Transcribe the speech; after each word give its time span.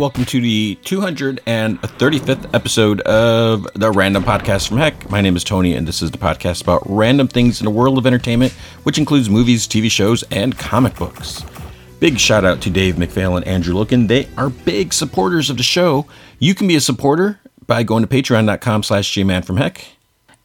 welcome 0.00 0.24
to 0.24 0.40
the 0.40 0.78
235th 0.82 2.54
episode 2.54 3.02
of 3.02 3.68
the 3.74 3.90
Random 3.90 4.24
Podcast 4.24 4.68
from 4.68 4.78
Heck. 4.78 5.10
My 5.10 5.20
name 5.20 5.36
is 5.36 5.44
Tony, 5.44 5.74
and 5.74 5.86
this 5.86 6.00
is 6.00 6.10
the 6.10 6.16
podcast 6.16 6.62
about 6.62 6.80
random 6.86 7.28
things 7.28 7.60
in 7.60 7.66
the 7.66 7.70
world 7.70 7.98
of 7.98 8.06
entertainment, 8.06 8.54
which 8.84 8.96
includes 8.96 9.28
movies, 9.28 9.68
TV 9.68 9.90
shows, 9.90 10.22
and 10.30 10.56
comic 10.56 10.96
books. 10.96 11.44
Big 11.98 12.18
shout 12.18 12.46
out 12.46 12.62
to 12.62 12.70
Dave 12.70 12.94
McPhail 12.94 13.36
and 13.36 13.46
Andrew 13.46 13.74
Loken. 13.74 14.08
They 14.08 14.26
are 14.38 14.48
big 14.48 14.94
supporters 14.94 15.50
of 15.50 15.58
the 15.58 15.62
show. 15.62 16.06
You 16.38 16.54
can 16.54 16.66
be 16.66 16.76
a 16.76 16.80
supporter 16.80 17.38
by 17.66 17.82
going 17.82 18.02
to 18.02 18.08
patreon.com 18.08 18.82
slash 18.84 19.12
gman 19.14 19.44
from 19.44 19.58
heck 19.58 19.86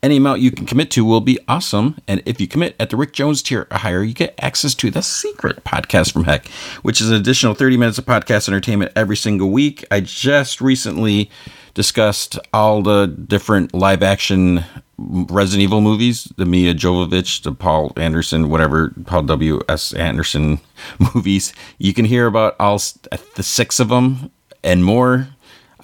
any 0.06 0.18
amount 0.18 0.40
you 0.40 0.52
can 0.52 0.68
commit 0.68 0.92
to 0.92 1.04
will 1.04 1.20
be 1.20 1.40
awesome. 1.48 1.98
And 2.08 2.22
if 2.28 2.40
you 2.40 2.48
commit 2.48 2.76
at 2.80 2.92
the 2.92 2.96
Rick 2.96 3.14
Jones 3.14 3.42
tier 3.42 3.68
or 3.72 3.78
higher, 3.80 4.04
you 4.04 4.14
get 4.14 4.36
access 4.40 4.76
to 4.76 4.92
the 4.92 5.02
secret 5.02 5.64
podcast 5.64 6.14
from 6.14 6.26
Heck, 6.26 6.48
which 6.84 7.02
is 7.02 7.10
an 7.10 7.16
additional 7.16 7.56
30 7.56 7.76
minutes 7.78 7.98
of 7.98 8.06
podcast 8.06 8.48
entertainment 8.48 8.92
every 8.96 9.18
single 9.18 9.50
week. 9.50 9.84
I 9.90 10.02
just 10.02 10.62
recently 10.62 11.32
discussed 11.74 12.38
all 12.54 12.84
the 12.84 13.08
different 13.08 13.74
live 13.74 14.04
action 14.04 14.64
Resident 14.98 15.64
Evil 15.64 15.82
movies, 15.82 16.32
the 16.38 16.46
Milla 16.46 16.76
Jovovich, 16.76 17.42
the 17.42 17.52
Paul 17.52 17.92
Anderson, 17.98 18.50
whatever, 18.50 18.94
Paul 19.08 19.24
W.S. 19.24 19.92
Anderson 19.94 20.60
movies. 21.16 21.52
You 21.80 21.96
can 21.96 22.06
hear 22.06 22.28
about 22.28 22.56
all 22.60 22.78
the 22.78 23.44
six 23.44 23.80
of 23.80 23.90
them 23.90 24.32
and 24.64 24.86
more 24.86 25.30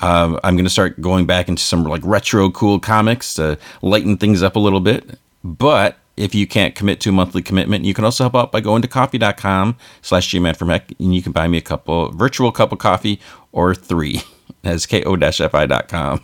uh, 0.02 0.40
I'm 0.44 0.56
going 0.56 0.66
to 0.66 0.70
start 0.70 1.00
going 1.00 1.26
back 1.26 1.48
into 1.48 1.62
some 1.62 1.84
like 1.84 2.02
retro 2.04 2.50
cool 2.52 2.80
comics 2.80 3.36
to 3.36 3.58
lighten 3.82 4.18
things 4.18 4.44
up 4.44 4.56
a 4.56 4.60
little 4.60 4.80
bit. 4.80 5.18
But 5.44 5.98
if 6.18 6.36
you 6.36 6.46
can't 6.46 6.76
commit 6.76 7.00
to 7.02 7.10
a 7.10 7.12
monthly 7.12 7.42
commitment, 7.42 7.86
you 7.86 7.94
can 7.94 8.06
also 8.06 8.24
help 8.26 8.36
out 8.36 8.52
by 8.52 8.62
going 8.62 8.82
to 8.82 8.88
ko-fi.com 8.88 9.78
slash 10.02 10.32
heck 10.32 10.92
and 11.00 11.16
you 11.16 11.22
can 11.22 11.32
buy 11.32 11.48
me 11.48 11.58
a 11.58 11.62
couple 11.62 12.12
virtual 12.12 12.52
cup 12.52 12.72
of 12.72 12.80
coffee 12.80 13.20
or 13.52 13.74
three. 13.74 14.22
That's 14.62 14.86
ko-fi.com 14.86 16.22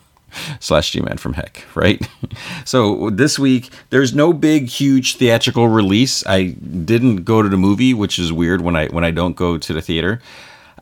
slash 0.59 0.91
gman 0.91 1.19
from 1.19 1.33
heck, 1.33 1.63
right? 1.73 2.07
so 2.65 3.09
this 3.09 3.39
week, 3.39 3.69
there's 3.89 4.13
no 4.13 4.33
big, 4.33 4.67
huge 4.67 5.15
theatrical 5.15 5.67
release. 5.67 6.25
I 6.27 6.55
didn't 6.85 7.23
go 7.23 7.41
to 7.41 7.49
the 7.49 7.57
movie, 7.57 7.93
which 7.93 8.19
is 8.19 8.31
weird 8.33 8.61
when 8.61 8.75
I 8.75 8.87
when 8.87 9.03
I 9.03 9.11
don't 9.11 9.35
go 9.35 9.57
to 9.57 9.73
the 9.73 9.81
theater. 9.81 10.21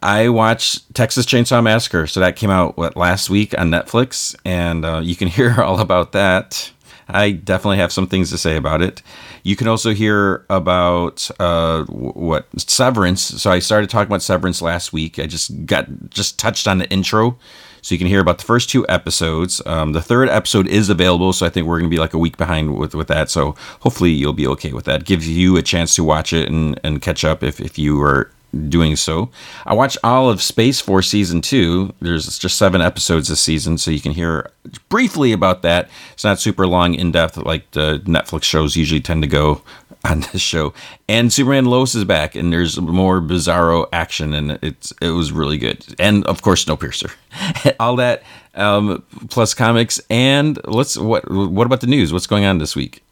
I 0.06 0.30
watched 0.30 0.94
Texas 0.94 1.26
Chainsaw 1.26 1.64
Massacre, 1.64 2.06
so 2.06 2.20
that 2.20 2.36
came 2.36 2.52
out 2.52 2.78
what 2.78 2.96
last 2.96 3.28
week 3.28 3.58
on 3.58 3.72
Netflix, 3.72 4.36
and 4.46 4.86
uh, 4.86 5.02
you 5.04 5.16
can 5.16 5.28
hear 5.38 5.60
all 5.60 5.80
about 5.80 6.12
that. 6.12 6.72
I 7.08 7.32
definitely 7.32 7.78
have 7.78 7.92
some 7.92 8.06
things 8.06 8.30
to 8.30 8.38
say 8.38 8.56
about 8.56 8.84
it. 8.84 9.02
You 9.42 9.56
can 9.56 9.68
also 9.68 9.96
hear 9.96 10.46
about 10.48 11.28
uh, 11.40 11.86
what 11.86 12.48
Severance. 12.56 13.22
So 13.22 13.50
I 13.50 13.58
started 13.58 13.90
talking 13.90 14.08
about 14.08 14.22
Severance 14.22 14.62
last 14.62 14.94
week. 14.94 15.18
I 15.18 15.26
just 15.26 15.66
got 15.66 15.88
just 16.12 16.38
touched 16.38 16.68
on 16.68 16.78
the 16.78 16.90
intro, 16.92 17.40
so 17.82 17.96
you 17.96 17.98
can 17.98 18.08
hear 18.08 18.22
about 18.22 18.38
the 18.38 18.44
first 18.44 18.70
two 18.70 18.86
episodes. 18.88 19.60
Um, 19.66 19.94
the 19.94 20.04
third 20.04 20.30
episode 20.30 20.68
is 20.68 20.88
available, 20.88 21.34
so 21.34 21.48
I 21.48 21.50
think 21.50 21.66
we're 21.66 21.80
going 21.80 21.90
to 21.90 21.96
be 21.96 22.00
like 22.00 22.14
a 22.14 22.20
week 22.20 22.38
behind 22.38 22.78
with 22.78 22.94
with 22.94 23.08
that. 23.08 23.32
So 23.32 23.56
hopefully 23.80 24.12
you'll 24.12 24.34
be 24.34 24.48
okay 24.50 24.72
with 24.72 24.86
that. 24.86 25.06
Gives 25.06 25.28
you 25.28 25.58
a 25.58 25.64
chance 25.64 25.96
to 25.96 26.04
watch 26.04 26.32
it 26.32 26.48
and 26.48 26.80
and 26.84 27.02
catch 27.02 27.24
up 27.24 27.42
if 27.42 27.60
if 27.60 27.80
you 27.80 28.00
are 28.04 28.32
doing 28.70 28.96
so. 28.96 29.30
I 29.66 29.74
watched 29.74 29.98
all 30.04 30.30
of 30.30 30.42
Space 30.42 30.80
Force 30.80 31.08
season 31.08 31.42
two. 31.42 31.94
There's 32.00 32.38
just 32.38 32.58
seven 32.58 32.82
episodes 32.82 33.28
this 33.28 33.42
season, 33.42 33.78
so 33.78 33.92
you 33.92 34.02
can 34.02 34.12
hear 34.12 34.52
briefly 34.90 35.32
about 35.32 35.62
that. 35.64 35.90
It's 36.14 36.24
not 36.24 36.40
super 36.40 36.66
long, 36.68 36.94
in 36.96 37.12
depth 37.12 37.38
like 37.38 37.70
the 37.72 38.02
Netflix 38.06 38.44
shows 38.44 38.76
usually 38.76 39.02
tend 39.02 39.22
to 39.24 39.28
go 39.28 39.62
on 40.06 40.22
this 40.32 40.42
show. 40.42 40.74
And 41.08 41.32
Superman 41.32 41.66
Lois 41.66 41.96
is 41.96 42.06
back, 42.06 42.36
and 42.36 42.52
there's 42.52 42.80
more 42.80 43.22
bizarro 43.22 43.88
action, 43.92 44.34
and 44.34 44.60
it's 44.62 44.94
it 45.02 45.10
was 45.10 45.32
really 45.32 45.58
good. 45.58 45.86
And 46.00 46.26
of 46.26 46.42
course, 46.42 46.66
Snowpiercer. 46.66 47.12
all 47.80 47.96
that 47.98 48.24
um, 48.56 49.04
plus 49.30 49.54
comics, 49.54 50.00
and 50.10 50.60
let's 50.66 50.98
what 50.98 51.30
what 51.30 51.66
about 51.66 51.82
the 51.82 51.88
news? 51.88 52.14
What's 52.14 52.28
going 52.28 52.46
on 52.46 52.58
this 52.58 52.76
week? 52.76 53.05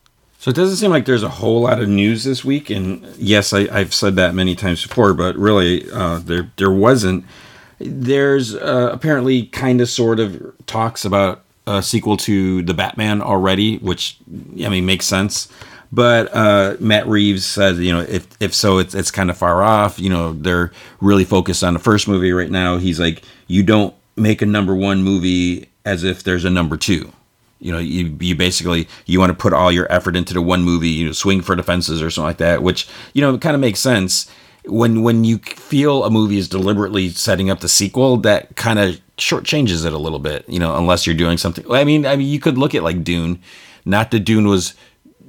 So 0.44 0.50
it 0.50 0.58
doesn't 0.58 0.76
seem 0.76 0.92
like 0.92 1.06
there's 1.06 1.24
a 1.24 1.30
whole 1.30 1.62
lot 1.62 1.81
of 1.81 1.88
news 1.88 2.26
this 2.26 2.44
week, 2.44 2.70
and 2.70 3.02
yes, 3.16 3.54
I, 3.54 3.80
have 3.80 3.94
said 3.94 4.18
that 4.18 4.36
many 4.36 4.56
times 4.56 4.86
before, 4.86 5.14
but 5.14 5.38
really, 5.38 5.90
uh, 5.90 6.18
there 6.18 6.52
there 6.58 6.70
wasn't. 6.70 7.24
There's 7.80 8.53
uh, 8.53 8.90
apparently 8.92 9.46
kind 9.46 9.80
of 9.80 9.88
sort 9.88 10.20
of 10.20 10.53
talks 10.66 11.06
about 11.06 11.46
a 11.66 11.82
sequel 11.82 12.18
to 12.18 12.62
the 12.62 12.74
Batman 12.74 13.22
already, 13.22 13.78
which 13.78 14.18
I 14.62 14.68
mean 14.68 14.86
makes 14.86 15.06
sense. 15.06 15.48
But 15.94 16.28
uh, 16.36 16.76
Matt 16.78 17.08
Reeves 17.08 17.46
said, 17.46 17.78
you 17.78 17.94
know, 17.94 18.02
if 18.02 18.28
if 18.42 18.53
so, 18.53 18.80
it's 18.80 18.94
it's 18.94 19.12
kind 19.12 19.30
of 19.30 19.38
far 19.38 19.64
off. 19.64 19.98
You 19.98 20.09
know, 20.09 20.34
they're 20.34 20.74
really 21.00 21.24
focused 21.24 21.64
on 21.64 21.74
the 21.74 21.80
first 21.80 22.06
movie 22.06 22.34
right 22.34 22.52
now. 22.52 22.80
He's 22.80 23.00
like, 23.00 23.24
you 23.48 23.64
don't 23.64 23.96
make 24.18 24.42
a 24.42 24.46
number 24.46 24.76
one 24.76 25.03
movie 25.03 25.70
as 25.86 26.03
if 26.03 26.24
there's 26.24 26.44
a 26.44 26.50
number 26.50 26.76
two 26.76 27.14
you 27.63 27.72
know 27.72 27.79
you, 27.79 28.16
you 28.19 28.35
basically 28.35 28.88
you 29.06 29.19
want 29.19 29.29
to 29.29 29.34
put 29.34 29.53
all 29.53 29.72
your 29.72 29.91
effort 29.91 30.16
into 30.16 30.34
the 30.34 30.41
one 30.41 30.63
movie 30.63 30.90
you 30.90 31.06
know 31.06 31.13
swing 31.13 31.41
for 31.41 31.56
the 31.56 31.63
fences 31.63 32.01
or 32.01 32.09
something 32.09 32.28
like 32.28 32.38
that 32.38 32.62
which 32.62 32.88
you 33.13 33.22
know 33.22 33.38
kind 33.38 33.56
of 33.56 33.62
makes 33.62 33.79
sense. 33.79 34.29
When 34.66 35.01
when 35.01 35.25
you 35.25 35.40
feel 35.40 36.06
a 36.06 36.09
movie 36.09 36.38
is 36.38 36.47
deliberately 36.47 37.09
setting 37.09 37.50
up 37.50 37.59
the 37.59 37.68
sequel 37.68 38.16
that 38.18 38.56
kind 38.56 38.79
of 38.79 39.02
shortchanges 39.18 39.85
it 39.85 39.91
a 39.91 39.97
little 39.97 40.19
bit 40.19 40.47
you 40.47 40.57
know 40.57 40.78
unless 40.78 41.06
you're 41.06 41.16
doing 41.16 41.38
something 41.38 41.69
i 41.69 41.84
mean 41.84 42.06
i 42.06 42.16
mean 42.16 42.28
you 42.28 42.40
could 42.40 42.57
look 42.57 42.75
at 42.75 42.84
like 42.84 43.03
dune. 43.03 43.41
Not 43.85 44.12
that 44.12 44.22
dune 44.22 44.47
was 44.47 44.73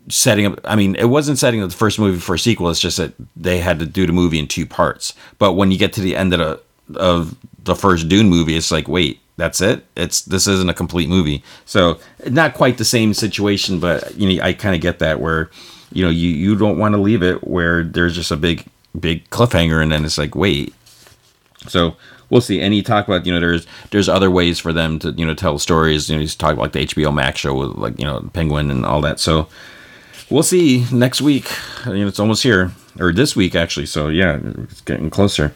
setting 0.08 0.46
up 0.46 0.60
i 0.64 0.76
mean 0.76 0.94
it 0.94 1.06
wasn't 1.06 1.38
setting 1.38 1.62
up 1.62 1.70
the 1.70 1.76
first 1.76 1.98
movie 1.98 2.20
for 2.20 2.36
a 2.36 2.38
sequel 2.38 2.70
it's 2.70 2.78
just 2.78 2.96
that 2.98 3.12
they 3.34 3.58
had 3.58 3.80
to 3.80 3.86
do 3.86 4.06
the 4.06 4.12
movie 4.12 4.38
in 4.38 4.46
two 4.46 4.66
parts. 4.66 5.14
But 5.38 5.54
when 5.54 5.72
you 5.72 5.78
get 5.78 5.92
to 5.94 6.00
the 6.00 6.16
end 6.16 6.32
of 6.32 6.38
the 6.38 6.98
of 7.00 7.36
the 7.64 7.74
first 7.74 8.08
dune 8.08 8.28
movie 8.28 8.56
it's 8.56 8.70
like 8.70 8.86
wait 8.86 9.20
that's 9.36 9.60
it. 9.60 9.84
It's 9.96 10.22
this 10.22 10.46
isn't 10.46 10.70
a 10.70 10.74
complete 10.74 11.08
movie. 11.08 11.42
So 11.64 11.98
not 12.28 12.54
quite 12.54 12.78
the 12.78 12.84
same 12.84 13.14
situation, 13.14 13.80
but 13.80 14.14
you 14.16 14.28
know 14.28 14.42
I 14.42 14.52
kind 14.52 14.74
of 14.74 14.80
get 14.80 15.00
that 15.00 15.20
where 15.20 15.50
you 15.92 16.04
know 16.04 16.10
you 16.10 16.28
you 16.28 16.56
don't 16.56 16.78
want 16.78 16.94
to 16.94 17.00
leave 17.00 17.22
it 17.22 17.46
where 17.46 17.82
there's 17.82 18.14
just 18.14 18.30
a 18.30 18.36
big 18.36 18.66
big 18.98 19.28
cliffhanger 19.30 19.82
and 19.82 19.90
then 19.90 20.04
it's 20.04 20.18
like 20.18 20.34
wait. 20.34 20.74
So 21.66 21.96
we'll 22.30 22.40
see. 22.40 22.60
And 22.60 22.72
he 22.72 22.82
talked 22.82 23.08
about 23.08 23.26
you 23.26 23.32
know 23.32 23.40
there's 23.40 23.66
there's 23.90 24.08
other 24.08 24.30
ways 24.30 24.58
for 24.58 24.72
them 24.72 24.98
to 25.00 25.10
you 25.12 25.26
know 25.26 25.34
tell 25.34 25.58
stories. 25.58 26.08
You 26.08 26.16
know 26.16 26.20
he's 26.20 26.36
talking 26.36 26.54
about 26.54 26.74
like 26.74 26.94
the 26.94 27.02
HBO 27.02 27.12
Max 27.12 27.40
show 27.40 27.54
with 27.54 27.76
like 27.76 27.98
you 27.98 28.04
know 28.04 28.28
Penguin 28.32 28.70
and 28.70 28.86
all 28.86 29.00
that. 29.00 29.18
So 29.18 29.48
we'll 30.30 30.44
see 30.44 30.86
next 30.92 31.20
week. 31.20 31.50
You 31.86 31.98
know 31.98 32.06
it's 32.06 32.20
almost 32.20 32.44
here 32.44 32.70
or 33.00 33.12
this 33.12 33.34
week 33.34 33.56
actually. 33.56 33.86
So 33.86 34.08
yeah, 34.08 34.38
it's 34.44 34.80
getting 34.82 35.10
closer. 35.10 35.54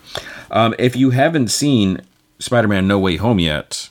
Um, 0.50 0.74
if 0.78 0.96
you 0.96 1.10
haven't 1.10 1.48
seen 1.48 2.00
Spider-Man 2.38 2.86
No 2.86 2.98
Way 2.98 3.16
Home 3.16 3.38
yet. 3.38 3.88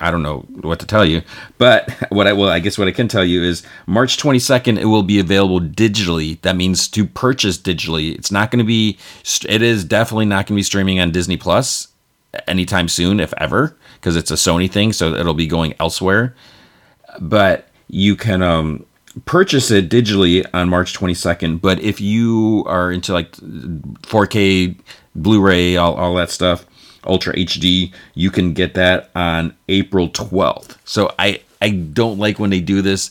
I 0.00 0.10
don't 0.10 0.22
know 0.22 0.46
what 0.60 0.78
to 0.80 0.86
tell 0.86 1.04
you, 1.04 1.22
but 1.58 1.90
what 2.10 2.26
I 2.26 2.32
well, 2.32 2.48
I 2.48 2.60
guess 2.60 2.78
what 2.78 2.88
I 2.88 2.92
can 2.92 3.08
tell 3.08 3.24
you 3.24 3.42
is 3.42 3.64
March 3.86 4.16
22nd 4.16 4.78
it 4.78 4.86
will 4.86 5.02
be 5.02 5.18
available 5.18 5.60
digitally. 5.60 6.40
That 6.42 6.56
means 6.56 6.88
to 6.88 7.04
purchase 7.04 7.58
digitally. 7.58 8.14
It's 8.14 8.30
not 8.30 8.50
going 8.50 8.60
to 8.60 8.64
be 8.64 8.98
it 9.48 9.62
is 9.62 9.84
definitely 9.84 10.26
not 10.26 10.46
going 10.46 10.54
to 10.56 10.60
be 10.60 10.62
streaming 10.62 11.00
on 11.00 11.10
Disney 11.10 11.36
Plus 11.36 11.88
anytime 12.46 12.88
soon 12.88 13.20
if 13.20 13.32
ever 13.38 13.76
because 13.96 14.16
it's 14.16 14.30
a 14.30 14.34
Sony 14.34 14.70
thing, 14.70 14.92
so 14.92 15.14
it'll 15.14 15.34
be 15.34 15.46
going 15.46 15.74
elsewhere. 15.80 16.34
But 17.20 17.68
you 17.88 18.14
can 18.16 18.42
um 18.42 18.84
purchase 19.24 19.70
it 19.70 19.88
digitally 19.88 20.46
on 20.54 20.68
March 20.68 20.96
22nd, 20.96 21.60
but 21.60 21.80
if 21.80 22.00
you 22.00 22.64
are 22.66 22.92
into 22.92 23.12
like 23.12 23.32
4K 23.32 24.76
Blu-ray 25.16 25.76
all, 25.76 25.94
all 25.94 26.14
that 26.14 26.30
stuff, 26.30 26.64
Ultra 27.08 27.34
HD. 27.34 27.92
You 28.14 28.30
can 28.30 28.52
get 28.52 28.74
that 28.74 29.10
on 29.14 29.54
April 29.68 30.08
12th. 30.08 30.76
So 30.84 31.12
I 31.18 31.40
I 31.60 31.70
don't 31.70 32.18
like 32.18 32.38
when 32.38 32.50
they 32.50 32.60
do 32.60 32.82
this 32.82 33.10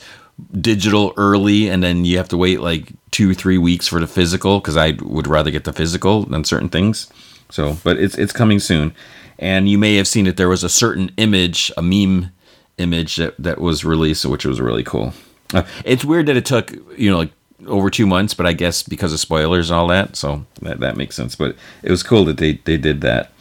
digital 0.62 1.14
early 1.18 1.68
and 1.68 1.82
then 1.84 2.06
you 2.06 2.18
have 2.18 2.30
to 2.30 2.38
wait 2.38 2.62
like 2.62 2.94
two 3.12 3.34
three 3.34 3.58
weeks 3.58 3.88
for 3.88 4.00
the 4.00 4.08
physical 4.08 4.60
because 4.60 4.78
I 4.78 4.92
would 5.02 5.28
rather 5.28 5.52
get 5.52 5.64
the 5.64 5.74
physical 5.74 6.24
than 6.24 6.44
certain 6.44 6.70
things. 6.70 7.12
So, 7.50 7.78
but 7.84 7.98
it's 7.98 8.18
it's 8.18 8.34
coming 8.34 8.60
soon, 8.60 8.94
and 9.40 9.70
you 9.70 9.78
may 9.78 9.96
have 9.96 10.08
seen 10.08 10.26
that 10.26 10.38
there 10.38 10.50
was 10.50 10.64
a 10.64 10.70
certain 10.70 11.12
image, 11.18 11.72
a 11.78 11.82
meme 11.82 12.32
image 12.78 13.16
that 13.16 13.36
that 13.40 13.60
was 13.60 13.86
released, 13.86 14.26
which 14.26 14.46
was 14.46 14.60
really 14.60 14.84
cool. 14.84 15.14
Uh, 15.54 15.64
it's 15.86 16.04
weird 16.04 16.26
that 16.26 16.38
it 16.38 16.46
took 16.46 16.74
you 16.98 17.10
know 17.10 17.18
like 17.18 17.32
over 17.66 17.90
two 17.90 18.06
months, 18.06 18.34
but 18.34 18.46
I 18.46 18.54
guess 18.54 18.84
because 18.84 19.14
of 19.14 19.20
spoilers 19.20 19.70
and 19.70 19.80
all 19.80 19.88
that, 19.88 20.16
so 20.16 20.46
that 20.62 20.80
that 20.82 20.98
makes 20.98 21.16
sense. 21.16 21.36
But 21.36 21.56
it 21.84 21.92
was 21.92 22.04
cool 22.04 22.26
that 22.26 22.38
they 22.38 22.54
they 22.66 22.78
did 22.78 23.02
that. 23.02 23.32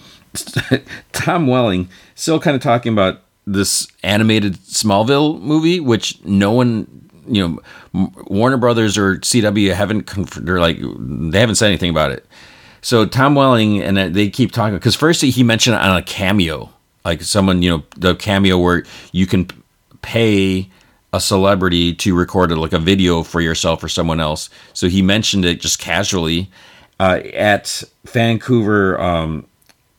Tom 1.13 1.47
Welling 1.47 1.89
still 2.15 2.41
kind 2.41 2.55
of 2.55 2.63
talking 2.63 2.93
about 2.93 3.23
this 3.47 3.87
animated 4.03 4.55
Smallville 4.55 5.41
movie, 5.41 5.81
which 5.81 6.23
no 6.25 6.53
one, 6.53 7.09
you 7.29 7.61
know, 7.95 8.11
Warner 8.27 8.57
Brothers 8.57 8.99
or 8.99 9.17
CW 9.17 9.73
haven't, 9.73 10.07
they're 10.45 10.61
like, 10.61 10.79
they 10.81 11.41
haven't 11.41 11.55
said 11.57 11.69
anything 11.69 11.91
about 11.91 12.11
it. 12.11 12.27
So 12.83 13.07
Tom 13.07 13.35
Welling 13.35 13.83
and 13.83 14.15
they 14.15 14.31
keep 14.31 14.53
talking 14.53 14.75
because 14.75 14.95
first 14.95 15.23
he 15.23 15.43
mentioned 15.43 15.77
on 15.77 15.97
a 15.97 16.03
cameo, 16.03 16.71
like 17.05 17.23
someone, 17.23 17.63
you 17.63 17.71
know, 17.71 17.85
the 17.97 18.15
cameo 18.15 18.59
where 18.59 18.85
you 19.13 19.27
can 19.27 19.49
pay 20.03 20.71
a 21.13 21.21
celebrity 21.21 21.95
to 21.95 22.15
record 22.15 22.53
like 22.53 22.73
a 22.73 22.79
video 22.79 23.23
for 23.23 23.41
yourself 23.41 23.83
or 23.83 23.89
someone 23.89 24.21
else. 24.21 24.51
So 24.73 24.89
he 24.89 25.03
mentioned 25.03 25.45
it 25.45 25.61
just 25.61 25.79
casually 25.79 26.51
uh, 27.01 27.21
at 27.35 27.83
Vancouver 28.05 29.01
um, 29.01 29.47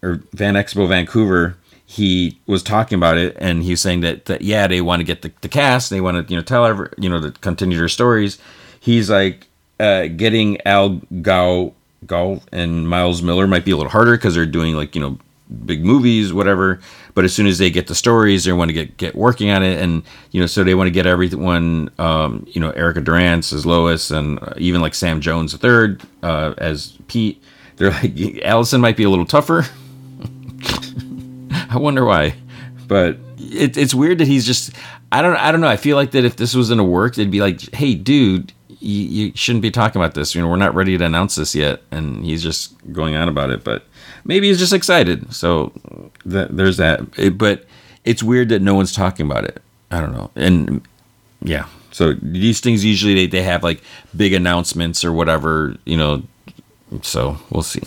or 0.07 0.17
Fan 0.35 0.55
Expo 0.55 0.87
Vancouver, 0.87 1.57
he 1.85 2.37
was 2.45 2.61
talking 2.61 2.97
about 2.97 3.17
it 3.17 3.35
and 3.39 3.63
he 3.63 3.71
was 3.71 3.81
saying 3.81 4.01
that, 4.01 4.25
that 4.25 4.41
yeah 4.41 4.67
they 4.67 4.81
want 4.81 4.99
to 4.99 5.05
get 5.05 5.21
the, 5.21 5.31
the 5.39 5.47
cast 5.47 5.89
they 5.89 6.01
want 6.01 6.27
to 6.27 6.31
you 6.31 6.37
know 6.37 6.43
tell 6.43 6.65
every, 6.65 6.89
you 6.97 7.09
know 7.09 7.19
to 7.21 7.31
continue 7.31 7.77
their 7.77 7.87
stories. 7.87 8.37
He's 8.79 9.09
like 9.09 9.47
uh, 9.79 10.07
getting 10.07 10.59
al 10.65 11.01
Gough 11.21 11.73
Gough 12.05 12.45
and 12.51 12.87
miles 12.89 13.21
Millar 13.21 13.47
might 13.47 13.65
be 13.65 13.71
a 13.71 13.77
little 13.77 13.91
harder 13.91 14.17
because 14.17 14.35
they're 14.35 14.45
doing 14.45 14.75
like 14.75 14.95
you 14.95 15.01
know 15.01 15.17
big 15.65 15.85
movies 15.85 16.33
whatever 16.33 16.77
but 17.13 17.23
as 17.23 17.33
soon 17.33 17.47
as 17.47 17.57
they 17.57 17.69
get 17.69 17.87
the 17.87 17.95
stories 17.95 18.43
they 18.43 18.51
want 18.51 18.67
to 18.67 18.73
get 18.73 18.97
get 18.97 19.15
working 19.15 19.49
on 19.49 19.63
it 19.63 19.81
and 19.81 20.03
you 20.31 20.41
know 20.41 20.45
so 20.45 20.61
they 20.61 20.75
want 20.75 20.87
to 20.87 20.91
get 20.91 21.05
everyone 21.05 21.89
um, 21.99 22.45
you 22.49 22.59
know 22.59 22.71
erica 22.71 22.99
durance 22.99 23.53
as 23.53 23.65
lois 23.65 24.11
and 24.11 24.39
uh, 24.43 24.53
even 24.57 24.81
like 24.81 24.93
sam 24.93 25.21
jones 25.21 25.55
third 25.55 26.03
uh, 26.21 26.53
as 26.57 26.97
pete. 27.07 27.41
They're 27.77 27.91
like 27.91 28.39
allison 28.43 28.81
might 28.81 28.97
be 28.97 29.03
a 29.03 29.09
little 29.09 29.25
tougher 29.25 29.65
I 31.69 31.77
wonder 31.77 32.05
why. 32.05 32.35
But 32.87 33.17
it, 33.37 33.77
it's 33.77 33.93
weird 33.93 34.19
that 34.19 34.27
he's 34.27 34.45
just. 34.45 34.71
I 35.11 35.21
don't. 35.21 35.35
I 35.35 35.51
don't 35.51 35.61
know. 35.61 35.67
I 35.67 35.77
feel 35.77 35.95
like 35.95 36.11
that 36.11 36.25
if 36.25 36.35
this 36.35 36.55
was 36.55 36.71
in 36.71 36.79
a 36.79 36.83
work, 36.83 37.15
they'd 37.15 37.31
be 37.31 37.41
like, 37.41 37.73
"Hey, 37.73 37.95
dude, 37.95 38.53
you, 38.79 39.25
you 39.27 39.31
shouldn't 39.35 39.61
be 39.61 39.71
talking 39.71 40.01
about 40.01 40.13
this. 40.13 40.35
You 40.35 40.41
know, 40.41 40.47
we're 40.47 40.57
not 40.57 40.75
ready 40.75 40.97
to 40.97 41.05
announce 41.05 41.35
this 41.35 41.55
yet." 41.55 41.81
And 41.91 42.23
he's 42.23 42.43
just 42.43 42.75
going 42.93 43.15
on 43.15 43.27
about 43.27 43.49
it. 43.49 43.63
But 43.63 43.85
maybe 44.23 44.47
he's 44.47 44.59
just 44.59 44.73
excited. 44.73 45.33
So 45.33 45.73
that, 46.25 46.55
there's 46.55 46.77
that. 46.77 47.01
It, 47.17 47.37
but 47.37 47.65
it's 48.05 48.23
weird 48.23 48.49
that 48.49 48.61
no 48.61 48.73
one's 48.73 48.93
talking 48.93 49.25
about 49.25 49.43
it. 49.43 49.61
I 49.91 49.99
don't 49.99 50.13
know. 50.13 50.31
And 50.35 50.81
yeah. 51.41 51.67
So 51.91 52.13
these 52.21 52.59
things 52.59 52.85
usually 52.85 53.15
they, 53.15 53.27
they 53.27 53.41
have 53.43 53.63
like 53.63 53.81
big 54.15 54.33
announcements 54.33 55.03
or 55.03 55.11
whatever, 55.11 55.75
you 55.85 55.97
know. 55.97 56.23
So 57.01 57.37
we'll 57.49 57.63
see. 57.63 57.81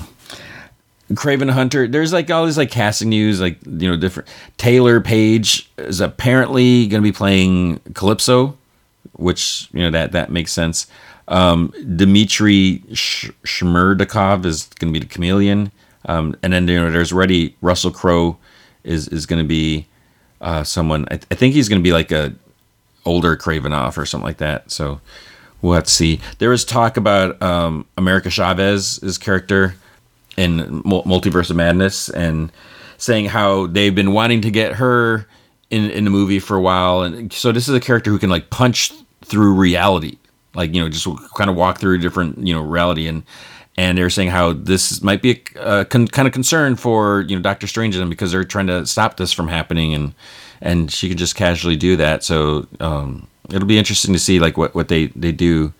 Kraven 1.12 1.50
Hunter. 1.50 1.88
There's 1.88 2.12
like 2.12 2.30
all 2.30 2.46
these 2.46 2.58
like 2.58 2.70
casting 2.70 3.08
news, 3.08 3.40
like 3.40 3.58
you 3.64 3.88
know, 3.90 3.96
different. 3.96 4.28
Taylor 4.56 5.00
Paige 5.00 5.68
is 5.78 6.00
apparently 6.00 6.86
going 6.86 7.02
to 7.02 7.08
be 7.08 7.12
playing 7.16 7.80
Calypso, 7.94 8.56
which 9.12 9.68
you 9.72 9.82
know 9.82 9.90
that 9.90 10.12
that 10.12 10.30
makes 10.30 10.52
sense. 10.52 10.86
Um, 11.28 11.72
Dmitry 11.96 12.82
Sh- 12.92 13.30
is 13.44 14.64
going 14.78 14.92
to 14.92 15.00
be 15.00 15.04
the 15.04 15.12
Chameleon, 15.12 15.72
um, 16.06 16.36
and 16.42 16.52
then 16.52 16.66
you 16.68 16.80
know 16.80 16.90
there's 16.90 17.12
already 17.12 17.56
Russell 17.60 17.90
Crowe 17.90 18.36
is 18.84 19.08
is 19.08 19.26
going 19.26 19.42
to 19.42 19.48
be 19.48 19.86
uh, 20.40 20.64
someone. 20.64 21.06
I, 21.10 21.16
th- 21.16 21.26
I 21.30 21.34
think 21.34 21.54
he's 21.54 21.68
going 21.68 21.80
to 21.80 21.84
be 21.84 21.92
like 21.92 22.12
a 22.12 22.34
older 23.04 23.36
Kravinoff 23.36 23.98
or 23.98 24.06
something 24.06 24.26
like 24.26 24.38
that. 24.38 24.70
So 24.70 25.00
to 25.62 25.90
see. 25.90 26.20
There 26.38 26.50
was 26.50 26.64
talk 26.64 26.96
about 26.96 27.40
um, 27.42 27.86
America 27.96 28.30
Chavez's 28.30 29.18
character 29.18 29.74
in 30.36 30.82
Multiverse 30.82 31.50
of 31.50 31.56
Madness 31.56 32.08
and 32.08 32.52
saying 32.98 33.26
how 33.26 33.66
they've 33.66 33.94
been 33.94 34.12
wanting 34.12 34.40
to 34.42 34.50
get 34.50 34.74
her 34.74 35.26
in 35.70 35.90
in 35.90 36.04
the 36.04 36.10
movie 36.10 36.38
for 36.38 36.56
a 36.56 36.60
while, 36.60 37.02
and 37.02 37.32
so 37.32 37.52
this 37.52 37.68
is 37.68 37.74
a 37.74 37.80
character 37.80 38.10
who 38.10 38.18
can 38.18 38.30
like 38.30 38.50
punch 38.50 38.92
through 39.24 39.54
reality, 39.54 40.18
like 40.54 40.74
you 40.74 40.80
know, 40.82 40.88
just 40.88 41.06
kind 41.36 41.48
of 41.48 41.56
walk 41.56 41.78
through 41.78 41.98
different 41.98 42.46
you 42.46 42.54
know 42.54 42.62
reality 42.62 43.06
and. 43.06 43.22
And 43.76 43.96
they're 43.96 44.10
saying 44.10 44.28
how 44.28 44.52
this 44.52 45.00
might 45.00 45.22
be 45.22 45.42
a, 45.56 45.80
a 45.80 45.84
con- 45.86 46.08
kind 46.08 46.28
of 46.28 46.34
concern 46.34 46.76
for 46.76 47.22
you 47.22 47.36
know 47.36 47.40
Doctor 47.40 47.66
Strange 47.66 47.96
and 47.96 48.10
because 48.10 48.32
they're 48.32 48.44
trying 48.44 48.66
to 48.66 48.84
stop 48.84 49.16
this 49.16 49.32
from 49.32 49.48
happening, 49.48 49.94
and 49.94 50.12
and 50.60 50.90
she 50.92 51.08
could 51.08 51.16
just 51.16 51.34
casually 51.34 51.76
do 51.76 51.96
that. 51.96 52.22
So 52.22 52.66
um, 52.80 53.26
it'll 53.48 53.68
be 53.68 53.78
interesting 53.78 54.12
to 54.12 54.18
see 54.18 54.38
like 54.38 54.56
what, 54.56 54.74
what 54.74 54.88
they, 54.88 55.06
they 55.08 55.32
do 55.32 55.72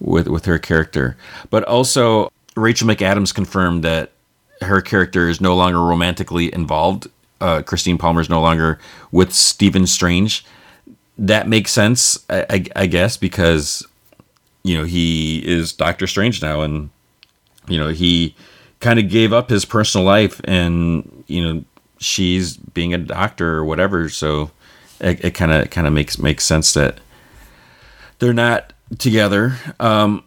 with 0.00 0.28
with 0.28 0.44
her 0.46 0.58
character. 0.58 1.16
But 1.50 1.64
also 1.64 2.32
Rachel 2.56 2.88
McAdams 2.88 3.34
confirmed 3.34 3.82
that 3.84 4.12
her 4.60 4.80
character 4.80 5.28
is 5.28 5.40
no 5.40 5.56
longer 5.56 5.80
romantically 5.80 6.52
involved. 6.52 7.08
Uh, 7.40 7.62
Christine 7.62 7.98
Palmer 7.98 8.20
is 8.20 8.30
no 8.30 8.40
longer 8.40 8.78
with 9.10 9.32
Stephen 9.32 9.86
Strange. 9.86 10.44
That 11.18 11.48
makes 11.48 11.72
sense, 11.72 12.24
I, 12.30 12.46
I, 12.50 12.64
I 12.76 12.86
guess, 12.86 13.16
because 13.16 13.86
you 14.62 14.76
know 14.76 14.84
he 14.84 15.46
is 15.46 15.72
Doctor 15.72 16.06
Strange 16.06 16.42
now, 16.42 16.62
and 16.62 16.90
you 17.68 17.78
know 17.78 17.88
he 17.88 18.34
kind 18.80 18.98
of 18.98 19.08
gave 19.08 19.32
up 19.32 19.50
his 19.50 19.64
personal 19.64 20.06
life, 20.06 20.40
and 20.44 21.24
you 21.26 21.44
know 21.44 21.64
she's 21.98 22.56
being 22.56 22.94
a 22.94 22.98
doctor 22.98 23.56
or 23.56 23.64
whatever. 23.64 24.08
So 24.08 24.50
it 25.00 25.34
kind 25.34 25.52
of 25.52 25.70
kind 25.70 25.86
of 25.86 25.92
makes 25.92 26.18
makes 26.18 26.44
sense 26.44 26.72
that 26.74 26.98
they're 28.18 28.32
not 28.32 28.72
together. 28.98 29.56
Um, 29.78 30.24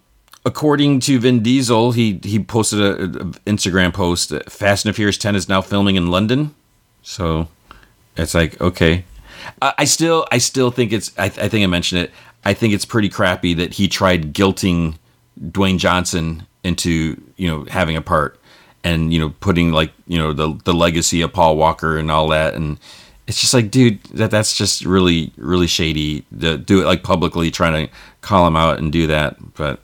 according 0.47 1.01
to 1.01 1.19
Vin 1.19 1.43
Diesel, 1.43 1.91
he 1.91 2.19
he 2.23 2.39
posted 2.39 2.79
a, 2.79 3.03
a, 3.03 3.25
Instagram 3.45 3.93
post. 3.93 4.31
Fast 4.49 4.85
and 4.85 4.95
Furious 4.95 5.17
10 5.17 5.35
is 5.35 5.49
now 5.49 5.61
filming 5.61 5.97
in 5.97 6.09
London, 6.09 6.55
so 7.03 7.49
it's 8.15 8.33
like 8.33 8.59
okay. 8.61 9.03
I, 9.61 9.73
I 9.79 9.85
still 9.85 10.25
I 10.31 10.37
still 10.37 10.71
think 10.71 10.93
it's 10.93 11.11
I, 11.19 11.25
I 11.25 11.49
think 11.49 11.63
I 11.63 11.67
mentioned 11.67 12.01
it. 12.01 12.11
I 12.45 12.53
think 12.53 12.73
it's 12.73 12.85
pretty 12.85 13.09
crappy 13.09 13.53
that 13.55 13.73
he 13.73 13.89
tried 13.89 14.33
guilting 14.33 14.97
Dwayne 15.39 15.77
Johnson 15.77 16.47
into 16.63 17.21
you 17.35 17.47
know 17.49 17.65
having 17.65 17.97
a 17.97 18.01
part 18.01 18.39
and 18.85 19.13
you 19.13 19.19
know 19.19 19.29
putting 19.41 19.73
like 19.73 19.91
you 20.07 20.17
know 20.17 20.31
the 20.31 20.57
the 20.63 20.73
legacy 20.73 21.21
of 21.21 21.33
Paul 21.33 21.57
Walker 21.57 21.97
and 21.97 22.09
all 22.09 22.29
that 22.29 22.53
and 22.53 22.79
it's 23.27 23.41
just 23.41 23.53
like 23.53 23.69
dude 23.69 24.01
that 24.05 24.31
that's 24.31 24.55
just 24.55 24.85
really 24.85 25.33
really 25.35 25.67
shady 25.67 26.21
to 26.39 26.57
do 26.57 26.81
it 26.81 26.85
like 26.85 27.03
publicly 27.03 27.51
trying 27.51 27.87
to 27.87 27.93
call 28.21 28.47
him 28.47 28.55
out 28.55 28.79
and 28.79 28.91
do 28.91 29.07
that 29.07 29.35
but 29.55 29.81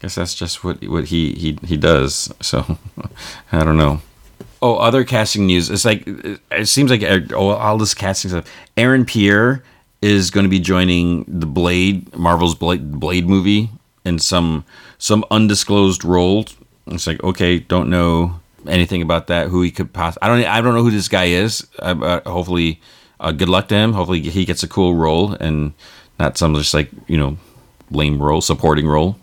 guess 0.00 0.14
that's 0.14 0.34
just 0.34 0.64
what 0.64 0.82
what 0.86 1.06
he 1.06 1.32
he 1.32 1.58
he 1.64 1.76
does. 1.76 2.32
So 2.40 2.78
I 3.52 3.64
don't 3.64 3.76
know. 3.76 4.00
Oh, 4.62 4.76
other 4.76 5.04
casting 5.04 5.46
news. 5.46 5.70
It's 5.70 5.84
like 5.84 6.04
it 6.06 6.66
seems 6.66 6.90
like 6.90 7.02
uh, 7.02 7.36
all 7.36 7.78
this 7.78 7.94
casting 7.94 8.30
stuff. 8.30 8.50
Aaron 8.76 9.04
Pierre 9.04 9.62
is 10.02 10.30
going 10.30 10.44
to 10.44 10.50
be 10.50 10.60
joining 10.60 11.24
the 11.26 11.46
Blade 11.46 12.14
Marvel's 12.16 12.54
Blade, 12.54 12.92
Blade 12.92 13.28
movie 13.28 13.70
in 14.04 14.18
some 14.18 14.64
some 14.98 15.24
undisclosed 15.30 16.04
role. 16.04 16.46
It's 16.86 17.06
like 17.06 17.22
okay, 17.22 17.58
don't 17.58 17.90
know 17.90 18.40
anything 18.66 19.02
about 19.02 19.26
that. 19.28 19.48
Who 19.48 19.62
he 19.62 19.70
could 19.70 19.92
possibly? 19.92 20.26
I 20.26 20.28
don't. 20.28 20.46
I 20.46 20.60
don't 20.60 20.74
know 20.74 20.82
who 20.82 20.90
this 20.90 21.08
guy 21.08 21.26
is. 21.26 21.66
Uh, 21.78 22.20
hopefully, 22.20 22.80
uh, 23.20 23.32
good 23.32 23.48
luck 23.48 23.68
to 23.68 23.74
him. 23.74 23.92
Hopefully, 23.92 24.20
he 24.20 24.44
gets 24.44 24.62
a 24.62 24.68
cool 24.68 24.94
role 24.94 25.32
and 25.34 25.72
not 26.18 26.38
some 26.38 26.54
just 26.54 26.74
like 26.74 26.90
you 27.06 27.18
know 27.18 27.36
lame 27.90 28.22
role, 28.22 28.40
supporting 28.40 28.86
role. 28.86 29.16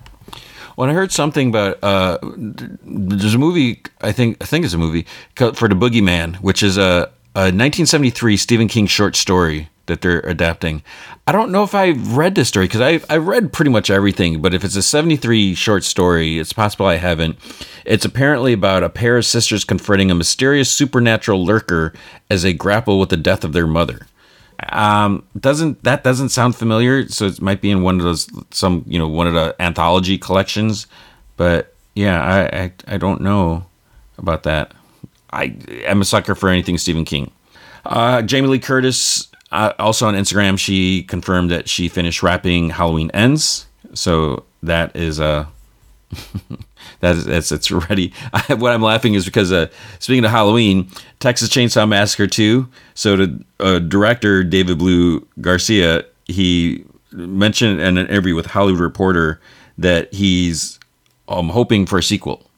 When 0.76 0.90
I 0.90 0.94
heard 0.94 1.12
something 1.12 1.50
about 1.50 1.84
uh, 1.84 2.18
there's 2.22 3.36
a 3.36 3.40
movie 3.40 3.82
I 4.02 4.12
think 4.12 4.42
I 4.42 4.46
think 4.46 4.66
it's 4.66 4.74
a 4.74 4.78
movie 4.78 5.06
for 5.36 5.68
the 5.68 5.76
Boogeyman, 5.76 6.38
which 6.38 6.64
is 6.64 6.78
a, 6.78 7.12
a 7.36 7.52
1973 7.52 8.38
Stephen 8.38 8.68
King 8.68 8.88
short 8.88 9.16
story 9.16 9.70
that 9.86 10.02
they're 10.02 10.22
adapting. 10.22 10.82
I 11.28 11.32
don't 11.32 11.52
know 11.52 11.64
if 11.64 11.76
I've 11.76 12.16
read 12.16 12.36
this 12.36 12.48
story 12.48 12.66
because 12.66 12.82
I 12.82 13.02
I 13.14 13.18
read 13.18 13.54
pretty 13.54 13.72
much 13.72 13.90
everything, 13.90 14.42
but 14.42 14.54
if 14.54 14.64
it's 14.64 14.76
a 14.76 14.84
73 14.84 15.56
short 15.56 15.84
story, 15.84 16.40
it's 16.40 16.54
possible 16.54 16.86
I 16.86 16.96
haven't. 16.96 17.38
It's 17.86 18.06
apparently 18.06 18.54
about 18.54 18.84
a 18.84 18.90
pair 18.90 19.18
of 19.18 19.26
sisters 19.26 19.66
confronting 19.66 20.10
a 20.10 20.16
mysterious 20.16 20.72
supernatural 20.72 21.46
lurker 21.46 21.94
as 22.30 22.44
they 22.44 22.54
grapple 22.54 23.00
with 23.00 23.10
the 23.10 23.18
death 23.18 23.44
of 23.44 23.54
their 23.54 23.68
mother. 23.68 24.08
Um, 24.70 25.26
doesn't 25.40 25.84
that 25.84 26.04
doesn't 26.04 26.30
sound 26.30 26.56
familiar? 26.56 27.08
So 27.08 27.26
it 27.26 27.42
might 27.42 27.62
be 27.62 27.72
in 27.72 27.82
one 27.82 28.00
of 28.00 28.04
those 28.04 28.30
some 28.52 28.84
you 28.88 29.00
know 29.00 29.08
one 29.08 29.28
of 29.28 29.34
the 29.34 29.56
anthology 29.60 30.18
collections, 30.18 30.88
but 31.38 31.74
yeah, 31.96 32.22
I 32.22 32.64
I, 32.64 32.74
I 32.88 32.98
don't 32.98 33.22
know 33.22 33.66
about 34.18 34.44
that. 34.44 34.74
I 35.32 35.56
am 35.86 36.02
a 36.02 36.06
sucker 36.06 36.36
for 36.36 36.50
anything 36.50 36.78
Stephen 36.78 37.06
King. 37.06 37.32
Uh, 37.86 38.22
Jamie 38.22 38.48
Lee 38.48 38.60
Curtis 38.60 39.28
uh, 39.52 39.74
also 39.80 40.08
on 40.08 40.14
Instagram 40.14 40.58
she 40.58 41.04
confirmed 41.04 41.52
that 41.52 41.68
she 41.68 41.90
finished 41.90 42.24
wrapping 42.24 42.70
Halloween 42.70 43.12
Ends, 43.12 43.66
so 43.94 44.44
that 44.62 44.96
is 44.96 45.20
a 45.20 45.48
that's 47.04 47.26
that's 47.26 47.52
it's 47.52 47.70
ready. 47.70 48.14
I, 48.34 48.54
what 48.54 48.72
I'm 48.72 48.82
laughing 48.82 49.14
is 49.14 49.26
because 49.26 49.52
uh, 49.52 49.68
speaking 50.00 50.24
of 50.26 50.32
Halloween, 50.32 50.90
Texas 51.20 51.50
Chainsaw 51.50 51.88
Massacre 51.88 52.28
2. 52.28 52.68
So 52.94 53.16
the 53.18 53.44
uh, 53.60 53.80
director 53.80 54.44
David 54.44 54.78
Blue 54.78 55.28
Garcia 55.42 56.06
he 56.26 56.86
mentioned 57.12 57.82
in 57.82 57.98
an 57.98 58.08
interview 58.08 58.36
with 58.36 58.48
Hollywood 58.48 58.82
Reporter 58.82 59.42
that 59.78 60.14
he's 60.14 60.80
um, 61.28 61.50
hoping 61.50 61.86
for 61.86 62.00
a 62.00 62.04
sequel. 62.04 62.50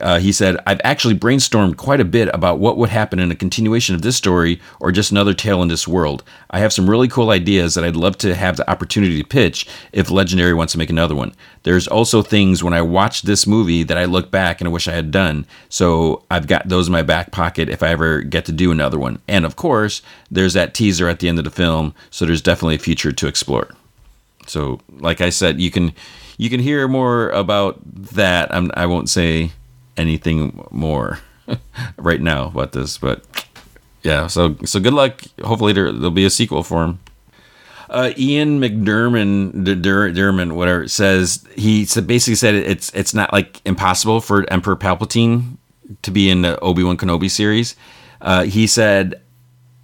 Uh, 0.00 0.18
he 0.18 0.32
said, 0.32 0.56
I've 0.66 0.80
actually 0.82 1.14
brainstormed 1.14 1.76
quite 1.76 2.00
a 2.00 2.04
bit 2.04 2.28
about 2.34 2.58
what 2.58 2.76
would 2.76 2.90
happen 2.90 3.18
in 3.18 3.30
a 3.30 3.36
continuation 3.36 3.94
of 3.94 4.02
this 4.02 4.16
story 4.16 4.60
or 4.80 4.90
just 4.90 5.10
another 5.10 5.32
tale 5.32 5.62
in 5.62 5.68
this 5.68 5.86
world. 5.86 6.24
I 6.50 6.58
have 6.58 6.72
some 6.72 6.90
really 6.90 7.08
cool 7.08 7.30
ideas 7.30 7.74
that 7.74 7.84
I'd 7.84 7.96
love 7.96 8.18
to 8.18 8.34
have 8.34 8.56
the 8.56 8.68
opportunity 8.68 9.22
to 9.22 9.28
pitch 9.28 9.66
if 9.92 10.10
Legendary 10.10 10.54
wants 10.54 10.72
to 10.72 10.78
make 10.78 10.90
another 10.90 11.14
one. 11.14 11.34
There's 11.62 11.86
also 11.86 12.22
things 12.22 12.64
when 12.64 12.74
I 12.74 12.82
watch 12.82 13.22
this 13.22 13.46
movie 13.46 13.84
that 13.84 13.98
I 13.98 14.04
look 14.04 14.30
back 14.30 14.60
and 14.60 14.68
I 14.68 14.72
wish 14.72 14.88
I 14.88 14.92
had 14.92 15.10
done. 15.10 15.46
So 15.68 16.24
I've 16.30 16.46
got 16.46 16.68
those 16.68 16.88
in 16.88 16.92
my 16.92 17.02
back 17.02 17.30
pocket 17.30 17.68
if 17.68 17.82
I 17.82 17.88
ever 17.88 18.22
get 18.22 18.44
to 18.46 18.52
do 18.52 18.72
another 18.72 18.98
one. 18.98 19.20
And 19.28 19.44
of 19.44 19.56
course, 19.56 20.02
there's 20.30 20.54
that 20.54 20.74
teaser 20.74 21.08
at 21.08 21.20
the 21.20 21.28
end 21.28 21.38
of 21.38 21.44
the 21.44 21.50
film. 21.50 21.94
So 22.10 22.26
there's 22.26 22.42
definitely 22.42 22.74
a 22.76 22.80
future 22.80 23.12
to 23.12 23.26
explore. 23.26 23.70
So, 24.46 24.80
like 24.98 25.20
I 25.20 25.30
said, 25.30 25.60
you 25.60 25.70
can 25.70 25.92
you 26.38 26.50
can 26.50 26.60
hear 26.60 26.86
more 26.86 27.30
about 27.30 27.80
that. 27.84 28.54
I'm, 28.54 28.70
I 28.74 28.86
won't 28.86 29.08
say 29.08 29.52
anything 29.96 30.66
more 30.70 31.18
right 31.96 32.20
now 32.20 32.46
about 32.46 32.72
this, 32.72 32.98
but 32.98 33.24
yeah. 34.02 34.26
So 34.26 34.56
so 34.64 34.80
good 34.80 34.94
luck. 34.94 35.22
Hopefully 35.42 35.72
there, 35.72 35.92
there'll 35.92 36.10
be 36.10 36.24
a 36.24 36.30
sequel 36.30 36.62
for 36.62 36.84
him. 36.84 37.00
Uh, 37.88 38.12
Ian 38.16 38.60
McDermott, 38.60 39.52
Derman, 39.64 40.52
whatever, 40.52 40.88
says 40.88 41.46
he 41.54 41.86
basically 42.06 42.34
said 42.34 42.54
it's 42.54 42.92
it's 42.94 43.14
not 43.14 43.32
like 43.32 43.60
impossible 43.64 44.20
for 44.20 44.50
Emperor 44.52 44.76
Palpatine 44.76 45.56
to 46.02 46.10
be 46.10 46.28
in 46.28 46.42
the 46.42 46.58
Obi 46.60 46.82
Wan 46.82 46.96
Kenobi 46.96 47.30
series. 47.30 47.76
Uh, 48.20 48.42
he 48.44 48.66
said, 48.66 49.20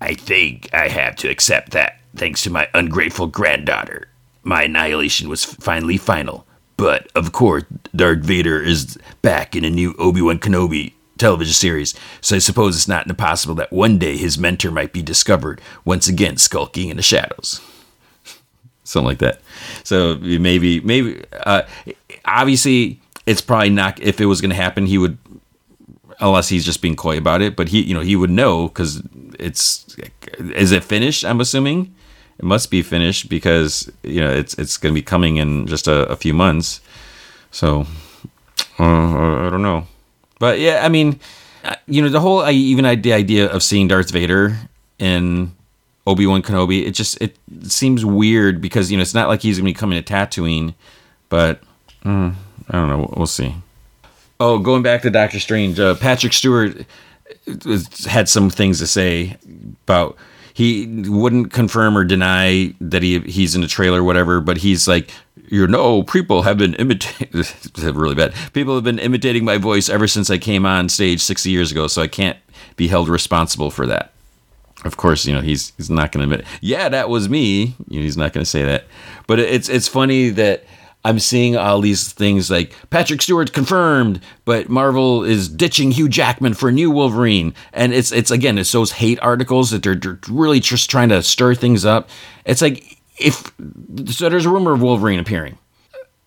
"I 0.00 0.14
think 0.14 0.68
I 0.74 0.88
have 0.88 1.14
to 1.16 1.28
accept 1.28 1.70
that, 1.72 2.00
thanks 2.16 2.42
to 2.42 2.50
my 2.50 2.68
ungrateful 2.74 3.28
granddaughter. 3.28 4.08
My 4.42 4.64
annihilation 4.64 5.28
was 5.28 5.44
finally 5.44 5.96
final. 5.96 6.44
But 6.82 7.06
of 7.14 7.30
course, 7.30 7.62
Darth 7.94 8.24
Vader 8.24 8.60
is 8.60 8.98
back 9.22 9.54
in 9.54 9.64
a 9.64 9.70
new 9.70 9.94
Obi 10.00 10.20
Wan 10.20 10.40
Kenobi 10.40 10.94
television 11.16 11.54
series, 11.54 11.94
so 12.20 12.34
I 12.34 12.40
suppose 12.40 12.74
it's 12.74 12.88
not 12.88 13.06
impossible 13.06 13.54
that 13.54 13.72
one 13.72 13.98
day 13.98 14.16
his 14.16 14.36
mentor 14.36 14.72
might 14.72 14.92
be 14.92 15.00
discovered 15.00 15.60
once 15.84 16.08
again 16.08 16.38
skulking 16.38 16.88
in 16.88 16.96
the 16.96 17.02
shadows." 17.04 17.60
something 18.82 19.06
like 19.06 19.18
that. 19.18 19.42
So 19.84 20.16
maybe, 20.16 20.80
maybe, 20.80 21.22
uh, 21.46 21.62
obviously, 22.24 23.00
it's 23.26 23.40
probably 23.40 23.70
not. 23.70 24.00
If 24.00 24.20
it 24.20 24.26
was 24.26 24.40
going 24.40 24.50
to 24.50 24.56
happen, 24.56 24.86
he 24.86 24.98
would, 24.98 25.18
unless 26.18 26.48
he's 26.48 26.64
just 26.64 26.82
being 26.82 26.96
coy 26.96 27.16
about 27.16 27.42
it. 27.42 27.54
But 27.54 27.68
he, 27.68 27.80
you 27.80 27.94
know, 27.94 28.00
he 28.00 28.16
would 28.16 28.30
know 28.30 28.66
because 28.66 29.04
it's. 29.38 29.96
Is 30.36 30.72
it 30.72 30.82
finished? 30.82 31.24
I'm 31.24 31.40
assuming 31.40 31.94
it 32.42 32.44
must 32.44 32.70
be 32.70 32.82
finished 32.82 33.28
because 33.28 33.90
you 34.02 34.20
know 34.20 34.30
it's 34.30 34.54
it's 34.54 34.76
going 34.76 34.92
to 34.92 34.98
be 34.98 35.02
coming 35.02 35.36
in 35.36 35.66
just 35.66 35.86
a, 35.86 36.06
a 36.08 36.16
few 36.16 36.34
months. 36.34 36.80
So 37.52 37.86
uh, 38.78 39.46
I 39.46 39.48
don't 39.50 39.62
know, 39.62 39.86
but 40.38 40.58
yeah, 40.58 40.80
I 40.84 40.88
mean, 40.88 41.20
uh, 41.64 41.76
you 41.86 42.02
know, 42.02 42.08
the 42.08 42.20
whole 42.20 42.40
I, 42.40 42.50
even 42.50 43.00
the 43.00 43.12
idea 43.12 43.48
of 43.48 43.62
seeing 43.62 43.88
Darth 43.88 44.10
Vader 44.10 44.58
in 44.98 45.52
Obi 46.06 46.26
Wan 46.26 46.42
Kenobi. 46.42 46.84
It 46.84 46.92
just 46.92 47.20
it 47.20 47.36
seems 47.62 48.04
weird 48.04 48.60
because 48.60 48.90
you 48.90 48.96
know 48.98 49.02
it's 49.02 49.14
not 49.14 49.28
like 49.28 49.42
he's 49.42 49.58
gonna 49.58 49.70
be 49.70 49.74
coming 49.74 50.02
to 50.02 50.12
Tatooine, 50.12 50.74
but 51.28 51.62
mm, 52.04 52.34
I 52.68 52.72
don't 52.72 52.88
know. 52.88 53.14
We'll 53.16 53.26
see. 53.26 53.54
Oh, 54.40 54.58
going 54.58 54.82
back 54.82 55.02
to 55.02 55.10
Doctor 55.10 55.38
Strange, 55.38 55.78
uh, 55.78 55.94
Patrick 55.94 56.32
Stewart 56.32 56.84
had 58.06 58.28
some 58.28 58.50
things 58.50 58.80
to 58.80 58.86
say 58.88 59.36
about 59.84 60.16
he 60.54 60.86
wouldn't 61.08 61.52
confirm 61.52 61.96
or 61.96 62.04
deny 62.04 62.74
that 62.80 63.02
he 63.02 63.20
he's 63.20 63.54
in 63.54 63.62
a 63.62 63.68
trailer 63.68 64.00
or 64.00 64.04
whatever, 64.04 64.40
but 64.40 64.58
he's 64.58 64.86
like, 64.86 65.10
you 65.48 65.66
know, 65.66 66.02
people 66.02 66.42
have 66.42 66.58
been 66.58 66.74
imitating 66.74 67.44
really 67.94 68.14
bad. 68.14 68.34
People 68.52 68.74
have 68.74 68.84
been 68.84 68.98
imitating 68.98 69.44
my 69.44 69.58
voice 69.58 69.88
ever 69.88 70.06
since 70.06 70.30
I 70.30 70.38
came 70.38 70.66
on 70.66 70.88
stage 70.88 71.20
60 71.20 71.50
years 71.50 71.70
ago, 71.70 71.86
so 71.86 72.02
I 72.02 72.08
can't 72.08 72.38
be 72.76 72.88
held 72.88 73.08
responsible 73.08 73.70
for 73.70 73.86
that 73.86 74.12
of 74.84 74.96
course, 74.96 75.26
you 75.26 75.34
know 75.34 75.40
he's 75.40 75.72
he's 75.76 75.90
not 75.90 76.12
going 76.12 76.28
to 76.28 76.34
admit, 76.34 76.46
yeah, 76.60 76.88
that 76.88 77.08
was 77.08 77.28
me. 77.28 77.76
You 77.88 78.00
know, 78.00 78.02
he's 78.02 78.16
not 78.16 78.32
going 78.32 78.42
to 78.42 78.50
say 78.50 78.64
that. 78.64 78.84
But 79.26 79.38
it's 79.38 79.68
it's 79.68 79.88
funny 79.88 80.30
that 80.30 80.64
I'm 81.04 81.18
seeing 81.18 81.56
all 81.56 81.80
these 81.80 82.12
things 82.12 82.50
like 82.50 82.74
Patrick 82.90 83.22
Stewart 83.22 83.52
confirmed, 83.52 84.20
but 84.44 84.68
Marvel 84.68 85.24
is 85.24 85.48
ditching 85.48 85.90
Hugh 85.90 86.08
Jackman 86.08 86.54
for 86.54 86.68
a 86.68 86.72
new 86.72 86.90
Wolverine, 86.90 87.54
and 87.72 87.92
it's 87.92 88.12
it's 88.12 88.30
again 88.30 88.56
it's 88.56 88.70
those 88.70 88.92
hate 88.92 89.18
articles 89.20 89.70
that 89.70 89.82
they're, 89.82 89.96
they're 89.96 90.18
really 90.28 90.60
just 90.60 90.88
trying 90.90 91.08
to 91.08 91.22
stir 91.22 91.54
things 91.54 91.84
up. 91.84 92.08
It's 92.44 92.62
like 92.62 92.98
if 93.18 93.52
so, 94.06 94.28
there's 94.28 94.46
a 94.46 94.50
rumor 94.50 94.72
of 94.72 94.82
Wolverine 94.82 95.18
appearing, 95.18 95.58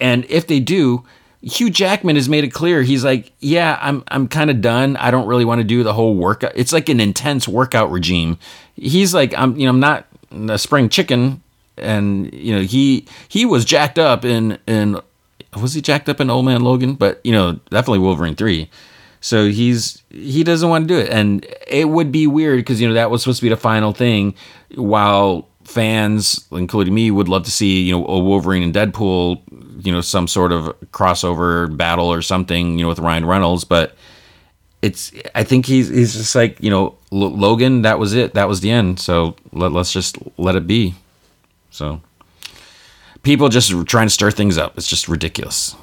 and 0.02 0.26
if 0.28 0.48
they 0.48 0.60
do, 0.60 1.06
Hugh 1.42 1.70
Jackman 1.70 2.18
has 2.18 2.28
made 2.28 2.44
it 2.44 2.50
clear. 2.50 2.82
He's 2.82 3.06
like, 3.06 3.32
yeah, 3.40 3.80
I'm 3.82 4.04
I'm 4.10 4.28
kind 4.28 4.50
of 4.50 4.60
done. 4.60 4.98
I 4.98 5.10
don't 5.10 5.28
really 5.28 5.46
want 5.46 5.60
to 5.60 5.66
do 5.66 5.84
the 5.84 5.94
whole 5.94 6.16
workout. 6.16 6.52
It's 6.56 6.74
like 6.74 6.90
an 6.90 7.00
intense 7.00 7.48
workout 7.48 7.92
regime. 7.92 8.40
He's 8.76 9.14
like, 9.14 9.34
I'm 9.38 9.56
you 9.56 9.66
know 9.66 9.70
I'm 9.70 9.80
not 9.80 10.06
a 10.50 10.58
spring 10.58 10.90
chicken, 10.90 11.42
and 11.78 12.34
you 12.34 12.56
know 12.56 12.62
he 12.62 13.08
he 13.28 13.46
was 13.46 13.66
jacked 13.66 14.00
up 14.00 14.26
in 14.26 14.58
in 14.68 15.00
was 15.56 15.74
he 15.74 15.82
jacked 15.82 16.10
up 16.10 16.20
in 16.20 16.30
Old 16.30 16.46
Man 16.46 16.62
Logan, 16.62 16.96
but 16.96 17.22
you 17.24 17.32
know 17.32 17.54
definitely 17.70 18.00
Wolverine 18.00 18.36
three. 18.36 18.70
So 19.22 19.50
he's 19.50 20.04
he 20.10 20.44
doesn't 20.44 20.70
want 20.70 20.88
to 20.88 20.94
do 20.94 21.00
it, 21.00 21.10
and 21.10 21.46
it 21.68 21.90
would 21.90 22.12
be 22.12 22.28
weird 22.28 22.60
because 22.60 22.80
you 22.80 22.88
know 22.88 22.94
that 22.94 23.10
was 23.10 23.24
supposed 23.24 23.40
to 23.40 23.46
be 23.46 23.50
the 23.50 23.58
final 23.58 23.92
thing, 23.92 24.36
while 24.76 25.48
fans, 25.64 26.46
including 26.52 26.94
me, 26.94 27.10
would 27.10 27.28
love 27.28 27.44
to 27.46 27.52
see 27.52 27.82
you 27.82 27.94
know 27.94 28.06
a 28.06 28.20
Wolverine 28.20 28.64
and 28.64 28.74
Deadpool, 28.74 29.42
you 29.84 29.92
know, 29.92 30.02
some 30.02 30.28
sort 30.28 30.52
of 30.52 30.66
crossover 30.92 31.76
battle 31.76 32.06
or 32.06 32.22
something, 32.22 32.78
you 32.78 32.86
know, 32.86 32.90
with 32.90 33.00
Ryan 33.00 33.26
Reynolds. 33.26 33.64
But 33.64 33.96
it's 34.82 35.12
I 35.34 35.44
think 35.44 35.66
he's 35.66 35.90
he's 35.90 36.14
just 36.14 36.36
like 36.36 36.62
you 36.62 36.70
know 36.70 36.96
Logan. 37.12 37.82
That 37.82 37.98
was 37.98 38.14
it. 38.14 38.36
That 38.36 38.48
was 38.48 38.62
the 38.62 38.70
end. 38.70 39.00
So 39.00 39.36
let, 39.52 39.72
let's 39.72 39.92
just 39.92 40.18
let 40.38 40.56
it 40.56 40.68
be. 40.68 40.94
So 41.76 42.02
people 43.24 43.50
just 43.50 43.70
trying 43.86 44.08
to 44.08 44.14
stir 44.14 44.32
things 44.32 44.58
up. 44.58 44.78
It's 44.78 44.88
just 44.88 45.10
ridiculous. 45.10 45.76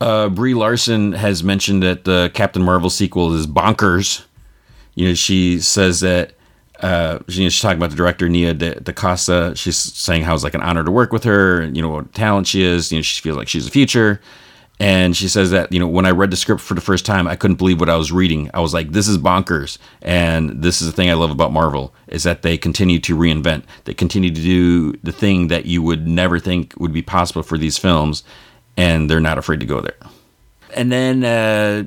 Uh, 0.00 0.28
Brie 0.28 0.52
Larson 0.52 1.12
has 1.12 1.42
mentioned 1.42 1.82
that 1.82 2.04
the 2.04 2.30
Captain 2.34 2.62
Marvel 2.62 2.90
sequel 2.90 3.32
is 3.32 3.46
bonkers. 3.46 4.24
You 4.94 5.08
know, 5.08 5.14
she 5.14 5.60
says 5.60 6.00
that 6.00 6.34
uh, 6.80 7.20
she, 7.28 7.48
she's 7.48 7.60
talking 7.60 7.78
about 7.78 7.88
the 7.90 7.96
director 7.96 8.28
Nia 8.28 8.52
DaCosta. 8.52 9.54
She's 9.56 9.78
saying 9.78 10.24
how 10.24 10.34
it's 10.34 10.44
like 10.44 10.54
an 10.54 10.60
honor 10.60 10.84
to 10.84 10.90
work 10.90 11.10
with 11.10 11.24
her, 11.24 11.60
and 11.62 11.74
you 11.74 11.82
know 11.82 11.88
what 11.88 12.12
talent 12.12 12.46
she 12.46 12.62
is. 12.62 12.92
You 12.92 12.98
know, 12.98 13.02
she 13.02 13.22
feels 13.22 13.38
like 13.38 13.48
she's 13.48 13.66
a 13.66 13.70
future. 13.70 14.20
And 14.84 15.16
she 15.16 15.28
says 15.28 15.50
that 15.50 15.72
you 15.72 15.80
know 15.80 15.88
when 15.88 16.04
I 16.04 16.10
read 16.10 16.30
the 16.30 16.36
script 16.36 16.60
for 16.60 16.74
the 16.74 16.82
first 16.82 17.06
time, 17.06 17.26
I 17.26 17.36
couldn't 17.36 17.56
believe 17.56 17.80
what 17.80 17.88
I 17.88 17.96
was 17.96 18.12
reading. 18.12 18.50
I 18.52 18.60
was 18.60 18.74
like, 18.74 18.92
"This 18.92 19.08
is 19.08 19.16
bonkers." 19.16 19.78
And 20.02 20.60
this 20.60 20.82
is 20.82 20.86
the 20.88 20.92
thing 20.92 21.08
I 21.08 21.14
love 21.14 21.30
about 21.30 21.54
Marvel 21.54 21.94
is 22.06 22.24
that 22.24 22.42
they 22.42 22.58
continue 22.58 22.98
to 22.98 23.16
reinvent. 23.16 23.62
They 23.84 23.94
continue 23.94 24.28
to 24.28 24.42
do 24.42 24.92
the 25.02 25.10
thing 25.10 25.48
that 25.48 25.64
you 25.64 25.80
would 25.80 26.06
never 26.06 26.38
think 26.38 26.74
would 26.76 26.92
be 26.92 27.00
possible 27.00 27.42
for 27.42 27.56
these 27.56 27.78
films, 27.78 28.24
and 28.76 29.08
they're 29.08 29.20
not 29.20 29.38
afraid 29.38 29.60
to 29.60 29.66
go 29.66 29.80
there. 29.80 29.96
And 30.74 30.92
then 30.92 31.24
uh, 31.24 31.84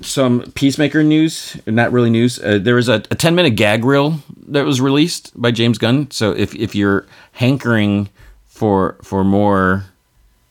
some 0.00 0.50
Peacemaker 0.54 1.02
news, 1.02 1.60
not 1.66 1.92
really 1.92 2.08
news. 2.08 2.38
Uh, 2.38 2.58
there 2.58 2.76
was 2.76 2.88
a, 2.88 3.02
a 3.10 3.14
10 3.14 3.34
minute 3.34 3.56
gag 3.56 3.84
reel 3.84 4.20
that 4.46 4.64
was 4.64 4.80
released 4.80 5.38
by 5.38 5.50
James 5.50 5.76
Gunn. 5.76 6.10
So 6.10 6.32
if, 6.32 6.54
if 6.54 6.74
you're 6.74 7.04
hankering 7.32 8.08
for 8.46 8.96
for 9.02 9.22
more, 9.22 9.84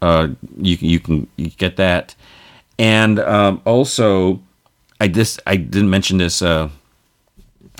uh, 0.01 0.29
you, 0.57 0.77
you 0.79 0.99
can 0.99 1.27
you 1.37 1.49
get 1.49 1.77
that. 1.77 2.15
And 2.77 3.19
um, 3.19 3.61
also, 3.65 4.41
I 4.99 5.07
this 5.07 5.39
I 5.45 5.57
didn't 5.57 5.89
mention 5.89 6.17
this 6.17 6.41
uh, 6.41 6.69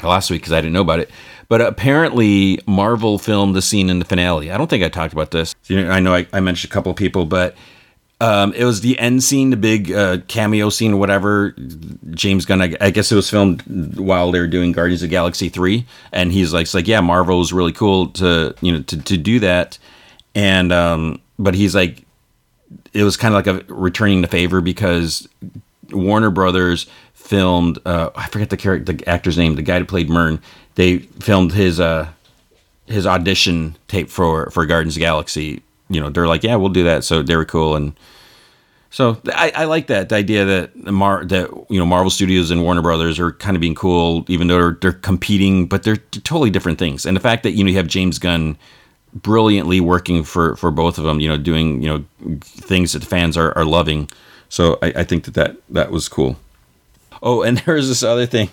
last 0.03 0.29
week 0.29 0.41
because 0.41 0.53
I 0.53 0.61
didn't 0.61 0.73
know 0.73 0.81
about 0.81 0.99
it. 0.99 1.09
But 1.47 1.61
apparently, 1.61 2.59
Marvel 2.67 3.17
filmed 3.17 3.55
the 3.55 3.61
scene 3.61 3.89
in 3.89 3.97
the 3.97 4.05
finale. 4.05 4.51
I 4.51 4.57
don't 4.57 4.69
think 4.69 4.83
I 4.83 4.89
talked 4.89 5.13
about 5.13 5.31
this. 5.31 5.55
I 5.69 5.99
know 5.99 6.13
I, 6.13 6.27
I 6.31 6.41
mentioned 6.41 6.71
a 6.71 6.73
couple 6.73 6.91
of 6.91 6.95
people, 6.95 7.25
but 7.25 7.55
um, 8.21 8.53
it 8.53 8.65
was 8.65 8.81
the 8.81 8.99
end 8.99 9.23
scene, 9.23 9.49
the 9.49 9.57
big 9.57 9.91
uh, 9.91 10.17
cameo 10.27 10.69
scene, 10.69 10.93
or 10.93 10.97
whatever. 10.97 11.55
James 12.11 12.45
Gunn, 12.45 12.61
I, 12.61 12.75
I, 12.81 12.91
guess 12.91 13.11
it 13.11 13.15
was 13.15 13.29
filmed 13.29 13.63
while 13.97 14.31
they 14.31 14.39
were 14.39 14.47
doing 14.47 14.73
Guardians 14.73 15.01
of 15.01 15.09
Galaxy 15.09 15.49
three, 15.49 15.85
and 16.11 16.31
he's 16.31 16.53
like, 16.53 16.63
it's 16.63 16.73
like, 16.73 16.87
yeah, 16.87 16.99
Marvel 16.99 17.39
was 17.39 17.53
really 17.53 17.71
cool 17.71 18.07
to 18.09 18.53
you 18.61 18.73
know 18.73 18.81
to, 18.83 19.01
to 19.01 19.17
do 19.17 19.39
that, 19.39 19.79
and 20.35 20.73
um, 20.73 21.21
but 21.39 21.55
he's 21.55 21.73
like, 21.73 22.05
it 22.93 23.03
was 23.03 23.17
kind 23.17 23.33
of 23.33 23.45
like 23.45 23.69
a 23.69 23.73
returning 23.73 24.21
the 24.21 24.27
favor 24.27 24.61
because 24.61 25.27
Warner 25.91 26.29
Brothers 26.29 26.87
filmed, 27.13 27.79
uh, 27.85 28.09
I 28.15 28.27
forget 28.27 28.49
the 28.49 28.57
character, 28.57 28.93
the 28.93 29.07
actor's 29.07 29.37
name, 29.37 29.55
the 29.55 29.61
guy 29.61 29.79
who 29.79 29.85
played 29.85 30.09
Murn. 30.09 30.41
They 30.75 30.99
filmed 30.99 31.53
his 31.53 31.79
uh, 31.79 32.09
his 32.85 33.05
audition 33.05 33.77
tape 33.87 34.09
for 34.09 34.49
for 34.51 34.65
Guardians 34.65 34.95
of 34.95 35.01
Galaxy. 35.01 35.61
You 35.89 35.99
know 36.01 36.09
they're 36.09 36.27
like 36.27 36.43
yeah 36.43 36.55
we'll 36.55 36.69
do 36.69 36.83
that. 36.83 37.03
So 37.03 37.21
they 37.23 37.35
were 37.35 37.45
cool. 37.45 37.75
And 37.75 37.93
so 38.91 39.21
I, 39.27 39.51
I 39.55 39.65
like 39.65 39.87
that 39.87 40.09
the 40.09 40.15
idea 40.15 40.45
that 40.45 40.75
Mar 40.75 41.25
that 41.25 41.49
you 41.69 41.79
know 41.79 41.85
Marvel 41.85 42.09
Studios 42.09 42.51
and 42.51 42.63
Warner 42.63 42.81
Brothers 42.81 43.19
are 43.19 43.31
kind 43.33 43.55
of 43.55 43.61
being 43.61 43.75
cool 43.75 44.25
even 44.27 44.47
though 44.47 44.59
they're, 44.59 44.77
they're 44.81 44.99
competing 44.99 45.67
but 45.67 45.83
they're 45.83 45.97
totally 45.97 46.49
different 46.49 46.79
things. 46.79 47.05
And 47.05 47.15
the 47.15 47.21
fact 47.21 47.43
that 47.43 47.51
you 47.51 47.63
know 47.63 47.69
you 47.69 47.77
have 47.77 47.87
James 47.87 48.19
Gunn 48.19 48.57
brilliantly 49.13 49.81
working 49.81 50.23
for 50.23 50.55
for 50.55 50.71
both 50.71 50.97
of 50.97 51.03
them 51.03 51.19
you 51.19 51.27
know 51.27 51.37
doing 51.37 51.81
you 51.81 51.89
know 51.89 52.37
things 52.41 52.93
that 52.93 53.03
fans 53.03 53.35
are, 53.37 53.57
are 53.57 53.65
loving 53.65 54.09
so 54.49 54.77
I, 54.81 54.93
I 54.97 55.03
think 55.03 55.25
that, 55.25 55.33
that 55.33 55.57
that 55.69 55.91
was 55.91 56.07
cool 56.07 56.37
oh 57.23 57.41
and 57.41 57.57
there's 57.65 57.87
this 57.87 58.03
other 58.03 58.25
thing 58.25 58.49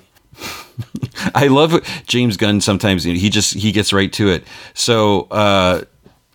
I 1.34 1.48
love 1.48 1.82
James 2.06 2.36
Gunn 2.36 2.60
sometimes 2.60 3.04
he 3.04 3.30
just 3.30 3.54
he 3.54 3.72
gets 3.72 3.92
right 3.92 4.12
to 4.14 4.28
it 4.28 4.44
so 4.74 5.22
uh 5.30 5.82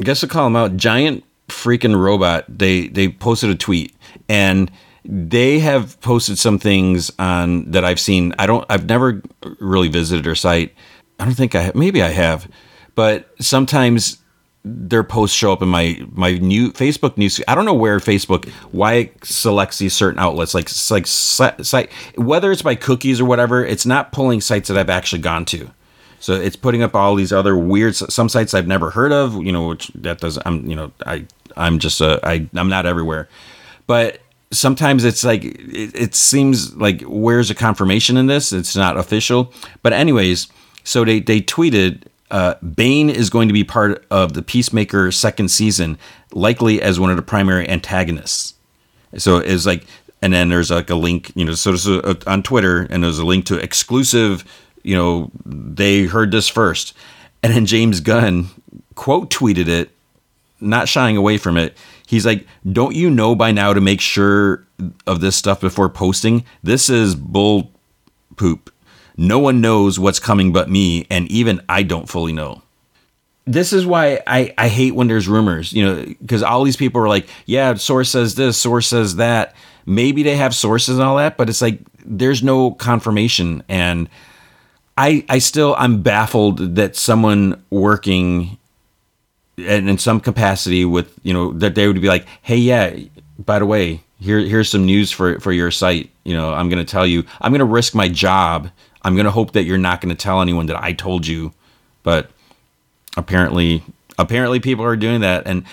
I 0.02 0.04
guess 0.04 0.22
to 0.22 0.28
call 0.28 0.48
him 0.48 0.56
out, 0.56 0.78
giant 0.78 1.24
freaking 1.48 1.96
robot. 1.96 2.46
They 2.50 2.88
they 2.88 3.08
posted 3.08 3.52
a 3.52 3.56
tweet 3.56 3.96
and 4.28 4.72
they 5.06 5.60
have 5.60 6.02
posted 6.02 6.40
some 6.40 6.58
things 6.58 7.12
on 7.20 7.70
that 7.70 7.86
I've 7.86 8.00
seen. 8.00 8.34
I 8.40 8.48
don't. 8.48 8.66
I've 8.68 8.88
never 8.88 9.22
really 9.60 9.90
visited 9.90 10.26
their 10.26 10.34
site. 10.34 10.74
I 11.20 11.26
don't 11.26 11.36
think 11.36 11.54
I. 11.54 11.72
Maybe 11.76 12.02
I 12.02 12.10
have, 12.10 12.50
but 12.96 13.30
sometimes 13.40 14.18
their 14.64 15.04
posts 15.04 15.36
show 15.36 15.52
up 15.52 15.62
in 15.62 15.70
my 15.70 16.00
my 16.12 16.34
new 16.34 16.72
Facebook 16.72 17.18
news. 17.18 17.42
I 17.48 17.56
don't 17.56 17.66
know 17.66 17.74
where 17.74 18.00
Facebook 18.00 18.48
why 18.72 18.94
it 18.94 19.26
selects 19.26 19.80
these 19.80 19.94
certain 19.94 20.20
outlets 20.20 20.54
like 20.54 20.70
like 20.90 21.08
site 21.08 21.92
whether 22.16 22.52
it's 22.52 22.62
by 22.62 22.76
cookies 22.76 23.20
or 23.20 23.26
whatever. 23.26 23.66
It's 23.66 23.86
not 23.86 24.12
pulling 24.12 24.42
sites 24.42 24.68
that 24.68 24.78
I've 24.78 24.90
actually 24.90 25.22
gone 25.22 25.46
to. 25.46 25.72
So 26.20 26.34
it's 26.34 26.56
putting 26.56 26.84
up 26.84 26.96
all 26.96 27.16
these 27.16 27.34
other 27.34 27.58
weird 27.58 27.96
some 27.96 28.30
sites 28.30 28.54
I've 28.54 28.68
never 28.68 28.92
heard 28.92 29.12
of. 29.12 29.44
You 29.44 29.52
know, 29.52 29.70
which 29.70 29.88
that 29.96 30.20
does 30.20 30.38
I'm 30.46 30.68
you 30.70 30.76
know 30.76 30.92
I 31.06 31.26
I'm 31.58 31.80
just 31.80 32.00
a 32.00 32.20
I 32.24 32.48
I'm 32.54 32.70
not 32.70 32.86
everywhere, 32.86 33.28
but 33.88 34.20
sometimes 34.52 35.04
it's 35.04 35.24
like 35.24 35.44
it, 35.44 35.96
it 35.96 36.16
seems 36.16 36.76
like 36.76 37.02
where's 37.02 37.50
a 37.50 37.56
confirmation 37.56 38.16
in 38.18 38.28
this? 38.28 38.54
It's 38.54 38.76
not 38.76 38.98
official. 38.98 39.52
But 39.82 39.94
anyways, 39.94 40.48
so 40.84 41.04
they 41.04 41.20
they 41.20 41.42
tweeted 41.42 42.04
uh, 42.32 42.56
Bane 42.64 43.10
is 43.10 43.30
going 43.30 43.50
to 43.50 43.54
be 43.54 43.64
part 43.64 44.06
of 44.10 44.34
the 44.34 44.42
Peacemaker 44.42 45.12
second 45.12 45.50
season, 45.50 45.98
likely 46.32 46.82
as 46.82 47.00
one 47.00 47.10
of 47.10 47.18
the 47.18 47.22
primary 47.22 47.70
antagonists. 47.70 48.56
So 49.18 49.38
it's 49.38 49.66
like, 49.66 49.86
and 50.22 50.34
then 50.34 50.50
there's 50.50 50.72
like 50.72 50.90
a 50.90 50.96
link, 50.96 51.32
you 51.36 51.44
know, 51.44 51.54
so 51.54 51.72
this 51.74 51.86
a, 51.86 52.18
on 52.28 52.42
Twitter, 52.42 52.88
and 52.90 53.04
there's 53.04 53.20
a 53.20 53.26
link 53.26 53.46
to 53.48 53.58
exclusive, 53.58 54.46
you 54.84 54.96
know, 54.96 55.30
they 55.46 56.06
heard 56.06 56.32
this 56.32 56.48
first. 56.48 56.94
And 57.44 57.54
then 57.54 57.66
James 57.66 58.00
Gunn 58.00 58.48
quote 58.96 59.30
tweeted 59.30 59.68
it, 59.68 59.90
not 60.62 60.88
shying 60.88 61.18
away 61.18 61.38
from 61.38 61.58
it. 61.58 61.76
He's 62.08 62.26
like, 62.26 62.48
Don't 62.72 62.96
you 62.96 63.10
know 63.10 63.36
by 63.36 63.52
now 63.52 63.74
to 63.74 63.82
make 63.82 64.00
sure 64.00 64.66
of 65.06 65.22
this 65.22 65.36
stuff 65.36 65.60
before 65.60 65.90
posting? 65.90 66.46
This 66.64 66.90
is 66.90 67.16
bull 67.16 67.72
poop. 68.38 68.72
No 69.18 69.40
one 69.40 69.62
knows 69.62 70.00
what's 70.00 70.20
coming 70.20 70.52
but 70.52 70.70
me, 70.70 71.06
and 71.10 71.30
even 71.30 71.62
I 71.70 71.84
don't 71.84 72.10
fully 72.10 72.34
know. 72.34 72.62
This 73.46 73.74
is 73.74 73.86
why 73.86 74.22
I, 74.28 74.54
I 74.58 74.68
hate 74.68 74.96
when 74.96 75.08
there's 75.08 75.28
rumors, 75.28 75.74
you 75.74 75.84
know, 75.84 76.06
because 76.22 76.44
all 76.44 76.64
these 76.64 76.78
people 76.78 77.02
are 77.02 77.08
like, 77.08 77.28
yeah, 77.46 77.74
source 77.74 78.10
says 78.10 78.36
this, 78.36 78.58
source 78.58 78.88
says 78.88 79.16
that. 79.16 79.56
Maybe 79.86 80.22
they 80.22 80.38
have 80.38 80.54
sources 80.54 80.98
and 80.98 81.04
all 81.04 81.18
that, 81.18 81.38
but 81.38 81.50
it's 81.50 81.62
like 81.62 81.80
there's 82.06 82.44
no 82.44 82.72
confirmation. 82.72 83.64
And 83.68 84.10
I 84.98 85.26
I 85.28 85.40
still 85.40 85.76
I'm 85.78 86.04
baffled 86.04 86.76
that 86.76 86.96
someone 86.96 87.64
working 87.72 88.58
and 89.58 89.90
in 89.90 89.98
some 89.98 90.20
capacity 90.20 90.86
with 90.86 91.14
you 91.24 91.34
know 91.34 91.52
that 91.54 91.76
they 91.76 91.88
would 91.88 92.00
be 92.00 92.08
like, 92.08 92.26
hey, 92.42 92.58
yeah, 92.58 92.96
by 93.40 93.60
the 93.60 93.66
way, 93.66 94.04
here 94.20 94.40
here's 94.40 94.70
some 94.70 94.86
news 94.86 95.12
for 95.12 95.40
for 95.40 95.52
your 95.52 95.72
site. 95.72 96.12
You 96.24 96.36
know, 96.36 96.54
I'm 96.54 96.70
going 96.70 96.84
to 96.84 96.90
tell 96.90 97.08
you, 97.08 97.24
I'm 97.42 97.52
going 97.52 97.60
to 97.60 97.66
risk 97.66 97.96
my 97.96 98.08
job 98.08 98.70
I'm 99.04 99.16
to 99.26 99.32
hope 99.32 99.54
that 99.54 99.64
you're 99.64 99.78
not 99.78 100.02
to 100.16 100.22
tell 100.22 100.42
anyone 100.42 100.68
that 100.68 100.82
I 100.82 100.94
told 100.94 101.26
you, 101.28 101.54
but 102.04 102.30
apparently 103.18 103.84
apparently 104.18 104.60
people 104.60 104.86
are 104.86 104.96
doing 104.96 105.22
that. 105.22 105.48
And 105.48 105.66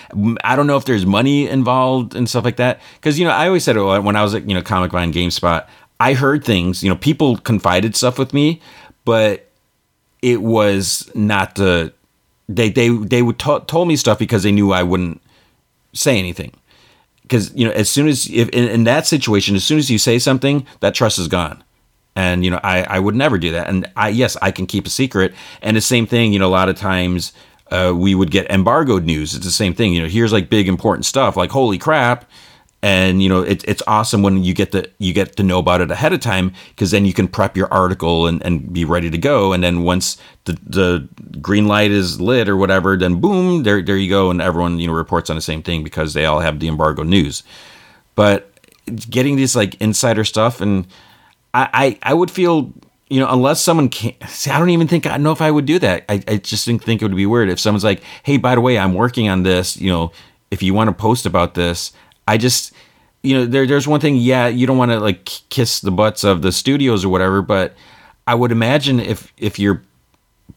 i 0.43 0.55
don't 0.55 0.67
know 0.67 0.77
if 0.77 0.85
there's 0.85 1.05
money 1.05 1.47
involved 1.47 2.15
and 2.15 2.29
stuff 2.29 2.43
like 2.43 2.57
that 2.57 2.81
because 2.95 3.19
you 3.19 3.25
know 3.25 3.31
i 3.31 3.47
always 3.47 3.63
said 3.63 3.77
oh, 3.77 4.01
when 4.01 4.15
i 4.15 4.23
was 4.23 4.33
at 4.35 4.47
you 4.47 4.53
know 4.53 4.61
comic 4.61 4.91
vine 4.91 5.13
gamespot 5.13 5.67
i 5.99 6.13
heard 6.13 6.43
things 6.43 6.83
you 6.83 6.89
know 6.89 6.95
people 6.95 7.37
confided 7.37 7.95
stuff 7.95 8.17
with 8.17 8.33
me 8.33 8.59
but 9.05 9.49
it 10.21 10.41
was 10.41 11.09
not 11.15 11.55
the 11.55 11.93
they 12.49 12.69
they 12.69 12.89
they 12.89 13.21
would 13.21 13.39
t- 13.39 13.59
told 13.67 13.87
me 13.87 13.95
stuff 13.95 14.19
because 14.19 14.43
they 14.43 14.51
knew 14.51 14.71
i 14.71 14.83
wouldn't 14.83 15.21
say 15.93 16.17
anything. 16.17 16.51
Because 17.21 17.53
you 17.53 17.65
know 17.65 17.71
as 17.71 17.89
soon 17.89 18.07
as 18.07 18.27
if 18.29 18.49
in, 18.49 18.67
in 18.67 18.83
that 18.85 19.05
situation 19.05 19.55
as 19.55 19.63
soon 19.63 19.77
as 19.77 19.91
you 19.91 19.99
say 19.99 20.17
something 20.17 20.65
that 20.79 20.95
trust 20.95 21.19
is 21.19 21.27
gone 21.27 21.63
and 22.15 22.43
you 22.43 22.51
know 22.51 22.59
I, 22.63 22.83
I 22.83 22.99
would 22.99 23.15
never 23.15 23.37
do 23.37 23.51
that. 23.51 23.69
And 23.69 23.89
i 23.95 24.09
yes 24.09 24.37
i 24.41 24.51
can 24.51 24.65
keep 24.65 24.85
a 24.85 24.89
secret. 24.89 25.33
And 25.61 25.75
the 25.77 25.81
same 25.81 26.05
thing 26.05 26.33
you 26.33 26.39
know 26.39 26.47
a 26.47 26.49
lot 26.49 26.69
of 26.69 26.75
times 26.75 27.33
uh, 27.71 27.93
we 27.95 28.15
would 28.15 28.31
get 28.31 28.49
embargoed 28.49 29.05
news. 29.05 29.35
It's 29.35 29.45
the 29.45 29.51
same 29.51 29.73
thing 29.73 29.93
you 29.93 30.01
know 30.01 30.07
here's 30.07 30.33
like 30.33 30.49
big 30.49 30.67
important 30.67 31.05
stuff 31.05 31.37
like 31.37 31.51
holy 31.51 31.77
crap. 31.77 32.29
And 32.81 33.21
you 33.21 33.27
know 33.27 33.41
it, 33.41 33.63
it's 33.67 33.83
awesome 33.87 34.21
when 34.21 34.43
you 34.43 34.53
get 34.53 34.71
to 34.71 34.89
you 34.99 35.13
get 35.13 35.35
to 35.35 35.43
know 35.43 35.59
about 35.59 35.81
it 35.81 35.91
ahead 35.91 36.13
of 36.13 36.21
time 36.21 36.53
because 36.69 36.91
then 36.91 37.05
you 37.05 37.13
can 37.13 37.27
prep 37.27 37.57
your 37.57 37.71
article 37.73 38.25
and, 38.25 38.41
and 38.45 38.71
be 38.71 38.85
ready 38.85 39.09
to 39.09 39.17
go. 39.17 39.51
And 39.51 39.61
then 39.61 39.83
once 39.83 40.17
the, 40.45 40.57
the 40.65 41.09
green 41.41 41.67
light 41.67 41.91
is 41.91 42.21
lit 42.21 42.47
or 42.47 42.55
whatever 42.55 42.95
then 42.95 43.19
boom 43.19 43.63
there 43.63 43.81
there 43.81 43.97
you 43.97 44.09
go. 44.09 44.31
And 44.31 44.41
everyone 44.41 44.79
you 44.79 44.87
know 44.87 44.93
reports 44.93 45.29
on 45.29 45.35
the 45.35 45.41
same 45.41 45.61
thing 45.61 45.83
because 45.83 46.13
they 46.13 46.25
all 46.25 46.39
have 46.39 46.59
the 46.59 46.69
embargo 46.69 47.03
news. 47.03 47.43
But 48.15 48.49
getting 49.09 49.35
these 49.35 49.55
like 49.55 49.75
insider 49.81 50.23
stuff 50.23 50.61
and 50.61 50.87
I, 51.53 51.69
I, 51.73 52.11
I 52.11 52.13
would 52.13 52.31
feel 52.31 52.73
you 53.09 53.19
know, 53.19 53.27
unless 53.29 53.61
someone 53.61 53.89
can 53.89 54.13
see, 54.27 54.51
I 54.51 54.59
don't 54.59 54.69
even 54.69 54.87
think 54.87 55.07
I 55.07 55.17
know 55.17 55.31
if 55.31 55.41
I 55.41 55.49
would 55.49 55.65
do 55.65 55.79
that. 55.79 56.05
I, 56.07 56.23
I 56.27 56.37
just 56.37 56.65
didn't 56.65 56.83
think 56.83 57.01
it 57.01 57.05
would 57.05 57.15
be 57.15 57.25
weird 57.25 57.49
if 57.49 57.59
someone's 57.59 57.83
like, 57.83 58.03
hey, 58.23 58.37
by 58.37 58.55
the 58.55 58.61
way, 58.61 58.77
I'm 58.77 58.93
working 58.93 59.27
on 59.29 59.43
this. 59.43 59.75
You 59.77 59.89
know, 59.89 60.11
if 60.51 60.61
you 60.61 60.73
want 60.73 60.89
to 60.89 60.93
post 60.93 61.25
about 61.25 61.55
this, 61.55 61.91
I 62.27 62.37
just, 62.37 62.71
you 63.23 63.35
know, 63.35 63.45
there, 63.45 63.65
there's 63.65 63.87
one 63.87 63.99
thing. 63.99 64.15
Yeah, 64.15 64.47
you 64.47 64.67
don't 64.67 64.77
want 64.77 64.91
to 64.91 64.99
like 64.99 65.25
kiss 65.49 65.81
the 65.81 65.91
butts 65.91 66.23
of 66.23 66.43
the 66.43 66.51
studios 66.51 67.03
or 67.03 67.09
whatever, 67.09 67.41
but 67.41 67.73
I 68.27 68.35
would 68.35 68.51
imagine 68.51 68.99
if 68.99 69.33
if 69.37 69.57
you're 69.57 69.81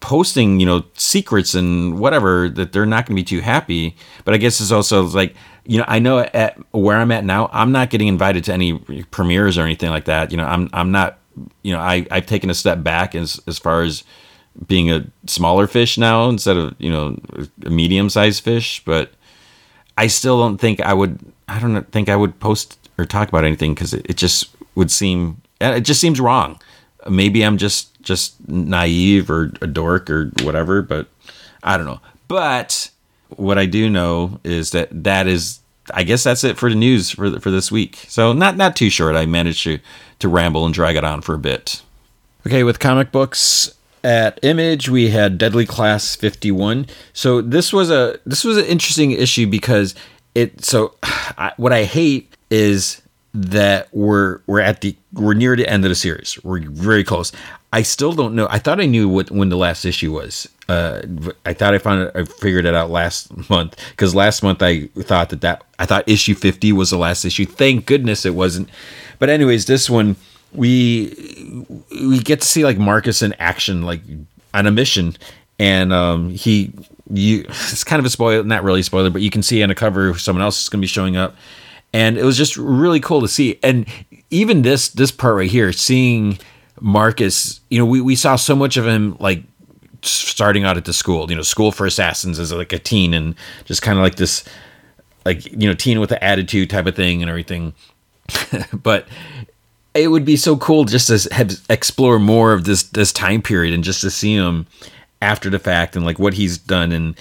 posting, 0.01 0.61
you 0.61 0.67
know, 0.67 0.85
secrets 0.95 1.55
and 1.55 1.99
whatever, 1.99 2.51
that 2.51 2.73
they're 2.73 2.85
not 2.85 3.07
going 3.07 3.17
to 3.17 3.21
be 3.21 3.25
too 3.25 3.41
happy. 3.41 3.97
But 4.25 4.35
I 4.35 4.37
guess 4.37 4.61
it's 4.61 4.73
also 4.73 5.05
like, 5.05 5.35
you 5.65 5.79
know, 5.79 5.85
I 5.87 5.99
know 5.99 6.19
at 6.19 6.59
where 6.73 6.97
I'm 6.97 7.13
at 7.13 7.25
now, 7.25 7.49
I'm 7.53 7.73
not 7.73 7.91
getting 7.91 8.09
invited 8.09 8.45
to 8.45 8.53
any 8.53 8.79
premieres 9.11 9.59
or 9.59 9.63
anything 9.63 9.91
like 9.91 10.07
that. 10.07 10.31
You 10.31 10.37
know, 10.37 10.45
I'm 10.45 10.69
I'm 10.73 10.91
not, 10.91 11.19
you 11.63 11.73
know, 11.73 11.79
I 11.79 12.07
I've 12.11 12.27
taken 12.27 12.51
a 12.51 12.55
step 12.55 12.83
back 12.83 13.15
as 13.15 13.41
as 13.47 13.59
far 13.59 13.83
as 13.83 14.05
being 14.67 14.91
a 14.91 15.07
smaller 15.27 15.67
fish 15.67 15.97
now 15.97 16.29
instead 16.29 16.57
of 16.57 16.75
you 16.79 16.91
know 16.91 17.17
a 17.65 17.71
medium 17.71 18.11
sized 18.11 18.43
fish. 18.43 18.83
But 18.85 19.13
I 19.97 20.09
still 20.09 20.39
don't 20.39 20.59
think 20.59 20.81
I 20.81 20.95
would. 20.95 21.21
I 21.49 21.59
don't 21.59 21.91
think 21.93 22.09
I 22.09 22.17
would 22.17 22.39
post 22.41 22.79
or 22.99 23.05
talk 23.05 23.29
about 23.29 23.45
anything 23.45 23.75
because 23.75 23.95
it, 23.95 24.07
it 24.09 24.17
just 24.17 24.49
would 24.75 24.91
seem. 24.91 25.41
It 25.61 25.83
just 25.83 26.01
seems 26.01 26.21
wrong. 26.21 26.61
Maybe 27.09 27.45
I'm 27.45 27.57
just 27.57 28.01
just 28.03 28.49
naive 28.49 29.31
or 29.31 29.53
a 29.61 29.67
dork 29.67 30.11
or 30.11 30.33
whatever, 30.43 30.83
but 30.83 31.09
I 31.63 31.77
don't 31.77 31.87
know. 31.87 32.01
But 32.27 32.91
what 33.37 33.59
I 33.59 33.67
do 33.67 33.89
know 33.89 34.41
is 34.45 34.71
that 34.71 34.89
that 35.05 35.27
is 35.27 35.61
I 35.93 36.05
guess 36.05 36.23
that's 36.23 36.45
it 36.45 36.57
for 36.57 36.69
the 36.69 36.77
news 36.77 37.11
for 37.11 37.41
for 37.41 37.51
this 37.51 37.73
week. 37.73 38.05
So 38.09 38.33
not 38.33 38.57
not 38.57 38.77
too 38.77 38.91
short. 38.91 39.17
I 39.17 39.27
managed 39.27 39.65
to 39.65 39.79
to 40.21 40.29
ramble 40.29 40.65
and 40.65 40.75
drag 40.75 40.97
it 40.97 41.05
on 41.05 41.23
for 41.23 41.35
a 41.35 41.39
bit. 41.39 41.83
Okay, 42.47 42.65
with 42.65 42.79
comic 42.79 43.13
books 43.13 43.75
at 44.05 44.39
Image, 44.43 44.89
we 44.89 45.11
had 45.11 45.39
Deadly 45.39 45.67
Class 45.67 46.17
51. 46.17 46.87
So 47.13 47.41
this 47.41 47.73
was 47.73 47.91
a 47.91 48.19
this 48.27 48.45
was 48.45 48.57
an 48.57 48.65
interesting 48.65 49.13
issue 49.13 49.47
because 49.47 49.95
it 50.35 50.65
so 50.65 50.95
I, 51.03 51.53
what 51.57 51.73
I 51.73 51.85
hate 51.85 52.37
is 52.51 53.03
that 53.35 53.89
we're 53.93 54.41
we're 54.47 54.61
at 54.61 54.81
the 54.81 54.97
we're 55.13 55.35
near 55.35 55.57
the 55.57 55.69
end 55.69 55.85
of 55.85 55.89
the 55.89 55.95
series. 55.95 56.43
We're 56.45 56.61
very 56.69 57.05
close. 57.05 57.33
I 57.73 57.83
still 57.83 58.13
don't 58.13 58.35
know. 58.35 58.47
I 58.51 58.59
thought 58.59 58.81
I 58.81 58.87
knew 58.87 59.09
what 59.09 59.31
when 59.31 59.49
the 59.49 59.57
last 59.57 59.85
issue 59.85 60.13
was. 60.13 60.49
Uh, 60.69 61.03
I 61.47 61.55
thought 61.55 61.75
I 61.75 61.79
found 61.79 62.03
it, 62.03 62.13
I 62.15 62.25
figured 62.25 62.67
it 62.67 62.75
out 62.75 62.91
last 62.91 63.51
month 63.51 63.77
because 63.91 64.15
last 64.15 64.43
month 64.43 64.63
I 64.63 64.87
thought 64.99 65.31
that 65.31 65.41
that 65.41 65.65
I 65.79 65.87
thought 65.87 66.09
issue 66.09 66.35
fifty 66.35 66.73
was 66.73 66.91
the 66.91 66.99
last 66.99 67.25
issue. 67.25 67.47
Thank 67.47 67.87
goodness 67.87 68.27
it 68.27 68.35
wasn't. 68.35 68.69
But 69.19 69.31
anyways, 69.31 69.67
this 69.67 69.89
one 69.89 70.17
we 70.53 71.65
we 71.91 72.19
get 72.21 72.43
to 72.43 72.47
see 72.47 72.65
like 72.65 72.79
Marcus 72.79 73.23
in 73.23 73.33
action, 73.39 73.83
like 73.83 74.03
on 74.53 74.67
a 74.67 74.71
mission, 74.71 75.17
and 75.59 75.93
um, 75.93 76.31
he 76.31 76.73
you 77.11 77.45
it's 77.49 77.85
kind 77.85 78.01
of 78.01 78.07
a 78.07 78.11
spoiler, 78.11 78.45
not 78.45 78.65
really 78.65 78.81
a 78.81 78.85
spoiler, 78.85 79.11
but 79.11 79.23
you 79.23 79.31
can 79.31 79.43
see 79.43 79.63
on 79.63 79.71
a 79.71 79.75
cover 79.75 80.17
someone 80.19 80.43
else 80.43 80.63
is 80.63 80.69
going 80.69 80.81
to 80.81 80.83
be 80.83 80.89
showing 80.89 81.17
up 81.17 81.35
and 81.93 82.17
it 82.17 82.25
was 82.25 82.37
just 82.37 82.57
really 82.57 83.01
cool 83.01 83.21
to 83.21 83.29
see. 83.29 83.59
And 83.63 83.87
even 84.31 84.63
this 84.63 84.89
this 84.89 85.11
part 85.11 85.37
right 85.37 85.51
here, 85.51 85.73
seeing 85.73 86.39
Marcus, 86.83 87.61
you 87.71 87.79
know, 87.79 87.87
we 87.87 88.01
we 88.01 88.17
saw 88.17 88.35
so 88.35 88.57
much 88.57 88.77
of 88.77 88.87
him 88.87 89.17
like 89.21 89.45
starting 90.03 90.65
out 90.65 90.77
at 90.77 90.85
the 90.85 90.93
school, 90.93 91.31
you 91.31 91.37
know, 91.37 91.43
school 91.43 91.71
for 91.71 91.87
assassins 91.87 92.41
as 92.41 92.53
like 92.53 92.73
a 92.73 92.79
teen, 92.79 93.15
and 93.15 93.37
just 93.67 93.83
kind 93.83 93.97
of 93.97 94.03
like 94.03 94.17
this, 94.17 94.45
like 95.25 95.47
you 95.47 95.69
know, 95.69 95.75
teen 95.75 96.01
with 96.01 96.11
the 96.11 96.23
attitude 96.23 96.69
type 96.71 96.87
of 96.87 96.97
thing 96.97 97.23
and 97.23 97.31
everything. 97.31 97.73
but 98.73 99.07
it 99.95 100.09
would 100.09 100.25
be 100.25 100.37
so 100.37 100.57
cool 100.57 100.85
just 100.85 101.07
to 101.07 101.61
explore 101.71 102.19
more 102.19 102.53
of 102.53 102.65
this 102.65 102.83
this 102.83 103.13
time 103.13 103.43
period 103.43 103.73
and 103.73 103.85
just 103.85 104.01
to 104.01 104.11
see 104.11 104.35
him 104.35 104.67
after 105.21 105.49
the 105.49 105.61
fact 105.61 105.95
and 105.95 106.05
like 106.05 106.19
what 106.19 106.35
he's 106.35 106.59
done 106.59 106.91
and 106.91 107.17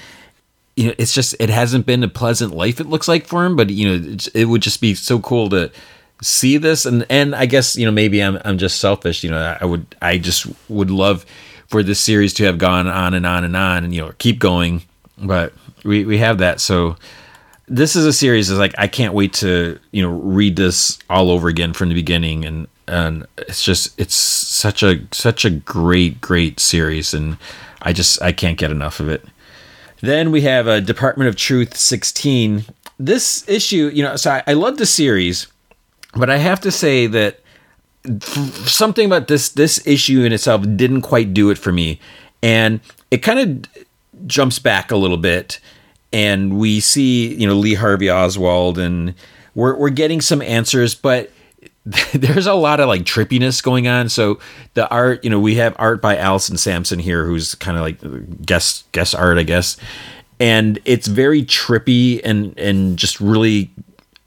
you 0.75 0.87
know, 0.87 0.93
it's 0.97 1.13
just 1.13 1.35
it 1.39 1.51
hasn't 1.51 1.85
been 1.85 2.03
a 2.03 2.07
pleasant 2.07 2.55
life. 2.55 2.79
It 2.79 2.87
looks 2.87 3.07
like 3.07 3.27
for 3.27 3.45
him, 3.45 3.55
but 3.55 3.69
you 3.69 3.87
know, 3.87 4.17
it 4.33 4.45
would 4.45 4.63
just 4.63 4.81
be 4.81 4.95
so 4.95 5.19
cool 5.19 5.49
to 5.49 5.71
see 6.21 6.57
this. 6.57 6.85
And 6.85 7.05
and 7.09 7.35
I 7.35 7.45
guess 7.45 7.75
you 7.75 7.85
know 7.85 7.91
maybe 7.91 8.21
I'm 8.21 8.39
I'm 8.45 8.57
just 8.57 8.79
selfish. 8.79 9.23
You 9.23 9.31
know, 9.31 9.57
I 9.59 9.65
would 9.65 9.95
I 10.01 10.17
just 10.17 10.47
would 10.69 10.91
love 10.91 11.25
for 11.67 11.83
this 11.83 11.99
series 11.99 12.33
to 12.35 12.43
have 12.45 12.57
gone 12.57 12.87
on 12.87 13.13
and 13.13 13.25
on 13.25 13.43
and 13.43 13.55
on, 13.55 13.83
and 13.83 13.93
you 13.93 14.01
know, 14.01 14.13
keep 14.17 14.39
going. 14.39 14.83
But 15.17 15.53
we 15.83 16.05
we 16.05 16.17
have 16.17 16.39
that 16.39 16.61
so. 16.61 16.95
This 17.67 17.95
is 17.95 18.05
a 18.05 18.11
series 18.11 18.49
is 18.49 18.59
like 18.59 18.73
I 18.77 18.87
can't 18.87 19.13
wait 19.13 19.33
to 19.35 19.79
you 19.91 20.01
know 20.01 20.11
read 20.11 20.55
this 20.55 20.99
all 21.09 21.31
over 21.31 21.47
again 21.47 21.71
from 21.73 21.87
the 21.87 21.95
beginning 21.95 22.43
and 22.43 22.67
and 22.87 23.25
it's 23.37 23.63
just 23.63 23.97
it's 23.97 24.15
such 24.15 24.83
a 24.83 24.99
such 25.11 25.45
a 25.45 25.49
great 25.49 26.19
great 26.19 26.59
series 26.59 27.13
and 27.13 27.37
I 27.81 27.93
just 27.93 28.21
I 28.21 28.33
can't 28.33 28.57
get 28.57 28.71
enough 28.71 28.99
of 28.99 29.07
it. 29.07 29.25
Then 30.01 30.31
we 30.31 30.41
have 30.41 30.67
a 30.67 30.81
Department 30.81 31.29
of 31.29 31.35
Truth 31.35 31.77
16. 31.77 32.65
This 32.99 33.47
issue, 33.47 33.89
you 33.93 34.03
know, 34.03 34.15
so 34.15 34.31
I, 34.31 34.43
I 34.47 34.53
love 34.53 34.77
the 34.77 34.85
series, 34.85 35.47
but 36.13 36.29
I 36.29 36.37
have 36.37 36.59
to 36.61 36.71
say 36.71 37.07
that 37.07 37.39
something 38.65 39.05
about 39.05 39.27
this 39.27 39.49
this 39.49 39.85
issue 39.85 40.23
in 40.23 40.33
itself 40.33 40.63
didn't 40.75 41.01
quite 41.01 41.33
do 41.33 41.49
it 41.49 41.57
for 41.57 41.71
me, 41.71 41.99
and 42.41 42.79
it 43.09 43.19
kind 43.19 43.39
of 43.39 44.27
jumps 44.27 44.59
back 44.59 44.91
a 44.91 44.97
little 44.97 45.17
bit, 45.17 45.59
and 46.11 46.57
we 46.57 46.79
see 46.79 47.33
you 47.35 47.47
know 47.47 47.55
Lee 47.55 47.75
Harvey 47.75 48.09
Oswald, 48.09 48.77
and 48.77 49.13
we're 49.55 49.75
we're 49.75 49.89
getting 49.89 50.21
some 50.21 50.41
answers, 50.41 50.95
but 50.95 51.31
there's 52.13 52.47
a 52.47 52.53
lot 52.53 52.79
of 52.79 52.87
like 52.87 53.03
trippiness 53.03 53.61
going 53.61 53.87
on. 53.87 54.09
So 54.09 54.39
the 54.75 54.89
art, 54.89 55.23
you 55.23 55.29
know, 55.29 55.39
we 55.39 55.55
have 55.55 55.75
art 55.79 56.01
by 56.01 56.17
Alison 56.17 56.57
Sampson 56.57 56.99
here, 56.99 57.25
who's 57.25 57.55
kind 57.55 57.77
of 57.77 57.83
like 57.83 58.45
guest 58.45 58.91
guest 58.91 59.15
art, 59.15 59.37
I 59.37 59.43
guess, 59.43 59.77
and 60.39 60.79
it's 60.85 61.07
very 61.07 61.43
trippy 61.43 62.21
and 62.23 62.57
and 62.57 62.97
just 62.97 63.19
really, 63.19 63.71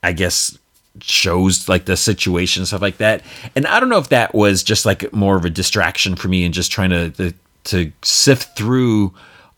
I 0.03 0.13
guess, 0.13 0.59
shows 1.01 1.69
like 1.69 1.85
the 1.87 1.97
situation 1.97 2.65
stuff 2.67 2.83
like 2.83 2.99
that. 2.99 3.23
And 3.57 3.67
I 3.67 3.81
don't 3.81 3.89
know 3.89 3.99
if 3.99 4.11
that 4.11 4.35
was 4.35 4.63
just 4.63 4.87
like 4.87 5.13
more 5.13 5.37
of 5.37 5.45
a 5.45 5.51
distraction 5.51 6.17
for 6.17 6.29
me 6.29 6.45
and 6.45 6.55
just 6.55 6.71
trying 6.71 6.91
to 6.91 7.11
to, 7.11 7.35
to 7.65 7.93
sift 8.03 8.57
through 8.57 9.13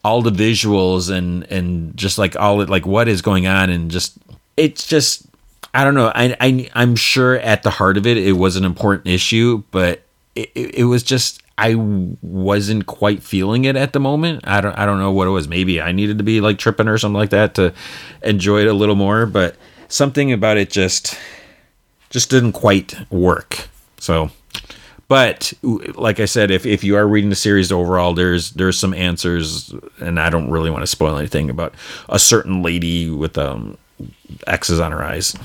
all 0.04 0.22
the 0.22 0.30
visuals 0.30 1.10
and 1.10 1.44
and 1.50 1.96
just 1.96 2.18
like 2.18 2.36
all 2.36 2.60
it 2.60 2.70
like 2.70 2.86
what 2.86 3.08
is 3.08 3.22
going 3.22 3.46
on 3.46 3.70
and 3.70 3.90
just 3.90 4.16
it's 4.56 4.86
just 4.86 5.26
I 5.74 5.84
don't 5.84 5.94
know. 5.94 6.10
I, 6.14 6.34
I 6.40 6.70
I'm 6.74 6.96
sure 6.96 7.38
at 7.38 7.62
the 7.62 7.70
heart 7.70 7.98
of 7.98 8.06
it, 8.06 8.16
it 8.16 8.32
was 8.32 8.56
an 8.56 8.64
important 8.64 9.08
issue, 9.08 9.62
but 9.70 10.02
it, 10.34 10.50
it, 10.54 10.74
it 10.76 10.84
was 10.84 11.02
just 11.02 11.42
I 11.58 11.74
wasn't 11.76 12.86
quite 12.86 13.22
feeling 13.22 13.66
it 13.66 13.76
at 13.76 13.92
the 13.92 14.00
moment. 14.00 14.46
I 14.46 14.62
don't 14.62 14.74
I 14.78 14.86
don't 14.86 14.98
know 14.98 15.12
what 15.12 15.26
it 15.26 15.30
was. 15.30 15.48
Maybe 15.48 15.82
I 15.82 15.92
needed 15.92 16.16
to 16.16 16.24
be 16.24 16.40
like 16.40 16.56
tripping 16.58 16.88
or 16.88 16.96
something 16.96 17.18
like 17.18 17.30
that 17.30 17.54
to 17.56 17.74
enjoy 18.22 18.62
it 18.62 18.68
a 18.68 18.72
little 18.72 18.94
more, 18.94 19.26
but 19.26 19.56
something 19.88 20.32
about 20.32 20.56
it 20.56 20.70
just 20.70 21.18
just 22.10 22.30
didn't 22.30 22.52
quite 22.52 22.94
work. 23.10 23.68
So 23.98 24.30
but 25.08 25.52
like 25.62 26.18
I 26.18 26.24
said, 26.24 26.50
if, 26.50 26.66
if 26.66 26.82
you 26.82 26.96
are 26.96 27.06
reading 27.06 27.30
the 27.30 27.36
series 27.36 27.70
overall, 27.70 28.12
there's 28.12 28.50
there's 28.52 28.78
some 28.78 28.92
answers, 28.92 29.72
and 30.00 30.18
I 30.18 30.30
don't 30.30 30.50
really 30.50 30.70
want 30.70 30.82
to 30.82 30.88
spoil 30.88 31.16
anything 31.16 31.48
about 31.48 31.74
a 32.08 32.18
certain 32.18 32.62
lady 32.62 33.08
with 33.08 33.38
um 33.38 33.78
X's 34.46 34.80
on 34.80 34.92
her 34.92 35.02
eyes. 35.02 35.36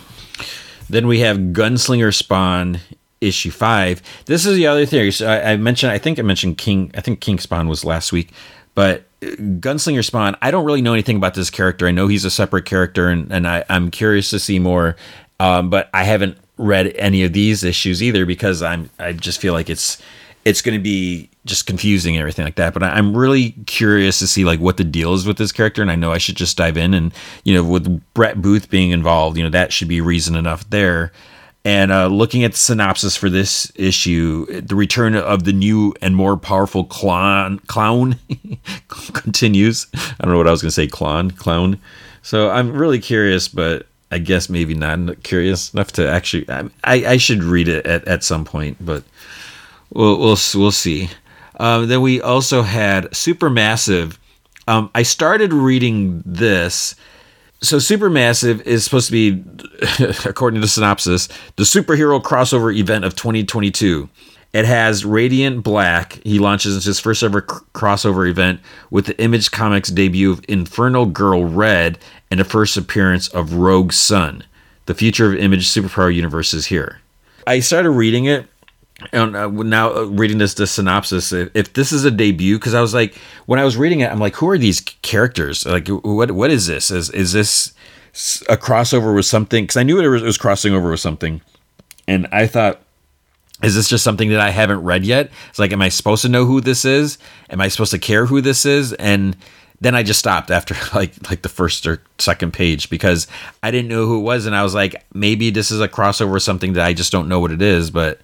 Then 0.90 1.08
we 1.08 1.20
have 1.20 1.38
Gunslinger 1.38 2.14
Spawn 2.14 2.80
issue 3.22 3.52
five. 3.52 4.02
This 4.26 4.48
is 4.48 4.56
the 4.56 4.66
other 4.66 4.86
theory. 4.88 5.12
So 5.12 5.28
I, 5.28 5.52
I, 5.52 5.58
mentioned, 5.58 5.92
I 5.92 6.00
think 6.00 6.18
I 6.18 6.24
mentioned 6.24 6.58
King. 6.58 6.92
I 6.96 7.02
think 7.02 7.22
King 7.22 7.38
Spawn 7.38 7.68
was 7.68 7.86
last 7.86 8.12
week, 8.12 8.34
but 8.76 9.04
Gunslinger 9.22 10.04
Spawn. 10.04 10.36
I 10.42 10.52
don't 10.52 10.66
really 10.66 10.82
know 10.82 10.94
anything 10.94 11.18
about 11.18 11.36
this 11.36 11.50
character. 11.50 11.88
I 11.88 11.92
know 11.92 12.08
he's 12.08 12.26
a 12.26 12.32
separate 12.32 12.66
character, 12.66 13.08
and 13.10 13.32
and 13.32 13.48
I, 13.48 13.64
I'm 13.70 13.92
curious 13.92 14.30
to 14.32 14.40
see 14.40 14.60
more. 14.60 14.96
Um, 15.40 15.70
but 15.70 15.90
I 15.94 16.04
haven't 16.04 16.38
read 16.58 16.88
any 16.96 17.24
of 17.24 17.34
these 17.34 17.64
issues 17.64 18.04
either 18.04 18.26
because 18.26 18.62
I'm 18.62 18.90
I 19.00 19.14
just 19.14 19.40
feel 19.40 19.54
like 19.54 19.70
it's 19.70 20.02
it's 20.44 20.62
going 20.62 20.78
to 20.78 20.84
be 20.84 21.30
just 21.46 21.66
confusing 21.66 22.16
and 22.16 22.22
everything 22.22 22.46
like 22.46 22.56
that. 22.56 22.74
But 22.74 22.84
I'm 22.84 23.16
really 23.16 23.52
curious 23.66 24.20
to 24.20 24.28
see 24.28 24.44
like 24.44 24.60
what 24.60 24.78
the 24.78 24.84
deal 24.84 25.14
is 25.14 25.26
with 25.26 25.38
this 25.38 25.52
character, 25.52 25.82
and 25.82 25.92
I 25.92 25.96
know 25.96 26.12
I 26.12 26.18
should 26.18 26.36
just 26.36 26.58
dive 26.58 26.78
in. 26.78 26.94
And 26.94 27.14
you 27.44 27.54
know, 27.54 27.64
with 27.64 28.02
Brett 28.14 28.42
Booth 28.42 28.70
being 28.70 28.92
involved, 28.92 29.38
you 29.38 29.44
know 29.44 29.50
that 29.50 29.72
should 29.72 29.88
be 29.88 30.02
reason 30.02 30.36
enough 30.36 30.68
there. 30.70 31.12
And 31.64 31.92
uh, 31.92 32.08
looking 32.08 32.44
at 32.44 32.54
the 32.54 32.58
synopsis 32.58 33.16
for 33.16 33.30
this 33.30 33.72
issue, 33.76 34.62
the 34.62 34.76
return 34.76 35.16
of 35.16 35.44
the 35.44 35.54
new 35.54 35.94
and 36.02 36.16
more 36.16 36.36
powerful 36.36 36.84
clown 36.84 37.60
clown 37.68 38.18
continues. 38.88 39.86
I 39.94 40.24
don't 40.24 40.32
know 40.32 40.38
what 40.38 40.48
I 40.48 40.52
was 40.52 40.62
going 40.64 40.70
to 40.70 40.76
say, 40.76 40.88
clown 40.88 41.32
clown. 41.32 41.80
So 42.24 42.50
I'm 42.50 42.72
really 42.72 43.00
curious, 43.00 43.48
but 43.48 43.86
I 44.12 44.18
guess 44.18 44.50
maybe 44.50 44.74
not 44.74 45.22
curious 45.24 45.74
enough 45.74 45.92
to 45.94 46.10
actually. 46.10 46.50
I, 46.50 46.70
I 46.84 47.18
should 47.18 47.44
read 47.44 47.68
it 47.68 47.86
at, 47.86 48.08
at 48.08 48.24
some 48.24 48.44
point, 48.44 48.78
but 48.84 49.04
we'll 49.94 50.18
we'll, 50.18 50.38
we'll 50.56 50.72
see. 50.72 51.10
Um, 51.60 51.88
then 51.88 52.02
we 52.02 52.22
also 52.22 52.64
had 52.64 53.06
Supermassive. 53.12 54.18
Um, 54.68 54.90
I 54.96 55.04
started 55.04 55.54
reading 55.54 56.24
this. 56.26 56.96
So 57.64 57.78
Supermassive 57.78 58.66
is 58.66 58.84
supposed 58.84 59.06
to 59.08 59.12
be, 59.12 59.44
according 60.26 60.56
to 60.56 60.62
the 60.62 60.68
synopsis, 60.68 61.28
the 61.58 61.64
superhero 61.64 62.22
crossover 62.22 62.76
event 62.76 63.06
of 63.06 63.16
2022. 63.16 64.10
It 64.54 64.66
has 64.66 65.06
Radiant 65.06 65.64
Black. 65.64 66.20
He 66.24 66.40
launches 66.40 66.84
his 66.84 67.00
first 67.00 67.22
ever 67.22 67.42
crossover 67.42 68.28
event 68.28 68.62
with 68.90 69.06
the 69.06 69.22
Image 69.22 69.52
Comics 69.52 69.90
debut 69.90 70.32
of 70.32 70.44
Inferno 70.48 71.06
Girl 71.06 71.46
Red 71.46 72.00
and 72.32 72.40
the 72.40 72.46
first 72.46 72.76
appearance 72.78 73.28
of 73.30 73.54
Rogue 73.54 73.94
Sun. 73.94 74.44
The 74.88 74.96
future 74.96 75.32
of 75.32 75.40
Image 75.40 75.68
superpower 75.68 76.14
universe 76.14 76.56
is 76.56 76.66
here. 76.66 77.00
I 77.46 77.60
started 77.60 77.92
reading 77.92 78.26
it 78.26 78.48
and 79.12 79.36
uh, 79.36 79.48
now 79.48 79.94
uh, 79.96 80.04
reading 80.04 80.38
this 80.38 80.54
the 80.54 80.68
synopsis 80.68 81.32
if, 81.32 81.50
if, 81.54 81.74
this 81.74 81.92
is 81.92 82.06
a 82.06 82.12
debut 82.12 82.58
because 82.58 82.74
i 82.74 82.82
was 82.82 82.94
like 82.94 83.16
when 83.46 83.60
i 83.60 83.64
was 83.64 83.78
reading 83.78 84.02
it 84.02 84.12
i'm 84.12 84.20
like 84.20 84.36
who 84.36 84.50
are 84.50 84.58
these 84.58 84.82
characters? 85.02 85.66
Like 85.66 85.88
what 85.88 86.32
what 86.32 86.52
is 86.52 86.68
this? 86.68 86.90
Is 86.92 87.10
is 87.10 87.34
this 87.34 87.74
a 88.50 88.58
crossover 88.58 89.16
with 89.16 89.26
something? 89.26 89.64
Because 89.64 89.78
i 89.78 89.84
knew 89.84 90.00
it 90.00 90.08
was, 90.08 90.22
it 90.22 90.26
was 90.26 90.38
crossing 90.38 90.74
over 90.74 90.92
with 90.92 91.00
something. 91.00 91.42
And 92.08 92.28
i 92.32 92.48
thought 92.48 92.82
is 93.62 93.76
this 93.76 93.90
just 93.90 94.04
something 94.04 94.30
that 94.30 94.40
i 94.40 94.50
haven't 94.50 94.84
read 94.84 95.06
yet? 95.06 95.32
It's 95.50 95.60
like 95.60 95.72
am 95.72 95.82
i 95.82 95.90
supposed 95.90 96.22
to 96.24 96.30
know 96.30 96.46
who 96.46 96.62
this 96.62 96.86
is? 96.86 97.18
Am 97.50 97.62
i 97.62 97.68
supposed 97.68 97.92
to 97.92 98.00
care 98.00 98.26
who 98.26 98.42
this 98.42 98.66
is? 98.66 98.94
And 98.94 99.36
then 99.80 99.96
i 99.96 100.04
just 100.04 100.20
stopped 100.20 100.52
after 100.52 100.76
like 100.96 101.14
like 101.30 101.42
the 101.42 101.50
first 101.50 101.86
or 101.88 102.02
second 102.18 102.54
page 102.54 102.90
because 102.90 103.28
i 103.64 103.72
didn't 103.72 103.90
know 103.90 104.06
who 104.06 104.20
it 104.20 104.24
was. 104.24 104.46
And 104.46 104.56
i 104.56 104.64
was 104.64 104.74
like 104.74 105.04
maybe 105.14 105.50
this 105.50 105.72
is 105.72 105.82
a 105.82 105.88
crossover 105.88 106.42
something 106.42 106.74
that 106.74 106.86
i 106.86 106.94
just 106.94 107.12
don't 107.12 107.28
know 107.28 107.40
what 107.40 107.52
it 107.52 107.62
is 107.62 107.92
but 107.92 108.22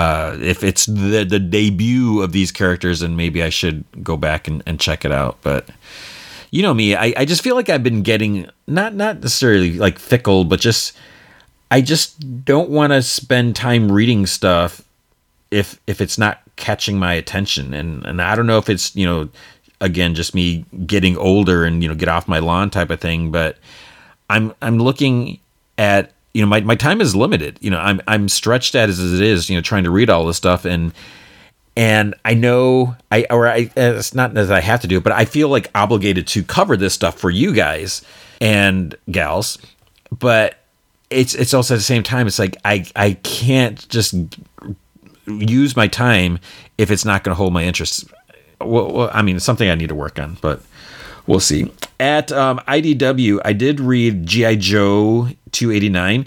uh, 0.00 0.34
if 0.40 0.64
it's 0.64 0.86
the 0.86 1.26
the 1.28 1.38
debut 1.38 2.22
of 2.22 2.32
these 2.32 2.50
characters, 2.50 3.02
and 3.02 3.18
maybe 3.18 3.42
I 3.42 3.50
should 3.50 3.84
go 4.02 4.16
back 4.16 4.48
and, 4.48 4.62
and 4.64 4.80
check 4.80 5.04
it 5.04 5.12
out. 5.12 5.36
But 5.42 5.68
you 6.50 6.62
know 6.62 6.72
me, 6.72 6.96
I, 6.96 7.12
I 7.18 7.24
just 7.26 7.42
feel 7.42 7.54
like 7.54 7.68
I've 7.68 7.82
been 7.82 8.02
getting 8.02 8.48
not 8.66 8.94
not 8.94 9.20
necessarily 9.20 9.76
like 9.76 9.98
fickle, 9.98 10.44
but 10.44 10.58
just 10.58 10.96
I 11.70 11.82
just 11.82 12.44
don't 12.46 12.70
want 12.70 12.94
to 12.94 13.02
spend 13.02 13.56
time 13.56 13.92
reading 13.92 14.24
stuff 14.24 14.80
if 15.50 15.78
if 15.86 16.00
it's 16.00 16.16
not 16.16 16.40
catching 16.56 16.98
my 16.98 17.12
attention. 17.12 17.74
And 17.74 18.02
and 18.06 18.22
I 18.22 18.34
don't 18.36 18.46
know 18.46 18.56
if 18.56 18.70
it's 18.70 18.96
you 18.96 19.04
know 19.04 19.28
again 19.82 20.14
just 20.14 20.34
me 20.34 20.64
getting 20.86 21.18
older 21.18 21.66
and 21.66 21.82
you 21.82 21.90
know 21.90 21.94
get 21.94 22.08
off 22.08 22.26
my 22.26 22.38
lawn 22.38 22.70
type 22.70 22.88
of 22.88 23.00
thing, 23.00 23.30
but 23.30 23.58
I'm 24.30 24.54
I'm 24.62 24.78
looking 24.78 25.40
at 25.76 26.12
you 26.34 26.42
know 26.42 26.46
my, 26.46 26.60
my 26.60 26.74
time 26.74 27.00
is 27.00 27.14
limited. 27.16 27.58
You 27.60 27.70
know 27.70 27.78
i'm 27.78 28.00
i'm 28.06 28.28
stretched 28.28 28.74
out 28.74 28.88
as 28.88 28.98
it 29.00 29.20
is 29.20 29.48
you 29.50 29.56
know 29.56 29.62
trying 29.62 29.84
to 29.84 29.90
read 29.90 30.10
all 30.10 30.26
this 30.26 30.36
stuff. 30.36 30.64
And 30.64 30.92
and 31.76 32.16
i 32.24 32.34
know 32.34 32.96
i 33.12 33.24
or 33.30 33.46
i 33.46 33.70
it's 33.76 34.12
not 34.12 34.34
that 34.34 34.50
i 34.50 34.60
have 34.60 34.80
to 34.80 34.88
do 34.88 34.98
it 34.98 35.04
but 35.04 35.12
i 35.12 35.24
feel 35.24 35.48
like 35.48 35.70
obligated 35.72 36.26
to 36.26 36.42
cover 36.42 36.76
this 36.76 36.92
stuff 36.92 37.16
for 37.16 37.30
you 37.30 37.54
guys 37.54 38.02
and 38.40 38.96
gals. 39.10 39.58
But 40.18 40.56
it's 41.10 41.34
it's 41.34 41.54
also 41.54 41.74
at 41.74 41.78
the 41.78 41.82
same 41.82 42.02
time 42.02 42.26
it's 42.26 42.38
like 42.38 42.56
i 42.64 42.84
i 42.96 43.12
can't 43.22 43.88
just 43.88 44.14
use 45.26 45.76
my 45.76 45.86
time 45.88 46.38
if 46.78 46.90
it's 46.90 47.04
not 47.04 47.24
going 47.24 47.32
to 47.32 47.36
hold 47.36 47.52
my 47.52 47.64
interest 47.64 48.04
well, 48.60 48.92
well 48.92 49.10
i 49.12 49.22
mean 49.22 49.36
it's 49.36 49.44
something 49.44 49.68
i 49.68 49.74
need 49.74 49.88
to 49.88 49.94
work 49.94 50.18
on 50.18 50.36
but 50.40 50.60
we'll 51.30 51.40
see. 51.40 51.70
At 51.98 52.32
um, 52.32 52.58
IDW, 52.66 53.40
I 53.44 53.52
did 53.52 53.80
read 53.80 54.26
GI 54.26 54.56
Joe 54.56 55.28
289. 55.52 56.26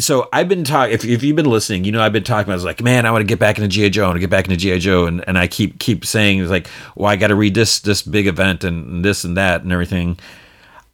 So 0.00 0.28
I've 0.32 0.48
been 0.48 0.64
talking. 0.64 0.94
If, 0.94 1.04
if 1.04 1.22
you've 1.22 1.36
been 1.36 1.50
listening, 1.50 1.84
you 1.84 1.92
know 1.92 2.00
I've 2.00 2.12
been 2.12 2.24
talking. 2.24 2.50
I 2.50 2.54
was 2.54 2.64
like, 2.64 2.82
man, 2.82 3.04
I 3.04 3.10
want 3.10 3.22
to 3.22 3.26
get 3.26 3.38
back 3.38 3.58
into 3.58 3.68
GI 3.68 3.90
Joe. 3.90 4.04
I 4.04 4.06
want 4.08 4.16
to 4.16 4.20
get 4.20 4.30
back 4.30 4.46
into 4.46 4.56
GI 4.56 4.78
Joe, 4.78 5.06
and, 5.06 5.26
and 5.28 5.36
I 5.36 5.46
keep 5.46 5.78
keep 5.78 6.06
saying 6.06 6.40
it's 6.40 6.50
like, 6.50 6.68
well, 6.96 7.10
I 7.10 7.16
got 7.16 7.28
to 7.28 7.34
read 7.34 7.54
this 7.54 7.80
this 7.80 8.02
big 8.02 8.26
event 8.26 8.64
and 8.64 9.04
this 9.04 9.24
and 9.24 9.36
that 9.36 9.62
and 9.62 9.72
everything. 9.72 10.18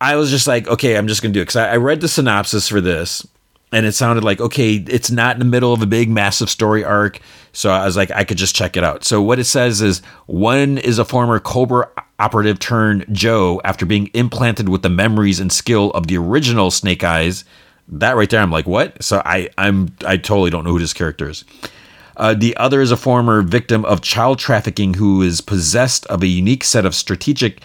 I 0.00 0.16
was 0.16 0.30
just 0.30 0.46
like, 0.46 0.68
okay, 0.68 0.96
I'm 0.96 1.06
just 1.06 1.22
gonna 1.22 1.32
do 1.32 1.40
it 1.40 1.44
because 1.44 1.56
I, 1.56 1.74
I 1.74 1.76
read 1.76 2.00
the 2.00 2.08
synopsis 2.08 2.68
for 2.68 2.80
this, 2.80 3.24
and 3.72 3.86
it 3.86 3.92
sounded 3.92 4.24
like 4.24 4.40
okay, 4.40 4.74
it's 4.74 5.10
not 5.10 5.36
in 5.36 5.38
the 5.38 5.44
middle 5.44 5.72
of 5.72 5.82
a 5.82 5.86
big 5.86 6.10
massive 6.10 6.50
story 6.50 6.84
arc. 6.84 7.20
So 7.52 7.70
I 7.70 7.84
was 7.84 7.96
like, 7.96 8.10
I 8.10 8.24
could 8.24 8.38
just 8.38 8.56
check 8.56 8.76
it 8.76 8.84
out. 8.84 9.04
So 9.04 9.22
what 9.22 9.38
it 9.38 9.44
says 9.44 9.80
is 9.80 10.00
one 10.26 10.78
is 10.78 10.98
a 10.98 11.04
former 11.04 11.38
Cobra 11.38 11.88
operative 12.18 12.58
turned 12.58 13.06
Joe 13.12 13.60
after 13.64 13.86
being 13.86 14.10
implanted 14.14 14.68
with 14.68 14.82
the 14.82 14.90
memories 14.90 15.38
and 15.38 15.52
skill 15.52 15.90
of 15.92 16.08
the 16.08 16.18
original 16.18 16.70
Snake 16.70 17.04
Eyes. 17.04 17.44
That 17.88 18.16
right 18.16 18.28
there, 18.28 18.40
I'm 18.40 18.50
like, 18.50 18.66
what? 18.66 19.02
So 19.02 19.22
I, 19.24 19.48
I'm, 19.56 19.94
I 20.04 20.16
totally 20.16 20.50
don't 20.50 20.64
know 20.64 20.72
who 20.72 20.78
this 20.78 20.92
character 20.92 21.28
is. 21.28 21.44
Uh, 22.16 22.34
the 22.34 22.56
other 22.56 22.80
is 22.80 22.90
a 22.90 22.96
former 22.96 23.42
victim 23.42 23.84
of 23.84 24.00
child 24.00 24.38
trafficking 24.38 24.94
who 24.94 25.22
is 25.22 25.40
possessed 25.40 26.06
of 26.06 26.22
a 26.22 26.26
unique 26.26 26.64
set 26.64 26.86
of 26.86 26.94
strategic 26.94 27.60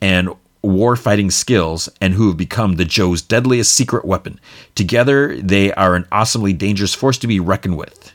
and 0.00 0.34
war 0.62 0.96
fighting 0.96 1.30
skills 1.30 1.88
and 2.00 2.14
who 2.14 2.28
have 2.28 2.36
become 2.36 2.76
the 2.76 2.84
Joe's 2.84 3.22
deadliest 3.22 3.72
secret 3.72 4.04
weapon. 4.04 4.40
Together, 4.74 5.36
they 5.40 5.72
are 5.74 5.94
an 5.94 6.06
awesomely 6.10 6.52
dangerous 6.52 6.94
force 6.94 7.18
to 7.18 7.26
be 7.26 7.38
reckoned 7.38 7.76
with. 7.76 8.12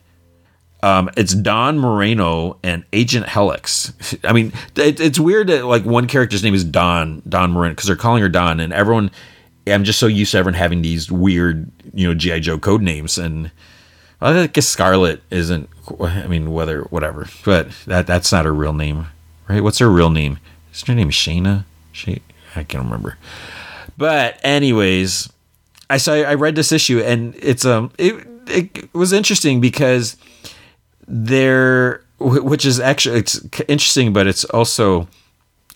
Um, 0.82 1.10
it's 1.18 1.34
Dawn 1.34 1.78
Moreno 1.78 2.58
and 2.64 2.86
Agent 2.94 3.30
Helix. 3.30 3.94
I 4.24 4.34
mean, 4.34 4.54
it, 4.76 5.00
it's 5.00 5.20
weird 5.20 5.48
that 5.48 5.66
like 5.66 5.84
one 5.86 6.08
character's 6.08 6.44
name 6.44 6.54
is 6.54 6.64
Dawn 6.64 7.22
Dawn 7.28 7.52
Moreno 7.52 7.74
because 7.74 7.88
they're 7.88 7.96
calling 7.96 8.22
her 8.22 8.30
Dawn, 8.30 8.60
and 8.60 8.74
everyone. 8.74 9.12
I'm 9.74 9.84
just 9.84 10.00
so 10.00 10.08
used 10.08 10.32
to 10.32 10.38
everyone 10.38 10.56
having 10.56 10.82
these 10.82 11.12
weird, 11.12 11.70
you 11.94 12.08
know, 12.08 12.14
GI 12.14 12.42
Joe 12.42 12.60
code 12.60 12.82
names, 12.82 13.18
and 13.18 13.52
I 14.22 14.48
guess 14.48 14.68
Scarlett 14.68 15.22
isn't. 15.30 15.70
I 16.00 16.28
mean, 16.28 16.52
whether 16.52 16.82
whatever, 16.84 17.28
but 17.46 17.72
that 17.88 18.08
that's 18.08 18.32
not 18.32 18.46
her 18.46 18.54
real 18.54 18.74
name, 18.74 19.08
right? 19.48 19.62
What's 19.62 19.80
her 19.80 19.90
real 19.90 20.10
name? 20.10 20.40
Is 20.74 20.84
her 20.84 20.96
name 20.96 21.10
Shayna? 21.10 21.66
Shay? 21.92 22.22
I 22.56 22.64
can't 22.64 22.84
remember. 22.84 23.18
But 23.98 24.40
anyways, 24.44 25.30
I 25.90 25.98
saw 25.98 26.14
I 26.14 26.36
read 26.36 26.56
this 26.56 26.72
issue 26.72 27.00
and 27.00 27.36
it's 27.40 27.66
um 27.66 27.92
it 27.98 28.26
it 28.48 28.94
was 28.94 29.12
interesting 29.12 29.60
because 29.62 30.18
there 31.08 32.04
which 32.20 32.66
is 32.66 32.80
actually 32.80 33.20
it's 33.20 33.42
interesting 33.68 34.14
but 34.14 34.28
it's 34.28 34.46
also 34.46 35.08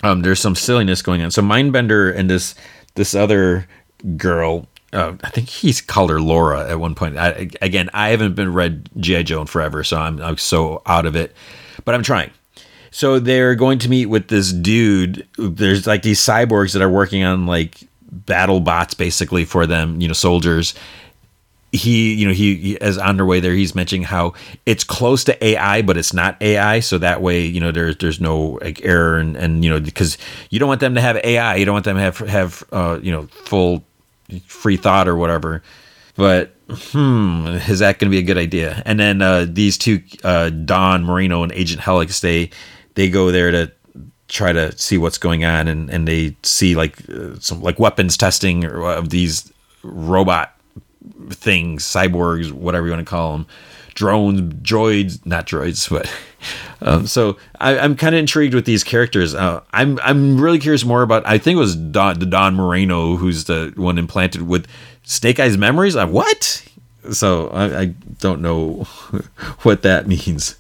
um 0.04 0.22
there's 0.22 0.40
some 0.40 0.56
silliness 0.56 1.02
going 1.02 1.22
on. 1.22 1.32
So 1.32 1.42
Mindbender 1.42 2.16
and 2.16 2.30
this 2.30 2.56
this 2.96 3.16
other 3.16 3.68
girl 4.18 4.68
uh, 4.94 5.18
I 5.24 5.30
think 5.30 5.50
he's 5.50 5.82
called 5.82 6.12
her 6.12 6.22
Laura 6.22 6.70
at 6.70 6.80
one 6.80 6.94
point. 6.94 7.18
I, 7.18 7.50
again, 7.62 7.90
I 7.94 8.10
haven't 8.10 8.36
been 8.36 8.54
read 8.54 8.90
GI 9.00 9.24
Joe 9.24 9.42
in 9.42 9.48
forever, 9.48 9.84
so 9.84 9.98
I'm, 9.98 10.22
I'm 10.22 10.38
so 10.38 10.84
out 10.86 11.08
of 11.08 11.16
it, 11.16 11.36
but 11.84 11.96
I'm 11.96 12.04
trying. 12.04 12.30
So 12.92 13.18
they're 13.18 13.56
going 13.56 13.80
to 13.80 13.90
meet 13.90 14.06
with 14.06 14.28
this 14.28 14.54
dude. 14.54 15.28
There's 15.40 15.88
like 15.88 16.04
these 16.04 16.20
cyborgs 16.20 16.74
that 16.74 16.82
are 16.84 16.90
working 16.90 17.24
on 17.24 17.48
like 17.48 17.88
battle 18.12 18.60
bots 18.60 18.94
basically 18.94 19.46
for 19.46 19.66
them, 19.66 20.00
you 20.00 20.08
know, 20.08 20.14
soldiers. 20.14 20.76
He, 21.72 22.14
you 22.14 22.28
know, 22.28 22.34
he, 22.34 22.56
he 22.56 22.82
as 22.82 23.00
on 23.00 23.16
their 23.16 23.26
way 23.26 23.40
there, 23.40 23.54
he's 23.56 23.74
mentioning 23.74 24.04
how 24.04 24.36
it's 24.68 24.84
close 24.84 25.24
to 25.24 25.44
AI, 25.44 25.82
but 25.82 25.98
it's 25.98 26.14
not 26.14 26.40
AI. 26.40 26.82
So 26.82 27.00
that 27.00 27.24
way, 27.24 27.44
you 27.44 27.60
know, 27.60 27.72
there's 27.72 27.98
there's 27.98 28.22
no 28.22 28.60
like 28.62 28.86
error 28.86 29.18
and 29.18 29.36
and 29.36 29.66
you 29.66 29.72
know 29.72 29.80
because 29.80 30.20
you 30.52 30.60
don't 30.60 30.70
want 30.70 30.82
them 30.82 30.94
to 30.94 31.02
have 31.02 31.18
AI, 31.24 31.56
you 31.56 31.66
don't 31.66 31.74
want 31.74 31.86
them 31.86 31.96
to 31.96 32.02
have 32.04 32.18
have 32.20 32.64
uh, 32.72 33.00
you 33.02 33.12
know 33.12 33.26
full 33.46 33.84
free 34.48 34.78
thought 34.78 35.08
or 35.08 35.16
whatever. 35.16 35.64
But 36.16 36.56
hmm, 36.70 37.48
is 37.68 37.80
that 37.80 38.00
going 38.00 38.12
to 38.12 38.16
be 38.16 38.20
a 38.20 38.24
good 38.24 38.38
idea? 38.38 38.82
And 38.86 39.00
then 39.00 39.22
uh, 39.22 39.46
these 39.50 39.78
two, 39.78 40.02
uh, 40.24 40.50
Dawn 40.50 41.04
Moreno 41.04 41.44
and 41.44 41.52
Agent 41.52 41.82
Helix, 41.82 42.20
they 42.20 42.50
they 42.96 43.10
go 43.10 43.32
there 43.32 43.52
to 43.52 43.72
try 44.28 44.52
to 44.52 44.76
see 44.78 44.98
what's 44.98 45.18
going 45.18 45.46
on 45.46 45.68
and, 45.68 45.90
and 45.90 46.08
they 46.08 46.36
see 46.44 46.76
like 46.76 46.98
uh, 47.10 47.36
some 47.40 47.62
like 47.62 47.80
weapons 47.80 48.18
testing 48.18 48.66
of 48.66 49.10
these 49.10 49.52
robot 49.84 50.58
things 51.30 51.84
cyborgs 51.84 52.52
whatever 52.52 52.88
you 52.88 52.92
want 52.94 53.06
to 53.06 53.10
call 53.10 53.34
them 53.34 53.46
drones 53.94 54.42
droids 54.64 55.24
not 55.26 55.46
droids 55.46 55.90
but 55.90 56.12
um, 56.82 57.08
so 57.08 57.38
I, 57.60 57.76
am 57.78 57.96
kind 57.96 58.16
of 58.16 58.20
intrigued 58.20 58.54
with 58.54 58.66
these 58.66 58.84
characters 58.84 59.36
uh, 59.36 59.62
i'm 59.72 60.00
i'm 60.04 60.40
really 60.40 60.60
curious 60.60 60.86
more 60.86 61.02
about 61.02 61.26
i 61.26 61.38
think 61.38 61.58
it 61.58 61.60
was 61.60 61.76
Dawn, 61.76 62.18
Dawn 62.30 62.56
moreno 62.56 63.16
who's 63.16 63.46
the 63.46 63.74
one 63.76 63.98
implanted 63.98 64.44
with 64.44 64.68
snake 65.04 65.40
eyes 65.40 65.58
memories 65.58 65.96
uh, 65.96 66.08
what 66.08 66.64
so 67.12 67.50
I, 67.50 67.80
I, 67.82 67.86
don't 68.20 68.42
know 68.42 68.84
what 69.64 69.82
that 69.82 70.08
means. 70.08 70.56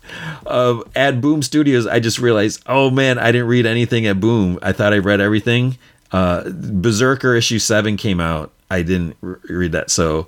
Uh, 0.45 0.81
at 0.95 1.21
Boom 1.21 1.41
Studios, 1.41 1.87
I 1.87 2.01
just 2.01 2.19
realized, 2.19 2.61
oh 2.67 2.89
man, 2.89 3.17
I 3.17 3.31
didn't 3.31 3.47
read 3.47 3.65
anything 3.65 4.05
at 4.05 4.19
Boom. 4.19 4.59
I 4.61 4.73
thought 4.73 4.93
I 4.93 4.97
read 4.97 5.21
everything. 5.21 5.77
Uh, 6.11 6.49
Berserker 6.49 7.35
issue 7.35 7.59
seven 7.59 7.97
came 7.97 8.19
out. 8.19 8.51
I 8.69 8.81
didn't 8.81 9.15
re- 9.21 9.37
read 9.47 9.71
that, 9.71 9.89
so 9.89 10.27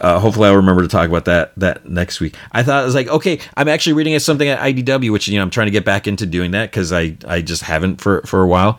uh, 0.00 0.18
hopefully 0.18 0.48
I'll 0.48 0.56
remember 0.56 0.82
to 0.82 0.88
talk 0.88 1.08
about 1.08 1.26
that 1.26 1.52
that 1.56 1.88
next 1.88 2.20
week. 2.20 2.34
I 2.52 2.62
thought 2.62 2.82
I 2.82 2.84
was 2.84 2.94
like, 2.94 3.08
okay, 3.08 3.40
I'm 3.56 3.68
actually 3.68 3.92
reading 3.94 4.18
something 4.18 4.48
at 4.48 4.58
IDW, 4.60 5.12
which 5.12 5.28
you 5.28 5.36
know 5.36 5.42
I'm 5.42 5.50
trying 5.50 5.66
to 5.66 5.72
get 5.72 5.84
back 5.84 6.06
into 6.06 6.26
doing 6.26 6.52
that 6.52 6.70
because 6.70 6.92
I 6.92 7.16
I 7.26 7.42
just 7.42 7.62
haven't 7.62 8.00
for 8.00 8.22
for 8.22 8.42
a 8.42 8.46
while. 8.46 8.78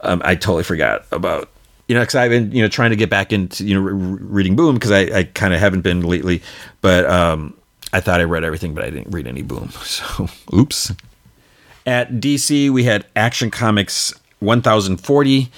Um, 0.00 0.20
I 0.24 0.34
totally 0.34 0.64
forgot 0.64 1.06
about 1.12 1.48
you 1.88 1.94
know, 1.94 2.00
because 2.00 2.14
I've 2.14 2.30
been 2.30 2.50
you 2.52 2.62
know 2.62 2.68
trying 2.68 2.90
to 2.90 2.96
get 2.96 3.10
back 3.10 3.32
into 3.32 3.64
you 3.64 3.74
know 3.74 3.80
re- 3.80 4.18
reading 4.20 4.56
Boom 4.56 4.74
because 4.74 4.90
I, 4.90 5.00
I 5.18 5.24
kind 5.24 5.52
of 5.52 5.60
haven't 5.60 5.82
been 5.82 6.02
lately, 6.02 6.42
but 6.80 7.04
um, 7.06 7.54
I 7.92 8.00
thought 8.00 8.20
I 8.20 8.24
read 8.24 8.44
everything, 8.44 8.74
but 8.74 8.84
I 8.84 8.90
didn't 8.90 9.10
read 9.10 9.26
any 9.26 9.42
Boom. 9.42 9.70
So, 9.84 10.28
oops. 10.52 10.92
At 11.86 12.12
DC, 12.12 12.70
we 12.70 12.84
had 12.84 13.06
Action 13.14 13.50
Comics 13.50 14.14
1040. 14.38 15.50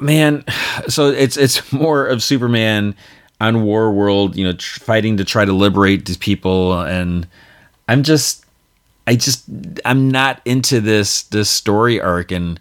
Man, 0.00 0.44
so 0.88 1.08
it's 1.08 1.36
it's 1.36 1.70
more 1.72 2.06
of 2.06 2.22
Superman 2.22 2.94
on 3.40 3.62
War 3.62 3.92
World, 3.92 4.36
you 4.36 4.44
know, 4.44 4.52
tr- 4.52 4.80
fighting 4.80 5.16
to 5.18 5.24
try 5.24 5.44
to 5.44 5.52
liberate 5.52 6.06
these 6.06 6.16
people, 6.16 6.80
and 6.80 7.26
I'm 7.86 8.02
just, 8.02 8.44
I 9.06 9.16
just, 9.16 9.44
I'm 9.84 10.10
not 10.10 10.40
into 10.44 10.80
this 10.80 11.22
this 11.24 11.48
story 11.48 12.00
arc. 12.00 12.32
And 12.32 12.58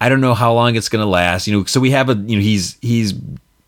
I 0.00 0.08
don't 0.08 0.20
know 0.20 0.34
how 0.34 0.52
long 0.52 0.76
it's 0.76 0.88
going 0.88 1.02
to 1.02 1.08
last. 1.08 1.46
You 1.46 1.58
know, 1.58 1.64
so 1.64 1.80
we 1.80 1.90
have 1.90 2.08
a 2.08 2.14
you 2.14 2.36
know 2.36 2.42
he's 2.42 2.78
he's 2.80 3.14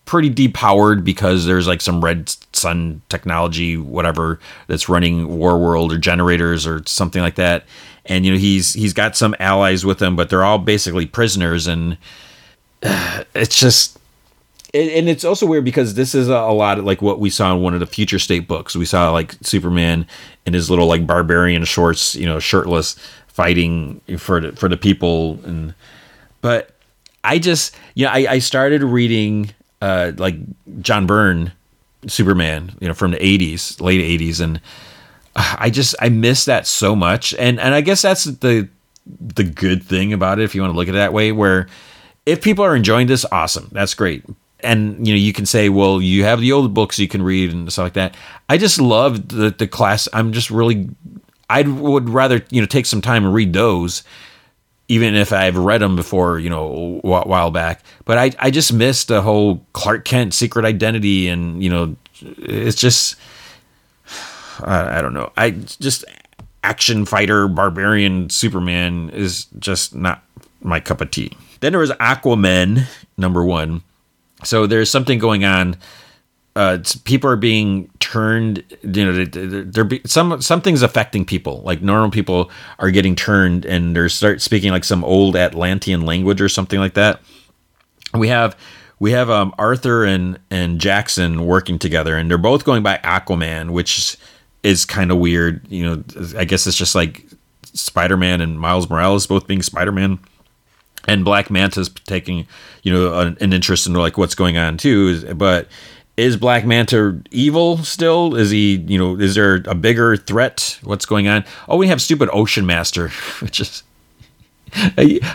pretty 0.05 0.31
depowered 0.31 1.05
because 1.05 1.45
there's 1.45 1.69
like 1.69 1.83
some 1.83 2.03
red 2.03 2.33
sun 2.55 3.03
technology 3.11 3.77
whatever 3.77 4.41
that's 4.67 4.89
running 4.89 5.37
war 5.37 5.59
world 5.59 5.93
or 5.93 5.99
generators 5.99 6.67
or 6.67 6.83
something 6.87 7.21
like 7.21 7.35
that. 7.35 7.65
And 8.07 8.25
you 8.25 8.33
know 8.33 8.39
he's 8.39 8.73
he's 8.73 8.95
got 8.95 9.17
some 9.17 9.35
allies 9.39 9.85
with 9.85 10.01
him 10.01 10.17
but 10.17 10.31
they're 10.31 10.45
all 10.45 10.59
basically 10.59 11.05
prisoners. 11.05 11.67
And 11.67 11.99
uh, 12.83 13.25
it's 13.35 13.59
just 13.59 13.98
and 14.75 15.09
it's 15.09 15.25
also 15.25 15.47
weird 15.47 15.65
because 15.65 15.95
this 15.95 16.15
is 16.15 16.29
a 16.29 16.41
lot 16.41 16.79
of 16.79 16.85
like 16.85 17.01
what 17.01 17.19
we 17.19 17.31
saw 17.31 17.55
in 17.55 17.63
one 17.63 17.75
of 17.75 17.81
the 17.81 17.87
future 17.87 18.19
state 18.19 18.47
books 18.47 18.77
we 18.77 18.85
saw 18.85 19.11
like 19.11 19.35
superman 19.43 20.07
in 20.45 20.53
his 20.53 20.69
little 20.69 20.87
like 20.87 21.07
barbarian 21.07 21.65
shorts 21.65 22.15
you 22.15 22.27
know 22.27 22.39
shirtless 22.39 22.97
fighting 23.29 24.01
for 24.19 24.41
the, 24.41 24.53
for 24.53 24.69
the 24.69 24.77
people 24.77 25.41
and 25.45 25.75
but 26.41 26.75
I 27.25 27.39
just, 27.39 27.75
you 27.95 28.07
know, 28.07 28.13
I, 28.13 28.27
I 28.31 28.39
started 28.39 28.83
reading 28.83 29.51
uh, 29.83 30.13
like 30.17 30.37
John 30.81 31.07
Byrne, 31.07 31.53
Superman, 32.07 32.73
you 32.81 32.89
know, 32.89 32.95
from 32.95 33.11
the 33.11 33.19
80s, 33.19 33.81
late 33.81 34.01
80s. 34.21 34.41
And 34.41 34.61
I 35.37 35.71
just, 35.71 35.95
I 36.01 36.09
miss 36.09 36.45
that 36.47 36.67
so 36.67 36.95
much. 36.95 37.35
And, 37.35 37.61
and 37.61 37.75
I 37.75 37.81
guess 37.81 38.03
that's 38.03 38.25
the, 38.25 38.69
the 39.07 39.45
good 39.45 39.83
thing 39.83 40.13
about 40.13 40.39
it, 40.39 40.45
if 40.45 40.55
you 40.55 40.61
want 40.61 40.73
to 40.73 40.77
look 40.77 40.89
at 40.89 40.95
it 40.95 40.99
that 40.99 41.13
way, 41.13 41.33
where 41.33 41.69
if 42.25 42.43
people 42.43 42.65
are 42.65 42.77
enjoying 42.77 43.09
this, 43.09 43.25
awesome. 43.31 43.69
That's 43.73 43.95
great. 43.95 44.25
And 44.61 45.07
you 45.07 45.13
know, 45.13 45.19
you 45.19 45.33
can 45.33 45.47
say, 45.47 45.69
well, 45.69 46.03
you 46.03 46.25
have 46.25 46.41
the 46.41 46.53
old 46.53 46.75
books 46.75 46.99
you 46.99 47.09
can 47.09 47.23
read 47.23 47.53
and 47.53 47.73
stuff 47.73 47.85
like 47.85 47.93
that. 47.95 48.17
I 48.49 48.59
just 48.59 48.81
love 48.81 49.29
the 49.29 49.51
the 49.51 49.69
class. 49.69 50.09
I'm 50.13 50.33
just 50.33 50.51
really, 50.51 50.89
I 51.49 51.63
would 51.63 52.09
rather 52.09 52.45
you 52.51 52.61
know 52.61 52.67
take 52.67 52.87
some 52.87 53.01
time 53.01 53.25
and 53.25 53.35
read 53.35 53.53
those 53.53 54.03
even 54.89 55.15
if 55.15 55.33
I've 55.33 55.57
read 55.57 55.83
them 55.83 55.97
before, 55.97 56.39
you 56.39 56.49
know, 56.49 57.01
a 57.05 57.29
while 57.29 57.51
back. 57.51 57.83
But 58.07 58.19
I, 58.19 58.31
I 58.39 58.51
just 58.51 58.73
missed 58.73 59.09
the 59.09 59.21
whole 59.21 59.65
Clark 59.75 60.05
Kent 60.05 60.33
secret 60.33 60.65
identity, 60.65 61.29
and 61.29 61.63
you 61.63 61.69
know, 61.69 61.97
it's 62.21 62.77
just, 62.77 63.17
I, 64.61 64.99
I 64.99 65.03
don't 65.03 65.15
know. 65.15 65.31
I 65.37 65.51
just 65.51 66.05
action 66.65 67.05
fighter 67.05 67.47
barbarian 67.49 68.31
Superman 68.31 69.11
is 69.11 69.47
just 69.59 69.95
not 69.95 70.25
my 70.61 70.81
cup 70.81 71.01
of 71.01 71.11
tea. 71.11 71.37
Then 71.61 71.73
there 71.73 71.81
was 71.81 71.91
Aquaman 71.93 72.87
number 73.17 73.45
one. 73.45 73.83
So 74.45 74.67
there's 74.67 74.91
something 74.91 75.19
going 75.19 75.45
on 75.45 75.77
uh, 76.59 76.79
people 77.05 77.31
are 77.31 77.37
being 77.37 77.89
turned. 78.01 78.65
You 78.83 79.05
know, 79.05 79.25
they're, 79.25 79.63
they're 79.63 79.85
be, 79.85 80.01
some 80.05 80.43
something's 80.43 80.83
affecting 80.83 81.25
people. 81.25 81.63
Like 81.63 81.83
normal 81.83 82.11
people 82.11 82.51
are 82.81 82.91
getting 82.91 83.15
turned, 83.15 83.65
and 83.65 83.95
they're 83.95 84.09
start 84.09 84.43
speaking 84.43 84.73
like 84.73 84.83
some 84.83 85.05
old 85.05 85.37
Atlantean 85.37 86.01
language 86.05 86.41
or 86.41 86.49
something 86.49 86.81
like 86.81 86.95
that. 86.95 87.21
We 88.13 88.27
have 88.27 88.57
we 88.99 89.13
have 89.13 89.31
um, 89.31 89.55
Arthur 89.57 90.05
and 90.05 90.41
and 90.51 90.81
Jackson 90.81 91.47
working 91.47 91.79
together, 91.79 92.17
and 92.17 92.29
they're 92.29 92.39
both 92.39 92.65
going 92.65 92.83
by 92.83 92.99
Aquaman, 93.05 93.71
which 93.71 94.17
is 94.65 94.85
kind 94.85 95.13
of 95.13 95.19
weird. 95.19 95.65
You 95.71 95.85
know, 95.85 96.05
I 96.37 96.45
guess 96.45 96.67
it's 96.67 96.77
just 96.77 96.97
like 96.97 97.25
Spider 97.73 98.17
Man 98.17 98.41
and 98.41 98.59
Miles 98.59 98.91
Morales 98.91 99.29
both 99.29 99.47
being 99.47 99.63
Spider 99.63 99.93
Man 99.93 100.19
and 101.09 101.25
Black 101.25 101.51
Manta's 101.51 101.89
taking, 101.89 102.47
you 102.83 102.93
know, 102.93 103.19
an, 103.19 103.37
an, 103.41 103.53
interest 103.53 103.87
in 103.87 103.95
like 103.95 104.19
what's 104.19 104.35
going 104.35 104.59
on 104.59 104.77
too. 104.77 105.35
But 105.35 105.67
is 106.17 106.37
Black 106.37 106.67
Manta 106.67 107.21
evil 107.31 107.79
still? 107.79 108.37
Is 108.37 108.51
he, 108.51 108.77
you 108.77 108.99
know, 108.99 109.17
is 109.17 109.35
there 109.35 109.63
a 109.65 109.75
bigger 109.75 110.17
threat? 110.17 110.79
What's 110.85 111.07
going 111.07 111.27
on? 111.27 111.45
Oh, 111.69 111.79
we 111.79 111.89
have 111.89 112.03
stupid 112.03 112.29
Ocean 112.33 112.67
Master, 112.67 113.09
which 113.41 113.61
is. 113.61 113.83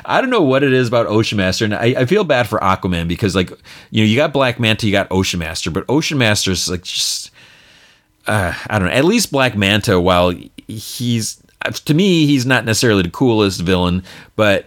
I, 0.06 0.22
don't 0.22 0.30
know 0.30 0.44
what 0.44 0.62
it 0.62 0.74
is 0.74 0.88
about 0.88 1.08
Ocean 1.08 1.40
Master, 1.40 1.66
and 1.66 1.74
I, 1.74 1.96
I, 1.98 2.06
feel 2.06 2.24
bad 2.24 2.48
for 2.48 2.60
Aquaman 2.60 3.08
because, 3.08 3.36
like, 3.36 3.50
you 3.90 4.04
know, 4.04 4.08
you 4.08 4.16
got 4.16 4.32
Black 4.32 4.60
Manta, 4.60 4.86
you 4.86 4.92
got 4.92 5.08
Ocean 5.10 5.40
Master, 5.40 5.72
but 5.72 5.86
Ocean 5.90 6.20
Master 6.20 6.52
is 6.52 6.70
like 6.70 6.84
just, 6.84 7.32
uh, 8.28 8.54
I 8.70 8.78
don't 8.78 8.90
know. 8.90 8.94
At 8.94 9.06
least 9.06 9.32
Black 9.32 9.58
Manta, 9.58 10.00
while 10.00 10.36
he's 10.68 11.42
to 11.72 11.94
me, 11.94 12.26
he's 12.26 12.46
not 12.46 12.66
necessarily 12.66 13.04
the 13.04 13.10
coolest 13.10 13.62
villain, 13.62 14.04
but 14.36 14.66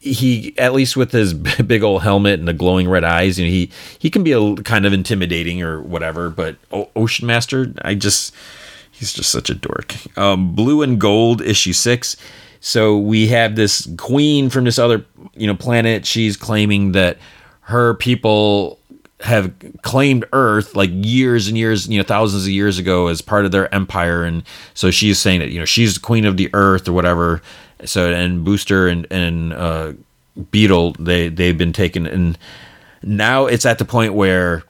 he 0.00 0.54
at 0.58 0.72
least 0.72 0.96
with 0.96 1.12
his 1.12 1.34
big 1.66 1.82
old 1.82 2.02
helmet 2.02 2.38
and 2.38 2.48
the 2.48 2.52
glowing 2.52 2.88
red 2.88 3.04
eyes, 3.04 3.38
you 3.38 3.46
know, 3.46 3.50
he 3.50 3.70
he 3.98 4.10
can 4.10 4.22
be 4.22 4.32
a 4.32 4.54
kind 4.56 4.86
of 4.86 4.92
intimidating 4.92 5.62
or 5.62 5.80
whatever. 5.80 6.30
But 6.30 6.56
o- 6.72 6.90
Ocean 6.96 7.26
Master, 7.26 7.72
I 7.82 7.94
just 7.94 8.34
He's 8.98 9.12
just 9.12 9.30
such 9.30 9.48
a 9.48 9.54
dork. 9.54 9.94
Um, 10.18 10.56
Blue 10.56 10.82
and 10.82 11.00
Gold 11.00 11.40
issue 11.40 11.72
six. 11.72 12.16
So 12.60 12.98
we 12.98 13.28
have 13.28 13.54
this 13.54 13.88
queen 13.96 14.50
from 14.50 14.64
this 14.64 14.76
other, 14.76 15.04
you 15.36 15.46
know, 15.46 15.54
planet. 15.54 16.04
She's 16.04 16.36
claiming 16.36 16.92
that 16.92 17.18
her 17.60 17.94
people 17.94 18.80
have 19.20 19.52
claimed 19.82 20.24
Earth 20.32 20.74
like 20.74 20.90
years 20.92 21.46
and 21.46 21.56
years, 21.56 21.86
you 21.86 21.96
know, 21.98 22.02
thousands 22.02 22.42
of 22.42 22.50
years 22.50 22.78
ago 22.78 23.06
as 23.06 23.20
part 23.20 23.44
of 23.44 23.52
their 23.52 23.72
empire, 23.72 24.24
and 24.24 24.42
so 24.74 24.90
she's 24.90 25.20
saying 25.20 25.38
that 25.40 25.50
you 25.50 25.60
know 25.60 25.64
she's 25.64 25.94
the 25.94 26.00
queen 26.00 26.24
of 26.24 26.36
the 26.36 26.50
Earth 26.52 26.88
or 26.88 26.92
whatever. 26.92 27.40
So 27.84 28.12
and 28.12 28.44
Booster 28.44 28.88
and 28.88 29.06
and 29.10 29.52
uh, 29.52 29.92
Beetle 30.50 30.92
they 30.98 31.28
they've 31.28 31.56
been 31.56 31.72
taken, 31.72 32.06
and 32.06 32.38
now 33.02 33.46
it's 33.46 33.66
at 33.66 33.78
the 33.78 33.84
point 33.84 34.14
where 34.14 34.64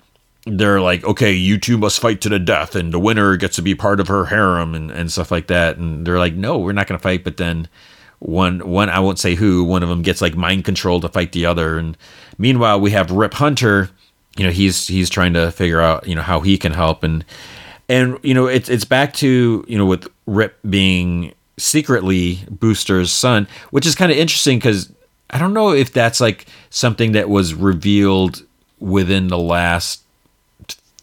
they're 0.47 0.81
like, 0.81 1.05
okay, 1.05 1.33
you 1.33 1.59
two 1.59 1.77
must 1.77 2.01
fight 2.01 2.21
to 2.23 2.29
the 2.29 2.38
death, 2.38 2.75
and 2.75 2.92
the 2.92 2.99
winner 2.99 3.37
gets 3.37 3.57
to 3.57 3.62
be 3.62 3.75
part 3.75 4.01
of 4.01 4.09
her 4.09 4.27
harem 4.27 4.75
and, 4.75 4.90
and 4.90 5.12
stuff 5.12 5.31
like 5.31 5.49
that. 5.49 5.77
And 5.77 6.07
they're 6.07 6.18
like, 6.18 6.35
no, 6.35 6.59
we're 6.59 6.73
not 6.73 6.87
going 6.87 6.99
to 6.99 7.03
fight. 7.03 7.25
But 7.25 7.37
then 7.37 7.68
one, 8.18 8.61
one, 8.68 8.88
I 8.88 9.01
won't 9.01 9.18
say 9.18 9.35
who, 9.35 9.64
one 9.64 9.83
of 9.83 9.88
them 9.88 10.03
gets 10.03 10.21
like 10.21 10.37
mind 10.37 10.64
control 10.64 11.01
to 11.01 11.09
fight 11.09 11.33
the 11.33 11.47
other. 11.47 11.79
And 11.79 11.97
meanwhile, 12.38 12.81
we 12.81 12.90
have 12.92 13.11
Rip 13.11 13.35
Hunter. 13.35 13.90
You 14.37 14.44
know, 14.44 14.53
he's 14.53 14.87
he's 14.87 15.11
trying 15.11 15.35
to 15.35 15.51
figure 15.51 15.81
out 15.81 16.07
you 16.07 16.14
know 16.14 16.23
how 16.23 16.40
he 16.40 16.59
can 16.59 16.73
help, 16.73 17.03
and 17.03 17.25
and 17.88 18.18
you 18.23 18.35
know 18.35 18.47
it's 18.47 18.68
it's 18.68 18.85
back 18.85 19.12
to 19.14 19.64
you 19.66 19.77
know 19.77 19.87
with 19.87 20.07
Rip 20.27 20.57
being 20.68 21.35
secretly 21.59 22.40
Booster's 22.51 23.12
son, 23.12 23.47
which 23.71 23.87
is 23.87 23.94
kind 23.94 24.11
of 24.11 24.16
interesting 24.16 24.59
because 24.59 24.90
I 25.31 25.38
don't 25.38 25.53
know 25.53 25.73
if 25.73 25.92
that's 25.92 26.21
like 26.21 26.47
something 26.71 27.12
that 27.12 27.29
was 27.29 27.55
revealed 27.55 28.42
within 28.79 29.29
the 29.29 29.38
last 29.38 30.03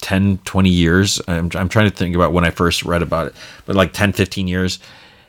10 0.02 0.40
20 0.40 0.70
years. 0.70 1.22
I'm, 1.28 1.50
I'm 1.56 1.70
trying 1.70 1.90
to 1.90 1.96
think 1.96 2.16
about 2.16 2.32
when 2.32 2.44
i 2.46 2.50
first 2.50 2.84
read 2.84 3.02
about 3.02 3.28
it 3.28 3.36
but 3.66 3.76
like 3.76 3.94
10 3.94 4.14
15 4.14 4.48
years. 4.48 4.80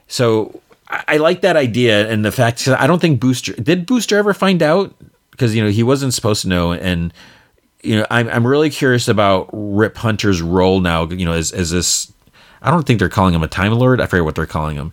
So 0.09 0.61
i, 0.89 1.05
I 1.09 1.17
like 1.19 1.43
that 1.43 1.57
idea 1.57 2.09
and 2.09 2.25
the 2.25 2.33
fact 2.33 2.65
that 2.67 2.81
i 2.81 2.87
don't 2.87 3.01
think 3.01 3.21
booster 3.21 3.53
did 3.55 3.87
booster 3.87 4.17
ever 4.17 4.35
find 4.35 4.63
out? 4.63 4.95
Because 5.31 5.55
you 5.55 5.63
know 5.63 5.71
he 5.71 5.83
wasn't 5.83 6.15
supposed 6.15 6.43
to 6.43 6.49
know 6.49 6.73
and 6.73 7.13
you 7.83 7.97
know 7.97 8.07
i'm, 8.11 8.29
I'm 8.29 8.47
really 8.47 8.71
curious 8.71 9.09
about 9.09 9.51
rip 9.53 9.97
hunter's 9.97 10.41
role 10.41 10.81
now 10.81 11.05
you 11.07 11.27
know 11.27 11.33
as, 11.33 11.53
as 11.53 11.71
this 11.71 12.13
i 12.67 12.71
don't 12.71 12.87
think 12.87 12.99
they're 12.99 13.09
calling 13.09 13.35
him 13.35 13.43
a 13.43 13.49
time 13.49 13.73
lord. 13.73 14.01
I 14.01 14.07
forget 14.07 14.25
what 14.25 14.35
they're 14.35 14.47
calling 14.47 14.77
him. 14.77 14.93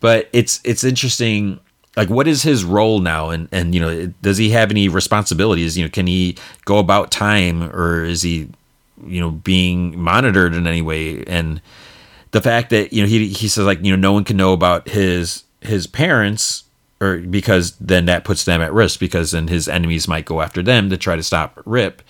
But 0.00 0.28
it's 0.32 0.60
it's 0.64 0.82
interesting 0.82 1.60
like 1.96 2.08
what 2.08 2.26
is 2.26 2.42
his 2.42 2.64
role 2.64 3.00
now? 3.00 3.30
And 3.30 3.48
and 3.52 3.74
you 3.74 3.80
know 3.80 4.06
does 4.22 4.38
he 4.38 4.50
have 4.50 4.70
any 4.70 4.88
responsibilities? 4.88 5.76
You 5.76 5.84
know 5.84 5.90
can 5.90 6.06
he 6.06 6.36
go 6.64 6.78
about 6.78 7.10
time 7.10 7.64
or 7.64 8.04
is 8.04 8.22
he 8.22 8.48
you 9.06 9.20
know 9.20 9.30
being 9.30 9.98
monitored 10.00 10.54
in 10.54 10.66
any 10.66 10.82
way? 10.82 11.22
And 11.24 11.60
the 12.30 12.40
fact 12.40 12.70
that 12.70 12.92
you 12.92 13.02
know 13.02 13.08
he 13.08 13.28
he 13.28 13.48
says 13.48 13.66
like 13.66 13.84
you 13.84 13.90
know 13.90 14.00
no 14.00 14.12
one 14.12 14.24
can 14.24 14.36
know 14.36 14.52
about 14.52 14.88
his 14.88 15.44
his 15.60 15.86
parents 15.86 16.64
or 17.02 17.18
because 17.18 17.76
then 17.76 18.06
that 18.06 18.24
puts 18.24 18.44
them 18.44 18.60
at 18.60 18.72
risk 18.72 19.00
because 19.00 19.32
then 19.32 19.48
his 19.48 19.68
enemies 19.68 20.08
might 20.08 20.24
go 20.24 20.40
after 20.40 20.62
them 20.62 20.90
to 20.90 20.96
try 20.96 21.16
to 21.16 21.22
stop 21.22 21.60
Rip. 21.64 22.02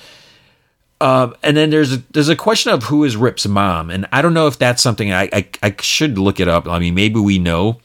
Um, 1.01 1.35
and 1.43 1.57
then 1.57 1.71
there's 1.71 1.95
a, 1.95 2.03
there's 2.11 2.29
a 2.29 2.37
question 2.37 2.73
of 2.73 2.85
who 2.85 3.05
is 3.05 3.17
Rip's 3.17 3.47
mom, 3.47 3.91
and 3.91 4.07
I 4.13 4.21
don't 4.21 4.35
know 4.35 4.47
if 4.47 4.59
that's 4.59 4.83
something 4.83 5.13
I, 5.13 5.31
I, 5.33 5.49
I 5.63 5.75
should 5.81 6.19
look 6.19 6.41
it 6.41 6.49
up. 6.49 6.69
I 6.69 6.79
mean, 6.79 6.95
maybe 6.95 7.19
we 7.19 7.39
know. 7.39 7.81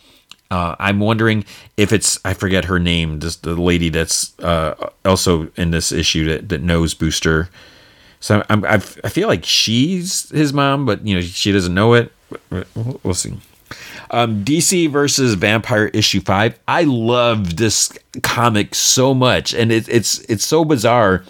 Uh, 0.51 0.75
I'm 0.79 0.99
wondering 0.99 1.45
if 1.77 1.91
it's 1.91 2.19
I 2.25 2.33
forget 2.33 2.65
her 2.65 2.77
name, 2.77 3.19
just 3.19 3.43
the 3.43 3.55
lady 3.55 3.89
that's 3.89 4.37
uh, 4.39 4.89
also 5.05 5.49
in 5.55 5.71
this 5.71 5.91
issue 5.91 6.25
that, 6.25 6.49
that 6.49 6.61
knows 6.61 6.93
Booster. 6.93 7.49
So 8.19 8.43
I'm, 8.49 8.65
i 8.65 8.73
I 8.73 9.09
feel 9.09 9.27
like 9.27 9.45
she's 9.45 10.29
his 10.29 10.53
mom, 10.53 10.85
but 10.85 11.05
you 11.05 11.15
know 11.15 11.21
she 11.21 11.51
doesn't 11.51 11.73
know 11.73 11.93
it. 11.93 12.11
We'll 13.03 13.13
see. 13.13 13.37
Um, 14.11 14.43
DC 14.45 14.89
versus 14.89 15.33
Vampire 15.33 15.87
issue 15.87 16.21
five. 16.21 16.59
I 16.67 16.83
love 16.83 17.57
this 17.57 17.91
comic 18.21 18.75
so 18.75 19.13
much, 19.13 19.53
and 19.53 19.71
it, 19.71 19.89
it's 19.89 20.19
it's 20.19 20.45
so 20.45 20.63
bizarre. 20.63 21.23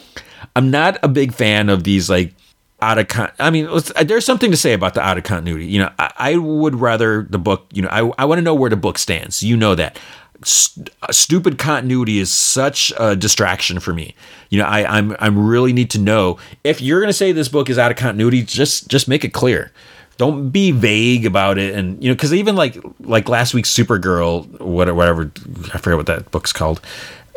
I'm 0.55 0.71
not 0.71 0.97
a 1.03 1.07
big 1.07 1.33
fan 1.33 1.69
of 1.69 1.83
these 1.83 2.09
like 2.09 2.33
out 2.81 2.97
of 2.97 3.07
con. 3.07 3.31
I 3.39 3.49
mean, 3.49 3.69
there's 4.03 4.25
something 4.25 4.51
to 4.51 4.57
say 4.57 4.73
about 4.73 4.93
the 4.93 5.01
out 5.01 5.17
of 5.17 5.23
continuity. 5.23 5.65
You 5.65 5.79
know, 5.79 5.91
I, 5.97 6.13
I 6.17 6.37
would 6.37 6.75
rather 6.75 7.23
the 7.29 7.39
book. 7.39 7.65
You 7.73 7.83
know, 7.83 7.89
I 7.89 8.11
I 8.17 8.25
want 8.25 8.39
to 8.39 8.43
know 8.43 8.55
where 8.55 8.69
the 8.69 8.75
book 8.75 8.97
stands. 8.97 9.43
You 9.43 9.57
know 9.57 9.75
that 9.75 9.97
st- 10.43 10.89
uh, 11.01 11.11
stupid 11.11 11.57
continuity 11.57 12.19
is 12.19 12.31
such 12.31 12.91
a 12.97 13.15
distraction 13.15 13.79
for 13.79 13.93
me. 13.93 14.15
You 14.49 14.59
know, 14.59 14.65
I 14.65 14.97
I'm 14.97 15.15
I'm 15.19 15.47
really 15.47 15.73
need 15.73 15.89
to 15.91 15.99
know 15.99 16.37
if 16.63 16.81
you're 16.81 16.99
going 16.99 17.09
to 17.09 17.13
say 17.13 17.31
this 17.31 17.49
book 17.49 17.69
is 17.69 17.77
out 17.77 17.91
of 17.91 17.97
continuity, 17.97 18.43
just 18.43 18.87
just 18.87 19.07
make 19.07 19.23
it 19.23 19.33
clear. 19.33 19.71
Don't 20.17 20.49
be 20.49 20.71
vague 20.71 21.25
about 21.25 21.57
it, 21.57 21.75
and 21.75 22.01
you 22.01 22.09
know, 22.09 22.15
because 22.15 22.33
even 22.33 22.55
like 22.55 22.77
like 23.01 23.27
last 23.27 23.53
week's 23.53 23.73
Supergirl, 23.73 24.47
whatever, 24.61 24.95
whatever, 24.95 25.31
I 25.73 25.77
forget 25.77 25.97
what 25.97 26.05
that 26.05 26.31
book's 26.31 26.53
called. 26.53 26.79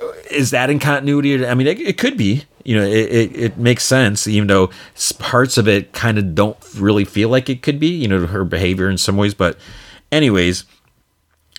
Uh, 0.01 0.13
is 0.31 0.51
that 0.51 0.71
in 0.71 0.79
continuity? 0.79 1.45
I 1.45 1.55
mean, 1.55 1.67
it, 1.67 1.81
it 1.81 1.99
could 1.99 2.17
be. 2.17 2.45
You 2.65 2.77
know, 2.77 2.85
it, 2.85 3.13
it, 3.13 3.37
it 3.37 3.59
makes 3.59 3.85
sense, 3.85 4.27
even 4.27 4.49
though 4.49 4.71
parts 5.19 5.59
of 5.59 5.69
it 5.69 5.93
kind 5.93 6.19
of 6.19 6.35
don't 6.35 6.57
really 6.77 7.05
feel 7.05 7.29
like 7.29 7.49
it 7.49 7.63
could 7.63 7.79
be. 7.79 7.89
You 7.89 8.09
know, 8.09 8.27
her 8.27 8.45
behavior 8.45 8.89
in 8.91 8.99
some 8.99 9.17
ways, 9.17 9.35
but 9.35 9.59
anyways, 10.13 10.65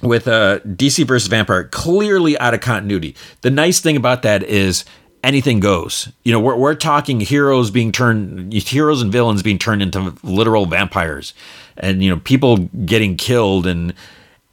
with 0.01 0.27
uh, 0.27 0.59
DC 0.59 1.05
versus 1.05 1.27
Vampire, 1.27 1.65
clearly 1.65 2.37
out 2.39 2.53
of 2.53 2.61
continuity. 2.61 3.15
The 3.41 3.49
nice 3.49 3.79
thing 3.79 3.97
about 3.97 4.21
that 4.21 4.43
is 4.43 4.85
anything 5.23 5.59
goes. 5.59 6.11
You 6.23 6.31
know, 6.31 6.39
we're, 6.39 6.55
we're 6.55 6.75
talking 6.75 7.19
heroes 7.19 7.71
being 7.71 7.91
turned, 7.91 8.53
heroes 8.53 9.01
and 9.01 9.11
villains 9.11 9.43
being 9.43 9.59
turned 9.59 9.81
into 9.81 10.15
literal 10.23 10.65
vampires, 10.65 11.33
and 11.77 12.03
you 12.03 12.09
know, 12.09 12.19
people 12.19 12.57
getting 12.57 13.17
killed, 13.17 13.67
and 13.67 13.93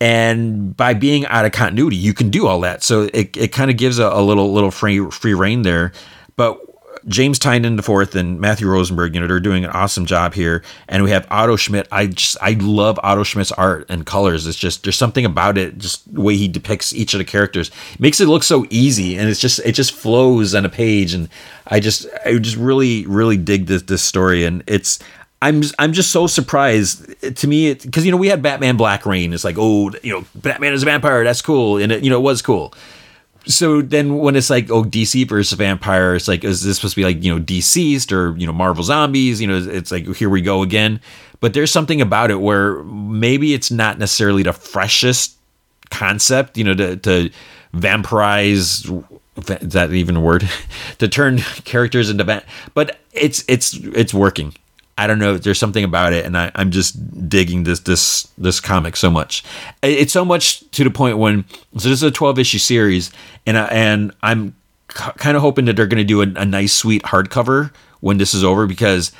and 0.00 0.76
by 0.76 0.94
being 0.94 1.26
out 1.26 1.44
of 1.44 1.52
continuity, 1.52 1.96
you 1.96 2.12
can 2.12 2.28
do 2.30 2.46
all 2.46 2.60
that. 2.60 2.82
So 2.82 3.08
it, 3.14 3.36
it 3.36 3.52
kind 3.52 3.70
of 3.70 3.76
gives 3.76 3.98
a, 3.98 4.06
a 4.06 4.22
little 4.22 4.52
little 4.52 4.70
free 4.70 5.08
free 5.10 5.34
reign 5.34 5.62
there. 5.62 5.92
But 6.36 6.60
James 7.08 7.38
the 7.38 7.82
fourth 7.84 8.16
and 8.16 8.40
Matthew 8.40 8.68
Rosenberg, 8.68 9.14
you 9.14 9.20
know, 9.20 9.26
they're 9.26 9.38
doing 9.38 9.64
an 9.64 9.70
awesome 9.70 10.06
job 10.06 10.34
here. 10.34 10.62
And 10.88 11.04
we 11.04 11.10
have 11.10 11.26
Otto 11.30 11.56
Schmidt. 11.56 11.86
I 11.92 12.06
just 12.06 12.36
I 12.40 12.52
love 12.52 12.98
Otto 13.02 13.22
Schmidt's 13.22 13.52
art 13.52 13.86
and 13.88 14.04
colors. 14.04 14.46
It's 14.46 14.58
just 14.58 14.82
there's 14.82 14.96
something 14.96 15.24
about 15.24 15.56
it, 15.56 15.78
just 15.78 16.12
the 16.12 16.20
way 16.20 16.36
he 16.36 16.48
depicts 16.48 16.92
each 16.92 17.14
of 17.14 17.18
the 17.18 17.24
characters. 17.24 17.70
It 17.94 18.00
makes 18.00 18.20
it 18.20 18.26
look 18.26 18.42
so 18.42 18.66
easy 18.70 19.16
and 19.16 19.28
it's 19.28 19.40
just 19.40 19.60
it 19.60 19.72
just 19.72 19.92
flows 19.92 20.54
on 20.54 20.64
a 20.64 20.68
page. 20.68 21.14
And 21.14 21.28
I 21.68 21.80
just 21.80 22.06
I 22.24 22.38
just 22.38 22.56
really, 22.56 23.06
really 23.06 23.36
dig 23.36 23.66
this 23.66 23.82
this 23.82 24.02
story. 24.02 24.44
And 24.44 24.64
it's 24.66 24.98
I'm 25.42 25.62
I'm 25.78 25.92
just 25.92 26.10
so 26.10 26.26
surprised. 26.26 27.36
To 27.36 27.46
me, 27.46 27.74
because 27.74 28.04
you 28.04 28.10
know 28.10 28.16
we 28.16 28.28
had 28.28 28.42
Batman 28.42 28.76
Black 28.76 29.06
Rain. 29.06 29.32
It's 29.32 29.44
like 29.44 29.56
oh 29.58 29.92
you 30.02 30.12
know 30.12 30.24
Batman 30.34 30.72
is 30.72 30.82
a 30.82 30.86
vampire. 30.86 31.22
That's 31.22 31.42
cool, 31.42 31.76
and 31.76 31.92
it 31.92 32.02
you 32.02 32.10
know 32.10 32.18
it 32.18 32.22
was 32.22 32.42
cool 32.42 32.74
so 33.46 33.80
then 33.80 34.18
when 34.18 34.36
it's 34.36 34.50
like 34.50 34.70
oh 34.70 34.82
DC 34.82 35.28
versus 35.28 35.56
vampire, 35.56 36.14
it's 36.14 36.28
like 36.28 36.44
is 36.44 36.62
this 36.62 36.76
supposed 36.76 36.94
to 36.94 37.00
be 37.00 37.04
like 37.04 37.22
you 37.22 37.34
know 37.34 37.42
DCeased 37.42 38.12
or 38.12 38.36
you 38.36 38.46
know 38.46 38.52
Marvel 38.52 38.84
zombies? 38.84 39.40
You 39.40 39.46
know, 39.46 39.56
it's 39.56 39.90
like 39.90 40.06
here 40.16 40.28
we 40.28 40.40
go 40.42 40.62
again. 40.62 41.00
But 41.40 41.54
there's 41.54 41.70
something 41.70 42.00
about 42.00 42.30
it 42.30 42.40
where 42.40 42.82
maybe 42.84 43.54
it's 43.54 43.70
not 43.70 43.98
necessarily 43.98 44.42
the 44.42 44.52
freshest 44.52 45.36
concept, 45.90 46.56
you 46.56 46.64
know, 46.64 46.74
to, 46.74 46.96
to 46.96 47.30
vampirize. 47.74 49.04
Is 49.36 49.72
that 49.72 49.92
even 49.92 50.16
a 50.16 50.20
word? 50.20 50.48
to 50.98 51.08
turn 51.08 51.38
characters 51.64 52.10
into, 52.10 52.24
va- 52.24 52.44
but 52.74 52.98
it's 53.12 53.44
it's 53.48 53.74
it's 53.74 54.14
working. 54.14 54.54
I 54.98 55.06
don't 55.06 55.18
know. 55.18 55.36
There's 55.36 55.58
something 55.58 55.84
about 55.84 56.14
it, 56.14 56.24
and 56.24 56.36
I, 56.38 56.50
am 56.54 56.70
just 56.70 57.28
digging 57.28 57.64
this 57.64 57.80
this 57.80 58.28
this 58.38 58.60
comic 58.60 58.96
so 58.96 59.10
much. 59.10 59.44
It's 59.82 60.12
so 60.12 60.24
much 60.24 60.68
to 60.70 60.84
the 60.84 60.90
point 60.90 61.18
when 61.18 61.44
so 61.76 61.88
this 61.88 61.98
is 61.98 62.02
a 62.02 62.10
12 62.10 62.38
issue 62.38 62.58
series, 62.58 63.10
and 63.46 63.58
I, 63.58 63.66
and 63.66 64.12
I'm 64.22 64.56
c- 64.90 65.12
kind 65.18 65.36
of 65.36 65.42
hoping 65.42 65.66
that 65.66 65.76
they're 65.76 65.86
going 65.86 65.98
to 65.98 66.04
do 66.04 66.22
a, 66.22 66.40
a, 66.40 66.46
nice, 66.46 66.72
sweet 66.72 67.02
hardcover 67.02 67.72
when 68.00 68.16
this 68.16 68.32
is 68.32 68.42
over 68.42 68.66
because 68.66 69.12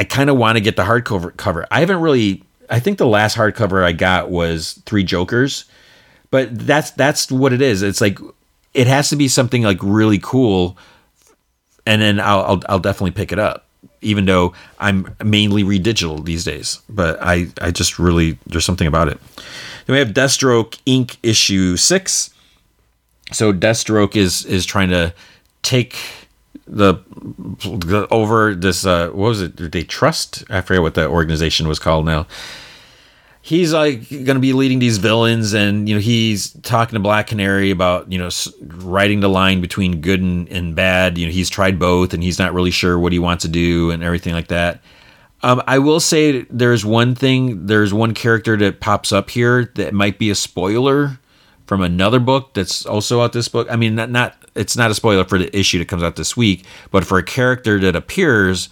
I 0.00 0.04
kind 0.04 0.30
of 0.30 0.36
want 0.36 0.56
to 0.56 0.60
get 0.60 0.74
the 0.74 0.82
hardcover 0.82 1.36
cover. 1.36 1.66
I 1.70 1.80
haven't 1.80 2.00
really. 2.00 2.42
I 2.68 2.80
think 2.80 2.98
the 2.98 3.06
last 3.06 3.36
hardcover 3.36 3.84
I 3.84 3.92
got 3.92 4.30
was 4.30 4.82
Three 4.84 5.04
Jokers, 5.04 5.64
but 6.32 6.48
that's 6.58 6.90
that's 6.92 7.30
what 7.30 7.52
it 7.52 7.62
is. 7.62 7.82
It's 7.82 8.00
like 8.00 8.18
it 8.74 8.88
has 8.88 9.10
to 9.10 9.16
be 9.16 9.28
something 9.28 9.62
like 9.62 9.78
really 9.80 10.18
cool, 10.18 10.76
and 11.86 12.02
then 12.02 12.18
I'll, 12.18 12.40
I'll, 12.40 12.62
I'll 12.68 12.78
definitely 12.80 13.12
pick 13.12 13.30
it 13.30 13.38
up 13.38 13.68
even 14.02 14.24
though 14.24 14.52
I'm 14.78 15.14
mainly 15.22 15.62
read 15.62 15.82
digital 15.82 16.18
these 16.18 16.44
days. 16.44 16.80
But 16.88 17.18
I, 17.20 17.48
I 17.60 17.70
just 17.70 17.98
really, 17.98 18.38
there's 18.46 18.64
something 18.64 18.86
about 18.86 19.08
it. 19.08 19.18
Then 19.86 19.94
we 19.94 19.98
have 19.98 20.08
Deathstroke 20.08 20.78
Inc. 20.86 21.16
issue 21.22 21.76
six. 21.76 22.32
So 23.32 23.52
Deathstroke 23.52 24.16
is 24.16 24.44
is 24.44 24.66
trying 24.66 24.88
to 24.90 25.14
take 25.62 25.96
the, 26.66 26.94
the 27.62 28.06
over 28.10 28.54
this 28.54 28.86
uh 28.86 29.08
what 29.08 29.28
was 29.28 29.42
it 29.42 29.56
Did 29.56 29.72
they 29.72 29.82
trust 29.82 30.44
i 30.50 30.60
forget 30.60 30.82
what 30.82 30.94
the 30.94 31.08
organization 31.08 31.66
was 31.66 31.78
called 31.78 32.06
now 32.06 32.26
he's 33.42 33.72
like 33.72 34.08
going 34.10 34.26
to 34.34 34.40
be 34.40 34.52
leading 34.52 34.78
these 34.78 34.98
villains 34.98 35.54
and 35.54 35.88
you 35.88 35.94
know 35.94 36.00
he's 36.00 36.52
talking 36.62 36.94
to 36.94 37.00
black 37.00 37.26
canary 37.28 37.70
about 37.70 38.10
you 38.12 38.18
know 38.18 38.28
writing 38.60 39.20
the 39.20 39.28
line 39.28 39.60
between 39.60 40.00
good 40.00 40.20
and, 40.20 40.48
and 40.48 40.76
bad 40.76 41.16
you 41.16 41.26
know 41.26 41.32
he's 41.32 41.48
tried 41.48 41.78
both 41.78 42.12
and 42.12 42.22
he's 42.22 42.38
not 42.38 42.52
really 42.52 42.70
sure 42.70 42.98
what 42.98 43.12
he 43.12 43.18
wants 43.18 43.42
to 43.42 43.48
do 43.48 43.90
and 43.90 44.02
everything 44.02 44.34
like 44.34 44.48
that 44.48 44.80
Um, 45.42 45.62
I 45.66 45.78
will 45.78 46.00
say 46.00 46.42
there's 46.50 46.84
one 46.84 47.14
thing, 47.14 47.64
there's 47.66 47.94
one 47.94 48.12
character 48.12 48.58
that 48.58 48.80
pops 48.80 49.10
up 49.10 49.30
here 49.30 49.72
that 49.76 49.94
might 49.94 50.18
be 50.18 50.28
a 50.28 50.34
spoiler 50.34 51.18
from 51.66 51.80
another 51.80 52.20
book 52.20 52.52
that's 52.52 52.84
also 52.84 53.22
out 53.22 53.32
this 53.32 53.48
book. 53.48 53.66
I 53.70 53.76
mean, 53.76 53.94
not, 53.94 54.10
not 54.10 54.34
it's 54.54 54.76
not 54.76 54.90
a 54.90 54.94
spoiler 54.94 55.24
for 55.24 55.38
the 55.38 55.48
issue 55.56 55.78
that 55.78 55.88
comes 55.88 56.02
out 56.02 56.16
this 56.16 56.36
week, 56.36 56.66
but 56.90 57.06
for 57.06 57.16
a 57.16 57.22
character 57.22 57.78
that 57.80 57.96
appears 57.96 58.68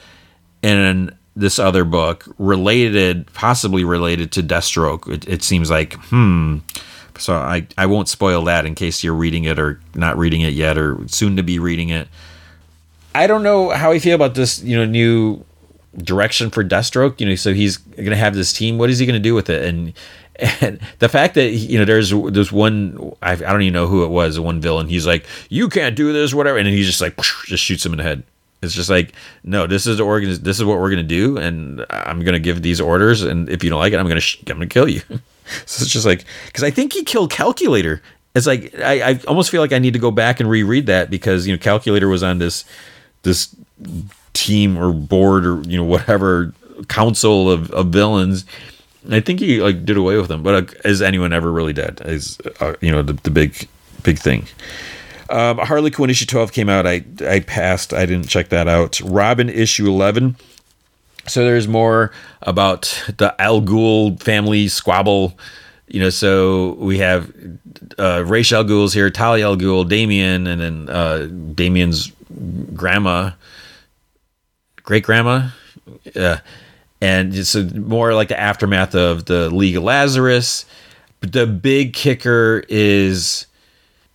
in 0.62 1.16
this 1.38 1.58
other 1.58 1.84
book 1.84 2.24
related, 2.38 3.32
possibly 3.32 3.84
related 3.84 4.32
to 4.32 4.42
Deathstroke. 4.42 5.08
It, 5.08 5.28
it 5.28 5.42
seems 5.42 5.70
like, 5.70 5.94
hmm. 5.94 6.58
So 7.18 7.34
I, 7.34 7.66
I 7.76 7.86
won't 7.86 8.08
spoil 8.08 8.44
that 8.44 8.64
in 8.64 8.74
case 8.74 9.02
you're 9.02 9.14
reading 9.14 9.44
it 9.44 9.58
or 9.58 9.80
not 9.94 10.16
reading 10.16 10.40
it 10.40 10.52
yet 10.52 10.78
or 10.78 10.98
soon 11.08 11.36
to 11.36 11.42
be 11.42 11.58
reading 11.58 11.88
it. 11.88 12.08
I 13.14 13.26
don't 13.26 13.42
know 13.42 13.70
how 13.70 13.90
I 13.90 13.98
feel 13.98 14.14
about 14.14 14.34
this, 14.34 14.62
you 14.62 14.76
know, 14.76 14.84
new 14.84 15.44
direction 15.96 16.50
for 16.50 16.62
Deathstroke. 16.62 17.20
You 17.20 17.28
know, 17.28 17.34
so 17.34 17.54
he's 17.54 17.76
going 17.76 18.10
to 18.10 18.16
have 18.16 18.34
this 18.34 18.52
team. 18.52 18.78
What 18.78 18.90
is 18.90 19.00
he 19.00 19.06
going 19.06 19.20
to 19.20 19.20
do 19.20 19.34
with 19.34 19.50
it? 19.50 19.64
And 19.64 19.92
and 20.60 20.78
the 21.00 21.08
fact 21.08 21.34
that 21.34 21.50
you 21.50 21.78
know 21.78 21.84
there's 21.84 22.10
there's 22.10 22.52
one 22.52 23.12
I, 23.20 23.32
I 23.32 23.36
don't 23.36 23.62
even 23.62 23.74
know 23.74 23.88
who 23.88 24.04
it 24.04 24.08
was 24.08 24.38
one 24.38 24.60
villain 24.60 24.86
he's 24.86 25.04
like 25.04 25.26
you 25.48 25.68
can't 25.68 25.96
do 25.96 26.12
this 26.12 26.32
whatever 26.32 26.58
and 26.58 26.68
he's 26.68 26.86
just 26.86 27.00
like 27.00 27.16
just 27.46 27.64
shoots 27.64 27.84
him 27.84 27.92
in 27.92 27.98
the 27.98 28.04
head 28.04 28.22
it's 28.62 28.74
just 28.74 28.90
like 28.90 29.12
no 29.44 29.66
this 29.66 29.86
is 29.86 29.98
the 29.98 30.04
organ 30.04 30.30
this 30.42 30.58
is 30.58 30.64
what 30.64 30.78
we're 30.78 30.90
gonna 30.90 31.02
do 31.02 31.36
and 31.38 31.84
I'm 31.90 32.22
gonna 32.24 32.38
give 32.38 32.62
these 32.62 32.80
orders 32.80 33.22
and 33.22 33.48
if 33.48 33.62
you 33.62 33.70
don't 33.70 33.78
like 33.78 33.92
it 33.92 33.98
I'm 33.98 34.08
gonna 34.08 34.20
sh- 34.20 34.40
I'm 34.40 34.56
gonna 34.56 34.66
kill 34.66 34.88
you 34.88 35.00
so 35.66 35.82
it's 35.82 35.88
just 35.88 36.06
like 36.06 36.24
because 36.46 36.64
I 36.64 36.70
think 36.70 36.92
he 36.92 37.04
killed 37.04 37.30
Calculator 37.30 38.02
it's 38.34 38.46
like 38.46 38.74
I, 38.80 39.10
I 39.10 39.20
almost 39.26 39.50
feel 39.50 39.60
like 39.60 39.72
I 39.72 39.78
need 39.78 39.92
to 39.94 39.98
go 39.98 40.10
back 40.10 40.40
and 40.40 40.48
reread 40.48 40.86
that 40.86 41.10
because 41.10 41.46
you 41.46 41.52
know 41.52 41.58
Calculator 41.58 42.08
was 42.08 42.22
on 42.22 42.38
this 42.38 42.64
this 43.22 43.54
team 44.32 44.76
or 44.76 44.92
board 44.92 45.46
or 45.46 45.62
you 45.62 45.76
know 45.76 45.84
whatever 45.84 46.52
council 46.88 47.50
of, 47.50 47.70
of 47.72 47.88
villains 47.88 48.44
I 49.10 49.20
think 49.20 49.40
he 49.40 49.60
like 49.60 49.84
did 49.84 49.96
away 49.96 50.16
with 50.18 50.28
them, 50.28 50.42
but 50.42 50.54
uh, 50.54 50.78
is 50.84 51.00
anyone 51.00 51.32
ever 51.32 51.50
really 51.50 51.72
dead? 51.72 52.02
Is 52.04 52.38
uh, 52.60 52.74
you 52.80 52.90
know 52.90 53.02
the, 53.02 53.14
the 53.14 53.30
big 53.30 53.68
big 54.02 54.18
thing. 54.18 54.46
Um, 55.30 55.58
Harley 55.58 55.90
Quinn 55.90 56.10
issue 56.10 56.26
twelve 56.26 56.52
came 56.52 56.68
out. 56.68 56.86
I 56.86 57.04
I 57.26 57.40
passed. 57.40 57.92
I 57.92 58.06
didn't 58.06 58.28
check 58.28 58.48
that 58.48 58.68
out. 58.68 59.00
Robin 59.00 59.48
issue 59.48 59.86
eleven. 59.86 60.36
So 61.26 61.44
there's 61.44 61.68
more 61.68 62.10
about 62.42 63.04
the 63.18 63.34
Al 63.38 63.60
Ghul 63.60 64.22
family 64.22 64.68
squabble. 64.68 65.38
You 65.86 66.00
know, 66.00 66.10
so 66.10 66.74
we 66.74 66.98
have 66.98 67.32
uh, 67.98 68.22
Ra's 68.26 68.52
al 68.52 68.64
Ghul's 68.64 68.92
here, 68.92 69.10
Talia 69.10 69.44
al 69.44 69.56
Ghul, 69.56 69.88
Damian, 69.88 70.46
and 70.46 70.60
then 70.60 70.88
uh, 70.88 71.26
Damian's 71.54 72.12
grandma, 72.74 73.30
great 74.82 75.02
grandma. 75.02 75.48
And 77.00 77.34
it's 77.34 77.54
more 77.54 78.12
like 78.14 78.28
the 78.28 78.38
aftermath 78.38 78.94
of 78.94 79.26
the 79.26 79.48
League 79.50 79.76
of 79.76 79.82
Lazarus. 79.82 80.66
But 81.20 81.32
the 81.32 81.46
big 81.46 81.94
kicker 81.94 82.64
is 82.68 83.46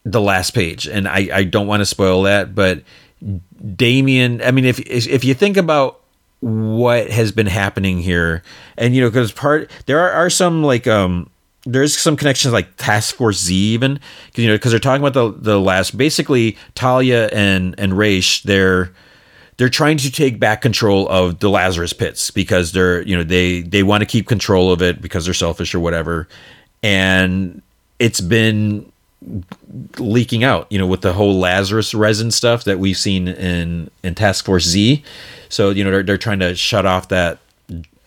the 0.06 0.22
last 0.22 0.51
page, 0.51 0.88
and 0.88 1.08
I, 1.08 1.30
I 1.34 1.43
don't 1.43 1.68
want 1.68 1.82
to 1.82 1.86
spoil 1.86 2.24
that, 2.24 2.54
but 2.54 2.84
Damian. 3.76 4.41
I 4.41 4.51
mean, 4.51 4.66
if 4.66 4.80
if 4.80 5.24
you 5.24 5.34
think 5.34 5.58
about 5.58 6.01
what 6.41 7.10
has 7.10 7.32
been 7.32 7.47
happening 7.47 7.99
here, 7.99 8.43
and 8.78 8.93
you 8.93 9.01
know, 9.01 9.10
because 9.10 9.32
part 9.32 9.72
there 9.86 9.99
are, 9.99 10.12
are 10.12 10.30
some 10.30 10.64
like 10.64 10.88
um 10.88 11.30
there's 11.66 11.97
some 11.97 12.18
connections 12.18 12.54
like 12.54 12.76
Task 12.76 13.16
Force 13.16 13.39
Z 13.41 13.56
even 13.56 13.99
because 14.28 14.43
you 14.43 14.49
know 14.49 14.56
because 14.56 14.72
they're 14.72 14.80
talking 14.80 15.06
about 15.06 15.14
the 15.14 15.38
the 15.39 15.60
last 15.60 15.97
basically 15.97 16.58
Talia 16.76 17.28
and 17.28 17.76
and 17.78 17.97
Ra's 17.97 18.41
they're 18.43 18.91
they're 19.58 19.70
trying 19.70 19.97
to 19.97 20.12
take 20.12 20.39
back 20.39 20.62
control 20.62 21.08
of 21.10 21.39
the 21.39 21.49
Lazarus 21.49 21.93
pits 21.93 22.32
because 22.32 22.74
they're 22.74 23.01
you 23.04 23.16
know 23.16 23.24
they 23.24 23.62
they 23.62 23.84
want 23.84 24.01
to 24.01 24.06
keep 24.06 24.28
control 24.28 24.72
of 24.72 24.82
it 24.82 25.01
because 25.01 25.26
they're 25.26 25.34
selfish 25.34 25.74
or 25.74 25.80
whatever, 25.80 26.28
and 26.82 27.62
it's 27.99 28.20
been 28.20 28.91
leaking 29.97 30.43
out 30.43 30.67
you 30.69 30.78
know 30.78 30.88
with 30.88 31.01
the 31.01 31.13
whole 31.13 31.39
Lazarus 31.39 31.93
resin 31.93 32.32
stuff 32.32 32.63
that 32.65 32.80
we've 32.80 32.97
seen 32.97 33.28
in 33.28 33.89
in 34.03 34.15
Task 34.15 34.45
Force 34.45 34.65
Z. 34.65 35.03
So 35.49 35.69
you 35.69 35.84
know 35.84 35.91
they're 35.91 36.03
they're 36.03 36.17
trying 36.17 36.39
to 36.39 36.55
shut 36.55 36.86
off 36.86 37.09
that 37.09 37.39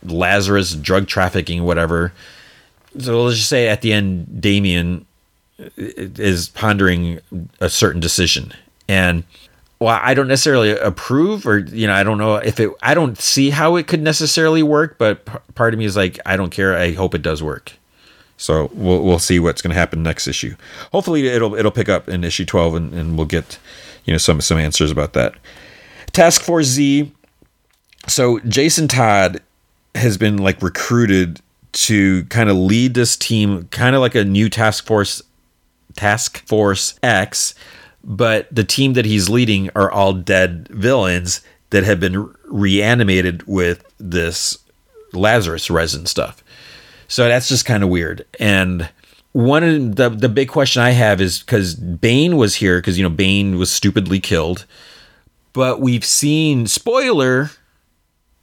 Lazarus 0.02 0.74
drug 0.74 1.06
trafficking 1.06 1.64
whatever. 1.64 2.12
So 2.98 3.24
let's 3.24 3.36
just 3.36 3.48
say 3.48 3.68
at 3.68 3.82
the 3.82 3.92
end, 3.92 4.40
Damian 4.40 5.04
uh, 5.60 5.68
is 5.76 6.48
pondering 6.48 7.20
a 7.60 7.68
certain 7.68 8.00
decision 8.00 8.52
and 8.88 9.24
well, 9.78 9.98
I 10.02 10.14
don't 10.14 10.28
necessarily 10.28 10.70
approve, 10.70 11.46
or 11.46 11.58
you 11.58 11.86
know, 11.86 11.92
I 11.92 12.02
don't 12.02 12.16
know 12.18 12.36
if 12.36 12.58
it. 12.60 12.70
I 12.82 12.94
don't 12.94 13.18
see 13.18 13.50
how 13.50 13.76
it 13.76 13.86
could 13.86 14.00
necessarily 14.00 14.62
work, 14.62 14.96
but 14.96 15.26
p- 15.26 15.38
part 15.54 15.74
of 15.74 15.78
me 15.78 15.84
is 15.84 15.96
like, 15.96 16.18
I 16.24 16.36
don't 16.36 16.50
care. 16.50 16.76
I 16.76 16.92
hope 16.92 17.14
it 17.14 17.20
does 17.20 17.42
work. 17.42 17.74
So 18.36 18.70
we'll 18.74 19.02
we'll 19.02 19.18
see 19.18 19.38
what's 19.38 19.62
going 19.62 19.72
to 19.72 19.78
happen 19.78 20.02
next 20.02 20.26
issue. 20.26 20.56
Hopefully, 20.92 21.26
it'll 21.28 21.54
it'll 21.54 21.70
pick 21.70 21.88
up 21.88 22.08
in 22.08 22.24
issue 22.24 22.44
twelve, 22.44 22.74
and, 22.74 22.92
and 22.92 23.16
we'll 23.16 23.26
get 23.26 23.58
you 24.04 24.12
know 24.12 24.18
some 24.18 24.40
some 24.40 24.58
answers 24.58 24.90
about 24.90 25.12
that. 25.14 25.34
Task 26.12 26.42
Force 26.42 26.66
Z. 26.66 27.12
So 28.08 28.38
Jason 28.40 28.88
Todd 28.88 29.40
has 29.94 30.16
been 30.18 30.36
like 30.36 30.62
recruited 30.62 31.40
to 31.72 32.24
kind 32.26 32.48
of 32.48 32.56
lead 32.56 32.94
this 32.94 33.16
team, 33.16 33.64
kind 33.68 33.94
of 33.94 34.00
like 34.00 34.14
a 34.14 34.24
new 34.24 34.48
Task 34.48 34.86
Force 34.86 35.22
Task 35.94 36.46
Force 36.46 36.98
X 37.02 37.54
but 38.06 38.46
the 38.54 38.64
team 38.64 38.92
that 38.92 39.04
he's 39.04 39.28
leading 39.28 39.68
are 39.74 39.90
all 39.90 40.12
dead 40.12 40.68
villains 40.70 41.40
that 41.70 41.82
have 41.82 41.98
been 41.98 42.32
reanimated 42.44 43.42
with 43.48 43.84
this 43.98 44.56
Lazarus 45.12 45.68
resin 45.68 46.06
stuff. 46.06 46.42
So 47.08 47.28
that's 47.28 47.48
just 47.48 47.64
kind 47.64 47.82
of 47.82 47.88
weird. 47.88 48.24
And 48.40 48.88
one 49.32 49.62
of 49.62 49.96
the 49.96 50.08
the 50.08 50.28
big 50.30 50.48
question 50.48 50.82
I 50.82 50.90
have 50.90 51.20
is 51.20 51.40
because 51.40 51.74
Bane 51.74 52.36
was 52.38 52.54
here 52.54 52.78
because 52.78 52.96
you 52.96 53.04
know 53.04 53.14
Bane 53.14 53.58
was 53.58 53.70
stupidly 53.70 54.18
killed, 54.18 54.64
but 55.52 55.80
we've 55.80 56.04
seen 56.04 56.66
spoiler. 56.66 57.50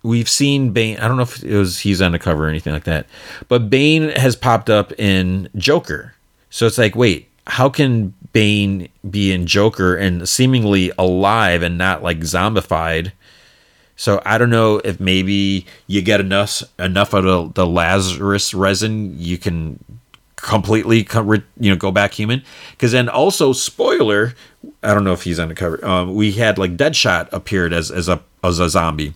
We've 0.04 0.30
seen 0.30 0.72
Bane. 0.72 1.00
I 1.00 1.08
don't 1.08 1.18
know 1.18 1.24
if 1.24 1.44
it 1.44 1.58
was 1.58 1.80
he's 1.80 2.02
on 2.02 2.12
the 2.12 2.20
cover 2.20 2.46
or 2.46 2.50
anything 2.50 2.74
like 2.74 2.84
that, 2.84 3.08
but 3.48 3.72
Bane 3.72 4.10
has 4.10 4.36
popped 4.36 4.70
up 4.70 4.92
in 5.00 5.50
Joker. 5.56 6.14
So 6.52 6.68
it's 6.68 6.78
like, 6.78 6.96
wait, 6.96 7.28
how 7.48 7.70
can 7.70 8.14
Bane 8.32 8.88
be 9.10 9.32
in 9.32 9.48
Joker 9.48 9.96
and 9.96 10.30
seemingly 10.30 10.92
alive 11.00 11.64
and 11.64 11.76
not 11.76 12.04
like 12.04 12.20
zombified? 12.20 13.14
So 13.96 14.22
I 14.26 14.38
don't 14.38 14.50
know 14.50 14.78
if 14.84 15.00
maybe 15.00 15.66
you 15.88 16.02
get 16.02 16.20
enough 16.20 16.64
enough 16.80 17.14
of 17.14 17.24
the, 17.24 17.52
the 17.54 17.68
Lazarus 17.68 18.54
resin, 18.54 19.16
you 19.18 19.38
can 19.38 19.84
completely 20.36 21.08
you 21.60 21.72
know 21.72 21.76
go 21.76 21.92
back 21.92 22.14
human. 22.14 22.44
Because 22.72 22.92
then 22.92 23.10
also 23.10 23.54
spoiler, 23.54 24.34
I 24.82 24.94
don't 24.94 25.04
know 25.04 25.14
if 25.14 25.24
he's 25.24 25.40
on 25.40 25.50
the 25.50 25.56
cover. 25.56 25.84
Um, 25.86 26.16
we 26.16 26.34
had 26.34 26.58
like 26.58 26.76
Deadshot 26.76 27.30
appeared 27.32 27.74
as 27.74 27.92
as 27.92 28.10
a 28.10 28.22
as 28.44 28.60
a 28.60 28.70
zombie. 28.70 29.14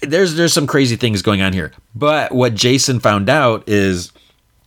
There's 0.00 0.34
there's 0.34 0.52
some 0.52 0.66
crazy 0.66 0.96
things 0.96 1.22
going 1.22 1.40
on 1.40 1.52
here. 1.52 1.72
But 1.94 2.32
what 2.32 2.54
Jason 2.54 3.00
found 3.00 3.28
out 3.28 3.64
is 3.68 4.12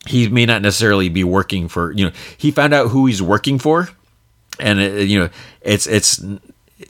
he 0.07 0.27
may 0.29 0.45
not 0.45 0.61
necessarily 0.61 1.09
be 1.09 1.23
working 1.23 1.67
for 1.67 1.91
you 1.91 2.05
know 2.05 2.11
he 2.37 2.51
found 2.51 2.73
out 2.73 2.89
who 2.89 3.05
he's 3.05 3.21
working 3.21 3.59
for 3.59 3.89
and 4.59 4.79
it, 4.79 5.07
you 5.07 5.19
know 5.19 5.29
it's 5.61 5.87
it's 5.87 6.23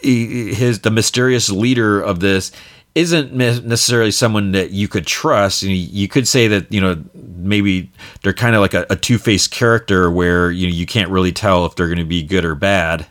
his 0.02 0.82
the 0.82 0.92
mysterious 0.92 1.50
leader 1.50 2.00
of 2.02 2.20
this 2.20 2.52
isn't 2.96 3.34
necessarily 3.34 4.12
someone 4.12 4.52
that 4.52 4.72
you 4.72 4.88
could 4.88 5.06
trust 5.06 5.64
you 5.64 6.08
could 6.08 6.28
say 6.28 6.48
that 6.48 6.72
you 6.72 6.82
know 6.82 7.02
maybe 7.14 7.92
they're 8.24 8.34
kind 8.34 8.56
of 8.56 8.62
like 8.62 8.74
a, 8.74 8.86
a 8.90 8.96
two-faced 8.96 9.52
character 9.52 10.10
where 10.10 10.52
you 10.52 10.68
know 10.68 10.74
you 10.74 10.86
can't 10.86 11.10
really 11.10 11.32
tell 11.32 11.66
if 11.66 11.76
they're 11.76 11.88
going 11.88 11.98
to 11.98 12.04
be 12.04 12.24
good 12.24 12.46
or 12.46 12.56
bad 12.56 13.06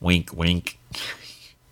wink 0.00 0.32
wink 0.32 0.78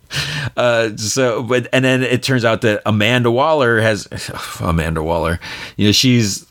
uh, 0.57 0.95
so 0.97 1.41
but 1.43 1.67
and 1.71 1.85
then 1.85 2.03
it 2.03 2.21
turns 2.21 2.43
out 2.43 2.61
that 2.61 2.81
Amanda 2.85 3.31
Waller 3.31 3.79
has 3.79 4.07
Amanda 4.59 5.01
Waller 5.01 5.39
you 5.77 5.87
know 5.87 5.91
she's 5.91 6.45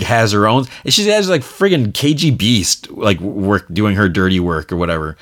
has 0.00 0.32
her 0.32 0.46
own. 0.46 0.66
She 0.86 1.06
has 1.08 1.28
like 1.28 1.42
friggin' 1.42 1.92
KGBeast 1.92 2.96
like 2.96 3.20
work 3.20 3.66
doing 3.72 3.96
her 3.96 4.08
dirty 4.08 4.40
work 4.40 4.72
or 4.72 4.76
whatever. 4.76 5.16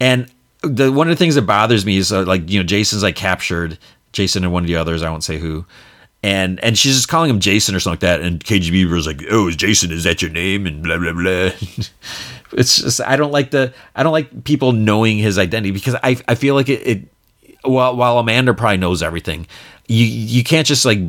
And 0.00 0.30
the 0.62 0.92
one 0.92 1.08
of 1.08 1.12
the 1.12 1.18
things 1.18 1.34
that 1.34 1.42
bothers 1.42 1.86
me 1.86 1.96
is 1.96 2.12
uh, 2.12 2.24
like 2.24 2.48
you 2.50 2.58
know 2.58 2.64
Jason's 2.64 3.02
like 3.02 3.16
captured 3.16 3.78
Jason 4.12 4.44
and 4.44 4.52
one 4.52 4.62
of 4.62 4.68
the 4.68 4.76
others. 4.76 5.02
I 5.02 5.10
won't 5.10 5.24
say 5.24 5.38
who. 5.38 5.64
And 6.22 6.62
and 6.64 6.76
she's 6.76 6.96
just 6.96 7.08
calling 7.08 7.30
him 7.30 7.38
Jason 7.38 7.74
or 7.76 7.80
something 7.80 7.94
like 7.94 8.20
that. 8.20 8.20
And 8.20 8.42
KGB 8.42 8.90
was 8.90 9.06
like, 9.06 9.22
"Oh, 9.30 9.48
is 9.48 9.56
Jason? 9.56 9.92
Is 9.92 10.04
that 10.04 10.20
your 10.20 10.32
name?" 10.32 10.66
And 10.66 10.82
blah 10.82 10.98
blah 10.98 11.12
blah. 11.12 11.50
it's 12.52 12.78
just 12.78 13.00
I 13.00 13.16
don't 13.16 13.30
like 13.30 13.52
the 13.52 13.72
I 13.94 14.02
don't 14.02 14.12
like 14.12 14.44
people 14.44 14.72
knowing 14.72 15.18
his 15.18 15.38
identity 15.38 15.70
because 15.70 15.94
I 16.02 16.16
I 16.26 16.34
feel 16.34 16.54
like 16.56 16.68
it, 16.68 16.86
it 16.86 17.08
while 17.62 17.96
while 17.96 18.18
Amanda 18.18 18.52
probably 18.52 18.78
knows 18.78 19.02
everything, 19.02 19.46
you 19.86 20.04
you 20.04 20.42
can't 20.42 20.66
just 20.66 20.84
like 20.84 21.00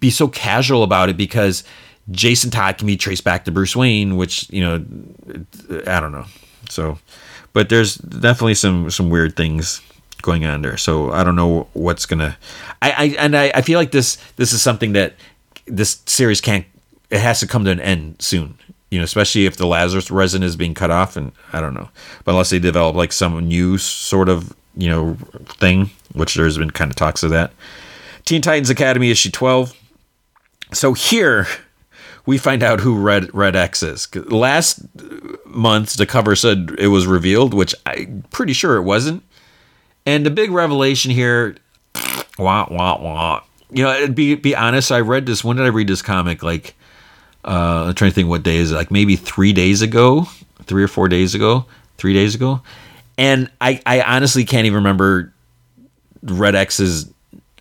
be 0.00 0.10
so 0.10 0.28
casual 0.28 0.82
about 0.82 1.08
it 1.08 1.16
because 1.16 1.62
Jason 2.10 2.50
Todd 2.50 2.78
can 2.78 2.86
be 2.86 2.96
traced 2.96 3.24
back 3.24 3.44
to 3.44 3.52
Bruce 3.52 3.76
Wayne, 3.76 4.16
which 4.16 4.48
you 4.50 4.62
know, 4.62 4.84
I 5.86 6.00
don't 6.00 6.12
know. 6.12 6.26
So, 6.68 6.98
but 7.56 7.70
there's 7.70 7.94
definitely 7.94 8.52
some 8.52 8.90
some 8.90 9.08
weird 9.08 9.34
things 9.34 9.80
going 10.20 10.44
on 10.44 10.60
there. 10.60 10.76
So 10.76 11.10
I 11.10 11.24
don't 11.24 11.36
know 11.36 11.68
what's 11.72 12.04
gonna. 12.04 12.36
I, 12.82 12.90
I 12.90 13.04
and 13.18 13.34
I, 13.34 13.50
I 13.54 13.62
feel 13.62 13.78
like 13.78 13.92
this 13.92 14.18
this 14.36 14.52
is 14.52 14.60
something 14.60 14.92
that 14.92 15.14
this 15.64 16.02
series 16.04 16.42
can't. 16.42 16.66
It 17.08 17.20
has 17.20 17.40
to 17.40 17.46
come 17.46 17.64
to 17.64 17.70
an 17.70 17.80
end 17.80 18.16
soon. 18.20 18.58
You 18.90 18.98
know, 18.98 19.04
especially 19.04 19.46
if 19.46 19.56
the 19.56 19.66
Lazarus 19.66 20.10
resin 20.10 20.42
is 20.42 20.54
being 20.54 20.74
cut 20.74 20.90
off, 20.90 21.16
and 21.16 21.32
I 21.54 21.62
don't 21.62 21.72
know. 21.72 21.88
But 22.24 22.32
unless 22.32 22.50
they 22.50 22.58
develop 22.58 22.94
like 22.94 23.10
some 23.10 23.48
new 23.48 23.78
sort 23.78 24.28
of 24.28 24.54
you 24.76 24.90
know 24.90 25.14
thing, 25.58 25.88
which 26.12 26.34
there's 26.34 26.58
been 26.58 26.72
kind 26.72 26.90
of 26.90 26.96
talks 26.96 27.22
of 27.22 27.30
that. 27.30 27.54
Teen 28.26 28.42
Titans 28.42 28.68
Academy 28.68 29.10
issue 29.10 29.30
twelve. 29.30 29.72
So 30.74 30.92
here 30.92 31.46
we 32.26 32.38
find 32.38 32.62
out 32.62 32.80
who 32.80 32.98
Red 32.98 33.32
Red 33.32 33.56
X 33.56 33.82
is. 33.82 34.14
Last 34.14 34.80
month, 35.46 35.96
the 35.96 36.06
cover 36.06 36.34
said 36.36 36.74
it 36.78 36.88
was 36.88 37.06
revealed, 37.06 37.54
which 37.54 37.74
I'm 37.86 38.24
pretty 38.30 38.52
sure 38.52 38.76
it 38.76 38.82
wasn't. 38.82 39.22
And 40.04 40.26
the 40.26 40.30
big 40.30 40.50
revelation 40.50 41.12
here, 41.12 41.56
wah 42.38 42.66
wah 42.70 43.00
wah. 43.00 43.42
You 43.70 43.84
know, 43.84 44.08
be 44.08 44.34
be 44.34 44.54
honest. 44.54 44.92
I 44.92 45.00
read 45.00 45.26
this. 45.26 45.44
When 45.44 45.56
did 45.56 45.64
I 45.64 45.68
read 45.70 45.88
this 45.88 46.02
comic? 46.02 46.42
Like, 46.42 46.74
uh, 47.44 47.86
I'm 47.88 47.94
trying 47.94 48.10
to 48.10 48.14
think 48.14 48.28
what 48.28 48.42
day 48.42 48.56
is 48.56 48.72
it? 48.72 48.74
Like 48.74 48.90
maybe 48.90 49.16
three 49.16 49.52
days 49.52 49.80
ago, 49.82 50.26
three 50.64 50.82
or 50.82 50.88
four 50.88 51.08
days 51.08 51.34
ago, 51.34 51.64
three 51.96 52.12
days 52.12 52.34
ago. 52.34 52.60
And 53.16 53.50
I 53.60 53.80
I 53.86 54.02
honestly 54.02 54.44
can't 54.44 54.66
even 54.66 54.76
remember 54.76 55.32
Red 56.22 56.54
X's 56.56 57.10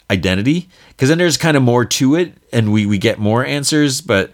identity 0.09 0.70
because 0.89 1.09
then 1.09 1.18
there's 1.18 1.38
kind 1.38 1.55
of 1.55 1.63
more 1.63 1.86
to 1.86 2.16
it, 2.16 2.34
and 2.51 2.72
we 2.72 2.88
we 2.88 2.97
get 2.97 3.20
more 3.20 3.45
answers, 3.45 4.01
but. 4.01 4.32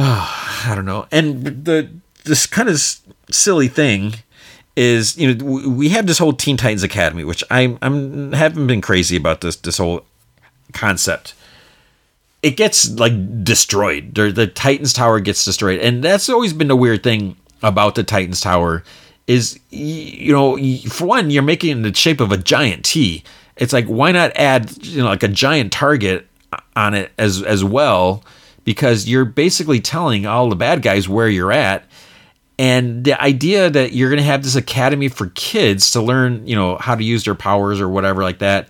Oh, 0.00 0.62
I 0.64 0.74
don't 0.76 0.84
know. 0.84 1.06
And 1.10 1.44
the 1.44 1.90
this 2.24 2.46
kind 2.46 2.68
of 2.68 2.80
silly 3.30 3.66
thing 3.66 4.14
is, 4.76 5.18
you 5.18 5.34
know, 5.34 5.68
we 5.68 5.88
have 5.88 6.06
this 6.06 6.18
whole 6.18 6.32
Teen 6.32 6.56
Titans 6.56 6.84
Academy, 6.84 7.24
which 7.24 7.42
I 7.50 7.76
I'm 7.82 8.32
haven't 8.32 8.68
been 8.68 8.80
crazy 8.80 9.16
about 9.16 9.40
this 9.40 9.56
this 9.56 9.78
whole 9.78 10.04
concept. 10.72 11.34
It 12.44 12.56
gets 12.56 12.88
like 12.90 13.42
destroyed. 13.42 14.14
The, 14.14 14.30
the 14.30 14.46
Titans 14.46 14.92
Tower 14.92 15.18
gets 15.18 15.44
destroyed, 15.44 15.80
and 15.80 16.04
that's 16.04 16.28
always 16.28 16.52
been 16.52 16.68
the 16.68 16.76
weird 16.76 17.02
thing 17.02 17.36
about 17.64 17.96
the 17.96 18.04
Titans 18.04 18.40
Tower. 18.40 18.84
Is 19.26 19.58
you 19.70 20.32
know, 20.32 20.56
for 20.88 21.06
one, 21.06 21.30
you're 21.30 21.42
making 21.42 21.70
it 21.70 21.72
in 21.72 21.82
the 21.82 21.92
shape 21.92 22.20
of 22.20 22.30
a 22.30 22.38
giant 22.38 22.84
T. 22.84 23.24
It's 23.56 23.72
like 23.72 23.86
why 23.86 24.12
not 24.12 24.30
add 24.36 24.76
you 24.86 25.02
know 25.02 25.08
like 25.08 25.24
a 25.24 25.28
giant 25.28 25.72
target 25.72 26.28
uh, 26.52 26.60
on 26.76 26.94
it 26.94 27.10
as 27.18 27.42
as 27.42 27.64
well 27.64 28.22
because 28.68 29.08
you're 29.08 29.24
basically 29.24 29.80
telling 29.80 30.26
all 30.26 30.50
the 30.50 30.54
bad 30.54 30.82
guys 30.82 31.08
where 31.08 31.26
you're 31.26 31.50
at. 31.50 31.86
And 32.58 33.02
the 33.02 33.18
idea 33.18 33.70
that 33.70 33.94
you're 33.94 34.10
going 34.10 34.18
to 34.18 34.24
have 34.24 34.42
this 34.42 34.56
academy 34.56 35.08
for 35.08 35.28
kids 35.28 35.92
to 35.92 36.02
learn 36.02 36.46
you 36.46 36.54
know 36.54 36.76
how 36.76 36.94
to 36.94 37.02
use 37.02 37.24
their 37.24 37.34
powers 37.34 37.80
or 37.80 37.88
whatever 37.88 38.22
like 38.22 38.40
that. 38.40 38.68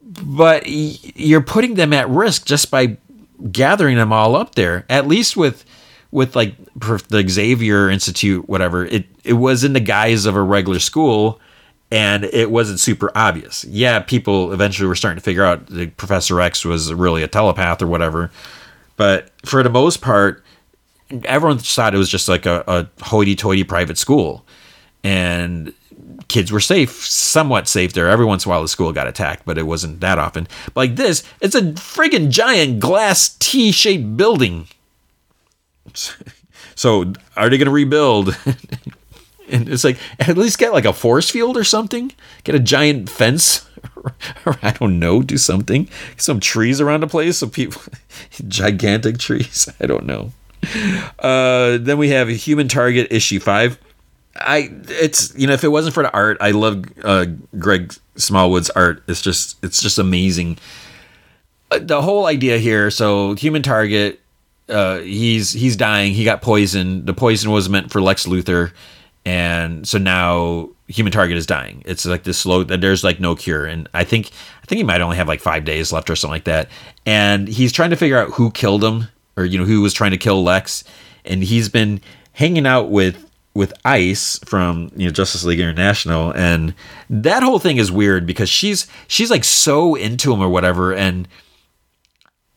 But 0.00 0.62
you're 0.68 1.40
putting 1.40 1.74
them 1.74 1.92
at 1.92 2.08
risk 2.08 2.46
just 2.46 2.70
by 2.70 2.98
gathering 3.50 3.96
them 3.96 4.12
all 4.12 4.36
up 4.36 4.54
there. 4.54 4.86
At 4.88 5.08
least 5.08 5.36
with 5.36 5.64
with 6.12 6.36
like 6.36 6.54
the 6.76 7.26
Xavier 7.28 7.90
Institute 7.90 8.48
whatever. 8.48 8.84
It 8.86 9.06
it 9.24 9.32
was 9.32 9.64
in 9.64 9.72
the 9.72 9.80
guise 9.80 10.24
of 10.24 10.36
a 10.36 10.42
regular 10.42 10.78
school 10.78 11.40
and 11.92 12.24
it 12.24 12.50
wasn't 12.50 12.80
super 12.80 13.12
obvious. 13.14 13.66
Yeah, 13.66 14.00
people 14.00 14.54
eventually 14.54 14.88
were 14.88 14.94
starting 14.94 15.18
to 15.18 15.22
figure 15.22 15.44
out 15.44 15.66
that 15.66 15.98
Professor 15.98 16.40
X 16.40 16.64
was 16.64 16.90
really 16.90 17.22
a 17.22 17.28
telepath 17.28 17.82
or 17.82 17.86
whatever. 17.86 18.30
But 18.96 19.28
for 19.44 19.62
the 19.62 19.68
most 19.68 20.00
part, 20.00 20.42
everyone 21.24 21.58
thought 21.58 21.94
it 21.94 21.98
was 21.98 22.08
just 22.08 22.30
like 22.30 22.46
a, 22.46 22.64
a 22.66 23.04
hoity-toity 23.04 23.64
private 23.64 23.98
school, 23.98 24.46
and 25.04 25.74
kids 26.28 26.50
were 26.50 26.60
safe, 26.60 27.04
somewhat 27.04 27.68
safe 27.68 27.92
there. 27.92 28.08
Every 28.08 28.24
once 28.24 28.46
in 28.46 28.48
a 28.48 28.54
while, 28.54 28.62
the 28.62 28.68
school 28.68 28.90
got 28.92 29.06
attacked, 29.06 29.44
but 29.44 29.58
it 29.58 29.64
wasn't 29.64 30.00
that 30.00 30.18
often. 30.18 30.48
But 30.72 30.76
like 30.76 30.96
this, 30.96 31.22
it's 31.42 31.54
a 31.54 31.60
friggin' 31.60 32.30
giant 32.30 32.80
glass 32.80 33.36
T-shaped 33.38 34.16
building. 34.16 34.66
So, 36.74 37.12
are 37.36 37.50
they 37.50 37.58
going 37.58 37.66
to 37.66 37.70
rebuild? 37.70 38.34
and 39.52 39.68
it's 39.68 39.84
like 39.84 39.98
at 40.18 40.36
least 40.36 40.58
get 40.58 40.72
like 40.72 40.84
a 40.84 40.92
force 40.92 41.30
field 41.30 41.56
or 41.56 41.64
something. 41.64 42.12
Get 42.44 42.54
a 42.54 42.60
giant 42.60 43.10
fence, 43.10 43.68
or 44.46 44.56
I 44.62 44.72
don't 44.72 44.98
know, 44.98 45.22
do 45.22 45.36
something. 45.36 45.88
Some 46.16 46.40
trees 46.40 46.80
around 46.80 47.02
the 47.02 47.06
place 47.06 47.38
so 47.38 47.48
people, 47.48 47.82
gigantic 48.48 49.18
trees. 49.18 49.68
I 49.80 49.86
don't 49.86 50.06
know. 50.06 50.32
Uh, 51.18 51.78
then 51.78 51.98
we 51.98 52.10
have 52.10 52.28
a 52.28 52.32
Human 52.32 52.68
Target 52.68 53.08
issue 53.10 53.40
five. 53.40 53.78
I 54.34 54.70
it's 54.88 55.36
you 55.36 55.46
know 55.46 55.52
if 55.52 55.62
it 55.62 55.68
wasn't 55.68 55.94
for 55.94 56.02
the 56.02 56.12
art, 56.12 56.38
I 56.40 56.52
love 56.52 56.84
uh, 57.04 57.26
Greg 57.58 57.94
Smallwood's 58.16 58.70
art. 58.70 59.02
It's 59.06 59.20
just 59.20 59.62
it's 59.62 59.82
just 59.82 59.98
amazing. 59.98 60.58
Uh, 61.70 61.80
the 61.80 62.00
whole 62.00 62.26
idea 62.26 62.58
here. 62.58 62.90
So 62.90 63.34
Human 63.34 63.62
Target, 63.62 64.20
uh, 64.68 64.98
he's 64.98 65.52
he's 65.52 65.76
dying. 65.76 66.14
He 66.14 66.24
got 66.24 66.40
poisoned. 66.40 67.06
The 67.06 67.12
poison 67.12 67.50
was 67.50 67.68
meant 67.68 67.90
for 67.90 68.00
Lex 68.00 68.26
Luthor 68.26 68.72
and 69.24 69.86
so 69.86 69.98
now 69.98 70.68
human 70.88 71.12
target 71.12 71.36
is 71.36 71.46
dying. 71.46 71.82
It's 71.86 72.04
like 72.04 72.24
this 72.24 72.38
slow 72.38 72.64
there's 72.64 73.04
like 73.04 73.20
no 73.20 73.34
cure. 73.34 73.66
And 73.66 73.88
i 73.94 74.04
think 74.04 74.30
i 74.62 74.66
think 74.66 74.78
he 74.78 74.84
might 74.84 75.00
only 75.00 75.16
have 75.16 75.28
like 75.28 75.40
five 75.40 75.64
days 75.64 75.92
left 75.92 76.10
or 76.10 76.16
something 76.16 76.34
like 76.34 76.44
that. 76.44 76.68
And 77.06 77.48
he's 77.48 77.72
trying 77.72 77.90
to 77.90 77.96
figure 77.96 78.18
out 78.18 78.30
who 78.30 78.50
killed 78.50 78.84
him 78.84 79.08
or 79.36 79.44
you 79.44 79.58
know 79.58 79.64
who 79.64 79.80
was 79.80 79.94
trying 79.94 80.10
to 80.10 80.18
kill 80.18 80.42
lex. 80.42 80.84
And 81.24 81.42
he's 81.42 81.68
been 81.68 82.00
hanging 82.32 82.66
out 82.66 82.90
with 82.90 83.28
with 83.54 83.74
ice 83.84 84.38
from 84.44 84.90
you 84.96 85.06
know 85.06 85.12
justice 85.12 85.44
league 85.44 85.60
international. 85.60 86.32
And 86.32 86.74
that 87.08 87.42
whole 87.42 87.58
thing 87.58 87.76
is 87.76 87.92
weird 87.92 88.26
because 88.26 88.48
she's 88.48 88.86
she's 89.06 89.30
like 89.30 89.44
so 89.44 89.94
into 89.94 90.32
him 90.32 90.40
or 90.40 90.48
whatever. 90.48 90.92
And 90.92 91.28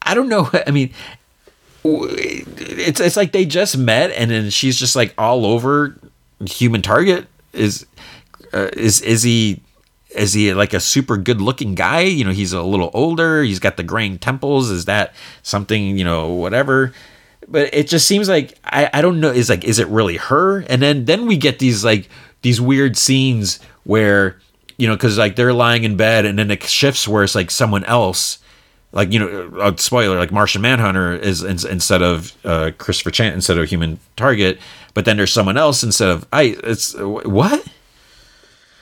i 0.01 0.13
don't 0.13 0.30
know. 0.30 0.49
I 0.68 0.72
mean 0.72 0.93
it's 1.88 2.99
it's 2.99 3.16
like 3.16 3.32
they 3.32 3.45
just 3.45 3.78
met 3.78 4.09
and 4.11 4.32
then 4.32 4.49
she's 4.49 4.80
just 4.80 4.95
like 4.95 5.13
all 5.20 5.45
over 5.45 5.95
human 6.48 6.82
target 6.82 7.28
is 7.54 7.86
uh, 8.54 8.70
is 8.74 9.02
is 9.02 9.24
he 9.24 9.62
is 10.16 10.34
he 10.34 10.54
like 10.54 10.74
a 10.74 10.80
super 10.80 11.18
good 11.18 11.41
looking 11.41 11.76
guy? 11.76 12.02
You 12.02 12.26
know 12.26 12.32
he's 12.32 12.54
a 12.54 12.62
little 12.62 12.91
older. 12.93 13.43
He's 13.43 13.60
got 13.60 13.78
the 13.78 13.84
graying 13.84 14.18
temples. 14.18 14.70
Is 14.70 14.86
that 14.86 15.14
something 15.43 15.98
you 15.98 16.04
know 16.04 16.30
whatever? 16.30 16.93
But 17.48 17.74
it 17.74 17.88
just 17.88 18.08
seems 18.08 18.28
like 18.28 18.58
I, 18.64 18.89
I 18.93 19.02
don't 19.02 19.20
know. 19.20 19.32
Is 19.32 19.50
like 19.50 19.64
is 19.64 19.80
it 19.80 19.88
really 19.88 20.18
her? 20.18 20.62
And 20.62 20.82
then 20.82 21.06
then 21.06 21.26
we 21.26 21.38
get 21.38 21.60
these 21.60 21.84
like 21.84 22.10
these 22.41 22.62
weird 22.62 22.98
scenes 22.98 23.60
where 23.84 24.39
you 24.78 24.88
know 24.88 24.96
because 24.96 25.18
like 25.18 25.36
they're 25.36 25.54
lying 25.54 25.84
in 25.84 25.98
bed 25.98 26.26
and 26.26 26.39
then 26.39 26.52
it 26.52 26.64
shifts 26.64 27.08
where 27.08 27.24
it's 27.24 27.36
like 27.36 27.52
someone 27.52 27.84
else 27.86 28.39
like 28.91 29.11
you 29.11 29.19
know 29.19 29.51
a 29.61 29.77
spoiler 29.77 30.17
like 30.17 30.31
martian 30.31 30.61
manhunter 30.61 31.13
is 31.13 31.43
instead 31.43 32.01
of 32.01 32.33
uh, 32.45 32.71
Christopher 32.77 33.11
Chance 33.11 33.36
instead 33.36 33.57
of 33.57 33.67
human 33.67 33.99
target 34.15 34.59
but 34.95 35.03
then 35.05 35.17
there's 35.17 35.31
someone 35.31 35.57
else 35.57 35.83
instead 35.83 36.09
of 36.09 36.25
I. 36.33 36.57
It's 36.63 36.95
what? 36.97 37.67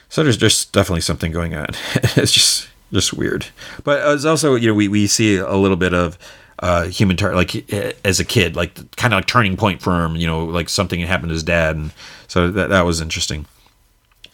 So 0.07 0.23
there's 0.23 0.37
there's 0.37 0.65
definitely 0.65 1.01
something 1.01 1.33
going 1.33 1.55
on. 1.55 1.67
it's 2.15 2.31
just 2.31 2.69
just 2.93 3.13
weird. 3.13 3.47
But 3.83 4.07
it's 4.13 4.23
also 4.23 4.55
you 4.55 4.67
know 4.67 4.75
we 4.75 4.87
we 4.87 5.07
see 5.07 5.35
a 5.37 5.55
little 5.55 5.75
bit 5.75 5.93
of 5.93 6.17
uh, 6.59 6.85
human 6.85 7.17
tar- 7.17 7.35
like 7.35 7.69
as 8.05 8.19
a 8.19 8.23
kid, 8.23 8.55
like 8.55 8.95
kind 8.95 9.11
of 9.11 9.17
like 9.17 9.25
turning 9.25 9.57
point 9.57 9.81
for 9.81 10.05
him. 10.05 10.15
You 10.15 10.27
know, 10.27 10.45
like 10.45 10.69
something 10.69 10.99
happened 11.01 11.29
to 11.29 11.33
his 11.33 11.43
dad, 11.43 11.75
and 11.75 11.91
so 12.27 12.51
that 12.51 12.69
that 12.69 12.85
was 12.85 13.01
interesting. 13.01 13.47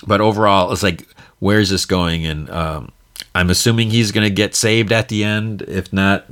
But 0.06 0.20
overall, 0.20 0.72
it's 0.74 0.84
like 0.84 1.08
where's 1.40 1.70
this 1.70 1.86
going? 1.86 2.26
And 2.26 2.50
um, 2.50 2.92
I'm 3.36 3.50
assuming 3.50 3.90
he's 3.90 4.12
gonna 4.12 4.30
get 4.30 4.56
saved 4.56 4.92
at 4.92 5.10
the 5.10 5.24
end. 5.24 5.62
If 5.64 5.92
not, 5.94 6.26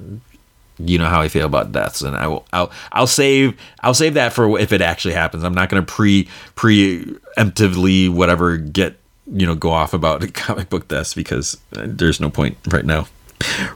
you 0.80 0.98
know 0.98 1.08
how 1.08 1.22
I 1.22 1.28
feel 1.28 1.46
about 1.46 1.72
deaths, 1.72 2.02
and 2.02 2.16
I 2.16 2.28
will 2.28 2.46
I'll 2.54 2.72
I'll 2.92 3.08
save 3.08 3.58
I'll 3.82 3.94
save 3.94 4.14
that 4.16 4.34
for 4.34 4.60
if 4.60 4.72
it 4.72 4.82
actually 4.82 5.14
happens. 5.14 5.44
I'm 5.44 5.54
not 5.54 5.70
going 5.70 5.84
to 5.84 5.92
pre 5.92 6.28
preemptively 6.56 8.10
whatever 8.10 8.58
get 8.58 8.98
you 9.32 9.46
know 9.46 9.56
go 9.56 9.72
off 9.72 9.94
about 9.94 10.34
comic 10.34 10.70
book 10.70 10.88
deaths 10.88 11.14
because 11.14 11.58
there's 11.72 12.20
no 12.20 12.30
point 12.30 12.58
right 12.68 12.86
now. 12.86 13.08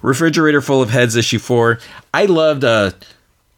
Refrigerator 0.01 0.61
full 0.61 0.81
of 0.81 0.89
heads 0.89 1.15
issue 1.15 1.39
four. 1.39 1.79
I 2.13 2.25
loved 2.25 2.63
a 2.63 2.67
uh, 2.67 2.91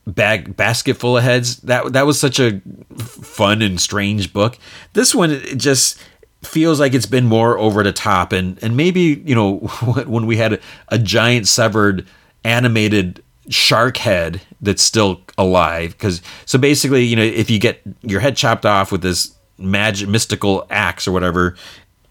bag 0.05 0.55
basket 0.55 0.95
full 0.95 1.18
of 1.18 1.24
heads. 1.24 1.57
That 1.57 1.93
that 1.93 2.05
was 2.05 2.20
such 2.20 2.39
a 2.39 2.61
fun 2.97 3.61
and 3.61 3.80
strange 3.80 4.32
book. 4.32 4.57
This 4.93 5.14
one 5.14 5.32
it 5.32 5.57
just 5.57 5.99
feels 6.45 6.79
like 6.79 6.93
it's 6.93 7.05
been 7.05 7.25
more 7.25 7.57
over 7.57 7.83
the 7.83 7.93
top. 7.93 8.31
And 8.31 8.61
and 8.63 8.77
maybe 8.77 9.21
you 9.25 9.35
know 9.35 9.57
when 10.05 10.25
we 10.25 10.37
had 10.37 10.53
a, 10.53 10.59
a 10.89 10.99
giant 10.99 11.47
severed 11.47 12.07
animated 12.43 13.23
shark 13.49 13.97
head 13.97 14.41
that's 14.61 14.81
still 14.81 15.21
alive 15.37 15.91
because 15.91 16.21
so 16.45 16.57
basically 16.57 17.03
you 17.03 17.15
know 17.15 17.23
if 17.23 17.49
you 17.49 17.59
get 17.59 17.81
your 18.01 18.21
head 18.21 18.37
chopped 18.37 18.65
off 18.65 18.89
with 18.89 19.01
this 19.01 19.35
magic 19.57 20.07
mystical 20.07 20.65
axe 20.69 21.07
or 21.07 21.11
whatever 21.11 21.55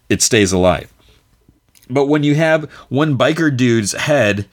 it 0.09 0.21
stays 0.21 0.51
alive. 0.51 0.91
But 1.89 2.05
when 2.05 2.23
you 2.23 2.35
have 2.35 2.69
one 2.89 3.17
biker 3.17 3.55
dude's 3.55 3.93
head 3.93 4.47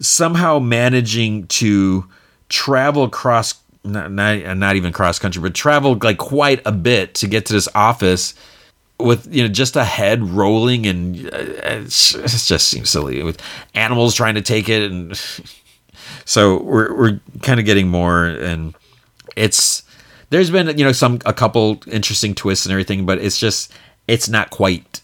somehow 0.00 0.58
managing 0.58 1.46
to 1.46 2.06
travel 2.48 3.04
across 3.04 3.54
not, 3.84 4.10
not, 4.10 4.56
not 4.56 4.76
even 4.76 4.92
cross 4.92 5.18
country 5.18 5.42
but 5.42 5.54
travel 5.54 5.98
like 6.02 6.18
quite 6.18 6.60
a 6.66 6.72
bit 6.72 7.14
to 7.14 7.26
get 7.26 7.46
to 7.46 7.52
this 7.52 7.68
office 7.74 8.34
with 8.98 9.32
you 9.34 9.42
know 9.42 9.48
just 9.48 9.76
a 9.76 9.84
head 9.84 10.22
rolling 10.22 10.86
and 10.86 11.26
uh, 11.26 11.38
it 11.38 11.88
just 11.88 12.68
seems 12.68 12.90
silly 12.90 13.22
with 13.22 13.40
animals 13.74 14.14
trying 14.14 14.34
to 14.34 14.42
take 14.42 14.68
it 14.68 14.90
and 14.90 15.20
so 16.24 16.62
we're 16.62 16.94
we're 16.96 17.20
kind 17.42 17.58
of 17.58 17.66
getting 17.66 17.88
more 17.88 18.24
and 18.26 18.74
it's 19.36 19.82
there's 20.30 20.50
been 20.50 20.76
you 20.78 20.84
know 20.84 20.92
some 20.92 21.18
a 21.26 21.32
couple 21.32 21.82
interesting 21.86 22.34
twists 22.34 22.66
and 22.66 22.72
everything 22.72 23.04
but 23.04 23.18
it's 23.18 23.38
just 23.38 23.72
it's 24.06 24.28
not 24.28 24.50
quite 24.50 25.00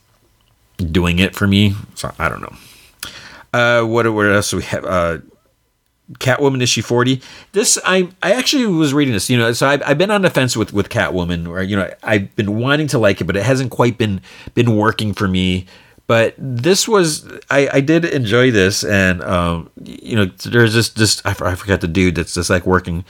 doing 0.91 1.18
it 1.18 1.34
for 1.34 1.47
me 1.47 1.74
so 1.95 2.12
i 2.18 2.28
don't 2.28 2.41
know. 2.43 2.57
Uh 3.53 3.82
what 3.84 4.11
what 4.12 4.26
else 4.26 4.51
do 4.53 4.57
we 4.59 4.62
have? 4.62 4.84
Uh 4.84 5.18
Catwoman 6.15 6.63
issue 6.63 6.83
40. 6.83 7.21
This 7.53 7.79
I 7.85 8.09
I 8.23 8.33
actually 8.33 8.67
was 8.67 8.93
reading 8.93 9.15
this, 9.15 9.31
you 9.31 9.39
know, 9.39 9.53
so 9.53 9.69
I've, 9.69 9.83
I've 9.85 9.99
been 9.99 10.11
on 10.11 10.23
the 10.23 10.31
fence 10.31 10.57
with 10.57 10.73
with 10.73 10.89
Catwoman 10.89 11.49
where 11.49 11.63
you 11.63 11.77
know, 11.77 11.93
I've 12.03 12.35
been 12.37 12.59
wanting 12.59 12.89
to 12.89 12.99
like 12.99 13.21
it 13.21 13.25
but 13.25 13.37
it 13.37 13.45
hasn't 13.45 13.71
quite 13.71 13.99
been 13.99 14.21
been 14.55 14.77
working 14.77 15.15
for 15.15 15.29
me. 15.29 15.67
But 16.07 16.35
this 16.37 16.89
was 16.89 17.27
I 17.51 17.69
I 17.73 17.81
did 17.81 18.05
enjoy 18.05 18.51
this 18.51 18.83
and 18.83 19.23
um 19.23 19.71
you 19.83 20.17
know, 20.17 20.25
there's 20.27 20.75
this 20.75 20.89
this 20.91 21.23
I, 21.25 21.31
I 21.31 21.55
forgot 21.55 21.81
the 21.81 21.89
dude 21.89 22.17
that's 22.17 22.35
just 22.35 22.51
like 22.51 22.67
working 22.67 23.05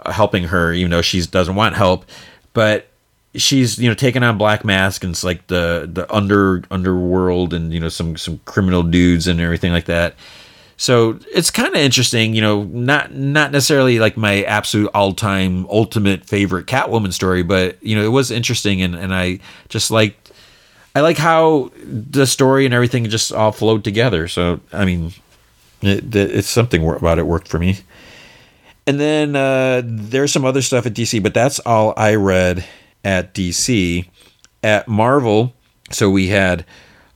uh, 0.00 0.12
helping 0.12 0.44
her 0.44 0.72
even 0.72 0.90
though 0.90 1.02
she 1.02 1.22
doesn't 1.26 1.56
want 1.56 1.74
help, 1.74 2.04
but 2.52 2.88
she's 3.36 3.78
you 3.78 3.88
know 3.88 3.94
taking 3.94 4.22
on 4.22 4.38
black 4.38 4.64
mask 4.64 5.02
and 5.02 5.10
it's 5.10 5.24
like 5.24 5.46
the 5.48 5.90
the 5.92 6.12
under 6.14 6.62
underworld 6.70 7.52
and 7.52 7.72
you 7.72 7.80
know 7.80 7.88
some 7.88 8.16
some 8.16 8.38
criminal 8.44 8.82
dudes 8.82 9.26
and 9.26 9.40
everything 9.40 9.72
like 9.72 9.86
that 9.86 10.14
so 10.84 11.18
it's 11.32 11.50
kind 11.50 11.74
of 11.74 11.80
interesting, 11.80 12.34
you 12.34 12.42
know, 12.42 12.64
not 12.64 13.14
not 13.14 13.52
necessarily 13.52 13.98
like 13.98 14.18
my 14.18 14.42
absolute 14.42 14.90
all 14.92 15.14
time 15.14 15.66
ultimate 15.70 16.26
favorite 16.26 16.66
Catwoman 16.66 17.10
story, 17.10 17.42
but 17.42 17.82
you 17.82 17.96
know, 17.96 18.04
it 18.04 18.08
was 18.08 18.30
interesting 18.30 18.82
and, 18.82 18.94
and 18.94 19.14
I 19.14 19.38
just 19.70 19.90
like 19.90 20.14
I 20.94 21.00
like 21.00 21.16
how 21.16 21.72
the 21.82 22.26
story 22.26 22.66
and 22.66 22.74
everything 22.74 23.08
just 23.08 23.32
all 23.32 23.50
flowed 23.50 23.82
together. 23.82 24.28
So 24.28 24.60
I 24.74 24.84
mean, 24.84 25.14
it, 25.80 26.14
it's 26.14 26.50
something 26.50 26.86
about 26.86 27.18
it 27.18 27.26
worked 27.26 27.48
for 27.48 27.58
me. 27.58 27.78
And 28.86 29.00
then 29.00 29.34
uh, 29.34 29.80
there's 29.86 30.34
some 30.34 30.44
other 30.44 30.60
stuff 30.60 30.84
at 30.84 30.92
DC, 30.92 31.22
but 31.22 31.32
that's 31.32 31.60
all 31.60 31.94
I 31.96 32.16
read 32.16 32.62
at 33.02 33.32
DC. 33.32 34.06
At 34.62 34.86
Marvel, 34.86 35.54
so 35.90 36.10
we 36.10 36.28
had 36.28 36.64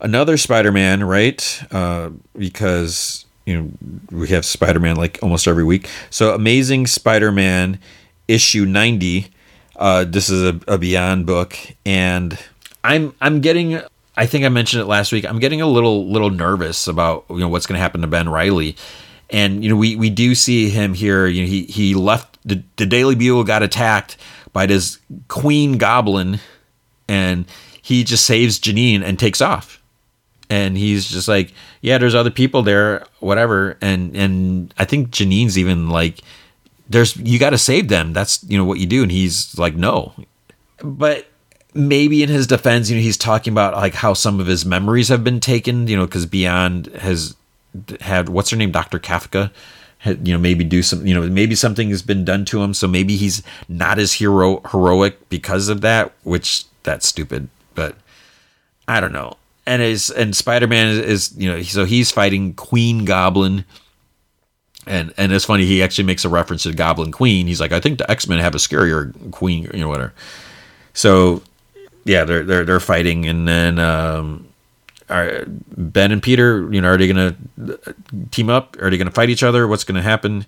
another 0.00 0.36
Spider-Man, 0.36 1.04
right? 1.04 1.62
Uh, 1.70 2.10
because 2.36 3.26
you 3.48 3.56
know 3.56 3.70
we 4.10 4.28
have 4.28 4.44
Spider-Man 4.44 4.96
like 4.96 5.18
almost 5.22 5.48
every 5.48 5.64
week. 5.64 5.88
So 6.10 6.34
Amazing 6.34 6.86
Spider-Man 6.86 7.78
issue 8.28 8.66
90. 8.66 9.28
Uh, 9.74 10.04
this 10.04 10.28
is 10.28 10.42
a, 10.42 10.60
a 10.68 10.76
Beyond 10.76 11.24
book, 11.24 11.56
and 11.86 12.38
I'm 12.84 13.14
I'm 13.20 13.40
getting. 13.40 13.80
I 14.16 14.26
think 14.26 14.44
I 14.44 14.50
mentioned 14.50 14.82
it 14.82 14.86
last 14.86 15.12
week. 15.12 15.24
I'm 15.24 15.38
getting 15.38 15.62
a 15.62 15.66
little 15.66 16.10
little 16.10 16.30
nervous 16.30 16.86
about 16.88 17.24
you 17.30 17.38
know 17.38 17.48
what's 17.48 17.64
going 17.64 17.78
to 17.78 17.80
happen 17.80 18.02
to 18.02 18.06
Ben 18.06 18.28
Reilly, 18.28 18.76
and 19.30 19.62
you 19.62 19.70
know 19.70 19.76
we 19.76 19.96
we 19.96 20.10
do 20.10 20.34
see 20.34 20.68
him 20.68 20.92
here. 20.92 21.26
You 21.26 21.42
know 21.42 21.48
he 21.48 21.64
he 21.64 21.94
left 21.94 22.38
the, 22.44 22.62
the 22.76 22.84
Daily 22.84 23.14
Bugle 23.14 23.44
got 23.44 23.62
attacked 23.62 24.18
by 24.52 24.66
this 24.66 24.98
Queen 25.28 25.78
Goblin, 25.78 26.40
and 27.08 27.46
he 27.80 28.04
just 28.04 28.26
saves 28.26 28.58
Janine 28.58 29.02
and 29.02 29.18
takes 29.18 29.40
off 29.40 29.77
and 30.50 30.76
he's 30.76 31.08
just 31.08 31.28
like, 31.28 31.52
yeah, 31.80 31.98
there's 31.98 32.14
other 32.14 32.30
people 32.30 32.62
there, 32.62 33.04
whatever. 33.20 33.76
And 33.80 34.16
and 34.16 34.74
I 34.78 34.84
think 34.84 35.10
Janine's 35.10 35.58
even 35.58 35.90
like, 35.90 36.20
there's 36.88 37.16
you 37.16 37.38
got 37.38 37.50
to 37.50 37.58
save 37.58 37.88
them. 37.88 38.12
That's 38.12 38.42
you 38.44 38.56
know 38.56 38.64
what 38.64 38.78
you 38.78 38.86
do. 38.86 39.02
And 39.02 39.12
he's 39.12 39.58
like, 39.58 39.74
no, 39.74 40.12
but 40.82 41.26
maybe 41.74 42.22
in 42.22 42.28
his 42.28 42.46
defense, 42.46 42.88
you 42.88 42.96
know, 42.96 43.02
he's 43.02 43.18
talking 43.18 43.52
about 43.52 43.74
like 43.74 43.94
how 43.94 44.14
some 44.14 44.40
of 44.40 44.46
his 44.46 44.64
memories 44.64 45.08
have 45.08 45.22
been 45.22 45.40
taken. 45.40 45.86
You 45.86 45.96
know, 45.96 46.06
because 46.06 46.26
Beyond 46.26 46.86
has 46.98 47.36
had 48.00 48.28
what's 48.28 48.50
her 48.50 48.56
name, 48.56 48.72
Doctor 48.72 48.98
Kafka. 48.98 49.50
Had, 50.02 50.28
you 50.28 50.32
know, 50.32 50.38
maybe 50.38 50.62
do 50.62 50.80
some, 50.80 51.04
you 51.04 51.12
know, 51.12 51.28
maybe 51.28 51.56
something 51.56 51.90
has 51.90 52.02
been 52.02 52.24
done 52.24 52.44
to 52.44 52.62
him, 52.62 52.72
so 52.72 52.86
maybe 52.86 53.16
he's 53.16 53.42
not 53.68 53.98
as 53.98 54.12
hero 54.12 54.60
heroic 54.70 55.28
because 55.28 55.68
of 55.68 55.80
that, 55.80 56.12
which 56.22 56.66
that's 56.84 57.08
stupid. 57.08 57.48
But 57.74 57.96
I 58.86 59.00
don't 59.00 59.10
know 59.10 59.36
and 59.68 59.82
is 59.82 60.10
and 60.10 60.34
Spider-Man 60.34 60.88
is, 60.88 60.98
is, 60.98 61.34
you 61.36 61.52
know 61.52 61.62
so 61.62 61.84
he's 61.84 62.10
fighting 62.10 62.54
Queen 62.54 63.04
Goblin. 63.04 63.64
And 64.86 65.12
and 65.18 65.30
it's 65.30 65.44
funny 65.44 65.66
he 65.66 65.82
actually 65.82 66.04
makes 66.04 66.24
a 66.24 66.30
reference 66.30 66.62
to 66.62 66.72
Goblin 66.72 67.12
Queen. 67.12 67.46
He's 67.46 67.60
like 67.60 67.72
I 67.72 67.80
think 67.80 67.98
the 67.98 68.10
X-Men 68.10 68.38
have 68.38 68.54
a 68.54 68.58
scarier 68.58 69.12
queen 69.30 69.68
you 69.74 69.80
know 69.80 69.88
whatever. 69.88 70.14
So 70.94 71.42
yeah 72.04 72.24
they're 72.24 72.42
they're 72.42 72.64
they're 72.64 72.80
fighting 72.80 73.26
and 73.26 73.46
then 73.46 73.78
um 73.78 74.48
are 75.10 75.44
Ben 75.46 76.12
and 76.12 76.22
Peter 76.22 76.72
you 76.72 76.80
know 76.80 76.88
are 76.88 76.96
they 76.96 77.06
gonna 77.06 77.36
team 78.30 78.48
up? 78.48 78.80
Are 78.80 78.88
they 78.88 78.96
gonna 78.96 79.10
fight 79.10 79.28
each 79.28 79.42
other? 79.42 79.68
What's 79.68 79.84
gonna 79.84 80.02
happen? 80.02 80.46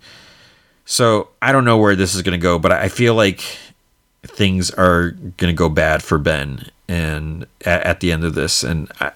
So 0.86 1.28
I 1.42 1.52
don't 1.52 1.66
know 1.66 1.76
where 1.76 1.94
this 1.94 2.14
is 2.14 2.22
gonna 2.22 2.38
go 2.38 2.58
but 2.58 2.72
I 2.72 2.88
feel 2.88 3.14
like 3.14 3.42
things 4.22 4.70
are 4.70 5.10
gonna 5.36 5.52
go 5.52 5.68
bad 5.68 6.02
for 6.02 6.16
Ben 6.16 6.70
and 6.90 7.46
at, 7.64 7.82
at 7.84 8.00
the 8.00 8.10
end 8.10 8.24
of 8.24 8.34
this, 8.34 8.64
and 8.64 8.90
I, 9.00 9.12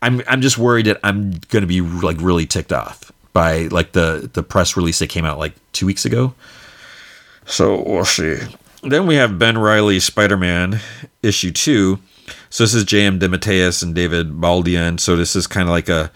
I'm 0.00 0.22
I'm 0.26 0.40
just 0.40 0.56
worried 0.56 0.86
that 0.86 0.98
I'm 1.04 1.32
gonna 1.50 1.66
be 1.66 1.82
like 1.82 2.16
really 2.20 2.46
ticked 2.46 2.72
off 2.72 3.12
by 3.34 3.64
like 3.64 3.92
the 3.92 4.30
the 4.32 4.42
press 4.42 4.76
release 4.76 4.98
that 5.00 5.08
came 5.08 5.26
out 5.26 5.38
like 5.38 5.52
two 5.72 5.84
weeks 5.84 6.06
ago. 6.06 6.34
So 7.44 7.82
we'll 7.86 8.06
see. 8.06 8.38
Then 8.82 9.06
we 9.06 9.16
have 9.16 9.38
Ben 9.38 9.58
Reilly 9.58 10.00
Spider 10.00 10.38
Man 10.38 10.80
issue 11.22 11.52
two. 11.52 11.98
So 12.48 12.64
this 12.64 12.72
is 12.74 12.84
J.M. 12.84 13.18
DeMatteis 13.18 13.82
and 13.82 13.94
David 13.94 14.32
Baldeón. 14.32 14.98
So 14.98 15.16
this 15.16 15.36
is 15.36 15.46
kind 15.46 15.68
of 15.68 15.72
like 15.72 15.88
a 15.88 16.10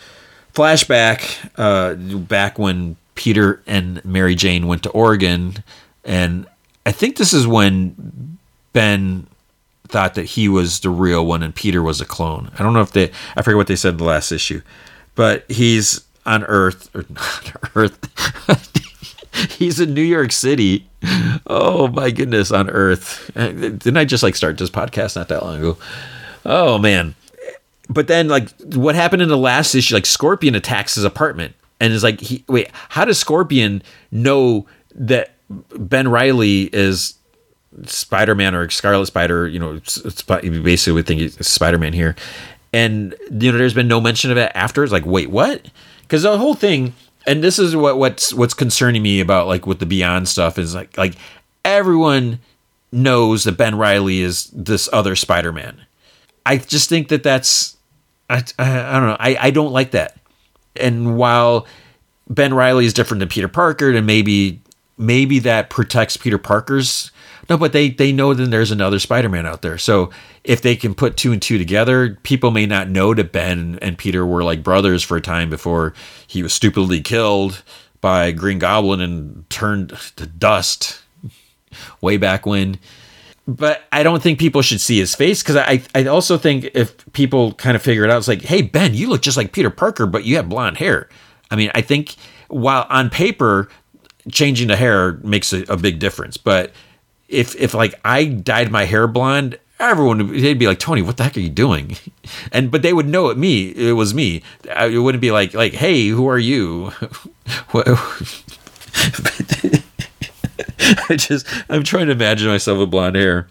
flashback 0.54 1.50
uh, 1.56 1.94
back 1.94 2.58
when 2.58 2.96
Peter 3.14 3.62
and 3.66 4.02
Mary 4.04 4.34
Jane 4.34 4.66
went 4.66 4.82
to 4.84 4.90
Oregon, 4.90 5.62
and 6.04 6.46
I 6.86 6.92
think 6.92 7.16
this 7.16 7.34
is 7.34 7.46
when 7.46 8.38
Ben 8.72 9.26
thought 9.88 10.14
that 10.14 10.24
he 10.24 10.48
was 10.48 10.80
the 10.80 10.90
real 10.90 11.24
one 11.24 11.42
and 11.42 11.54
Peter 11.54 11.82
was 11.82 12.00
a 12.00 12.06
clone. 12.06 12.50
I 12.58 12.62
don't 12.62 12.72
know 12.72 12.82
if 12.82 12.92
they 12.92 13.10
I 13.36 13.42
forget 13.42 13.56
what 13.56 13.66
they 13.66 13.76
said 13.76 13.90
in 13.94 13.96
the 13.98 14.04
last 14.04 14.32
issue. 14.32 14.62
But 15.14 15.50
he's 15.50 16.04
on 16.24 16.44
Earth 16.44 16.94
or 16.94 17.04
not 17.10 17.70
Earth. 17.74 19.52
he's 19.58 19.80
in 19.80 19.94
New 19.94 20.02
York 20.02 20.32
City. 20.32 20.88
Oh 21.46 21.88
my 21.88 22.10
goodness, 22.10 22.50
on 22.50 22.68
Earth. 22.70 23.30
Didn't 23.34 23.96
I 23.96 24.04
just 24.04 24.22
like 24.22 24.36
start 24.36 24.58
this 24.58 24.70
podcast 24.70 25.16
not 25.16 25.28
that 25.28 25.42
long 25.42 25.58
ago? 25.58 25.78
Oh 26.44 26.78
man. 26.78 27.14
But 27.88 28.08
then 28.08 28.28
like 28.28 28.50
what 28.60 28.94
happened 28.94 29.22
in 29.22 29.28
the 29.28 29.38
last 29.38 29.74
issue 29.74 29.94
like 29.94 30.06
Scorpion 30.06 30.54
attacks 30.54 30.96
his 30.96 31.04
apartment 31.04 31.54
and 31.80 31.92
is 31.92 32.02
like 32.02 32.20
he 32.20 32.44
wait, 32.48 32.70
how 32.90 33.04
does 33.04 33.18
Scorpion 33.18 33.82
know 34.10 34.66
that 34.94 35.34
Ben 35.48 36.08
Reilly 36.08 36.62
is 36.72 37.14
Spider-Man 37.84 38.54
or 38.54 38.68
Scarlet 38.70 39.06
Spider, 39.06 39.46
you 39.46 39.58
know, 39.58 39.80
basically 40.28 40.92
would 40.92 41.06
think 41.06 41.20
it's 41.20 41.48
Spider-Man 41.48 41.92
here. 41.92 42.16
And 42.72 43.14
you 43.30 43.52
know, 43.52 43.58
there's 43.58 43.74
been 43.74 43.88
no 43.88 44.00
mention 44.00 44.30
of 44.30 44.36
it 44.36 44.52
after. 44.54 44.82
It's 44.82 44.92
like, 44.92 45.06
wait, 45.06 45.30
what? 45.30 45.68
Because 46.02 46.22
the 46.22 46.38
whole 46.38 46.54
thing, 46.54 46.94
and 47.26 47.42
this 47.42 47.58
is 47.58 47.74
what 47.74 47.98
what's 47.98 48.32
what's 48.34 48.54
concerning 48.54 49.02
me 49.02 49.20
about 49.20 49.46
like 49.46 49.66
with 49.66 49.78
the 49.78 49.86
Beyond 49.86 50.28
stuff 50.28 50.58
is 50.58 50.74
like 50.74 50.96
like 50.96 51.14
everyone 51.64 52.40
knows 52.92 53.44
that 53.44 53.56
Ben 53.56 53.76
Reilly 53.76 54.20
is 54.20 54.46
this 54.52 54.88
other 54.92 55.16
Spider-Man. 55.16 55.80
I 56.44 56.58
just 56.58 56.88
think 56.88 57.08
that 57.08 57.22
that's 57.22 57.76
I 58.30 58.44
I, 58.58 58.80
I 58.80 58.92
don't 59.00 59.08
know. 59.08 59.16
I 59.18 59.36
I 59.40 59.50
don't 59.50 59.72
like 59.72 59.92
that. 59.92 60.18
And 60.76 61.16
while 61.16 61.66
Ben 62.28 62.52
Reilly 62.52 62.86
is 62.86 62.92
different 62.92 63.20
than 63.20 63.28
Peter 63.28 63.48
Parker, 63.48 63.90
and 63.90 64.06
maybe 64.06 64.60
maybe 64.98 65.38
that 65.40 65.70
protects 65.70 66.16
Peter 66.16 66.38
Parker's 66.38 67.10
no, 67.48 67.56
but 67.56 67.72
they 67.72 67.90
they 67.90 68.12
know 68.12 68.34
that 68.34 68.50
there's 68.50 68.70
another 68.70 68.98
Spider-Man 68.98 69.46
out 69.46 69.62
there. 69.62 69.78
So 69.78 70.10
if 70.44 70.62
they 70.62 70.76
can 70.76 70.94
put 70.94 71.16
two 71.16 71.32
and 71.32 71.40
two 71.40 71.58
together, 71.58 72.18
people 72.22 72.50
may 72.50 72.66
not 72.66 72.88
know 72.88 73.14
that 73.14 73.32
Ben 73.32 73.78
and 73.82 73.98
Peter 73.98 74.24
were 74.26 74.44
like 74.44 74.62
brothers 74.62 75.02
for 75.02 75.16
a 75.16 75.20
time 75.20 75.50
before 75.50 75.94
he 76.26 76.42
was 76.42 76.52
stupidly 76.52 77.00
killed 77.00 77.62
by 78.00 78.30
Green 78.32 78.58
Goblin 78.58 79.00
and 79.00 79.48
turned 79.50 79.90
to 80.16 80.26
dust 80.26 81.02
way 82.00 82.16
back 82.16 82.46
when. 82.46 82.78
But 83.48 83.84
I 83.92 84.02
don't 84.02 84.22
think 84.22 84.40
people 84.40 84.62
should 84.62 84.80
see 84.80 84.98
his 84.98 85.14
face 85.14 85.42
because 85.42 85.56
I 85.56 85.82
I 85.94 86.06
also 86.06 86.36
think 86.36 86.70
if 86.74 86.94
people 87.12 87.52
kind 87.52 87.76
of 87.76 87.82
figure 87.82 88.04
it 88.04 88.10
out, 88.10 88.18
it's 88.18 88.28
like, 88.28 88.42
hey 88.42 88.62
Ben, 88.62 88.94
you 88.94 89.08
look 89.08 89.22
just 89.22 89.36
like 89.36 89.52
Peter 89.52 89.70
Parker, 89.70 90.06
but 90.06 90.24
you 90.24 90.36
have 90.36 90.48
blonde 90.48 90.78
hair. 90.78 91.08
I 91.50 91.56
mean, 91.56 91.70
I 91.74 91.80
think 91.80 92.16
while 92.48 92.86
on 92.90 93.08
paper 93.08 93.68
changing 94.30 94.68
the 94.68 94.76
hair 94.76 95.12
makes 95.22 95.52
a, 95.52 95.62
a 95.68 95.76
big 95.76 95.98
difference, 95.98 96.36
but 96.36 96.72
if 97.28 97.54
if 97.56 97.74
like 97.74 97.94
I 98.04 98.24
dyed 98.24 98.70
my 98.70 98.84
hair 98.84 99.06
blonde, 99.06 99.58
everyone 99.78 100.32
they'd 100.32 100.58
be 100.58 100.66
like, 100.66 100.78
Tony, 100.78 101.02
what 101.02 101.16
the 101.16 101.24
heck 101.24 101.36
are 101.36 101.40
you 101.40 101.50
doing? 101.50 101.96
And 102.50 102.72
but 102.72 102.82
they 102.82 102.92
would 102.92 103.06
know 103.06 103.28
it 103.28 103.38
me. 103.38 103.68
It 103.68 103.92
was 103.92 104.12
me. 104.12 104.42
It 104.64 105.00
wouldn't 105.00 105.22
be 105.22 105.30
like 105.30 105.54
like, 105.54 105.74
hey, 105.74 106.08
who 106.08 106.28
are 106.28 106.38
you? 106.38 106.90
I 111.08 111.16
just 111.16 111.46
I'm 111.68 111.84
trying 111.84 112.06
to 112.06 112.12
imagine 112.12 112.48
myself 112.48 112.78
with 112.78 112.90
blonde 112.90 113.14
hair. 113.14 113.46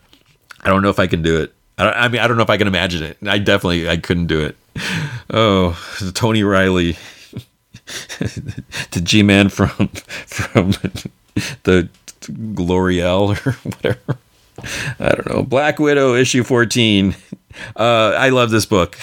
I 0.62 0.70
don't 0.70 0.82
know 0.82 0.90
if 0.90 1.00
I 1.00 1.08
can 1.08 1.22
do 1.22 1.40
it. 1.42 1.54
I, 1.78 1.90
I 1.90 2.08
mean, 2.08 2.22
I 2.22 2.28
don't 2.28 2.38
know 2.38 2.44
if 2.44 2.50
I 2.50 2.58
can 2.58 2.68
imagine 2.68 3.04
it. 3.04 3.18
I 3.26 3.38
definitely, 3.38 3.90
I 3.90 3.98
couldn't 3.98 4.28
do 4.28 4.42
it. 4.42 4.58
Oh, 5.30 5.78
Tony 6.14 6.44
Riley, 6.44 6.98
the 8.92 9.02
G 9.04 9.24
Man 9.24 9.50
from 9.50 9.70
from 10.28 10.72
the 11.64 11.90
L'Oreal 12.30 13.36
or 13.46 13.52
whatever. 13.52 14.18
I 15.00 15.10
don't 15.10 15.30
know. 15.30 15.44
Black 15.44 15.80
Widow 15.80 16.16
issue 16.16 16.44
14. 16.44 17.16
Uh, 17.76 18.14
I 18.18 18.30
love 18.30 18.52
this 18.52 18.66
book. 18.66 18.98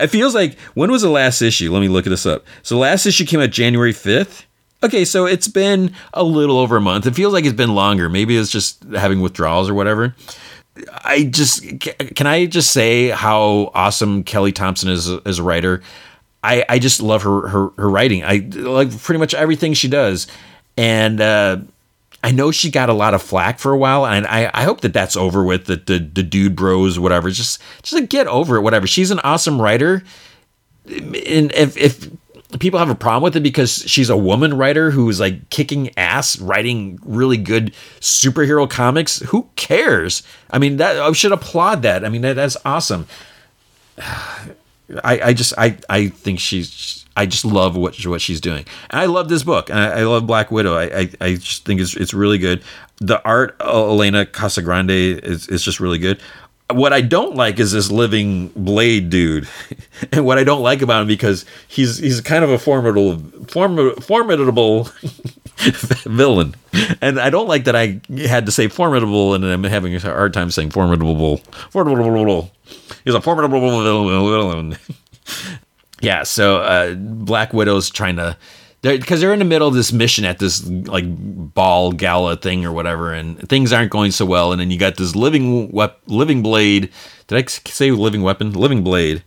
It 0.00 0.08
feels 0.08 0.34
like 0.34 0.58
when 0.74 0.90
was 0.90 1.02
the 1.02 1.10
last 1.10 1.42
issue? 1.42 1.72
Let 1.72 1.80
me 1.80 1.88
look 1.88 2.04
this 2.04 2.26
up. 2.26 2.44
So 2.62 2.78
last 2.78 3.06
issue 3.06 3.24
came 3.24 3.40
out 3.40 3.50
January 3.50 3.92
5th. 3.92 4.44
Okay, 4.82 5.04
so 5.04 5.26
it's 5.26 5.48
been 5.48 5.94
a 6.12 6.22
little 6.22 6.58
over 6.58 6.76
a 6.76 6.80
month. 6.80 7.06
It 7.06 7.14
feels 7.14 7.32
like 7.32 7.44
it's 7.44 7.56
been 7.56 7.74
longer. 7.74 8.08
Maybe 8.08 8.36
it's 8.36 8.50
just 8.50 8.84
having 8.84 9.20
withdrawals 9.20 9.68
or 9.68 9.74
whatever. 9.74 10.14
I 11.04 11.24
just 11.24 11.64
can 11.80 12.26
I 12.26 12.46
just 12.46 12.70
say 12.70 13.08
how 13.08 13.70
awesome 13.74 14.24
Kelly 14.24 14.52
Thompson 14.52 14.90
is 14.90 15.08
as 15.24 15.38
a 15.38 15.42
writer. 15.42 15.82
I, 16.42 16.64
I 16.68 16.78
just 16.78 17.00
love 17.00 17.22
her, 17.22 17.48
her 17.48 17.68
her 17.78 17.88
writing. 17.88 18.24
I 18.24 18.46
like 18.52 18.96
pretty 19.00 19.18
much 19.18 19.34
everything 19.34 19.72
she 19.72 19.88
does, 19.88 20.26
and 20.76 21.20
uh, 21.20 21.58
I 22.24 22.30
know 22.30 22.50
she 22.50 22.70
got 22.70 22.88
a 22.88 22.94
lot 22.94 23.12
of 23.12 23.22
flack 23.22 23.58
for 23.58 23.70
a 23.70 23.76
while, 23.76 24.06
and 24.06 24.26
I, 24.26 24.50
I 24.54 24.64
hope 24.64 24.80
that 24.80 24.94
that's 24.94 25.14
over 25.14 25.44
with. 25.44 25.66
The, 25.66 25.76
the 25.76 25.98
the 25.98 26.22
dude 26.22 26.56
bros, 26.56 26.98
whatever. 26.98 27.28
Just 27.28 27.60
just 27.82 27.92
like 27.92 28.08
get 28.08 28.26
over 28.26 28.56
it, 28.56 28.62
whatever. 28.62 28.86
She's 28.86 29.10
an 29.10 29.20
awesome 29.20 29.60
writer, 29.60 30.02
and 30.86 31.52
if 31.52 31.76
if 31.76 32.10
people 32.60 32.78
have 32.78 32.88
a 32.88 32.94
problem 32.94 33.22
with 33.22 33.36
it 33.36 33.42
because 33.42 33.84
she's 33.86 34.08
a 34.08 34.16
woman 34.16 34.56
writer 34.56 34.90
who's 34.90 35.20
like 35.20 35.50
kicking 35.50 35.90
ass 35.98 36.38
writing 36.38 36.98
really 37.04 37.36
good 37.36 37.74
superhero 38.00 38.68
comics 38.70 39.18
who 39.18 39.48
cares 39.56 40.22
i 40.52 40.58
mean 40.58 40.76
that 40.76 40.96
i 40.96 41.10
should 41.10 41.32
applaud 41.32 41.82
that 41.82 42.04
i 42.04 42.08
mean 42.08 42.22
that, 42.22 42.34
that's 42.34 42.56
awesome 42.64 43.08
I, 45.02 45.20
I 45.20 45.32
just 45.32 45.54
I, 45.58 45.78
I 45.88 46.08
think 46.08 46.38
she's 46.38 47.03
I 47.16 47.26
just 47.26 47.44
love 47.44 47.76
what 47.76 47.96
what 48.06 48.20
she's 48.20 48.40
doing. 48.40 48.66
And 48.90 49.00
I 49.00 49.06
love 49.06 49.28
this 49.28 49.42
book. 49.42 49.70
And 49.70 49.78
I, 49.78 50.00
I 50.00 50.02
love 50.04 50.26
Black 50.26 50.50
Widow. 50.50 50.74
I, 50.74 50.84
I, 50.84 51.10
I 51.20 51.34
just 51.34 51.64
think 51.64 51.80
it's 51.80 51.96
it's 51.96 52.14
really 52.14 52.38
good. 52.38 52.62
The 52.98 53.22
art 53.24 53.56
uh, 53.60 53.88
Elena 53.88 54.24
Casagrande 54.24 55.18
is, 55.18 55.48
is 55.48 55.62
just 55.62 55.80
really 55.80 55.98
good 55.98 56.20
what 56.70 56.92
I 56.92 57.00
don't 57.02 57.36
like 57.36 57.58
is 57.60 57.72
this 57.72 57.90
living 57.90 58.48
blade 58.48 59.10
dude, 59.10 59.48
and 60.12 60.24
what 60.24 60.38
I 60.38 60.44
don't 60.44 60.62
like 60.62 60.82
about 60.82 61.02
him 61.02 61.08
because 61.08 61.44
he's 61.68 61.98
he's 61.98 62.20
kind 62.20 62.44
of 62.44 62.50
a 62.50 62.58
formidable 62.58 63.18
form, 63.48 63.94
formidable 63.96 64.84
villain, 66.06 66.54
and 67.00 67.20
I 67.20 67.30
don't 67.30 67.48
like 67.48 67.64
that 67.64 67.76
I 67.76 68.00
had 68.26 68.46
to 68.46 68.52
say 68.52 68.68
formidable, 68.68 69.34
and 69.34 69.44
I'm 69.44 69.64
having 69.64 69.94
a 69.94 70.00
hard 70.00 70.32
time 70.32 70.50
saying 70.50 70.70
formidable. 70.70 71.38
Formidable. 71.70 72.50
He's 73.04 73.14
a 73.14 73.20
formidable 73.20 73.60
villain. 73.60 74.76
Yeah, 76.04 76.22
so 76.22 76.58
uh, 76.58 76.94
Black 76.94 77.52
Widow's 77.52 77.90
trying 77.90 78.16
to 78.16 78.36
because 78.92 79.20
they're, 79.20 79.28
they're, 79.28 79.32
in 79.32 79.38
the 79.38 79.46
middle 79.46 79.66
of 79.66 79.74
this 79.74 79.92
mission 79.92 80.26
at 80.26 80.38
this 80.38 80.66
like 80.68 81.04
ball 81.08 81.92
gala 81.92 82.36
thing 82.36 82.66
or 82.66 82.72
whatever, 82.72 83.14
and 83.14 83.48
things 83.48 83.72
aren't 83.72 83.90
going 83.90 84.10
so 84.10 84.26
well. 84.26 84.52
And 84.52 84.60
then 84.60 84.70
you 84.70 84.78
got 84.78 84.96
this 84.96 85.16
living 85.16 85.72
wep- 85.72 86.00
living 86.06 86.42
blade. 86.42 86.90
Did 87.26 87.42
I 87.42 87.48
say 87.48 87.90
living 87.92 88.22
weapon? 88.22 88.52
Living 88.52 88.84
blade. 88.84 89.22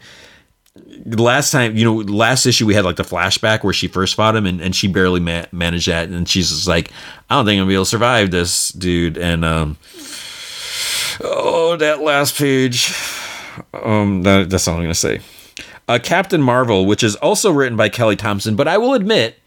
Last 1.05 1.51
time, 1.51 1.75
you 1.75 1.83
know, 1.83 1.95
last 1.95 2.45
issue 2.45 2.67
we 2.67 2.75
had 2.75 2.85
like 2.85 2.97
the 2.97 3.03
flashback 3.03 3.63
where 3.63 3.73
she 3.73 3.87
first 3.87 4.13
fought 4.13 4.35
him, 4.35 4.45
and, 4.45 4.61
and 4.61 4.75
she 4.75 4.87
barely 4.87 5.19
ma- 5.19 5.45
managed 5.51 5.87
that, 5.87 6.09
and 6.09 6.29
she's 6.29 6.49
just 6.49 6.67
like, 6.67 6.91
I 7.29 7.35
don't 7.35 7.45
think 7.45 7.57
I'm 7.57 7.61
gonna 7.61 7.69
be 7.69 7.73
able 7.73 7.85
to 7.85 7.89
survive 7.89 8.29
this, 8.29 8.69
dude. 8.69 9.17
And 9.17 9.43
um, 9.43 9.77
oh, 11.21 11.75
that 11.77 12.01
last 12.01 12.37
page. 12.37 12.93
Um, 13.73 14.21
that, 14.21 14.51
that's 14.51 14.67
all 14.67 14.75
I'm 14.75 14.83
gonna 14.83 14.93
say. 14.93 15.19
Uh, 15.87 15.99
Captain 16.01 16.41
Marvel, 16.41 16.85
which 16.85 17.01
is 17.01 17.15
also 17.17 17.51
written 17.51 17.77
by 17.77 17.87
Kelly 17.87 18.15
Thompson, 18.15 18.55
but 18.55 18.67
I 18.67 18.77
will 18.77 18.93
admit 18.93 19.39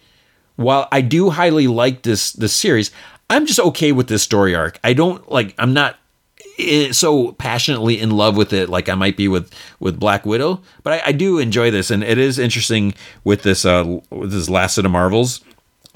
while 0.56 0.88
I 0.92 1.00
do 1.00 1.30
highly 1.30 1.66
like 1.66 2.02
this 2.02 2.32
this 2.32 2.54
series, 2.54 2.90
I'm 3.28 3.46
just 3.46 3.60
okay 3.60 3.92
with 3.92 4.08
this 4.08 4.22
story 4.22 4.54
arc. 4.54 4.78
I 4.84 4.92
don't 4.92 5.30
like. 5.30 5.54
I'm 5.58 5.72
not 5.72 5.96
so 6.92 7.32
passionately 7.32 7.98
in 7.98 8.10
love 8.10 8.36
with 8.36 8.52
it 8.52 8.68
like 8.68 8.88
I 8.88 8.94
might 8.94 9.16
be 9.16 9.28
with 9.28 9.52
with 9.78 9.98
Black 9.98 10.26
Widow, 10.26 10.60
but 10.82 10.94
I, 10.94 11.02
I 11.06 11.12
do 11.12 11.38
enjoy 11.38 11.70
this, 11.70 11.90
and 11.90 12.02
it 12.02 12.18
is 12.18 12.38
interesting 12.38 12.94
with 13.24 13.42
this 13.42 13.64
uh 13.64 14.00
with 14.10 14.32
this 14.32 14.50
last 14.50 14.78
of 14.78 14.82
the 14.82 14.90
Marvels. 14.90 15.40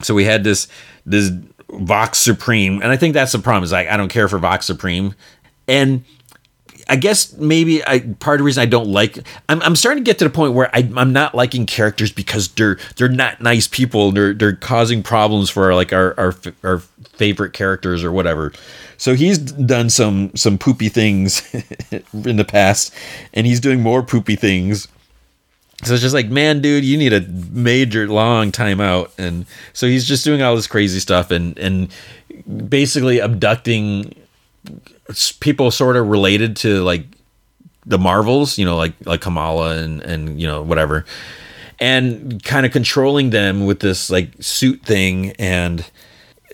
So 0.03 0.15
we 0.15 0.25
had 0.25 0.45
this 0.45 0.69
this 1.05 1.31
Vox 1.71 2.19
Supreme, 2.19 2.81
and 2.83 2.91
I 2.91 2.97
think 2.97 3.15
that's 3.15 3.33
the 3.33 3.39
problem. 3.39 3.65
Is 3.65 3.73
like 3.73 3.89
I 3.89 3.97
don't 3.97 4.09
care 4.09 4.29
for 4.29 4.39
Vox 4.39 4.67
Supreme, 4.67 5.15
and 5.69 6.05
I 6.89 6.97
guess 6.97 7.33
maybe 7.35 7.87
I 7.87 8.01
part 8.01 8.37
of 8.37 8.39
the 8.41 8.45
reason 8.45 8.63
I 8.63 8.67
don't 8.67 8.89
like 8.89 9.19
I'm, 9.49 9.63
I'm 9.63 9.77
starting 9.77 10.05
to 10.05 10.09
get 10.09 10.19
to 10.19 10.25
the 10.25 10.31
point 10.31 10.55
where 10.55 10.75
I, 10.75 10.89
I'm 10.97 11.13
not 11.13 11.35
liking 11.35 11.67
characters 11.67 12.13
because 12.13 12.49
they're 12.49 12.79
they're 12.97 13.09
not 13.09 13.41
nice 13.41 13.67
people 13.67 14.09
and 14.09 14.17
they're 14.17 14.35
they're 14.35 14.57
causing 14.57 15.03
problems 15.03 15.51
for 15.51 15.65
our, 15.65 15.75
like 15.75 15.93
our, 15.93 16.19
our 16.19 16.35
our 16.63 16.79
favorite 16.79 17.53
characters 17.53 18.05
or 18.05 18.13
whatever. 18.13 18.53
So 18.97 19.15
he's 19.15 19.39
done 19.39 19.91
some 19.91 20.35
some 20.35 20.59
poopy 20.59 20.89
things 20.89 21.43
in 22.13 22.37
the 22.37 22.45
past, 22.45 22.95
and 23.33 23.47
he's 23.47 23.61
doing 23.61 23.83
more 23.83 24.03
poopy 24.03 24.37
things. 24.37 24.89
So 25.83 25.93
it's 25.93 26.03
just 26.03 26.15
like, 26.15 26.29
man, 26.29 26.61
dude, 26.61 26.85
you 26.85 26.97
need 26.97 27.13
a 27.13 27.21
major 27.21 28.09
long 28.09 28.53
time 28.53 28.81
out, 28.81 29.13
and 29.19 29.47
so 29.73 29.87
he's 29.87 30.07
just 30.07 30.25
doing 30.25 30.41
all 30.41 30.55
this 30.55 30.67
crazy 30.67 31.01
stuff 31.01 31.31
and 31.31 31.59
and 31.59 31.89
basically 32.69 33.19
abducting 33.19 34.15
people 35.41 35.71
sort 35.71 35.97
of 35.97 36.09
related 36.09 36.57
to 36.57 36.83
like 36.83 37.07
the 37.87 37.99
Marvels, 37.99 38.59
you 38.59 38.65
know, 38.65 38.77
like 38.77 38.95
like 39.05 39.21
Kamala 39.21 39.77
and 39.77 40.01
and 40.03 40.41
you 40.41 40.47
know 40.47 40.63
whatever, 40.63 41.05
and 41.79 42.43
kind 42.43 42.65
of 42.67 42.73
controlling 42.73 43.31
them 43.31 43.67
with 43.67 43.81
this 43.81 44.11
like 44.11 44.31
suit 44.41 44.83
thing 44.83 45.33
and 45.33 45.85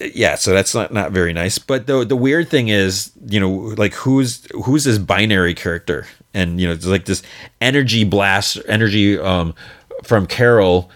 yeah, 0.00 0.34
so 0.34 0.52
that's 0.52 0.74
not 0.74 0.92
not 0.92 1.12
very 1.12 1.32
nice. 1.32 1.58
But 1.58 1.86
the 1.86 2.04
the 2.04 2.16
weird 2.16 2.48
thing 2.48 2.68
is, 2.68 3.12
you 3.26 3.38
know, 3.38 3.50
like 3.50 3.92
who's 3.94 4.46
who's 4.64 4.84
this 4.84 4.98
binary 4.98 5.54
character, 5.54 6.06
and 6.32 6.60
you 6.60 6.66
know, 6.66 6.72
it's 6.72 6.86
like 6.86 7.04
this 7.04 7.22
energy 7.60 8.04
blast, 8.04 8.58
energy 8.66 9.18
um 9.18 9.54
from 10.02 10.26
Carol, 10.26 10.90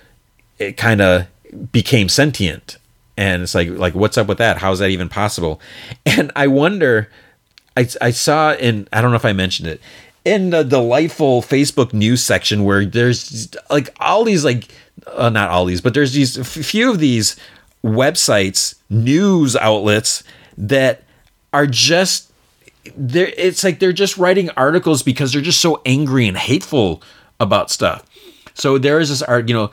it 0.59 0.77
kind 0.77 1.03
of 1.03 1.27
became 1.71 2.09
sentient, 2.09 2.79
and 3.17 3.43
it's 3.43 3.55
like 3.55 3.69
like 3.69 3.95
what's 3.95 4.17
up 4.17 4.27
with 4.27 4.39
that? 4.39 4.59
How's 4.59 4.79
that 4.79 4.91
even 4.91 5.09
possible? 5.09 5.61
And 6.07 6.33
I 6.35 6.47
wonder 6.47 7.11
I, 7.77 7.89
I 8.01 8.11
saw 8.11 8.55
in 8.55 8.89
I 8.93 9.01
don't 9.01 9.11
know 9.11 9.17
if 9.17 9.25
I 9.25 9.33
mentioned 9.33 9.69
it 9.69 9.81
in 10.25 10.51
the 10.51 10.63
delightful 10.63 11.43
Facebook 11.43 11.93
news 11.93 12.23
section 12.23 12.65
where 12.65 12.85
there's 12.85 13.55
like 13.71 13.95
all 14.01 14.25
these 14.25 14.45
like 14.45 14.69
uh, 15.09 15.29
not 15.29 15.51
all 15.51 15.65
these 15.65 15.81
but 15.81 15.95
there's 15.95 16.13
these 16.13 16.37
few 16.67 16.91
of 16.91 16.99
these 16.99 17.37
websites 17.85 18.77
news 18.89 19.57
outlets 19.57 20.25
that 20.57 21.03
are 21.53 21.67
just 21.67 22.33
they 22.97 23.33
it's 23.33 23.65
like 23.65 23.79
they're 23.79 23.93
just 23.93 24.17
writing 24.17 24.51
articles 24.51 25.03
because 25.03 25.33
they're 25.33 25.43
just 25.43 25.61
so 25.61 25.81
angry 25.87 26.27
and 26.27 26.37
hateful 26.37 27.03
about 27.41 27.71
stuff. 27.71 28.05
So 28.55 28.79
there 28.79 29.01
is 29.01 29.09
this 29.09 29.23
art, 29.23 29.49
you 29.49 29.55
know, 29.55 29.71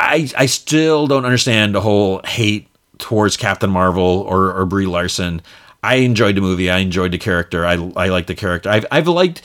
I 0.00 0.30
I 0.36 0.46
still 0.46 1.06
don't 1.06 1.24
understand 1.24 1.74
the 1.74 1.80
whole 1.80 2.20
hate 2.24 2.68
towards 2.98 3.36
Captain 3.36 3.70
Marvel 3.70 4.24
or 4.28 4.52
or 4.52 4.66
Brie 4.66 4.86
Larson. 4.86 5.42
I 5.86 5.96
enjoyed 5.96 6.34
the 6.34 6.40
movie. 6.40 6.68
I 6.68 6.78
enjoyed 6.78 7.12
the 7.12 7.18
character. 7.18 7.64
I 7.64 7.74
I 7.96 8.08
like 8.08 8.26
the 8.26 8.34
character. 8.34 8.68
I've 8.68 8.86
I've 8.90 9.06
liked 9.06 9.40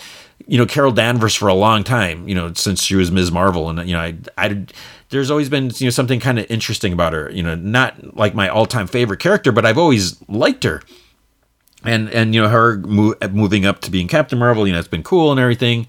you 0.47 0.57
know 0.57 0.65
Carol 0.65 0.91
Danvers 0.91 1.35
for 1.35 1.47
a 1.47 1.53
long 1.53 1.83
time. 1.83 2.27
You 2.27 2.33
know 2.33 2.51
since 2.53 2.81
she 2.81 2.95
was 2.95 3.11
Ms. 3.11 3.31
Marvel, 3.31 3.69
and 3.69 3.87
you 3.87 3.93
know 3.93 4.01
I 4.01 4.15
I 4.37 4.65
there's 5.09 5.29
always 5.29 5.49
been 5.49 5.71
you 5.75 5.85
know 5.85 5.91
something 5.91 6.19
kind 6.19 6.39
of 6.39 6.49
interesting 6.49 6.93
about 6.93 7.13
her. 7.13 7.29
You 7.31 7.43
know 7.43 7.53
not 7.55 8.17
like 8.17 8.33
my 8.33 8.49
all 8.49 8.65
time 8.65 8.87
favorite 8.87 9.19
character, 9.19 9.51
but 9.51 9.65
I've 9.65 9.77
always 9.77 10.17
liked 10.27 10.63
her. 10.63 10.81
And 11.83 12.09
and 12.09 12.33
you 12.33 12.41
know 12.41 12.49
her 12.49 12.77
mo- 12.79 13.15
moving 13.31 13.65
up 13.65 13.81
to 13.81 13.91
being 13.91 14.07
Captain 14.07 14.39
Marvel, 14.39 14.65
you 14.65 14.73
know 14.73 14.79
it's 14.79 14.87
been 14.87 15.03
cool 15.03 15.31
and 15.31 15.39
everything. 15.39 15.85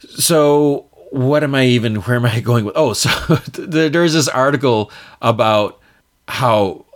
So 0.00 0.86
what 1.10 1.44
am 1.44 1.54
I 1.54 1.66
even? 1.66 1.96
Where 1.96 2.16
am 2.16 2.24
I 2.24 2.40
going 2.50 2.64
with? 2.64 2.74
Oh, 2.76 2.94
so 2.94 3.10
there's 3.52 4.14
this 4.14 4.28
article 4.28 4.90
about 5.20 5.78
how 6.26 6.86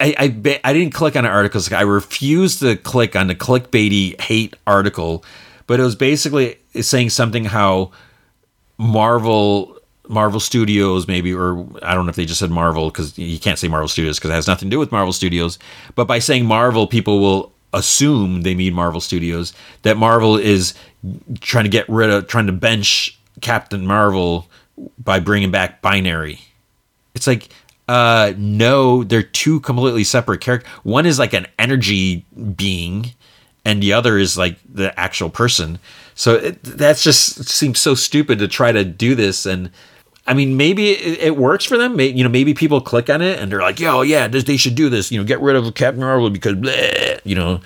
I, 0.00 0.14
I, 0.18 0.60
I 0.64 0.72
didn't 0.72 0.94
click 0.94 1.16
on 1.16 1.24
an 1.24 1.30
article. 1.30 1.60
I 1.72 1.82
refused 1.82 2.60
to 2.60 2.76
click 2.76 3.16
on 3.16 3.26
the 3.26 3.34
clickbaity 3.34 4.20
hate 4.20 4.54
article, 4.66 5.24
but 5.66 5.80
it 5.80 5.82
was 5.82 5.96
basically 5.96 6.58
saying 6.80 7.10
something 7.10 7.44
how 7.44 7.90
Marvel 8.78 9.76
Marvel 10.08 10.40
Studios 10.40 11.06
maybe 11.06 11.34
or 11.34 11.66
I 11.82 11.94
don't 11.94 12.06
know 12.06 12.10
if 12.10 12.16
they 12.16 12.24
just 12.24 12.40
said 12.40 12.50
Marvel 12.50 12.90
because 12.90 13.18
you 13.18 13.38
can't 13.38 13.58
say 13.58 13.68
Marvel 13.68 13.88
Studios 13.88 14.18
because 14.18 14.30
it 14.30 14.34
has 14.34 14.46
nothing 14.46 14.70
to 14.70 14.74
do 14.74 14.78
with 14.78 14.92
Marvel 14.92 15.12
Studios. 15.12 15.58
But 15.94 16.06
by 16.06 16.18
saying 16.18 16.46
Marvel, 16.46 16.86
people 16.86 17.20
will 17.20 17.52
assume 17.72 18.42
they 18.42 18.54
mean 18.54 18.72
Marvel 18.74 19.00
Studios. 19.00 19.52
That 19.82 19.96
Marvel 19.96 20.36
is 20.36 20.74
trying 21.40 21.64
to 21.64 21.70
get 21.70 21.88
rid 21.88 22.10
of, 22.10 22.26
trying 22.26 22.46
to 22.46 22.52
bench 22.52 23.18
Captain 23.40 23.86
Marvel 23.86 24.48
by 25.02 25.20
bringing 25.20 25.50
back 25.50 25.82
Binary. 25.82 26.40
It's 27.14 27.26
like 27.26 27.48
uh, 27.88 28.34
no, 28.36 29.02
they're 29.02 29.22
two 29.22 29.60
completely 29.60 30.04
separate 30.04 30.40
characters. 30.40 30.70
One 30.82 31.06
is 31.06 31.18
like 31.18 31.32
an 31.32 31.46
energy 31.58 32.26
being, 32.54 33.14
and 33.64 33.82
the 33.82 33.94
other 33.94 34.18
is 34.18 34.36
like 34.36 34.58
the 34.70 34.98
actual 35.00 35.30
person. 35.30 35.78
So 36.14 36.34
it, 36.34 36.62
that's 36.62 37.02
just 37.02 37.48
seems 37.48 37.80
so 37.80 37.94
stupid 37.94 38.38
to 38.40 38.48
try 38.48 38.72
to 38.72 38.84
do 38.84 39.14
this 39.14 39.46
and. 39.46 39.70
I 40.26 40.34
mean, 40.34 40.58
maybe 40.58 40.90
it, 40.90 41.20
it 41.20 41.36
works 41.38 41.64
for 41.64 41.78
them. 41.78 41.96
Maybe, 41.96 42.18
you 42.18 42.22
know, 42.22 42.28
maybe 42.28 42.52
people 42.52 42.82
click 42.82 43.08
on 43.08 43.22
it 43.22 43.38
and 43.38 43.50
they're 43.50 43.62
like, 43.62 43.80
"Yo, 43.80 44.02
yeah, 44.02 44.28
this, 44.28 44.44
they 44.44 44.58
should 44.58 44.74
do 44.74 44.90
this." 44.90 45.10
You 45.10 45.18
know, 45.18 45.24
get 45.24 45.40
rid 45.40 45.56
of 45.56 45.72
Captain 45.72 46.02
Marvel 46.02 46.28
because, 46.28 46.52
bleh, 46.52 47.18
you 47.24 47.34
know, 47.34 47.62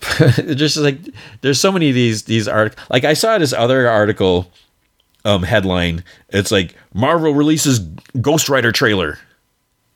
just 0.54 0.76
like 0.76 0.98
there's 1.40 1.58
so 1.58 1.72
many 1.72 1.88
of 1.88 1.94
these 1.94 2.24
these 2.24 2.46
articles. 2.46 2.84
Like 2.90 3.04
I 3.04 3.14
saw 3.14 3.38
this 3.38 3.54
other 3.54 3.88
article 3.88 4.52
um 5.24 5.42
headline. 5.42 6.04
It's 6.28 6.50
like 6.50 6.74
Marvel 6.92 7.32
releases 7.32 7.78
Ghost 8.20 8.50
Rider 8.50 8.72
trailer. 8.72 9.18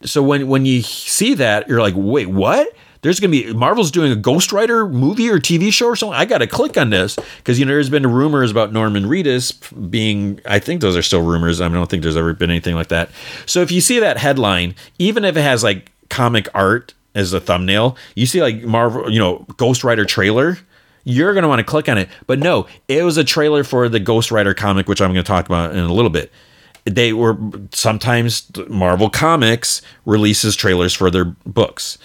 So 0.05 0.23
when 0.23 0.49
when 0.49 0.67
you 0.67 0.83
see 0.83 1.35
that, 1.35 1.69
you're 1.69 1.81
like, 1.81 1.95
wait, 1.97 2.29
what? 2.29 2.75
There's 3.05 3.21
gonna 3.21 3.33
be 3.33 3.53
Marvel's 3.53 3.91
doing 3.91 4.11
a 4.13 4.17
Ghost 4.17 4.51
Rider 4.51 4.89
movie 4.89 5.29
or 5.29 5.39
TV 5.39 5.71
show 5.71 5.89
or 5.89 5.97
something. 5.97 6.17
I 6.17 6.25
gotta 6.25 6.47
click 6.47 6.79
on 6.79 6.89
this 6.89 7.19
because 7.37 7.59
you 7.59 7.67
know 7.67 7.73
there's 7.73 7.91
been 7.91 8.11
rumors 8.11 8.51
about 8.51 8.73
Norman 8.73 9.05
Reedus 9.05 9.91
being. 9.91 10.41
I 10.47 10.59
think 10.59 10.81
those 10.81 10.97
are 10.97 11.03
still 11.03 11.21
rumors. 11.21 11.61
I 11.61 11.69
don't 11.69 11.91
think 11.91 12.03
there's 12.03 12.17
ever 12.17 12.33
been 12.33 12.49
anything 12.49 12.75
like 12.75 12.89
that. 12.89 13.11
So 13.45 13.61
if 13.61 13.71
you 13.71 13.83
see 13.83 13.99
that 13.99 14.17
headline, 14.17 14.75
even 14.99 15.25
if 15.27 15.37
it 15.37 15.43
has 15.43 15.63
like 15.63 15.93
comic 16.09 16.49
art 16.55 16.95
as 17.15 17.35
a 17.35 17.41
thumbnail, 17.41 17.99
you 18.15 18.25
see 18.25 18.41
like 18.41 18.63
Marvel, 18.63 19.11
you 19.11 19.19
know, 19.19 19.45
Ghost 19.59 19.85
Rider 19.85 20.07
trailer. 20.07 20.57
You're 21.07 21.35
gonna 21.35 21.49
want 21.49 21.59
to 21.59 21.65
click 21.65 21.91
on 21.91 21.99
it, 21.99 22.09
but 22.27 22.39
no, 22.39 22.67
it 22.89 23.03
was 23.05 23.19
a 23.19 23.25
trailer 23.25 23.65
for 23.65 23.91
the 23.91 24.01
Ghost 24.01 24.31
Rider 24.31 24.55
comic, 24.55 24.89
which 24.89 25.03
I'm 25.03 25.11
gonna 25.11 25.23
talk 25.23 25.45
about 25.45 25.73
in 25.73 25.79
a 25.79 25.93
little 25.93 26.09
bit 26.11 26.33
they 26.85 27.13
were 27.13 27.37
sometimes 27.73 28.51
Marvel 28.69 29.11
Comics 29.11 29.83
releases 30.05 30.55
trailers 30.55 30.93
for 30.93 31.11
their 31.11 31.25
books. 31.25 31.99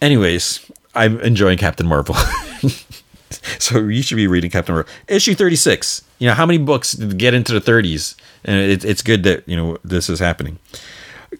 Anyways, 0.00 0.70
I'm 0.94 1.20
enjoying 1.20 1.58
Captain 1.58 1.86
Marvel. 1.86 2.14
so 3.58 3.80
you 3.80 4.02
should 4.02 4.16
be 4.16 4.26
reading 4.26 4.50
Captain 4.50 4.74
Marvel. 4.74 4.92
Issue 5.08 5.34
36. 5.34 6.02
You 6.18 6.28
know, 6.28 6.34
how 6.34 6.46
many 6.46 6.58
books 6.58 6.94
get 6.94 7.34
into 7.34 7.58
the 7.58 7.60
30s? 7.60 8.14
And 8.44 8.60
it, 8.60 8.84
it's 8.84 9.02
good 9.02 9.24
that, 9.24 9.48
you 9.48 9.56
know, 9.56 9.78
this 9.84 10.08
is 10.08 10.20
happening. 10.20 10.58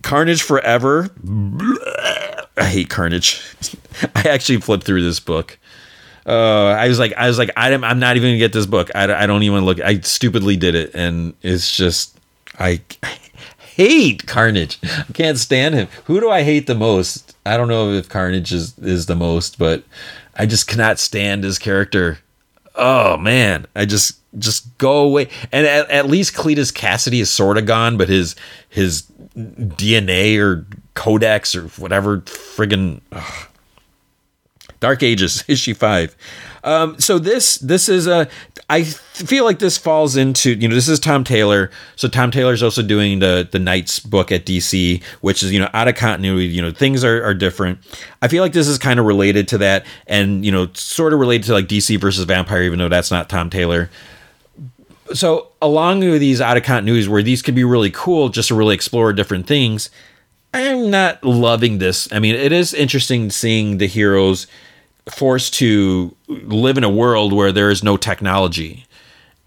Carnage 0.03 0.43
Forever. 0.43 1.09
I 2.57 2.65
hate 2.65 2.91
Carnage. 2.91 3.43
I 4.15 4.29
actually 4.29 4.61
flipped 4.61 4.85
through 4.85 5.03
this 5.03 5.21
book. 5.21 5.59
Uh, 6.27 6.67
I 6.67 6.89
was 6.89 6.99
like, 6.99 7.15
I 7.15 7.27
was 7.27 7.39
like, 7.39 7.51
I'm, 7.57 7.83
I'm 7.83 7.99
not 7.99 8.17
even 8.17 8.29
gonna 8.29 8.39
get 8.39 8.53
this 8.53 8.67
book. 8.67 8.91
I, 8.95 9.23
I 9.23 9.27
don't 9.27 9.45
even 9.45 9.65
look. 9.65 9.81
I 9.81 10.01
stupidly 10.01 10.57
did 10.57 10.75
it, 10.75 10.91
and 10.95 11.33
it's 11.41 11.75
just, 11.75 12.18
I, 12.59 12.81
hate 13.79 14.27
Carnage. 14.27 14.79
I 14.83 15.13
can't 15.15 15.39
stand 15.39 15.75
him. 15.77 15.89
Who 16.07 16.19
do 16.19 16.29
I 16.29 16.43
hate 16.43 16.67
the 16.67 16.75
most? 16.75 17.37
I 17.47 17.57
don't 17.57 17.69
know 17.69 17.93
if 17.93 18.09
Carnage 18.09 18.53
is 18.53 18.77
is 18.79 19.07
the 19.07 19.15
most, 19.15 19.59
but 19.59 19.85
I 20.35 20.47
just 20.47 20.67
cannot 20.67 20.99
stand 20.99 21.45
his 21.45 21.59
character. 21.59 22.19
Oh 22.75 23.17
man, 23.17 23.67
I 23.77 23.85
just 23.85 24.19
just 24.37 24.77
go 24.79 25.05
away. 25.05 25.29
And 25.53 25.65
at, 25.65 25.89
at 25.91 26.07
least 26.07 26.35
Cletus 26.35 26.73
Kasady 26.73 27.21
is 27.21 27.31
sort 27.31 27.57
of 27.57 27.67
gone, 27.67 27.97
but 27.97 28.09
his 28.09 28.35
his 28.69 29.05
DNA 29.37 30.39
or 30.39 30.67
codex 30.95 31.55
or 31.55 31.69
whatever 31.81 32.19
friggin' 32.23 33.01
ugh. 33.13 33.49
Dark 34.81 35.05
Ages 35.05 35.45
issue 35.49 35.75
five. 35.75 36.17
Um, 36.65 36.99
so 36.99 37.19
this 37.19 37.59
this 37.59 37.89
is 37.89 38.07
a 38.07 38.29
I 38.71 38.83
feel 38.85 39.45
like 39.45 39.59
this 39.61 39.79
falls 39.79 40.17
into 40.17 40.53
you 40.53 40.69
know 40.69 40.75
this 40.75 40.89
is 40.89 41.01
Tom 41.01 41.25
Taylor. 41.25 41.71
So 41.97 42.09
Tom 42.09 42.31
Taylor's 42.31 42.63
also 42.63 42.83
doing 42.83 43.19
the 43.21 43.49
the 43.51 43.59
Knights 43.59 44.01
book 44.01 44.31
at 44.31 44.45
DC, 44.45 45.03
which 45.21 45.43
is 45.43 45.53
you 45.53 45.61
know 45.61 45.71
out 45.73 45.89
of 45.89 45.95
continuity. 45.95 46.47
You 46.47 46.63
know 46.63 46.71
things 46.71 47.05
are 47.05 47.23
are 47.25 47.35
different. 47.35 47.79
I 48.21 48.29
feel 48.29 48.43
like 48.43 48.53
this 48.53 48.69
is 48.69 48.79
kind 48.79 49.01
of 49.01 49.07
related 49.07 49.49
to 49.49 49.59
that, 49.59 49.87
and 50.07 50.45
you 50.45 50.53
know 50.53 50.69
sort 50.75 51.13
of 51.13 51.21
related 51.21 51.47
to 51.47 51.53
like 51.53 51.67
DC 51.67 51.99
versus 52.01 52.25
Vampire, 52.25 52.63
even 52.63 52.79
though 52.79 52.89
that's 52.89 53.11
not 53.11 53.29
Tom 53.29 53.51
Taylor. 53.51 53.91
So 55.15 55.49
along 55.63 56.01
with 56.01 56.21
these 56.21 56.41
out 56.41 56.57
of 56.59 56.63
continuities 56.63 57.09
where 57.09 57.23
these 57.23 57.41
could 57.41 57.55
be 57.55 57.65
really 57.65 57.91
cool, 57.91 58.29
just 58.29 58.49
to 58.49 58.55
really 58.55 58.75
explore 58.75 59.13
different 59.13 59.47
things. 59.47 59.91
I'm 60.55 60.91
not 60.91 61.23
loving 61.23 61.77
this. 61.79 62.11
I 62.11 62.21
mean, 62.21 62.35
it 62.35 62.53
is 62.53 62.73
interesting 62.73 63.29
seeing 63.31 63.79
the 63.79 63.87
heroes 63.87 64.47
forced 65.11 65.55
to 65.55 66.15
live 66.29 66.79
in 66.79 66.85
a 66.85 66.91
world 66.91 67.33
where 67.33 67.53
there 67.53 67.71
is 67.71 67.83
no 67.83 67.97
technology 67.97 68.87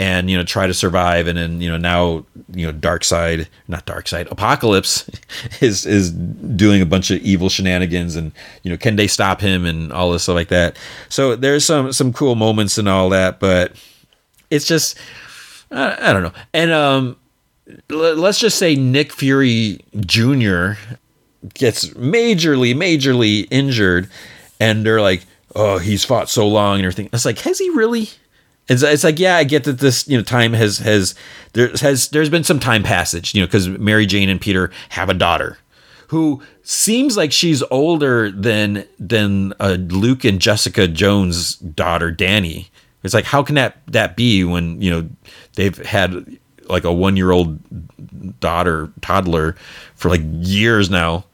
and 0.02 0.32
you 0.32 0.38
know 0.38 0.44
try 0.44 0.66
to 0.66 0.74
survive. 0.74 1.28
And 1.28 1.38
then 1.38 1.62
you 1.62 1.70
know 1.70 1.78
now 1.78 2.26
you 2.54 2.66
know 2.66 2.74
Darkseid 2.74 3.48
not 3.68 3.86
Darkseid 3.86 4.30
apocalypse 4.32 5.10
is 5.62 5.86
is 5.86 6.12
doing 6.12 6.82
a 6.82 6.86
bunch 6.86 7.12
of 7.12 7.22
evil 7.22 7.50
shenanigans 7.50 8.16
and 8.16 8.32
you 8.64 8.72
know 8.72 8.78
can 8.78 8.96
they 8.96 9.08
stop 9.08 9.40
him 9.42 9.66
and 9.66 9.94
all 9.94 10.12
this 10.12 10.24
stuff 10.24 10.36
like 10.36 10.50
that. 10.50 10.78
So 11.10 11.36
there's 11.36 11.64
some 11.64 11.94
some 11.94 12.12
cool 12.14 12.36
moments 12.36 12.78
and 12.78 12.90
all 12.90 13.10
that 13.10 13.40
but 13.40 13.74
it's 14.50 14.66
just 14.66 14.98
i, 15.70 16.10
I 16.10 16.14
don't 16.14 16.24
know. 16.24 16.34
And 16.54 16.72
um 16.72 17.18
let's 17.90 18.40
just 18.40 18.58
say 18.58 18.76
nick 18.76 19.14
fury 19.14 19.80
jr 20.00 20.74
gets 21.54 21.90
majorly 21.90 22.76
majorly 22.76 23.48
injured 23.50 24.10
and 24.60 24.86
they're 24.86 25.00
like 25.00 25.26
oh, 25.56 25.78
he's 25.78 26.06
fought 26.06 26.30
so 26.30 26.48
long 26.48 26.78
and 26.78 26.86
everything. 26.86 27.10
It's 27.12 27.26
like, 27.26 27.40
has 27.40 27.60
he 27.60 27.70
really? 27.72 28.10
It's, 28.68 28.84
it's 28.84 29.04
like, 29.04 29.20
yeah, 29.20 29.38
I 29.38 29.44
get 29.44 29.64
that 29.66 29.80
this, 29.80 30.08
you 30.08 30.18
know, 30.18 30.24
time 30.24 30.54
has, 30.54 30.78
has, 30.80 31.16
there 31.54 31.70
has, 31.82 32.10
there's 32.10 32.30
been 32.30 32.44
some 32.44 32.60
time 32.60 32.84
passage, 32.84 33.34
you 33.34 33.42
know, 33.42 33.48
because 33.48 33.68
Mary 33.68 34.06
Jane 34.06 34.30
and 34.30 34.40
Peter 34.40 34.72
have 34.90 35.10
a 35.10 35.14
daughter 35.14 35.58
who 36.08 36.42
seems 36.64 37.18
like 37.18 37.32
she's 37.32 37.64
older 37.64 38.32
than, 38.32 38.86
than 39.00 39.54
uh, 39.60 39.78
Luke 39.80 40.24
and 40.24 40.40
Jessica 40.40 40.88
Jones' 40.88 41.56
daughter, 41.56 42.12
Danny. 42.12 42.70
It's 43.04 43.14
like, 43.14 43.26
how 43.26 43.44
can 43.44 43.56
that, 43.56 43.78
that 43.88 44.16
be 44.16 44.44
when, 44.44 44.82
you 44.82 44.92
know, 44.92 45.10
they've 45.56 45.78
had 45.78 46.38
like 46.70 46.84
a 46.84 46.94
one 46.94 47.18
year 47.18 47.32
old 47.32 47.60
daughter, 48.40 48.92
toddler 49.02 49.56
for 49.96 50.10
like 50.10 50.22
years 50.24 50.90
now 50.90 51.26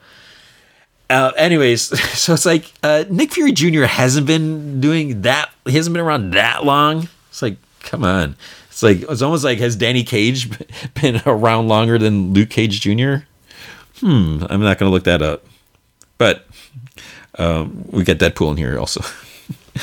uh, 1.10 1.32
anyways, 1.38 1.82
so 2.18 2.34
it's 2.34 2.46
like 2.46 2.72
uh, 2.84 3.06
Nick 3.10 3.34
Fury 3.34 3.52
Jr. 3.52 3.84
hasn't 3.84 4.28
been 4.28 4.80
doing 4.82 5.22
that. 5.22 5.50
He 5.66 5.74
hasn't 5.74 5.94
been 5.94 6.04
around 6.04 6.32
that 6.32 6.66
long. 6.66 7.10
It's 7.30 7.42
like, 7.42 7.58
come 7.82 8.04
on. 8.04 8.36
It's 8.70 8.84
like 8.84 9.04
it's 9.10 9.22
almost 9.22 9.44
like 9.44 9.58
has 9.60 9.76
Danny 9.76 10.04
Cage 10.04 10.50
been 11.02 11.22
around 11.26 11.68
longer 11.68 11.98
than 11.98 12.34
Luke 12.34 12.50
Cage 12.50 12.82
Jr. 12.82 13.26
Hmm. 14.00 14.44
I'm 14.50 14.62
not 14.62 14.78
gonna 14.78 14.92
look 14.92 15.06
that 15.06 15.22
up, 15.22 15.46
but 16.18 16.46
um, 17.40 17.86
we 17.90 18.04
got 18.04 18.18
Deadpool 18.18 18.52
in 18.52 18.58
here 18.58 18.78
also. 18.78 19.02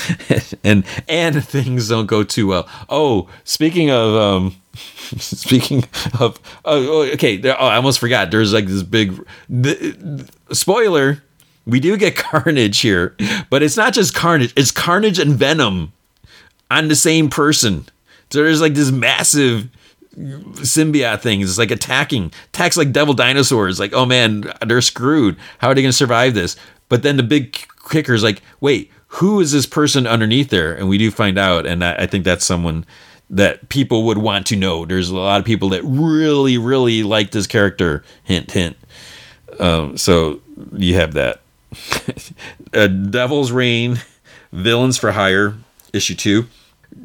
and 0.65 0.85
and 1.09 1.45
things 1.45 1.89
don't 1.89 2.07
go 2.07 2.23
too 2.23 2.47
well. 2.47 2.69
Oh, 2.89 3.29
speaking 3.45 3.91
of 3.91 4.15
um, 4.15 4.57
speaking 5.19 5.85
of 6.19 6.41
oh, 6.65 7.03
oh 7.05 7.13
okay, 7.13 7.37
there, 7.37 7.61
oh, 7.61 7.67
I 7.67 7.77
almost 7.77 7.99
forgot. 7.99 8.31
There's 8.31 8.53
like 8.53 8.67
this 8.67 8.83
big 8.83 9.25
the, 9.49 10.29
spoiler. 10.53 11.23
We 11.67 11.81
do 11.81 11.97
get 11.97 12.17
Carnage 12.17 12.81
here, 12.81 13.17
but 13.51 13.63
it's 13.63 13.77
not 13.77 13.95
just 13.95 14.15
Carnage. 14.15 14.53
It's 14.57 14.71
Carnage 14.71 15.19
and 15.19 15.35
Venom 15.35 15.93
on 16.71 16.89
the 16.89 16.97
same 16.97 17.29
person. 17.31 17.87
So 18.31 18.43
there's 18.43 18.61
like 18.61 18.75
this 18.75 18.91
massive 18.91 19.69
symbiote 20.17 21.21
thing. 21.21 21.41
It's 21.41 21.59
like 21.59 21.71
attacking, 21.71 22.33
attacks 22.49 22.77
like 22.77 22.93
devil 22.93 23.15
dinosaurs. 23.15 23.79
Like, 23.79 23.93
oh 23.93 24.07
man, 24.07 24.53
they're 24.67 24.81
screwed. 24.81 25.37
How 25.59 25.69
are 25.69 25.75
they 25.75 25.83
going 25.83 25.91
to 25.91 25.97
survive 25.97 26.35
this? 26.35 26.57
But 26.89 27.03
then 27.03 27.17
the 27.17 27.23
big 27.23 27.57
kicker 27.89 28.15
is 28.15 28.23
like, 28.23 28.43
wait, 28.61 28.91
who 29.09 29.41
is 29.41 29.53
this 29.53 29.67
person 29.67 30.07
underneath 30.07 30.51
there? 30.51 30.75
And 30.75 30.89
we 30.89 30.99
do 30.99 31.11
find 31.11 31.39
out, 31.39 31.67
and 31.67 31.85
I, 31.85 31.95
I 31.95 32.07
think 32.07 32.25
that's 32.25 32.45
someone 32.45 32.85
that 33.31 33.69
people 33.69 34.05
would 34.05 34.19
want 34.19 34.47
to 34.47 34.57
know. 34.57 34.85
There's 34.85 35.11
a 35.11 35.17
lot 35.17 35.41
of 35.41 35.47
people 35.47 35.71
that 35.71 35.83
really, 35.85 36.59
really 36.59 37.03
like 37.03 37.31
this 37.31 37.47
character. 37.47 38.05
Hint, 38.23 38.51
hint. 38.51 38.77
Um, 39.59 39.97
so 39.97 40.41
you 40.73 40.95
have 40.95 41.15
that. 41.15 41.41
Devil's 43.11 43.51
Reign, 43.51 44.01
Villains 44.53 44.99
for 44.99 45.13
Hire, 45.13 45.55
issue 45.93 46.15
two. 46.15 46.47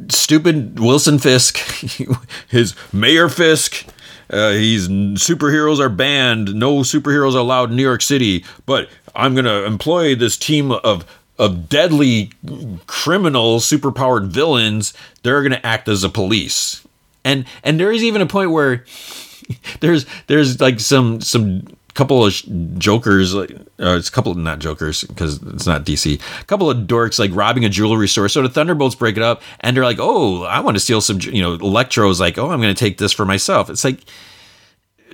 Stupid 0.09 0.79
Wilson 0.79 1.17
Fisk, 1.17 1.57
his 2.47 2.75
Mayor 2.93 3.27
Fisk. 3.27 3.87
Uh, 4.29 4.51
he's 4.51 4.87
superheroes 4.87 5.79
are 5.79 5.89
banned. 5.89 6.53
No 6.53 6.79
superheroes 6.79 7.33
allowed 7.35 7.71
in 7.71 7.75
New 7.75 7.83
York 7.83 8.03
City. 8.03 8.45
But 8.67 8.89
I'm 9.15 9.33
gonna 9.33 9.63
employ 9.63 10.13
this 10.13 10.37
team 10.37 10.71
of 10.71 11.05
of 11.39 11.69
deadly 11.69 12.31
criminal 12.85 13.59
superpowered 13.59 14.27
villains 14.27 14.93
they're 15.23 15.41
going 15.41 15.53
to 15.53 15.65
act 15.65 15.87
as 15.87 16.03
a 16.03 16.09
police. 16.09 16.85
And 17.23 17.45
and 17.63 17.79
there 17.79 17.91
is 17.91 18.03
even 18.03 18.21
a 18.21 18.25
point 18.25 18.51
where 18.51 18.85
there's 19.79 20.05
there's 20.27 20.61
like 20.61 20.79
some 20.79 21.21
some 21.21 21.63
couple 21.95 22.25
of 22.25 22.79
jokers 22.79 23.35
uh, 23.35 23.45
it's 23.77 24.07
a 24.07 24.11
couple 24.11 24.33
not 24.33 24.59
jokers 24.59 25.03
because 25.03 25.41
it's 25.43 25.65
not 25.65 25.83
dc 25.83 26.21
a 26.39 26.45
couple 26.45 26.69
of 26.69 26.77
dorks 26.87 27.19
like 27.19 27.31
robbing 27.33 27.65
a 27.65 27.69
jewelry 27.69 28.07
store. 28.07 28.29
So 28.29 28.41
the 28.41 28.47
thunderbolts 28.47 28.95
break 28.95 29.17
it 29.17 29.23
up 29.23 29.41
and 29.59 29.75
they're 29.75 29.83
like 29.83 29.97
oh 29.99 30.43
i 30.43 30.59
want 30.61 30.75
to 30.75 30.79
steal 30.79 31.01
some 31.01 31.19
you 31.19 31.41
know 31.41 31.55
electro's 31.55 32.19
like 32.19 32.37
oh 32.37 32.51
i'm 32.51 32.61
going 32.61 32.73
to 32.73 32.79
take 32.79 32.99
this 32.99 33.11
for 33.11 33.25
myself. 33.25 33.69
It's 33.69 33.83
like 33.83 33.99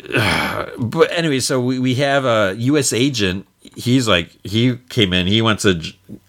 but 0.78 1.11
anyway 1.11 1.39
so 1.39 1.59
we, 1.59 1.80
we 1.80 1.95
have 1.95 2.26
a 2.26 2.55
us 2.55 2.93
agent 2.93 3.47
he's 3.76 4.07
like 4.07 4.30
he 4.43 4.78
came 4.89 5.13
in 5.13 5.28
he 5.28 5.41
wants 5.41 5.63
to 5.63 5.82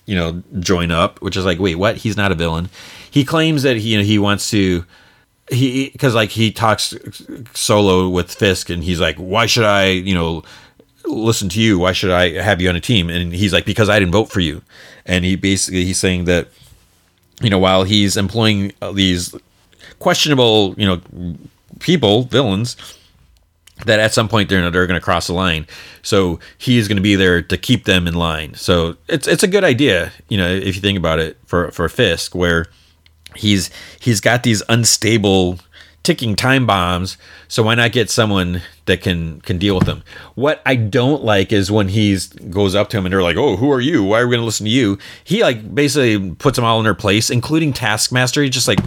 you 0.06 0.14
know, 0.14 0.42
join 0.60 0.90
up, 0.90 1.20
which 1.20 1.36
is 1.36 1.44
like, 1.44 1.58
wait, 1.58 1.74
what? 1.74 1.98
He's 1.98 2.16
not 2.16 2.32
a 2.32 2.34
villain. 2.34 2.70
He 3.10 3.24
claims 3.24 3.64
that 3.64 3.76
he, 3.76 3.90
you 3.90 3.98
know, 3.98 4.04
he 4.04 4.18
wants 4.18 4.50
to, 4.50 4.84
he, 5.50 5.90
because 5.90 6.14
like 6.14 6.30
he 6.30 6.52
talks 6.52 6.94
solo 7.54 8.08
with 8.08 8.32
Fisk 8.32 8.70
and 8.70 8.82
he's 8.84 9.00
like, 9.00 9.16
why 9.16 9.46
should 9.46 9.64
I, 9.64 9.88
you 9.88 10.14
know, 10.14 10.44
listen 11.04 11.48
to 11.50 11.60
you? 11.60 11.78
Why 11.78 11.92
should 11.92 12.10
I 12.10 12.40
have 12.40 12.60
you 12.60 12.68
on 12.68 12.76
a 12.76 12.80
team? 12.80 13.10
And 13.10 13.32
he's 13.32 13.52
like, 13.52 13.66
because 13.66 13.88
I 13.88 13.98
didn't 13.98 14.12
vote 14.12 14.30
for 14.30 14.40
you. 14.40 14.62
And 15.04 15.24
he 15.24 15.36
basically, 15.36 15.84
he's 15.84 15.98
saying 15.98 16.24
that, 16.26 16.48
you 17.42 17.50
know, 17.50 17.58
while 17.58 17.84
he's 17.84 18.16
employing 18.16 18.72
uh, 18.80 18.92
these 18.92 19.34
questionable, 19.98 20.74
you 20.78 20.86
know, 20.86 21.00
people, 21.80 22.24
villains, 22.24 22.76
that 23.84 24.00
at 24.00 24.14
some 24.14 24.28
point 24.28 24.48
they're 24.48 24.70
they're 24.70 24.86
going 24.86 24.98
to 24.98 25.04
cross 25.04 25.26
the 25.26 25.34
line. 25.34 25.66
So 26.02 26.40
he 26.56 26.78
is 26.78 26.88
going 26.88 26.96
to 26.96 27.02
be 27.02 27.14
there 27.14 27.42
to 27.42 27.56
keep 27.56 27.84
them 27.84 28.06
in 28.06 28.14
line. 28.14 28.54
So 28.54 28.96
it's 29.08 29.28
it's 29.28 29.42
a 29.42 29.48
good 29.48 29.64
idea, 29.64 30.12
you 30.28 30.38
know, 30.38 30.48
if 30.48 30.74
you 30.74 30.80
think 30.80 30.98
about 30.98 31.18
it 31.18 31.38
for 31.46 31.70
for 31.70 31.88
Fisk, 31.88 32.34
where 32.34 32.66
he's 33.34 33.70
he's 34.00 34.20
got 34.20 34.42
these 34.42 34.62
unstable 34.68 35.58
ticking 36.06 36.36
time 36.36 36.66
bombs. 36.66 37.18
So 37.48 37.64
why 37.64 37.74
not 37.74 37.90
get 37.90 38.08
someone 38.10 38.62
that 38.86 39.02
can 39.02 39.40
can 39.40 39.58
deal 39.58 39.74
with 39.74 39.86
them? 39.86 40.04
What 40.36 40.62
I 40.64 40.76
don't 40.76 41.24
like 41.24 41.52
is 41.52 41.70
when 41.70 41.88
he's 41.88 42.28
goes 42.28 42.74
up 42.74 42.88
to 42.90 42.98
him 42.98 43.06
and 43.06 43.12
they're 43.12 43.22
like, 43.22 43.36
"Oh, 43.36 43.56
who 43.56 43.70
are 43.72 43.80
you? 43.80 44.04
Why 44.04 44.20
are 44.20 44.26
we 44.26 44.36
going 44.36 44.42
to 44.42 44.46
listen 44.46 44.66
to 44.66 44.70
you?" 44.70 44.98
He 45.24 45.42
like 45.42 45.74
basically 45.74 46.30
puts 46.34 46.56
them 46.56 46.64
all 46.64 46.78
in 46.78 46.84
their 46.84 46.94
place, 46.94 47.28
including 47.28 47.72
Taskmaster. 47.72 48.42
He 48.42 48.48
just 48.48 48.68
like 48.68 48.78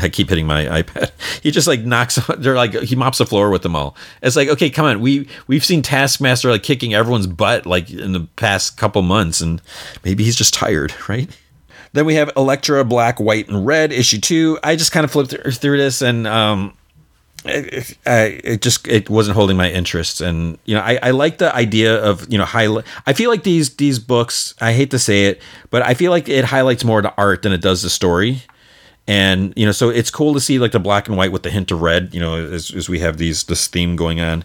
I 0.00 0.08
keep 0.08 0.28
hitting 0.28 0.46
my 0.46 0.64
iPad. 0.82 1.10
He 1.42 1.50
just 1.50 1.66
like 1.66 1.80
knocks. 1.80 2.18
They're 2.38 2.54
like 2.54 2.72
he 2.74 2.96
mops 2.96 3.18
the 3.18 3.26
floor 3.26 3.50
with 3.50 3.62
them 3.62 3.76
all. 3.76 3.96
It's 4.22 4.36
like 4.36 4.48
okay, 4.48 4.70
come 4.70 4.86
on. 4.86 5.00
We 5.00 5.28
we've 5.46 5.64
seen 5.64 5.82
Taskmaster 5.82 6.50
like 6.50 6.62
kicking 6.62 6.94
everyone's 6.94 7.26
butt 7.26 7.66
like 7.66 7.90
in 7.90 8.12
the 8.12 8.26
past 8.36 8.78
couple 8.78 9.02
months, 9.02 9.40
and 9.40 9.60
maybe 10.04 10.24
he's 10.24 10.36
just 10.36 10.54
tired, 10.54 10.94
right? 11.08 11.28
Then 11.92 12.06
we 12.06 12.14
have 12.14 12.30
Elektra 12.36 12.82
Black, 12.84 13.20
White, 13.20 13.48
and 13.48 13.66
Red 13.66 13.92
issue 13.92 14.20
two. 14.20 14.58
I 14.64 14.76
just 14.76 14.90
kind 14.90 15.04
of 15.04 15.10
flipped 15.10 15.30
through 15.32 15.76
this 15.76 16.02
and 16.02 16.26
um, 16.26 16.76
it, 17.44 17.98
it, 18.06 18.62
just 18.62 18.88
it 18.88 19.10
wasn't 19.10 19.36
holding 19.36 19.56
my 19.56 19.70
interest 19.70 20.20
and 20.20 20.58
you 20.64 20.74
know 20.74 20.80
I, 20.80 20.98
I 21.02 21.10
like 21.10 21.38
the 21.38 21.54
idea 21.54 22.02
of 22.02 22.30
you 22.32 22.38
know 22.38 22.44
highlight 22.44 22.86
i 23.06 23.12
feel 23.12 23.28
like 23.28 23.42
these 23.42 23.76
these 23.76 23.98
books 23.98 24.54
i 24.60 24.72
hate 24.72 24.90
to 24.92 24.98
say 24.98 25.26
it 25.26 25.42
but 25.70 25.82
i 25.82 25.92
feel 25.94 26.10
like 26.10 26.28
it 26.28 26.46
highlights 26.46 26.84
more 26.84 27.02
the 27.02 27.12
art 27.18 27.42
than 27.42 27.52
it 27.52 27.60
does 27.60 27.82
the 27.82 27.90
story 27.90 28.42
and 29.06 29.52
you 29.56 29.66
know 29.66 29.72
so 29.72 29.88
it's 29.90 30.10
cool 30.10 30.34
to 30.34 30.40
see 30.40 30.58
like 30.58 30.72
the 30.72 30.80
black 30.80 31.08
and 31.08 31.16
white 31.16 31.32
with 31.32 31.42
the 31.42 31.50
hint 31.50 31.70
of 31.70 31.82
red 31.82 32.14
you 32.14 32.20
know 32.20 32.36
as, 32.36 32.70
as 32.74 32.88
we 32.88 32.98
have 33.00 33.18
these 33.18 33.44
this 33.44 33.66
theme 33.66 33.96
going 33.96 34.20
on 34.20 34.44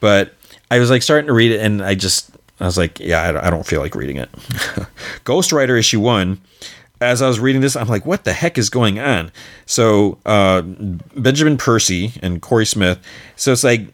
but 0.00 0.34
i 0.70 0.78
was 0.78 0.90
like 0.90 1.02
starting 1.02 1.26
to 1.26 1.32
read 1.32 1.52
it 1.52 1.60
and 1.60 1.82
i 1.82 1.94
just 1.94 2.30
i 2.60 2.64
was 2.64 2.78
like 2.78 2.98
yeah 3.00 3.40
i, 3.42 3.50
don't 3.50 3.66
feel 3.66 3.80
like 3.80 3.94
reading 3.94 4.16
it 4.16 4.30
ghost 5.24 5.52
rider 5.52 5.76
issue 5.76 6.00
one 6.00 6.40
as 7.00 7.22
I 7.22 7.28
was 7.28 7.38
reading 7.38 7.60
this, 7.60 7.76
I'm 7.76 7.88
like, 7.88 8.04
what 8.04 8.24
the 8.24 8.32
heck 8.32 8.58
is 8.58 8.70
going 8.70 8.98
on? 8.98 9.30
So 9.66 10.18
uh, 10.26 10.62
Benjamin 10.62 11.56
Percy 11.56 12.12
and 12.22 12.42
Cory 12.42 12.66
Smith. 12.66 12.98
So 13.36 13.52
it's 13.52 13.64
like 13.64 13.86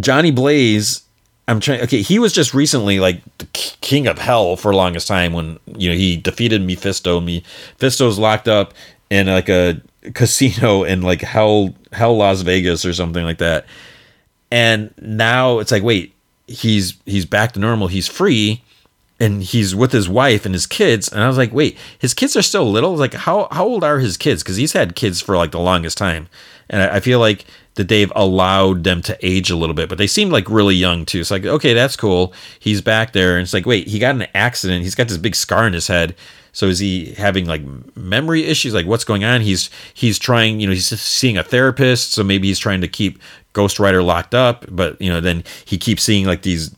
Johnny 0.00 0.30
Blaze. 0.30 1.02
I'm 1.46 1.60
trying. 1.60 1.80
Okay, 1.82 2.02
he 2.02 2.18
was 2.18 2.32
just 2.32 2.52
recently 2.52 3.00
like 3.00 3.22
the 3.38 3.46
king 3.52 4.06
of 4.06 4.18
hell 4.18 4.56
for 4.56 4.74
longest 4.74 5.08
time 5.08 5.32
when 5.32 5.58
you 5.66 5.90
know 5.90 5.96
he 5.96 6.16
defeated 6.16 6.62
Mephisto. 6.62 7.20
Mephisto's 7.20 8.18
locked 8.18 8.48
up 8.48 8.74
in 9.10 9.26
like 9.26 9.48
a 9.48 9.80
casino 10.14 10.84
in 10.84 11.02
like 11.02 11.20
hell 11.20 11.74
hell 11.92 12.16
Las 12.16 12.42
Vegas 12.42 12.84
or 12.84 12.92
something 12.92 13.24
like 13.24 13.38
that. 13.38 13.66
And 14.50 14.94
now 15.00 15.58
it's 15.58 15.72
like, 15.72 15.82
wait, 15.82 16.14
he's 16.46 16.94
he's 17.04 17.26
back 17.26 17.52
to 17.52 17.60
normal. 17.60 17.88
He's 17.88 18.08
free 18.08 18.62
and 19.20 19.42
he's 19.42 19.74
with 19.74 19.92
his 19.92 20.08
wife 20.08 20.46
and 20.46 20.54
his 20.54 20.66
kids. 20.66 21.08
And 21.08 21.22
i 21.22 21.28
was 21.28 21.36
like 21.38 21.52
wait 21.52 21.76
his 21.98 22.14
kids 22.14 22.36
are 22.36 22.42
still 22.42 22.70
little? 22.70 22.96
Like 22.96 23.14
how 23.14 23.48
how 23.50 23.66
old 23.66 23.84
are 23.84 23.98
his 23.98 24.16
kids? 24.16 24.42
Because 24.42 24.56
he's 24.56 24.72
had 24.72 24.96
kids 24.96 25.20
for 25.20 25.36
like 25.36 25.52
the 25.52 25.60
longest 25.60 25.98
time. 25.98 26.28
And 26.70 26.82
I, 26.82 26.96
I, 26.96 27.00
feel 27.00 27.18
like 27.18 27.46
that 27.76 27.88
they've 27.88 28.12
allowed 28.14 28.84
them 28.84 29.00
to 29.00 29.16
age 29.26 29.50
a 29.50 29.56
little 29.56 29.74
bit 29.74 29.88
but 29.88 29.96
they 29.96 30.06
seem 30.06 30.30
like 30.30 30.50
really 30.50 30.74
young 30.74 31.04
too. 31.04 31.20
It's 31.20 31.30
like 31.30 31.44
okay 31.44 31.74
that's 31.74 31.96
cool. 31.96 32.32
He's 32.58 32.80
back 32.80 33.12
there 33.12 33.36
and 33.36 33.42
it's 33.42 33.54
like 33.54 33.66
wait 33.66 33.88
he 33.88 33.98
got 33.98 34.14
an 34.14 34.26
accident. 34.34 34.82
He's 34.82 34.94
got 34.94 35.08
this 35.08 35.18
big 35.18 35.34
scar 35.34 35.66
in 35.66 35.72
his 35.72 35.88
head 35.88 36.14
so 36.58 36.66
is 36.66 36.80
he 36.80 37.14
having 37.14 37.46
like 37.46 37.62
memory 37.94 38.44
issues 38.44 38.74
like 38.74 38.86
what's 38.86 39.04
going 39.04 39.22
on 39.22 39.40
he's 39.40 39.70
he's 39.94 40.18
trying 40.18 40.58
you 40.58 40.66
know 40.66 40.72
he's 40.72 40.88
seeing 41.00 41.38
a 41.38 41.44
therapist 41.44 42.12
so 42.12 42.24
maybe 42.24 42.48
he's 42.48 42.58
trying 42.58 42.80
to 42.80 42.88
keep 42.88 43.20
ghost 43.52 43.78
rider 43.78 44.02
locked 44.02 44.34
up 44.34 44.64
but 44.68 45.00
you 45.00 45.08
know 45.08 45.20
then 45.20 45.44
he 45.64 45.78
keeps 45.78 46.02
seeing 46.02 46.26
like 46.26 46.42
these 46.42 46.74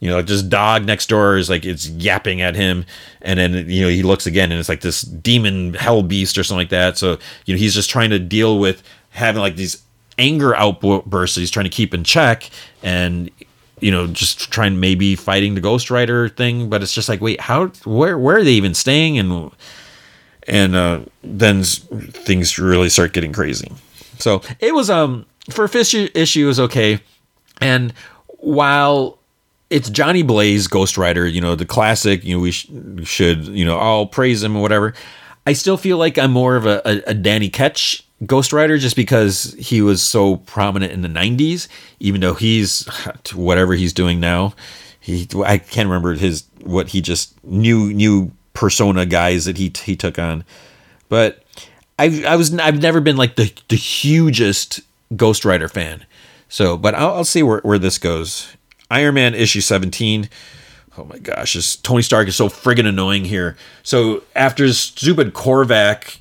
you 0.00 0.10
know, 0.10 0.20
just 0.20 0.50
dog 0.50 0.84
next 0.84 1.08
door 1.08 1.38
is 1.38 1.48
like 1.48 1.64
it's 1.64 1.88
yapping 1.88 2.42
at 2.42 2.54
him, 2.54 2.84
and 3.22 3.38
then 3.38 3.70
you 3.70 3.80
know 3.80 3.88
he 3.88 4.02
looks 4.02 4.26
again, 4.26 4.52
and 4.52 4.60
it's 4.60 4.68
like 4.68 4.82
this 4.82 5.00
demon 5.00 5.72
hell 5.72 6.02
beast 6.02 6.36
or 6.36 6.44
something 6.44 6.60
like 6.60 6.68
that. 6.68 6.98
So 6.98 7.18
you 7.46 7.54
know 7.54 7.58
he's 7.58 7.72
just 7.72 7.88
trying 7.88 8.10
to 8.10 8.18
deal 8.18 8.58
with 8.58 8.82
having 9.10 9.40
like 9.40 9.56
these 9.56 9.82
anger 10.18 10.54
outbursts 10.56 11.36
that 11.36 11.40
he's 11.40 11.50
trying 11.50 11.64
to 11.64 11.70
keep 11.70 11.94
in 11.94 12.04
check, 12.04 12.50
and 12.82 13.30
you 13.80 13.90
know 13.90 14.06
just 14.06 14.50
trying 14.50 14.80
maybe 14.80 15.16
fighting 15.16 15.54
the 15.54 15.60
Ghost 15.60 15.90
Rider 15.90 16.28
thing. 16.28 16.68
But 16.68 16.82
it's 16.82 16.92
just 16.92 17.08
like, 17.08 17.20
wait, 17.20 17.40
how? 17.40 17.68
Where? 17.84 18.18
Where 18.18 18.38
are 18.38 18.44
they 18.44 18.52
even 18.52 18.74
staying? 18.74 19.18
And 19.18 19.50
and 20.46 20.74
uh, 20.74 21.00
then 21.22 21.62
things 21.62 22.58
really 22.58 22.88
start 22.88 23.12
getting 23.12 23.32
crazy. 23.32 23.72
So 24.18 24.42
it 24.60 24.74
was 24.74 24.90
um 24.90 25.26
for 25.50 25.68
Fisk 25.68 25.94
issue 25.94 26.46
was 26.46 26.60
okay, 26.60 27.00
and 27.60 27.92
while 28.38 29.18
it's 29.70 29.90
Johnny 29.90 30.22
Blaze, 30.22 30.68
Ghost 30.68 30.96
Rider, 30.96 31.26
you 31.26 31.40
know, 31.40 31.54
the 31.54 31.66
classic, 31.66 32.24
you 32.24 32.36
know, 32.36 32.40
we 32.40 32.52
sh- 32.52 32.68
should, 33.02 33.48
you 33.48 33.64
know, 33.64 33.76
all 33.76 34.06
praise 34.06 34.42
him 34.42 34.56
or 34.56 34.62
whatever. 34.62 34.94
I 35.46 35.52
still 35.52 35.76
feel 35.76 35.98
like 35.98 36.16
I'm 36.18 36.30
more 36.30 36.56
of 36.56 36.66
a, 36.66 36.80
a, 36.84 37.10
a, 37.10 37.14
Danny 37.14 37.48
Ketch 37.48 38.06
Ghost 38.26 38.52
Rider 38.52 38.78
just 38.78 38.96
because 38.96 39.54
he 39.58 39.80
was 39.82 40.02
so 40.02 40.36
prominent 40.36 40.92
in 40.92 41.02
the 41.02 41.08
90s, 41.08 41.68
even 42.00 42.20
though 42.20 42.34
he's 42.34 42.86
whatever 43.34 43.74
he's 43.74 43.92
doing 43.92 44.20
now. 44.20 44.54
He, 45.00 45.28
I 45.44 45.58
can't 45.58 45.88
remember 45.88 46.14
his, 46.14 46.44
what 46.62 46.88
he 46.88 47.00
just 47.00 47.42
new, 47.44 47.92
new 47.92 48.32
persona 48.54 49.04
guys 49.04 49.44
that 49.44 49.58
he, 49.58 49.72
he 49.84 49.96
took 49.96 50.18
on. 50.18 50.44
But 51.08 51.42
I, 51.98 52.24
I 52.26 52.36
was, 52.36 52.54
I've 52.54 52.80
never 52.80 53.00
been 53.00 53.16
like 53.16 53.36
the, 53.36 53.52
the 53.68 53.76
hugest 53.76 54.80
Ghost 55.14 55.44
Rider 55.44 55.68
fan. 55.68 56.06
So, 56.48 56.76
but 56.76 56.94
I'll, 56.94 57.14
I'll 57.14 57.24
see 57.24 57.42
where, 57.42 57.60
where 57.60 57.78
this 57.78 57.98
goes. 57.98 58.56
Iron 58.90 59.14
Man 59.14 59.34
issue 59.34 59.60
17. 59.60 60.28
Oh 60.96 61.04
my 61.04 61.18
gosh, 61.18 61.54
this 61.54 61.76
Tony 61.76 62.02
Stark 62.02 62.28
is 62.28 62.36
so 62.36 62.48
friggin' 62.48 62.86
annoying 62.86 63.24
here. 63.24 63.56
So 63.82 64.22
after 64.36 64.72
stupid 64.72 65.34
Korvac 65.34 66.18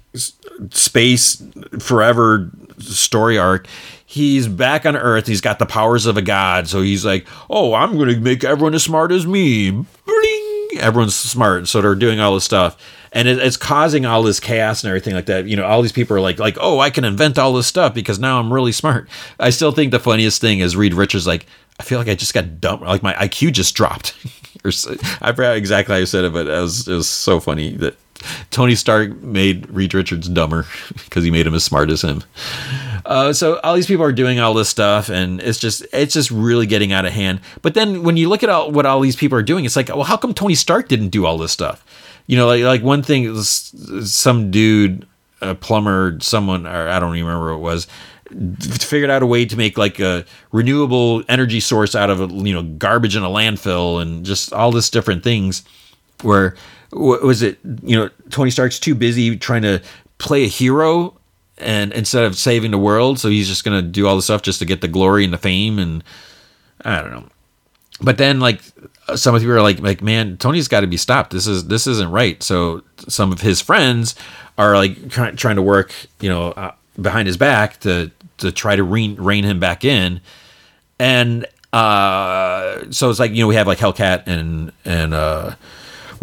space 0.71 1.43
forever 1.79 2.49
story 2.79 3.37
arc, 3.37 3.67
he's 4.05 4.47
back 4.47 4.85
on 4.85 4.95
Earth. 4.95 5.27
He's 5.27 5.41
got 5.41 5.59
the 5.59 5.65
powers 5.65 6.05
of 6.05 6.17
a 6.17 6.21
god. 6.21 6.67
So 6.67 6.81
he's 6.81 7.05
like, 7.05 7.27
"Oh, 7.49 7.73
I'm 7.73 7.97
going 7.97 8.09
to 8.09 8.19
make 8.19 8.43
everyone 8.43 8.75
as 8.75 8.83
smart 8.83 9.11
as 9.11 9.25
me." 9.25 9.71
Bling! 9.71 10.69
Everyone's 10.79 11.15
smart, 11.15 11.67
so 11.67 11.81
they're 11.81 11.95
doing 11.95 12.19
all 12.19 12.33
this 12.33 12.43
stuff, 12.43 12.77
and 13.11 13.27
it, 13.27 13.37
it's 13.37 13.57
causing 13.57 14.05
all 14.05 14.23
this 14.23 14.39
chaos 14.39 14.83
and 14.83 14.89
everything 14.89 15.13
like 15.13 15.27
that. 15.27 15.45
You 15.47 15.55
know, 15.55 15.65
all 15.65 15.81
these 15.81 15.91
people 15.91 16.17
are 16.17 16.21
like, 16.21 16.39
"Like, 16.39 16.57
oh, 16.59 16.79
I 16.79 16.89
can 16.89 17.05
invent 17.05 17.37
all 17.37 17.53
this 17.53 17.67
stuff 17.67 17.93
because 17.93 18.19
now 18.19 18.39
I'm 18.39 18.51
really 18.51 18.71
smart." 18.71 19.07
I 19.39 19.49
still 19.49 19.71
think 19.71 19.91
the 19.91 19.99
funniest 19.99 20.41
thing 20.41 20.59
is 20.59 20.75
Reed 20.75 20.93
Richards 20.93 21.27
like 21.27 21.45
I 21.79 21.83
feel 21.83 21.99
like 21.99 22.07
I 22.07 22.15
just 22.15 22.33
got 22.33 22.61
dumped. 22.61 22.85
Like 22.85 23.03
my 23.03 23.13
IQ 23.13 23.53
just 23.53 23.75
dropped. 23.75 24.15
I 24.65 25.33
forgot 25.33 25.57
exactly 25.57 25.93
how 25.93 25.99
you 25.99 26.05
said 26.05 26.23
it, 26.23 26.33
but 26.33 26.47
it 26.47 26.61
was 26.61 26.87
it 26.87 26.95
was 26.95 27.09
so 27.09 27.39
funny 27.39 27.75
that 27.77 27.95
Tony 28.51 28.75
Stark 28.75 29.21
made 29.21 29.69
Reed 29.69 29.93
Richards 29.93 30.29
dumber 30.29 30.65
because 30.93 31.23
he 31.23 31.31
made 31.31 31.47
him 31.47 31.53
as 31.53 31.63
smart 31.63 31.89
as 31.89 32.01
him. 32.01 32.23
Uh, 33.05 33.33
so 33.33 33.59
all 33.59 33.75
these 33.75 33.87
people 33.87 34.05
are 34.05 34.11
doing 34.11 34.39
all 34.39 34.53
this 34.53 34.69
stuff, 34.69 35.09
and 35.09 35.41
it's 35.41 35.59
just 35.59 35.85
it's 35.91 36.13
just 36.13 36.31
really 36.31 36.65
getting 36.65 36.93
out 36.93 37.05
of 37.05 37.13
hand. 37.13 37.41
But 37.61 37.73
then 37.73 38.03
when 38.03 38.17
you 38.17 38.29
look 38.29 38.43
at 38.43 38.49
all, 38.49 38.71
what 38.71 38.85
all 38.85 39.01
these 39.01 39.15
people 39.15 39.37
are 39.37 39.43
doing, 39.43 39.65
it's 39.65 39.75
like, 39.75 39.89
well, 39.89 40.03
how 40.03 40.17
come 40.17 40.33
Tony 40.33 40.55
Stark 40.55 40.87
didn't 40.87 41.09
do 41.09 41.25
all 41.25 41.37
this 41.37 41.51
stuff? 41.51 41.83
You 42.27 42.37
know, 42.37 42.47
like 42.47 42.63
like 42.63 42.83
one 42.83 43.03
thing, 43.03 43.35
some 43.41 44.51
dude, 44.51 45.05
a 45.41 45.55
plumber, 45.55 46.17
someone, 46.21 46.65
or 46.65 46.87
I 46.87 46.99
don't 46.99 47.15
even 47.15 47.25
remember 47.25 47.57
what 47.57 47.71
it 47.71 47.75
was 47.75 47.87
figured 48.79 49.09
out 49.09 49.21
a 49.21 49.25
way 49.25 49.45
to 49.45 49.55
make 49.55 49.77
like 49.77 49.99
a 49.99 50.25
renewable 50.51 51.23
energy 51.29 51.59
source 51.59 51.93
out 51.93 52.09
of 52.09 52.31
you 52.31 52.53
know 52.53 52.63
garbage 52.63 53.15
in 53.15 53.23
a 53.23 53.27
landfill 53.27 54.01
and 54.01 54.25
just 54.25 54.51
all 54.53 54.71
this 54.71 54.89
different 54.89 55.23
things 55.23 55.63
where 56.21 56.55
was 56.95 57.41
it 57.41 57.57
you 57.81 57.95
know 57.95 58.09
tony 58.29 58.51
stark's 58.51 58.79
too 58.79 58.95
busy 58.95 59.35
trying 59.37 59.61
to 59.61 59.81
play 60.17 60.43
a 60.43 60.47
hero 60.47 61.13
and 61.57 61.91
instead 61.93 62.23
of 62.23 62.37
saving 62.37 62.71
the 62.71 62.77
world 62.77 63.19
so 63.19 63.29
he's 63.29 63.47
just 63.47 63.63
gonna 63.63 63.81
do 63.81 64.07
all 64.07 64.15
the 64.15 64.21
stuff 64.21 64.41
just 64.41 64.59
to 64.59 64.65
get 64.65 64.81
the 64.81 64.87
glory 64.87 65.23
and 65.23 65.33
the 65.33 65.37
fame 65.37 65.79
and 65.79 66.03
i 66.85 67.01
don't 67.01 67.11
know. 67.11 67.27
But 68.01 68.17
then 68.17 68.39
like 68.39 68.61
some 69.15 69.35
of 69.35 69.43
you 69.43 69.51
are 69.51 69.61
like 69.61 69.79
like 69.79 70.01
man 70.01 70.37
tony's 70.37 70.67
got 70.67 70.81
to 70.81 70.87
be 70.87 70.97
stopped. 70.97 71.31
This 71.31 71.47
is 71.47 71.67
this 71.67 71.87
isn't 71.87 72.11
right. 72.11 72.41
So 72.43 72.83
some 73.07 73.31
of 73.31 73.41
his 73.41 73.61
friends 73.61 74.15
are 74.57 74.75
like 74.75 75.09
try, 75.09 75.31
trying 75.31 75.55
to 75.55 75.61
work 75.61 75.93
you 76.19 76.29
know 76.29 76.51
uh, 76.51 76.73
behind 77.01 77.27
his 77.27 77.37
back 77.37 77.79
to 77.81 78.11
to 78.39 78.51
try 78.51 78.75
to 78.75 78.83
rein, 78.83 79.15
rein 79.15 79.43
him 79.43 79.59
back 79.59 79.85
in. 79.85 80.21
And 80.99 81.45
uh, 81.71 82.91
so 82.91 83.09
it's 83.09 83.19
like 83.19 83.31
you 83.31 83.41
know 83.41 83.47
we 83.47 83.55
have 83.55 83.67
like 83.67 83.77
Hellcat 83.77 84.27
and 84.27 84.71
and 84.85 85.13
uh, 85.13 85.55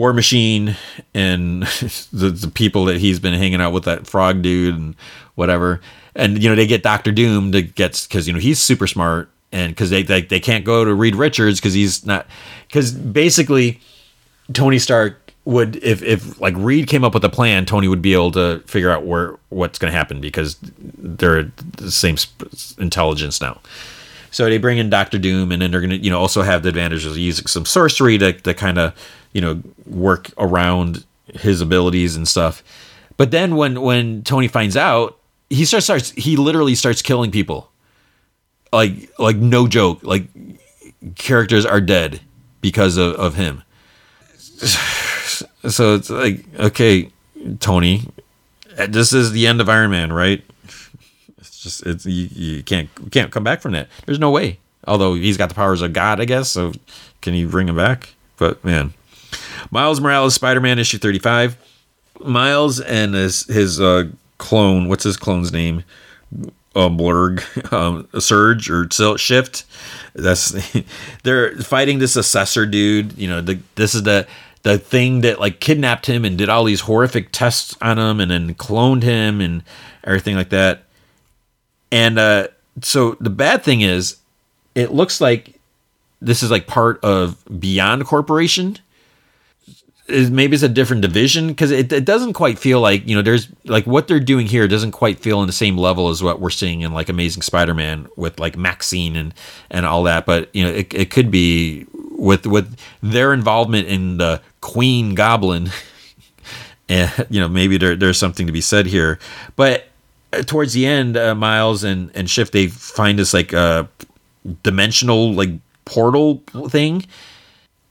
War 0.00 0.12
Machine 0.14 0.76
and 1.14 1.62
the, 2.12 2.30
the 2.30 2.50
people 2.52 2.86
that 2.86 2.96
he's 2.96 3.20
been 3.20 3.34
hanging 3.34 3.60
out 3.60 3.72
with, 3.72 3.84
that 3.84 4.06
frog 4.06 4.42
dude 4.42 4.74
and 4.74 4.96
whatever. 5.34 5.80
And, 6.14 6.42
you 6.42 6.48
know, 6.48 6.56
they 6.56 6.66
get 6.66 6.82
Doctor 6.82 7.12
Doom 7.12 7.52
to 7.52 7.62
get, 7.62 8.06
because, 8.08 8.26
you 8.26 8.32
know, 8.32 8.40
he's 8.40 8.58
super 8.58 8.86
smart. 8.86 9.30
And 9.52 9.72
because 9.72 9.90
they, 9.90 10.02
they, 10.02 10.22
they 10.22 10.40
can't 10.40 10.64
go 10.64 10.84
to 10.84 10.94
Reed 10.94 11.16
Richards 11.16 11.60
because 11.60 11.74
he's 11.74 12.06
not, 12.06 12.26
because 12.68 12.92
basically 12.92 13.80
Tony 14.52 14.78
Stark 14.78 15.32
would 15.44 15.76
if 15.82 16.02
if 16.02 16.40
like 16.40 16.54
Reed 16.56 16.86
came 16.86 17.02
up 17.02 17.14
with 17.14 17.24
a 17.24 17.28
plan, 17.28 17.66
Tony 17.66 17.88
would 17.88 18.02
be 18.02 18.12
able 18.12 18.30
to 18.32 18.60
figure 18.66 18.90
out 18.90 19.04
where 19.06 19.36
what's 19.48 19.78
going 19.78 19.90
to 19.90 19.96
happen 19.96 20.20
because 20.20 20.56
they're 20.98 21.50
the 21.78 21.90
same 21.90 22.16
intelligence 22.78 23.40
now. 23.40 23.58
So 24.30 24.44
they 24.44 24.58
bring 24.58 24.78
in 24.78 24.90
Doctor 24.90 25.18
Doom, 25.18 25.52
and 25.52 25.60
then 25.62 25.70
they're 25.70 25.80
to 25.80 25.96
you 25.96 26.10
know 26.10 26.18
also 26.18 26.42
have 26.42 26.62
the 26.62 26.68
advantage 26.68 27.04
of 27.04 27.16
using 27.16 27.46
some 27.46 27.64
sorcery 27.64 28.18
to 28.18 28.32
to 28.32 28.54
kind 28.54 28.78
of 28.78 28.94
you 29.32 29.40
know 29.40 29.62
work 29.86 30.30
around 30.38 31.04
his 31.34 31.60
abilities 31.60 32.16
and 32.16 32.26
stuff. 32.26 32.62
But 33.16 33.30
then 33.30 33.56
when 33.56 33.80
when 33.80 34.22
Tony 34.22 34.48
finds 34.48 34.76
out, 34.76 35.18
he 35.48 35.64
starts 35.64 35.84
starts 35.84 36.10
he 36.12 36.36
literally 36.36 36.74
starts 36.74 37.02
killing 37.02 37.30
people. 37.30 37.70
Like 38.72 39.10
like 39.18 39.36
no 39.36 39.66
joke, 39.66 40.00
like 40.02 40.24
characters 41.16 41.66
are 41.66 41.80
dead 41.80 42.20
because 42.60 42.96
of, 42.96 43.14
of 43.14 43.34
him 43.34 43.62
so 45.68 45.94
it's 45.94 46.10
like, 46.10 46.44
okay, 46.58 47.10
Tony, 47.60 48.06
this 48.88 49.12
is 49.12 49.32
the 49.32 49.46
end 49.46 49.60
of 49.60 49.68
Iron 49.68 49.90
Man, 49.90 50.12
right? 50.12 50.44
Just 51.62 51.86
it's 51.86 52.06
you, 52.06 52.28
you 52.32 52.62
can't 52.62 52.88
can't 53.10 53.30
come 53.30 53.44
back 53.44 53.60
from 53.60 53.72
that. 53.72 53.88
There's 54.06 54.18
no 54.18 54.30
way. 54.30 54.58
Although 54.86 55.14
he's 55.14 55.36
got 55.36 55.50
the 55.50 55.54
powers 55.54 55.82
of 55.82 55.92
God, 55.92 56.20
I 56.20 56.24
guess. 56.24 56.50
So 56.50 56.72
can 57.20 57.34
you 57.34 57.48
bring 57.48 57.68
him 57.68 57.76
back? 57.76 58.14
But 58.38 58.64
man, 58.64 58.94
Miles 59.70 60.00
Morales, 60.00 60.34
Spider-Man, 60.34 60.78
issue 60.78 60.98
35. 60.98 61.56
Miles 62.24 62.80
and 62.80 63.14
his 63.14 63.44
his 63.44 63.80
uh, 63.80 64.04
clone. 64.38 64.88
What's 64.88 65.04
his 65.04 65.16
clone's 65.16 65.52
name? 65.52 65.84
Uh, 66.74 66.88
Blurg, 66.88 67.72
um, 67.72 68.08
Surge 68.18 68.70
or 68.70 68.88
Shift. 69.18 69.64
That's 70.14 70.56
they're 71.24 71.56
fighting 71.56 71.98
this 71.98 72.16
assessor 72.16 72.64
dude. 72.66 73.16
You 73.18 73.28
know, 73.28 73.40
the, 73.40 73.58
this 73.74 73.94
is 73.94 74.04
the 74.04 74.26
the 74.62 74.78
thing 74.78 75.22
that 75.22 75.40
like 75.40 75.60
kidnapped 75.60 76.06
him 76.06 76.24
and 76.24 76.36
did 76.36 76.48
all 76.48 76.64
these 76.64 76.82
horrific 76.82 77.32
tests 77.32 77.76
on 77.80 77.98
him 77.98 78.20
and 78.20 78.30
then 78.30 78.54
cloned 78.54 79.02
him 79.02 79.40
and 79.40 79.62
everything 80.04 80.36
like 80.36 80.50
that. 80.50 80.84
And 81.92 82.18
uh, 82.18 82.48
so 82.82 83.16
the 83.20 83.30
bad 83.30 83.62
thing 83.62 83.80
is, 83.80 84.16
it 84.74 84.92
looks 84.92 85.20
like 85.20 85.60
this 86.20 86.42
is 86.42 86.50
like 86.50 86.66
part 86.66 87.02
of 87.02 87.42
Beyond 87.60 88.04
Corporation. 88.06 88.78
Maybe 90.08 90.54
it's 90.54 90.64
a 90.64 90.68
different 90.68 91.02
division 91.02 91.48
because 91.48 91.70
it, 91.70 91.92
it 91.92 92.04
doesn't 92.04 92.32
quite 92.32 92.58
feel 92.58 92.80
like 92.80 93.06
you 93.06 93.14
know 93.14 93.22
there's 93.22 93.48
like 93.64 93.86
what 93.86 94.08
they're 94.08 94.18
doing 94.18 94.46
here 94.46 94.66
doesn't 94.66 94.90
quite 94.90 95.20
feel 95.20 95.40
in 95.40 95.46
the 95.46 95.52
same 95.52 95.78
level 95.78 96.08
as 96.08 96.20
what 96.20 96.40
we're 96.40 96.50
seeing 96.50 96.80
in 96.80 96.92
like 96.92 97.08
Amazing 97.08 97.42
Spider-Man 97.42 98.08
with 98.16 98.40
like 98.40 98.56
Maxine 98.56 99.14
and 99.14 99.32
and 99.70 99.86
all 99.86 100.02
that. 100.04 100.26
But 100.26 100.52
you 100.52 100.64
know 100.64 100.70
it, 100.70 100.92
it 100.92 101.10
could 101.10 101.30
be 101.30 101.86
with 101.92 102.44
with 102.44 102.76
their 103.02 103.32
involvement 103.32 103.86
in 103.86 104.16
the 104.16 104.42
Queen 104.60 105.14
Goblin. 105.14 105.70
and 106.88 107.26
you 107.30 107.38
know 107.38 107.48
maybe 107.48 107.78
there, 107.78 107.94
there's 107.94 108.18
something 108.18 108.48
to 108.48 108.52
be 108.52 108.60
said 108.60 108.86
here, 108.86 109.20
but 109.54 109.89
towards 110.46 110.72
the 110.72 110.86
end, 110.86 111.16
uh, 111.16 111.34
Miles 111.34 111.84
and 111.84 112.10
and 112.14 112.28
Shift 112.28 112.52
they 112.52 112.68
find 112.68 113.18
this 113.18 113.34
like 113.34 113.52
uh, 113.52 113.84
dimensional 114.62 115.32
like 115.32 115.50
portal 115.84 116.42
thing, 116.68 117.06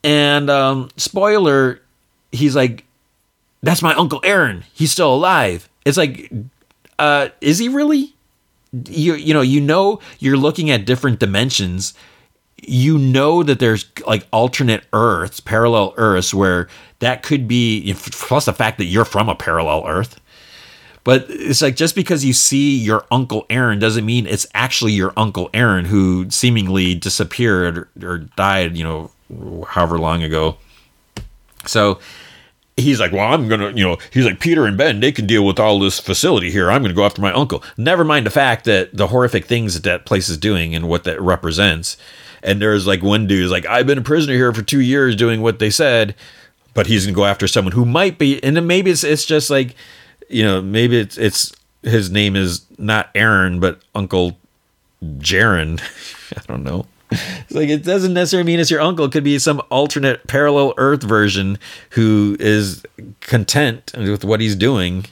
and 0.04 0.50
um, 0.50 0.90
spoiler, 0.98 1.82
he's 2.32 2.56
like, 2.56 2.86
"That's 3.62 3.82
my 3.82 3.94
uncle 3.94 4.22
Aaron. 4.24 4.64
He's 4.74 4.92
still 4.92 5.14
alive." 5.14 5.70
It's 5.86 5.98
like, 5.98 6.32
uh, 6.98 7.30
is 7.42 7.60
he 7.60 7.70
really? 7.70 8.14
You 8.88 9.16
you 9.16 9.34
know 9.34 9.42
you 9.42 9.62
know 9.62 10.00
you're 10.20 10.38
looking 10.38 10.70
at 10.70 10.86
different 10.86 11.20
dimensions 11.20 11.96
you 12.64 12.98
know 12.98 13.44
that 13.44 13.60
there's 13.60 13.86
like 14.06 14.28
alternate 14.32 14.84
Earths, 14.94 15.40
parallel 15.40 15.94
Earths, 15.98 16.34
where 16.34 16.68
that 17.00 17.24
could 17.24 17.48
be, 17.48 17.94
plus 18.12 18.46
the 18.46 18.54
fact 18.54 18.78
that 18.78 18.86
you're 18.86 19.06
from 19.06 19.30
a 19.30 19.36
parallel 19.36 19.86
Earth. 19.88 20.20
But 21.04 21.26
it's 21.30 21.62
like 21.62 21.76
just 21.76 21.96
because 21.96 22.26
you 22.26 22.34
see 22.34 22.78
your 22.78 23.06
Uncle 23.10 23.46
Aaron 23.50 23.80
doesn't 23.80 24.06
mean 24.06 24.28
it's 24.28 24.46
actually 24.54 24.92
your 24.92 25.14
Uncle 25.16 25.50
Aaron 25.54 25.86
who 25.86 26.30
seemingly 26.30 26.94
disappeared 26.94 27.88
or, 28.04 28.18
died, 28.36 28.78
you 28.78 28.84
know, 28.84 29.12
however 29.68 29.98
long 29.98 30.24
ago. 30.24 30.58
So 31.66 32.00
he's 32.76 33.00
like, 33.00 33.12
well, 33.12 33.34
I'm 33.34 33.48
going 33.48 33.62
to, 33.62 33.72
you 33.78 33.86
know, 33.86 33.98
he's 34.12 34.26
like, 34.26 34.40
Peter 34.40 34.66
and 34.66 34.78
Ben, 34.78 35.00
they 35.00 35.12
can 35.12 35.26
deal 35.26 35.46
with 35.46 35.60
all 35.60 35.80
this 35.80 36.00
facility 36.00 36.52
here. 36.52 36.70
I'm 36.70 36.82
going 36.82 36.94
to 36.94 36.96
go 36.96 37.06
after 37.06 37.22
my 37.22 37.34
uncle. 37.34 37.64
Never 37.78 38.04
mind 38.04 38.26
the 38.26 38.32
fact 38.32 38.66
that 38.66 38.96
the 38.96 39.08
horrific 39.08 39.46
things 39.46 39.74
that 39.74 39.84
that 39.84 40.06
place 40.06 40.30
is 40.30 40.38
doing 40.38 40.76
and 40.76 40.88
what 40.88 41.06
that 41.06 41.22
represents 41.22 41.98
and 42.44 42.62
there's 42.62 42.88
like 42.88 43.04
one 43.04 43.28
dude 43.28 43.42
who's 43.42 43.52
like, 43.52 43.66
I've 43.66 43.88
been 43.88 43.98
a 43.98 44.04
prisoner 44.04 44.34
here 44.34 44.54
for 44.54 44.62
two 44.62 44.82
years 44.82 45.16
doing 45.16 45.42
what 45.42 45.60
they 45.60 45.70
said, 45.70 46.16
but 46.74 46.88
he's 46.88 47.06
gonna 47.06 47.16
go 47.16 47.26
after 47.26 47.48
someone 47.48 47.74
who 47.74 47.86
might 47.86 48.18
be, 48.18 48.42
and 48.44 48.56
then 48.56 48.68
maybe 48.68 48.92
it's 48.92 49.04
it's 49.04 49.26
just 49.26 49.50
like, 49.50 49.76
you 50.30 50.44
know, 50.44 50.62
maybe 50.62 51.00
it's 51.00 51.18
it's 51.18 51.54
his 51.84 52.10
name 52.10 52.36
is 52.36 52.66
not 52.78 53.10
Aaron 53.16 53.60
but 53.60 53.82
Uncle 53.96 54.38
Jaren. 55.04 55.82
I 56.38 56.42
don't 56.48 56.64
know. 56.64 56.86
It's 57.12 57.56
like 57.56 57.70
it 57.70 57.84
doesn't 57.84 58.14
necessarily 58.14 58.46
mean 58.46 58.60
it's 58.60 58.70
your 58.70 58.82
uncle. 58.82 59.06
It 59.06 59.12
could 59.12 59.24
be 59.24 59.40
some 59.40 59.62
alternate 59.72 60.28
parallel 60.28 60.74
Earth 60.78 61.02
version 61.02 61.58
who 61.92 62.38
is 62.40 62.84
content 63.22 63.92
with 63.98 64.24
what 64.24 64.40
he's 64.40 64.56
doing 64.56 65.06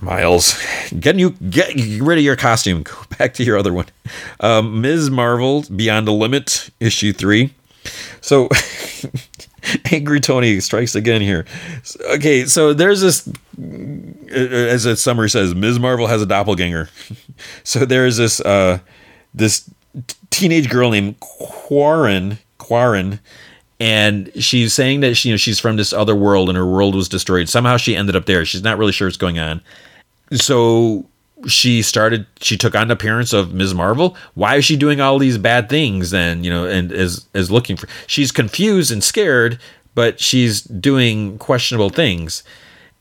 Miles, 0.00 0.56
get 1.00 1.16
you 1.16 1.30
get 1.30 1.74
rid 2.00 2.18
of 2.18 2.24
your 2.24 2.36
costume. 2.36 2.84
Go 2.84 2.94
back 3.18 3.34
to 3.34 3.44
your 3.44 3.58
other 3.58 3.72
one. 3.72 3.86
Um, 4.38 4.80
Ms. 4.80 5.10
Marvel 5.10 5.64
Beyond 5.74 6.06
the 6.06 6.12
Limit 6.12 6.70
issue 6.78 7.12
three. 7.12 7.52
So, 8.20 8.48
Angry 9.92 10.20
Tony 10.20 10.60
strikes 10.60 10.94
again 10.94 11.20
here. 11.20 11.46
Okay, 12.10 12.46
so 12.46 12.72
there's 12.72 13.00
this, 13.00 13.28
uh, 13.28 14.34
as 14.34 14.84
a 14.84 14.96
summary 14.96 15.30
says, 15.30 15.54
Ms. 15.54 15.78
Marvel 15.78 16.06
has 16.06 16.22
a 16.22 16.26
doppelganger. 16.26 16.88
So 17.62 17.84
there's 17.84 18.16
this 18.16 18.40
uh, 18.40 18.80
this 19.32 19.70
teenage 20.30 20.68
girl 20.68 20.90
named 20.90 21.20
Quarren 21.20 22.38
Quarren 22.58 23.20
and 23.78 24.32
she's 24.42 24.74
saying 24.74 25.02
that 25.02 25.14
she, 25.14 25.28
you 25.28 25.34
know, 25.34 25.36
she's 25.36 25.60
from 25.60 25.76
this 25.76 25.92
other 25.92 26.16
world 26.16 26.48
and 26.48 26.58
her 26.58 26.66
world 26.66 26.96
was 26.96 27.08
destroyed. 27.08 27.48
Somehow 27.48 27.76
she 27.76 27.94
ended 27.94 28.16
up 28.16 28.26
there. 28.26 28.44
She's 28.44 28.64
not 28.64 28.76
really 28.76 28.90
sure 28.90 29.06
what's 29.06 29.16
going 29.16 29.38
on 29.38 29.62
so 30.32 31.06
she 31.46 31.82
started 31.82 32.26
she 32.40 32.56
took 32.56 32.74
on 32.74 32.88
the 32.88 32.94
appearance 32.94 33.32
of 33.32 33.52
Ms. 33.54 33.74
Marvel. 33.74 34.16
Why 34.34 34.56
is 34.56 34.64
she 34.64 34.76
doing 34.76 35.00
all 35.00 35.18
these 35.18 35.38
bad 35.38 35.68
things 35.68 36.10
then, 36.10 36.44
you 36.44 36.50
know, 36.50 36.66
and 36.66 36.90
is 36.90 37.26
is 37.34 37.50
looking 37.50 37.76
for 37.76 37.88
she's 38.06 38.32
confused 38.32 38.90
and 38.90 39.02
scared, 39.02 39.58
but 39.94 40.20
she's 40.20 40.62
doing 40.62 41.38
questionable 41.38 41.90
things. 41.90 42.42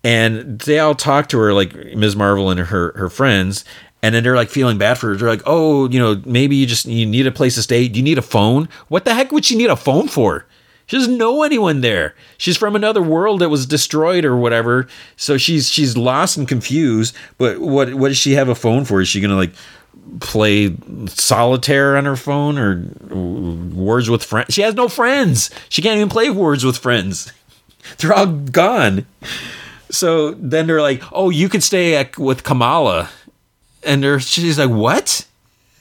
And 0.04 0.60
they 0.60 0.80
all 0.80 0.96
talk 0.96 1.28
to 1.30 1.40
her 1.40 1.54
like 1.54 1.74
Ms. 1.96 2.16
Marvel 2.16 2.50
and 2.50 2.60
her 2.60 2.94
her 2.96 3.10
friends 3.10 3.66
and 4.04 4.14
then 4.14 4.24
they're 4.24 4.36
like 4.36 4.50
feeling 4.50 4.78
bad 4.78 4.98
for 4.98 5.08
her. 5.08 5.16
They're 5.16 5.28
like, 5.28 5.42
"Oh, 5.46 5.90
you 5.90 6.00
know, 6.00 6.22
maybe 6.26 6.56
you 6.56 6.66
just 6.66 6.86
you 6.86 7.06
need 7.06 7.28
a 7.28 7.32
place 7.32 7.56
to 7.56 7.64
stay. 7.64 7.88
Do 7.88 7.98
you 7.98 8.04
need 8.04 8.18
a 8.18 8.22
phone? 8.24 8.70
What 8.90 9.06
the 9.06 9.14
heck 9.14 9.32
would 9.32 9.46
she 9.46 9.58
need 9.58 9.70
a 9.70 9.76
phone 9.76 10.08
for? 10.08 10.46
She 10.88 10.98
doesn't 10.98 11.18
know 11.18 11.44
anyone 11.44 11.82
there. 11.82 12.16
She's 12.38 12.58
from 12.58 12.76
another 12.76 13.02
world 13.02 13.42
that 13.42 13.50
was 13.50 13.66
destroyed 13.66 14.24
or 14.24 14.38
whatever. 14.38 14.88
So 15.18 15.38
she's 15.38 15.70
she's 15.70 15.98
lost 15.98 16.38
and 16.38 16.48
confused. 16.48 17.14
But 17.38 17.60
what 17.60 17.94
what 17.94 18.08
does 18.08 18.18
she 18.18 18.34
have 18.34 18.48
a 18.48 18.56
phone 18.56 18.86
for? 18.86 19.02
Is 19.02 19.10
she 19.10 19.20
gonna 19.20 19.36
like 19.36 19.52
play 20.22 20.76
solitaire 21.08 21.98
on 21.98 22.06
her 22.06 22.16
phone 22.16 22.58
or 22.58 22.82
words 23.76 24.10
with 24.10 24.24
friends? 24.24 24.54
She 24.54 24.62
has 24.62 24.76
no 24.76 24.88
friends. 24.88 25.50
She 25.68 25.82
can't 25.82 25.98
even 25.98 26.10
play 26.10 26.30
words 26.30 26.64
with 26.64 26.78
friends. 26.78 27.34
They're 27.98 28.14
all 28.14 28.28
gone. 28.28 29.06
So 29.90 30.32
then 30.32 30.68
they're 30.68 30.82
like, 30.82 31.02
"Oh, 31.14 31.30
you 31.30 31.48
could 31.48 31.64
stay 31.64 31.96
at, 31.96 32.18
with 32.18 32.44
Kamala," 32.44 33.10
and 33.84 34.22
she's 34.22 34.60
like, 34.60 34.70
"What?" 34.70 35.26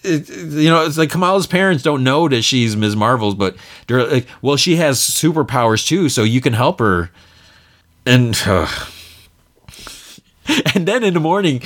It, 0.06 0.28
you 0.28 0.70
know, 0.70 0.84
it's 0.84 0.98
like 0.98 1.10
Kamala's 1.10 1.46
parents 1.46 1.82
don't 1.82 2.04
know 2.04 2.28
that 2.28 2.42
she's 2.42 2.76
Ms. 2.76 2.96
Marvel's, 2.96 3.34
but 3.34 3.56
they're 3.86 4.06
like, 4.06 4.26
well, 4.42 4.56
she 4.56 4.76
has 4.76 4.98
superpowers 5.00 5.86
too, 5.86 6.08
so 6.08 6.22
you 6.22 6.40
can 6.40 6.52
help 6.52 6.78
her. 6.78 7.10
And 8.04 8.40
uh, 8.46 8.68
and 10.74 10.86
then 10.86 11.02
in 11.02 11.14
the 11.14 11.20
morning, 11.20 11.60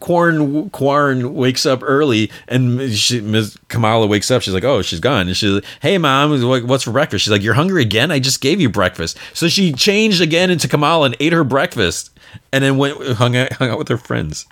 Quarren 0.00 0.70
Quarren 0.70 1.34
wakes 1.34 1.64
up 1.66 1.80
early, 1.82 2.30
and 2.48 2.92
she, 2.92 3.20
Ms. 3.20 3.56
Kamala 3.68 4.06
wakes 4.06 4.30
up. 4.30 4.42
She's 4.42 4.54
like, 4.54 4.64
"Oh, 4.64 4.82
she's 4.82 5.00
gone." 5.00 5.28
And 5.28 5.36
she's 5.36 5.50
like, 5.50 5.64
"Hey, 5.80 5.98
mom, 5.98 6.30
what's 6.66 6.84
for 6.84 6.90
breakfast?" 6.90 7.24
She's 7.24 7.30
like, 7.30 7.42
"You're 7.42 7.54
hungry 7.54 7.82
again? 7.82 8.10
I 8.10 8.18
just 8.18 8.40
gave 8.40 8.60
you 8.60 8.68
breakfast." 8.68 9.16
So 9.34 9.48
she 9.48 9.72
changed 9.72 10.20
again 10.20 10.50
into 10.50 10.68
Kamala 10.68 11.06
and 11.06 11.16
ate 11.20 11.32
her 11.32 11.44
breakfast, 11.44 12.10
and 12.52 12.64
then 12.64 12.76
went 12.76 13.00
hung 13.16 13.36
out, 13.36 13.52
hung 13.54 13.70
out 13.70 13.78
with 13.78 13.88
her 13.88 13.98
friends. 13.98 14.46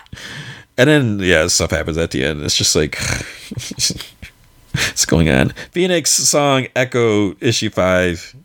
And 0.77 0.89
then 0.89 1.19
yeah, 1.19 1.47
stuff 1.47 1.71
happens 1.71 1.97
at 1.97 2.11
the 2.11 2.23
end. 2.23 2.43
It's 2.43 2.55
just 2.55 2.75
like 2.75 2.97
what's 4.73 5.05
going 5.05 5.29
on. 5.29 5.49
Phoenix 5.71 6.11
song 6.11 6.67
Echo 6.75 7.35
issue 7.39 7.69
five. 7.69 8.35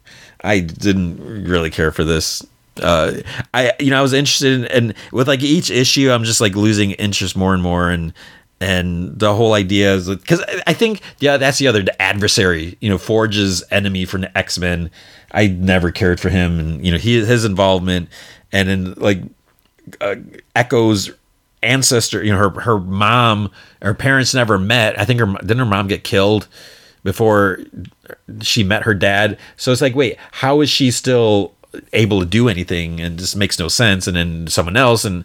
I 0.42 0.60
didn't 0.60 1.44
really 1.46 1.70
care 1.70 1.92
for 1.92 2.04
this. 2.04 2.44
Uh, 2.82 3.20
I 3.52 3.72
you 3.78 3.90
know 3.90 3.98
I 3.98 4.02
was 4.02 4.14
interested 4.14 4.60
in 4.60 4.64
and 4.66 4.94
with 5.12 5.28
like 5.28 5.42
each 5.42 5.70
issue 5.70 6.10
I'm 6.10 6.24
just 6.24 6.40
like 6.40 6.56
losing 6.56 6.92
interest 6.92 7.36
more 7.36 7.52
and 7.52 7.62
more 7.62 7.90
and 7.90 8.14
and 8.62 9.18
the 9.18 9.34
whole 9.34 9.52
idea 9.52 9.94
is 9.94 10.08
because 10.08 10.42
I 10.66 10.72
think 10.72 11.02
yeah 11.18 11.36
that's 11.36 11.58
the 11.58 11.66
other 11.66 11.82
the 11.82 12.00
adversary 12.00 12.78
you 12.80 12.88
know 12.88 12.96
Forge's 12.96 13.62
enemy 13.70 14.06
from 14.06 14.22
the 14.22 14.38
X 14.38 14.58
Men 14.58 14.90
I 15.32 15.48
never 15.48 15.90
cared 15.90 16.18
for 16.18 16.30
him 16.30 16.58
and 16.58 16.84
you 16.84 16.92
know 16.92 16.98
he 16.98 17.22
his 17.22 17.44
involvement 17.44 18.08
and 18.52 18.68
then 18.70 18.94
like 18.94 19.20
uh, 20.00 20.16
Echo's 20.56 21.10
ancestor 21.62 22.22
you 22.22 22.32
know 22.32 22.38
her 22.38 22.50
her 22.60 22.78
mom 22.78 23.50
her 23.80 23.94
parents 23.94 24.34
never 24.34 24.58
met. 24.58 24.98
I 24.98 25.04
think 25.04 25.20
her 25.20 25.26
didn't 25.26 25.58
her 25.58 25.64
mom 25.64 25.88
get 25.88 26.04
killed 26.04 26.48
before 27.04 27.60
she 28.40 28.64
met 28.64 28.82
her 28.82 28.94
dad? 28.94 29.38
So 29.56 29.72
it's 29.72 29.80
like 29.80 29.94
wait 29.94 30.16
how 30.32 30.60
is 30.60 30.70
she 30.70 30.90
still 30.90 31.54
able 31.92 32.20
to 32.20 32.26
do 32.26 32.48
anything? 32.48 33.00
And 33.00 33.18
just 33.18 33.36
makes 33.36 33.58
no 33.58 33.68
sense. 33.68 34.06
And 34.06 34.16
then 34.16 34.46
someone 34.48 34.76
else 34.76 35.04
and 35.04 35.24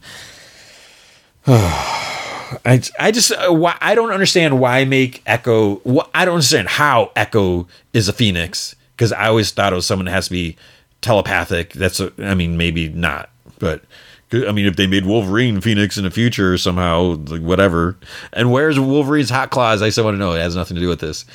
I, 1.48 2.82
I 3.00 3.12
just 3.12 3.32
uh, 3.32 3.52
why 3.52 3.78
I 3.82 3.96
don't 3.96 4.12
understand 4.12 4.60
why 4.60 4.86
make 4.86 5.22
Echo 5.26 5.82
I 6.14 6.26
don't 6.26 6.36
understand 6.36 6.70
how 6.70 7.12
Echo 7.16 7.68
is 7.94 8.08
a 8.08 8.14
phoenix. 8.14 8.76
Because 8.96 9.12
I 9.14 9.28
always 9.28 9.52
thought 9.52 9.74
it 9.74 9.76
was 9.76 9.86
someone 9.86 10.06
that 10.06 10.12
has 10.12 10.26
to 10.26 10.32
be 10.32 10.58
telepathic. 11.02 11.74
That's 11.74 12.00
a, 12.00 12.12
I 12.20 12.34
mean 12.36 12.58
maybe 12.58 12.90
not 12.90 13.30
but 13.60 13.84
I 14.32 14.52
mean 14.52 14.66
if 14.66 14.76
they 14.76 14.88
made 14.88 15.06
Wolverine 15.06 15.62
Phoenix 15.62 15.98
in 15.98 16.04
the 16.04 16.12
future 16.12 16.58
somehow 16.58 17.16
like 17.28 17.42
whatever. 17.42 17.98
And 18.34 18.52
where's 18.52 18.80
Wolverine's 18.80 19.30
hot 19.30 19.52
claws? 19.52 19.82
I 19.82 19.90
still 19.90 20.04
want 20.04 20.16
to 20.16 20.20
know. 20.20 20.34
It 20.34 20.40
has 20.40 20.56
nothing 20.56 20.76
to 20.76 20.82
do 20.82 20.90
with 20.90 21.00
this. 21.00 21.26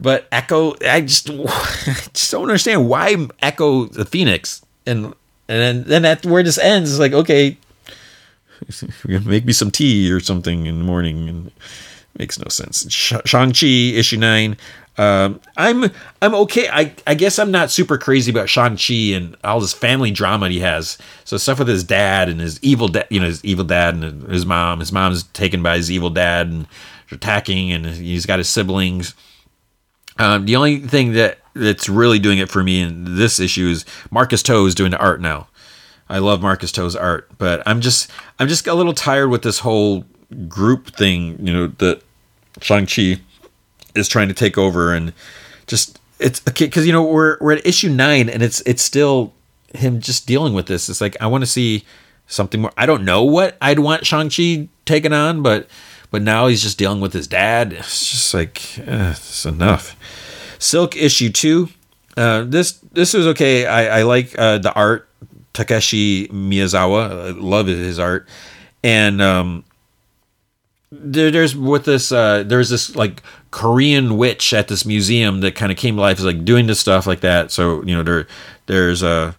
But 0.00 0.26
Echo, 0.32 0.74
I 0.86 1.02
just, 1.02 1.28
I 1.28 1.34
just 2.14 2.30
don't 2.30 2.42
understand 2.42 2.88
why 2.88 3.16
Echo 3.42 3.86
the 3.86 4.04
Phoenix, 4.04 4.64
and 4.86 5.06
and 5.06 5.14
then 5.48 5.84
then 5.84 6.02
that 6.02 6.24
where 6.24 6.42
this 6.42 6.58
ends. 6.58 6.90
Is 6.90 6.98
like 6.98 7.12
okay, 7.12 7.58
make 9.06 9.44
me 9.44 9.52
some 9.52 9.70
tea 9.70 10.10
or 10.10 10.20
something 10.20 10.66
in 10.66 10.78
the 10.78 10.84
morning, 10.84 11.28
and 11.28 11.52
makes 12.18 12.38
no 12.38 12.48
sense. 12.48 12.90
Shang 12.90 13.52
Chi 13.52 13.66
issue 13.66 14.16
nine. 14.16 14.56
Um, 15.00 15.40
I'm 15.56 15.90
I'm 16.20 16.34
okay. 16.34 16.68
I 16.68 16.94
I 17.06 17.14
guess 17.14 17.38
I'm 17.38 17.50
not 17.50 17.70
super 17.70 17.96
crazy 17.96 18.30
about 18.30 18.48
Shang 18.48 18.76
Chi 18.76 19.14
and 19.16 19.36
all 19.44 19.60
this 19.60 19.72
family 19.72 20.10
drama 20.10 20.48
he 20.48 20.60
has. 20.60 20.98
So 21.24 21.36
stuff 21.36 21.58
with 21.60 21.68
his 21.68 21.84
dad 21.84 22.28
and 22.28 22.40
his 22.40 22.62
evil 22.62 22.88
dad, 22.88 23.06
you 23.10 23.20
know, 23.20 23.26
his 23.26 23.44
evil 23.44 23.64
dad 23.64 23.94
and 23.94 24.22
his 24.24 24.44
mom. 24.44 24.80
His 24.80 24.92
mom's 24.92 25.22
taken 25.22 25.62
by 25.62 25.76
his 25.76 25.90
evil 25.90 26.10
dad 26.10 26.48
and 26.48 26.66
attacking, 27.12 27.72
and 27.72 27.86
he's 27.86 28.26
got 28.26 28.38
his 28.38 28.48
siblings 28.48 29.14
um, 30.20 30.44
the 30.44 30.56
only 30.56 30.78
thing 30.80 31.12
that 31.14 31.38
that's 31.54 31.88
really 31.88 32.18
doing 32.18 32.38
it 32.38 32.50
for 32.50 32.62
me 32.62 32.80
in 32.82 33.16
this 33.16 33.40
issue 33.40 33.68
is 33.68 33.84
Marcus 34.10 34.42
To 34.44 34.66
is 34.66 34.74
doing 34.74 34.90
the 34.90 34.98
art 34.98 35.20
now. 35.20 35.48
I 36.08 36.18
love 36.18 36.42
Marcus 36.42 36.72
To's 36.72 36.94
art, 36.94 37.30
but 37.38 37.62
I'm 37.66 37.80
just 37.80 38.10
I'm 38.38 38.46
just 38.46 38.66
a 38.66 38.74
little 38.74 38.92
tired 38.92 39.28
with 39.28 39.42
this 39.42 39.60
whole 39.60 40.04
group 40.46 40.94
thing. 40.94 41.44
You 41.44 41.52
know 41.52 41.66
that 41.78 42.02
Shang 42.60 42.86
Chi 42.86 43.20
is 43.94 44.08
trying 44.08 44.28
to 44.28 44.34
take 44.34 44.58
over, 44.58 44.92
and 44.94 45.12
just 45.66 45.98
it's 46.18 46.42
okay 46.48 46.66
because 46.66 46.86
you 46.86 46.92
know 46.92 47.02
we're 47.02 47.38
we're 47.40 47.52
at 47.52 47.66
issue 47.66 47.88
nine, 47.88 48.28
and 48.28 48.42
it's 48.42 48.60
it's 48.62 48.82
still 48.82 49.32
him 49.74 50.00
just 50.00 50.26
dealing 50.26 50.54
with 50.54 50.66
this. 50.66 50.88
It's 50.88 51.00
like 51.00 51.16
I 51.20 51.26
want 51.26 51.42
to 51.42 51.46
see 51.46 51.84
something 52.26 52.60
more. 52.60 52.72
I 52.76 52.86
don't 52.86 53.04
know 53.04 53.22
what 53.22 53.56
I'd 53.60 53.78
want 53.78 54.06
Shang 54.06 54.30
Chi 54.30 54.68
taken 54.84 55.12
on, 55.12 55.42
but 55.42 55.68
but 56.10 56.22
now 56.22 56.46
he's 56.46 56.62
just 56.62 56.78
dealing 56.78 57.00
with 57.00 57.12
his 57.12 57.26
dad. 57.26 57.72
It's 57.72 58.10
just 58.10 58.34
like 58.34 58.78
eh, 58.78 59.12
it's 59.12 59.44
enough. 59.44 59.96
Silk 60.58 60.96
issue 60.96 61.30
two. 61.30 61.68
Uh, 62.16 62.44
this 62.44 62.72
this 62.92 63.14
was 63.14 63.26
okay. 63.28 63.66
I, 63.66 64.00
I 64.00 64.02
like 64.02 64.38
uh, 64.38 64.58
the 64.58 64.72
art. 64.74 65.06
Takeshi 65.52 66.28
Miyazawa. 66.28 67.10
I 67.10 67.30
love 67.30 67.66
his 67.66 67.98
art, 67.98 68.28
and 68.84 69.20
um, 69.20 69.64
there, 70.92 71.30
there's 71.30 71.56
with 71.56 71.84
this 71.84 72.12
uh, 72.12 72.44
there's 72.44 72.68
this 72.68 72.94
like 72.94 73.22
Korean 73.50 74.16
witch 74.16 74.52
at 74.52 74.68
this 74.68 74.84
museum 74.84 75.40
that 75.40 75.54
kind 75.54 75.72
of 75.72 75.78
came 75.78 75.96
to 75.96 76.00
life 76.00 76.18
is 76.18 76.24
like 76.24 76.44
doing 76.44 76.66
this 76.66 76.80
stuff 76.80 77.06
like 77.06 77.20
that. 77.20 77.50
So 77.50 77.82
you 77.82 77.96
know 77.96 78.02
there 78.02 78.26
there's 78.66 79.02
a 79.02 79.34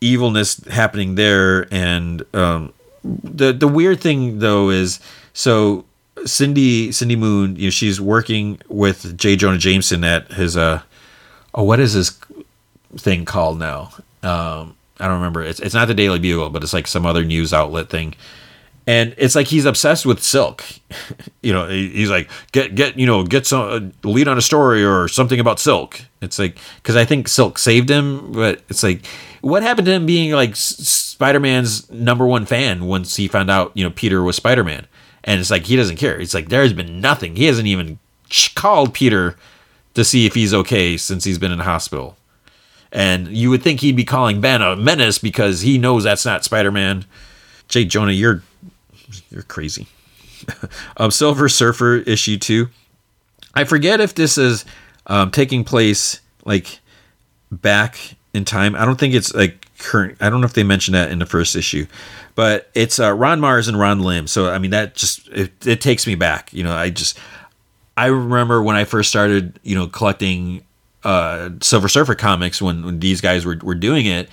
evilness 0.00 0.64
happening 0.66 1.14
there, 1.14 1.72
and 1.72 2.24
um, 2.34 2.72
the 3.02 3.52
the 3.52 3.68
weird 3.68 4.00
thing 4.00 4.38
though 4.40 4.70
is 4.70 5.00
so 5.32 5.84
Cindy 6.24 6.92
Cindy 6.92 7.16
Moon, 7.16 7.56
you 7.56 7.66
know, 7.66 7.70
she's 7.70 8.00
working 8.00 8.60
with 8.68 9.16
J. 9.16 9.36
Jonah 9.36 9.58
Jameson 9.58 10.04
at 10.04 10.32
his 10.32 10.56
uh 10.56 10.82
oh 11.54 11.62
what 11.62 11.80
is 11.80 11.94
this 11.94 12.18
thing 12.96 13.24
called 13.24 13.58
now? 13.58 13.92
Um 14.22 14.76
I 15.00 15.06
don't 15.08 15.16
remember. 15.16 15.42
It's 15.42 15.60
it's 15.60 15.74
not 15.74 15.88
the 15.88 15.94
Daily 15.94 16.18
Bugle, 16.18 16.50
but 16.50 16.62
it's 16.62 16.72
like 16.72 16.86
some 16.86 17.04
other 17.04 17.24
news 17.24 17.52
outlet 17.52 17.90
thing. 17.90 18.14
And 18.86 19.14
it's 19.16 19.34
like 19.34 19.46
he's 19.46 19.64
obsessed 19.64 20.04
with 20.04 20.22
Silk. 20.22 20.62
you 21.42 21.52
know, 21.52 21.68
he's 21.68 22.10
like 22.10 22.28
get 22.52 22.74
get 22.74 22.98
you 22.98 23.06
know 23.06 23.24
get 23.24 23.46
some 23.46 23.92
uh, 24.04 24.08
lead 24.08 24.28
on 24.28 24.36
a 24.36 24.42
story 24.42 24.84
or 24.84 25.08
something 25.08 25.40
about 25.40 25.58
Silk. 25.58 26.00
It's 26.20 26.38
like 26.38 26.58
because 26.76 26.96
I 26.96 27.04
think 27.04 27.28
Silk 27.28 27.58
saved 27.58 27.88
him, 27.88 28.32
but 28.32 28.62
it's 28.68 28.82
like 28.82 29.06
what 29.40 29.62
happened 29.62 29.86
to 29.86 29.92
him 29.92 30.06
being 30.06 30.32
like 30.32 30.54
Spider 30.56 31.40
Man's 31.40 31.90
number 31.90 32.26
one 32.26 32.44
fan 32.44 32.84
once 32.84 33.16
he 33.16 33.26
found 33.28 33.50
out 33.50 33.72
you 33.74 33.84
know 33.84 33.90
Peter 33.90 34.22
was 34.22 34.36
Spider 34.36 34.64
Man 34.64 34.86
and 35.24 35.40
it's 35.40 35.50
like 35.50 35.64
he 35.64 35.76
doesn't 35.76 35.96
care. 35.96 36.20
It's 36.20 36.34
like 36.34 36.50
there's 36.50 36.72
been 36.72 37.00
nothing. 37.00 37.36
He 37.36 37.46
hasn't 37.46 37.66
even 37.66 37.98
called 38.54 38.94
Peter 38.94 39.36
to 39.94 40.04
see 40.04 40.26
if 40.26 40.34
he's 40.34 40.52
okay 40.52 40.96
since 40.96 41.24
he's 41.24 41.38
been 41.38 41.52
in 41.52 41.58
the 41.58 41.64
hospital. 41.64 42.16
And 42.92 43.28
you 43.28 43.50
would 43.50 43.62
think 43.62 43.80
he'd 43.80 43.96
be 43.96 44.04
calling 44.04 44.40
Ben 44.40 44.62
a 44.62 44.76
menace 44.76 45.18
because 45.18 45.62
he 45.62 45.78
knows 45.78 46.04
that's 46.04 46.24
not 46.24 46.44
Spider-Man. 46.44 47.06
Jay 47.68 47.84
Jonah, 47.84 48.12
you're 48.12 48.42
you're 49.30 49.42
crazy. 49.42 49.86
um, 50.96 51.10
Silver 51.10 51.48
Surfer 51.48 51.96
issue 51.98 52.36
two. 52.36 52.68
I 53.54 53.64
forget 53.64 54.00
if 54.00 54.14
this 54.14 54.36
is 54.36 54.64
um, 55.06 55.30
taking 55.30 55.64
place 55.64 56.20
like 56.44 56.80
back 57.50 57.98
in 58.32 58.44
time. 58.44 58.74
I 58.74 58.84
don't 58.84 58.98
think 58.98 59.14
it's 59.14 59.32
like 59.34 59.66
current. 59.78 60.18
I 60.20 60.30
don't 60.30 60.40
know 60.40 60.46
if 60.46 60.54
they 60.54 60.64
mentioned 60.64 60.94
that 60.94 61.10
in 61.10 61.18
the 61.18 61.26
first 61.26 61.56
issue, 61.56 61.86
but 62.34 62.70
it's 62.74 62.98
uh, 62.98 63.12
Ron 63.12 63.40
Marz 63.40 63.68
and 63.68 63.78
Ron 63.78 64.00
Lim. 64.00 64.26
So 64.26 64.50
I 64.50 64.58
mean 64.58 64.72
that 64.72 64.94
just 64.94 65.28
it, 65.28 65.66
it 65.66 65.80
takes 65.80 66.06
me 66.06 66.14
back. 66.14 66.52
You 66.52 66.64
know, 66.64 66.74
I 66.74 66.90
just 66.90 67.18
I 67.96 68.06
remember 68.06 68.62
when 68.62 68.76
I 68.76 68.84
first 68.84 69.08
started, 69.08 69.58
you 69.62 69.74
know, 69.74 69.86
collecting 69.86 70.64
uh, 71.04 71.50
Silver 71.60 71.88
Surfer 71.88 72.14
comics 72.14 72.60
when, 72.60 72.84
when 72.84 72.98
these 72.98 73.20
guys 73.20 73.44
were, 73.44 73.58
were 73.62 73.74
doing 73.74 74.06
it, 74.06 74.28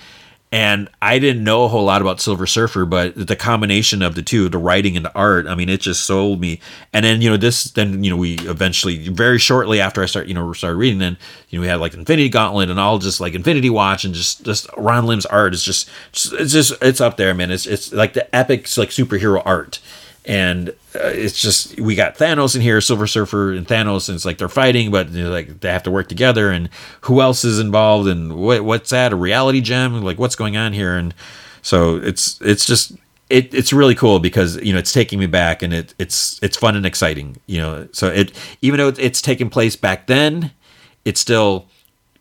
and 0.52 0.90
I 1.00 1.18
didn't 1.18 1.44
know 1.44 1.64
a 1.64 1.68
whole 1.68 1.84
lot 1.84 2.02
about 2.02 2.20
Silver 2.20 2.46
Surfer, 2.46 2.84
but 2.84 3.14
the 3.16 3.36
combination 3.36 4.02
of 4.02 4.14
the 4.14 4.22
two, 4.22 4.50
the 4.50 4.58
writing 4.58 4.98
and 4.98 5.06
the 5.06 5.14
art, 5.14 5.46
I 5.46 5.54
mean, 5.54 5.70
it 5.70 5.80
just 5.80 6.04
sold 6.04 6.40
me. 6.40 6.60
And 6.92 7.06
then 7.06 7.22
you 7.22 7.30
know 7.30 7.38
this, 7.38 7.64
then 7.64 8.04
you 8.04 8.10
know 8.10 8.18
we 8.18 8.34
eventually, 8.40 9.08
very 9.08 9.38
shortly 9.38 9.80
after 9.80 10.02
I 10.02 10.06
start, 10.06 10.26
you 10.26 10.34
know, 10.34 10.52
started 10.52 10.76
reading, 10.76 10.98
then 10.98 11.16
you 11.48 11.58
know 11.58 11.62
we 11.62 11.68
had 11.68 11.80
like 11.80 11.94
Infinity 11.94 12.28
Gauntlet 12.28 12.68
and 12.68 12.78
all 12.78 12.98
just 12.98 13.18
like 13.18 13.32
Infinity 13.32 13.70
Watch 13.70 14.04
and 14.04 14.12
just 14.12 14.44
just 14.44 14.68
Ron 14.76 15.06
Lim's 15.06 15.24
art 15.24 15.54
is 15.54 15.64
just 15.64 15.88
it's 16.12 16.52
just 16.52 16.74
it's 16.82 17.00
up 17.00 17.16
there, 17.16 17.32
man. 17.32 17.50
It's 17.50 17.66
it's 17.66 17.90
like 17.90 18.12
the 18.12 18.34
epic 18.36 18.68
like 18.76 18.90
superhero 18.90 19.40
art 19.46 19.80
and 20.24 20.70
uh, 20.94 21.08
it's 21.08 21.40
just 21.40 21.78
we 21.80 21.94
got 21.94 22.16
Thanos 22.16 22.54
in 22.54 22.62
here, 22.62 22.80
Silver 22.80 23.06
Surfer 23.06 23.52
and 23.52 23.66
Thanos, 23.66 24.08
and 24.08 24.16
it's 24.16 24.24
like 24.24 24.38
they're 24.38 24.48
fighting, 24.48 24.90
but 24.90 25.10
you 25.10 25.24
know, 25.24 25.30
like 25.30 25.60
they 25.60 25.70
have 25.70 25.82
to 25.84 25.90
work 25.90 26.08
together. 26.08 26.50
And 26.50 26.68
who 27.02 27.20
else 27.20 27.44
is 27.44 27.58
involved? 27.58 28.08
And 28.08 28.36
what 28.36 28.64
what's 28.64 28.90
that? 28.90 29.12
A 29.12 29.16
reality 29.16 29.60
gem? 29.60 30.02
Like 30.02 30.18
what's 30.18 30.36
going 30.36 30.56
on 30.56 30.72
here? 30.72 30.96
And 30.96 31.14
so 31.62 31.96
it's 31.96 32.40
it's 32.40 32.64
just 32.64 32.92
it, 33.30 33.52
it's 33.52 33.72
really 33.72 33.94
cool 33.96 34.20
because 34.20 34.56
you 34.62 34.72
know 34.72 34.78
it's 34.78 34.92
taking 34.92 35.18
me 35.18 35.26
back 35.26 35.62
and 35.62 35.72
it 35.72 35.94
it's 35.98 36.38
it's 36.42 36.56
fun 36.56 36.76
and 36.76 36.86
exciting. 36.86 37.38
You 37.46 37.58
know, 37.58 37.88
so 37.92 38.08
it 38.08 38.32
even 38.60 38.78
though 38.78 38.88
it's 38.88 39.20
taking 39.20 39.50
place 39.50 39.74
back 39.74 40.06
then, 40.06 40.52
it 41.04 41.18
still 41.18 41.66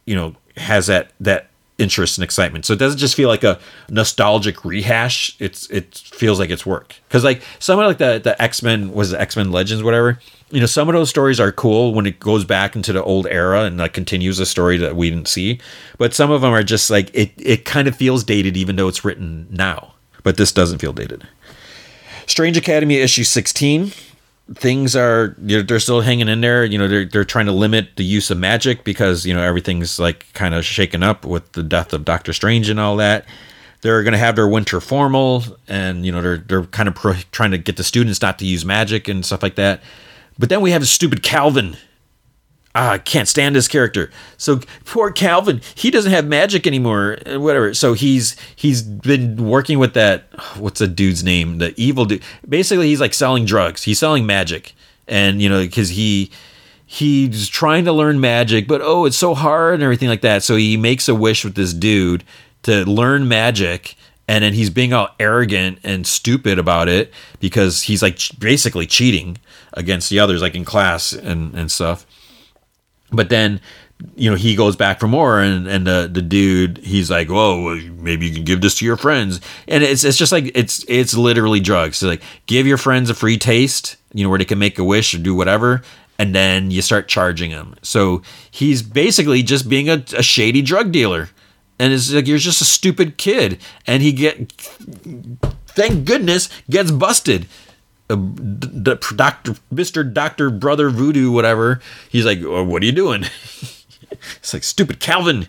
you 0.06 0.16
know 0.16 0.36
has 0.58 0.88
that 0.88 1.12
that 1.20 1.51
interest 1.82 2.18
and 2.18 2.24
excitement. 2.24 2.66
So 2.66 2.74
it 2.74 2.80
doesn't 2.80 3.00
just 3.00 3.16
feel 3.16 3.28
like 3.28 3.44
a 3.44 3.60
nostalgic 3.90 4.64
rehash. 4.64 5.36
It's 5.40 5.70
it 5.70 5.98
feels 5.98 6.40
like 6.40 6.50
it's 6.50 6.66
work. 6.66 6.96
Because 7.08 7.24
like 7.24 7.42
some 7.60 7.80
of 7.80 7.86
like 7.86 7.98
the 7.98 8.22
the 8.24 8.40
X 8.42 8.62
Men 8.62 8.94
was 8.94 9.14
X 9.14 9.36
Men 9.36 9.52
Legends 9.52 9.84
whatever. 9.84 10.20
You 10.52 10.60
know, 10.60 10.66
some 10.66 10.90
of 10.90 10.94
those 10.96 11.10
stories 11.10 11.40
are 11.40 11.52
cool 11.52 11.94
when 11.94 12.06
it 12.06 12.20
goes 12.20 12.46
back 12.46 12.76
into 12.76 12.94
the 12.94 13.04
old 13.04 13.26
era 13.28 13.64
and 13.64 13.78
like 13.78 13.94
continues 13.94 14.38
a 14.40 14.46
story 14.46 14.78
that 14.78 14.96
we 14.96 15.10
didn't 15.10 15.28
see. 15.28 15.60
But 15.98 16.14
some 16.14 16.30
of 16.30 16.42
them 16.42 16.54
are 16.54 16.64
just 16.64 16.90
like 16.90 17.10
it. 17.14 17.32
It 17.38 17.66
kind 17.66 17.88
of 17.88 17.96
feels 17.96 18.24
dated 18.24 18.56
even 18.56 18.76
though 18.76 18.88
it's 18.88 19.04
written 19.04 19.48
now. 19.50 19.96
But 20.24 20.38
this 20.38 20.52
doesn't 20.52 20.80
feel 20.80 20.94
dated. 20.94 21.28
Strange 22.28 22.56
Academy 22.56 22.98
issue 22.98 23.24
sixteen 23.24 23.92
things 24.56 24.96
are 24.96 25.36
they're 25.38 25.80
still 25.80 26.02
hanging 26.02 26.28
in 26.28 26.42
there. 26.42 26.64
You 26.66 26.78
know 26.78 26.88
they're, 26.88 27.06
they're 27.06 27.26
trying 27.26 27.46
to 27.46 27.52
limit 27.52 27.96
the 27.96 28.04
use 28.04 28.30
of 28.32 28.38
magic 28.38 28.84
because 28.84 29.26
you 29.26 29.34
know 29.34 29.42
everything's 29.42 30.00
like 30.00 30.32
kind 30.34 30.54
of 30.54 30.66
shaken 30.66 31.04
up 31.04 31.26
with 31.26 31.52
the 31.54 31.64
death 31.64 31.94
of 31.94 32.06
doctor 32.06 32.34
strange 32.34 32.70
and 32.70 32.80
all 32.80 32.96
that. 32.98 33.26
They're 33.82 34.04
going 34.04 34.12
to 34.12 34.20
have 34.20 34.36
their 34.36 34.48
winter 34.48 34.80
formal 34.80 35.44
and 35.68 36.06
you 36.06 36.12
know 36.12 36.22
they're 36.22 36.38
they're 36.38 36.64
kind 36.66 36.88
of 36.90 36.96
pro- 36.96 37.14
trying 37.32 37.52
to 37.52 37.58
get 37.58 37.78
the 37.78 37.84
students 37.84 38.22
not 38.22 38.40
to 38.40 38.46
use 38.46 38.66
magic 38.66 39.08
and 39.08 39.26
stuff 39.26 39.44
like 39.44 39.56
that. 39.56 39.82
But 40.38 40.50
then 40.50 40.62
we 40.62 40.72
have 40.72 40.88
stupid 40.88 41.24
calvin 41.24 41.78
ah, 42.76 42.92
I 42.94 42.98
can't 42.98 43.28
stand 43.28 43.56
this 43.56 43.68
character. 43.68 44.10
So 44.38 44.60
poor 44.86 45.12
Calvin, 45.12 45.62
he 45.76 45.92
doesn't 45.92 46.12
have 46.12 46.26
magic 46.26 46.66
anymore, 46.66 47.18
whatever. 47.26 47.74
So 47.74 47.94
he's 47.94 48.36
he's 48.56 48.82
been 48.82 49.48
working 49.48 49.80
with 49.80 49.94
that. 49.94 50.26
What's 50.58 50.80
the 50.80 50.88
dude's 50.88 51.24
name? 51.24 51.58
The 51.58 51.74
evil 51.78 52.06
dude. 52.06 52.24
Basically, 52.48 52.88
he's 52.88 53.02
like 53.02 53.14
selling 53.14 53.46
drugs. 53.46 53.84
He's 53.84 54.00
selling 54.00 54.26
magic, 54.26 54.74
and 55.08 55.42
you 55.42 55.50
know 55.50 55.62
because 55.62 55.90
he 55.90 56.32
he's 56.86 57.48
trying 57.48 57.86
to 57.86 57.94
learn 57.94 58.20
magic, 58.20 58.68
but 58.68 58.82
oh, 58.84 59.06
it's 59.06 59.18
so 59.18 59.34
hard 59.34 59.76
and 59.76 59.84
everything 59.84 60.10
like 60.10 60.22
that. 60.22 60.44
So 60.44 60.56
he 60.58 60.76
makes 60.76 61.08
a 61.08 61.16
wish 61.16 61.46
with 61.46 61.56
this 61.56 61.74
dude 61.74 62.24
to 62.64 62.84
learn 62.86 63.28
magic. 63.28 63.96
And 64.28 64.44
then 64.46 64.54
he's 64.54 64.70
being 64.70 64.94
all 64.94 65.10
arrogant 65.20 65.80
and 65.84 66.08
stupid 66.08 66.58
about 66.58 66.88
it 66.88 67.12
because 67.42 67.84
he's 67.84 68.02
like 68.02 68.18
basically 68.40 68.86
cheating 68.86 69.38
against 69.74 70.10
the 70.10 70.20
others, 70.20 70.42
like 70.42 70.56
in 70.56 70.64
class 70.64 71.12
and, 71.12 71.54
and 71.54 71.70
stuff 71.70 72.06
but 73.12 73.30
then 73.30 73.60
you 74.16 74.30
know 74.30 74.36
he 74.36 74.56
goes 74.56 74.76
back 74.76 75.00
for 75.00 75.08
more 75.08 75.40
and 75.40 75.68
and 75.68 75.86
the 75.86 76.10
the 76.12 76.24
dude 76.24 76.80
he's 76.80 77.12
like 77.12 77.30
oh 77.30 77.76
maybe 77.98 78.26
you 78.26 78.34
can 78.34 78.44
give 78.44 78.62
this 78.62 78.78
to 78.80 78.86
your 78.86 78.98
friends. 78.98 79.40
And 79.68 79.84
it's 79.84 80.04
it's 80.04 80.18
just 80.18 80.32
like 80.32 80.52
it's 80.56 80.84
it's 80.88 81.14
literally 81.14 81.60
drugs. 81.60 81.98
So 81.98 82.08
like 82.08 82.24
give 82.46 82.66
your 82.66 82.78
friends 82.78 83.10
a 83.10 83.14
free 83.14 83.38
taste 83.38 83.98
you 84.14 84.24
know 84.24 84.30
where 84.30 84.40
they 84.40 84.46
can 84.46 84.60
make 84.60 84.80
a 84.80 84.84
wish 84.84 85.14
or 85.14 85.20
do 85.20 85.36
whatever 85.36 85.82
and 86.20 86.36
then 86.36 86.70
you 86.70 86.82
start 86.82 87.08
charging 87.08 87.52
them 87.52 87.76
so 87.82 88.22
he's 88.52 88.82
basically 88.82 89.42
just 89.42 89.70
being 89.70 89.90
a, 89.90 90.04
a 90.18 90.24
shady 90.24 90.62
drug 90.62 90.92
dealer. 90.92 91.30
And 91.80 91.94
it's 91.94 92.14
like 92.14 92.28
you're 92.28 92.38
just 92.38 92.62
a 92.62 92.66
stupid 92.66 93.18
kid. 93.18 93.60
And 93.88 94.04
he 94.04 94.12
get 94.12 94.52
thank 95.68 96.06
goodness 96.06 96.50
gets 96.70 96.92
busted 96.92 97.48
the 98.16 99.14
doctor, 99.16 99.56
Mister 99.70 100.04
Doctor 100.04 100.50
Brother 100.50 100.90
Voodoo, 100.90 101.32
whatever. 101.32 101.80
He's 102.10 102.26
like, 102.26 102.40
oh, 102.44 102.64
"What 102.64 102.82
are 102.84 102.86
you 102.86 102.92
doing?" 102.92 103.24
it's 104.38 104.54
like 104.54 104.64
stupid 104.64 105.00
Calvin, 105.00 105.48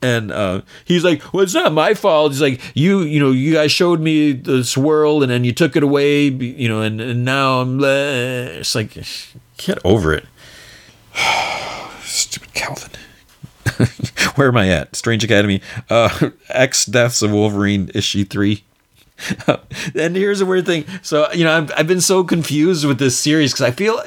and 0.00 0.30
uh, 0.32 0.62
he's 0.84 1.04
like, 1.04 1.32
"Well, 1.32 1.42
it's 1.42 1.54
not 1.54 1.72
my 1.72 1.94
fault." 1.94 2.32
He's 2.32 2.42
like, 2.42 2.60
"You, 2.74 3.00
you 3.00 3.20
know, 3.20 3.30
you 3.30 3.52
guys 3.52 3.72
showed 3.72 4.00
me 4.00 4.32
the 4.32 4.64
swirl, 4.64 5.22
and 5.22 5.30
then 5.30 5.44
you 5.44 5.52
took 5.52 5.76
it 5.76 5.82
away, 5.82 6.28
you 6.28 6.68
know, 6.68 6.82
and, 6.82 7.00
and 7.00 7.24
now 7.24 7.60
I'm." 7.60 7.78
Bleh. 7.78 8.58
It's 8.58 8.74
like, 8.74 8.92
get 9.56 9.78
over 9.84 10.12
it, 10.12 10.26
stupid 12.02 12.52
Calvin. 12.54 12.90
Where 14.34 14.48
am 14.48 14.56
I 14.56 14.68
at? 14.68 14.96
Strange 14.96 15.24
Academy. 15.24 15.60
Uh, 15.88 16.30
X 16.48 16.86
Deaths 16.86 17.22
of 17.22 17.32
Wolverine 17.32 17.90
issue 17.94 18.24
three. 18.24 18.64
and 19.94 20.16
here's 20.16 20.40
a 20.40 20.46
weird 20.46 20.66
thing. 20.66 20.84
So 21.02 21.30
you 21.32 21.44
know, 21.44 21.56
I've, 21.56 21.72
I've 21.76 21.86
been 21.86 22.00
so 22.00 22.24
confused 22.24 22.84
with 22.84 22.98
this 22.98 23.18
series 23.18 23.52
because 23.52 23.66
I 23.66 23.70
feel 23.70 24.02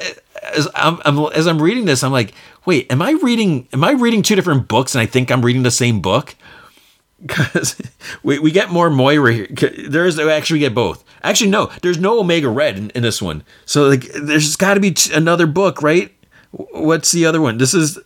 as 0.54 0.68
I'm, 0.74 1.00
I'm, 1.04 1.18
as 1.32 1.46
I'm 1.46 1.60
reading 1.60 1.84
this, 1.84 2.02
I'm 2.02 2.12
like, 2.12 2.34
wait, 2.64 2.90
am 2.90 3.02
I 3.02 3.12
reading? 3.12 3.68
Am 3.72 3.84
I 3.84 3.92
reading 3.92 4.22
two 4.22 4.34
different 4.34 4.68
books? 4.68 4.94
And 4.94 5.02
I 5.02 5.06
think 5.06 5.30
I'm 5.30 5.44
reading 5.44 5.62
the 5.62 5.70
same 5.70 6.00
book 6.00 6.34
because 7.24 7.80
we, 8.22 8.38
we 8.38 8.50
get 8.50 8.70
more 8.70 8.90
Moira 8.90 9.32
here. 9.32 9.48
There's 9.88 10.18
actually 10.18 10.56
we 10.56 10.60
get 10.60 10.74
both. 10.74 11.04
Actually, 11.22 11.50
no, 11.50 11.70
there's 11.82 11.98
no 11.98 12.20
Omega 12.20 12.48
Red 12.48 12.76
in, 12.76 12.90
in 12.90 13.02
this 13.02 13.20
one. 13.20 13.42
So 13.64 13.88
like, 13.88 14.02
there's 14.12 14.56
got 14.56 14.74
to 14.74 14.80
be 14.80 14.92
t- 14.92 15.12
another 15.12 15.46
book, 15.46 15.82
right? 15.82 16.12
What's 16.52 17.10
the 17.12 17.26
other 17.26 17.40
one? 17.40 17.58
This 17.58 17.74
is 17.74 17.98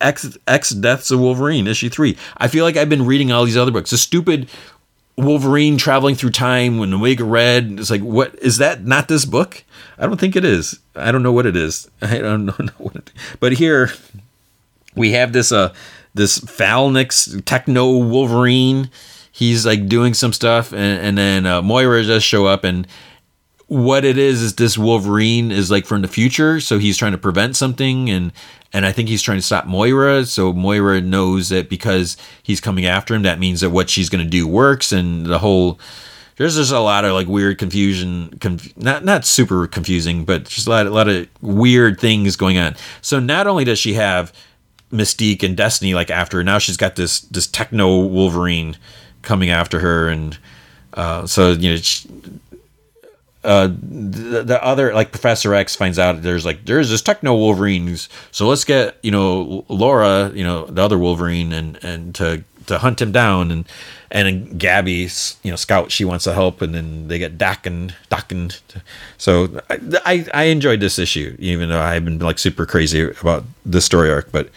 X 0.00 0.38
X 0.46 0.70
Deaths 0.70 1.10
of 1.10 1.20
Wolverine 1.20 1.66
issue 1.66 1.88
three. 1.88 2.16
I 2.36 2.48
feel 2.48 2.64
like 2.64 2.76
I've 2.76 2.88
been 2.88 3.06
reading 3.06 3.32
all 3.32 3.44
these 3.44 3.56
other 3.56 3.72
books. 3.72 3.90
The 3.90 3.98
stupid 3.98 4.48
Wolverine 5.18 5.76
traveling 5.78 6.14
through 6.14 6.30
time 6.30 6.78
when 6.78 6.94
Omega 6.94 7.24
Red. 7.24 7.76
It's 7.78 7.90
like, 7.90 8.02
what 8.02 8.36
is 8.36 8.58
that? 8.58 8.84
Not 8.84 9.08
this 9.08 9.24
book? 9.24 9.64
I 9.98 10.06
don't 10.06 10.18
think 10.18 10.36
it 10.36 10.44
is. 10.44 10.78
I 10.94 11.10
don't 11.10 11.24
know 11.24 11.32
what 11.32 11.44
it 11.44 11.56
is. 11.56 11.90
I 12.02 12.18
don't 12.18 12.46
know, 12.46 12.52
what 12.78 12.94
it. 12.94 13.12
But 13.40 13.52
here 13.52 13.90
we 14.94 15.12
have 15.12 15.32
this 15.32 15.50
uh 15.50 15.74
this 16.14 16.38
Phalanx 16.38 17.36
Techno 17.44 17.98
Wolverine. 17.98 18.90
He's 19.32 19.66
like 19.66 19.88
doing 19.88 20.14
some 20.14 20.32
stuff, 20.32 20.72
and, 20.72 21.00
and 21.00 21.18
then 21.18 21.46
uh, 21.46 21.62
Moira 21.62 22.02
just 22.02 22.26
show 22.26 22.46
up, 22.46 22.64
and 22.64 22.86
what 23.68 24.04
it 24.04 24.18
is 24.18 24.42
is 24.42 24.54
this 24.54 24.76
Wolverine 24.78 25.52
is 25.52 25.70
like 25.70 25.86
from 25.86 26.02
the 26.02 26.08
future, 26.08 26.58
so 26.58 26.78
he's 26.78 26.96
trying 26.96 27.12
to 27.12 27.18
prevent 27.18 27.54
something, 27.54 28.10
and 28.10 28.32
and 28.72 28.84
I 28.84 28.92
think 28.92 29.08
he's 29.08 29.22
trying 29.22 29.38
to 29.38 29.42
stop 29.42 29.66
Moira. 29.66 30.24
So 30.26 30.52
Moira 30.52 31.00
knows 31.00 31.48
that 31.48 31.68
because 31.68 32.16
he's 32.42 32.60
coming 32.60 32.86
after 32.86 33.14
him, 33.14 33.22
that 33.22 33.38
means 33.38 33.60
that 33.60 33.70
what 33.70 33.90
she's 33.90 34.08
going 34.08 34.24
to 34.24 34.30
do 34.30 34.46
works, 34.46 34.92
and 34.92 35.26
the 35.26 35.38
whole 35.38 35.78
there's 36.36 36.54
just 36.54 36.70
a 36.70 36.78
lot 36.78 37.04
of 37.04 37.12
like 37.12 37.26
weird 37.26 37.58
confusion, 37.58 38.38
conf- 38.40 38.76
not 38.76 39.04
not 39.04 39.24
super 39.24 39.66
confusing, 39.66 40.24
but 40.24 40.44
just 40.44 40.66
a 40.66 40.70
lot, 40.70 40.86
a 40.86 40.90
lot 40.90 41.08
of 41.08 41.28
weird 41.40 41.98
things 41.98 42.36
going 42.36 42.58
on. 42.58 42.76
So 43.02 43.18
not 43.18 43.46
only 43.46 43.64
does 43.64 43.78
she 43.78 43.94
have 43.94 44.32
Mystique 44.92 45.42
and 45.42 45.56
Destiny 45.56 45.94
like 45.94 46.10
after 46.10 46.38
her, 46.38 46.44
now 46.44 46.58
she's 46.58 46.76
got 46.76 46.96
this 46.96 47.20
this 47.22 47.46
techno 47.46 48.04
Wolverine 48.04 48.76
coming 49.22 49.50
after 49.50 49.80
her, 49.80 50.08
and 50.08 50.38
uh, 50.94 51.26
so 51.26 51.52
you 51.52 51.70
know. 51.70 51.76
She, 51.76 52.08
uh, 53.44 53.68
the, 53.68 54.42
the, 54.42 54.64
other 54.64 54.92
like 54.92 55.12
Professor 55.12 55.54
X 55.54 55.76
finds 55.76 55.98
out 55.98 56.22
there's 56.22 56.44
like 56.44 56.64
there's 56.64 56.90
this 56.90 57.02
techno 57.02 57.34
Wolverines, 57.36 58.08
so 58.32 58.48
let's 58.48 58.64
get 58.64 58.98
you 59.02 59.10
know 59.10 59.64
Laura, 59.68 60.30
you 60.34 60.42
know 60.42 60.66
the 60.66 60.82
other 60.82 60.98
Wolverine, 60.98 61.52
and 61.52 61.82
and 61.84 62.14
to 62.16 62.42
to 62.66 62.78
hunt 62.78 63.00
him 63.00 63.12
down, 63.12 63.50
and 63.52 63.68
and 64.10 64.58
Gabby, 64.58 65.08
you 65.44 65.50
know 65.50 65.56
Scout, 65.56 65.92
she 65.92 66.04
wants 66.04 66.24
to 66.24 66.34
help, 66.34 66.60
and 66.62 66.74
then 66.74 67.06
they 67.08 67.18
get 67.18 67.38
Doc 67.38 67.66
and 67.66 67.94
so 69.18 69.60
I, 69.70 69.78
I 70.04 70.26
I 70.34 70.42
enjoyed 70.44 70.80
this 70.80 70.98
issue, 70.98 71.36
even 71.38 71.68
though 71.68 71.80
I've 71.80 72.04
been 72.04 72.18
like 72.18 72.38
super 72.38 72.66
crazy 72.66 73.02
about 73.02 73.44
the 73.64 73.80
story 73.80 74.10
arc, 74.10 74.32
but 74.32 74.50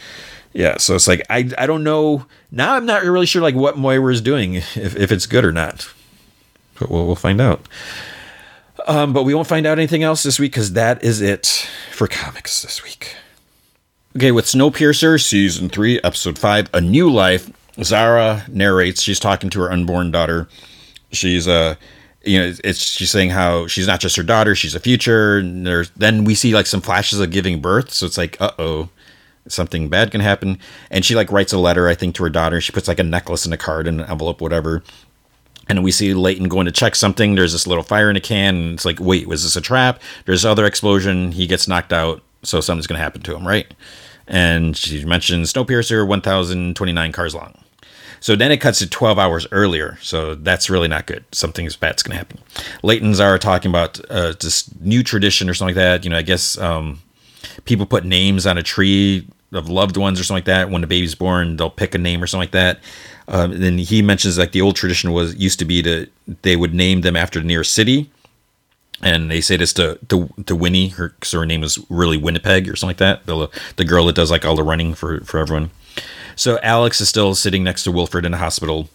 yeah, 0.53 0.77
so 0.77 0.95
it's 0.95 1.07
like 1.07 1.21
I 1.29 1.49
I 1.57 1.67
don't 1.67 1.83
know 1.83 2.25
now. 2.51 2.75
I'm 2.75 2.85
not 2.85 3.03
really 3.03 3.25
sure 3.25 3.41
like 3.41 3.55
what 3.55 3.77
Moira 3.77 4.11
is 4.11 4.21
doing 4.21 4.55
if 4.55 4.95
if 4.95 5.11
it's 5.11 5.25
good 5.25 5.45
or 5.45 5.51
not, 5.51 5.89
but 6.79 6.89
we'll 6.89 7.05
we'll 7.05 7.15
find 7.15 7.39
out. 7.39 7.67
Um, 8.87 9.13
but 9.13 9.23
we 9.23 9.33
won't 9.33 9.47
find 9.47 9.65
out 9.65 9.77
anything 9.77 10.03
else 10.03 10.23
this 10.23 10.39
week 10.39 10.51
because 10.51 10.73
that 10.73 11.03
is 11.03 11.21
it 11.21 11.67
for 11.91 12.07
comics 12.07 12.61
this 12.61 12.83
week. 12.83 13.15
Okay, 14.15 14.31
with 14.31 14.45
Snowpiercer, 14.45 15.21
season 15.23 15.69
three, 15.69 15.99
episode 16.03 16.37
five, 16.37 16.69
A 16.73 16.81
New 16.81 17.09
Life. 17.09 17.49
Zara 17.81 18.43
narrates. 18.49 19.01
She's 19.01 19.19
talking 19.19 19.49
to 19.51 19.61
her 19.61 19.71
unborn 19.71 20.11
daughter. 20.11 20.47
She's 21.11 21.47
uh 21.47 21.75
you 22.23 22.37
know, 22.37 22.53
it's 22.63 22.79
she's 22.79 23.09
saying 23.09 23.31
how 23.31 23.67
she's 23.67 23.87
not 23.87 23.99
just 23.99 24.15
her 24.15 24.23
daughter, 24.23 24.53
she's 24.53 24.75
a 24.75 24.79
future. 24.79 25.37
And 25.37 25.65
there's 25.65 25.89
then 25.91 26.23
we 26.23 26.35
see 26.35 26.53
like 26.53 26.67
some 26.67 26.81
flashes 26.81 27.19
of 27.19 27.31
giving 27.31 27.61
birth, 27.61 27.91
so 27.91 28.05
it's 28.05 28.17
like, 28.17 28.39
uh 28.41 28.51
oh, 28.59 28.89
something 29.47 29.89
bad 29.89 30.11
can 30.11 30.21
happen. 30.21 30.59
And 30.91 31.03
she 31.03 31.15
like 31.15 31.31
writes 31.31 31.53
a 31.53 31.57
letter, 31.57 31.87
I 31.87 31.95
think, 31.95 32.15
to 32.15 32.23
her 32.23 32.29
daughter. 32.29 32.61
She 32.61 32.71
puts 32.73 32.87
like 32.87 32.99
a 32.99 33.03
necklace 33.03 33.45
and 33.45 33.53
a 33.53 33.57
card 33.57 33.87
in 33.87 34.01
an 34.01 34.09
envelope, 34.09 34.41
whatever 34.41 34.83
and 35.77 35.85
we 35.85 35.91
see 35.91 36.13
Layton 36.13 36.49
going 36.49 36.65
to 36.65 36.71
check 36.71 36.95
something. 36.95 37.35
There's 37.35 37.53
this 37.53 37.65
little 37.65 37.83
fire 37.83 38.09
in 38.09 38.17
a 38.17 38.19
can, 38.19 38.55
and 38.55 38.73
it's 38.73 38.83
like, 38.83 38.99
wait, 38.99 39.27
was 39.27 39.43
this 39.43 39.55
a 39.55 39.61
trap? 39.61 40.01
There's 40.25 40.43
other 40.43 40.65
explosion. 40.65 41.31
He 41.31 41.47
gets 41.47 41.67
knocked 41.67 41.93
out, 41.93 42.21
so 42.43 42.59
something's 42.59 42.87
going 42.87 42.97
to 42.97 43.03
happen 43.03 43.21
to 43.21 43.35
him, 43.35 43.47
right? 43.47 43.73
And 44.27 44.75
she 44.75 45.05
mentions 45.05 45.53
Snowpiercer, 45.53 46.05
1,029 46.05 47.11
cars 47.13 47.33
long. 47.33 47.57
So 48.19 48.35
then 48.35 48.51
it 48.51 48.57
cuts 48.57 48.79
to 48.79 48.89
12 48.89 49.17
hours 49.17 49.47
earlier. 49.51 49.97
So 50.01 50.35
that's 50.35 50.69
really 50.69 50.89
not 50.89 51.07
good. 51.07 51.23
Something 51.31 51.67
bad's 51.79 52.03
going 52.03 52.11
to 52.11 52.17
happen. 52.17 52.39
Layton's 52.83 53.21
are 53.21 53.39
talking 53.39 53.71
about 53.71 53.99
uh, 54.11 54.33
this 54.39 54.69
new 54.81 55.03
tradition 55.03 55.49
or 55.49 55.53
something 55.53 55.75
like 55.75 55.81
that. 55.81 56.03
You 56.03 56.11
know, 56.11 56.17
I 56.17 56.21
guess 56.21 56.57
um, 56.57 57.01
people 57.63 57.85
put 57.85 58.03
names 58.03 58.45
on 58.45 58.57
a 58.57 58.63
tree 58.63 59.25
of 59.53 59.69
loved 59.69 59.97
ones 59.97 60.19
or 60.19 60.23
something 60.23 60.37
like 60.37 60.45
that. 60.45 60.69
When 60.69 60.81
the 60.81 60.87
baby's 60.87 61.15
born, 61.15 61.55
they'll 61.55 61.69
pick 61.69 61.95
a 61.95 61.97
name 61.97 62.21
or 62.21 62.27
something 62.27 62.43
like 62.43 62.51
that. 62.51 62.79
Um, 63.27 63.59
then 63.59 63.77
he 63.77 64.01
mentions 64.01 64.37
like 64.37 64.51
the 64.51 64.61
old 64.61 64.75
tradition 64.75 65.11
was 65.11 65.35
used 65.35 65.59
to 65.59 65.65
be 65.65 65.81
to 65.83 66.07
they 66.41 66.55
would 66.55 66.73
name 66.73 67.01
them 67.01 67.15
after 67.15 67.39
the 67.39 67.45
nearest 67.45 67.73
city, 67.73 68.09
and 69.01 69.29
they 69.29 69.41
say 69.41 69.57
this 69.57 69.73
to 69.73 69.99
to, 70.09 70.29
to 70.45 70.55
Winnie, 70.55 70.89
her 70.89 71.13
so 71.23 71.39
her 71.39 71.45
name 71.45 71.63
is 71.63 71.79
really 71.89 72.17
Winnipeg 72.17 72.67
or 72.67 72.75
something 72.75 72.89
like 72.89 72.97
that. 72.97 73.25
The 73.25 73.47
the 73.75 73.85
girl 73.85 74.05
that 74.05 74.15
does 74.15 74.31
like 74.31 74.45
all 74.45 74.55
the 74.55 74.63
running 74.63 74.93
for 74.93 75.21
for 75.21 75.39
everyone. 75.39 75.71
So 76.35 76.59
Alex 76.63 77.01
is 77.01 77.09
still 77.09 77.35
sitting 77.35 77.63
next 77.63 77.83
to 77.83 77.91
Wilford 77.91 78.25
in 78.25 78.31
the 78.31 78.37
hospital 78.37 78.89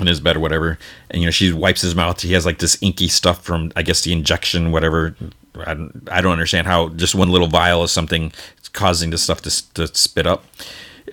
in 0.00 0.06
his 0.06 0.20
bed 0.20 0.36
or 0.36 0.40
whatever, 0.40 0.78
and 1.10 1.22
you 1.22 1.26
know 1.26 1.32
she 1.32 1.52
wipes 1.52 1.82
his 1.82 1.94
mouth. 1.94 2.20
He 2.20 2.32
has 2.32 2.44
like 2.44 2.58
this 2.58 2.76
inky 2.80 3.08
stuff 3.08 3.42
from 3.42 3.72
I 3.76 3.82
guess 3.82 4.02
the 4.02 4.12
injection, 4.12 4.72
whatever. 4.72 5.16
I 5.64 5.72
don't, 5.72 6.08
I 6.10 6.20
don't 6.20 6.32
understand 6.32 6.66
how 6.66 6.90
just 6.90 7.14
one 7.14 7.30
little 7.30 7.48
vial 7.48 7.82
of 7.82 7.90
something 7.90 8.30
causing 8.74 9.08
this 9.08 9.22
stuff 9.22 9.40
to, 9.42 9.74
to 9.74 9.86
spit 9.96 10.26
up 10.26 10.44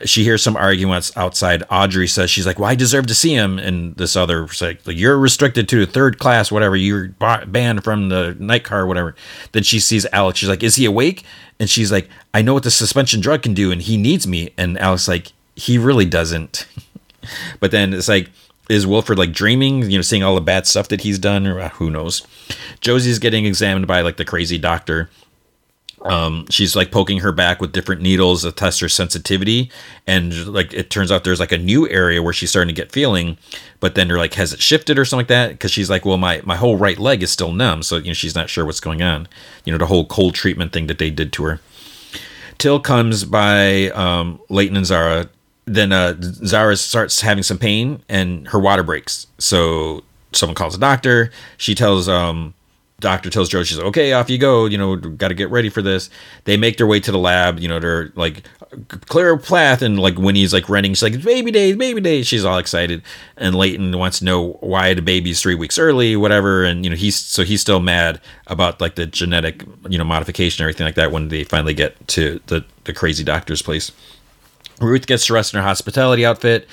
she 0.06 0.24
hears 0.24 0.41
some 0.41 0.56
arguments 0.56 1.15
outside. 1.15 1.64
Audrey 1.70 2.07
says 2.07 2.30
she's 2.30 2.45
like, 2.45 2.60
"Well, 2.60 2.70
I 2.70 2.76
deserve 2.76 3.07
to 3.07 3.15
see 3.15 3.34
him," 3.34 3.60
and 3.60 3.95
this 3.95 4.15
other 4.15 4.48
like, 4.61 4.82
"You're 4.86 5.18
restricted 5.18 5.70
to 5.70 5.86
third 5.86 6.20
class, 6.20 6.52
whatever. 6.52 6.76
You're 6.76 7.10
banned 7.48 7.84
from 7.84 8.10
the 8.10 8.36
night 8.40 8.64
car, 8.64 8.86
whatever." 8.86 9.15
Then 9.52 9.64
she 9.64 9.80
sees 9.80 10.06
Alex. 10.11 10.40
She's 10.40 10.49
like, 10.49 10.64
"Is 10.64 10.76
he 10.76 10.86
awake?" 10.86 11.24
And 11.60 11.70
she's 11.70 11.91
like, 11.91 12.10
"I 12.34 12.41
know 12.41 12.53
what 12.53 12.64
the 12.64 12.72
suspension 12.72 13.22
drug 13.22 13.44
can 13.44 13.53
do, 13.53 13.72
and 13.72 13.82
he 13.82 13.98
needs 13.98 14.28
me." 14.28 14.53
And 14.57 14.78
Alex 14.80 15.07
like, 15.07 15.32
"He 15.56 15.78
really 15.78 16.06
doesn't." 16.06 16.65
but 17.60 17.72
then 17.72 17.94
it's 17.94 18.10
like, 18.10 18.30
is 18.70 18.88
Wilford 18.88 19.18
like 19.18 19.34
dreaming? 19.34 19.90
You 19.90 19.98
know, 19.98 20.02
seeing 20.02 20.24
all 20.24 20.36
the 20.36 20.41
bad 20.41 20.65
stuff 20.68 20.88
that 20.90 21.02
he's 21.02 21.20
done, 21.20 21.45
or 21.45 21.60
uh, 21.60 21.70
who 21.70 21.90
knows? 21.90 22.26
Josie's 22.82 23.20
getting 23.20 23.45
examined 23.45 23.88
by 23.88 24.02
like 24.02 24.18
the 24.18 24.26
crazy 24.26 24.57
doctor 24.57 25.10
um, 26.03 26.45
she's 26.49 26.75
like 26.75 26.91
poking 26.91 27.19
her 27.19 27.31
back 27.31 27.61
with 27.61 27.71
different 27.71 28.01
needles 28.01 28.43
to 28.43 28.51
test 28.51 28.80
her 28.81 28.89
sensitivity. 28.89 29.71
And 30.05 30.47
like 30.47 30.73
it 30.73 30.89
turns 30.89 31.11
out 31.11 31.23
there's 31.23 31.39
like 31.39 31.51
a 31.51 31.57
new 31.57 31.88
area 31.89 32.21
where 32.21 32.34
she's 32.34 32.49
starting 32.49 32.73
to 32.73 32.81
get 32.81 32.91
feeling 32.91 33.38
but 33.84 33.95
then 33.95 34.07
they're 34.07 34.17
like 34.17 34.34
has 34.35 34.53
it 34.53 34.61
shifted 34.61 34.97
or 34.97 35.03
something 35.03 35.23
like 35.23 35.27
that? 35.27 35.49
Because 35.49 35.69
she's 35.69 35.89
like 35.89 36.05
well 36.05 36.15
my 36.15 36.41
my 36.45 36.55
whole 36.55 36.77
right 36.77 36.97
leg 36.97 37.21
is 37.21 37.30
still 37.30 37.51
numb 37.51 37.84
so 37.84 37.97
you 37.97 38.07
know 38.07 38.13
she's 38.13 38.34
not 38.34 38.49
sure 38.49 38.65
what's 38.65 38.80
going 38.80 39.01
on. 39.01 39.27
You 39.65 39.73
know 39.73 39.77
the 39.77 39.88
whole 39.88 40.05
cold 40.05 40.35
treatment 40.35 40.71
thing 40.71 40.88
that 40.88 40.99
they 40.99 41.09
did 41.09 41.34
to 41.34 41.43
her. 41.43 41.59
Till 42.57 42.80
comes 42.80 43.25
by 43.25 43.89
um, 43.89 44.39
layton 44.47 44.77
and 44.77 44.85
zara. 44.85 45.30
Then 45.65 45.91
uh, 45.91 46.15
zara 46.21 46.77
starts 46.77 47.19
having 47.19 47.43
some 47.43 47.57
pain 47.57 48.01
and 48.07 48.47
her 48.47 48.59
water 48.59 48.84
breaks. 48.84 49.27
So 49.38 50.05
someone 50.31 50.55
calls 50.55 50.75
a 50.75 50.80
doctor. 50.80 51.31
She 51.57 51.75
tells 51.75 52.07
um 52.07 52.53
doctor 53.03 53.30
tells 53.30 53.49
Joe, 53.49 53.61
she's 53.63 53.77
like, 53.77 53.85
okay, 53.88 54.13
off 54.13 54.30
you 54.30 54.39
go. 54.39 54.65
You 54.65 54.80
know, 54.80 54.95
got 54.95 55.27
to 55.27 55.35
get 55.35 55.51
ready 55.51 55.69
for 55.69 55.84
this. 55.84 56.09
They 56.45 56.57
make 56.57 56.77
their 56.77 56.88
way 56.88 56.99
to 57.01 57.11
the 57.11 57.19
lab. 57.19 57.59
You 57.59 57.67
know, 57.67 57.80
they're 57.80 58.11
like 58.15 58.43
Clara 59.05 59.38
Plath 59.38 59.84
and 59.84 59.99
like 59.99 60.15
Winnie's 60.15 60.53
like 60.53 60.69
running. 60.69 60.93
She's 60.93 61.03
like, 61.03 61.21
baby 61.21 61.51
days, 61.51 61.75
baby 61.75 62.01
days. 62.01 62.25
She's 62.25 62.45
all 62.45 62.57
excited. 62.57 63.03
And 63.38 63.53
Layton 63.53 63.95
wants 63.99 64.19
to 64.19 64.25
know 64.25 64.53
why 64.61 64.93
the 64.93 65.01
baby's 65.01 65.41
three 65.41 65.53
weeks 65.53 65.77
early, 65.77 66.15
whatever. 66.15 66.63
And, 66.63 66.84
you 66.84 66.89
know, 66.89 66.95
he's 66.95 67.15
so 67.15 67.43
he's 67.43 67.61
still 67.61 67.80
mad 67.80 68.19
about 68.47 68.81
like 68.81 68.95
the 68.95 69.05
genetic, 69.05 69.63
you 69.88 69.97
know, 69.97 70.03
modification, 70.03 70.63
everything 70.63 70.85
like 70.85 70.95
that 70.95 71.11
when 71.11 71.27
they 71.27 71.43
finally 71.43 71.73
get 71.73 72.07
to 72.09 72.39
the, 72.47 72.65
the 72.85 72.93
crazy 72.93 73.23
doctor's 73.23 73.61
place. 73.61 73.91
Ruth 74.81 75.05
gets 75.05 75.25
dressed 75.25 75.53
in 75.53 75.59
her 75.59 75.65
hospitality 75.65 76.25
outfit 76.25 76.67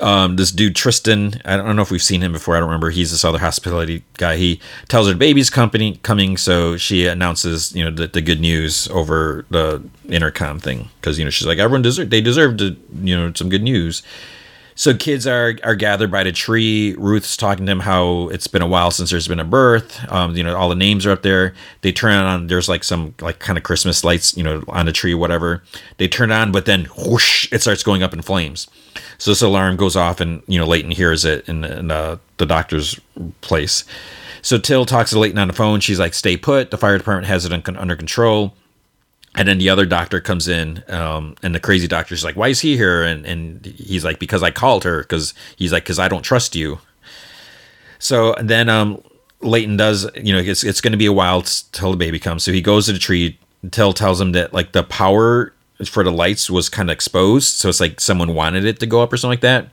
um, 0.00 0.36
this 0.36 0.50
dude 0.50 0.76
Tristan. 0.76 1.40
I 1.44 1.56
don't 1.56 1.76
know 1.76 1.82
if 1.82 1.90
we've 1.90 2.02
seen 2.02 2.22
him 2.22 2.32
before. 2.32 2.56
I 2.56 2.60
don't 2.60 2.68
remember. 2.68 2.90
He's 2.90 3.10
this 3.10 3.24
other 3.24 3.38
hospitality 3.38 4.04
guy. 4.16 4.36
He 4.36 4.60
tells 4.88 5.06
her 5.06 5.12
the 5.12 5.18
baby's 5.18 5.50
company 5.50 5.98
coming, 6.02 6.36
so 6.36 6.76
she 6.76 7.06
announces 7.06 7.74
you 7.74 7.84
know 7.84 7.90
the, 7.90 8.06
the 8.06 8.22
good 8.22 8.40
news 8.40 8.88
over 8.88 9.44
the 9.50 9.82
intercom 10.08 10.58
thing 10.58 10.88
because 11.00 11.18
you 11.18 11.24
know 11.24 11.30
she's 11.30 11.46
like 11.46 11.58
everyone 11.58 11.82
deserve 11.82 12.10
they 12.10 12.20
deserve 12.20 12.56
to 12.58 12.76
you 13.02 13.16
know 13.16 13.32
some 13.34 13.48
good 13.48 13.62
news. 13.62 14.02
So 14.80 14.94
kids 14.94 15.26
are 15.26 15.56
are 15.62 15.74
gathered 15.74 16.10
by 16.10 16.24
the 16.24 16.32
tree. 16.32 16.94
Ruth's 16.96 17.36
talking 17.36 17.66
to 17.66 17.72
him 17.72 17.80
how 17.80 18.28
it's 18.28 18.46
been 18.46 18.62
a 18.62 18.66
while 18.66 18.90
since 18.90 19.10
there's 19.10 19.28
been 19.28 19.38
a 19.38 19.44
birth. 19.44 20.10
Um, 20.10 20.34
you 20.34 20.42
know, 20.42 20.56
all 20.56 20.70
the 20.70 20.74
names 20.74 21.04
are 21.04 21.10
up 21.10 21.20
there. 21.20 21.52
They 21.82 21.92
turn 21.92 22.14
on. 22.14 22.46
There's 22.46 22.66
like 22.66 22.82
some 22.82 23.14
like 23.20 23.40
kind 23.40 23.58
of 23.58 23.62
Christmas 23.62 24.04
lights, 24.04 24.34
you 24.38 24.42
know, 24.42 24.64
on 24.68 24.86
the 24.86 24.92
tree, 24.92 25.12
whatever. 25.12 25.62
They 25.98 26.08
turn 26.08 26.32
on, 26.32 26.50
but 26.50 26.64
then 26.64 26.86
whoosh, 26.96 27.52
it 27.52 27.60
starts 27.60 27.82
going 27.82 28.02
up 28.02 28.14
in 28.14 28.22
flames. 28.22 28.68
So 29.18 29.32
this 29.32 29.42
alarm 29.42 29.76
goes 29.76 29.96
off, 29.96 30.18
and 30.18 30.42
you 30.46 30.58
know 30.58 30.64
Layton 30.64 30.92
hears 30.92 31.26
it 31.26 31.46
in, 31.46 31.62
in 31.62 31.90
uh, 31.90 32.16
the 32.38 32.46
doctor's 32.46 32.98
place. 33.42 33.84
So 34.40 34.56
Till 34.56 34.86
talks 34.86 35.10
to 35.10 35.18
Layton 35.18 35.38
on 35.38 35.48
the 35.48 35.52
phone. 35.52 35.80
She's 35.80 36.00
like, 36.00 36.14
"Stay 36.14 36.38
put. 36.38 36.70
The 36.70 36.78
fire 36.78 36.96
department 36.96 37.26
has 37.26 37.44
it 37.44 37.52
under 37.52 37.96
control." 37.96 38.54
And 39.36 39.46
then 39.46 39.58
the 39.58 39.70
other 39.70 39.86
doctor 39.86 40.20
comes 40.20 40.48
in, 40.48 40.82
um, 40.88 41.36
and 41.42 41.54
the 41.54 41.60
crazy 41.60 41.86
doctor's 41.86 42.24
like, 42.24 42.34
"Why 42.34 42.48
is 42.48 42.60
he 42.60 42.76
here?" 42.76 43.02
And 43.02 43.24
and 43.24 43.64
he's 43.64 44.04
like, 44.04 44.18
"Because 44.18 44.42
I 44.42 44.50
called 44.50 44.82
her." 44.84 45.00
Because 45.02 45.34
he's 45.56 45.72
like, 45.72 45.84
"Because 45.84 46.00
I 46.00 46.08
don't 46.08 46.22
trust 46.22 46.56
you." 46.56 46.80
So 48.00 48.34
then 48.40 48.68
um, 48.68 49.02
Layton 49.40 49.76
does, 49.76 50.08
you 50.16 50.32
know, 50.32 50.40
it's 50.40 50.64
it's 50.64 50.80
going 50.80 50.92
to 50.92 50.98
be 50.98 51.06
a 51.06 51.12
while 51.12 51.42
till 51.42 51.92
the 51.92 51.96
baby 51.96 52.18
comes. 52.18 52.42
So 52.42 52.52
he 52.52 52.60
goes 52.60 52.86
to 52.86 52.92
the 52.92 52.98
tree. 52.98 53.38
Till 53.70 53.92
tells 53.92 54.18
him 54.18 54.32
that 54.32 54.54
like 54.54 54.72
the 54.72 54.82
power 54.82 55.52
for 55.84 56.02
the 56.02 56.10
lights 56.10 56.48
was 56.48 56.70
kind 56.70 56.88
of 56.88 56.94
exposed, 56.94 57.56
so 57.56 57.68
it's 57.68 57.78
like 57.78 58.00
someone 58.00 58.34
wanted 58.34 58.64
it 58.64 58.80
to 58.80 58.86
go 58.86 59.02
up 59.02 59.12
or 59.12 59.18
something 59.18 59.32
like 59.32 59.42
that. 59.42 59.68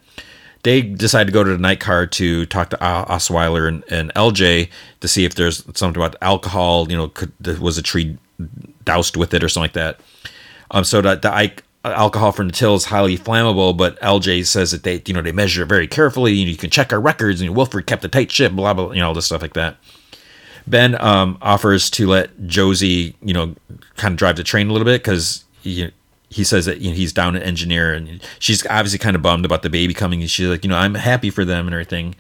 They 0.64 0.82
decide 0.82 1.28
to 1.28 1.32
go 1.32 1.46
to 1.46 1.52
the 1.52 1.58
night 1.58 1.80
car 1.80 2.06
to 2.06 2.46
talk 2.48 2.70
to 2.72 2.78
Osweiler 2.78 3.66
and, 3.66 3.86
and 3.90 4.14
LJ 4.14 4.70
to 5.00 5.08
see 5.08 5.24
if 5.24 5.36
there's 5.36 5.64
something 5.78 6.02
about 6.02 6.18
alcohol. 6.22 6.92
You 6.92 6.98
know, 6.98 7.08
could, 7.08 7.32
was 7.60 7.78
a 7.78 7.82
tree 7.82 8.18
doused 8.86 9.18
with 9.18 9.34
it 9.34 9.44
or 9.44 9.50
something 9.50 9.66
like 9.66 9.74
that. 9.74 10.00
Um, 10.72 10.84
so 10.84 11.02
that 11.02 11.22
the 11.22 11.34
Ike, 11.34 11.64
alcohol 11.86 12.32
from 12.32 12.48
the 12.48 12.54
till 12.54 12.76
is 12.76 12.86
highly 12.86 13.18
flammable, 13.18 13.76
but 13.76 14.00
LJ 14.02 14.46
says 14.46 14.72
that 14.72 14.84
they, 14.84 15.02
you 15.06 15.14
know, 15.14 15.22
they 15.22 15.32
measure 15.32 15.64
it 15.64 15.68
very 15.68 15.88
carefully. 15.88 16.34
You, 16.34 16.46
know, 16.46 16.52
you 16.52 16.58
can 16.58 16.70
check 16.70 16.92
our 16.92 17.00
records, 17.00 17.42
and 17.42 17.56
Wilford 17.56 17.88
kept 17.88 18.04
a 18.04 18.10
tight 18.10 18.32
ship. 18.32 18.52
Blah 18.54 18.74
blah, 18.74 18.92
you 18.92 19.00
know, 19.00 19.08
all 19.08 19.14
this 19.14 19.28
stuff 19.28 19.42
like 19.42 19.54
that. 19.54 19.78
Ben 20.66 21.00
um, 21.02 21.38
offers 21.42 21.90
to 21.92 22.08
let 22.08 22.46
Josie, 22.46 23.16
you 23.22 23.34
know, 23.34 23.56
kind 23.96 24.12
of 24.12 24.18
drive 24.18 24.36
the 24.36 24.44
train 24.44 24.68
a 24.70 24.74
little 24.74 24.86
bit 24.86 25.02
because 25.02 25.46
he, 25.62 25.92
he 26.30 26.44
says 26.44 26.66
that 26.66 26.82
you 26.82 26.90
know, 26.90 26.96
he's 26.96 27.14
down 27.14 27.36
an 27.36 27.42
engineer 27.42 27.94
and 27.94 28.22
she's 28.40 28.66
obviously 28.68 29.00
kind 29.00 29.16
of 29.16 29.22
bummed 29.22 29.46
about 29.46 29.62
the 29.62 29.70
baby 29.70 29.94
coming 29.94 30.22
and 30.22 30.30
she's 30.30 30.48
like 30.48 30.64
you 30.64 30.70
know 30.70 30.78
i'm 30.78 30.96
happy 30.96 31.30
for 31.30 31.46
them 31.46 31.68
and 31.68 31.74
everything 31.74 32.16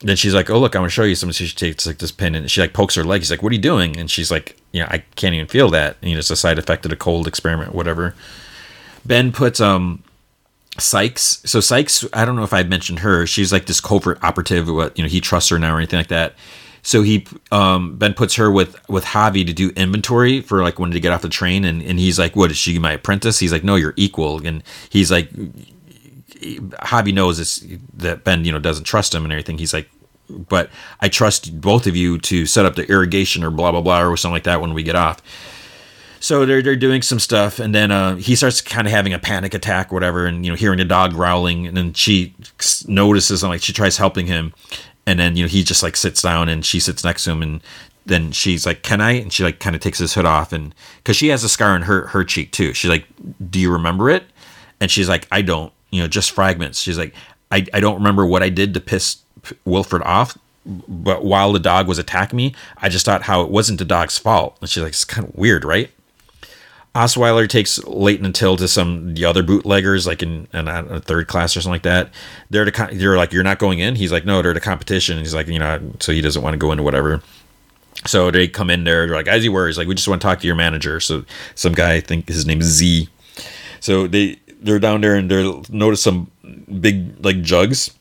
then 0.00 0.16
she's 0.16 0.34
like 0.34 0.50
oh 0.50 0.58
look 0.58 0.74
i'm 0.74 0.80
gonna 0.80 0.90
show 0.90 1.02
you 1.02 1.14
something 1.14 1.32
so 1.32 1.44
she 1.44 1.54
takes 1.54 1.86
like 1.86 1.98
this 1.98 2.12
pin 2.12 2.34
and 2.34 2.50
she 2.50 2.60
like 2.60 2.72
pokes 2.72 2.94
her 2.94 3.04
leg 3.04 3.20
he's 3.20 3.30
like 3.30 3.42
what 3.42 3.50
are 3.50 3.54
you 3.54 3.60
doing 3.60 3.96
and 3.96 4.10
she's 4.10 4.30
like 4.30 4.56
you 4.72 4.80
know 4.80 4.88
i 4.90 4.98
can't 5.16 5.34
even 5.34 5.46
feel 5.46 5.70
that 5.70 5.96
and, 6.00 6.10
you 6.10 6.16
know 6.16 6.18
it's 6.18 6.30
a 6.30 6.36
side 6.36 6.58
effect 6.58 6.84
of 6.84 6.90
the 6.90 6.96
cold 6.96 7.26
experiment 7.26 7.74
whatever 7.74 8.14
ben 9.04 9.32
puts 9.32 9.60
um 9.60 10.02
Sykes. 10.78 11.40
So 11.44 11.60
Sykes, 11.60 12.04
I 12.12 12.24
don't 12.24 12.36
know 12.36 12.42
if 12.42 12.52
I 12.52 12.62
mentioned 12.62 13.00
her. 13.00 13.26
She's 13.26 13.52
like 13.52 13.66
this 13.66 13.80
covert 13.80 14.22
operative. 14.22 14.68
What 14.68 14.96
you 14.98 15.04
know, 15.04 15.08
he 15.08 15.20
trusts 15.20 15.50
her 15.50 15.58
now 15.58 15.74
or 15.74 15.78
anything 15.78 15.98
like 15.98 16.08
that. 16.08 16.34
So 16.82 17.02
he 17.02 17.26
um, 17.50 17.96
Ben 17.96 18.14
puts 18.14 18.34
her 18.34 18.50
with 18.50 18.76
with 18.88 19.04
Javi 19.04 19.44
to 19.46 19.52
do 19.52 19.70
inventory 19.70 20.40
for 20.40 20.62
like 20.62 20.78
when 20.78 20.92
to 20.92 21.00
get 21.00 21.12
off 21.12 21.22
the 21.22 21.28
train, 21.28 21.64
and, 21.64 21.82
and 21.82 21.98
he's 21.98 22.18
like, 22.18 22.36
"What 22.36 22.50
is 22.50 22.56
she 22.56 22.78
my 22.78 22.92
apprentice?" 22.92 23.38
He's 23.38 23.52
like, 23.52 23.64
"No, 23.64 23.74
you're 23.74 23.94
equal." 23.96 24.46
And 24.46 24.62
he's 24.88 25.10
like, 25.10 25.30
Javi 26.54 27.12
knows 27.12 27.38
this, 27.38 27.64
that 27.94 28.24
Ben 28.24 28.44
you 28.44 28.52
know 28.52 28.58
doesn't 28.58 28.84
trust 28.84 29.14
him 29.14 29.24
and 29.24 29.32
everything. 29.32 29.58
He's 29.58 29.74
like, 29.74 29.88
"But 30.30 30.70
I 31.00 31.08
trust 31.08 31.60
both 31.60 31.86
of 31.86 31.96
you 31.96 32.18
to 32.18 32.46
set 32.46 32.66
up 32.66 32.76
the 32.76 32.88
irrigation 32.90 33.44
or 33.44 33.50
blah 33.50 33.72
blah 33.72 33.80
blah 33.80 34.02
or 34.02 34.16
something 34.16 34.34
like 34.34 34.44
that 34.44 34.60
when 34.60 34.74
we 34.74 34.82
get 34.82 34.96
off." 34.96 35.22
So 36.20 36.46
they're 36.46 36.62
they're 36.62 36.76
doing 36.76 37.02
some 37.02 37.18
stuff, 37.18 37.58
and 37.58 37.74
then 37.74 37.90
uh, 37.90 38.16
he 38.16 38.34
starts 38.34 38.60
kind 38.60 38.86
of 38.86 38.92
having 38.92 39.12
a 39.12 39.18
panic 39.18 39.54
attack, 39.54 39.92
whatever, 39.92 40.26
and 40.26 40.44
you 40.44 40.50
know 40.50 40.56
hearing 40.56 40.78
the 40.78 40.84
dog 40.84 41.12
growling, 41.12 41.66
and 41.66 41.76
then 41.76 41.92
she 41.92 42.34
notices, 42.88 43.42
and 43.42 43.50
like 43.50 43.62
she 43.62 43.72
tries 43.72 43.96
helping 43.98 44.26
him, 44.26 44.54
and 45.06 45.18
then 45.18 45.36
you 45.36 45.44
know 45.44 45.48
he 45.48 45.62
just 45.62 45.82
like 45.82 45.96
sits 45.96 46.20
down 46.22 46.48
and 46.48 46.64
she 46.64 46.80
sits 46.80 47.04
next 47.04 47.24
to 47.24 47.30
him. 47.30 47.42
And 47.42 47.62
then 48.04 48.32
she's 48.32 48.66
like 48.66 48.82
can 48.82 49.00
i? 49.00 49.12
And 49.12 49.32
she 49.32 49.44
like 49.44 49.60
kind 49.60 49.74
of 49.74 49.82
takes 49.82 49.98
his 49.98 50.14
hood 50.14 50.24
off. 50.26 50.52
And 50.52 50.74
because 50.98 51.16
she 51.16 51.28
has 51.28 51.44
a 51.44 51.48
scar 51.48 51.70
on 51.70 51.82
her 51.82 52.08
her 52.08 52.24
cheek 52.24 52.52
too. 52.52 52.74
She's 52.74 52.90
like 52.90 53.06
do 53.50 53.58
you 53.58 53.72
remember 53.72 54.10
it? 54.10 54.24
And 54.80 54.90
she's 54.90 55.08
like 55.08 55.26
i 55.30 55.42
don't 55.42 55.72
you 55.96 56.02
know 56.02 56.08
just 56.08 56.30
fragments 56.30 56.80
she's 56.80 56.98
like 56.98 57.14
i, 57.50 57.64
I 57.72 57.80
don't 57.80 57.96
remember 57.96 58.26
what 58.26 58.42
i 58.42 58.48
did 58.48 58.74
to 58.74 58.80
piss 58.80 59.18
Wilford 59.64 60.02
off 60.02 60.36
but 60.64 61.24
while 61.24 61.52
the 61.52 61.60
dog 61.60 61.88
was 61.88 61.98
attacking 61.98 62.36
me 62.36 62.54
i 62.78 62.88
just 62.88 63.06
thought 63.06 63.22
how 63.22 63.42
it 63.42 63.50
wasn't 63.50 63.78
the 63.78 63.84
dog's 63.84 64.18
fault 64.18 64.56
and 64.60 64.68
she's 64.68 64.82
like 64.82 64.90
it's 64.90 65.04
kind 65.04 65.28
of 65.28 65.34
weird 65.34 65.64
right 65.64 65.90
Osweiler 66.96 67.46
takes 67.46 67.78
Layton 67.84 68.24
and 68.24 68.34
Till 68.34 68.56
to 68.56 68.66
some 68.66 69.12
the 69.12 69.26
other 69.26 69.42
bootleggers, 69.42 70.06
like 70.06 70.22
in, 70.22 70.48
in 70.54 70.66
uh, 70.66 70.86
a 70.88 71.00
third 71.00 71.28
class 71.28 71.54
or 71.54 71.60
something 71.60 71.74
like 71.74 71.82
that. 71.82 72.10
They're 72.48 72.64
to, 72.64 72.88
they're 72.92 73.18
like, 73.18 73.34
you're 73.34 73.42
not 73.42 73.58
going 73.58 73.80
in. 73.80 73.96
He's 73.96 74.10
like, 74.10 74.24
no, 74.24 74.40
they're 74.40 74.54
to 74.54 74.60
competition. 74.60 75.18
He's 75.18 75.34
like, 75.34 75.46
you 75.46 75.58
know, 75.58 75.78
so 76.00 76.12
he 76.12 76.22
doesn't 76.22 76.40
want 76.40 76.54
to 76.54 76.58
go 76.58 76.72
into 76.72 76.82
whatever. 76.82 77.20
So 78.06 78.30
they 78.30 78.48
come 78.48 78.70
in 78.70 78.84
there. 78.84 79.06
They're 79.06 79.14
like, 79.14 79.28
as 79.28 79.44
you 79.44 79.52
were, 79.52 79.66
he's 79.66 79.76
like, 79.76 79.88
we 79.88 79.94
just 79.94 80.08
want 80.08 80.22
to 80.22 80.26
talk 80.26 80.40
to 80.40 80.46
your 80.46 80.56
manager. 80.56 80.98
So 81.00 81.26
some 81.54 81.74
guy, 81.74 81.94
I 81.94 82.00
think 82.00 82.28
his 82.28 82.46
name 82.46 82.62
is 82.62 82.68
Z. 82.68 83.10
So 83.80 84.06
they 84.06 84.38
they're 84.66 84.78
down 84.78 85.00
there 85.00 85.14
and 85.14 85.30
they're 85.30 85.60
notice 85.70 86.02
some 86.02 86.30
big 86.80 87.24
like 87.24 87.42
jugs. 87.42 87.92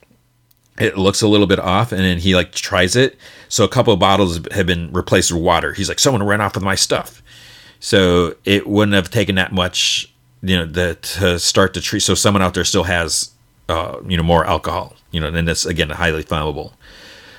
It 0.77 0.97
looks 0.97 1.21
a 1.21 1.27
little 1.27 1.47
bit 1.47 1.59
off, 1.59 1.93
and 1.93 2.01
then 2.01 2.17
he 2.17 2.35
like 2.35 2.51
tries 2.51 2.97
it. 2.97 3.17
So 3.47 3.63
a 3.63 3.69
couple 3.69 3.93
of 3.93 3.99
bottles 3.99 4.45
have 4.51 4.65
been 4.65 4.91
replaced 4.91 5.31
with 5.31 5.41
water. 5.41 5.71
He's 5.71 5.87
like, 5.87 5.99
someone 5.99 6.23
ran 6.23 6.41
off 6.41 6.55
with 6.55 6.63
my 6.63 6.75
stuff 6.75 7.21
so 7.85 8.35
it 8.45 8.65
wouldn't 8.67 8.95
have 8.95 9.11
taken 9.11 9.35
that 9.35 9.51
much, 9.51 10.11
you 10.41 10.57
know, 10.57 10.65
the, 10.65 10.95
to 11.19 11.37
start 11.37 11.75
to 11.75 11.81
treat. 11.81 11.99
So 11.99 12.15
someone 12.15 12.41
out 12.41 12.55
there 12.55 12.63
still 12.63 12.85
has, 12.85 13.29
uh, 13.69 13.97
you 14.07 14.17
know, 14.17 14.23
more 14.23 14.43
alcohol, 14.45 14.95
you 15.11 15.19
know, 15.19 15.27
and 15.27 15.47
that's 15.47 15.65
again 15.67 15.91
highly 15.91 16.23
flammable. 16.23 16.73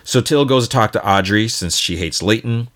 So 0.04 0.20
Till 0.20 0.44
goes 0.44 0.68
to 0.68 0.70
talk 0.70 0.92
to 0.92 1.04
Audrey 1.04 1.48
since 1.48 1.76
she 1.76 1.96
hates 1.96 2.22
Layton, 2.22 2.68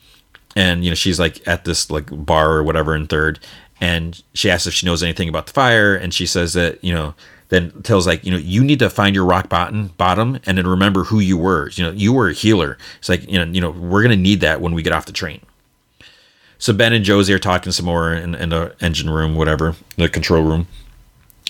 and 0.56 0.82
you 0.82 0.90
know 0.90 0.97
she's 0.97 1.20
like 1.20 1.47
at 1.47 1.64
this 1.64 1.90
like 1.93 2.09
bar 2.10 2.51
or 2.51 2.64
whatever 2.64 2.97
in 2.97 3.06
third, 3.06 3.39
and 3.81 4.23
she 4.35 4.51
asks 4.51 4.66
if 4.66 4.74
she 4.74 4.86
knows 4.86 5.02
anything 5.02 5.28
about 5.28 5.47
the 5.47 5.52
fire, 5.52 5.94
and 5.94 6.12
she 6.12 6.27
says 6.27 6.52
that 6.55 6.82
you 6.85 6.93
know 6.93 7.15
then 7.51 7.73
Till's 7.82 8.07
like, 8.07 8.24
you 8.24 8.31
know, 8.31 8.39
you 8.39 8.62
need 8.62 8.78
to 8.78 8.89
find 8.89 9.15
your 9.15 9.24
rock 9.24 9.48
bottom, 9.48 9.89
bottom, 9.98 10.39
and 10.47 10.57
then 10.57 10.66
remember 10.66 11.05
who 11.05 11.19
you 11.19 11.36
were. 11.36 11.69
You 11.70 11.85
know, 11.85 11.90
you 11.90 12.12
were 12.12 12.28
a 12.28 12.32
healer. 12.32 12.78
It's 12.98 13.09
like, 13.09 13.28
you 13.28 13.44
know, 13.44 13.52
you 13.52 13.61
know, 13.61 13.70
we're 13.70 14.02
gonna 14.02 14.16
need 14.16 14.40
that 14.40 14.61
when 14.61 14.73
we 14.73 14.82
get 14.82 14.93
off 14.93 15.05
the 15.05 15.12
train. 15.12 15.40
So 16.59 16.73
Ben 16.73 16.93
and 16.93 17.05
Josie 17.05 17.32
are 17.35 17.39
talking 17.39 17.73
some 17.73 17.86
more 17.86 18.12
in, 18.15 18.35
in 18.36 18.51
the 18.51 18.74
engine 18.81 19.11
room, 19.11 19.35
whatever, 19.35 19.74
the 19.97 20.09
control 20.09 20.43
room. 20.44 20.69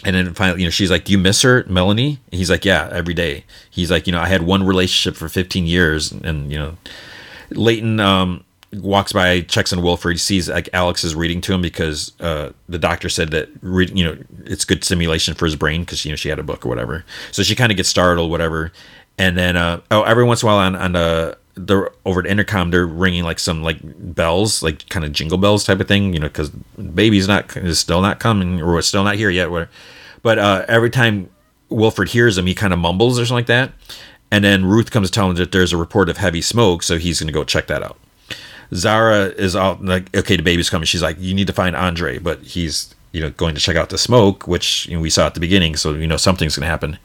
And 0.05 0.17
then 0.17 0.33
finally, 0.33 0.61
you 0.61 0.67
know, 0.67 0.71
she's 0.71 0.91
like, 0.91 1.05
"Do 1.05 1.13
you 1.13 1.19
miss 1.19 1.43
her, 1.43 1.67
Melanie?" 1.69 2.21
And 2.33 2.39
he's 2.39 2.49
like, 2.49 2.65
"Yeah, 2.65 2.89
every 2.91 3.13
day." 3.13 3.45
He's 3.71 3.91
like, 3.91 4.07
"You 4.07 4.13
know, 4.15 4.21
I 4.21 4.29
had 4.29 4.43
one 4.43 4.65
relationship 4.65 5.19
for 5.19 5.29
15 5.29 5.67
years, 5.67 6.11
and 6.11 6.51
you 6.51 6.59
know, 6.59 6.79
Layton 7.51 8.01
um, 8.01 8.45
walks 8.73 9.13
by, 9.13 9.41
checks 9.43 9.73
on 9.73 9.83
Wilford, 9.83 10.13
he 10.13 10.19
sees 10.19 10.49
like 10.49 10.69
Alex 10.73 11.05
is 11.05 11.15
reading 11.15 11.41
to 11.43 11.53
him 11.53 11.63
because 11.63 12.13
uh, 12.21 12.53
the 12.69 12.79
doctor 12.79 13.09
said 13.09 13.31
that 13.33 13.49
reading, 13.63 13.97
you 13.97 14.05
know, 14.05 14.17
it's 14.45 14.65
good 14.65 14.85
stimulation 14.85 15.35
for 15.35 15.45
his 15.45 15.57
brain 15.57 15.83
because 15.83 16.05
you 16.05 16.13
know 16.13 16.17
she 16.17 16.29
had 16.29 16.39
a 16.39 16.43
book 16.43 16.65
or 16.65 16.69
whatever. 16.69 17.05
So 17.33 17.43
she 17.43 17.57
kind 17.57 17.73
of 17.73 17.77
gets 17.77 17.89
startled, 17.89 18.31
whatever. 18.31 18.73
And 19.19 19.37
then, 19.37 19.57
uh, 19.57 19.81
oh, 19.91 20.03
every 20.03 20.25
once 20.25 20.43
in 20.43 20.49
a 20.49 20.53
while 20.53 20.59
on 20.59 20.77
on 20.77 20.93
the 20.93 21.37
over 22.05 22.21
at 22.21 22.27
intercom. 22.27 22.71
They're 22.71 22.87
ringing 22.87 23.25
like 23.25 23.39
some 23.39 23.63
like 23.63 23.79
bells, 23.83 24.63
like 24.63 24.89
kind 24.89 25.05
of 25.05 25.13
jingle 25.13 25.39
bells 25.39 25.65
type 25.65 25.81
of 25.81 25.89
thing. 25.89 26.15
You 26.15 26.21
know, 26.21 26.29
because 26.29 26.51
baby's 26.51 27.29
not 27.29 27.57
is 27.57 27.79
still 27.79 28.01
not 28.01 28.21
coming 28.21 28.63
or 28.63 28.81
still 28.83 29.05
not 29.05 29.17
here 29.17 29.31
yet. 29.31 29.51
Where, 29.51 29.69
but 30.23 30.39
uh, 30.39 30.65
every 30.69 30.91
time 30.91 31.31
Wilford 31.69 32.11
hears 32.11 32.37
them, 32.37 32.47
he 32.47 32.55
kind 32.55 32.73
of 32.73 32.79
mumbles 32.79 33.19
or 33.19 33.27
something 33.27 33.39
like 33.39 33.47
that. 33.47 33.73
And 34.31 34.45
then 34.45 34.65
Ruth 34.65 34.91
comes 34.91 35.11
to 35.11 35.13
tell 35.13 35.29
him 35.29 35.37
that 35.37 35.51
there's 35.51 35.73
a 35.73 35.77
report 35.77 36.09
of 36.09 36.17
heavy 36.17 36.41
smoke, 36.41 36.85
so 36.85 36.99
he's 36.99 37.19
going 37.19 37.27
to 37.27 37.33
go 37.33 37.43
check 37.43 37.67
that 37.67 37.83
out. 37.83 37.99
Zara 38.75 39.27
is 39.27 39.57
all 39.57 39.79
like, 39.81 40.15
okay, 40.17 40.37
the 40.37 40.43
baby's 40.43 40.71
coming. 40.71 40.87
She's 40.87 41.03
like, 41.03 41.17
you 41.19 41.35
need 41.35 41.47
to 41.49 41.53
find 41.53 41.75
Andre, 41.75 42.19
but 42.19 42.43
he's 42.43 42.95
you 43.13 43.21
know 43.21 43.31
going 43.31 43.55
to 43.55 43.61
check 43.61 43.77
out 43.77 43.91
the 43.91 43.99
smoke, 43.99 44.47
which 44.47 44.87
you 44.87 44.97
know, 44.97 45.01
we 45.01 45.11
saw 45.11 45.27
at 45.27 45.35
the 45.35 45.41
beginning, 45.41 45.77
so 45.77 45.95
you 45.95 46.07
know 46.07 46.17
something's 46.17 46.57
going 46.57 46.65
to 46.65 46.71
happen. 46.71 46.99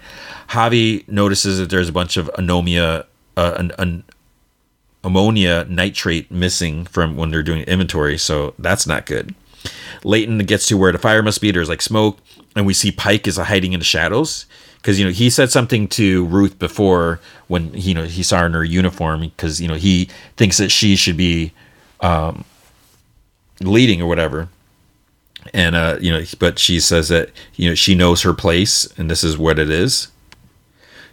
Javi 0.50 1.08
notices 1.08 1.58
that 1.60 1.70
there's 1.70 1.90
a 1.90 1.94
bunch 1.94 2.18
of 2.18 2.30
anomia, 2.38 3.06
uh, 3.38 3.56
an, 3.58 3.72
an 3.80 4.04
ammonia 5.04 5.66
nitrate 5.68 6.30
missing 6.32 6.86
from 6.86 7.18
when 7.18 7.32
they're 7.32 7.44
doing 7.44 7.64
inventory, 7.64 8.18
so 8.18 8.54
that's 8.60 8.86
not 8.86 9.06
good. 9.06 9.34
Layton 10.04 10.38
gets 10.40 10.68
to 10.68 10.78
where 10.78 10.92
the 10.92 11.00
fire 11.00 11.24
must 11.24 11.42
be. 11.42 11.50
There's 11.50 11.70
like 11.70 11.82
smoke, 11.82 12.20
and 12.56 12.68
we 12.68 12.74
see 12.76 12.92
Pike 12.92 13.28
is 13.28 13.38
hiding 13.38 13.74
in 13.74 13.80
the 13.80 13.86
shadows 13.86 14.46
because 14.86 15.00
you 15.00 15.06
know 15.06 15.12
he 15.12 15.32
said 15.32 15.50
something 15.50 15.88
to 15.88 16.26
Ruth 16.26 16.60
before 16.60 17.20
when 17.48 17.74
you 17.74 17.96
know 17.96 18.04
he 18.04 18.22
saw 18.22 18.42
her 18.42 18.46
in 18.46 18.54
her 18.54 18.64
uniform 18.64 19.22
because 19.22 19.60
you 19.60 19.68
know 19.68 19.74
he 19.74 20.10
thinks 20.38 20.60
that 20.60 20.70
she 20.70 20.96
should 20.96 21.18
be 21.18 21.54
um, 22.02 22.46
leading 23.62 24.00
or 24.00 24.06
whatever, 24.06 24.48
and 25.56 25.76
uh, 25.76 25.98
you 26.00 26.12
know, 26.12 26.24
but 26.38 26.60
she 26.60 26.80
says 26.80 27.10
that 27.10 27.32
you 27.56 27.68
know 27.68 27.74
she 27.74 27.96
knows 27.96 28.22
her 28.22 28.32
place 28.32 28.88
and 28.96 29.10
this 29.10 29.24
is 29.24 29.40
what 29.40 29.58
it 29.58 29.72
is. 29.72 30.10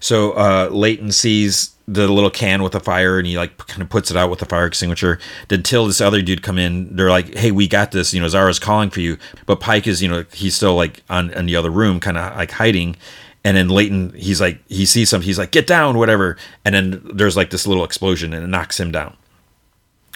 So 0.01 0.33
uh, 0.33 0.69
Layton 0.71 1.11
sees 1.11 1.75
the 1.89 2.09
little 2.09 2.31
can 2.31 2.63
with 2.63 2.73
the 2.73 2.81
fire 2.81 3.17
and 3.17 3.27
he 3.27 3.39
like 3.39 3.57
kind 3.57 3.81
of 3.81 3.89
puts 3.89 4.11
it 4.11 4.19
out 4.19 4.29
with 4.29 4.41
the 4.41 4.45
fire 4.45 4.67
extinguisher. 4.67 5.19
Then 5.49 5.63
till 5.63 5.87
this 5.87 6.01
other 6.03 6.21
dude 6.21 6.43
come 6.43 6.59
in, 6.59 6.95
they're 6.95 7.09
like, 7.09 7.35
"Hey, 7.37 7.53
we 7.53 7.67
got 7.69 7.93
this." 7.93 8.13
You 8.13 8.21
know, 8.21 8.29
Zara's 8.29 8.59
calling 8.59 8.91
for 8.91 9.01
you, 9.01 9.17
but 9.47 9.61
Pike 9.61 9.87
is 9.87 10.03
you 10.03 10.09
know 10.09 10.27
he's 10.35 10.55
still 10.55 10.75
like 10.75 11.03
on 11.09 11.31
in 11.31 11.47
the 11.47 11.57
other 11.57 11.71
room, 11.71 12.01
kind 12.01 12.19
of 12.19 12.37
like 12.37 12.51
hiding. 12.51 12.97
And 13.45 13.57
then 13.57 13.69
Layton, 13.69 14.13
he's 14.15 14.41
like, 14.41 14.61
he 14.69 14.87
sees 14.87 15.09
something, 15.09 15.27
he's 15.27 15.39
like, 15.39 15.51
"Get 15.51 15.67
down, 15.67 15.99
whatever." 15.99 16.37
And 16.65 16.75
then 16.75 17.03
there's 17.13 17.37
like 17.37 17.51
this 17.51 17.67
little 17.67 17.85
explosion 17.85 18.33
and 18.33 18.45
it 18.45 18.49
knocks 18.49 18.79
him 18.79 18.93
down. 18.93 19.17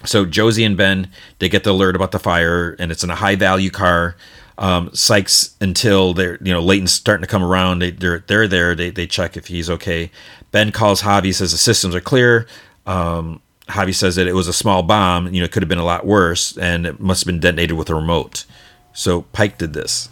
So 0.05 0.25
Josie 0.25 0.65
and 0.65 0.77
Ben, 0.77 1.11
they 1.39 1.49
get 1.49 1.65
the 1.65 1.71
alert 1.71 1.97
about 1.97 2.13
the 2.13 2.19
fire, 2.19 2.77
and 2.79 2.93
it's 2.93 3.03
in 3.03 3.11
a 3.11 3.17
high 3.17 3.35
value 3.35 3.71
car. 3.71 4.17
Um, 4.59 4.91
Sykes 4.95 5.55
until 5.61 6.15
they're 6.15 6.39
you 6.41 6.53
know 6.53 6.61
Layton's 6.61 6.93
starting 6.93 7.23
to 7.23 7.31
come 7.31 7.43
around. 7.43 7.81
They 7.81 7.91
they're 7.91 8.21
they're 8.27 8.49
there. 8.49 8.75
They 8.75 8.91
they 8.91 9.07
check 9.07 9.37
if 9.37 9.49
he's 9.49 9.69
okay. 9.69 10.11
Ben 10.53 10.73
calls 10.73 11.03
Javi, 11.03 11.35
says 11.35 11.53
the 11.53 11.59
systems 11.59 11.95
are 11.95 12.01
clear. 12.01 12.47
Um, 12.87 13.43
Javi 13.69 13.95
says 13.95 14.15
that 14.17 14.29
it 14.29 14.35
was 14.35 14.49
a 14.49 14.53
small 14.53 14.83
bomb. 14.83 15.33
You 15.35 15.41
know, 15.41 15.45
it 15.45 15.53
could 15.53 15.63
have 15.63 15.69
been 15.69 15.79
a 15.79 15.85
lot 15.85 16.07
worse, 16.07 16.57
and 16.57 16.87
it 16.87 17.01
must 17.01 17.23
have 17.23 17.27
been 17.27 17.41
detonated 17.41 17.77
with 17.77 17.91
a 17.91 17.95
remote. 17.95 18.45
So 18.93 19.23
Pike 19.23 19.59
did 19.59 19.73
this 19.73 20.09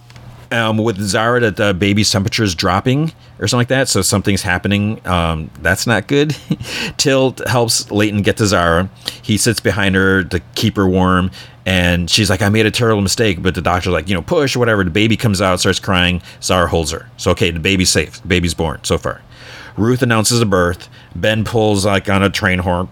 um, 0.55 0.79
with 0.79 1.01
Zara 1.01 1.41
that 1.41 1.57
the 1.57 1.75
baby's 1.75 2.11
temperature 2.11 2.45
is 2.45 2.55
dropping 2.55 3.13
or 3.39 3.49
something 3.49 3.59
like 3.61 3.69
that. 3.69 3.89
So 3.89 4.03
something's 4.03 4.43
happening. 4.43 5.05
Um, 5.07 5.51
that's 5.61 5.87
not 5.87 6.07
good. 6.07 6.37
Till 6.97 7.35
helps 7.47 7.91
Layton 7.91 8.23
get 8.23 8.37
to 8.37 8.47
Zara. 8.47 8.89
He 9.23 9.37
sits 9.37 9.61
behind 9.61 9.97
her 9.97 10.23
to 10.25 10.41
keep 10.55 10.77
her 10.77 10.89
warm. 10.89 11.31
And 11.67 12.09
she's 12.09 12.31
like, 12.31 12.43
I 12.43 12.51
made 12.51 12.67
a 12.67 12.71
terrible 12.71 13.03
mistake. 13.03 13.43
But 13.43 13.55
the 13.55 13.63
doctor's 13.63 13.93
like, 13.93 14.09
you 14.09 14.15
know, 14.15 14.23
push 14.23 14.55
or 14.55 14.61
whatever. 14.61 14.85
The 14.85 14.91
baby 14.91 15.17
comes 15.17 15.43
out, 15.43 15.61
starts 15.61 15.81
crying. 15.81 16.23
Zara 16.41 16.69
holds 16.69 16.93
her. 16.93 17.11
So, 17.17 17.33
okay, 17.33 17.51
the 17.51 17.61
baby's 17.61 17.91
safe. 17.91 18.21
The 18.23 18.29
baby's 18.29 18.55
born 18.55 18.81
so 18.85 18.97
far. 18.97 19.23
Ruth 19.77 20.03
announces 20.03 20.41
a 20.41 20.47
birth. 20.47 20.89
Ben 21.17 21.45
pulls 21.45 21.85
like 21.85 22.09
on 22.09 22.23
a 22.23 22.31
train 22.31 22.61
horn. 22.61 22.87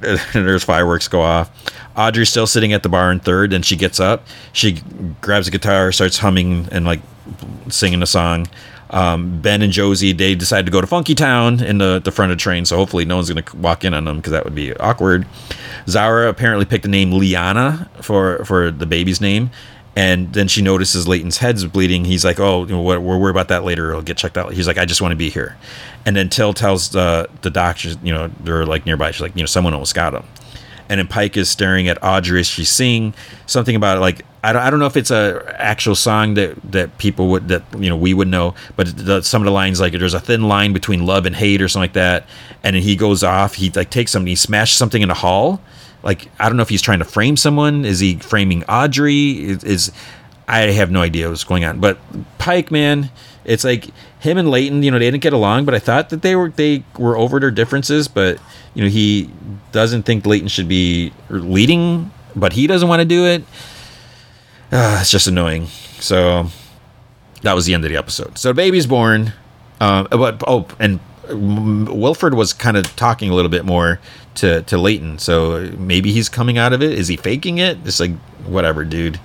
There's 0.32 0.64
fireworks 0.64 1.08
go 1.08 1.22
off. 1.22 1.50
Audrey's 1.96 2.28
still 2.28 2.46
sitting 2.46 2.72
at 2.72 2.82
the 2.82 2.88
bar 2.88 3.10
in 3.10 3.20
third, 3.20 3.52
and 3.52 3.64
she 3.64 3.76
gets 3.76 3.98
up. 3.98 4.26
She 4.52 4.82
grabs 5.20 5.48
a 5.48 5.50
guitar, 5.50 5.92
starts 5.92 6.18
humming 6.18 6.68
and 6.70 6.84
like 6.84 7.00
singing 7.68 8.02
a 8.02 8.06
song. 8.06 8.48
Um, 8.90 9.40
ben 9.40 9.62
and 9.62 9.72
Josie 9.72 10.12
they 10.12 10.36
decide 10.36 10.64
to 10.66 10.70
go 10.70 10.80
to 10.80 10.86
Funky 10.86 11.14
Town 11.16 11.60
in 11.60 11.78
the, 11.78 12.00
the 12.04 12.12
front 12.12 12.30
of 12.30 12.38
the 12.38 12.42
train, 12.42 12.64
so 12.64 12.76
hopefully 12.76 13.04
no 13.04 13.16
one's 13.16 13.28
gonna 13.28 13.44
walk 13.60 13.84
in 13.84 13.94
on 13.94 14.04
them 14.04 14.18
because 14.18 14.30
that 14.30 14.44
would 14.44 14.54
be 14.54 14.76
awkward. 14.76 15.26
Zara 15.88 16.28
apparently 16.28 16.64
picked 16.66 16.82
the 16.84 16.88
name 16.88 17.12
Liana 17.12 17.90
for 18.00 18.44
for 18.44 18.70
the 18.70 18.86
baby's 18.86 19.20
name, 19.20 19.50
and 19.96 20.32
then 20.34 20.46
she 20.46 20.62
notices 20.62 21.08
Layton's 21.08 21.38
head's 21.38 21.64
bleeding. 21.64 22.04
He's 22.04 22.24
like, 22.24 22.38
"Oh, 22.38 22.64
know, 22.64 22.82
we're 22.82 23.00
worried 23.00 23.30
about 23.30 23.48
that 23.48 23.64
later. 23.64 23.94
I'll 23.94 24.02
get 24.02 24.16
checked 24.16 24.38
out." 24.38 24.52
He's 24.52 24.68
like, 24.68 24.78
"I 24.78 24.84
just 24.84 25.02
want 25.02 25.12
to 25.12 25.16
be 25.16 25.30
here." 25.30 25.56
And 26.04 26.14
then 26.14 26.28
Till 26.28 26.52
tells 26.52 26.90
the 26.90 27.28
the 27.40 27.50
doctors, 27.50 27.96
you 28.02 28.12
know, 28.12 28.30
they're 28.40 28.66
like 28.66 28.86
nearby. 28.86 29.10
She's 29.10 29.22
like, 29.22 29.34
"You 29.34 29.42
know, 29.42 29.46
someone 29.46 29.72
almost 29.72 29.94
got 29.94 30.14
him." 30.14 30.24
and 30.88 30.98
then 30.98 31.08
Pike 31.08 31.36
is 31.36 31.50
staring 31.50 31.88
at 31.88 32.02
Audrey 32.02 32.40
as 32.40 32.46
she's 32.46 32.70
singing 32.70 33.14
something 33.46 33.74
about 33.74 34.00
like 34.00 34.24
I 34.44 34.52
don't, 34.52 34.62
I 34.62 34.70
don't 34.70 34.78
know 34.78 34.86
if 34.86 34.96
it's 34.96 35.10
a 35.10 35.56
actual 35.58 35.94
song 35.94 36.34
that 36.34 36.56
that 36.70 36.98
people 36.98 37.28
would 37.30 37.48
that 37.48 37.64
you 37.78 37.88
know 37.88 37.96
we 37.96 38.14
would 38.14 38.28
know, 38.28 38.54
but 38.76 38.96
the, 38.96 39.22
some 39.22 39.42
of 39.42 39.46
the 39.46 39.50
lines 39.50 39.80
like 39.80 39.92
there's 39.92 40.14
a 40.14 40.20
thin 40.20 40.46
line 40.46 40.72
between 40.72 41.04
love 41.04 41.26
and 41.26 41.34
hate 41.34 41.60
or 41.60 41.68
something 41.68 41.84
like 41.84 41.92
that, 41.94 42.26
and 42.62 42.76
then 42.76 42.82
he 42.82 42.94
goes 42.94 43.24
off. 43.24 43.54
He 43.54 43.70
like 43.70 43.90
takes 43.90 44.12
something, 44.12 44.28
he 44.28 44.36
smashes 44.36 44.78
something 44.78 45.02
in 45.02 45.08
the 45.08 45.14
hall. 45.14 45.60
Like 46.06 46.28
I 46.38 46.48
don't 46.48 46.56
know 46.56 46.62
if 46.62 46.68
he's 46.68 46.82
trying 46.82 47.00
to 47.00 47.04
frame 47.04 47.36
someone. 47.36 47.84
Is 47.84 47.98
he 47.98 48.14
framing 48.14 48.62
Audrey? 48.64 49.40
Is, 49.40 49.64
is 49.64 49.92
I 50.46 50.60
have 50.60 50.88
no 50.92 51.02
idea 51.02 51.28
what's 51.28 51.42
going 51.42 51.64
on. 51.64 51.80
But 51.80 51.98
Pike, 52.38 52.70
man, 52.70 53.10
it's 53.44 53.64
like 53.64 53.86
him 54.20 54.38
and 54.38 54.48
Layton. 54.48 54.84
You 54.84 54.92
know, 54.92 55.00
they 55.00 55.10
didn't 55.10 55.24
get 55.24 55.32
along, 55.32 55.64
but 55.64 55.74
I 55.74 55.80
thought 55.80 56.10
that 56.10 56.22
they 56.22 56.36
were 56.36 56.50
they 56.50 56.84
were 56.96 57.16
over 57.16 57.40
their 57.40 57.50
differences. 57.50 58.06
But 58.06 58.38
you 58.74 58.84
know, 58.84 58.88
he 58.88 59.28
doesn't 59.72 60.04
think 60.04 60.24
Layton 60.24 60.46
should 60.46 60.68
be 60.68 61.12
leading, 61.28 62.12
but 62.36 62.52
he 62.52 62.68
doesn't 62.68 62.88
want 62.88 63.00
to 63.00 63.04
do 63.04 63.26
it. 63.26 63.42
Uh, 64.70 64.98
it's 65.00 65.10
just 65.10 65.26
annoying. 65.26 65.66
So 65.98 66.46
that 67.42 67.54
was 67.54 67.66
the 67.66 67.74
end 67.74 67.84
of 67.84 67.90
the 67.90 67.96
episode. 67.96 68.38
So 68.38 68.50
the 68.50 68.54
baby's 68.54 68.86
born. 68.86 69.32
Uh, 69.80 70.04
but 70.04 70.40
oh, 70.46 70.68
and 70.78 71.00
Wilford 71.28 72.34
was 72.34 72.52
kind 72.52 72.76
of 72.76 72.94
talking 72.94 73.28
a 73.28 73.34
little 73.34 73.50
bit 73.50 73.64
more 73.64 73.98
to 74.36 74.62
to 74.62 74.78
Layton. 74.78 75.18
So 75.18 75.70
maybe 75.78 76.12
he's 76.12 76.28
coming 76.28 76.58
out 76.58 76.72
of 76.72 76.82
it. 76.82 76.92
Is 76.92 77.08
he 77.08 77.16
faking 77.16 77.58
it? 77.58 77.78
It's 77.84 78.00
like 78.00 78.12
whatever, 78.44 78.84
dude. 78.84 79.20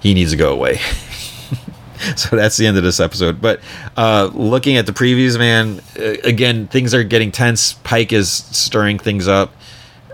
He 0.00 0.14
needs 0.14 0.30
to 0.30 0.36
go 0.36 0.52
away. 0.52 0.78
so 2.16 2.36
that's 2.36 2.56
the 2.56 2.66
end 2.66 2.76
of 2.76 2.82
this 2.82 3.00
episode. 3.00 3.40
But 3.40 3.60
uh, 3.96 4.30
looking 4.32 4.76
at 4.76 4.86
the 4.86 4.92
previews, 4.92 5.38
man, 5.38 5.80
again, 6.24 6.66
things 6.68 6.94
are 6.94 7.04
getting 7.04 7.30
tense. 7.30 7.74
Pike 7.74 8.12
is 8.12 8.30
stirring 8.30 8.98
things 8.98 9.28
up. 9.28 9.52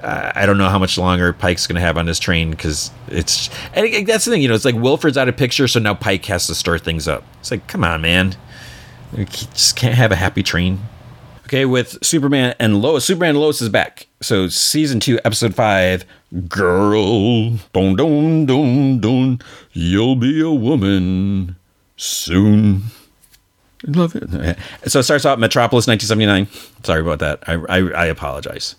Uh, 0.02 0.32
I 0.34 0.46
don't 0.46 0.58
know 0.58 0.68
how 0.68 0.78
much 0.78 0.98
longer 0.98 1.32
Pike's 1.32 1.66
going 1.66 1.76
to 1.76 1.80
have 1.80 1.96
on 1.96 2.06
this 2.06 2.18
train 2.18 2.50
because 2.50 2.90
it's. 3.08 3.48
And 3.72 4.06
that's 4.06 4.24
the 4.24 4.30
thing, 4.32 4.42
you 4.42 4.48
know, 4.48 4.54
it's 4.54 4.64
like 4.64 4.74
Wilford's 4.74 5.16
out 5.16 5.28
of 5.28 5.36
picture, 5.36 5.66
so 5.66 5.80
now 5.80 5.94
Pike 5.94 6.24
has 6.26 6.46
to 6.48 6.54
stir 6.54 6.78
things 6.78 7.08
up. 7.08 7.24
It's 7.40 7.50
like, 7.50 7.66
come 7.66 7.82
on, 7.82 8.02
man. 8.02 8.36
We 9.16 9.24
just 9.24 9.76
can't 9.76 9.94
have 9.94 10.12
a 10.12 10.16
happy 10.16 10.42
train. 10.42 10.80
Okay, 11.46 11.64
with 11.64 12.04
Superman 12.04 12.54
and 12.58 12.82
Lois. 12.82 13.04
Superman 13.04 13.30
and 13.30 13.40
Lois 13.40 13.62
is 13.62 13.68
back. 13.68 14.05
So 14.20 14.48
season 14.48 15.00
two, 15.00 15.18
episode 15.24 15.54
five. 15.54 16.04
Girl, 16.48 17.50
don 17.72 17.96
don 17.96 18.46
don 18.46 19.00
don, 19.00 19.40
you'll 19.72 20.16
be 20.16 20.40
a 20.40 20.50
woman 20.50 21.56
soon. 21.96 22.84
I 23.86 23.90
love 23.90 24.16
it. 24.16 24.58
So 24.86 25.00
it 25.00 25.02
starts 25.02 25.26
out 25.26 25.38
Metropolis 25.38 25.86
1979. 25.86 26.48
Sorry 26.82 27.00
about 27.00 27.18
that. 27.18 27.46
I, 27.46 27.54
I, 27.68 27.90
I 27.90 28.06
apologize. 28.06 28.74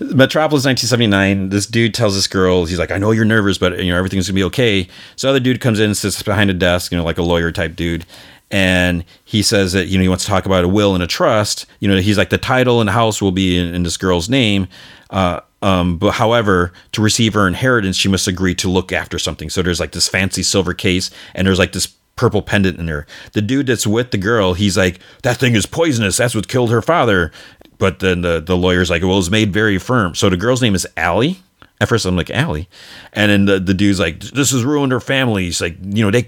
Metropolis 0.00 0.64
1979. 0.64 1.50
This 1.50 1.66
dude 1.66 1.94
tells 1.94 2.14
this 2.14 2.26
girl, 2.26 2.64
he's 2.64 2.78
like, 2.78 2.90
I 2.90 2.96
know 2.96 3.10
you're 3.10 3.26
nervous, 3.26 3.58
but 3.58 3.78
you 3.84 3.92
know 3.92 3.98
everything's 3.98 4.28
gonna 4.28 4.34
be 4.34 4.44
okay. 4.44 4.88
So 5.16 5.28
other 5.28 5.40
dude 5.40 5.60
comes 5.60 5.78
in 5.78 5.94
sits 5.94 6.22
behind 6.22 6.48
a 6.50 6.54
desk, 6.54 6.90
you 6.90 6.98
know, 6.98 7.04
like 7.04 7.18
a 7.18 7.22
lawyer 7.22 7.52
type 7.52 7.76
dude, 7.76 8.06
and 8.50 9.04
he 9.24 9.42
says 9.42 9.72
that 9.72 9.86
you 9.86 9.98
know 9.98 10.02
he 10.02 10.08
wants 10.08 10.24
to 10.24 10.30
talk 10.30 10.46
about 10.46 10.64
a 10.64 10.68
will 10.68 10.94
and 10.94 11.02
a 11.02 11.06
trust. 11.06 11.66
You 11.80 11.88
know, 11.88 11.98
he's 11.98 12.18
like 12.18 12.30
the 12.30 12.38
title 12.38 12.80
and 12.80 12.88
the 12.88 12.92
house 12.92 13.22
will 13.22 13.32
be 13.32 13.58
in, 13.58 13.74
in 13.74 13.82
this 13.82 13.96
girl's 13.96 14.28
name. 14.28 14.68
Uh, 15.10 15.40
um, 15.62 15.98
but 15.98 16.12
however, 16.12 16.72
to 16.92 17.02
receive 17.02 17.34
her 17.34 17.46
inheritance, 17.46 17.96
she 17.96 18.08
must 18.08 18.26
agree 18.26 18.54
to 18.56 18.68
look 18.68 18.92
after 18.92 19.18
something. 19.18 19.50
So 19.50 19.62
there's 19.62 19.80
like 19.80 19.92
this 19.92 20.08
fancy 20.08 20.42
silver 20.42 20.74
case, 20.74 21.10
and 21.34 21.46
there's 21.46 21.58
like 21.58 21.72
this 21.72 21.94
purple 22.16 22.42
pendant 22.42 22.78
in 22.78 22.86
there. 22.86 23.06
The 23.32 23.42
dude 23.42 23.66
that's 23.66 23.86
with 23.86 24.10
the 24.10 24.18
girl, 24.18 24.54
he's 24.54 24.76
like, 24.76 25.00
that 25.22 25.38
thing 25.38 25.54
is 25.54 25.66
poisonous. 25.66 26.16
That's 26.18 26.34
what 26.34 26.48
killed 26.48 26.70
her 26.70 26.82
father. 26.82 27.32
But 27.78 28.00
then 28.00 28.20
the, 28.20 28.40
the 28.40 28.56
lawyer's 28.56 28.90
like, 28.90 29.02
well, 29.02 29.18
it's 29.18 29.30
made 29.30 29.52
very 29.52 29.78
firm. 29.78 30.14
So 30.14 30.28
the 30.28 30.36
girl's 30.36 30.60
name 30.60 30.74
is 30.74 30.86
Allie. 30.96 31.42
At 31.80 31.88
first, 31.88 32.04
I'm 32.04 32.14
like 32.14 32.30
Allie, 32.30 32.68
and 33.14 33.30
then 33.30 33.44
the, 33.46 33.58
the 33.58 33.72
dude's 33.72 33.98
like, 33.98 34.20
"This 34.20 34.50
has 34.50 34.64
ruined 34.64 34.92
her 34.92 35.00
family." 35.00 35.44
He's 35.44 35.62
like, 35.62 35.76
"You 35.82 36.04
know, 36.04 36.10
they." 36.10 36.22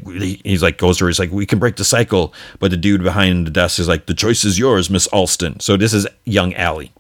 He's 0.45 0.63
like, 0.63 0.79
goes 0.79 0.99
to 0.99 1.05
her. 1.05 1.11
He's 1.11 1.19
like, 1.19 1.31
"We 1.31 1.45
can 1.45 1.59
break 1.59 1.77
the 1.77 1.85
cycle," 1.85 2.33
but 2.59 2.71
the 2.71 2.77
dude 2.79 3.03
behind 3.03 3.47
the 3.47 3.51
desk 3.51 3.79
is 3.79 3.87
like, 3.87 4.07
"The 4.07 4.15
choice 4.15 4.45
is 4.45 4.59
yours, 4.59 4.89
Miss 4.89 5.07
Allston." 5.09 5.61
So 5.61 5.77
this 5.77 5.93
is 5.93 6.07
young 6.25 6.55
Allie. 6.55 6.93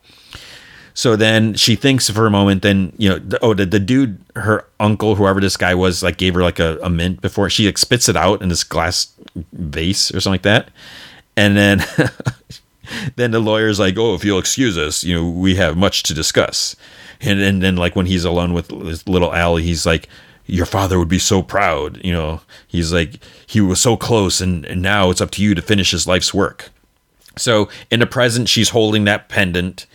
So 0.95 1.17
then 1.17 1.55
she 1.55 1.75
thinks 1.77 2.11
for 2.11 2.27
a 2.27 2.31
moment. 2.31 2.63
Then 2.63 2.93
you 2.99 3.09
know, 3.09 3.39
oh, 3.41 3.55
the, 3.55 3.65
the 3.65 3.81
dude, 3.81 4.21
her 4.37 4.67
uncle, 4.79 5.15
whoever 5.15 5.41
this 5.41 5.57
guy 5.57 5.75
was, 5.75 6.03
like 6.03 6.19
gave 6.19 6.35
her 6.35 6.43
like 6.43 6.59
a, 6.59 6.79
a 6.83 6.91
mint 6.91 7.21
before 7.21 7.49
she 7.49 7.67
like 7.67 7.79
spits 7.79 8.09
it 8.09 8.17
out 8.17 8.43
in 8.43 8.49
this 8.49 8.65
glass 8.65 9.13
vase 9.53 10.15
or 10.15 10.21
something 10.21 10.35
like 10.35 10.43
that, 10.43 10.71
and 11.37 11.57
then 11.57 11.83
then 13.17 13.31
the 13.31 13.41
lawyer's 13.41 13.81
like, 13.81 13.97
"Oh, 13.97 14.15
if 14.15 14.25
you'll 14.25 14.39
excuse 14.39 14.77
us, 14.77 15.03
you 15.03 15.15
know, 15.15 15.29
we 15.29 15.55
have 15.57 15.77
much 15.77 16.03
to 16.05 16.15
discuss." 16.15 16.77
And 17.23 17.41
and 17.41 17.63
then 17.63 17.77
like 17.77 17.97
when 17.97 18.07
he's 18.07 18.25
alone 18.25 18.53
with 18.53 18.71
his 18.71 19.07
little 19.09 19.33
Allie, 19.33 19.63
he's 19.63 19.87
like, 19.87 20.09
"Your 20.47 20.67
father 20.67 20.99
would 20.99 21.09
be 21.09 21.19
so 21.19 21.43
proud." 21.43 22.01
You 22.05 22.13
know, 22.13 22.41
he's 22.67 22.93
like, 22.93 23.19
"He 23.47 23.61
was 23.61 23.81
so 23.81 23.97
close, 23.97 24.41
and, 24.41 24.65
and 24.67 24.83
now 24.83 25.11
it's 25.11 25.21
up 25.21 25.31
to 25.33 25.43
you 25.43 25.55
to 25.55 25.63
finish 25.63 25.93
his 25.93 26.07
life's 26.07 26.35
work." 26.35 26.71
So 27.37 27.69
in 27.91 28.01
the 28.01 28.07
present, 28.07 28.49
she's 28.49 28.71
holding 28.71 29.05
that 29.05 29.29
pendant. 29.29 29.87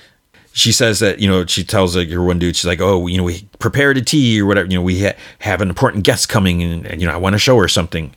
She 0.53 0.71
says 0.71 0.99
that 0.99 1.19
you 1.19 1.27
know 1.27 1.45
she 1.45 1.63
tells 1.63 1.95
like 1.95 2.09
her 2.09 2.23
one 2.23 2.39
dude 2.39 2.55
she's 2.55 2.65
like 2.65 2.81
oh 2.81 3.05
you 3.05 3.17
know 3.17 3.23
we 3.23 3.47
prepared 3.59 3.95
a 3.97 4.01
tea 4.01 4.41
or 4.41 4.47
whatever 4.47 4.67
you 4.67 4.75
know 4.75 4.81
we 4.81 5.03
ha- 5.03 5.15
have 5.37 5.61
an 5.61 5.69
important 5.69 6.03
guest 6.03 6.29
coming 6.29 6.63
and, 6.63 6.87
and 6.87 6.99
you 6.99 7.07
know 7.07 7.13
I 7.13 7.17
want 7.17 7.33
to 7.33 7.39
show 7.39 7.59
her 7.59 7.67
something. 7.67 8.15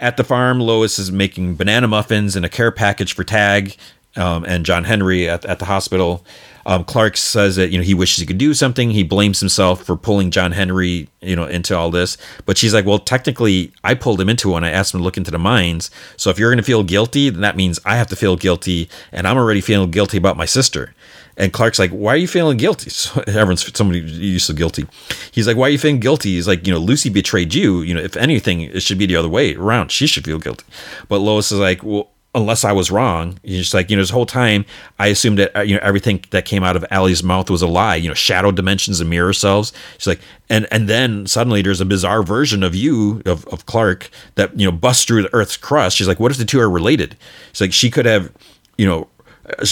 At 0.00 0.16
the 0.16 0.24
farm, 0.24 0.60
Lois 0.60 0.98
is 0.98 1.12
making 1.12 1.54
banana 1.56 1.88
muffins 1.88 2.36
and 2.36 2.44
a 2.44 2.48
care 2.48 2.72
package 2.72 3.14
for 3.14 3.24
Tag 3.24 3.76
um, 4.16 4.44
and 4.44 4.66
John 4.66 4.84
Henry 4.84 5.28
at, 5.28 5.44
at 5.44 5.58
the 5.58 5.64
hospital. 5.66 6.24
Um, 6.66 6.82
Clark 6.82 7.16
says 7.16 7.54
that 7.56 7.70
you 7.70 7.78
know 7.78 7.84
he 7.84 7.94
wishes 7.94 8.18
he 8.18 8.26
could 8.26 8.38
do 8.38 8.52
something. 8.52 8.90
He 8.90 9.04
blames 9.04 9.38
himself 9.38 9.84
for 9.84 9.96
pulling 9.96 10.32
John 10.32 10.50
Henry 10.52 11.08
you 11.22 11.36
know 11.36 11.44
into 11.46 11.76
all 11.76 11.90
this. 11.90 12.18
But 12.44 12.58
she's 12.58 12.74
like, 12.74 12.84
well, 12.84 12.98
technically, 12.98 13.72
I 13.84 13.94
pulled 13.94 14.20
him 14.20 14.28
into 14.28 14.54
it. 14.56 14.64
I 14.64 14.70
asked 14.70 14.92
him 14.92 15.00
to 15.00 15.04
look 15.04 15.16
into 15.16 15.30
the 15.30 15.38
mines. 15.38 15.90
So 16.16 16.28
if 16.28 16.38
you're 16.38 16.50
going 16.50 16.58
to 16.58 16.64
feel 16.64 16.82
guilty, 16.82 17.30
then 17.30 17.40
that 17.42 17.56
means 17.56 17.78
I 17.84 17.96
have 17.96 18.08
to 18.08 18.16
feel 18.16 18.36
guilty, 18.36 18.90
and 19.12 19.28
I'm 19.28 19.36
already 19.36 19.60
feeling 19.60 19.92
guilty 19.92 20.18
about 20.18 20.36
my 20.36 20.44
sister. 20.44 20.92
And 21.36 21.52
Clark's 21.52 21.78
like, 21.78 21.90
"Why 21.92 22.14
are 22.14 22.16
you 22.16 22.28
feeling 22.28 22.56
guilty?" 22.56 22.90
So 22.96 23.22
everyone's 23.28 23.76
somebody 23.76 24.00
used 24.00 24.48
to 24.48 24.52
guilty. 24.52 24.86
He's 25.30 25.46
like, 25.46 25.56
"Why 25.56 25.68
are 25.68 25.70
you 25.70 25.78
feeling 25.78 26.00
guilty?" 26.00 26.30
He's 26.30 26.48
like, 26.48 26.66
"You 26.66 26.72
know, 26.72 26.80
Lucy 26.80 27.10
betrayed 27.10 27.54
you. 27.54 27.82
You 27.82 27.94
know, 27.94 28.00
if 28.00 28.16
anything, 28.16 28.62
it 28.62 28.82
should 28.82 28.98
be 28.98 29.06
the 29.06 29.16
other 29.16 29.28
way 29.28 29.54
around. 29.54 29.92
She 29.92 30.08
should 30.08 30.24
feel 30.24 30.38
guilty." 30.38 30.64
But 31.08 31.18
Lois 31.18 31.52
is 31.52 31.60
like, 31.60 31.84
"Well, 31.84 32.08
unless 32.36 32.64
I 32.64 32.70
was 32.70 32.92
wrong." 32.92 33.40
He's 33.42 33.62
just 33.62 33.74
like, 33.74 33.90
you 33.90 33.96
know, 33.96 34.02
this 34.02 34.10
whole 34.10 34.26
time 34.26 34.64
I 35.00 35.08
assumed 35.08 35.40
that 35.40 35.56
uh, 35.56 35.62
you 35.62 35.74
know 35.74 35.80
everything 35.82 36.24
that 36.30 36.44
came 36.44 36.62
out 36.62 36.76
of 36.76 36.84
Allie's 36.92 37.24
mouth 37.24 37.50
was 37.50 37.62
a 37.62 37.66
lie. 37.66 37.96
You 37.96 38.08
know, 38.08 38.14
shadow 38.14 38.52
dimensions 38.52 39.00
and 39.00 39.10
mirror 39.10 39.32
selves. 39.32 39.72
She's 39.98 40.06
like, 40.06 40.20
and 40.48 40.68
and 40.70 40.88
then 40.88 41.26
suddenly 41.26 41.62
there's 41.62 41.80
a 41.80 41.84
bizarre 41.84 42.22
version 42.22 42.62
of 42.62 42.76
you 42.76 43.22
of 43.26 43.44
of 43.46 43.66
Clark 43.66 44.08
that 44.36 44.56
you 44.58 44.64
know 44.64 44.72
busts 44.72 45.04
through 45.04 45.22
the 45.22 45.34
Earth's 45.34 45.56
crust. 45.56 45.96
She's 45.96 46.06
like, 46.06 46.20
what 46.20 46.30
if 46.30 46.38
the 46.38 46.44
two 46.44 46.60
are 46.60 46.70
related? 46.70 47.16
She's 47.52 47.62
like, 47.62 47.72
she 47.72 47.90
could 47.90 48.06
have, 48.06 48.30
you 48.78 48.86
know 48.86 49.08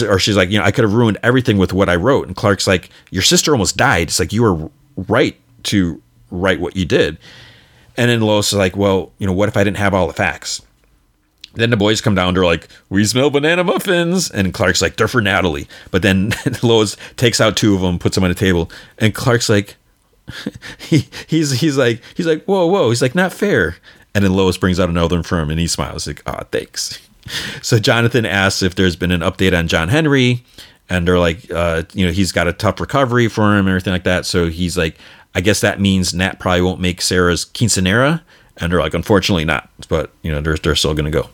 or 0.08 0.18
she's 0.18 0.36
like, 0.36 0.50
you 0.50 0.58
know, 0.58 0.64
I 0.64 0.70
could 0.70 0.84
have 0.84 0.94
ruined 0.94 1.18
everything 1.22 1.58
with 1.58 1.72
what 1.72 1.88
I 1.88 1.96
wrote. 1.96 2.26
And 2.26 2.36
Clark's 2.36 2.66
like, 2.66 2.90
your 3.10 3.22
sister 3.22 3.52
almost 3.52 3.76
died. 3.76 4.08
It's 4.08 4.20
like 4.20 4.32
you 4.32 4.42
were 4.42 4.70
right 4.96 5.36
to 5.64 6.00
write 6.30 6.60
what 6.60 6.76
you 6.76 6.84
did. 6.84 7.18
And 7.96 8.10
then 8.10 8.20
Lois 8.20 8.52
is 8.52 8.58
like, 8.58 8.76
well, 8.76 9.12
you 9.18 9.26
know, 9.26 9.32
what 9.32 9.48
if 9.48 9.56
I 9.56 9.64
didn't 9.64 9.78
have 9.78 9.94
all 9.94 10.06
the 10.06 10.12
facts? 10.12 10.62
Then 11.55 11.70
the 11.70 11.76
boys 11.76 12.01
come 12.01 12.14
down. 12.14 12.35
They're 12.35 12.44
like, 12.44 12.68
"We 12.89 13.05
smell 13.05 13.31
banana 13.31 13.64
muffins," 13.64 14.31
and 14.31 14.52
Clark's 14.52 14.82
like, 14.82 14.97
"They're 14.97 15.09
for 15.09 15.20
Natalie." 15.20 15.68
But 15.90 16.02
then 16.02 16.32
Lois 16.62 16.97
takes 17.16 17.40
out 17.40 17.56
two 17.56 17.74
of 17.74 17.81
them, 17.81 17.98
puts 17.98 18.14
them 18.14 18.24
on 18.24 18.31
the 18.31 18.35
table, 18.35 18.70
and 18.98 19.14
Clark's 19.14 19.48
like, 19.48 19.76
he 20.78 21.09
he's 21.26 21.60
he's 21.60 21.76
like 21.76 22.02
he's 22.16 22.26
like, 22.26 22.44
"Whoa, 22.44 22.66
whoa!" 22.66 22.89
He's 22.89 23.02
like, 23.02 23.14
"Not 23.14 23.32
fair." 23.32 23.76
And 24.14 24.24
then 24.24 24.32
Lois 24.32 24.56
brings 24.56 24.78
out 24.78 24.89
another 24.89 25.16
one 25.16 25.22
for 25.24 25.40
him, 25.40 25.51
and 25.51 25.59
he 25.59 25.66
smiles 25.66 26.06
like, 26.06 26.22
"Ah, 26.26 26.44
thanks." 26.51 26.98
so 27.62 27.78
Jonathan 27.78 28.26
asks 28.26 28.62
if 28.62 28.74
there's 28.74 28.97
been 28.97 29.10
an 29.10 29.20
update 29.20 29.56
on 29.56 29.68
John 29.68 29.89
Henry, 29.89 30.44
and 30.89 31.06
they're 31.06 31.18
like, 31.18 31.51
uh, 31.51 31.85
you 31.93 32.06
know, 32.06 32.12
he's 32.12 32.32
got 32.32 32.48
a 32.48 32.52
tough 32.52 32.81
recovery 32.81 33.28
for 33.28 33.52
him 33.52 33.60
and 33.60 33.68
everything 33.68 33.93
like 33.93 34.05
that. 34.05 34.26
So 34.26 34.48
he's 34.48 34.76
like, 34.76 34.97
I 35.35 35.40
guess 35.40 35.60
that 35.60 35.81
means 35.81 36.14
Nat 36.14 36.39
probably 36.39 36.62
won't 36.62 36.81
make 36.81 37.01
Sarah's 37.01 37.44
quinceanera, 37.44 38.22
and 38.59 38.72
they're 38.72 38.81
like, 38.81 38.94
unfortunately 38.94 39.44
not, 39.44 39.68
but 39.89 40.10
you 40.22 40.31
know, 40.31 40.40
they're 40.40 40.56
they're 40.56 40.76
still 40.76 40.94
gonna 40.94 41.10
go. 41.10 41.28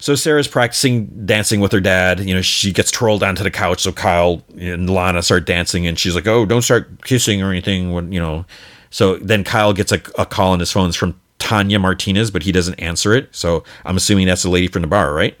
So 0.00 0.14
Sarah's 0.14 0.48
practicing 0.48 1.06
dancing 1.26 1.60
with 1.60 1.72
her 1.72 1.80
dad. 1.80 2.20
You 2.20 2.34
know, 2.34 2.42
she 2.42 2.72
gets 2.72 2.90
twirled 2.90 3.22
onto 3.22 3.42
the 3.42 3.50
couch. 3.50 3.80
So 3.80 3.92
Kyle 3.92 4.42
and 4.58 4.88
Lana 4.88 5.22
start 5.22 5.46
dancing, 5.46 5.86
and 5.86 5.98
she's 5.98 6.14
like, 6.14 6.26
"Oh, 6.26 6.46
don't 6.46 6.62
start 6.62 7.04
kissing 7.04 7.42
or 7.42 7.50
anything." 7.50 7.92
When 7.92 8.12
you 8.12 8.20
know, 8.20 8.44
so 8.90 9.16
then 9.16 9.44
Kyle 9.44 9.72
gets 9.72 9.92
a, 9.92 10.00
a 10.18 10.26
call 10.26 10.52
on 10.52 10.60
his 10.60 10.70
phone 10.70 10.88
it's 10.88 10.96
from 10.96 11.18
Tanya 11.38 11.78
Martinez, 11.78 12.30
but 12.30 12.42
he 12.42 12.52
doesn't 12.52 12.74
answer 12.74 13.14
it. 13.14 13.28
So 13.34 13.64
I'm 13.84 13.96
assuming 13.96 14.26
that's 14.26 14.42
the 14.42 14.50
lady 14.50 14.68
from 14.68 14.82
the 14.82 14.88
bar, 14.88 15.12
right? 15.12 15.38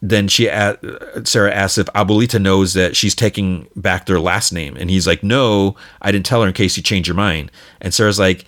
Then 0.00 0.28
she 0.28 0.44
Sarah 1.24 1.52
asks 1.52 1.78
if 1.78 1.86
Abuelita 1.86 2.40
knows 2.40 2.74
that 2.74 2.94
she's 2.94 3.16
taking 3.16 3.66
back 3.74 4.06
their 4.06 4.20
last 4.20 4.52
name, 4.52 4.76
and 4.76 4.90
he's 4.90 5.06
like, 5.06 5.24
"No, 5.24 5.74
I 6.00 6.12
didn't 6.12 6.26
tell 6.26 6.42
her 6.42 6.48
in 6.48 6.54
case 6.54 6.76
you 6.76 6.82
change 6.82 7.08
your 7.08 7.16
mind." 7.16 7.50
And 7.80 7.92
Sarah's 7.92 8.18
like, 8.18 8.44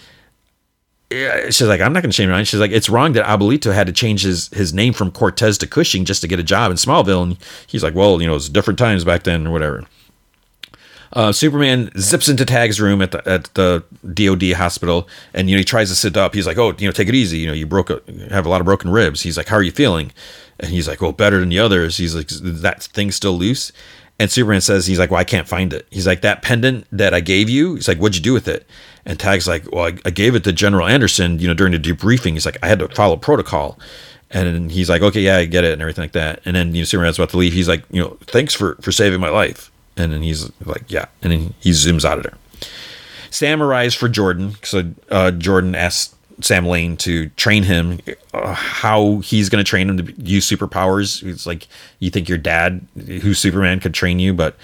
she's 1.10 1.62
like, 1.62 1.80
I'm 1.80 1.92
not 1.92 2.02
going 2.02 2.10
to 2.10 2.16
change 2.16 2.28
my 2.28 2.36
mind. 2.36 2.48
She's 2.48 2.60
like, 2.60 2.70
it's 2.70 2.88
wrong 2.88 3.12
that 3.14 3.26
Abuelito 3.26 3.74
had 3.74 3.86
to 3.88 3.92
change 3.92 4.22
his, 4.22 4.48
his 4.48 4.72
name 4.72 4.92
from 4.92 5.10
Cortez 5.10 5.58
to 5.58 5.66
Cushing 5.66 6.04
just 6.04 6.20
to 6.20 6.28
get 6.28 6.38
a 6.38 6.44
job 6.44 6.70
in 6.70 6.76
Smallville. 6.76 7.22
And 7.22 7.38
he's 7.66 7.82
like, 7.82 7.94
well, 7.94 8.20
you 8.20 8.28
know, 8.28 8.36
it's 8.36 8.48
different 8.48 8.78
times 8.78 9.04
back 9.04 9.24
then 9.24 9.46
or 9.46 9.50
whatever. 9.50 9.84
Uh, 11.12 11.32
Superman 11.32 11.90
zips 11.98 12.28
into 12.28 12.44
Tag's 12.44 12.80
room 12.80 13.02
at 13.02 13.10
the 13.10 13.28
at 13.28 13.52
the 13.54 13.82
DOD 14.14 14.52
hospital, 14.52 15.08
and 15.34 15.50
you 15.50 15.56
know 15.56 15.58
he 15.58 15.64
tries 15.64 15.88
to 15.88 15.96
sit 15.96 16.16
up. 16.16 16.34
He's 16.34 16.46
like, 16.46 16.56
"Oh, 16.56 16.72
you 16.78 16.86
know, 16.86 16.92
take 16.92 17.08
it 17.08 17.16
easy. 17.16 17.38
You 17.38 17.48
know, 17.48 17.52
you 17.52 17.66
broke 17.66 17.90
a, 17.90 18.00
have 18.30 18.46
a 18.46 18.48
lot 18.48 18.60
of 18.60 18.64
broken 18.64 18.90
ribs." 18.90 19.22
He's 19.22 19.36
like, 19.36 19.48
"How 19.48 19.56
are 19.56 19.62
you 19.62 19.72
feeling?" 19.72 20.12
And 20.60 20.70
he's 20.70 20.86
like, 20.86 21.00
"Well, 21.00 21.10
better 21.10 21.40
than 21.40 21.48
the 21.48 21.58
others." 21.58 21.96
He's 21.96 22.14
like, 22.14 22.28
"That 22.28 22.84
thing's 22.84 23.16
still 23.16 23.36
loose." 23.36 23.72
And 24.20 24.30
Superman 24.30 24.60
says, 24.60 24.86
"He's 24.86 25.00
like, 25.00 25.10
well, 25.10 25.18
I 25.18 25.24
can't 25.24 25.48
find 25.48 25.72
it." 25.72 25.88
He's 25.90 26.06
like, 26.06 26.20
"That 26.20 26.42
pendant 26.42 26.86
that 26.92 27.12
I 27.12 27.18
gave 27.18 27.50
you." 27.50 27.74
He's 27.74 27.88
like, 27.88 27.98
"What'd 27.98 28.14
you 28.14 28.22
do 28.22 28.32
with 28.32 28.46
it?" 28.46 28.64
And 29.06 29.18
Tag's 29.18 29.48
like, 29.48 29.70
"Well, 29.72 29.86
I, 29.86 29.98
I 30.04 30.10
gave 30.10 30.34
it 30.34 30.44
to 30.44 30.52
General 30.52 30.86
Anderson. 30.86 31.38
You 31.38 31.48
know, 31.48 31.54
during 31.54 31.72
the 31.72 31.78
debriefing. 31.78 32.32
He's 32.32 32.46
like, 32.46 32.58
I 32.62 32.68
had 32.68 32.78
to 32.80 32.88
follow 32.88 33.16
protocol." 33.16 33.78
And 34.32 34.70
he's 34.70 34.88
like, 34.88 35.02
"Okay, 35.02 35.20
yeah, 35.20 35.38
I 35.38 35.46
get 35.46 35.64
it," 35.64 35.72
and 35.72 35.82
everything 35.82 36.04
like 36.04 36.12
that. 36.12 36.40
And 36.44 36.54
then 36.54 36.74
you 36.74 36.82
know, 36.82 36.84
Superman's 36.84 37.18
about 37.18 37.30
to 37.30 37.36
leave. 37.36 37.52
He's 37.52 37.68
like, 37.68 37.84
"You 37.90 38.02
know, 38.02 38.16
thanks 38.22 38.54
for 38.54 38.76
for 38.76 38.92
saving 38.92 39.20
my 39.20 39.30
life." 39.30 39.70
And 40.00 40.12
then 40.12 40.22
he's 40.22 40.50
like, 40.64 40.90
yeah. 40.90 41.06
And 41.22 41.32
then 41.32 41.54
he 41.60 41.70
zooms 41.70 42.04
out 42.04 42.18
of 42.18 42.24
there. 42.24 42.38
Sam 43.30 43.62
arrives 43.62 43.94
for 43.94 44.08
Jordan. 44.08 44.54
So 44.62 44.92
uh, 45.10 45.30
Jordan 45.32 45.74
asks 45.74 46.14
Sam 46.40 46.66
Lane 46.66 46.96
to 46.98 47.28
train 47.30 47.64
him 47.64 48.00
uh, 48.32 48.54
how 48.54 49.18
he's 49.18 49.48
going 49.48 49.62
to 49.62 49.68
train 49.68 49.90
him 49.90 49.98
to 49.98 50.12
use 50.20 50.48
superpowers. 50.48 51.22
It's 51.22 51.46
like, 51.46 51.68
you 51.98 52.10
think 52.10 52.28
your 52.28 52.38
dad, 52.38 52.86
who's 52.96 53.38
Superman, 53.38 53.80
could 53.80 53.94
train 53.94 54.18
you, 54.18 54.32
but 54.32 54.56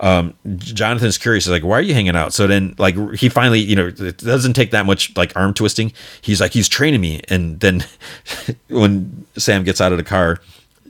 um, 0.00 0.34
Jonathan's 0.56 1.18
curious. 1.18 1.44
He's 1.44 1.52
like, 1.52 1.62
why 1.62 1.78
are 1.78 1.82
you 1.82 1.94
hanging 1.94 2.16
out? 2.16 2.32
So 2.32 2.46
then, 2.46 2.74
like, 2.78 2.96
he 3.14 3.28
finally, 3.28 3.60
you 3.60 3.76
know, 3.76 3.88
it 3.88 4.18
doesn't 4.18 4.54
take 4.54 4.70
that 4.70 4.86
much 4.86 5.14
like 5.16 5.36
arm 5.36 5.54
twisting. 5.54 5.92
He's 6.22 6.40
like, 6.40 6.52
he's 6.52 6.68
training 6.68 7.00
me. 7.00 7.20
And 7.28 7.60
then 7.60 7.84
when 8.68 9.26
Sam 9.36 9.62
gets 9.62 9.80
out 9.80 9.92
of 9.92 9.98
the 9.98 10.04
car, 10.04 10.40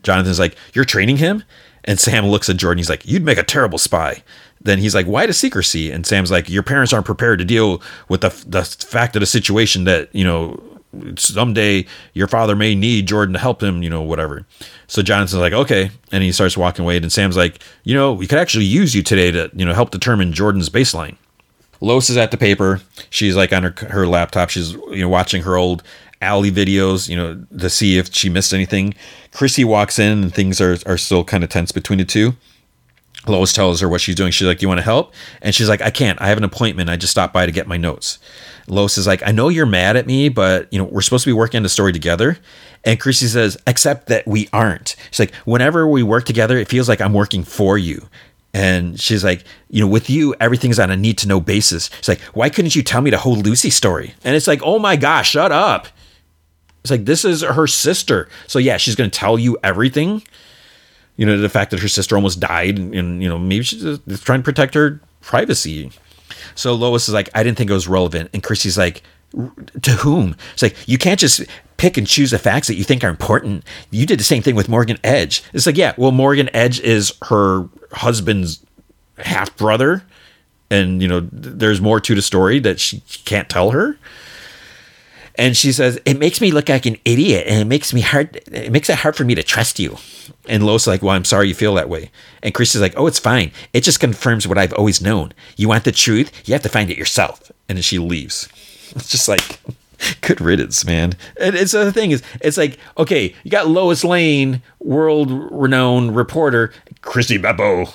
Jonathan's 0.03 0.39
like, 0.39 0.57
you're 0.73 0.85
training 0.85 1.19
him? 1.19 1.43
And 1.85 1.99
Sam 1.99 2.27
looks 2.27 2.49
at 2.49 2.57
Jordan. 2.57 2.79
He's 2.79 2.91
like, 2.91 3.07
"You'd 3.07 3.25
make 3.25 3.39
a 3.39 3.43
terrible 3.43 3.79
spy." 3.79 4.23
Then 4.61 4.79
he's 4.79 4.95
like, 4.95 5.07
"Why 5.07 5.25
the 5.27 5.33
secrecy?" 5.33 5.91
And 5.91 6.07
Sam's 6.07 6.31
like, 6.31 6.51
"Your 6.51 6.63
parents 6.63 6.93
aren't 6.93 7.07
prepared 7.07 7.39
to 7.39 7.45
deal 7.45 7.83
with 8.09 8.21
the 8.21 8.29
the 8.47 8.65
fact 8.65 9.17
of 9.17 9.21
the 9.21 9.27
situation 9.27 9.85
that 9.85 10.15
you 10.15 10.23
know 10.23 10.63
someday 11.17 11.87
your 12.15 12.27
father 12.27 12.57
may 12.57 12.75
need 12.75 13.07
Jordan 13.07 13.35
to 13.35 13.39
help 13.39 13.63
him, 13.63 13.83
you 13.83 13.91
know, 13.91 14.03
whatever." 14.03 14.47
So 14.87 15.03
Jonathan's 15.03 15.41
like, 15.41 15.53
"Okay," 15.53 15.91
and 16.13 16.23
he 16.23 16.33
starts 16.33 16.57
walking 16.57 16.85
away. 16.85 16.97
And 16.97 17.13
Sam's 17.13 17.37
like, 17.37 17.61
"You 17.85 17.95
know, 17.95 18.13
we 18.13 18.27
could 18.27 18.39
actually 18.39 18.65
use 18.65 18.95
you 18.95 19.03
today 19.03 19.31
to 19.31 19.51
you 19.55 19.65
know 19.65 19.75
help 19.75 19.91
determine 19.91 20.33
Jordan's 20.33 20.69
baseline." 20.69 21.17
Lois 21.81 22.11
is 22.11 22.17
at 22.17 22.31
the 22.31 22.37
paper. 22.37 22.81
She's 23.09 23.37
like 23.37 23.53
on 23.53 23.63
her 23.63 23.75
her 23.89 24.07
laptop. 24.07 24.51
She's 24.51 24.73
you 24.73 25.01
know 25.01 25.09
watching 25.09 25.43
her 25.43 25.57
old 25.57 25.83
alley 26.21 26.51
videos, 26.51 27.09
you 27.09 27.17
know, 27.17 27.43
to 27.59 27.71
see 27.71 27.99
if 27.99 28.15
she 28.15 28.29
missed 28.29 28.53
anything. 28.53 28.95
Chrissy 29.33 29.65
walks 29.65 29.99
in 29.99 30.23
and 30.25 30.35
things 30.35 30.61
are, 30.61 30.77
are 30.87 30.99
still 30.99 31.25
kind 31.25 31.43
of 31.43 31.51
tense 31.51 31.73
between 31.73 31.99
the 31.99 32.05
two. 32.05 32.35
Lois 33.27 33.53
tells 33.53 33.81
her 33.81 33.89
what 33.89 34.01
she's 34.01 34.15
doing. 34.15 34.33
She's 34.33 34.47
like, 34.47 34.63
you 34.63 34.69
want 34.69 34.79
to 34.79 34.85
help? 34.85 35.13
And 35.43 35.55
she's 35.55 35.69
like, 35.69 35.83
I 35.83 35.91
can't. 35.91 36.21
I 36.21 36.29
have 36.29 36.39
an 36.39 36.45
appointment. 36.45 36.89
I 36.89 36.97
just 36.97 37.11
stopped 37.11 37.35
by 37.35 37.47
to 37.47 37.53
get 37.53 37.67
my 37.67 37.77
notes. 37.77 38.19
Lois 38.67 38.97
is 38.97 39.07
like, 39.07 39.23
I 39.27 39.33
know 39.33 39.49
you're 39.49 39.67
mad 39.67 39.97
at 39.97 40.07
me, 40.07 40.29
but 40.29 40.73
you 40.73 40.79
know, 40.79 40.85
we're 40.85 41.03
supposed 41.03 41.25
to 41.25 41.29
be 41.29 41.35
working 41.35 41.59
on 41.59 41.63
the 41.63 41.69
story 41.69 41.93
together. 41.93 42.39
And 42.85 42.99
Chrissy 42.99 43.27
says, 43.27 43.59
except 43.67 44.07
that 44.07 44.27
we 44.27 44.49
aren't. 44.53 44.97
She's 45.11 45.21
like, 45.21 45.35
whenever 45.45 45.87
we 45.87 46.03
work 46.03 46.25
together, 46.25 46.57
it 46.57 46.69
feels 46.69 46.89
like 46.89 47.01
I'm 47.01 47.13
working 47.13 47.45
for 47.45 47.77
you. 47.77 48.09
And 48.53 48.99
she's 48.99 49.23
like, 49.23 49.45
you 49.69 49.81
know, 49.81 49.87
with 49.87 50.11
you, 50.11 50.35
everything's 50.41 50.79
on 50.79 50.91
a 50.91 50.97
need 50.97 51.19
to 51.19 51.29
know 51.29 51.41
basis. 51.41 51.91
She's 51.99 52.09
like, 52.09 52.21
why 52.33 52.49
couldn't 52.49 52.75
you 52.75 52.83
tell 52.83 53.01
me 53.01 53.11
the 53.11 53.19
whole 53.19 53.37
Lucy 53.37 53.71
story? 53.71 54.15
And 54.25 54.35
it's 54.35 54.47
like, 54.47 54.61
oh 54.65 54.79
my 54.79 54.97
gosh, 54.97 55.31
shut 55.31 55.53
up. 55.53 55.89
It's 56.83 56.91
like 56.91 57.05
this 57.05 57.25
is 57.25 57.43
her 57.43 57.67
sister. 57.67 58.29
So 58.47 58.59
yeah, 58.59 58.77
she's 58.77 58.97
to 58.97 59.09
tell 59.09 59.39
you 59.39 59.59
everything. 59.63 60.23
You 61.17 61.27
know, 61.27 61.39
the 61.39 61.49
fact 61.49 61.71
that 61.73 61.81
her 61.81 61.89
sister 61.89 62.17
almost 62.17 62.41
died 62.41 62.79
and, 62.79 62.95
and 62.95 63.23
you 63.23 63.29
know, 63.29 63.39
maybe 63.39 63.63
she's 63.63 63.99
trying 64.21 64.41
to 64.41 64.45
protect 64.45 64.75
her 64.75 65.01
privacy. 65.21 65.91
So 66.55 66.75
Lois 66.75 67.09
is 67.09 67.15
like, 67.15 67.29
I 67.35 67.43
didn't 67.43 67.59
think 67.59 67.71
it 67.71 67.75
was 67.75 67.89
relevant. 67.89 68.31
And 68.33 68.43
Chrissy's 68.43 68.79
like, 68.79 69.03
to 69.83 69.93
whom? 69.93 70.35
It's 70.55 70.63
like, 70.63 70.77
you 70.89 70.99
can't 70.99 71.21
just 71.21 71.43
pick 71.77 71.97
and 71.97 72.07
choose 72.07 72.31
the 72.31 72.39
facts 72.39 72.67
that 72.67 72.75
you 72.75 72.85
think 72.85 73.05
are 73.05 73.09
important. 73.09 73.65
You 73.91 74.07
did 74.07 74.19
the 74.19 74.25
same 74.25 74.43
thing 74.43 74.55
with 74.55 74.69
Morgan 74.69 74.99
Edge. 75.05 75.43
It's 75.53 75.67
like, 75.67 75.77
yeah, 75.77 75.95
well, 75.97 76.11
Morgan 76.11 76.51
Edge 76.55 76.81
is 76.81 77.13
her 77.29 77.69
husband's 77.93 78.65
half 79.19 79.57
brother. 79.57 80.03
And, 80.71 81.01
you 81.03 81.09
know, 81.09 81.21
there's 81.33 81.81
more 81.81 82.01
to 82.01 82.15
the 82.15 82.23
story 82.23 82.59
that 82.61 82.81
she 82.81 83.01
can't 83.25 83.49
tell 83.49 83.71
her. 83.71 83.99
And 85.41 85.57
she 85.57 85.73
says 85.73 85.99
it 86.05 86.19
makes 86.19 86.43
me 86.43 86.51
look 86.51 86.69
like 86.69 86.85
an 86.85 86.99
idiot 87.07 87.47
and 87.49 87.63
it 87.63 87.65
makes 87.65 87.95
me 87.95 88.03
hard 88.03 88.43
it 88.53 88.71
makes 88.71 88.91
it 88.91 88.97
hard 88.97 89.17
for 89.17 89.25
me 89.25 89.35
to 89.35 89.43
trust 89.43 89.79
you. 89.79 89.97
And 90.47 90.67
Lois 90.67 90.83
is 90.83 90.87
like 90.87 91.03
well 91.03 91.17
i'm 91.17 91.25
sorry 91.25 91.49
you 91.49 91.55
feel 91.55 91.75
that 91.77 91.89
way. 91.89 92.11
And 92.43 92.53
Chrissy's 92.53 92.83
like 92.83 92.93
oh 92.99 93.07
it's 93.07 93.19
fine. 93.19 93.51
It 93.73 93.81
just 93.81 94.01
confirms 94.01 94.47
what 94.47 94.59
i've 94.59 94.75
always 94.75 95.01
known. 95.01 95.33
You 95.57 95.67
want 95.67 95.85
the 95.85 95.93
truth? 95.93 96.31
You 96.47 96.53
have 96.53 96.63
to 96.65 96.69
find 96.69 96.91
it 96.91 96.99
yourself. 96.99 97.51
And 97.71 97.79
then 97.79 97.83
she 97.83 97.99
leaves. 97.99 98.49
It's 98.97 99.09
just 99.09 99.29
like 99.29 99.61
good 100.21 100.41
riddance 100.41 100.85
man. 100.85 101.15
And 101.41 101.55
it's 101.55 101.73
the 101.73 101.93
thing 101.93 102.11
is 102.11 102.23
it's 102.43 102.59
like 102.59 102.77
okay 102.99 103.35
you 103.43 103.51
got 103.51 103.67
lois 103.67 104.05
lane 104.05 104.61
world 104.79 105.31
renowned 105.51 106.17
reporter 106.17 106.75
Chrissy 107.01 107.39
Beppo 107.39 107.89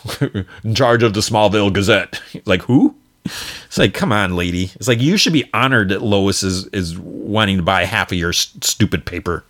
in 0.64 0.74
charge 0.74 1.04
of 1.04 1.14
the 1.14 1.20
smallville 1.20 1.72
gazette. 1.72 2.20
Like 2.46 2.64
who 2.64 2.96
it's 3.26 3.78
like, 3.78 3.94
come 3.94 4.12
on, 4.12 4.36
lady. 4.36 4.72
It's 4.76 4.88
like 4.88 5.02
you 5.02 5.18
should 5.18 5.34
be 5.34 5.50
honored 5.54 5.90
that 5.90 6.02
Lois 6.02 6.44
is 6.44 6.68
is 6.68 6.98
wanting 6.98 7.58
to 7.58 7.64
buy 7.64 7.86
half 7.86 8.12
of 8.12 8.18
your 8.18 8.34
st- 8.34 8.64
stupid 8.64 9.06
paper. 9.06 9.44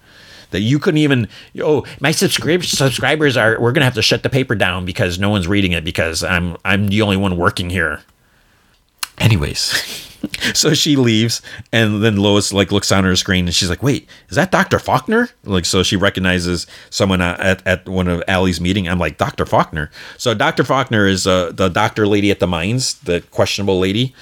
That 0.51 0.61
you 0.61 0.79
couldn't 0.79 0.99
even. 0.99 1.27
Oh, 1.61 1.85
my 1.99 2.11
subscrib- 2.11 2.63
subscribers 2.63 3.35
are. 3.35 3.59
We're 3.59 3.71
gonna 3.71 3.85
have 3.85 3.95
to 3.95 4.01
shut 4.01 4.23
the 4.23 4.29
paper 4.29 4.55
down 4.55 4.85
because 4.85 5.19
no 5.19 5.29
one's 5.29 5.47
reading 5.47 5.73
it 5.73 5.83
because 5.83 6.23
I'm 6.23 6.55
I'm 6.63 6.87
the 6.87 7.01
only 7.01 7.17
one 7.17 7.35
working 7.37 7.69
here. 7.69 8.01
Anyways. 9.17 10.03
so 10.53 10.73
she 10.73 10.95
leaves 10.95 11.41
and 11.71 12.03
then 12.03 12.17
lois 12.17 12.53
like 12.53 12.71
looks 12.71 12.91
at 12.91 13.03
her 13.03 13.15
screen 13.15 13.45
and 13.45 13.55
she's 13.55 13.69
like 13.69 13.83
wait 13.83 14.07
is 14.29 14.35
that 14.35 14.51
dr 14.51 14.77
faulkner? 14.79 15.29
Like 15.43 15.65
so 15.65 15.83
she 15.83 15.95
recognizes 15.95 16.67
someone 16.89 17.21
at, 17.21 17.65
at 17.65 17.87
one 17.87 18.07
of 18.07 18.23
Allie's 18.27 18.61
meeting. 18.61 18.87
I'm 18.87 18.99
like 18.99 19.17
dr 19.17 19.45
faulkner? 19.45 19.91
So 20.17 20.33
dr 20.33 20.63
faulkner 20.63 21.07
is 21.07 21.27
uh, 21.27 21.51
the 21.51 21.69
doctor 21.69 22.07
lady 22.07 22.31
at 22.31 22.39
the 22.39 22.47
mines 22.47 22.95
the 22.99 23.21
questionable 23.31 23.79
lady. 23.79 24.13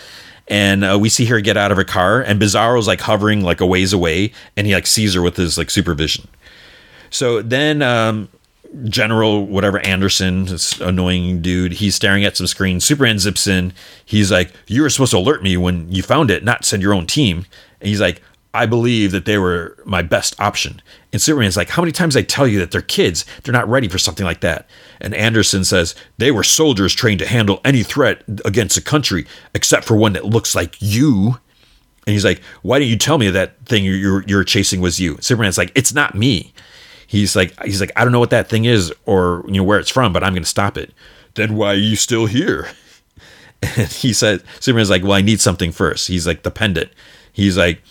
And 0.50 0.84
uh, 0.84 1.00
we 1.00 1.08
see 1.08 1.26
her 1.26 1.40
get 1.40 1.56
out 1.56 1.72
of 1.72 1.78
her 1.78 1.86
car 1.86 2.22
and 2.22 2.40
bizarro's 2.40 2.88
like 2.88 3.00
hovering 3.02 3.42
like 3.42 3.62
a 3.62 3.66
ways 3.66 3.94
away 3.94 4.34
and 4.58 4.68
he 4.68 4.74
like 4.74 4.88
sees 4.88 5.14
her 5.14 5.22
with 5.22 5.38
his 5.38 5.58
like 5.58 5.70
supervision. 5.70 6.28
So 7.10 7.42
then 7.42 7.82
um 7.82 8.30
General 8.86 9.46
whatever 9.46 9.80
Anderson, 9.80 10.46
this 10.46 10.80
annoying 10.82 11.42
dude, 11.42 11.74
he's 11.74 11.96
staring 11.96 12.26
at 12.26 12.38
some 12.38 12.48
screen. 12.48 12.80
Superman 12.80 13.20
zips 13.20 13.46
in. 13.46 13.74
He's 14.04 14.32
like, 14.32 14.52
"You 14.68 14.82
were 14.82 14.90
supposed 14.90 15.12
to 15.12 15.18
alert 15.18 15.44
me 15.44 15.58
when 15.58 15.92
you 15.92 16.02
found 16.02 16.32
it, 16.32 16.44
not 16.44 16.66
send 16.66 16.82
your 16.82 16.94
own 16.94 17.06
team." 17.06 17.46
And 17.80 17.90
he's 17.90 18.02
like, 18.02 18.22
"I 18.54 18.66
believe 18.66 19.12
that 19.12 19.26
they 19.26 19.38
were 19.38 19.78
my 19.86 20.02
best 20.02 20.36
option." 20.40 20.82
And 21.12 21.22
Superman's 21.22 21.56
like, 21.56 21.70
"How 21.70 21.82
many 21.84 21.92
times 21.92 22.18
I 22.18 22.24
tell 22.24 22.48
you 22.48 22.60
that 22.60 22.72
they're 22.72 22.82
kids? 22.82 23.26
They're 23.44 23.54
not 23.54 23.70
ready 23.70 23.88
for 23.88 24.00
something 24.00 24.26
like 24.26 24.42
that." 24.42 24.68
And 25.00 25.14
Anderson 25.14 25.64
says, 25.64 25.94
"They 26.18 26.32
were 26.32 26.44
soldiers 26.44 26.96
trained 26.96 27.20
to 27.20 27.28
handle 27.28 27.62
any 27.64 27.84
threat 27.84 28.24
against 28.44 28.78
a 28.78 28.82
country, 28.82 29.28
except 29.54 29.86
for 29.86 29.96
one 29.96 30.14
that 30.14 30.26
looks 30.26 30.56
like 30.56 30.78
you." 30.80 31.38
And 32.08 32.14
he's 32.14 32.26
like, 32.26 32.42
"Why 32.64 32.80
didn't 32.80 32.92
you 32.92 32.98
tell 32.98 33.18
me 33.18 33.30
that 33.30 33.66
thing 33.68 33.86
you're 33.86 34.24
you're 34.28 34.44
chasing 34.44 34.82
was 34.82 35.00
you?" 35.00 35.18
Superman's 35.22 35.58
like, 35.58 35.72
"It's 35.76 35.94
not 35.94 36.16
me." 36.16 36.54
He's 37.08 37.36
like 37.36 37.54
he's 37.64 37.80
like 37.80 37.92
I 37.96 38.04
don't 38.04 38.12
know 38.12 38.20
what 38.20 38.32
that 38.32 38.50
thing 38.50 38.66
is 38.66 38.94
or 39.06 39.44
you 39.48 39.54
know 39.54 39.64
where 39.64 39.80
it's 39.80 39.90
from, 39.90 40.14
but 40.14 40.24
I'm 40.24 40.34
going 40.34 40.44
to 40.44 40.50
stop 40.50 40.78
it. 40.78 40.94
Then 41.36 41.56
why 41.56 41.70
are 41.70 41.76
you 41.76 41.96
still 41.96 42.26
here? 42.26 42.70
And 43.78 43.88
he 43.88 44.12
said 44.12 44.44
Superman's 44.60 44.90
like, 44.90 45.04
well, 45.04 45.14
I 45.14 45.22
need 45.22 45.40
something 45.40 45.72
first. 45.72 46.10
He's 46.10 46.28
like 46.28 46.44
the 46.44 46.52
pendant. 46.52 46.92
He's 47.32 47.58
like 47.58 47.82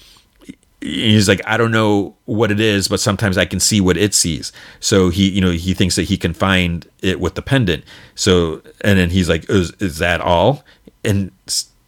he's 0.82 1.28
like 1.28 1.40
I 1.46 1.56
don't 1.56 1.70
know 1.70 2.14
what 2.26 2.50
it 2.50 2.60
is, 2.60 2.88
but 2.88 3.00
sometimes 3.00 3.38
I 3.38 3.44
can 3.44 3.58
see 3.58 3.80
what 3.80 3.96
it 3.96 4.12
sees. 4.12 4.52
So 4.80 5.08
he 5.08 5.30
you 5.30 5.40
know 5.40 5.50
he 5.50 5.72
thinks 5.72 5.96
that 5.96 6.04
he 6.04 6.18
can 6.18 6.34
find 6.34 6.86
it 7.00 7.20
with 7.20 7.36
the 7.36 7.42
pendant. 7.42 7.84
So 8.14 8.60
and 8.82 8.98
then 8.98 9.08
he's 9.08 9.28
like, 9.28 9.48
is, 9.48 9.70
is 9.80 9.98
that 9.98 10.20
all? 10.20 10.62
And 11.04 11.30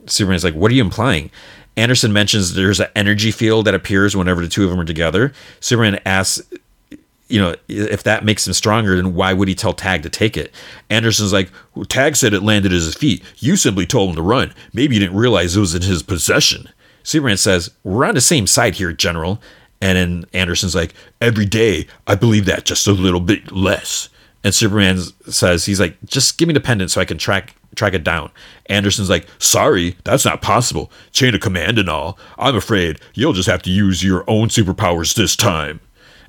Superman's 0.07 0.45
like, 0.45 0.55
what 0.55 0.71
are 0.71 0.75
you 0.75 0.83
implying? 0.83 1.31
Anderson 1.77 2.13
mentions 2.13 2.55
there's 2.55 2.81
an 2.81 2.89
energy 2.95 3.33
field 3.33 3.67
that 3.67 3.75
appears 3.75 4.17
whenever 4.17 4.41
the 4.41 4.49
two 4.49 4.65
of 4.65 4.71
them 4.71 4.81
are 4.81 4.85
together. 4.85 5.33
Superman 5.61 6.01
asks 6.07 6.41
you 7.29 7.41
know, 7.41 7.55
if 7.69 8.03
that 8.03 8.25
makes 8.25 8.47
him 8.47 8.53
stronger, 8.53 8.97
then 8.97 9.15
why 9.15 9.33
would 9.33 9.49
he 9.49 9.55
tell 9.55 9.73
Tag 9.73 10.03
to 10.03 10.11
take 10.11 10.37
it? 10.37 10.55
Anderson's 10.91 11.33
like, 11.33 11.51
well, 11.75 11.85
Tag 11.85 12.17
said 12.17 12.35
it 12.35 12.43
landed 12.43 12.73
at 12.73 12.77
his 12.77 12.95
feet. 12.95 13.23
You 13.39 13.57
simply 13.57 13.87
told 13.87 14.11
him 14.11 14.17
to 14.17 14.23
run. 14.23 14.53
Maybe 14.73 14.95
you 14.95 15.01
didn't 15.01 15.17
realize 15.17 15.57
it 15.57 15.61
was 15.61 15.75
in 15.75 15.83
his 15.83 16.03
possession. 16.03 16.69
Superman 17.03 17.37
says, 17.37 17.71
We're 17.83 18.07
on 18.07 18.15
the 18.15 18.21
same 18.21 18.47
side 18.47 18.75
here, 18.75 18.93
General. 18.93 19.41
And 19.81 19.97
then 19.97 20.25
Anderson's 20.33 20.75
like, 20.75 20.95
Every 21.21 21.47
day, 21.47 21.87
I 22.07 22.15
believe 22.15 22.47
that 22.47 22.65
just 22.65 22.87
a 22.87 22.93
little 22.93 23.21
bit 23.21 23.53
less. 23.53 24.09
And 24.43 24.55
Superman 24.55 24.99
says, 25.29 25.65
He's 25.65 25.81
like, 25.81 25.97
Just 26.05 26.39
give 26.39 26.49
me 26.49 26.55
the 26.55 26.61
pendant 26.61 26.91
so 26.91 27.01
I 27.01 27.05
can 27.05 27.19
track 27.19 27.55
track 27.75 27.95
it 27.95 28.05
down. 28.05 28.31
Anderson's 28.67 29.11
like, 29.11 29.27
Sorry, 29.39 29.97
that's 30.05 30.25
not 30.25 30.43
possible. 30.43 30.91
Chain 31.13 31.35
of 31.35 31.41
command 31.41 31.79
and 31.79 31.89
all. 31.89 32.19
I'm 32.39 32.57
afraid 32.57 33.01
you'll 33.15 33.33
just 33.33 33.49
have 33.49 33.63
to 33.63 33.71
use 33.71 34.03
your 34.03 34.25
own 34.29 34.49
superpowers 34.49 35.15
this 35.15 35.37
time 35.37 35.81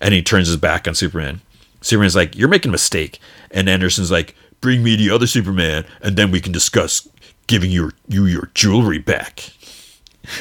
and 0.02 0.14
he 0.14 0.22
turns 0.22 0.48
his 0.48 0.58
back 0.58 0.88
on 0.88 0.96
Superman. 0.96 1.42
Superman's 1.82 2.16
like, 2.16 2.36
"You're 2.36 2.50
making 2.50 2.70
a 2.70 2.72
mistake," 2.72 3.20
and 3.52 3.70
Anderson's 3.70 4.12
like, 4.12 4.36
"Bring 4.62 4.84
me 4.84 4.96
the 4.96 5.10
other 5.10 5.28
Superman, 5.28 5.86
and 6.02 6.16
then 6.16 6.32
we 6.32 6.42
can 6.42 6.52
discuss 6.52 7.08
giving 7.48 7.72
your 7.72 7.94
you 8.08 8.26
your 8.26 8.50
jewelry 8.54 9.00
back." 9.00 9.52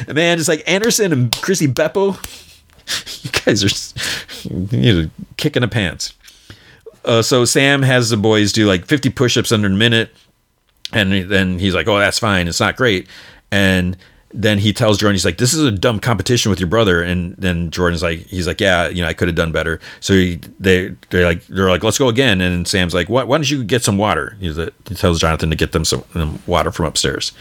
And 0.06 0.14
man, 0.14 0.38
it's 0.38 0.48
like 0.48 0.62
Anderson 0.66 1.12
and 1.12 1.32
Chrissy 1.32 1.68
Beppo. 1.68 2.18
You 3.22 3.30
guys 3.30 3.64
are 3.64 4.74
you 4.76 5.02
know, 5.02 5.10
kicking 5.38 5.62
the 5.62 5.68
pants. 5.68 6.12
Uh, 7.02 7.22
so 7.22 7.46
Sam 7.46 7.80
has 7.80 8.10
the 8.10 8.18
boys 8.18 8.52
do 8.52 8.66
like 8.66 8.84
50 8.84 9.08
push-ups 9.08 9.52
under 9.52 9.68
a 9.68 9.70
minute, 9.70 10.14
and 10.92 11.30
then 11.30 11.58
he's 11.58 11.74
like, 11.74 11.88
"Oh, 11.88 11.98
that's 11.98 12.18
fine. 12.18 12.46
It's 12.46 12.60
not 12.60 12.76
great." 12.76 13.08
And 13.50 13.96
then 14.34 14.58
he 14.58 14.72
tells 14.72 14.98
Jordan, 14.98 15.14
he's 15.14 15.24
like, 15.24 15.38
"This 15.38 15.54
is 15.54 15.64
a 15.64 15.70
dumb 15.70 16.00
competition 16.00 16.50
with 16.50 16.58
your 16.58 16.68
brother." 16.68 17.02
And 17.02 17.36
then 17.36 17.70
Jordan's 17.70 18.02
like, 18.02 18.26
"He's 18.26 18.48
like, 18.48 18.60
yeah, 18.60 18.88
you 18.88 19.00
know, 19.00 19.08
I 19.08 19.12
could 19.12 19.28
have 19.28 19.36
done 19.36 19.52
better." 19.52 19.80
So 20.00 20.12
he, 20.12 20.40
they 20.58 20.94
they're 21.10 21.24
like 21.24 21.46
they're 21.46 21.70
like, 21.70 21.84
"Let's 21.84 21.98
go 21.98 22.08
again." 22.08 22.40
And 22.40 22.66
Sam's 22.66 22.94
like, 22.94 23.08
"Why, 23.08 23.22
why 23.22 23.36
don't 23.38 23.48
you 23.48 23.62
get 23.62 23.84
some 23.84 23.96
water?" 23.96 24.36
He, 24.40 24.52
tells 24.94 25.20
Jonathan 25.20 25.50
to 25.50 25.56
get 25.56 25.72
them 25.72 25.84
some 25.84 26.04
water 26.46 26.72
from 26.72 26.86
upstairs. 26.86 27.32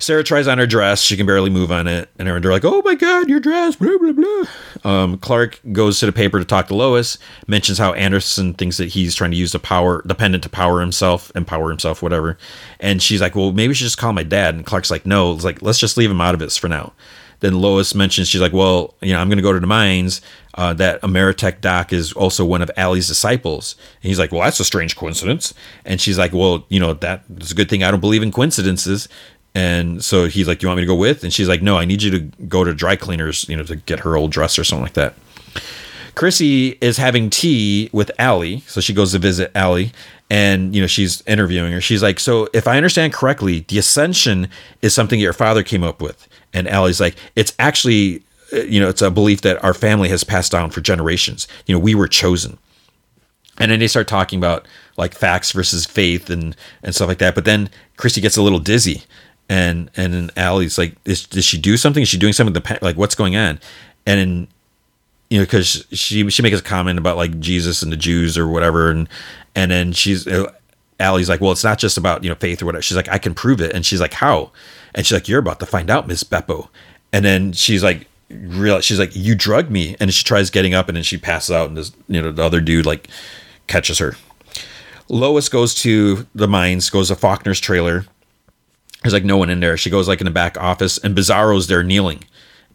Sarah 0.00 0.24
tries 0.24 0.48
on 0.48 0.56
her 0.58 0.66
dress. 0.66 1.02
She 1.02 1.16
can 1.16 1.26
barely 1.26 1.50
move 1.50 1.70
on 1.70 1.86
it. 1.86 2.08
And 2.18 2.26
they're 2.26 2.50
like, 2.50 2.64
oh 2.64 2.80
my 2.84 2.94
God, 2.94 3.28
your 3.28 3.38
dress, 3.38 3.76
blah, 3.76 3.98
blah, 3.98 4.12
blah. 4.12 4.44
Um, 4.82 5.18
Clark 5.18 5.60
goes 5.72 6.00
to 6.00 6.06
the 6.06 6.12
paper 6.12 6.38
to 6.38 6.44
talk 6.44 6.68
to 6.68 6.74
Lois, 6.74 7.18
mentions 7.46 7.76
how 7.76 7.92
Anderson 7.92 8.54
thinks 8.54 8.78
that 8.78 8.88
he's 8.88 9.14
trying 9.14 9.30
to 9.30 9.36
use 9.36 9.52
the 9.52 9.58
power, 9.58 10.02
dependent 10.06 10.42
to 10.44 10.48
power 10.48 10.80
himself, 10.80 11.30
empower 11.34 11.68
himself, 11.68 12.02
whatever. 12.02 12.38
And 12.80 13.02
she's 13.02 13.20
like, 13.20 13.34
well, 13.34 13.52
maybe 13.52 13.68
we 13.68 13.74
should 13.74 13.84
just 13.84 13.98
call 13.98 14.14
my 14.14 14.24
dad. 14.24 14.54
And 14.54 14.64
Clark's 14.64 14.90
like, 14.90 15.04
no, 15.04 15.34
it's 15.34 15.44
like, 15.44 15.60
let's 15.60 15.78
just 15.78 15.98
leave 15.98 16.10
him 16.10 16.20
out 16.20 16.34
of 16.34 16.40
this 16.40 16.56
for 16.56 16.68
now. 16.68 16.94
Then 17.40 17.60
Lois 17.60 17.94
mentions, 17.94 18.28
she's 18.28 18.40
like, 18.40 18.52
well, 18.52 18.94
you 19.00 19.12
know, 19.12 19.18
I'm 19.18 19.28
going 19.28 19.38
to 19.38 19.42
go 19.42 19.52
to 19.52 19.60
the 19.60 19.66
mines. 19.66 20.20
Uh, 20.54 20.74
that 20.74 21.00
AmeriTek 21.00 21.60
doc 21.60 21.92
is 21.92 22.12
also 22.12 22.44
one 22.44 22.60
of 22.60 22.70
Allie's 22.76 23.08
disciples. 23.08 23.76
And 24.02 24.08
he's 24.08 24.18
like, 24.18 24.30
well, 24.30 24.42
that's 24.42 24.60
a 24.60 24.64
strange 24.64 24.94
coincidence. 24.94 25.54
And 25.84 26.00
she's 26.00 26.18
like, 26.18 26.32
well, 26.32 26.66
you 26.68 26.78
know, 26.80 26.92
that's 26.92 27.52
a 27.52 27.54
good 27.54 27.70
thing 27.70 27.82
I 27.82 27.90
don't 27.90 28.00
believe 28.00 28.22
in 28.22 28.30
coincidences. 28.30 29.08
And 29.54 30.04
so 30.04 30.26
he's 30.26 30.46
like, 30.46 30.60
"Do 30.60 30.64
you 30.64 30.68
want 30.68 30.78
me 30.78 30.82
to 30.82 30.86
go 30.86 30.94
with?" 30.94 31.24
And 31.24 31.32
she's 31.32 31.48
like, 31.48 31.62
"No, 31.62 31.76
I 31.76 31.84
need 31.84 32.02
you 32.02 32.10
to 32.12 32.20
go 32.46 32.64
to 32.64 32.72
dry 32.72 32.96
cleaners, 32.96 33.46
you 33.48 33.56
know, 33.56 33.64
to 33.64 33.76
get 33.76 34.00
her 34.00 34.16
old 34.16 34.30
dress 34.30 34.58
or 34.58 34.64
something 34.64 34.84
like 34.84 34.94
that." 34.94 35.14
Chrissy 36.14 36.76
is 36.80 36.98
having 36.98 37.30
tea 37.30 37.88
with 37.92 38.10
Allie, 38.18 38.62
so 38.66 38.80
she 38.80 38.92
goes 38.92 39.12
to 39.12 39.18
visit 39.18 39.50
Allie, 39.54 39.92
and 40.28 40.74
you 40.74 40.80
know 40.80 40.86
she's 40.86 41.22
interviewing 41.26 41.72
her. 41.72 41.80
She's 41.80 42.02
like, 42.02 42.20
"So 42.20 42.48
if 42.52 42.68
I 42.68 42.76
understand 42.76 43.12
correctly, 43.12 43.64
the 43.66 43.78
ascension 43.78 44.48
is 44.82 44.94
something 44.94 45.18
your 45.18 45.32
father 45.32 45.62
came 45.62 45.82
up 45.82 46.00
with." 46.00 46.28
And 46.52 46.68
Allie's 46.68 47.00
like, 47.00 47.16
"It's 47.36 47.52
actually, 47.58 48.22
you 48.52 48.80
know, 48.80 48.88
it's 48.88 49.02
a 49.02 49.10
belief 49.10 49.40
that 49.42 49.62
our 49.64 49.74
family 49.74 50.08
has 50.10 50.24
passed 50.24 50.52
down 50.52 50.70
for 50.70 50.80
generations. 50.80 51.48
You 51.66 51.74
know, 51.74 51.78
we 51.78 51.94
were 51.94 52.08
chosen." 52.08 52.58
And 53.58 53.70
then 53.70 53.80
they 53.80 53.88
start 53.88 54.08
talking 54.08 54.38
about 54.38 54.66
like 54.96 55.14
facts 55.14 55.52
versus 55.52 55.86
faith 55.86 56.30
and 56.30 56.56
and 56.82 56.94
stuff 56.94 57.08
like 57.08 57.18
that. 57.18 57.34
But 57.34 57.44
then 57.44 57.68
Chrissy 57.96 58.20
gets 58.20 58.36
a 58.36 58.42
little 58.42 58.58
dizzy 58.58 59.02
and 59.50 59.90
and 59.96 60.14
then 60.14 60.30
Allie's 60.36 60.78
like, 60.78 60.94
is, 61.04 61.26
does 61.26 61.44
she 61.44 61.58
do 61.58 61.76
something? 61.76 62.04
Is 62.04 62.08
she 62.08 62.16
doing 62.16 62.32
something? 62.32 62.54
The 62.54 62.78
like, 62.80 62.96
what's 62.96 63.16
going 63.16 63.34
on? 63.34 63.58
And 64.06 64.20
then, 64.20 64.48
you 65.28 65.38
know, 65.38 65.44
because 65.44 65.84
she 65.90 66.30
she 66.30 66.40
makes 66.40 66.58
a 66.58 66.62
comment 66.62 67.00
about 67.00 67.16
like 67.16 67.38
Jesus 67.40 67.82
and 67.82 67.92
the 67.92 67.96
Jews 67.96 68.38
or 68.38 68.46
whatever, 68.46 68.92
and 68.92 69.08
and 69.56 69.72
then 69.72 69.92
she's 69.92 70.24
uh, 70.28 70.52
Allie's 71.00 71.28
like, 71.28 71.40
well, 71.40 71.50
it's 71.50 71.64
not 71.64 71.78
just 71.78 71.98
about 71.98 72.22
you 72.22 72.30
know 72.30 72.36
faith 72.36 72.62
or 72.62 72.66
whatever. 72.66 72.80
She's 72.80 72.96
like, 72.96 73.08
I 73.08 73.18
can 73.18 73.34
prove 73.34 73.60
it, 73.60 73.74
and 73.74 73.84
she's 73.84 74.00
like, 74.00 74.14
how? 74.14 74.52
And 74.94 75.04
she's 75.04 75.14
like, 75.14 75.28
you're 75.28 75.40
about 75.40 75.58
to 75.60 75.66
find 75.66 75.90
out, 75.90 76.06
Miss 76.06 76.22
Beppo. 76.22 76.68
And 77.12 77.24
then 77.24 77.52
she's 77.52 77.82
like, 77.82 78.06
real. 78.30 78.80
She's 78.80 79.00
like, 79.00 79.16
you 79.16 79.34
drugged 79.34 79.72
me, 79.72 79.96
and 79.98 80.14
she 80.14 80.22
tries 80.22 80.50
getting 80.50 80.74
up, 80.74 80.88
and 80.88 80.94
then 80.94 81.02
she 81.02 81.18
passes 81.18 81.50
out, 81.50 81.66
and 81.66 81.76
this 81.76 81.90
you 82.06 82.22
know 82.22 82.30
the 82.30 82.44
other 82.44 82.60
dude 82.60 82.86
like 82.86 83.08
catches 83.66 83.98
her. 83.98 84.14
Lois 85.08 85.48
goes 85.48 85.74
to 85.74 86.28
the 86.36 86.46
mines, 86.46 86.88
goes 86.88 87.08
to 87.08 87.16
Faulkner's 87.16 87.58
trailer 87.58 88.06
there's 89.02 89.14
like 89.14 89.24
no 89.24 89.36
one 89.36 89.50
in 89.50 89.60
there. 89.60 89.76
She 89.76 89.90
goes 89.90 90.08
like 90.08 90.20
in 90.20 90.26
the 90.26 90.30
back 90.30 90.58
office, 90.58 90.98
and 90.98 91.16
Bizarro's 91.16 91.66
there 91.66 91.82
kneeling, 91.82 92.24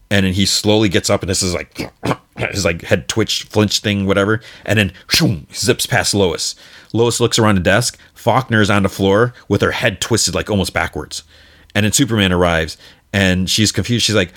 and 0.09 0.25
then 0.25 0.33
he 0.33 0.45
slowly 0.45 0.89
gets 0.89 1.09
up, 1.09 1.21
and 1.21 1.29
this 1.29 1.43
is 1.43 1.53
like 1.53 1.91
his 2.51 2.65
like 2.65 2.83
head 2.83 3.07
twitch, 3.07 3.43
flinch 3.43 3.79
thing, 3.79 4.05
whatever, 4.05 4.41
and 4.65 4.79
then 4.79 4.93
shoom, 5.09 5.47
zips 5.53 5.85
past 5.85 6.13
Lois. 6.13 6.55
Lois 6.93 7.19
looks 7.19 7.37
around 7.37 7.55
the 7.55 7.61
desk. 7.61 7.99
Faulkner 8.13 8.61
is 8.61 8.69
on 8.69 8.83
the 8.83 8.89
floor 8.89 9.33
with 9.47 9.61
her 9.61 9.71
head 9.71 10.01
twisted 10.01 10.33
like 10.33 10.49
almost 10.49 10.73
backwards, 10.73 11.23
and 11.73 11.83
then 11.83 11.91
Superman 11.91 12.31
arrives, 12.31 12.77
and 13.13 13.49
she's 13.49 13.71
confused. 13.71 14.05
She's 14.05 14.15
like, 14.15 14.33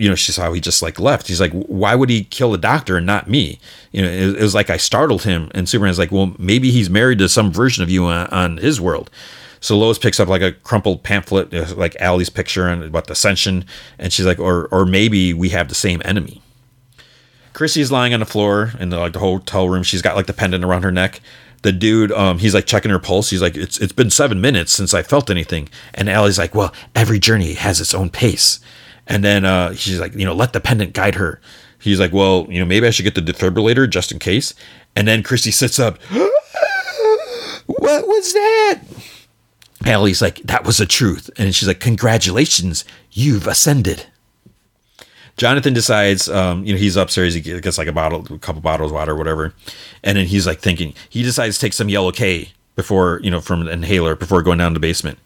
you 0.00 0.08
know, 0.08 0.14
she 0.14 0.32
saw 0.32 0.48
oh, 0.48 0.52
he 0.54 0.60
just 0.62 0.80
like 0.80 0.98
left. 0.98 1.28
He's 1.28 1.42
like, 1.42 1.52
why 1.52 1.94
would 1.94 2.08
he 2.08 2.24
kill 2.24 2.52
the 2.52 2.58
doctor 2.58 2.96
and 2.96 3.04
not 3.04 3.28
me? 3.28 3.60
You 3.92 4.00
know, 4.00 4.08
it, 4.08 4.36
it 4.36 4.42
was 4.42 4.54
like 4.54 4.70
I 4.70 4.78
startled 4.78 5.24
him. 5.24 5.50
And 5.54 5.68
Superman's 5.68 5.98
like, 5.98 6.10
well, 6.10 6.34
maybe 6.38 6.70
he's 6.70 6.88
married 6.88 7.18
to 7.18 7.28
some 7.28 7.52
version 7.52 7.82
of 7.82 7.90
you 7.90 8.06
on, 8.06 8.26
on 8.28 8.56
his 8.56 8.80
world. 8.80 9.10
So 9.60 9.76
Lois 9.78 9.98
picks 9.98 10.18
up 10.18 10.28
like 10.28 10.42
a 10.42 10.52
crumpled 10.52 11.02
pamphlet, 11.02 11.52
uh, 11.52 11.74
like 11.76 11.94
Allie's 12.00 12.30
picture 12.30 12.66
and 12.66 12.82
about 12.82 13.06
the 13.06 13.12
ascension, 13.12 13.64
and 13.98 14.12
she's 14.12 14.26
like, 14.26 14.38
or 14.38 14.66
or 14.72 14.86
maybe 14.86 15.34
we 15.34 15.50
have 15.50 15.68
the 15.68 15.74
same 15.74 16.00
enemy. 16.04 16.42
Chrissy's 17.52 17.92
lying 17.92 18.14
on 18.14 18.20
the 18.20 18.26
floor 18.26 18.72
in 18.78 18.88
the 18.88 18.98
like 18.98 19.12
the 19.12 19.18
hotel 19.18 19.68
room. 19.68 19.82
She's 19.82 20.02
got 20.02 20.16
like 20.16 20.26
the 20.26 20.32
pendant 20.32 20.64
around 20.64 20.82
her 20.82 20.92
neck. 20.92 21.20
The 21.62 21.72
dude, 21.72 22.10
um, 22.12 22.38
he's 22.38 22.54
like 22.54 22.64
checking 22.64 22.90
her 22.90 22.98
pulse. 22.98 23.28
He's 23.28 23.42
like, 23.42 23.54
it's 23.54 23.78
it's 23.78 23.92
been 23.92 24.08
seven 24.08 24.40
minutes 24.40 24.72
since 24.72 24.94
I 24.94 25.02
felt 25.02 25.28
anything. 25.28 25.68
And 25.92 26.08
Allie's 26.08 26.38
like, 26.38 26.54
well, 26.54 26.72
every 26.94 27.18
journey 27.18 27.54
has 27.54 27.80
its 27.80 27.92
own 27.92 28.08
pace. 28.08 28.60
And 29.06 29.22
then 29.22 29.44
uh, 29.44 29.74
she's 29.74 30.00
like, 30.00 30.14
you 30.14 30.24
know, 30.24 30.34
let 30.34 30.54
the 30.54 30.60
pendant 30.60 30.94
guide 30.94 31.16
her. 31.16 31.40
He's 31.78 32.00
like, 32.00 32.12
well, 32.12 32.46
you 32.48 32.60
know, 32.60 32.66
maybe 32.66 32.86
I 32.86 32.90
should 32.90 33.02
get 33.02 33.14
the 33.14 33.20
defibrillator 33.20 33.88
just 33.90 34.12
in 34.12 34.18
case. 34.18 34.54
And 34.94 35.08
then 35.08 35.22
Chrissy 35.22 35.50
sits 35.50 35.78
up. 35.78 36.00
what 37.66 38.06
was 38.06 38.32
that? 38.32 38.80
Allie's 39.86 40.20
like, 40.20 40.36
that 40.42 40.64
was 40.64 40.76
the 40.76 40.86
truth. 40.86 41.30
And 41.36 41.54
she's 41.54 41.68
like, 41.68 41.80
congratulations, 41.80 42.84
you've 43.12 43.46
ascended. 43.46 44.06
Jonathan 45.36 45.72
decides, 45.72 46.28
um, 46.28 46.64
you 46.64 46.74
know, 46.74 46.78
he's 46.78 46.96
upstairs. 46.96 47.32
He 47.32 47.40
gets 47.40 47.78
like 47.78 47.88
a 47.88 47.92
bottle, 47.92 48.26
a 48.30 48.38
couple 48.38 48.60
bottles 48.60 48.90
of 48.90 48.96
water, 48.96 49.12
or 49.12 49.16
whatever, 49.16 49.54
and 50.04 50.18
then 50.18 50.26
he's 50.26 50.46
like 50.46 50.60
thinking. 50.60 50.92
He 51.08 51.22
decides 51.22 51.56
to 51.56 51.60
take 51.62 51.72
some 51.72 51.88
yellow 51.88 52.12
K 52.12 52.52
before, 52.76 53.20
you 53.22 53.30
know, 53.30 53.40
from 53.40 53.62
an 53.62 53.68
inhaler 53.68 54.14
before 54.14 54.42
going 54.42 54.58
down 54.58 54.72
to 54.72 54.74
the 54.74 54.80
basement. 54.80 55.18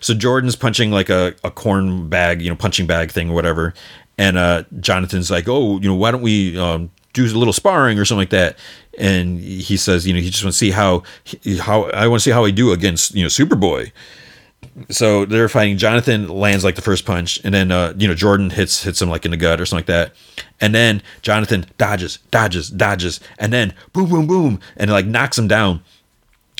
So 0.00 0.12
Jordan's 0.12 0.56
punching 0.56 0.90
like 0.90 1.08
a, 1.08 1.34
a 1.42 1.50
corn 1.50 2.10
bag, 2.10 2.42
you 2.42 2.50
know, 2.50 2.56
punching 2.56 2.86
bag 2.86 3.12
thing 3.12 3.30
or 3.30 3.34
whatever, 3.34 3.72
and 4.18 4.36
uh, 4.36 4.64
Jonathan's 4.78 5.30
like, 5.30 5.48
oh, 5.48 5.80
you 5.80 5.88
know, 5.88 5.94
why 5.94 6.10
don't 6.10 6.22
we 6.22 6.58
um, 6.58 6.90
do 7.14 7.24
a 7.24 7.28
little 7.28 7.54
sparring 7.54 7.98
or 7.98 8.04
something 8.04 8.20
like 8.20 8.30
that? 8.30 8.58
And 8.98 9.40
he 9.40 9.76
says, 9.76 10.06
you 10.06 10.12
know, 10.12 10.20
he 10.20 10.30
just 10.30 10.44
wants 10.44 10.58
to 10.58 10.64
see 10.66 10.70
how 10.70 11.02
how 11.60 11.84
I 11.90 12.06
want 12.08 12.20
to 12.20 12.24
see 12.24 12.30
how 12.30 12.44
I 12.44 12.50
do 12.50 12.72
against 12.72 13.14
you 13.14 13.22
know 13.22 13.28
Superboy 13.28 13.90
so 14.88 15.24
they're 15.24 15.48
fighting. 15.48 15.76
Jonathan 15.76 16.28
lands 16.28 16.64
like 16.64 16.76
the 16.76 16.82
first 16.82 17.04
punch, 17.04 17.40
and 17.44 17.52
then 17.52 17.70
uh, 17.70 17.94
you 17.96 18.08
know 18.08 18.14
Jordan 18.14 18.50
hits 18.50 18.82
hits 18.82 19.02
him 19.02 19.10
like 19.10 19.24
in 19.24 19.30
the 19.30 19.36
gut 19.36 19.60
or 19.60 19.66
something 19.66 19.80
like 19.80 19.86
that, 19.86 20.14
and 20.60 20.74
then 20.74 21.02
Jonathan 21.20 21.66
dodges, 21.78 22.18
dodges, 22.30 22.70
dodges, 22.70 23.20
and 23.38 23.52
then 23.52 23.74
boom, 23.92 24.08
boom, 24.08 24.26
boom, 24.26 24.60
and 24.76 24.90
like 24.90 25.06
knocks 25.06 25.38
him 25.38 25.48
down. 25.48 25.82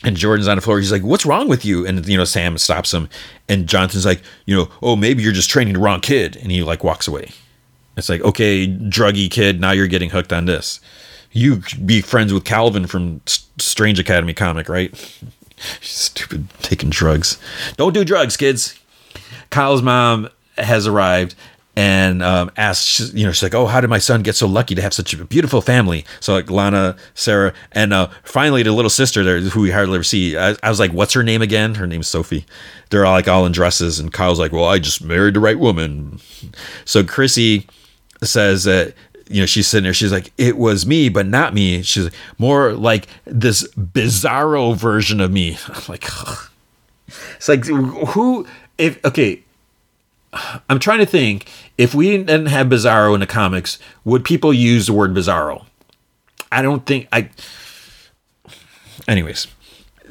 And 0.05 0.17
Jordan's 0.17 0.49
on 0.49 0.57
the 0.57 0.63
floor. 0.63 0.79
He's 0.81 0.91
like, 0.91 1.03
"What's 1.05 1.25
wrong 1.25 1.49
with 1.49 1.65
you?" 1.65 1.87
And 1.87 2.07
you 2.07 2.19
know 2.19 2.25
Sam 2.25 2.59
stops 2.59 2.93
him, 2.93 3.09
and 3.49 3.69
Jonathan's 3.69 4.05
like, 4.05 4.21
"You 4.47 4.57
know, 4.57 4.69
oh 4.83 4.97
maybe 4.97 5.23
you're 5.23 5.33
just 5.33 5.51
training 5.51 5.75
the 5.75 5.81
wrong 5.81 6.01
kid," 6.01 6.37
and 6.37 6.51
he 6.51 6.63
like 6.63 6.83
walks 6.85 7.07
away. 7.07 7.31
It's 7.97 8.09
like, 8.09 8.23
okay, 8.23 8.67
druggy 8.67 9.31
kid, 9.31 9.61
now 9.61 9.73
you're 9.73 9.87
getting 9.87 10.09
hooked 10.09 10.33
on 10.33 10.47
this. 10.47 10.81
You 11.33 11.63
be 11.85 12.01
friends 12.01 12.33
with 12.33 12.45
Calvin 12.45 12.87
from 12.87 13.21
Strange 13.27 13.99
Academy 13.99 14.35
comic, 14.35 14.69
right? 14.69 14.95
Stupid 15.81 16.49
taking 16.61 16.91
drugs. 16.91 17.39
Don't 17.77 17.93
do 17.93 18.05
drugs, 18.05 18.37
kids. 18.37 18.79
Kyle's 19.51 19.83
mom 19.83 20.29
has 20.59 20.87
arrived 20.87 21.35
and 21.75 22.23
um, 22.23 22.51
asks, 22.57 23.13
you 23.15 23.25
know, 23.25 23.33
she's 23.33 23.43
like, 23.43 23.55
"Oh, 23.55 23.67
how 23.67 23.81
did 23.81 23.89
my 23.89 23.99
son 23.99 24.23
get 24.23 24.37
so 24.37 24.47
lucky 24.47 24.75
to 24.75 24.83
have 24.83 24.93
such 24.93 25.15
a 25.15 25.25
beautiful 25.25 25.63
family?" 25.63 26.05
So 26.21 26.35
like 26.35 26.51
Lana, 26.51 26.97
Sarah, 27.15 27.55
and 27.73 27.95
uh, 27.95 28.09
finally 28.25 28.63
the 28.63 28.73
little 28.73 28.91
sister 28.91 29.25
there, 29.25 29.41
who 29.41 29.63
we 29.63 29.71
hardly 29.71 29.95
ever 29.95 30.05
see. 30.05 30.37
I, 30.37 30.55
I 30.63 30.69
was 30.69 30.79
like, 30.79 30.93
"What's 30.93 31.15
her 31.15 31.23
name 31.23 31.41
again?" 31.41 31.77
Her 31.77 31.87
name's 31.87 32.09
Sophie. 32.09 32.45
They're 32.91 33.07
all 33.07 33.15
like 33.15 33.29
all 33.29 33.47
in 33.47 33.53
dresses, 33.53 33.99
and 33.99 34.13
Kyle's 34.13 34.39
like, 34.39 34.53
"Well, 34.53 34.67
I 34.67 34.79
just 34.79 35.03
married 35.03 35.35
the 35.35 35.41
right 35.41 35.59
woman." 35.59 36.21
So 36.85 37.03
Chrissy 37.03 37.67
says 38.23 38.65
that 38.65 38.95
you 39.33 39.41
know, 39.41 39.47
she's 39.47 39.67
sitting 39.67 39.85
there. 39.85 39.95
She's 39.95 40.13
like, 40.13 40.33
"It 40.39 40.57
was 40.57 40.87
me, 40.87 41.09
but 41.09 41.27
not 41.27 41.55
me." 41.55 41.83
She's 41.83 42.05
like, 42.05 42.15
more 42.39 42.73
like 42.73 43.07
this 43.25 43.67
bizarro 43.75 44.77
version 44.77 45.21
of 45.21 45.33
me. 45.33 45.59
I'm 45.69 45.83
like, 45.89 46.05
Ugh. 46.27 46.51
it's 47.37 47.49
like 47.49 47.65
who? 47.65 48.47
If 48.79 49.05
okay, 49.05 49.43
I'm 50.69 50.79
trying 50.79 50.99
to 51.01 51.07
think. 51.07 51.49
If 51.79 51.95
we 51.95 52.17
didn't 52.17 52.47
have 52.47 52.69
Bizarro 52.69 53.15
in 53.15 53.21
the 53.21 53.27
comics, 53.27 53.79
would 54.05 54.25
people 54.25 54.53
use 54.53 54.87
the 54.87 54.93
word 54.93 55.13
Bizarro? 55.15 55.67
I 56.51 56.63
don't 56.63 56.87
think 56.87 57.09
I. 57.13 57.31
Anyways, 59.09 59.47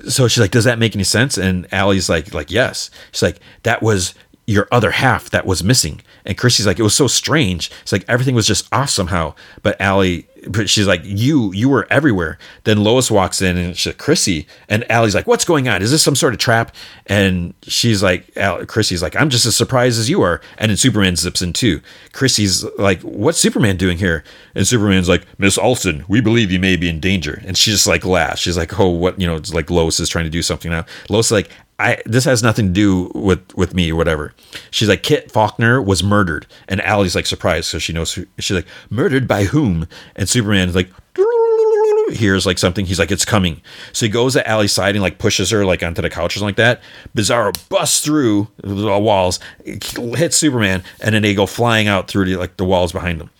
so 0.07 0.27
she's 0.27 0.41
like, 0.41 0.52
"Does 0.52 0.65
that 0.65 0.80
make 0.80 0.95
any 0.95 1.03
sense?" 1.03 1.38
And 1.38 1.72
Allie's 1.73 2.10
like, 2.10 2.34
"Like 2.34 2.52
yes." 2.52 2.89
She's 3.11 3.22
like, 3.22 3.39
"That 3.64 3.81
was 3.81 4.14
your 4.52 4.68
other 4.72 4.91
half 4.91 5.30
that 5.30 5.45
was 5.45 5.64
missing." 5.64 6.02
And 6.26 6.38
Chrissy's 6.38 6.68
like, 6.68 6.80
it 6.80 6.84
was 6.84 6.94
so 6.94 7.07
strange. 7.07 7.72
It's 7.82 7.91
like 7.91 8.06
everything 8.07 8.36
was 8.36 8.48
just 8.48 8.72
off 8.73 8.90
somehow. 8.90 9.34
But 9.64 9.80
Allie, 9.82 10.28
but 10.48 10.69
she's 10.69 10.88
like, 10.88 11.02
you, 11.03 11.52
you 11.53 11.69
were 11.69 11.88
everywhere. 11.90 12.38
Then 12.64 12.84
Lois 12.84 13.10
walks 13.10 13.41
in 13.41 13.57
and 13.57 13.76
she's 13.76 13.94
like, 13.94 13.98
Chrissy, 13.98 14.48
and 14.69 14.90
Allie's 14.91 15.15
like, 15.15 15.28
what's 15.28 15.45
going 15.45 15.68
on? 15.68 15.82
Is 15.82 15.91
this 15.91 16.03
some 16.03 16.15
sort 16.15 16.34
of 16.34 16.40
trap? 16.40 16.76
And 17.07 17.53
she's 17.64 18.03
like, 18.03 18.34
Chrissy's 18.68 19.02
like, 19.02 19.15
I'm 19.15 19.30
just 19.30 19.45
as 19.45 19.56
surprised 19.56 19.99
as 19.99 20.10
you 20.10 20.22
are. 20.22 20.41
And 20.57 20.69
then 20.69 20.78
Superman 20.78 21.15
zips 21.15 21.41
in 21.41 21.53
too. 21.53 21.82
Chrissy's 22.14 22.64
like, 22.78 23.02
what's 23.02 23.40
Superman 23.40 23.78
doing 23.78 23.98
here? 23.98 24.23
And 24.56 24.68
Superman's 24.68 25.10
like, 25.10 25.26
Miss 25.40 25.57
Allston, 25.57 26.06
we 26.07 26.22
believe 26.22 26.52
you 26.52 26.60
may 26.60 26.76
be 26.76 26.90
in 26.90 26.99
danger. 26.99 27.41
And 27.45 27.57
she 27.57 27.72
just 27.72 27.88
like 27.88 28.06
laughs. 28.06 28.41
She's 28.41 28.57
like, 28.57 28.80
oh, 28.80 28.90
what, 28.90 29.19
you 29.19 29.26
know, 29.26 29.36
it's 29.36 29.53
like 29.53 29.69
Lois 29.69 29.99
is 29.99 30.10
trying 30.10 30.26
to 30.26 30.32
do 30.32 30.41
something 30.41 30.69
now. 30.69 30.86
Lois 31.10 31.28
is 31.28 31.32
like, 31.32 31.49
I 31.82 32.02
this 32.06 32.26
has 32.26 32.44
nothing 32.44 32.68
to 32.68 32.74
do 32.74 33.12
with 33.16 33.56
with 33.56 33.74
me 33.74 33.91
or 33.91 33.95
whatever. 33.95 34.34
She's 34.70 34.88
like 34.88 35.03
Kit 35.03 35.32
Faulkner 35.32 35.82
was 35.82 36.03
murdered, 36.03 36.45
and 36.68 36.80
Allie's 36.82 37.16
like 37.16 37.26
surprised, 37.26 37.66
so 37.66 37.80
she 37.80 37.91
knows. 37.91 38.14
Who, 38.14 38.28
she's 38.40 38.56
like 38.56 38.68
murdered 38.90 39.28
by 39.28 39.45
whom? 39.45 39.88
And 40.16 40.30
Superman 40.30 40.70
is 40.70 40.76
like 40.76 40.90
hears 42.14 42.45
like 42.45 42.60
something. 42.60 42.86
He's 42.86 42.99
like 42.99 43.12
it's 43.12 43.26
coming. 43.26 43.62
So 43.94 44.06
he 44.06 44.12
goes 44.12 44.34
to 44.34 44.48
Allie's 44.48 44.72
side 44.72 44.95
and 44.95 45.02
like 45.02 45.18
pushes 45.18 45.49
her 45.49 45.66
like 45.66 45.82
onto 45.82 46.02
the 46.02 46.10
couch 46.10 46.36
or 46.36 46.40
something 46.40 46.49
like 46.49 46.56
that. 46.58 46.82
Bizarro 47.16 47.53
busts 47.70 47.99
through 47.99 48.48
the 48.58 48.99
walls, 48.99 49.40
hits 49.66 50.38
Superman, 50.38 50.84
and 51.02 51.16
then 51.16 51.24
they 51.24 51.34
go 51.34 51.48
flying 51.48 51.88
out 51.88 52.08
through 52.08 52.26
the, 52.26 52.36
like 52.36 52.58
the 52.58 52.66
walls 52.66 52.91
behind 52.91 53.20
them 53.20 53.32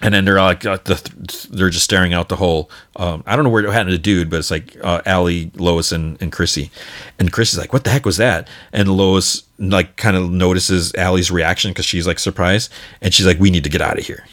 and 0.00 0.14
then 0.14 0.24
they're 0.24 0.40
like 0.40 0.64
uh, 0.64 0.78
the, 0.84 1.48
they're 1.50 1.70
just 1.70 1.84
staring 1.84 2.14
out 2.14 2.28
the 2.28 2.36
hole. 2.36 2.70
Um, 2.96 3.22
I 3.26 3.34
don't 3.34 3.44
know 3.44 3.50
where 3.50 3.64
it 3.64 3.72
happened 3.72 3.90
to 3.90 3.98
dude, 3.98 4.30
but 4.30 4.38
it's 4.38 4.50
like 4.50 4.76
uh, 4.82 5.02
Allie, 5.06 5.50
Lois, 5.56 5.92
and, 5.92 6.20
and 6.22 6.30
Chrissy. 6.32 6.70
And 7.18 7.32
Chrissy's 7.32 7.58
like, 7.58 7.72
"What 7.72 7.84
the 7.84 7.90
heck 7.90 8.06
was 8.06 8.16
that?" 8.18 8.48
And 8.72 8.88
Lois 8.96 9.42
like 9.58 9.96
kind 9.96 10.16
of 10.16 10.30
notices 10.30 10.94
Allie's 10.94 11.30
reaction 11.30 11.70
because 11.72 11.84
she's 11.84 12.06
like 12.06 12.18
surprised, 12.18 12.72
and 13.00 13.12
she's 13.12 13.26
like, 13.26 13.38
"We 13.38 13.50
need 13.50 13.64
to 13.64 13.70
get 13.70 13.82
out 13.82 13.98
of 13.98 14.06
here." 14.06 14.26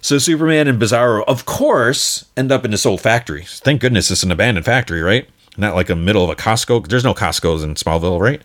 So 0.00 0.18
Superman 0.18 0.68
and 0.68 0.80
Bizarro, 0.80 1.24
of 1.26 1.44
course, 1.44 2.24
end 2.36 2.52
up 2.52 2.64
in 2.64 2.70
this 2.70 2.86
old 2.86 3.00
factory. 3.00 3.44
Thank 3.46 3.80
goodness 3.80 4.10
it's 4.10 4.22
an 4.22 4.30
abandoned 4.30 4.64
factory, 4.64 5.02
right? 5.02 5.28
Not 5.56 5.74
like 5.74 5.90
a 5.90 5.96
middle 5.96 6.22
of 6.22 6.30
a 6.30 6.36
Costco. 6.36 6.86
There's 6.86 7.04
no 7.04 7.14
Costco's 7.14 7.64
in 7.64 7.74
Smallville, 7.74 8.20
right? 8.20 8.40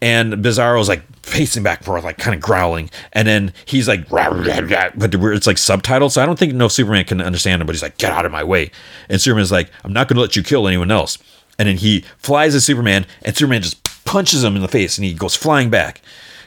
And 0.00 0.34
Bizarro's 0.34 0.88
like 0.88 1.02
pacing 1.22 1.62
back 1.62 1.80
and 1.80 1.86
forth, 1.86 2.04
like 2.04 2.18
kind 2.18 2.34
of 2.34 2.40
growling, 2.40 2.90
and 3.12 3.26
then 3.26 3.52
he's 3.64 3.88
like, 3.88 4.10
rah, 4.10 4.26
rah, 4.28 4.60
rah, 4.60 4.90
but 4.94 5.14
it's 5.14 5.46
like 5.46 5.58
subtitles, 5.58 6.14
so 6.14 6.22
I 6.22 6.26
don't 6.26 6.38
think 6.38 6.54
no 6.54 6.68
Superman 6.68 7.04
can 7.04 7.20
understand 7.20 7.60
him. 7.60 7.66
But 7.66 7.74
he's 7.74 7.82
like, 7.82 7.98
"Get 7.98 8.12
out 8.12 8.26
of 8.26 8.32
my 8.32 8.44
way!" 8.44 8.70
And 9.08 9.20
Superman's 9.20 9.52
like, 9.52 9.70
"I'm 9.84 9.92
not 9.92 10.08
going 10.08 10.16
to 10.16 10.20
let 10.20 10.36
you 10.36 10.42
kill 10.42 10.68
anyone 10.68 10.90
else." 10.90 11.18
And 11.58 11.68
then 11.68 11.76
he 11.76 12.04
flies 12.18 12.54
at 12.54 12.62
Superman, 12.62 13.06
and 13.22 13.36
Superman 13.36 13.62
just 13.62 13.82
punches 14.04 14.44
him 14.44 14.56
in 14.56 14.62
the 14.62 14.68
face, 14.68 14.96
and 14.96 15.04
he 15.04 15.12
goes 15.12 15.34
flying 15.34 15.70
back. 15.70 16.00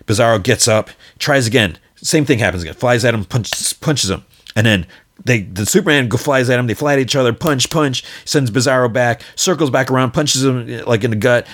Bizarro 0.06 0.42
gets 0.42 0.68
up, 0.68 0.90
tries 1.20 1.48
again. 1.48 1.78
Same 1.98 2.26
thing 2.26 2.40
happens 2.40 2.64
again. 2.64 2.74
Flies 2.74 3.06
at 3.06 3.14
him, 3.14 3.26
punches, 3.26 3.74
punches 3.74 4.10
him, 4.10 4.26
and 4.56 4.66
then 4.66 4.88
they 5.24 5.42
the 5.42 5.66
Superman 5.66 6.10
flies 6.10 6.50
at 6.50 6.60
him. 6.60 6.68
They 6.68 6.74
fly 6.74 6.94
at 6.94 7.00
each 7.00 7.16
other, 7.16 7.34
punch, 7.34 7.70
punch. 7.70 8.04
Sends 8.26 8.50
Bizarro 8.52 8.92
back, 8.92 9.22
circles 9.36 9.70
back 9.70 9.92
around, 9.92 10.12
punches 10.12 10.44
him 10.44 10.70
eh, 10.70 10.84
like 10.86 11.04
in 11.04 11.12
the 11.12 11.16
gut. 11.16 11.48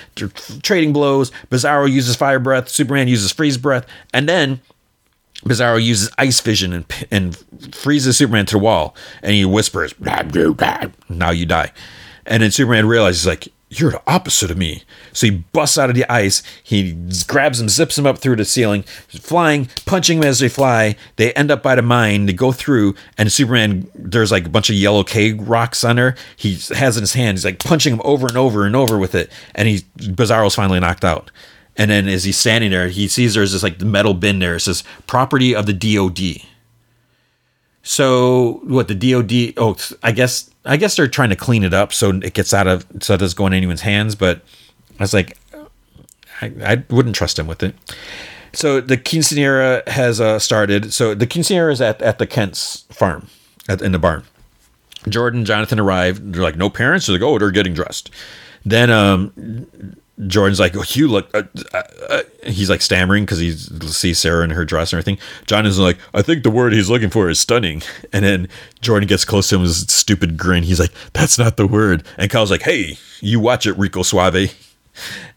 Trading 0.63 0.93
blows. 0.93 1.31
Bizarro 1.49 1.91
uses 1.91 2.15
fire 2.15 2.39
breath. 2.39 2.69
Superman 2.69 3.07
uses 3.07 3.31
freeze 3.31 3.57
breath, 3.57 3.85
and 4.13 4.27
then 4.27 4.61
Bizarro 5.45 5.83
uses 5.83 6.09
ice 6.17 6.39
vision 6.39 6.73
and 6.73 6.85
and 7.11 7.37
freezes 7.75 8.17
Superman 8.17 8.45
to 8.47 8.55
the 8.55 8.59
wall. 8.59 8.95
And 9.21 9.33
he 9.33 9.45
whispers, 9.45 9.93
"Now 11.09 11.31
you 11.31 11.45
die." 11.45 11.71
And 12.25 12.43
then 12.43 12.51
Superman 12.51 12.87
realizes 12.87 13.25
like 13.25 13.47
you're 13.69 13.91
the 13.91 14.01
opposite 14.07 14.49
of 14.49 14.57
me. 14.57 14.83
So 15.11 15.27
he 15.27 15.43
busts 15.51 15.77
out 15.77 15.89
of 15.89 15.95
the 15.95 16.09
ice. 16.09 16.41
He 16.63 16.93
grabs 17.27 17.59
him, 17.59 17.67
zips 17.67 17.97
him 17.97 18.05
up 18.05 18.17
through 18.17 18.37
the 18.37 18.45
ceiling, 18.45 18.83
flying, 19.09 19.67
punching 19.85 20.19
him 20.19 20.23
as 20.23 20.39
they 20.39 20.47
fly. 20.47 20.95
They 21.17 21.33
end 21.33 21.51
up 21.51 21.63
by 21.63 21.75
the 21.75 21.81
mine. 21.81 22.27
They 22.27 22.33
go 22.33 22.51
through, 22.51 22.95
and 23.17 23.31
Superman, 23.31 23.89
there's 23.93 24.31
like 24.31 24.45
a 24.45 24.49
bunch 24.49 24.69
of 24.69 24.75
yellow 24.77 25.03
K 25.03 25.33
rocks 25.33 25.83
on 25.83 25.97
there. 25.97 26.15
He 26.37 26.57
has 26.75 26.95
in 26.95 27.03
his 27.03 27.13
hand. 27.13 27.37
He's 27.37 27.45
like 27.45 27.59
punching 27.59 27.93
him 27.93 28.01
over 28.05 28.27
and 28.27 28.37
over 28.37 28.65
and 28.65 28.75
over 28.75 28.97
with 28.97 29.15
it. 29.15 29.31
And 29.53 29.67
he, 29.67 29.81
Bizarro's 29.97 30.55
finally 30.55 30.79
knocked 30.79 31.03
out. 31.03 31.29
And 31.75 31.91
then 31.91 32.07
as 32.07 32.23
he's 32.23 32.37
standing 32.37 32.71
there, 32.71 32.87
he 32.87 33.07
sees 33.07 33.35
there's 33.35 33.51
this 33.51 33.63
like 33.63 33.81
metal 33.81 34.13
bin 34.13 34.39
there. 34.39 34.55
It 34.55 34.61
says 34.61 34.83
property 35.05 35.53
of 35.53 35.65
the 35.65 35.73
DOD. 35.73 36.41
So 37.87 38.59
what 38.65 38.89
the 38.89 38.95
DOD? 38.95 39.53
Oh, 39.55 39.77
I 40.03 40.11
guess 40.11 40.49
I 40.65 40.75
guess 40.75 40.97
they're 40.97 41.07
trying 41.07 41.29
to 41.29 41.37
clean 41.37 41.63
it 41.63 41.73
up 41.73 41.93
so 41.93 42.09
it 42.09 42.33
gets 42.33 42.53
out 42.53 42.67
of 42.67 42.85
so 42.99 43.13
it 43.13 43.19
doesn't 43.19 43.37
go 43.37 43.47
in 43.47 43.53
anyone's 43.53 43.79
hands. 43.79 44.13
But 44.13 44.41
I 44.99 45.03
was 45.03 45.13
like, 45.13 45.37
I, 46.41 46.51
I 46.65 46.83
wouldn't 46.89 47.15
trust 47.15 47.39
him 47.39 47.47
with 47.47 47.63
it. 47.63 47.75
so 48.51 48.81
the 48.81 48.97
quinceanera 48.97 49.87
has 49.87 50.19
uh, 50.19 50.37
started. 50.37 50.91
So 50.91 51.15
the 51.15 51.25
quinceanera 51.25 51.71
is 51.71 51.79
at, 51.79 52.01
at 52.01 52.19
the 52.19 52.27
Kent's 52.27 52.81
farm, 52.89 53.27
at, 53.69 53.81
in 53.81 53.93
the 53.93 53.99
barn. 53.99 54.23
Jordan, 55.07 55.45
Jonathan 55.45 55.79
arrive. 55.79 56.33
They're 56.33 56.43
like, 56.43 56.57
no 56.57 56.69
parents. 56.69 57.05
They're 57.05 57.15
like, 57.15 57.23
oh, 57.23 57.39
they're 57.39 57.51
getting 57.51 57.73
dressed. 57.73 58.09
Then 58.65 58.91
um, 58.91 59.31
Jordan's 60.25 60.59
like, 60.59 60.75
oh, 60.75 60.83
you 60.87 61.07
look. 61.07 61.29
Uh, 61.33 61.43
uh, 61.73 61.83
uh, 62.09 62.21
he's 62.43 62.69
like 62.69 62.81
stammering 62.81 63.23
because 63.23 63.37
he 63.37 63.51
sees 63.51 64.17
Sarah 64.17 64.43
in 64.43 64.49
her 64.49 64.65
dress 64.65 64.91
and 64.91 64.99
everything. 64.99 65.19
John 65.45 65.67
is 65.67 65.77
like, 65.77 65.97
I 66.13 66.23
think 66.23 66.43
the 66.43 66.49
word 66.49 66.73
he's 66.73 66.89
looking 66.89 67.11
for 67.11 67.29
is 67.29 67.39
stunning. 67.39 67.81
And 68.13 68.23
then 68.23 68.47
Jordan 68.81 69.05
gets 69.05 69.25
close 69.25 69.49
to 69.49 69.55
him 69.55 69.61
with 69.61 69.69
his 69.69 69.93
stupid 69.93 70.37
grin. 70.37 70.63
He's 70.63 70.79
like, 70.79 70.91
that's 71.13 71.37
not 71.37 71.57
the 71.57 71.67
word. 71.67 72.03
And 72.17 72.31
Kyle's 72.31 72.49
like, 72.49 72.63
hey, 72.63 72.97
you 73.19 73.39
watch 73.39 73.67
it, 73.67 73.73
Rico 73.73 74.01
Suave. 74.01 74.55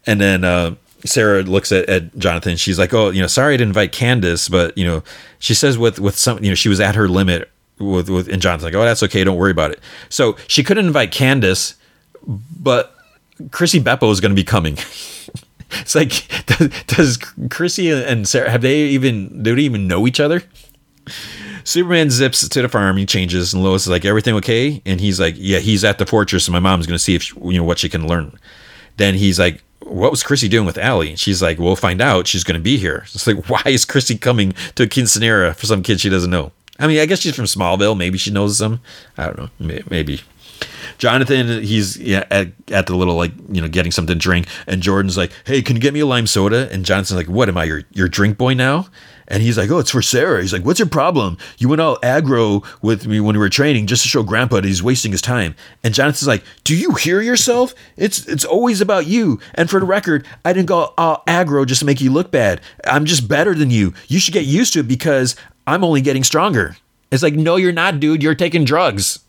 And 0.06 0.18
then 0.18 0.42
uh, 0.42 0.76
Sarah 1.04 1.42
looks 1.42 1.72
at, 1.72 1.88
at 1.88 2.16
Jonathan. 2.16 2.56
She's 2.56 2.78
like, 2.78 2.92
"Oh, 2.94 3.10
you 3.10 3.20
know, 3.20 3.26
sorry 3.26 3.54
I 3.54 3.56
didn't 3.56 3.70
invite 3.70 3.92
Candace, 3.92 4.48
but 4.48 4.76
you 4.76 4.86
know, 4.86 5.02
she 5.38 5.54
says 5.54 5.78
with 5.78 5.98
with 5.98 6.16
some, 6.16 6.42
you 6.42 6.50
know, 6.50 6.54
she 6.54 6.68
was 6.68 6.80
at 6.80 6.94
her 6.94 7.08
limit 7.08 7.50
with 7.78 8.08
with." 8.08 8.28
And 8.28 8.40
Jonathan's 8.40 8.64
like, 8.64 8.74
"Oh, 8.74 8.84
that's 8.84 9.02
okay. 9.04 9.24
Don't 9.24 9.36
worry 9.36 9.50
about 9.50 9.70
it." 9.70 9.80
So 10.08 10.36
she 10.46 10.62
couldn't 10.62 10.86
invite 10.86 11.12
Candace, 11.12 11.74
but 12.26 12.94
Chrissy 13.50 13.80
Beppo 13.80 14.10
is 14.10 14.20
going 14.20 14.30
to 14.30 14.36
be 14.36 14.44
coming. 14.44 14.74
it's 15.72 15.94
like, 15.94 16.26
does, 16.46 16.68
does 16.86 17.18
Chrissy 17.50 17.90
and 17.90 18.26
Sarah 18.28 18.50
have 18.50 18.62
they 18.62 18.80
even 18.80 19.42
do 19.42 19.54
they 19.54 19.62
even 19.62 19.86
know 19.88 20.06
each 20.06 20.20
other? 20.20 20.42
Superman 21.64 22.10
zips 22.10 22.48
to 22.48 22.62
the 22.62 22.68
farm. 22.68 22.96
He 22.96 23.06
changes, 23.06 23.52
and 23.52 23.62
Lois 23.62 23.82
is 23.82 23.88
like, 23.88 24.04
"Everything 24.04 24.34
okay?" 24.36 24.82
And 24.86 25.00
he's 25.00 25.20
like, 25.20 25.34
"Yeah, 25.36 25.58
he's 25.58 25.84
at 25.84 25.98
the 25.98 26.06
fortress, 26.06 26.46
and 26.46 26.52
my 26.52 26.60
mom's 26.60 26.86
going 26.86 26.96
to 26.96 27.02
see 27.02 27.14
if 27.14 27.22
she, 27.22 27.34
you 27.42 27.58
know 27.58 27.64
what 27.64 27.78
she 27.78 27.88
can 27.88 28.06
learn." 28.06 28.38
Then 28.96 29.14
he's 29.14 29.38
like, 29.38 29.62
what 29.90 30.10
was 30.10 30.22
Chrissy 30.22 30.48
doing 30.48 30.66
with 30.66 30.78
Allie? 30.78 31.10
And 31.10 31.18
she's 31.18 31.42
like, 31.42 31.58
we'll 31.58 31.76
find 31.76 32.00
out. 32.00 32.26
She's 32.26 32.44
going 32.44 32.58
to 32.58 32.62
be 32.62 32.76
here. 32.76 33.04
It's 33.12 33.26
like, 33.26 33.48
why 33.48 33.62
is 33.66 33.84
Chrissy 33.84 34.18
coming 34.18 34.52
to 34.74 34.86
Quinceanera 34.86 35.54
for 35.54 35.66
some 35.66 35.82
kid 35.82 36.00
she 36.00 36.08
doesn't 36.08 36.30
know? 36.30 36.52
I 36.78 36.86
mean, 36.86 36.98
I 36.98 37.06
guess 37.06 37.20
she's 37.20 37.36
from 37.36 37.44
Smallville. 37.44 37.96
Maybe 37.96 38.16
she 38.16 38.30
knows 38.30 38.58
them. 38.58 38.80
I 39.18 39.26
don't 39.26 39.60
know. 39.60 39.80
Maybe. 39.90 40.22
Jonathan, 40.98 41.62
he's 41.62 41.96
yeah, 41.96 42.24
at, 42.30 42.48
at 42.70 42.86
the 42.86 42.94
little 42.94 43.14
like 43.14 43.32
you 43.50 43.60
know 43.60 43.68
getting 43.68 43.92
something 43.92 44.14
to 44.14 44.18
drink, 44.18 44.46
and 44.66 44.82
Jordan's 44.82 45.16
like, 45.16 45.32
"Hey, 45.44 45.62
can 45.62 45.76
you 45.76 45.82
get 45.82 45.94
me 45.94 46.00
a 46.00 46.06
lime 46.06 46.26
soda?" 46.26 46.70
And 46.72 46.84
Jonathan's 46.84 47.16
like, 47.16 47.28
"What 47.28 47.48
am 47.48 47.56
I 47.56 47.64
your 47.64 47.82
your 47.92 48.08
drink 48.08 48.38
boy 48.38 48.54
now?" 48.54 48.86
And 49.28 49.42
he's 49.42 49.56
like, 49.56 49.70
"Oh, 49.70 49.78
it's 49.78 49.92
for 49.92 50.02
Sarah." 50.02 50.40
He's 50.42 50.52
like, 50.52 50.64
"What's 50.64 50.80
your 50.80 50.88
problem? 50.88 51.38
You 51.58 51.68
went 51.68 51.80
all 51.80 51.96
aggro 51.98 52.64
with 52.82 53.06
me 53.06 53.20
when 53.20 53.36
we 53.36 53.38
were 53.38 53.48
training 53.48 53.86
just 53.86 54.02
to 54.02 54.08
show 54.08 54.22
Grandpa 54.22 54.56
that 54.56 54.64
he's 54.64 54.82
wasting 54.82 55.12
his 55.12 55.22
time." 55.22 55.54
And 55.84 55.94
Jonathan's 55.94 56.26
like, 56.26 56.42
"Do 56.64 56.76
you 56.76 56.92
hear 56.92 57.20
yourself? 57.20 57.74
It's 57.96 58.26
it's 58.26 58.44
always 58.44 58.80
about 58.80 59.06
you. 59.06 59.40
And 59.54 59.70
for 59.70 59.80
the 59.80 59.86
record, 59.86 60.26
I 60.44 60.52
didn't 60.52 60.68
go 60.68 60.92
all 60.98 61.22
aggro 61.26 61.64
just 61.64 61.80
to 61.80 61.86
make 61.86 62.00
you 62.00 62.10
look 62.12 62.30
bad. 62.30 62.60
I'm 62.84 63.04
just 63.04 63.28
better 63.28 63.54
than 63.54 63.70
you. 63.70 63.94
You 64.08 64.18
should 64.18 64.34
get 64.34 64.44
used 64.44 64.72
to 64.74 64.80
it 64.80 64.88
because 64.88 65.36
I'm 65.66 65.84
only 65.84 66.00
getting 66.00 66.24
stronger." 66.24 66.76
It's 67.12 67.22
like, 67.22 67.34
"No, 67.34 67.56
you're 67.56 67.72
not, 67.72 68.00
dude. 68.00 68.22
You're 68.22 68.34
taking 68.34 68.64
drugs." 68.64 69.20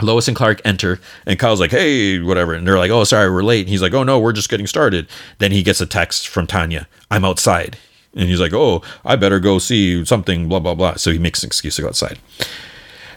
Lois 0.00 0.28
and 0.28 0.36
Clark 0.36 0.60
enter, 0.64 1.00
and 1.26 1.38
Kyle's 1.38 1.60
like, 1.60 1.70
"Hey, 1.70 2.20
whatever," 2.20 2.54
and 2.54 2.66
they're 2.66 2.78
like, 2.78 2.90
"Oh, 2.90 3.04
sorry, 3.04 3.30
we're 3.30 3.42
late." 3.42 3.60
And 3.60 3.68
he's 3.68 3.82
like, 3.82 3.94
"Oh 3.94 4.02
no, 4.02 4.18
we're 4.18 4.32
just 4.32 4.48
getting 4.48 4.66
started." 4.66 5.08
Then 5.38 5.52
he 5.52 5.62
gets 5.62 5.80
a 5.80 5.86
text 5.86 6.28
from 6.28 6.46
Tanya, 6.46 6.88
"I'm 7.10 7.24
outside." 7.24 7.76
And 8.14 8.28
he's 8.28 8.40
like, 8.40 8.52
oh, 8.52 8.82
I 9.04 9.16
better 9.16 9.38
go 9.38 9.58
see 9.58 10.04
something, 10.04 10.48
blah, 10.48 10.58
blah, 10.58 10.74
blah. 10.74 10.94
So 10.94 11.12
he 11.12 11.18
makes 11.18 11.42
an 11.42 11.48
excuse 11.48 11.76
to 11.76 11.82
go 11.82 11.88
outside. 11.88 12.18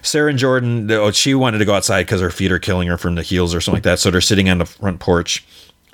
Sarah 0.04 0.30
and 0.30 0.40
Jordan, 0.40 0.90
oh, 0.92 1.12
she 1.12 1.34
wanted 1.34 1.60
to 1.60 1.66
go 1.66 1.74
outside 1.74 2.04
because 2.04 2.22
her 2.22 2.30
feet 2.30 2.52
are 2.52 2.60
killing 2.60 2.88
her 2.88 2.98
from 2.98 3.16
the 3.16 3.22
heels 3.22 3.54
or 3.54 3.62
something 3.62 3.78
like 3.78 3.84
that. 3.84 4.00
So 4.00 4.12
they're 4.12 4.22
sitting 4.22 4.50
on 4.50 4.58
the 4.58 4.66
front 4.66 5.00
porch. 5.00 5.46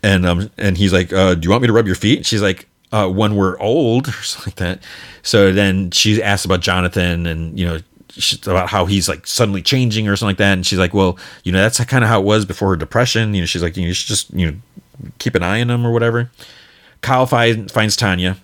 And 0.04 0.26
um, 0.26 0.52
and 0.58 0.78
he's 0.78 0.94
like, 0.94 1.12
uh, 1.12 1.36
do 1.36 1.46
you 1.46 1.50
want 1.50 1.64
me 1.64 1.68
to 1.68 1.74
rub 1.74 1.88
your 1.88 1.96
feet? 1.96 2.26
She's 2.26 2.42
like, 2.42 2.68
uh, 2.92 3.10
when 3.10 3.36
we're 3.36 3.60
old 3.60 4.08
or 4.10 4.12
something 4.12 4.52
like 4.52 4.56
that. 4.58 4.84
So 5.24 5.52
then 5.52 5.92
she 5.92 6.22
asks 6.22 6.46
about 6.46 6.62
Jonathan 6.62 7.26
and, 7.26 7.58
you 7.58 7.66
know, 7.66 7.80
about 8.46 8.70
how 8.70 8.86
he's 8.86 9.08
like 9.08 9.28
suddenly 9.28 9.62
changing 9.62 10.08
or 10.08 10.16
something 10.16 10.32
like 10.32 10.38
that. 10.38 10.54
And 10.54 10.66
she's 10.66 10.80
like, 10.80 10.94
well, 10.94 11.18
you 11.44 11.52
know, 11.52 11.62
that's 11.62 11.84
kind 11.86 12.04
of 12.04 12.10
how 12.10 12.22
it 12.22 12.26
was 12.26 12.46
before 12.46 12.70
her 12.70 12.76
depression. 12.76 13.34
You 13.34 13.42
know, 13.42 13.46
she's 13.46 13.64
like, 13.64 13.78
you, 13.78 13.88
you 13.88 13.94
should 13.94 14.08
just, 14.08 14.34
you 14.34 14.52
know, 14.52 14.58
keep 15.20 15.36
an 15.36 15.44
eye 15.44 15.62
on 15.62 15.70
him 15.70 15.86
or 15.86 15.92
whatever. 15.92 16.32
Kyle 17.02 17.26
find, 17.26 17.70
finds 17.72 17.96
Tanya 17.96 18.38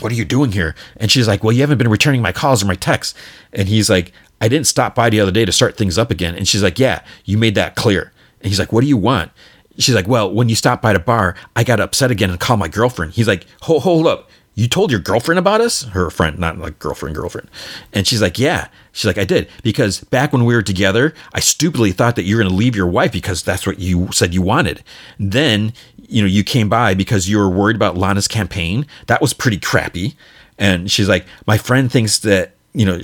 what 0.00 0.10
are 0.12 0.14
you 0.14 0.24
doing 0.24 0.52
here? 0.52 0.74
And 0.96 1.10
she's 1.10 1.28
like, 1.28 1.44
well, 1.44 1.52
you 1.52 1.60
haven't 1.60 1.78
been 1.78 1.90
returning 1.90 2.22
my 2.22 2.32
calls 2.32 2.62
or 2.62 2.66
my 2.66 2.74
texts. 2.74 3.18
And 3.52 3.68
he's 3.68 3.90
like, 3.90 4.12
I 4.40 4.48
didn't 4.48 4.66
stop 4.66 4.94
by 4.94 5.10
the 5.10 5.20
other 5.20 5.30
day 5.30 5.44
to 5.44 5.52
start 5.52 5.76
things 5.76 5.98
up 5.98 6.10
again. 6.10 6.34
And 6.34 6.48
she's 6.48 6.62
like, 6.62 6.78
yeah, 6.78 7.02
you 7.24 7.36
made 7.36 7.54
that 7.56 7.76
clear. 7.76 8.12
And 8.40 8.48
he's 8.48 8.58
like, 8.58 8.72
what 8.72 8.80
do 8.80 8.86
you 8.86 8.96
want? 8.96 9.30
She's 9.78 9.94
like, 9.94 10.08
well, 10.08 10.30
when 10.32 10.48
you 10.48 10.54
stopped 10.54 10.82
by 10.82 10.92
the 10.92 10.98
bar, 10.98 11.34
I 11.56 11.64
got 11.64 11.80
upset 11.80 12.10
again 12.10 12.30
and 12.30 12.40
called 12.40 12.58
my 12.58 12.68
girlfriend. 12.68 13.12
He's 13.12 13.28
like, 13.28 13.46
hold, 13.62 13.82
hold 13.82 14.06
up. 14.06 14.28
You 14.54 14.68
told 14.68 14.90
your 14.90 15.00
girlfriend 15.00 15.38
about 15.38 15.60
us? 15.62 15.84
Her 15.84 16.10
friend, 16.10 16.38
not 16.38 16.58
like 16.58 16.78
girlfriend, 16.78 17.16
girlfriend. 17.16 17.48
And 17.92 18.06
she's 18.06 18.20
like, 18.20 18.38
yeah. 18.38 18.68
She's 18.92 19.06
like, 19.06 19.16
I 19.16 19.24
did. 19.24 19.48
Because 19.62 20.00
back 20.00 20.32
when 20.32 20.44
we 20.44 20.54
were 20.54 20.62
together, 20.62 21.14
I 21.32 21.40
stupidly 21.40 21.92
thought 21.92 22.16
that 22.16 22.24
you 22.24 22.36
were 22.36 22.42
going 22.42 22.52
to 22.52 22.56
leave 22.56 22.76
your 22.76 22.86
wife 22.86 23.12
because 23.12 23.42
that's 23.42 23.66
what 23.66 23.78
you 23.78 24.12
said 24.12 24.34
you 24.34 24.42
wanted. 24.42 24.84
Then 25.18 25.72
you 26.12 26.20
know, 26.20 26.28
you 26.28 26.44
came 26.44 26.68
by 26.68 26.94
because 26.94 27.28
you 27.28 27.38
were 27.38 27.48
worried 27.48 27.74
about 27.74 27.96
Lana's 27.96 28.28
campaign. 28.28 28.86
That 29.06 29.22
was 29.22 29.32
pretty 29.32 29.58
crappy. 29.58 30.14
And 30.58 30.90
she's 30.90 31.08
like, 31.08 31.24
my 31.46 31.56
friend 31.56 31.90
thinks 31.90 32.18
that, 32.20 32.52
you 32.74 32.84
know, 32.84 33.00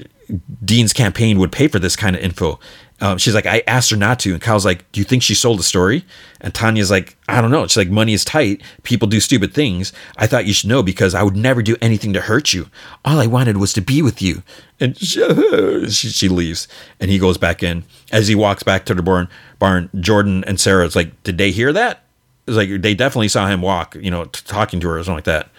Dean's 0.62 0.92
campaign 0.92 1.38
would 1.38 1.50
pay 1.50 1.68
for 1.68 1.78
this 1.78 1.96
kind 1.96 2.14
of 2.14 2.22
info. 2.22 2.60
Um, 3.00 3.16
she's 3.18 3.34
like, 3.34 3.46
I 3.46 3.62
asked 3.66 3.90
her 3.90 3.96
not 3.96 4.18
to. 4.20 4.32
And 4.32 4.42
Kyle's 4.42 4.64
like, 4.64 4.90
Do 4.92 5.00
you 5.00 5.04
think 5.04 5.22
she 5.22 5.34
sold 5.34 5.60
a 5.60 5.62
story? 5.62 6.04
And 6.40 6.54
Tanya's 6.54 6.90
like, 6.90 7.16
I 7.28 7.40
don't 7.40 7.50
know. 7.50 7.66
She's 7.66 7.76
like, 7.76 7.90
Money 7.90 8.12
is 8.12 8.24
tight. 8.24 8.62
People 8.82 9.06
do 9.06 9.20
stupid 9.20 9.54
things. 9.54 9.92
I 10.16 10.26
thought 10.26 10.46
you 10.46 10.52
should 10.52 10.68
know 10.68 10.82
because 10.82 11.14
I 11.14 11.22
would 11.22 11.36
never 11.36 11.62
do 11.62 11.76
anything 11.80 12.12
to 12.14 12.20
hurt 12.20 12.52
you. 12.52 12.68
All 13.04 13.20
I 13.20 13.26
wanted 13.26 13.58
was 13.58 13.72
to 13.74 13.80
be 13.80 14.02
with 14.02 14.20
you. 14.20 14.42
And 14.80 14.96
she, 14.98 15.90
she 15.90 16.28
leaves. 16.28 16.66
And 16.98 17.10
he 17.10 17.18
goes 17.18 17.38
back 17.38 17.62
in. 17.62 17.84
As 18.10 18.28
he 18.28 18.34
walks 18.34 18.62
back 18.62 18.84
to 18.86 18.94
the 18.94 19.02
barn, 19.02 19.28
barn 19.58 19.90
Jordan 20.00 20.42
and 20.44 20.58
Sarah's 20.58 20.96
like, 20.96 21.22
Did 21.22 21.38
they 21.38 21.52
hear 21.52 21.72
that? 21.72 22.04
It's 22.48 22.56
like 22.56 22.82
they 22.82 22.94
definitely 22.94 23.28
saw 23.28 23.46
him 23.46 23.60
walk, 23.60 23.94
you 23.94 24.10
know, 24.10 24.24
t- 24.24 24.40
talking 24.44 24.80
to 24.80 24.88
her 24.88 24.98
or 24.98 25.04
something 25.04 25.16
like 25.16 25.24
that. 25.24 25.50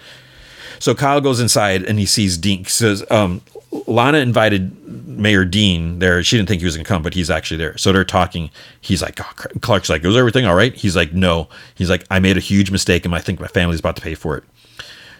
So 0.80 0.96
Kyle 0.96 1.22
goes 1.22 1.40
inside 1.40 1.84
and 1.84 2.00
he 2.00 2.06
sees 2.06 2.38
Dink. 2.38 2.68
Says, 2.70 3.06
um, 3.12 3.42
Lana 3.72 4.18
invited 4.18 5.08
Mayor 5.08 5.46
Dean 5.46 6.00
there. 6.00 6.24
She 6.24 6.38
didn't 6.38 6.50
think 6.50 6.62
he 6.62 6.66
was 6.66 6.76
going 6.76 6.86
to 6.86 6.88
come, 6.88 7.04
but 7.04 7.14
he's 7.14 7.30
actually 7.30 7.58
there. 7.58 7.78
So 7.78 7.92
they're 7.92 8.04
talking. 8.04 8.50
He's 8.82 9.02
like, 9.02 9.20
oh, 9.22 9.60
Clark's 9.62 9.90
like, 9.90 10.04
was 10.04 10.18
everything 10.18 10.46
all 10.46 10.56
right? 10.56 10.74
He's 10.74 10.96
like, 10.96 11.14
no. 11.14 11.50
He's 11.76 11.90
like, 11.90 12.06
I 12.10 12.20
made 12.20 12.38
a 12.38 12.42
huge 12.42 12.72
mistake 12.72 13.06
and 13.06 13.14
I 13.14 13.20
think 13.20 13.40
my 13.40 13.48
family's 13.48 13.80
about 13.80 13.96
to 13.98 14.02
pay 14.02 14.16
for 14.16 14.38
it. 14.38 14.44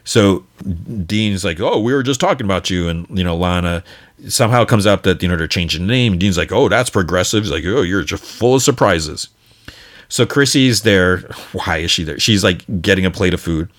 So 0.04 0.46
Dean's 1.06 1.46
like, 1.46 1.60
oh, 1.60 1.80
we 1.80 1.94
were 1.94 2.02
just 2.02 2.20
talking 2.20 2.46
about 2.46 2.70
you. 2.70 2.88
And, 2.88 3.06
you 3.16 3.24
know, 3.24 3.36
Lana 3.36 3.84
somehow 4.28 4.66
comes 4.66 4.88
up 4.88 5.04
that, 5.04 5.22
you 5.22 5.28
know, 5.28 5.36
they're 5.36 5.48
changing 5.48 5.86
the 5.86 5.88
name. 5.88 6.18
Dean's 6.18 6.38
like, 6.38 6.52
oh, 6.52 6.70
that's 6.70 6.90
progressive. 6.90 7.44
He's 7.44 7.52
like, 7.52 7.64
oh, 7.66 7.84
you're 7.84 8.04
just 8.04 8.24
full 8.24 8.56
of 8.56 8.64
surprises. 8.64 9.30
So 10.08 10.26
Chrissy's 10.26 10.82
there. 10.82 11.20
Why 11.52 11.78
is 11.78 11.92
she 11.92 12.04
there? 12.04 12.20
She's 12.20 12.44
like 12.44 12.82
getting 12.82 13.06
a 13.06 13.12
plate 13.12 13.36
of 13.36 13.42
food. 13.42 13.70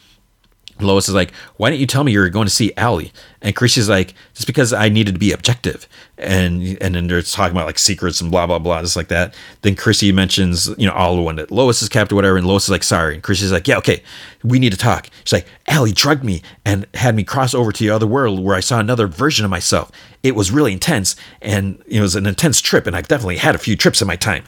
Lois 0.83 1.09
is 1.09 1.15
like, 1.15 1.33
why 1.57 1.71
didn't 1.71 1.81
you 1.81 1.87
tell 1.87 2.05
me 2.05 2.13
you 2.13 2.21
were 2.21 2.29
going 2.29 2.47
to 2.47 2.53
see 2.53 2.73
Allie? 2.77 3.13
And 3.43 3.57
Chrissy's 3.57 3.89
like, 3.89 4.15
just 4.35 4.47
because 4.47 4.73
I 4.73 4.89
needed 4.89 5.15
to 5.15 5.19
be 5.19 5.33
objective. 5.33 5.89
And 6.19 6.77
and 6.83 6.95
then 6.95 7.07
they're 7.07 7.23
talking 7.23 7.57
about 7.57 7.67
like 7.67 7.79
secrets 7.79 8.21
and 8.21 8.31
blah 8.31 8.47
blah 8.47 8.59
blah, 8.59 8.83
just 8.83 8.97
like 8.97 9.09
that. 9.09 9.35
Then 9.63 9.77
Chrissy 9.77 10.13
mentions, 10.13 10.69
you 10.77 10.87
know, 10.87 10.93
all 10.93 11.17
the 11.17 11.23
one 11.23 11.37
that 11.37 11.51
Lois 11.51 11.81
has 11.81 11.89
kept 11.89 12.13
or 12.13 12.17
whatever, 12.17 12.37
and 12.37 12.47
Lois 12.47 12.65
is 12.65 12.71
like, 12.71 12.83
sorry. 12.83 13.15
And 13.15 13.23
Chrissy's 13.23 13.53
like, 13.53 13.67
yeah, 13.67 13.79
okay, 13.79 14.03
we 14.45 14.59
need 14.59 14.73
to 14.73 14.79
talk. 14.79 15.09
She's 15.25 15.33
like, 15.33 15.47
Allie 15.69 15.93
drugged 15.93 16.25
me 16.25 16.43
and 16.65 16.87
had 16.95 17.15
me 17.15 17.25
cross 17.25 17.55
over 17.55 17.73
to 17.73 17.85
the 17.85 17.91
other 17.91 18.07
world 18.07 18.41
where 18.41 18.57
I 18.57 18.61
saw 18.61 18.79
another 18.79 19.07
version 19.07 19.45
of 19.45 19.51
myself. 19.51 19.91
It 20.23 20.35
was 20.35 20.51
really 20.51 20.75
intense, 20.75 21.17
and 21.41 21.83
it 21.87 22.01
was 22.03 22.15
an 22.15 22.27
intense 22.27 22.61
trip, 22.61 22.87
and 22.87 22.95
I've 22.95 23.09
definitely 23.09 23.39
had 23.39 23.55
a 23.55 23.59
few 23.59 23.75
trips 23.75 24.03
in 24.03 24.09
my 24.09 24.17
time. 24.17 24.45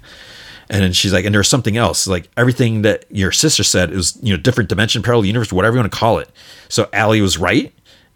And 0.71 0.83
then 0.83 0.93
she's 0.93 1.13
like, 1.13 1.25
and 1.25 1.35
there's 1.35 1.49
something 1.49 1.77
else, 1.77 2.07
like 2.07 2.31
everything 2.37 2.83
that 2.83 3.05
your 3.11 3.33
sister 3.33 3.63
said 3.63 3.91
is, 3.91 4.19
you 4.23 4.35
know, 4.35 4.41
different 4.41 4.69
dimension, 4.69 5.03
parallel 5.03 5.27
universe, 5.27 5.53
whatever 5.53 5.77
you 5.77 5.83
want 5.83 5.93
to 5.93 5.99
call 5.99 6.19
it. 6.19 6.31
So 6.69 6.89
Allie 6.93 7.21
was 7.21 7.37
right. 7.37 7.73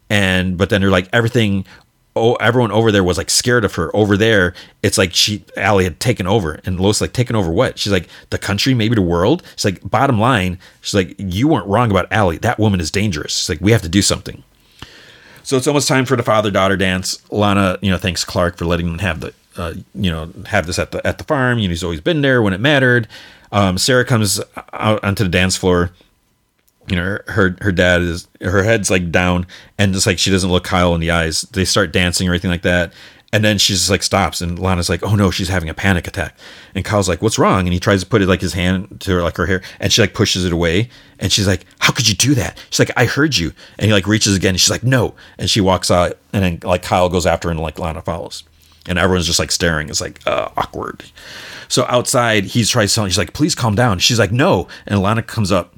And, 0.08 0.56
but 0.56 0.70
then 0.70 0.80
they're 0.80 0.90
like, 0.90 1.08
everything, 1.12 1.66
oh, 2.14 2.34
everyone 2.36 2.72
over 2.72 2.90
there 2.90 3.04
was 3.04 3.18
like 3.18 3.28
scared 3.28 3.64
of 3.64 3.74
her. 3.74 3.94
Over 3.94 4.16
there, 4.16 4.54
it's 4.82 4.96
like 4.96 5.12
she, 5.12 5.44
Allie 5.56 5.84
had 5.84 6.00
taken 6.00 6.26
over. 6.26 6.60
And 6.64 6.80
Lois, 6.80 7.00
like, 7.00 7.12
taken 7.12 7.36
over 7.36 7.50
what? 7.50 7.78
She's 7.78 7.92
like, 7.92 8.08
the 8.30 8.38
country, 8.38 8.72
maybe 8.72 8.94
the 8.94 9.02
world. 9.02 9.42
She's 9.56 9.66
like, 9.66 9.88
bottom 9.88 10.18
line, 10.18 10.58
she's 10.80 10.94
like, 10.94 11.14
you 11.18 11.48
weren't 11.48 11.66
wrong 11.66 11.90
about 11.90 12.06
Allie. 12.10 12.38
That 12.38 12.58
woman 12.58 12.80
is 12.80 12.90
dangerous. 12.90 13.36
She's 13.36 13.48
like, 13.48 13.60
we 13.60 13.72
have 13.72 13.82
to 13.82 13.88
do 13.88 14.00
something. 14.00 14.42
So 15.42 15.56
it's 15.56 15.66
almost 15.66 15.86
time 15.86 16.06
for 16.06 16.16
the 16.16 16.22
father 16.22 16.50
daughter 16.50 16.76
dance. 16.76 17.22
Lana, 17.30 17.78
you 17.82 17.90
know, 17.90 17.98
thanks 17.98 18.24
Clark 18.24 18.56
for 18.56 18.64
letting 18.64 18.86
them 18.86 18.98
have 18.98 19.20
the 19.20 19.34
uh, 19.56 19.74
you 19.94 20.10
know, 20.10 20.30
have 20.46 20.66
this 20.66 20.78
at 20.78 20.90
the 20.92 21.04
at 21.06 21.18
the 21.18 21.24
farm. 21.24 21.58
You 21.58 21.68
know, 21.68 21.72
he's 21.72 21.84
always 21.84 22.00
been 22.00 22.22
there 22.22 22.42
when 22.42 22.52
it 22.52 22.60
mattered. 22.60 23.08
Um, 23.52 23.78
Sarah 23.78 24.04
comes 24.04 24.40
out 24.72 25.02
onto 25.04 25.22
the 25.24 25.30
dance 25.30 25.56
floor. 25.56 25.90
You 26.88 26.96
know, 26.96 27.18
her 27.26 27.56
her 27.60 27.72
dad 27.72 28.02
is 28.02 28.28
her 28.40 28.62
head's 28.62 28.90
like 28.90 29.10
down, 29.10 29.46
and 29.78 29.92
just 29.92 30.06
like 30.06 30.18
she 30.18 30.30
doesn't 30.30 30.50
look 30.50 30.64
Kyle 30.64 30.94
in 30.94 31.00
the 31.00 31.10
eyes. 31.10 31.42
They 31.42 31.64
start 31.64 31.92
dancing 31.92 32.28
or 32.28 32.32
anything 32.32 32.50
like 32.50 32.62
that, 32.62 32.92
And 33.32 33.44
then 33.44 33.58
she 33.58 33.72
just 33.72 33.90
like 33.90 34.04
stops, 34.04 34.40
and 34.40 34.56
Lana's 34.58 34.88
like, 34.88 35.02
"Oh 35.02 35.16
no, 35.16 35.30
she's 35.32 35.48
having 35.48 35.68
a 35.68 35.74
panic 35.74 36.06
attack." 36.06 36.36
And 36.76 36.84
Kyle's 36.84 37.08
like, 37.08 37.20
"What's 37.22 37.38
wrong?" 37.40 37.66
And 37.66 37.72
he 37.72 37.80
tries 37.80 38.02
to 38.02 38.08
put 38.08 38.22
it 38.22 38.28
like 38.28 38.40
his 38.40 38.52
hand 38.52 39.00
to 39.00 39.12
her, 39.14 39.22
like 39.22 39.36
her 39.36 39.46
hair, 39.46 39.62
and 39.80 39.92
she 39.92 40.00
like 40.00 40.14
pushes 40.14 40.44
it 40.44 40.52
away. 40.52 40.88
And 41.18 41.32
she's 41.32 41.46
like, 41.48 41.66
"How 41.80 41.92
could 41.92 42.08
you 42.08 42.14
do 42.14 42.34
that?" 42.36 42.56
She's 42.70 42.78
like, 42.78 42.92
"I 42.96 43.04
heard 43.04 43.36
you." 43.36 43.52
And 43.78 43.86
he 43.88 43.92
like 43.92 44.06
reaches 44.06 44.36
again, 44.36 44.50
and 44.50 44.60
she's 44.60 44.70
like, 44.70 44.84
"No." 44.84 45.14
And 45.38 45.50
she 45.50 45.60
walks 45.60 45.90
out, 45.90 46.16
and 46.32 46.44
then 46.44 46.60
like 46.62 46.82
Kyle 46.82 47.08
goes 47.08 47.26
after 47.26 47.48
her, 47.48 47.52
and 47.52 47.60
like 47.60 47.78
Lana 47.80 48.00
follows, 48.00 48.44
and 48.88 48.98
everyone's 48.98 49.26
just 49.26 49.38
like 49.38 49.50
staring. 49.50 49.88
It's 49.88 50.00
like 50.00 50.20
uh, 50.26 50.50
awkward. 50.56 51.04
So 51.68 51.84
outside, 51.88 52.44
he's 52.44 52.70
trying 52.70 52.88
to 52.88 52.94
tell. 52.94 53.06
She's 53.06 53.18
like, 53.18 53.32
"Please 53.32 53.54
calm 53.54 53.74
down." 53.74 53.98
She's 53.98 54.18
like, 54.18 54.32
"No." 54.32 54.68
And 54.86 55.00
Lana 55.00 55.22
comes 55.22 55.50
up 55.50 55.74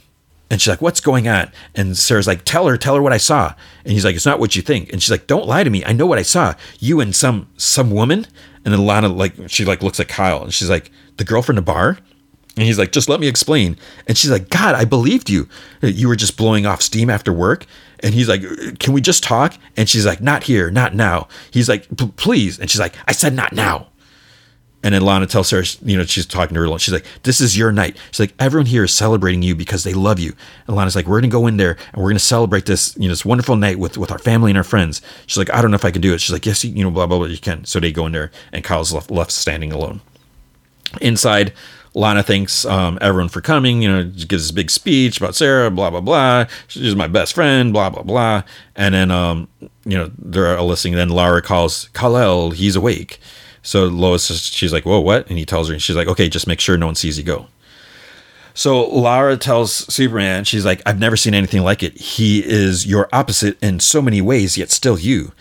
and 0.51 0.61
she's 0.61 0.69
like, 0.69 0.83
"What's 0.83 1.01
going 1.01 1.29
on?" 1.29 1.51
And 1.75 1.97
Sarah's 1.97 2.27
like, 2.27 2.45
"Tell 2.45 2.67
her, 2.67 2.77
tell 2.77 2.95
her 2.95 3.03
what 3.03 3.13
I 3.13 3.19
saw." 3.19 3.55
And 3.85 3.93
he's 3.93 4.05
like, 4.05 4.17
"It's 4.17 4.27
not 4.27 4.41
what 4.41 4.57
you 4.57 4.63
think." 4.63 4.93
And 4.93 5.03
she's 5.03 5.11
like, 5.11 5.27
"Don't 5.27 5.47
lie 5.47 5.65
to 5.65 5.71
me. 5.71 5.85
I 5.85 5.93
know 5.93 6.07
what 6.07 6.19
I 6.19 6.23
saw. 6.23 6.55
You 6.79 7.01
and 7.01 7.15
some 7.15 7.49
some 7.57 7.91
woman." 7.91 8.27
And 8.65 8.75
then 8.75 8.85
Lana 8.85 9.09
like 9.09 9.35
she 9.49 9.65
like 9.65 9.83
looks 9.83 10.01
at 10.01 10.09
Kyle 10.09 10.43
and 10.43 10.53
she's 10.53 10.71
like, 10.71 10.91
"The 11.17 11.25
girl 11.25 11.43
from 11.43 11.57
the 11.57 11.63
bar?" 11.63 11.99
And 12.57 12.67
he's 12.67 12.79
like, 12.79 12.93
"Just 12.93 13.09
let 13.09 13.21
me 13.21 13.29
explain." 13.29 13.77
And 14.07 14.19
she's 14.19 14.31
like, 14.31 14.49
"God, 14.51 14.75
I 14.75 14.85
believed 14.85 15.31
you. 15.31 15.49
You 15.81 16.09
were 16.09 16.17
just 16.17 16.37
blowing 16.37 16.67
off 16.67 16.83
steam 16.83 17.09
after 17.11 17.33
work." 17.33 17.67
And 18.01 18.15
he's 18.15 18.29
like, 18.29 18.43
"Can 18.79 18.93
we 18.93 19.01
just 19.01 19.23
talk?" 19.23 19.55
And 19.77 19.89
she's 19.89 20.07
like, 20.07 20.21
"Not 20.21 20.45
here, 20.45 20.71
not 20.71 20.95
now." 20.95 21.29
He's 21.51 21.69
like, 21.69 21.89
"Please." 22.17 22.59
And 22.59 22.71
she's 22.71 22.81
like, 22.81 22.95
"I 23.07 23.13
said 23.13 23.35
not 23.35 23.53
now." 23.53 23.89
And 24.85 24.95
then 24.95 25.03
Lana 25.03 25.27
tells 25.27 25.49
Sarah, 25.49 25.65
you 25.85 25.97
know, 25.97 26.05
she's 26.05 26.25
talking 26.25 26.55
to 26.55 26.61
her. 26.61 26.67
Alone. 26.67 26.79
She's 26.79 26.95
like, 26.95 27.05
"This 27.25 27.41
is 27.41 27.59
your 27.59 27.73
night." 27.73 27.97
She's 28.13 28.21
like, 28.21 28.35
"Everyone 28.39 28.67
here 28.67 28.85
is 28.85 28.95
celebrating 28.95 29.43
you 29.43 29.57
because 29.57 29.83
they 29.83 29.93
love 29.93 30.21
you." 30.21 30.35
And 30.67 30.77
Lana's 30.77 30.95
like, 30.95 31.07
"We're 31.07 31.21
gonna 31.21 31.33
go 31.33 31.49
in 31.49 31.57
there 31.57 31.77
and 31.93 32.03
we're 32.03 32.11
gonna 32.11 32.21
celebrate 32.21 32.67
this, 32.67 32.95
you 32.97 33.09
know, 33.09 33.13
this 33.13 33.25
wonderful 33.25 33.57
night 33.57 33.79
with 33.79 33.99
with 33.99 34.13
our 34.13 34.19
family 34.19 34.53
and 34.53 34.59
our 34.59 34.65
friends." 34.65 35.03
She's 35.27 35.37
like, 35.37 35.53
"I 35.53 35.61
don't 35.61 35.73
know 35.73 35.77
if 35.77 35.85
I 35.85 35.91
can 35.91 36.01
do 36.01 36.15
it." 36.15 36.21
She's 36.21 36.33
like, 36.33 36.47
"Yes, 36.47 36.63
you, 36.65 36.73
you 36.73 36.85
know, 36.85 36.91
blah 36.91 37.07
blah 37.07 37.19
blah, 37.19 37.27
you 37.27 37.39
can." 37.39 37.65
So 37.65 37.81
they 37.81 37.91
go 37.91 38.07
in 38.07 38.13
there, 38.13 38.31
and 38.53 38.63
Kyle's 38.63 38.93
left 38.93 39.11
left 39.11 39.33
standing 39.33 39.73
alone. 39.73 40.01
Inside, 41.01 41.53
Lana 41.99 42.23
thanks 42.23 42.65
um, 42.65 42.97
everyone 43.01 43.29
for 43.29 43.41
coming. 43.41 43.83
You 43.83 43.89
know, 43.89 44.05
gives 44.05 44.45
this 44.45 44.51
big 44.53 44.71
speech 44.71 45.21
about 45.21 45.35
Sarah, 45.35 45.69
blah 45.71 45.91
blah 45.91 46.01
blah. 46.01 46.47
She's 46.69 46.95
my 46.95 47.09
best 47.09 47.35
friend, 47.35 47.73
blah 47.73 47.91
blah 47.91 48.05
blah. 48.05 48.43
And 48.77 48.95
then, 48.95 49.11
um, 49.11 49.49
you 49.85 49.99
know, 49.99 50.11
they're 50.17 50.61
listening. 50.63 50.95
Then 50.95 51.09
Lara 51.09 51.43
calls 51.43 51.89
Kal-El. 51.95 52.53
He's 52.53 52.77
awake. 52.77 53.19
So 53.63 53.87
Lois, 53.87 54.27
she's 54.27 54.73
like, 54.73 54.87
"Whoa, 54.87 55.01
what?" 55.01 55.29
And 55.29 55.39
he 55.39 55.45
tells 55.45 55.69
her, 55.69 55.75
and 55.75 55.83
she's 55.83 55.97
like, 55.97 56.07
"Okay, 56.07 56.29
just 56.29 56.47
make 56.47 56.61
sure 56.61 56.79
no 56.79 56.87
one 56.87 56.95
sees 56.95 57.19
you 57.19 57.25
go." 57.25 57.49
So 58.55 58.89
Lara 58.89 59.37
tells 59.37 59.73
Superman, 59.93 60.45
she's 60.45 60.65
like, 60.65 60.81
"I've 60.87 61.01
never 61.01 61.17
seen 61.17 61.35
anything 61.35 61.63
like 61.63 61.83
it. 61.83 61.97
He 61.99 62.45
is 62.45 62.87
your 62.87 63.09
opposite 63.13 63.61
in 63.61 63.81
so 63.81 64.01
many 64.01 64.21
ways, 64.21 64.57
yet 64.57 64.71
still 64.71 64.99
you." 64.99 65.33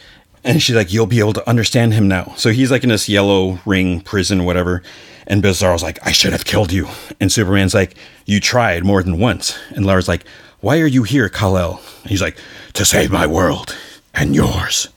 And 0.48 0.64
she's 0.64 0.76
like, 0.76 0.94
"You'll 0.94 1.06
be 1.06 1.20
able 1.20 1.34
to 1.34 1.48
understand 1.48 1.94
him 1.94 2.08
now." 2.08 2.34
So 2.38 2.52
he's 2.52 2.72
like 2.72 2.84
in 2.84 2.90
this 2.90 3.10
yellow 3.10 3.60
ring 3.66 4.02
prison, 4.02 4.46
whatever. 4.46 4.82
And 5.28 5.44
Bizarro's 5.44 5.84
like, 5.84 6.00
"I 6.08 6.14
should 6.14 6.32
have 6.32 6.46
killed 6.46 6.72
you." 6.72 6.88
And 7.20 7.32
Superman's 7.32 7.74
like, 7.74 7.96
"You 8.26 8.40
tried 8.40 8.86
more 8.86 9.04
than 9.04 9.20
once." 9.20 9.60
And 9.76 9.86
Lara's 9.86 10.08
like, 10.08 10.24
"Why 10.62 10.80
are 10.80 10.88
you 10.88 11.04
here, 11.04 11.28
Kal-El?" 11.28 11.82
He's 12.06 12.22
like, 12.22 12.38
"To 12.74 12.86
save 12.86 13.12
my 13.12 13.28
world 13.28 13.76
and 14.14 14.34
yours." 14.34 14.88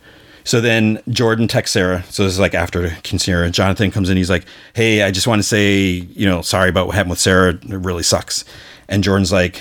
So 0.44 0.60
then 0.60 1.02
Jordan 1.08 1.48
texts 1.48 1.74
Sarah. 1.74 2.04
So 2.10 2.24
this 2.24 2.32
is 2.32 2.38
like 2.38 2.54
after 2.54 2.96
Sarah. 3.18 3.50
Jonathan 3.50 3.90
comes 3.90 4.08
in. 4.08 4.16
He's 4.16 4.30
like, 4.30 4.44
"Hey, 4.72 5.02
I 5.02 5.10
just 5.10 5.26
want 5.26 5.40
to 5.40 5.46
say, 5.46 6.06
you 6.14 6.26
know, 6.26 6.42
sorry 6.42 6.68
about 6.70 6.86
what 6.86 6.94
happened 6.94 7.10
with 7.10 7.18
Sarah. 7.18 7.54
It 7.54 7.62
really 7.64 8.04
sucks." 8.04 8.44
And 8.88 9.02
Jordan's 9.02 9.32
like, 9.32 9.60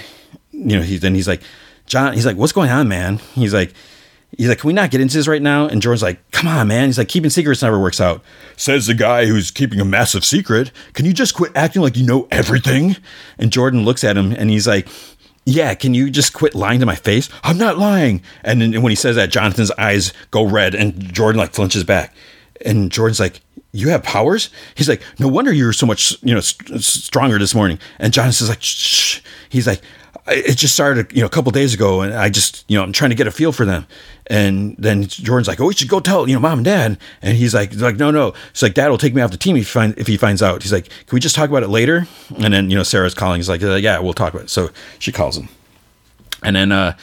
you 0.52 0.78
know, 0.78 0.82
he 0.82 0.98
then 0.98 1.16
he's 1.16 1.28
like, 1.28 1.41
John. 1.88 2.14
He's 2.14 2.26
like, 2.26 2.38
"What's 2.38 2.53
going 2.53 2.70
on, 2.70 2.88
man?" 2.88 3.18
He's 3.34 3.53
like, 3.53 3.74
he's 4.38 4.47
like, 4.47 4.60
"Can 4.60 4.68
we 4.68 4.73
not 4.73 4.91
get 4.91 5.01
into 5.01 5.18
this 5.18 5.27
right 5.27 5.41
now?" 5.41 5.68
And 5.68 5.81
Jordan's 5.81 6.03
like, 6.03 6.31
"Come 6.31 6.47
on, 6.47 6.68
man." 6.68 6.88
He's 6.88 6.97
like, 6.97 7.10
"Keeping 7.10 7.30
secrets 7.30 7.61
never 7.61 7.80
works 7.80 8.01
out." 8.01 8.22
Says 8.57 8.88
the 8.88 8.93
guy 8.93 9.26
who's 9.26 9.51
keeping 9.51 9.80
a 9.80 9.85
massive 9.85 10.26
secret. 10.26 10.72
Can 10.93 11.06
you 11.06 11.14
just 11.14 11.34
quit 11.34 11.51
acting 11.56 11.81
like 11.81 11.97
you 11.97 12.06
know 12.06 12.27
everything? 12.31 12.97
And 13.38 13.51
Jordan 13.51 13.85
looks 13.85 14.03
at 14.03 14.18
him 14.18 14.31
and 14.31 14.49
he's 14.49 14.68
like 14.68 14.88
yeah, 15.45 15.73
can 15.73 15.93
you 15.93 16.10
just 16.10 16.34
quit 16.34 16.53
lying 16.53 16.80
to 16.80 16.85
my 16.85 16.95
face? 16.95 17.30
I'm 17.43 17.57
not 17.57 17.77
lying. 17.77 18.22
And 18.43 18.61
then 18.61 18.81
when 18.81 18.91
he 18.91 18.95
says 18.95 19.15
that, 19.15 19.31
Jonathan's 19.31 19.72
eyes 19.72 20.14
go 20.31 20.43
red 20.43 20.76
and 20.76 21.11
Jordan 21.14 21.39
like 21.39 21.53
flinches 21.53 21.84
back. 21.84 22.14
And 22.65 22.91
Jordan's 22.91 23.19
like, 23.19 23.41
you 23.72 23.89
have 23.89 24.03
powers? 24.03 24.49
He's 24.76 24.89
like, 24.89 25.01
no 25.19 25.27
wonder 25.27 25.53
you're 25.53 25.73
so 25.73 25.85
much, 25.85 26.15
you 26.23 26.34
know, 26.34 26.39
st- 26.39 26.84
stronger 26.84 27.39
this 27.39 27.56
morning. 27.56 27.80
And 27.99 28.14
Jonathan's 28.14 28.49
like, 28.49 28.61
shh. 28.61 29.22
He's 29.49 29.68
like, 29.68 29.81
it 30.31 30.57
just 30.57 30.73
started, 30.73 31.11
you 31.11 31.22
know, 31.22 31.26
a 31.26 31.30
couple 31.30 31.51
days 31.51 31.73
ago, 31.73 32.01
and 32.01 32.14
I 32.14 32.30
just, 32.30 32.65
you 32.68 32.77
know, 32.77 32.84
I'm 32.84 32.91
trying 32.91 33.10
to 33.10 33.15
get 33.15 33.27
a 33.27 33.31
feel 33.31 33.51
for 33.51 33.65
them. 33.65 33.85
And 34.27 34.76
then 34.77 35.07
Jordan's 35.07 35.47
like, 35.47 35.60
"Oh, 35.60 35.68
we 35.68 35.73
should 35.73 35.88
go 35.88 35.99
tell, 35.99 36.27
you 36.27 36.35
know, 36.35 36.39
mom 36.39 36.60
and 36.60 36.65
dad." 36.65 36.97
And 37.22 37.35
he's 37.35 37.53
like, 37.53 37.73
"Like, 37.76 37.97
no, 37.97 38.11
no." 38.11 38.34
It's 38.51 38.61
like, 38.61 38.76
"Dad 38.76 38.89
will 38.89 38.97
take 38.97 39.15
me 39.15 39.22
off 39.22 39.31
the 39.31 39.38
team 39.38 39.56
if 39.56 39.61
he, 39.61 39.65
find, 39.65 39.97
if 39.97 40.07
he 40.07 40.18
finds 40.18 40.43
out." 40.43 40.61
He's 40.61 40.72
like, 40.73 40.85
"Can 40.85 41.15
we 41.15 41.19
just 41.19 41.35
talk 41.35 41.49
about 41.49 41.64
it 41.64 41.69
later?" 41.69 42.07
And 42.38 42.53
then, 42.53 42.69
you 42.69 42.76
know, 42.76 42.84
Sarah's 42.84 43.15
calling. 43.15 43.39
He's 43.39 43.49
like, 43.49 43.61
"Yeah, 43.61 43.99
we'll 43.99 44.14
talk 44.14 44.34
about 44.34 44.45
it." 44.45 44.49
So 44.49 44.69
she 44.99 45.11
calls 45.11 45.38
him, 45.38 45.49
and 46.43 46.56
then 46.56 46.72
uh, 46.72 46.95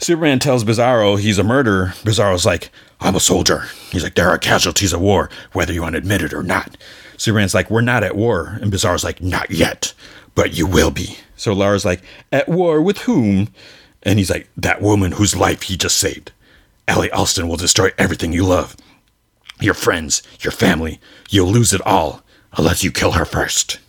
Superman 0.00 0.40
tells 0.40 0.64
Bizarro 0.64 1.18
he's 1.20 1.38
a 1.38 1.44
murderer. 1.44 1.94
Bizarro's 2.02 2.44
like, 2.44 2.70
"I'm 3.00 3.14
a 3.14 3.20
soldier." 3.20 3.64
He's 3.90 4.02
like, 4.02 4.16
"There 4.16 4.28
are 4.28 4.38
casualties 4.38 4.92
of 4.92 5.00
war, 5.00 5.30
whether 5.52 5.72
you 5.72 5.82
want 5.82 5.92
to 5.92 5.98
admit 5.98 6.22
it 6.22 6.34
or 6.34 6.42
not." 6.42 6.76
Superman's 7.16 7.54
like, 7.54 7.70
"We're 7.70 7.82
not 7.82 8.02
at 8.02 8.16
war," 8.16 8.58
and 8.60 8.72
Bizarro's 8.72 9.04
like, 9.04 9.22
"Not 9.22 9.52
yet, 9.52 9.94
but 10.34 10.56
you 10.56 10.66
will 10.66 10.90
be." 10.90 11.18
So 11.42 11.52
Lara's 11.52 11.84
like, 11.84 12.02
At 12.30 12.48
war 12.48 12.80
with 12.80 12.98
whom? 12.98 13.48
And 14.04 14.18
he's 14.18 14.30
like, 14.30 14.48
That 14.56 14.80
woman 14.80 15.12
whose 15.12 15.34
life 15.34 15.62
he 15.62 15.76
just 15.76 15.98
saved. 15.98 16.30
Ellie 16.86 17.10
Allston 17.10 17.48
will 17.48 17.56
destroy 17.56 17.90
everything 17.98 18.32
you 18.32 18.44
love. 18.44 18.76
Your 19.60 19.74
friends, 19.74 20.22
your 20.40 20.52
family. 20.52 21.00
You'll 21.30 21.50
lose 21.50 21.72
it 21.72 21.80
all 21.84 22.22
unless 22.56 22.84
you 22.84 22.92
kill 22.92 23.12
her 23.12 23.24
first. 23.24 23.80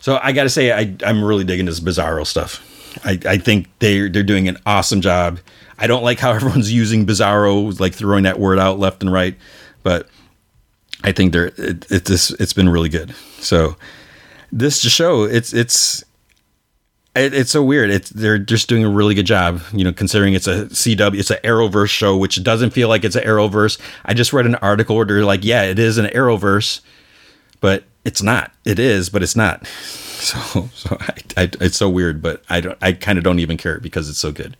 So 0.00 0.18
I 0.20 0.32
gotta 0.32 0.48
say, 0.48 0.72
I, 0.72 0.96
I'm 1.06 1.22
really 1.22 1.44
digging 1.44 1.66
this 1.66 1.78
Bizarro 1.78 2.26
stuff. 2.26 2.68
I, 3.04 3.18
I 3.24 3.38
think 3.38 3.68
they're 3.78 4.08
they're 4.08 4.24
doing 4.24 4.48
an 4.48 4.58
awesome 4.66 5.00
job. 5.00 5.38
I 5.78 5.86
don't 5.86 6.02
like 6.02 6.18
how 6.18 6.32
everyone's 6.34 6.72
using 6.72 7.06
Bizarro, 7.06 7.78
like 7.78 7.94
throwing 7.94 8.24
that 8.24 8.40
word 8.40 8.58
out 8.58 8.80
left 8.80 9.00
and 9.00 9.12
right, 9.12 9.36
but 9.84 10.08
I 11.04 11.12
think 11.12 11.32
they're 11.32 11.52
it, 11.56 11.86
it's 11.88 12.30
it's 12.32 12.52
been 12.52 12.68
really 12.68 12.88
good. 12.88 13.14
So 13.38 13.76
this 14.50 14.80
show, 14.80 15.22
it's 15.22 15.52
it's 15.52 16.04
it, 17.14 17.34
it's 17.34 17.50
so 17.50 17.62
weird. 17.62 17.90
It's 17.90 18.10
they're 18.10 18.38
just 18.38 18.68
doing 18.68 18.84
a 18.84 18.88
really 18.88 19.14
good 19.14 19.26
job, 19.26 19.60
you 19.72 19.84
know, 19.84 19.92
considering 19.92 20.34
it's 20.34 20.46
a 20.46 20.66
CW, 20.66 21.18
it's 21.18 21.30
an 21.30 21.38
Arrowverse 21.44 21.90
show, 21.90 22.16
which 22.16 22.42
doesn't 22.42 22.70
feel 22.70 22.88
like 22.88 23.04
it's 23.04 23.16
an 23.16 23.24
Arrowverse. 23.24 23.78
I 24.04 24.14
just 24.14 24.32
read 24.32 24.46
an 24.46 24.54
article 24.56 24.96
where 24.96 25.04
they're 25.04 25.24
like, 25.24 25.44
yeah, 25.44 25.62
it 25.62 25.78
is 25.78 25.98
an 25.98 26.06
Arrowverse, 26.06 26.80
but 27.60 27.84
it's 28.04 28.22
not. 28.22 28.52
It 28.64 28.78
is, 28.78 29.10
but 29.10 29.22
it's 29.22 29.36
not. 29.36 29.68
So, 30.22 30.70
so 30.72 30.96
I, 31.00 31.14
I, 31.36 31.50
it's 31.60 31.76
so 31.76 31.90
weird, 31.90 32.22
but 32.22 32.44
I 32.48 32.60
don't. 32.60 32.78
I 32.80 32.92
kind 32.92 33.18
of 33.18 33.24
don't 33.24 33.40
even 33.40 33.56
care 33.56 33.80
because 33.80 34.08
it's 34.08 34.20
so 34.20 34.30
good. 34.30 34.56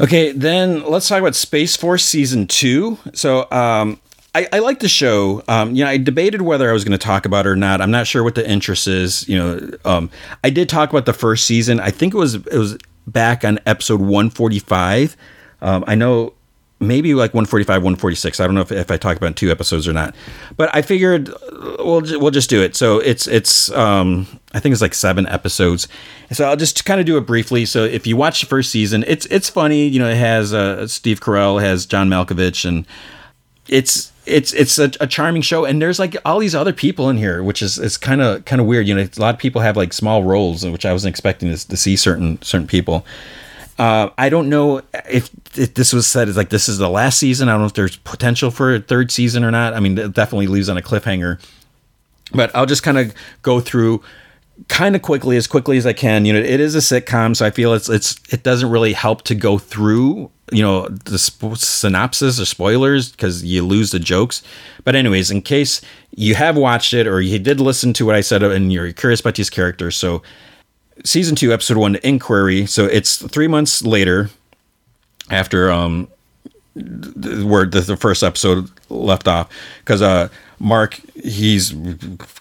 Okay, 0.00 0.32
then 0.32 0.82
let's 0.88 1.06
talk 1.06 1.20
about 1.20 1.34
Space 1.34 1.76
Force 1.76 2.02
season 2.02 2.46
two. 2.46 2.96
So, 3.12 3.46
um, 3.50 4.00
I, 4.34 4.46
I, 4.52 4.58
like 4.60 4.78
the 4.78 4.88
show. 4.88 5.42
Um, 5.48 5.74
you 5.74 5.84
know, 5.84 5.90
I 5.90 5.96
debated 5.96 6.42
whether 6.42 6.70
I 6.70 6.72
was 6.72 6.84
going 6.84 6.96
to 6.96 7.04
talk 7.04 7.26
about 7.26 7.46
it 7.46 7.48
or 7.48 7.56
not. 7.56 7.80
I'm 7.80 7.90
not 7.90 8.06
sure 8.06 8.22
what 8.22 8.36
the 8.36 8.48
interest 8.48 8.86
is. 8.86 9.28
You 9.28 9.38
know, 9.38 9.70
um, 9.84 10.10
I 10.44 10.50
did 10.50 10.68
talk 10.68 10.90
about 10.90 11.06
the 11.06 11.12
first 11.12 11.46
season. 11.46 11.80
I 11.80 11.90
think 11.90 12.14
it 12.14 12.16
was 12.16 12.34
it 12.34 12.52
was 12.52 12.78
back 13.06 13.44
on 13.44 13.58
episode 13.66 14.00
145. 14.00 15.16
Um, 15.62 15.84
I 15.86 15.94
know 15.94 16.34
maybe 16.80 17.12
like 17.14 17.34
145, 17.34 17.82
146. 17.82 18.40
I 18.40 18.46
don't 18.46 18.54
know 18.54 18.62
if, 18.62 18.72
if 18.72 18.90
I 18.90 18.96
talked 18.96 19.18
about 19.18 19.36
two 19.36 19.50
episodes 19.50 19.86
or 19.86 19.92
not, 19.92 20.14
but 20.56 20.74
I 20.74 20.82
figured 20.82 21.30
we'll 21.78 22.02
we'll 22.20 22.30
just 22.30 22.50
do 22.50 22.62
it. 22.62 22.74
So 22.74 22.98
it's 22.98 23.26
it's 23.26 23.70
um, 23.72 24.26
I 24.54 24.60
think 24.60 24.72
it's 24.72 24.82
like 24.82 24.94
seven 24.94 25.26
episodes. 25.26 25.88
So 26.32 26.48
I'll 26.48 26.56
just 26.56 26.84
kind 26.84 27.00
of 27.00 27.06
do 27.06 27.18
it 27.18 27.22
briefly. 27.22 27.64
So 27.66 27.84
if 27.84 28.06
you 28.06 28.16
watch 28.16 28.40
the 28.40 28.46
first 28.46 28.70
season, 28.70 29.04
it's 29.06 29.26
it's 29.26 29.50
funny. 29.50 29.86
You 29.86 29.98
know, 29.98 30.08
it 30.08 30.16
has 30.16 30.54
uh, 30.54 30.86
Steve 30.86 31.20
Carell, 31.20 31.60
has 31.60 31.84
John 31.84 32.08
Malkovich, 32.08 32.64
and 32.64 32.86
it's 33.68 34.12
it's 34.30 34.52
it's 34.52 34.78
a, 34.78 34.90
a, 35.00 35.06
charming 35.06 35.42
show 35.42 35.64
and 35.64 35.82
there's 35.82 35.98
like 35.98 36.16
all 36.24 36.38
these 36.38 36.54
other 36.54 36.72
people 36.72 37.10
in 37.10 37.16
here 37.16 37.42
which 37.42 37.62
is 37.62 37.78
it's 37.78 37.96
kind 37.96 38.20
of 38.20 38.44
kind 38.44 38.60
of 38.60 38.66
weird 38.66 38.86
you 38.86 38.94
know 38.94 39.02
a 39.02 39.20
lot 39.20 39.34
of 39.34 39.40
people 39.40 39.60
have 39.60 39.76
like 39.76 39.92
small 39.92 40.22
roles 40.22 40.64
which 40.64 40.86
i 40.86 40.92
wasn't 40.92 41.10
expecting 41.10 41.54
to, 41.54 41.68
to 41.68 41.76
see 41.76 41.96
certain 41.96 42.40
certain 42.42 42.66
people. 42.66 43.04
Uh, 43.78 44.10
i 44.18 44.28
don't 44.28 44.48
know 44.48 44.82
if, 45.08 45.30
if 45.56 45.74
this 45.74 45.92
was 45.92 46.06
said 46.06 46.28
as 46.28 46.36
like 46.36 46.50
this 46.50 46.68
is 46.68 46.78
the 46.78 46.88
last 46.88 47.18
season 47.18 47.48
i 47.48 47.52
don't 47.52 47.60
know 47.60 47.66
if 47.66 47.74
there's 47.74 47.96
potential 47.98 48.50
for 48.50 48.74
a 48.74 48.80
third 48.80 49.10
season 49.10 49.42
or 49.42 49.50
not 49.50 49.72
i 49.74 49.80
mean 49.80 49.96
it 49.96 50.12
definitely 50.12 50.46
leaves 50.46 50.68
on 50.68 50.76
a 50.76 50.82
cliffhanger. 50.82 51.40
But 52.32 52.54
i'll 52.54 52.66
just 52.66 52.82
kind 52.82 52.98
of 52.98 53.14
go 53.42 53.60
through 53.60 54.02
kind 54.68 54.96
of 54.96 55.02
quickly 55.02 55.36
as 55.36 55.46
quickly 55.46 55.76
as 55.76 55.86
I 55.86 55.92
can. 55.92 56.24
You 56.24 56.32
know, 56.32 56.38
it 56.38 56.60
is 56.60 56.74
a 56.74 56.78
sitcom, 56.78 57.36
so 57.36 57.46
I 57.46 57.50
feel 57.50 57.74
it's 57.74 57.88
it's 57.88 58.20
it 58.32 58.42
doesn't 58.42 58.70
really 58.70 58.92
help 58.92 59.22
to 59.22 59.34
go 59.34 59.58
through 59.58 60.30
you 60.52 60.62
know 60.62 60.88
the 60.88 61.18
sp- 61.18 61.56
synopsis 61.56 62.40
or 62.40 62.44
spoilers 62.44 63.12
because 63.12 63.44
you 63.44 63.64
lose 63.64 63.90
the 63.90 63.98
jokes. 63.98 64.42
But 64.84 64.94
anyways, 64.94 65.30
in 65.30 65.42
case 65.42 65.80
you 66.14 66.34
have 66.34 66.56
watched 66.56 66.92
it 66.94 67.06
or 67.06 67.20
you 67.20 67.38
did 67.38 67.60
listen 67.60 67.92
to 67.94 68.06
what 68.06 68.14
I 68.14 68.20
said 68.20 68.42
and 68.42 68.72
you're 68.72 68.92
curious 68.92 69.20
about 69.20 69.36
these 69.36 69.50
characters, 69.50 69.96
so 69.96 70.22
season 71.04 71.36
two, 71.36 71.52
episode 71.52 71.76
one, 71.76 71.96
Inquiry. 71.96 72.66
So 72.66 72.86
it's 72.86 73.16
three 73.28 73.48
months 73.48 73.82
later 73.82 74.30
after 75.30 75.70
um 75.70 76.08
where 76.74 77.66
the, 77.66 77.80
the 77.80 77.96
first 77.96 78.22
episode 78.22 78.70
left 78.88 79.26
off 79.26 79.50
because 79.80 80.02
uh, 80.02 80.28
Mark 80.60 81.00
he's 81.14 81.72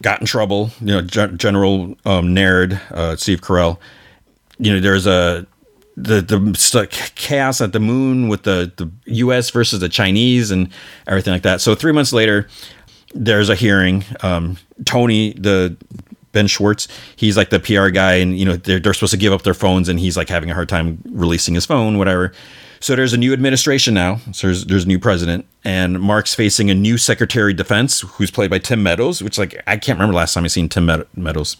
got 0.01 0.19
in 0.19 0.27
trouble. 0.27 0.71
You 0.81 0.87
know, 0.87 1.01
Gen- 1.01 1.37
General 1.37 1.95
um, 2.05 2.33
Naird, 2.33 2.73
uh, 2.91 3.15
Steve 3.15 3.41
Carell. 3.41 3.79
You 4.59 4.73
know, 4.73 4.79
there's 4.79 5.07
a 5.07 5.47
the 5.95 6.21
the 6.21 6.87
chaos 7.15 7.61
at 7.61 7.73
the 7.73 7.79
moon 7.79 8.27
with 8.27 8.43
the 8.43 8.71
the 8.75 8.91
U.S. 9.13 9.49
versus 9.49 9.79
the 9.79 9.89
Chinese 9.89 10.51
and 10.51 10.69
everything 11.07 11.33
like 11.33 11.43
that. 11.43 11.61
So 11.61 11.75
three 11.75 11.93
months 11.93 12.13
later, 12.13 12.47
there's 13.13 13.49
a 13.49 13.55
hearing. 13.55 14.03
Um, 14.21 14.57
Tony 14.85 15.33
the 15.33 15.75
Ben 16.31 16.47
Schwartz, 16.47 16.87
he's 17.15 17.35
like 17.37 17.49
the 17.49 17.59
PR 17.59 17.89
guy, 17.89 18.15
and 18.15 18.37
you 18.37 18.45
know 18.45 18.55
they're 18.57 18.79
they're 18.79 18.93
supposed 18.93 19.11
to 19.11 19.17
give 19.17 19.33
up 19.33 19.43
their 19.43 19.53
phones, 19.53 19.89
and 19.89 19.99
he's 19.99 20.17
like 20.17 20.29
having 20.29 20.49
a 20.49 20.53
hard 20.53 20.69
time 20.69 21.01
releasing 21.09 21.55
his 21.55 21.65
phone, 21.65 21.97
whatever. 21.97 22.33
So 22.80 22.95
there's 22.95 23.14
a 23.14 23.18
new 23.18 23.34
administration 23.34 23.93
now. 23.93 24.19
So 24.31 24.47
there's 24.47 24.65
there's 24.65 24.85
a 24.85 24.88
new 24.88 24.99
president, 24.99 25.45
and 25.64 25.99
Mark's 25.99 26.34
facing 26.34 26.69
a 26.69 26.76
new 26.76 26.97
Secretary 26.97 27.51
of 27.51 27.57
Defense, 27.57 28.01
who's 28.01 28.31
played 28.31 28.49
by 28.49 28.60
Tim 28.60 28.81
Meadows, 28.81 29.22
which 29.22 29.38
like 29.38 29.61
I 29.68 29.77
can't 29.77 29.97
remember 29.97 30.15
last 30.15 30.34
time 30.34 30.45
I 30.45 30.47
seen 30.47 30.69
Tim 30.69 30.89
Meadows. 31.15 31.57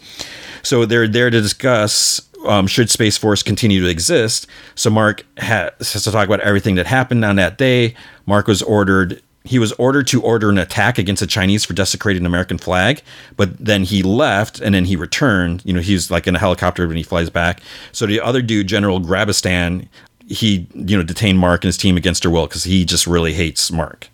So 0.62 0.86
they're 0.86 1.08
there 1.08 1.30
to 1.30 1.40
discuss 1.40 2.22
um, 2.46 2.66
should 2.66 2.90
Space 2.90 3.16
Force 3.16 3.42
continue 3.42 3.80
to 3.82 3.88
exist. 3.88 4.46
So 4.74 4.90
Mark 4.90 5.24
ha- 5.38 5.70
has 5.78 6.04
to 6.04 6.10
talk 6.10 6.26
about 6.26 6.40
everything 6.40 6.74
that 6.76 6.86
happened 6.86 7.24
on 7.24 7.36
that 7.36 7.58
day. 7.58 7.94
Mark 8.26 8.46
was 8.46 8.62
ordered. 8.62 9.22
He 9.44 9.58
was 9.58 9.72
ordered 9.72 10.06
to 10.08 10.22
order 10.22 10.50
an 10.50 10.58
attack 10.58 10.98
against 10.98 11.20
the 11.20 11.26
Chinese 11.26 11.64
for 11.64 11.72
desecrating 11.72 12.22
an 12.22 12.26
American 12.26 12.58
flag, 12.58 13.00
but 13.36 13.56
then 13.58 13.84
he 13.84 14.02
left 14.02 14.60
and 14.60 14.74
then 14.74 14.84
he 14.84 14.96
returned. 14.96 15.62
You 15.64 15.72
know, 15.72 15.80
he's 15.80 16.10
like 16.10 16.26
in 16.26 16.36
a 16.36 16.38
helicopter 16.38 16.86
when 16.86 16.98
he 16.98 17.02
flies 17.02 17.30
back. 17.30 17.62
So 17.90 18.06
the 18.06 18.20
other 18.20 18.42
dude, 18.42 18.66
General 18.66 19.00
Grabaston, 19.00 19.88
he 20.30 20.66
you 20.74 20.96
know 20.96 21.02
detained 21.02 21.38
Mark 21.38 21.64
and 21.64 21.68
his 21.68 21.76
team 21.76 21.96
against 21.96 22.22
their 22.22 22.30
will 22.30 22.46
because 22.46 22.64
he 22.64 22.84
just 22.84 23.06
really 23.06 23.34
hates 23.34 23.70
Mark. 23.70 24.08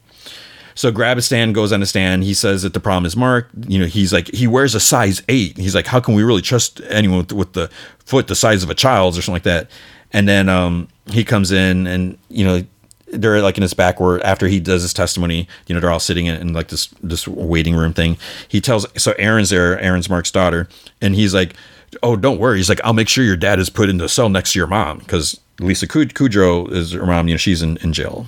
So 0.74 0.92
Grabaston 0.92 1.54
goes 1.54 1.72
on 1.72 1.80
the 1.80 1.86
stand. 1.86 2.24
He 2.24 2.34
says 2.34 2.62
that 2.62 2.74
the 2.74 2.80
problem 2.80 3.06
is 3.06 3.16
Mark. 3.16 3.48
You 3.66 3.78
know, 3.78 3.86
he's 3.86 4.12
like 4.12 4.28
he 4.34 4.46
wears 4.46 4.74
a 4.74 4.80
size 4.80 5.22
eight. 5.28 5.56
He's 5.56 5.74
like, 5.74 5.86
how 5.86 6.00
can 6.00 6.14
we 6.14 6.22
really 6.22 6.42
trust 6.42 6.80
anyone 6.88 7.18
with, 7.18 7.32
with 7.32 7.52
the 7.52 7.70
foot 8.04 8.28
the 8.28 8.34
size 8.34 8.62
of 8.62 8.70
a 8.70 8.74
child's 8.74 9.16
or 9.16 9.22
something 9.22 9.36
like 9.36 9.42
that? 9.44 9.70
And 10.12 10.28
then 10.28 10.48
um, 10.48 10.88
he 11.06 11.24
comes 11.24 11.50
in 11.50 11.86
and 11.86 12.18
you 12.28 12.44
know 12.44 12.62
they're 13.08 13.40
like 13.40 13.56
in 13.56 13.62
his 13.62 13.74
back 13.74 14.00
where 14.00 14.24
after 14.24 14.48
he 14.48 14.60
does 14.60 14.82
his 14.82 14.92
testimony, 14.92 15.48
you 15.66 15.74
know, 15.74 15.80
they're 15.80 15.90
all 15.90 16.00
sitting 16.00 16.26
in, 16.26 16.40
in 16.40 16.52
like 16.52 16.68
this 16.68 16.88
this 17.02 17.26
waiting 17.26 17.74
room 17.74 17.92
thing. 17.92 18.18
He 18.48 18.60
tells 18.60 18.86
so 19.00 19.12
Erin's 19.18 19.50
there, 19.50 19.78
Erin's 19.80 20.10
Mark's 20.10 20.30
daughter, 20.30 20.68
and 21.00 21.14
he's 21.14 21.32
like, 21.34 21.54
"Oh, 22.02 22.16
don't 22.16 22.38
worry." 22.38 22.58
He's 22.58 22.68
like, 22.68 22.80
"I'll 22.84 22.92
make 22.92 23.08
sure 23.08 23.24
your 23.24 23.36
dad 23.36 23.58
is 23.58 23.70
put 23.70 23.88
in 23.88 23.98
the 23.98 24.08
cell 24.08 24.28
next 24.28 24.52
to 24.52 24.58
your 24.58 24.68
mom 24.68 24.98
because 24.98 25.40
Lisa 25.60 25.86
Kudrow 25.86 26.70
is 26.70 26.92
her 26.92 27.06
mom. 27.06 27.28
You 27.28 27.34
know, 27.34 27.38
she's 27.38 27.62
in, 27.62 27.76
in 27.78 27.92
jail." 27.92 28.26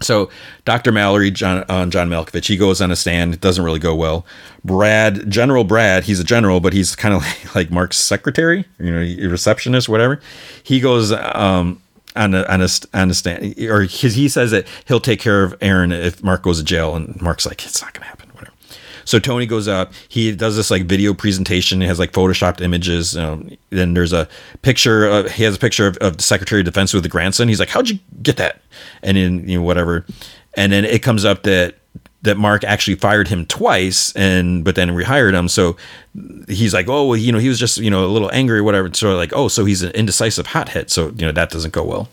So 0.00 0.30
Dr. 0.64 0.92
Mallory, 0.92 1.30
John 1.30 1.64
uh, 1.68 1.86
John 1.86 2.08
Malkovich, 2.08 2.46
he 2.46 2.56
goes 2.56 2.80
on 2.80 2.90
a 2.90 2.96
stand. 2.96 3.34
It 3.34 3.40
doesn't 3.40 3.64
really 3.64 3.78
go 3.78 3.94
well. 3.94 4.24
Brad, 4.64 5.30
General 5.30 5.64
Brad, 5.64 6.04
he's 6.04 6.20
a 6.20 6.24
general, 6.24 6.60
but 6.60 6.72
he's 6.72 6.94
kind 6.94 7.14
of 7.14 7.22
like, 7.22 7.54
like 7.54 7.70
Mark's 7.70 7.96
secretary, 7.96 8.64
you 8.78 8.90
know, 8.90 9.28
receptionist, 9.28 9.88
whatever. 9.88 10.20
He 10.62 10.80
goes 10.80 11.12
um, 11.12 11.82
on 12.16 12.34
a 12.34 12.44
on 12.44 12.62
a 12.62 12.68
on 12.94 13.10
a 13.10 13.14
stand, 13.14 13.58
or 13.60 13.82
he, 13.82 14.28
says 14.28 14.50
that 14.50 14.66
he'll 14.86 15.00
take 15.00 15.20
care 15.20 15.42
of 15.42 15.56
Erin 15.60 15.92
if 15.92 16.22
Mark 16.22 16.42
goes 16.42 16.58
to 16.58 16.64
jail, 16.64 16.94
and 16.94 17.20
Mark's 17.20 17.46
like, 17.46 17.64
it's 17.64 17.82
not 17.82 17.94
gonna 17.94 18.06
happen, 18.06 18.27
whatever. 18.27 18.27
So 19.08 19.18
Tony 19.18 19.46
goes 19.46 19.68
up. 19.68 19.94
He 20.10 20.36
does 20.36 20.54
this 20.54 20.70
like 20.70 20.84
video 20.84 21.14
presentation. 21.14 21.80
He 21.80 21.86
has 21.86 21.98
like 21.98 22.12
photoshopped 22.12 22.60
images. 22.60 23.16
Um, 23.16 23.56
then 23.70 23.94
there's 23.94 24.12
a 24.12 24.28
picture. 24.60 25.06
Of, 25.06 25.30
he 25.32 25.44
has 25.44 25.56
a 25.56 25.58
picture 25.58 25.86
of, 25.86 25.96
of 25.96 26.18
the 26.18 26.22
Secretary 26.22 26.60
of 26.60 26.66
Defense 26.66 26.92
with 26.92 27.04
the 27.04 27.08
grandson. 27.08 27.48
He's 27.48 27.58
like, 27.58 27.70
"How'd 27.70 27.88
you 27.88 28.00
get 28.22 28.36
that?" 28.36 28.60
And 29.02 29.16
then 29.16 29.48
you 29.48 29.56
know 29.56 29.64
whatever. 29.64 30.04
And 30.58 30.72
then 30.72 30.84
it 30.84 31.02
comes 31.02 31.24
up 31.24 31.44
that 31.44 31.76
that 32.20 32.36
Mark 32.36 32.64
actually 32.64 32.96
fired 32.96 33.28
him 33.28 33.46
twice, 33.46 34.12
and 34.14 34.62
but 34.62 34.74
then 34.74 34.90
rehired 34.90 35.32
him. 35.32 35.48
So 35.48 35.78
he's 36.46 36.74
like, 36.74 36.86
"Oh, 36.86 37.06
well, 37.06 37.16
you 37.16 37.32
know, 37.32 37.38
he 37.38 37.48
was 37.48 37.58
just 37.58 37.78
you 37.78 37.90
know 37.90 38.04
a 38.04 38.12
little 38.12 38.30
angry 38.34 38.58
or 38.58 38.62
whatever." 38.62 38.92
So 38.92 39.16
like, 39.16 39.32
"Oh, 39.34 39.48
so 39.48 39.64
he's 39.64 39.82
an 39.82 39.92
indecisive 39.92 40.48
hothead." 40.48 40.90
So 40.90 41.14
you 41.16 41.24
know 41.24 41.32
that 41.32 41.48
doesn't 41.48 41.72
go 41.72 41.82
well. 41.82 42.10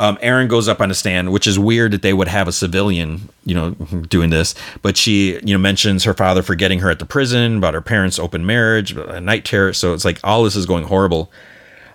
Um, 0.00 0.16
Erin 0.22 0.48
goes 0.48 0.66
up 0.66 0.80
on 0.80 0.88
the 0.88 0.94
stand, 0.94 1.30
which 1.30 1.46
is 1.46 1.58
weird 1.58 1.92
that 1.92 2.00
they 2.00 2.14
would 2.14 2.26
have 2.26 2.48
a 2.48 2.52
civilian, 2.52 3.28
you 3.44 3.54
know, 3.54 3.70
doing 4.08 4.30
this. 4.30 4.54
But 4.80 4.96
she, 4.96 5.34
you 5.44 5.52
know, 5.52 5.58
mentions 5.58 6.04
her 6.04 6.14
father 6.14 6.42
forgetting 6.42 6.78
her 6.78 6.90
at 6.90 7.00
the 7.00 7.04
prison, 7.04 7.58
about 7.58 7.74
her 7.74 7.82
parents' 7.82 8.18
open 8.18 8.46
marriage, 8.46 8.92
a 8.92 9.20
night 9.20 9.44
terror. 9.44 9.74
So 9.74 9.92
it's 9.92 10.06
like 10.06 10.18
all 10.24 10.42
this 10.42 10.56
is 10.56 10.64
going 10.64 10.84
horrible. 10.84 11.30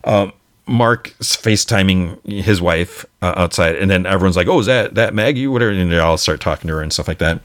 Um, 0.04 0.34
Mark's 0.68 1.36
FaceTiming 1.36 2.44
his 2.44 2.62
wife 2.62 3.06
uh, 3.24 3.34
outside, 3.36 3.76
and 3.76 3.90
then 3.90 4.06
everyone's 4.06 4.38
like, 4.38 4.48
"Oh, 4.48 4.60
is 4.60 4.66
that 4.68 4.96
that 4.96 5.14
Maggie?" 5.14 5.48
Whatever, 5.48 5.72
and 5.72 5.92
they 5.92 6.00
all 6.00 6.18
start 6.18 6.42
talking 6.42 6.68
to 6.68 6.76
her 6.76 6.82
and 6.82 6.94
stuff 6.94 7.08
like 7.08 7.20
that. 7.20 7.42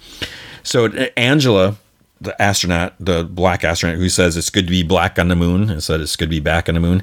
So 0.63 0.87
Angela, 1.17 1.77
the 2.21 2.41
astronaut, 2.41 2.95
the 3.01 3.25
black 3.25 3.65
astronaut, 3.65 3.99
who 3.99 4.09
says 4.09 4.37
it's 4.37 4.51
good 4.51 4.67
to 4.67 4.71
be 4.71 4.83
black 4.83 5.19
on 5.19 5.29
the 5.29 5.37
moon, 5.37 5.71
and 5.71 5.83
said 5.83 6.01
it's 6.01 6.17
good 6.17 6.27
to 6.27 6.31
be 6.31 6.41
back 6.41 6.69
on 6.69 6.75
the 6.75 6.81
moon, 6.81 7.03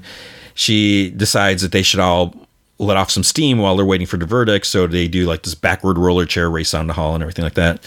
she 0.54 1.12
decides 1.12 1.62
that 1.62 1.72
they 1.72 1.84
should 1.84 2.00
all 2.00 2.47
let 2.80 2.98
off 2.98 3.12
some 3.12 3.24
steam 3.24 3.58
while 3.58 3.76
they're 3.76 3.86
waiting 3.86 4.08
for 4.08 4.18
the 4.18 4.26
verdict. 4.26 4.66
So 4.68 4.88
they 4.88 5.08
do 5.08 5.26
like 5.26 5.44
this 5.44 5.56
backward 5.56 5.98
roller 5.98 6.26
chair 6.26 6.49
race 6.49 6.74
on 6.74 6.88
the 6.88 6.94
hall 6.94 7.14
and 7.16 7.24
everything 7.24 7.44
like 7.44 7.56
that. 7.56 7.84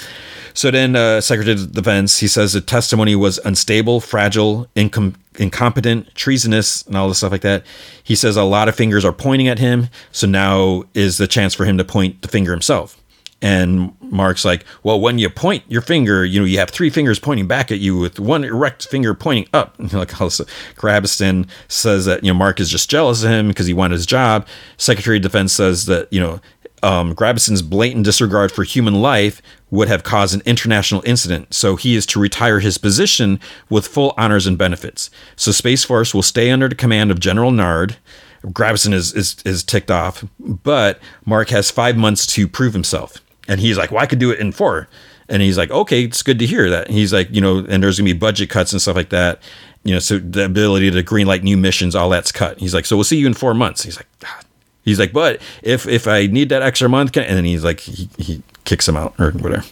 So 0.53 0.71
then, 0.71 0.97
uh, 0.97 1.21
Secretary 1.21 1.55
of 1.55 1.73
Defense, 1.73 2.19
he 2.19 2.27
says 2.27 2.53
the 2.53 2.61
testimony 2.61 3.15
was 3.15 3.39
unstable, 3.45 4.01
fragile, 4.01 4.67
incom- 4.75 5.15
incompetent, 5.39 6.12
treasonous, 6.15 6.83
and 6.87 6.97
all 6.97 7.09
this 7.09 7.19
stuff 7.19 7.33
like 7.33 7.43
that. 7.43 7.65
He 8.03 8.17
says 8.17 8.37
a 8.37 8.43
lot 8.43 8.69
of 8.69 8.75
fingers 8.75 9.05
are 9.05 9.12
pointing 9.12 9.47
at 9.47 9.59
him. 9.61 9.89
So 10.11 10.27
now 10.27 10.85
is 10.95 11.19
the 11.19 11.29
chance 11.29 11.55
for 11.55 11.65
him 11.65 11.79
to 11.79 11.85
point 11.85 12.23
the 12.23 12.29
finger 12.29 12.51
himself. 12.51 12.99
And 13.43 13.95
Mark's 14.03 14.45
like, 14.45 14.67
well, 14.83 15.01
when 15.01 15.19
you 15.19 15.31
point 15.31 15.65
your 15.69 15.81
finger, 15.81 16.25
you 16.25 16.41
know, 16.41 16.45
you 16.45 16.59
have 16.59 16.69
three 16.69 16.91
fingers 16.91 17.19
pointing 17.19 17.47
back 17.47 17.73
at 17.73 17.79
you 17.79 17.97
with 17.97 18.21
one 18.21 18.45
erect 18.45 18.87
finger 18.89 19.15
pointing 19.15 19.49
up. 19.55 19.75
like 19.93 20.21
also, 20.21 20.45
Grabaston 20.77 21.49
says 21.69 22.05
that, 22.05 22.23
you 22.23 22.31
know, 22.31 22.39
Mark 22.39 22.61
is 22.61 22.69
just 22.69 22.91
jealous 22.91 23.23
of 23.23 23.31
him 23.31 23.49
because 23.49 23.67
he 23.67 23.73
wanted 23.73 23.95
his 23.95 24.07
job. 24.07 24.47
Secretary 24.77 25.17
of 25.17 25.23
Defense 25.23 25.53
says 25.55 25.87
that, 25.87 26.12
you 26.12 26.21
know, 26.21 26.41
um, 26.83 27.15
blatant 27.15 28.05
disregard 28.05 28.53
for 28.53 28.65
human 28.65 28.95
life 28.95 29.43
would 29.71 29.89
have 29.89 30.03
caused 30.03 30.35
an 30.35 30.43
international 30.45 31.03
incident, 31.07 31.55
so 31.55 31.77
he 31.77 31.95
is 31.95 32.07
to 32.07 32.21
retire 32.21 32.61
his 32.61 32.79
position 32.79 33.39
with 33.69 33.87
full 33.87 34.15
honors 34.17 34.47
and 34.47 34.59
benefits. 34.59 35.11
So 35.37 35.53
Space 35.53 35.85
Force 35.85 36.15
will 36.15 36.23
stay 36.23 36.51
under 36.51 36.69
the 36.69 36.75
command 36.75 37.11
of 37.11 37.21
General 37.21 37.51
Naird. 37.51 37.97
Grabaston 38.45 38.95
is, 38.95 39.12
is 39.12 39.37
is 39.45 39.62
ticked 39.62 39.91
off, 39.91 40.25
but 40.39 40.99
Mark 41.27 41.51
has 41.51 41.71
five 41.71 41.97
months 41.97 42.27
to 42.29 42.49
prove 42.49 42.73
himself, 42.73 43.19
and 43.51 43.60
he's 43.60 43.77
like, 43.77 43.90
"Well, 43.90 44.02
I 44.02 44.06
could 44.06 44.18
do 44.18 44.31
it 44.31 44.40
in 44.40 44.52
four. 44.52 44.89
And 45.28 45.43
he's 45.43 45.59
like, 45.59 45.70
"Okay, 45.70 46.05
it's 46.05 46.22
good 46.22 46.39
to 46.39 46.47
hear 46.47 46.70
that." 46.70 46.86
And 46.86 46.94
he's 46.94 47.12
like, 47.12 47.28
you 47.31 47.40
know, 47.40 47.59
and 47.68 47.82
there's 47.82 47.98
gonna 47.98 48.06
be 48.06 48.18
budget 48.18 48.48
cuts 48.48 48.72
and 48.72 48.81
stuff 48.81 48.97
like 48.97 49.10
that. 49.10 49.43
You 49.85 49.94
know, 49.94 49.98
so 49.98 50.18
the 50.18 50.44
ability 50.44 50.90
to 50.90 51.02
greenlight 51.02 51.43
new 51.43 51.56
missions, 51.56 51.94
all 51.94 52.09
that's 52.09 52.32
cut. 52.32 52.59
He's 52.59 52.74
like, 52.74 52.86
"So 52.86 52.97
we'll 52.97 53.05
see 53.05 53.18
you 53.18 53.27
in 53.27 53.35
four 53.35 53.52
months." 53.52 53.82
He's 53.82 53.97
like, 53.97 54.09
God. 54.20 54.44
He's 54.85 54.98
like, 54.98 55.12
but 55.12 55.40
if 55.62 55.86
if 55.86 56.09
I 56.09 56.27
need 56.27 56.48
that 56.48 56.62
extra 56.62 56.89
month, 56.89 57.16
and 57.16 57.36
then 57.36 57.44
he's 57.44 57.64
like, 57.64 57.81
he, 57.81 58.09
he 58.18 58.43
kicks 58.64 58.89
him 58.89 58.97
out 58.97 59.14
or 59.18 59.32
whatever. 59.32 59.64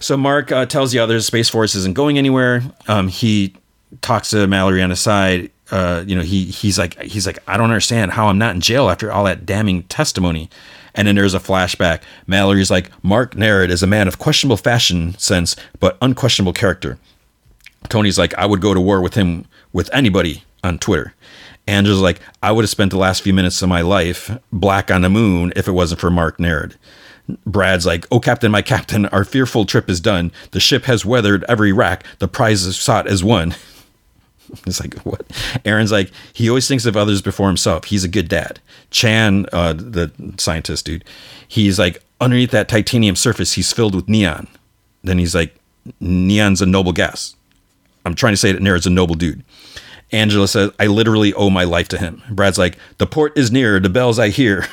So 0.00 0.16
Mark 0.16 0.50
uh, 0.50 0.64
tells 0.64 0.92
the 0.92 0.98
others 0.98 1.26
Space 1.26 1.50
Force 1.50 1.74
isn't 1.74 1.94
going 1.94 2.16
anywhere. 2.16 2.62
Um, 2.88 3.08
he 3.08 3.54
talks 4.00 4.30
to 4.30 4.46
Mallory 4.46 4.82
on 4.82 4.88
the 4.88 4.96
side. 4.96 5.50
Uh, 5.70 6.02
you 6.06 6.16
know, 6.16 6.22
he 6.22 6.46
he's 6.46 6.78
like 6.78 7.00
he's 7.02 7.26
like 7.26 7.38
I 7.46 7.56
don't 7.56 7.70
understand 7.70 8.12
how 8.12 8.28
I'm 8.28 8.38
not 8.38 8.54
in 8.54 8.60
jail 8.60 8.88
after 8.88 9.12
all 9.12 9.24
that 9.24 9.44
damning 9.44 9.82
testimony. 9.84 10.48
And 10.94 11.06
then 11.06 11.14
there's 11.16 11.34
a 11.34 11.40
flashback. 11.40 12.02
Mallory's 12.26 12.70
like 12.70 12.90
Mark 13.04 13.36
Narrett 13.36 13.70
is 13.70 13.82
a 13.82 13.86
man 13.86 14.08
of 14.08 14.18
questionable 14.18 14.56
fashion 14.56 15.16
sense, 15.18 15.56
but 15.78 15.96
unquestionable 16.02 16.52
character. 16.52 16.98
Tony's 17.88 18.18
like 18.18 18.34
I 18.34 18.46
would 18.46 18.60
go 18.60 18.74
to 18.74 18.80
war 18.80 19.00
with 19.00 19.14
him 19.14 19.46
with 19.72 19.88
anybody 19.92 20.44
on 20.62 20.78
Twitter. 20.78 21.14
Angela's 21.66 22.00
like, 22.00 22.20
I 22.42 22.52
would 22.52 22.62
have 22.62 22.70
spent 22.70 22.90
the 22.90 22.98
last 22.98 23.22
few 23.22 23.32
minutes 23.32 23.62
of 23.62 23.68
my 23.68 23.80
life 23.80 24.36
black 24.52 24.90
on 24.90 25.02
the 25.02 25.10
moon 25.10 25.52
if 25.54 25.68
it 25.68 25.72
wasn't 25.72 26.00
for 26.00 26.10
Mark 26.10 26.40
Naird. 26.40 26.76
Brad's 27.46 27.86
like, 27.86 28.06
Oh, 28.10 28.18
Captain, 28.18 28.50
my 28.50 28.62
Captain, 28.62 29.06
our 29.06 29.24
fearful 29.24 29.64
trip 29.64 29.88
is 29.88 30.00
done. 30.00 30.32
The 30.50 30.60
ship 30.60 30.84
has 30.84 31.04
weathered 31.04 31.44
every 31.48 31.72
rack. 31.72 32.04
The 32.18 32.28
prize 32.28 32.64
is 32.64 32.76
sought 32.76 33.06
as 33.06 33.22
won. 33.22 33.54
it's 34.66 34.80
like, 34.80 34.94
what? 35.00 35.24
Erin's 35.64 35.92
like, 35.92 36.10
he 36.32 36.48
always 36.48 36.66
thinks 36.68 36.86
of 36.86 36.96
others 36.96 37.22
before 37.22 37.48
himself. 37.48 37.84
He's 37.84 38.04
a 38.04 38.08
good 38.08 38.28
dad. 38.28 38.60
Chan, 38.90 39.46
uh, 39.52 39.72
the 39.72 40.10
scientist 40.38 40.86
dude, 40.86 41.04
he's 41.46 41.78
like, 41.78 42.02
underneath 42.20 42.50
that 42.50 42.68
titanium 42.68 43.16
surface, 43.16 43.52
he's 43.52 43.72
filled 43.72 43.94
with 43.94 44.08
neon. 44.08 44.48
Then 45.02 45.18
he's 45.18 45.34
like, 45.34 45.54
neon's 46.00 46.60
a 46.60 46.66
noble 46.66 46.92
gas. 46.92 47.34
I'm 48.04 48.14
trying 48.14 48.32
to 48.32 48.38
say 48.38 48.52
that 48.52 48.62
Naird's 48.62 48.86
a 48.86 48.90
noble 48.90 49.14
dude. 49.14 49.44
Angela 50.12 50.48
says, 50.48 50.70
I 50.78 50.86
literally 50.86 51.32
owe 51.34 51.50
my 51.50 51.64
life 51.64 51.88
to 51.88 51.98
him. 51.98 52.22
Brad's 52.30 52.58
like, 52.58 52.76
the 52.98 53.06
port 53.06 53.38
is 53.38 53.52
near, 53.52 53.78
the 53.78 53.88
bells 53.88 54.18
I 54.18 54.28
hear. 54.28 54.66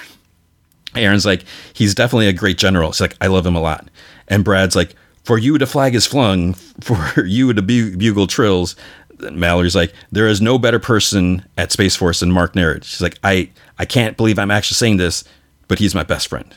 Erin's 0.95 1.25
like, 1.25 1.43
he's 1.73 1.93
definitely 1.93 2.27
a 2.27 2.33
great 2.33 2.57
general. 2.57 2.91
She's 2.91 3.01
like, 3.01 3.17
I 3.21 3.27
love 3.27 3.45
him 3.45 3.55
a 3.55 3.61
lot. 3.61 3.87
And 4.27 4.43
Brad's 4.43 4.75
like, 4.75 4.95
for 5.23 5.37
you, 5.37 5.57
the 5.57 5.67
flag 5.67 5.93
is 5.93 6.07
flung. 6.07 6.53
For 6.81 7.25
you, 7.25 7.51
the 7.51 7.61
bu- 7.61 7.97
bugle 7.97 8.27
trills. 8.27 8.75
Mallory's 9.19 9.75
like, 9.75 9.93
there 10.11 10.27
is 10.27 10.41
no 10.41 10.57
better 10.57 10.79
person 10.79 11.45
at 11.57 11.71
Space 11.71 11.95
Force 11.95 12.19
than 12.19 12.31
Mark 12.31 12.55
Naird. 12.55 12.83
She's 12.83 13.01
like, 13.01 13.17
I, 13.23 13.49
I 13.79 13.85
can't 13.85 14.17
believe 14.17 14.39
I'm 14.39 14.51
actually 14.51 14.75
saying 14.75 14.97
this, 14.97 15.23
but 15.67 15.79
he's 15.79 15.95
my 15.95 16.03
best 16.03 16.27
friend. 16.27 16.53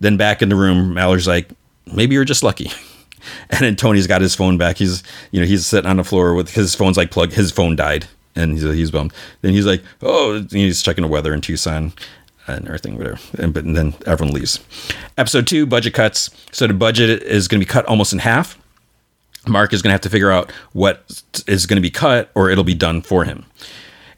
Then 0.00 0.16
back 0.16 0.42
in 0.42 0.48
the 0.48 0.56
room, 0.56 0.94
Mallory's 0.94 1.28
like, 1.28 1.48
maybe 1.92 2.14
you're 2.14 2.24
just 2.24 2.42
lucky. 2.42 2.70
And 3.50 3.60
then 3.60 3.74
Tony's 3.74 4.06
got 4.06 4.20
his 4.20 4.36
phone 4.36 4.56
back. 4.56 4.76
He's, 4.76 5.02
you 5.32 5.40
know, 5.40 5.46
he's 5.46 5.66
sitting 5.66 5.90
on 5.90 5.96
the 5.96 6.04
floor 6.04 6.34
with 6.34 6.50
his 6.54 6.76
phone's 6.76 6.96
like 6.96 7.10
plugged. 7.10 7.32
His 7.32 7.50
phone 7.50 7.74
died, 7.74 8.06
and 8.36 8.52
he's 8.52 8.62
he's 8.62 8.92
bummed. 8.92 9.12
Then 9.42 9.52
he's 9.52 9.66
like, 9.66 9.82
oh, 10.00 10.46
he's 10.48 10.80
checking 10.80 11.02
the 11.02 11.08
weather 11.08 11.34
in 11.34 11.40
Tucson 11.40 11.92
and 12.46 12.66
everything, 12.66 12.96
whatever. 12.96 13.18
And, 13.38 13.52
but, 13.52 13.64
and 13.64 13.76
then 13.76 13.94
everyone 14.06 14.34
leaves. 14.34 14.60
Episode 15.18 15.46
two, 15.46 15.66
budget 15.66 15.94
cuts. 15.94 16.30
So 16.52 16.66
the 16.66 16.74
budget 16.74 17.22
is 17.22 17.48
going 17.48 17.60
to 17.60 17.66
be 17.66 17.70
cut 17.70 17.84
almost 17.86 18.12
in 18.12 18.20
half. 18.20 18.58
Mark 19.48 19.72
is 19.72 19.82
going 19.82 19.90
to 19.90 19.94
have 19.94 20.00
to 20.02 20.10
figure 20.10 20.30
out 20.30 20.50
what 20.72 21.22
is 21.46 21.66
going 21.66 21.76
to 21.76 21.82
be 21.82 21.90
cut, 21.90 22.30
or 22.34 22.50
it'll 22.50 22.64
be 22.64 22.74
done 22.74 23.02
for 23.02 23.24
him. 23.24 23.44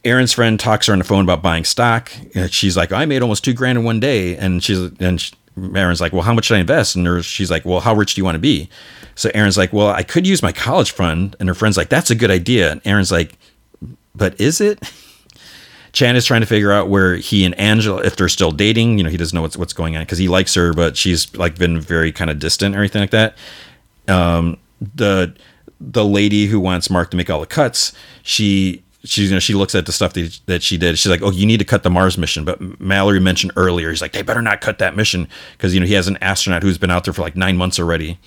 Erin's 0.05 0.33
friend 0.33 0.59
talks 0.59 0.87
her 0.87 0.93
on 0.93 0.99
the 0.99 1.05
phone 1.05 1.25
about 1.25 1.43
buying 1.43 1.65
stock. 1.65 2.13
She's 2.49 2.77
like, 2.77 2.93
I 2.93 3.05
made 3.05 3.23
almost 3.23 3.45
two 3.45 3.53
grand 3.53 3.79
in 3.79 3.85
one 3.85 4.01
day, 4.01 4.37
and 4.37 4.63
she's 4.63 4.79
and 5.01 5.21
she, 5.21 5.35
Erin's 5.75 6.01
like, 6.01 6.13
well, 6.13 6.23
how 6.23 6.33
much 6.33 6.47
should 6.47 6.57
I 6.57 6.61
invest? 6.61 6.97
And 6.97 7.25
she's 7.25 7.51
like, 7.51 7.65
well, 7.65 7.81
how 7.81 7.95
rich 7.95 8.15
do 8.15 8.21
you 8.21 8.25
want 8.25 8.37
to 8.37 8.41
be? 8.41 8.69
So 9.15 9.31
Erin's 9.35 9.59
like, 9.59 9.73
well, 9.73 9.89
I 9.89 10.03
could 10.03 10.27
use 10.27 10.43
my 10.43 10.53
college 10.53 10.93
fund. 10.93 11.35
And 11.41 11.49
her 11.49 11.55
friend's 11.55 11.77
like, 11.77 11.89
that's 11.89 12.11
a 12.11 12.15
good 12.15 12.31
idea. 12.31 12.71
And 12.71 12.81
Erin's 12.85 13.11
like, 13.11 13.37
but 14.15 14.41
is 14.41 14.61
it? 14.61 14.81
Chan 15.93 16.17
is 16.17 16.25
trying 16.27 16.43
to 16.43 16.47
figure 16.47 16.71
out 16.71 16.89
where 16.89 17.17
he 17.17 17.45
and 17.45 17.59
Angela, 17.59 18.03
if 18.03 18.15
they're 18.15 18.29
still 18.29 18.53
dating, 18.53 18.99
you 18.99 19.05
know, 19.05 19.11
he 19.11 19.17
doesn't 19.17 19.35
know 19.35 19.43
what's 19.43 19.57
what's 19.57 19.73
going 19.73 19.97
on 19.97 20.03
because 20.03 20.19
he 20.19 20.29
likes 20.29 20.55
her, 20.55 20.73
but 20.73 20.97
she's 20.97 21.35
like 21.35 21.59
been 21.59 21.81
very 21.81 22.13
kind 22.13 22.31
of 22.31 22.39
distant 22.39 22.77
or 22.77 22.79
anything 22.79 23.01
like 23.01 23.11
that. 23.11 23.37
Um, 24.07 24.59
the 24.81 25.35
the 25.81 26.05
lady 26.05 26.47
who 26.47 26.59
wants 26.59 26.91
Mark 26.91 27.11
to 27.11 27.17
make 27.17 27.31
all 27.31 27.41
the 27.41 27.47
cuts, 27.47 27.93
she 28.23 28.83
she 29.05 29.25
you 29.25 29.31
know 29.31 29.39
she 29.39 29.55
looks 29.55 29.75
at 29.75 29.87
the 29.87 29.93
stuff 29.93 30.13
that, 30.15 30.41
that 30.47 30.63
she 30.63 30.77
did. 30.77 30.99
She's 30.99 31.11
like, 31.11 31.23
oh, 31.23 31.31
you 31.31 31.47
need 31.47 31.59
to 31.59 31.65
cut 31.65 31.83
the 31.83 31.91
Mars 31.91 32.19
mission. 32.19 32.45
But 32.45 32.81
Mallory 32.81 33.21
mentioned 33.21 33.53
earlier, 33.57 33.91
he's 33.91 34.03
like, 34.03 34.13
they 34.13 34.23
better 34.23 34.43
not 34.43 34.61
cut 34.61 34.79
that 34.79 34.97
mission 34.97 35.29
because 35.53 35.75
you 35.75 35.81
know 35.81 35.87
he 35.87 35.95
has 35.95 36.09
an 36.09 36.19
astronaut 36.21 36.63
who's 36.63 36.79
been 36.79 36.91
out 36.91 37.05
there 37.05 37.15
for 37.15 37.23
like 37.23 37.37
nine 37.37 37.57
months 37.57 37.79
already 37.79 38.19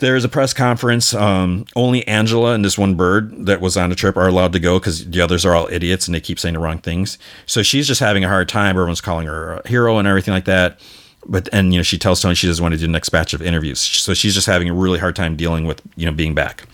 there's 0.00 0.24
a 0.24 0.28
press 0.28 0.52
conference. 0.52 1.14
Um, 1.14 1.66
only 1.76 2.06
Angela 2.08 2.54
and 2.54 2.64
this 2.64 2.76
one 2.76 2.96
bird 2.96 3.46
that 3.46 3.60
was 3.60 3.76
on 3.76 3.90
the 3.90 3.96
trip 3.96 4.16
are 4.16 4.26
allowed 4.26 4.52
to 4.54 4.58
go 4.58 4.78
because 4.78 5.08
the 5.08 5.20
others 5.20 5.46
are 5.46 5.54
all 5.54 5.68
idiots 5.70 6.08
and 6.08 6.14
they 6.14 6.20
keep 6.20 6.38
saying 6.38 6.54
the 6.54 6.58
wrong 6.58 6.78
things. 6.78 7.18
So 7.46 7.62
she's 7.62 7.86
just 7.86 8.00
having 8.00 8.24
a 8.24 8.28
hard 8.28 8.48
time. 8.48 8.70
Everyone's 8.70 9.00
calling 9.00 9.26
her 9.26 9.54
a 9.54 9.68
hero 9.68 9.98
and 9.98 10.08
everything 10.08 10.34
like 10.34 10.46
that. 10.46 10.80
But 11.26 11.48
and 11.52 11.72
you 11.72 11.78
know 11.78 11.82
she 11.82 11.98
tells 11.98 12.22
Tony 12.22 12.34
she 12.34 12.46
doesn't 12.46 12.62
want 12.62 12.72
to 12.72 12.78
do 12.78 12.86
the 12.86 12.92
next 12.92 13.10
batch 13.10 13.34
of 13.34 13.42
interviews. 13.42 13.80
So 13.80 14.14
she's 14.14 14.34
just 14.34 14.46
having 14.46 14.68
a 14.68 14.74
really 14.74 14.98
hard 14.98 15.16
time 15.16 15.36
dealing 15.36 15.66
with 15.66 15.82
you 15.96 16.06
know 16.06 16.12
being 16.12 16.34
back. 16.34 16.64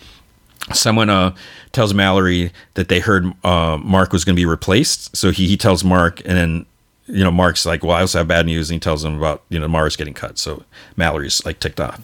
Someone 0.72 1.10
uh, 1.10 1.34
tells 1.72 1.94
Mallory 1.94 2.52
that 2.74 2.88
they 2.88 3.00
heard 3.00 3.32
uh, 3.44 3.78
Mark 3.80 4.12
was 4.12 4.24
going 4.24 4.34
to 4.34 4.40
be 4.40 4.46
replaced. 4.46 5.16
So 5.16 5.30
he, 5.30 5.46
he 5.46 5.56
tells 5.56 5.84
Mark, 5.84 6.20
and 6.24 6.36
then 6.36 6.66
you 7.06 7.24
know 7.24 7.30
Mark's 7.30 7.66
like, 7.66 7.82
"Well, 7.82 7.96
I 7.96 8.00
also 8.00 8.18
have 8.18 8.28
bad 8.28 8.46
news," 8.46 8.70
and 8.70 8.76
he 8.76 8.80
tells 8.80 9.04
him 9.04 9.16
about 9.16 9.42
you 9.48 9.58
know 9.58 9.68
Mars 9.68 9.96
getting 9.96 10.14
cut. 10.14 10.38
So 10.38 10.64
Mallory's 10.96 11.44
like 11.44 11.60
ticked 11.60 11.80
off. 11.80 12.02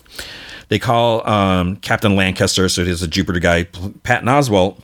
They 0.69 0.79
call 0.79 1.29
um, 1.29 1.77
Captain 1.77 2.17
Lancaster, 2.17 2.67
so 2.69 2.81
is 2.81 3.03
a 3.03 3.09
Jupiter 3.09 3.41
guy, 3.41 3.65
Patton 4.05 4.29
Oswalt. 4.29 4.81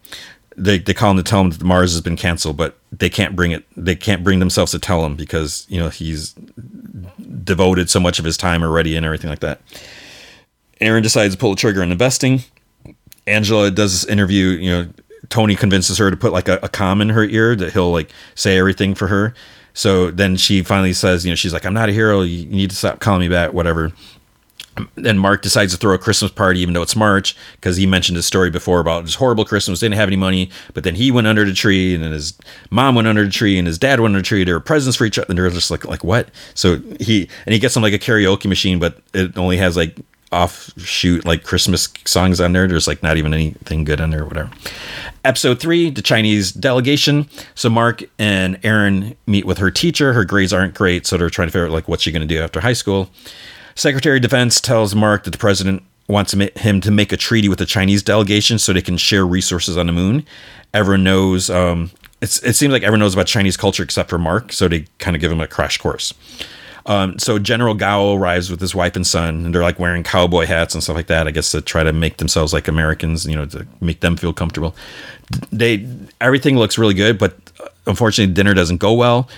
They, 0.55 0.79
they 0.79 0.93
call 0.93 1.13
him 1.13 1.17
to 1.17 1.23
tell 1.23 1.41
him 1.41 1.51
that 1.51 1.63
Mars 1.63 1.93
has 1.93 2.03
been 2.03 2.17
canceled, 2.17 2.59
but 2.59 2.77
they 2.93 3.09
can't 3.09 3.35
bring 3.35 3.53
it. 3.53 3.65
They 3.75 3.95
can't 3.95 4.23
bring 4.23 4.39
themselves 4.39 4.73
to 4.73 4.79
tell 4.79 5.07
him 5.07 5.15
because 5.15 5.67
you 5.71 5.79
know 5.79 5.89
he's 5.89 6.35
devoted 7.49 7.91
so 7.91 7.99
much 7.99 8.21
of 8.21 8.25
his 8.25 8.37
time 8.37 8.63
already 8.63 8.95
and 8.97 9.05
everything 9.05 9.29
like 9.29 9.41
that. 9.41 9.61
Erin 10.81 11.03
decides 11.03 11.35
to 11.35 11.41
pull 11.41 11.51
the 11.51 11.57
trigger 11.57 11.83
on 11.83 11.91
investing. 11.91 12.43
Angela 13.27 13.71
does 13.71 13.93
this 13.93 14.11
interview. 14.11 14.51
You 14.51 14.71
know, 14.71 14.89
Tony 15.29 15.57
convinces 15.57 15.99
her 15.99 16.11
to 16.11 16.17
put 16.17 16.33
like 16.33 16.49
a, 16.49 16.61
a 16.63 16.69
com 16.69 17.01
in 17.01 17.09
her 17.09 17.25
ear 17.25 17.57
that 17.57 17.73
he'll 17.73 17.91
like 17.91 18.13
say 18.37 18.57
everything 18.59 18.95
for 18.95 19.09
her. 19.09 19.35
So 19.75 20.13
then 20.13 20.37
she 20.37 20.63
finally 20.63 20.93
says, 20.93 21.25
you 21.25 21.33
know, 21.33 21.37
she's 21.37 21.53
like, 21.53 21.67
I'm 21.67 21.75
not 21.75 21.89
a 21.89 21.93
hero. 21.93 22.23
You 22.23 22.47
need 22.47 22.71
to 22.71 22.77
stop 22.77 23.01
calling 23.01 23.21
me 23.21 23.29
back, 23.29 23.53
whatever 23.53 23.93
then 24.95 25.19
Mark 25.19 25.43
decides 25.43 25.73
to 25.73 25.79
throw 25.79 25.95
a 25.95 25.99
Christmas 25.99 26.31
party, 26.31 26.61
even 26.61 26.75
though 26.75 26.83
it's 26.83 26.97
March, 26.97 27.37
because 27.53 27.77
he 27.77 27.87
mentioned 27.87 28.17
his 28.17 28.27
story 28.27 28.51
before 28.51 28.81
about 28.81 29.05
his 29.05 29.17
horrible 29.17 29.45
Christmas. 29.45 29.81
Didn't 29.81 29.97
have 29.97 30.09
any 30.09 30.17
money, 30.17 30.51
but 30.75 30.85
then 30.85 30.95
he 30.95 31.11
went 31.11 31.27
under 31.27 31.45
the 31.45 31.53
tree, 31.53 31.95
and 31.95 32.03
then 32.03 32.13
his 32.13 32.37
mom 32.71 32.95
went 32.95 33.09
under 33.09 33.25
the 33.25 33.31
tree, 33.31 33.59
and 33.59 33.67
his 33.67 33.79
dad 33.79 34.01
went 34.01 34.13
under 34.13 34.21
the 34.21 34.27
tree. 34.27 34.45
There 34.45 34.55
were 34.55 34.61
presents 34.61 34.97
for 34.97 35.05
each 35.05 35.19
other, 35.19 35.27
and 35.29 35.39
they're 35.39 35.51
just 35.51 35.71
like, 35.71 35.85
like 35.85 36.05
what? 36.05 36.31
So 36.55 36.81
he 37.01 37.29
and 37.47 37.53
he 37.53 37.59
gets 37.59 37.75
them 37.75 37.83
like 37.83 37.95
a 37.95 37.99
karaoke 37.99 38.47
machine, 38.47 38.79
but 38.79 39.01
it 39.15 39.37
only 39.37 39.57
has 39.57 39.77
like 39.77 39.97
offshoot 40.31 41.25
like 41.25 41.43
Christmas 41.43 41.89
songs 42.05 42.41
on 42.41 42.53
there. 42.53 42.67
There's 42.67 42.87
like 42.87 43.03
not 43.03 43.17
even 43.17 43.33
anything 43.33 43.85
good 43.85 44.01
on 44.01 44.11
there, 44.11 44.23
or 44.23 44.27
whatever. 44.27 44.51
Episode 45.25 45.61
three, 45.61 45.91
the 45.91 46.03
Chinese 46.03 46.53
delegation. 46.53 47.29
So 47.55 47.69
Mark 47.69 48.03
and 48.19 48.59
Erin 48.63 49.17
meet 49.27 49.45
with 49.45 49.59
her 49.59 49.71
teacher. 49.71 50.13
Her 50.13 50.25
grades 50.25 50.53
aren't 50.53 50.75
great, 50.75 51.07
so 51.07 51.17
they're 51.17 51.31
trying 51.31 51.49
to 51.49 51.53
figure 51.53 51.67
out 51.67 51.73
like 51.73 51.89
what's 51.89 52.03
she 52.03 52.13
going 52.13 52.27
to 52.27 52.35
do 52.35 52.43
after 52.43 52.61
high 52.61 52.73
school. 52.73 53.11
Secretary 53.79 54.17
of 54.17 54.23
Defense 54.23 54.61
tells 54.61 54.97
Mark 54.97 55.23
that 55.23 55.31
the 55.31 55.39
president 55.39 55.85
wants 56.09 56.33
him 56.33 56.81
to 56.81 56.91
make 56.91 57.13
a 57.13 57.17
treaty 57.17 57.49
with 57.49 57.61
the 57.61 57.67
Chinese 57.67 58.03
delegation 58.03 58.59
so 58.59 58.73
they 58.73 58.83
can 58.83 58.97
share 58.97 59.25
resources 59.25 59.77
on 59.77 59.87
the 59.87 59.93
moon. 59.93 60.27
Everyone 60.75 61.05
knows. 61.05 61.49
Um, 61.49 61.93
it 62.21 62.27
seems 62.27 62.73
like 62.73 62.83
everyone 62.83 62.99
knows 62.99 63.15
about 63.15 63.29
Chinese 63.29 63.57
culture 63.57 63.85
except 63.85 64.11
for 64.11 64.19
Mark, 64.19 64.53
so 64.53 64.67
they 64.67 64.87
kind 64.99 65.15
of 65.15 65.21
give 65.23 65.31
him 65.31 65.41
a 65.41 65.47
crash 65.47 65.79
course. 65.79 66.13
Um, 66.87 67.21
so 67.21 67.39
General 67.39 67.75
Gao 67.75 68.15
arrives 68.15 68.51
with 68.51 68.61
his 68.61 68.75
wife 68.75 68.97
and 68.97 69.07
son, 69.07 69.45
and 69.45 69.55
they're 69.55 69.63
like 69.63 69.79
wearing 69.79 70.03
cowboy 70.03 70.47
hats 70.47 70.75
and 70.75 70.83
stuff 70.83 70.97
like 70.97 71.07
that. 71.07 71.29
I 71.29 71.31
guess 71.31 71.53
to 71.53 71.61
try 71.61 71.85
to 71.85 71.93
make 71.93 72.17
themselves 72.17 72.53
like 72.53 72.67
Americans, 72.67 73.27
you 73.27 73.37
know, 73.37 73.47
to 73.47 73.65
make 73.81 74.01
them 74.01 74.17
feel 74.17 74.33
comfortable. 74.33 74.75
They 75.53 75.87
everything 76.21 76.57
looks 76.59 76.79
really 76.79 76.95
good, 76.95 77.17
but 77.17 77.48
unfortunately 77.89 78.33
dinner 78.35 78.55
doesn't 78.55 78.77
go 78.77 78.93
well. 78.93 79.29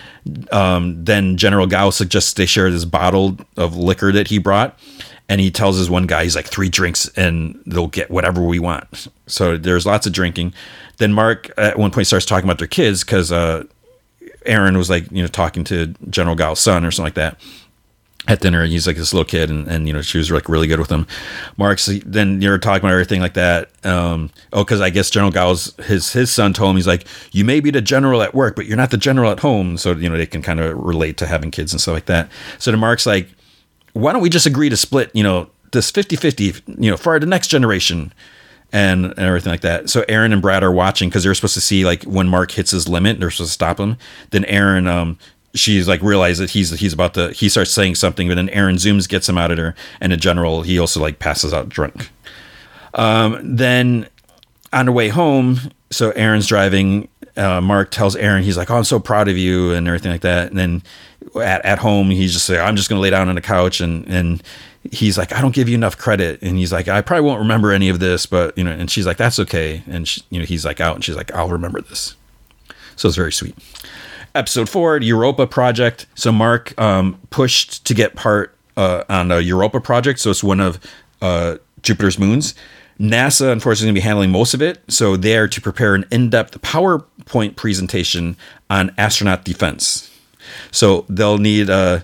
Um, 0.53 1.03
then 1.05 1.37
General 1.37 1.67
Gao 1.67 1.91
suggests 1.91 2.35
they 2.35 2.47
share 2.47 2.71
this 2.71 2.85
bottle 2.85 3.39
of 3.57 3.77
liquor 3.77 4.13
that 4.13 4.29
he 4.29 4.39
brought. 4.39 4.79
And 5.29 5.41
he 5.41 5.53
tells 5.53 5.79
his 5.79 5.89
one 5.89 6.07
guy, 6.07 6.25
he's 6.25 6.35
like, 6.35 6.49
three 6.49 6.69
drinks 6.69 7.09
and 7.17 7.63
they'll 7.65 7.87
get 7.87 8.11
whatever 8.11 8.43
we 8.43 8.59
want. 8.59 9.07
So 9.29 9.57
there's 9.57 9.87
lots 9.87 10.07
of 10.07 10.13
drinking. 10.13 10.55
Then 10.99 11.13
Mark 11.13 11.51
at 11.57 11.79
one 11.79 11.93
point 11.93 12.09
starts 12.09 12.27
talking 12.27 12.45
about 12.45 12.59
their 12.59 12.67
kids 12.67 13.05
because 13.05 13.31
uh, 13.31 13.63
Erin 14.45 14.77
was 14.77 14.91
like, 14.91 15.11
you 15.13 15.23
know, 15.23 15.29
talking 15.29 15.63
to 15.65 15.95
General 16.11 16.35
Gao's 16.35 16.59
son 16.59 16.85
or 16.85 16.91
something 16.91 17.07
like 17.07 17.15
that 17.15 17.41
at 18.31 18.41
dinner. 18.41 18.63
And 18.63 18.71
he's 18.71 18.87
like 18.87 18.97
this 18.97 19.13
little 19.13 19.25
kid, 19.25 19.51
and, 19.51 19.67
and 19.67 19.87
you 19.87 19.93
know 19.93 20.03
she 20.03 20.19
was 20.19 20.31
like 20.31 20.49
really 20.49 20.67
good 20.67 20.79
with 20.79 20.91
him. 20.91 21.07
Mark's 21.57 21.91
then 22.07 22.41
you're 22.41 22.59
talking 22.59 22.81
about 22.81 22.93
everything 22.93 23.21
like 23.21 23.35
that. 23.35 23.71
Um, 23.85 24.31
oh, 24.53 24.65
because 24.65 24.81
I 24.81 24.91
guess 24.91 25.11
General 25.11 25.33
Gao's 25.33 25.75
his 25.85 26.13
his 26.13 26.31
son 26.31 26.53
told 26.53 26.71
him 26.71 26.77
he's 26.77 26.87
like 26.87 27.07
you 27.33 27.45
may 27.45 27.61
be 27.61 27.71
the 27.71 27.83
general 27.83 28.23
at 28.23 28.35
work, 28.35 28.57
but 28.57 28.67
you're 28.67 28.77
not 28.77 28.91
the 28.91 28.97
general 28.97 29.31
at 29.31 29.41
home. 29.41 29.77
So 29.77 29.93
you 29.93 30.09
know 30.09 30.17
they 30.17 30.27
can 30.27 30.43
kind 30.43 30.61
of 30.61 30.79
relate 30.79 31.17
to 31.19 31.27
having 31.27 31.51
kids 31.51 31.73
and 31.73 31.81
stuff 31.81 31.95
like 31.95 32.07
that. 32.07 32.31
So 32.59 32.71
the 32.71 32.77
Mark's 32.77 33.07
like, 33.07 33.29
why 33.93 34.13
don't 34.13 34.23
we 34.23 34.31
just 34.31 34.47
agree 34.47 34.69
to 34.69 34.77
split? 34.77 35.11
You 35.13 35.25
know 35.25 35.51
this 35.73 35.91
50-50, 35.93 36.83
You 36.83 36.91
know 36.91 36.97
for 36.97 37.19
the 37.19 37.27
next 37.27 37.49
generation. 37.49 38.13
And, 38.73 39.07
and 39.07 39.19
everything 39.19 39.51
like 39.51 39.63
that. 39.63 39.91
So 39.91 40.05
Erin 40.09 40.33
and 40.33 40.41
Brad 40.41 40.63
are 40.63 40.71
watching 40.71 41.09
because 41.09 41.25
they're 41.25 41.35
supposed 41.35 41.55
to 41.55 41.61
see 41.61 41.85
like 41.85 42.05
when 42.05 42.29
Mark 42.29 42.53
hits 42.53 42.71
his 42.71 42.87
limit, 42.87 43.19
they're 43.19 43.33
supposed 43.33 43.51
to 43.51 43.55
stop 43.55 43.81
him. 43.81 43.97
Then 44.31 44.45
Erin 44.45 44.87
um, 44.87 45.19
she's 45.55 45.89
like 45.89 46.03
realizes 46.03 46.39
that 46.39 46.51
he's 46.51 46.71
he's 46.79 46.93
about 46.93 47.15
to 47.15 47.33
he 47.33 47.49
starts 47.49 47.71
saying 47.71 47.97
something, 47.97 48.29
but 48.29 48.35
then 48.35 48.49
Erin 48.51 48.77
zooms 48.77 49.09
gets 49.09 49.29
him 49.29 49.39
out 49.39 49.51
of 49.51 49.59
her, 49.59 49.75
and 50.01 50.13
in 50.13 50.21
general 50.21 50.63
he 50.63 50.79
also 50.79 51.01
like 51.01 51.19
passes 51.19 51.53
out 51.53 51.69
drunk. 51.69 52.11
Um, 52.95 53.57
then 53.57 54.09
on 54.73 54.87
the 54.87 54.93
way 54.93 55.09
home, 55.09 55.73
so 55.91 56.11
Erin's 56.13 56.47
driving. 56.47 57.09
Uh, 57.37 57.61
Mark 57.61 57.91
tells 57.91 58.17
Erin 58.17 58.43
he's 58.43 58.57
like, 58.57 58.71
"Oh, 58.71 58.77
I'm 58.77 58.85
so 58.85 58.99
proud 58.99 59.29
of 59.29 59.37
you" 59.37 59.73
and 59.73 59.87
everything 59.87 60.11
like 60.11 60.23
that. 60.23 60.51
And 60.51 60.59
then 60.59 60.83
at, 61.37 61.65
at 61.65 61.79
home, 61.79 62.11
he's 62.11 62.33
just 62.33 62.49
like, 62.49 62.59
"I'm 62.59 62.77
just 62.77 62.89
gonna 62.89 63.01
lay 63.01 63.11
down 63.11 63.29
on 63.29 63.35
the 63.35 63.41
couch," 63.41 63.81
and 63.81 64.07
and 64.09 64.43
he's 64.91 65.17
like, 65.17 65.33
"I 65.33 65.41
don't 65.41 65.55
give 65.55 65.69
you 65.69 65.75
enough 65.75 65.97
credit." 65.97 66.41
And 66.43 66.57
he's 66.59 66.73
like, 66.73 66.89
"I 66.89 67.01
probably 67.01 67.27
won't 67.27 67.41
remember 67.41 67.73
any 67.73 67.89
of 67.89 68.01
this, 68.01 68.27
but 68.27 68.57
you 68.59 68.65
know." 68.65 68.73
And 68.73 68.91
she's 68.91 69.07
like, 69.07 69.17
"That's 69.17 69.39
okay." 69.39 69.83
And 69.89 70.07
she, 70.07 70.23
you 70.31 70.39
know, 70.41 70.45
he's 70.45 70.65
like 70.65 70.81
out, 70.81 70.97
and 70.97 71.05
she's 71.05 71.17
like, 71.17 71.33
"I'll 71.33 71.49
remember 71.49 71.81
this." 71.81 72.17
So 72.97 73.09
it's 73.09 73.17
very 73.17 73.33
sweet. 73.33 73.57
Episode 74.35 74.69
four, 74.69 74.99
Europa 74.99 75.47
project. 75.47 76.07
So 76.15 76.31
Mark 76.31 76.79
um, 76.81 77.21
pushed 77.31 77.85
to 77.87 77.95
get 77.95 78.15
part 78.15 78.55
uh, 78.77 79.03
on 79.09 79.29
the 79.29 79.43
Europa 79.43 79.81
project. 79.81 80.21
So 80.21 80.31
it's 80.31 80.45
one 80.45 80.61
of 80.61 80.79
uh, 81.21 81.57
Jupiter's 81.83 82.19
moons. 82.19 82.55
NASA, 83.01 83.51
unfortunately, 83.51 83.73
is 83.73 83.85
going 83.87 83.95
to 83.95 84.01
be 84.01 84.05
handling 84.05 84.31
most 84.31 84.55
of 84.55 84.63
it. 84.63 84.79
So 84.89 85.17
they 85.17 85.37
are 85.37 85.49
to 85.49 85.61
prepare 85.61 85.95
an 85.95 86.05
in 86.13 86.31
depth 86.31 86.61
PowerPoint 86.63 87.57
presentation 87.57 88.37
on 88.69 88.95
astronaut 88.97 89.45
defense. 89.45 90.11
So 90.71 91.07
they'll 91.09 91.39
need 91.39 91.69
uh, 91.69 92.01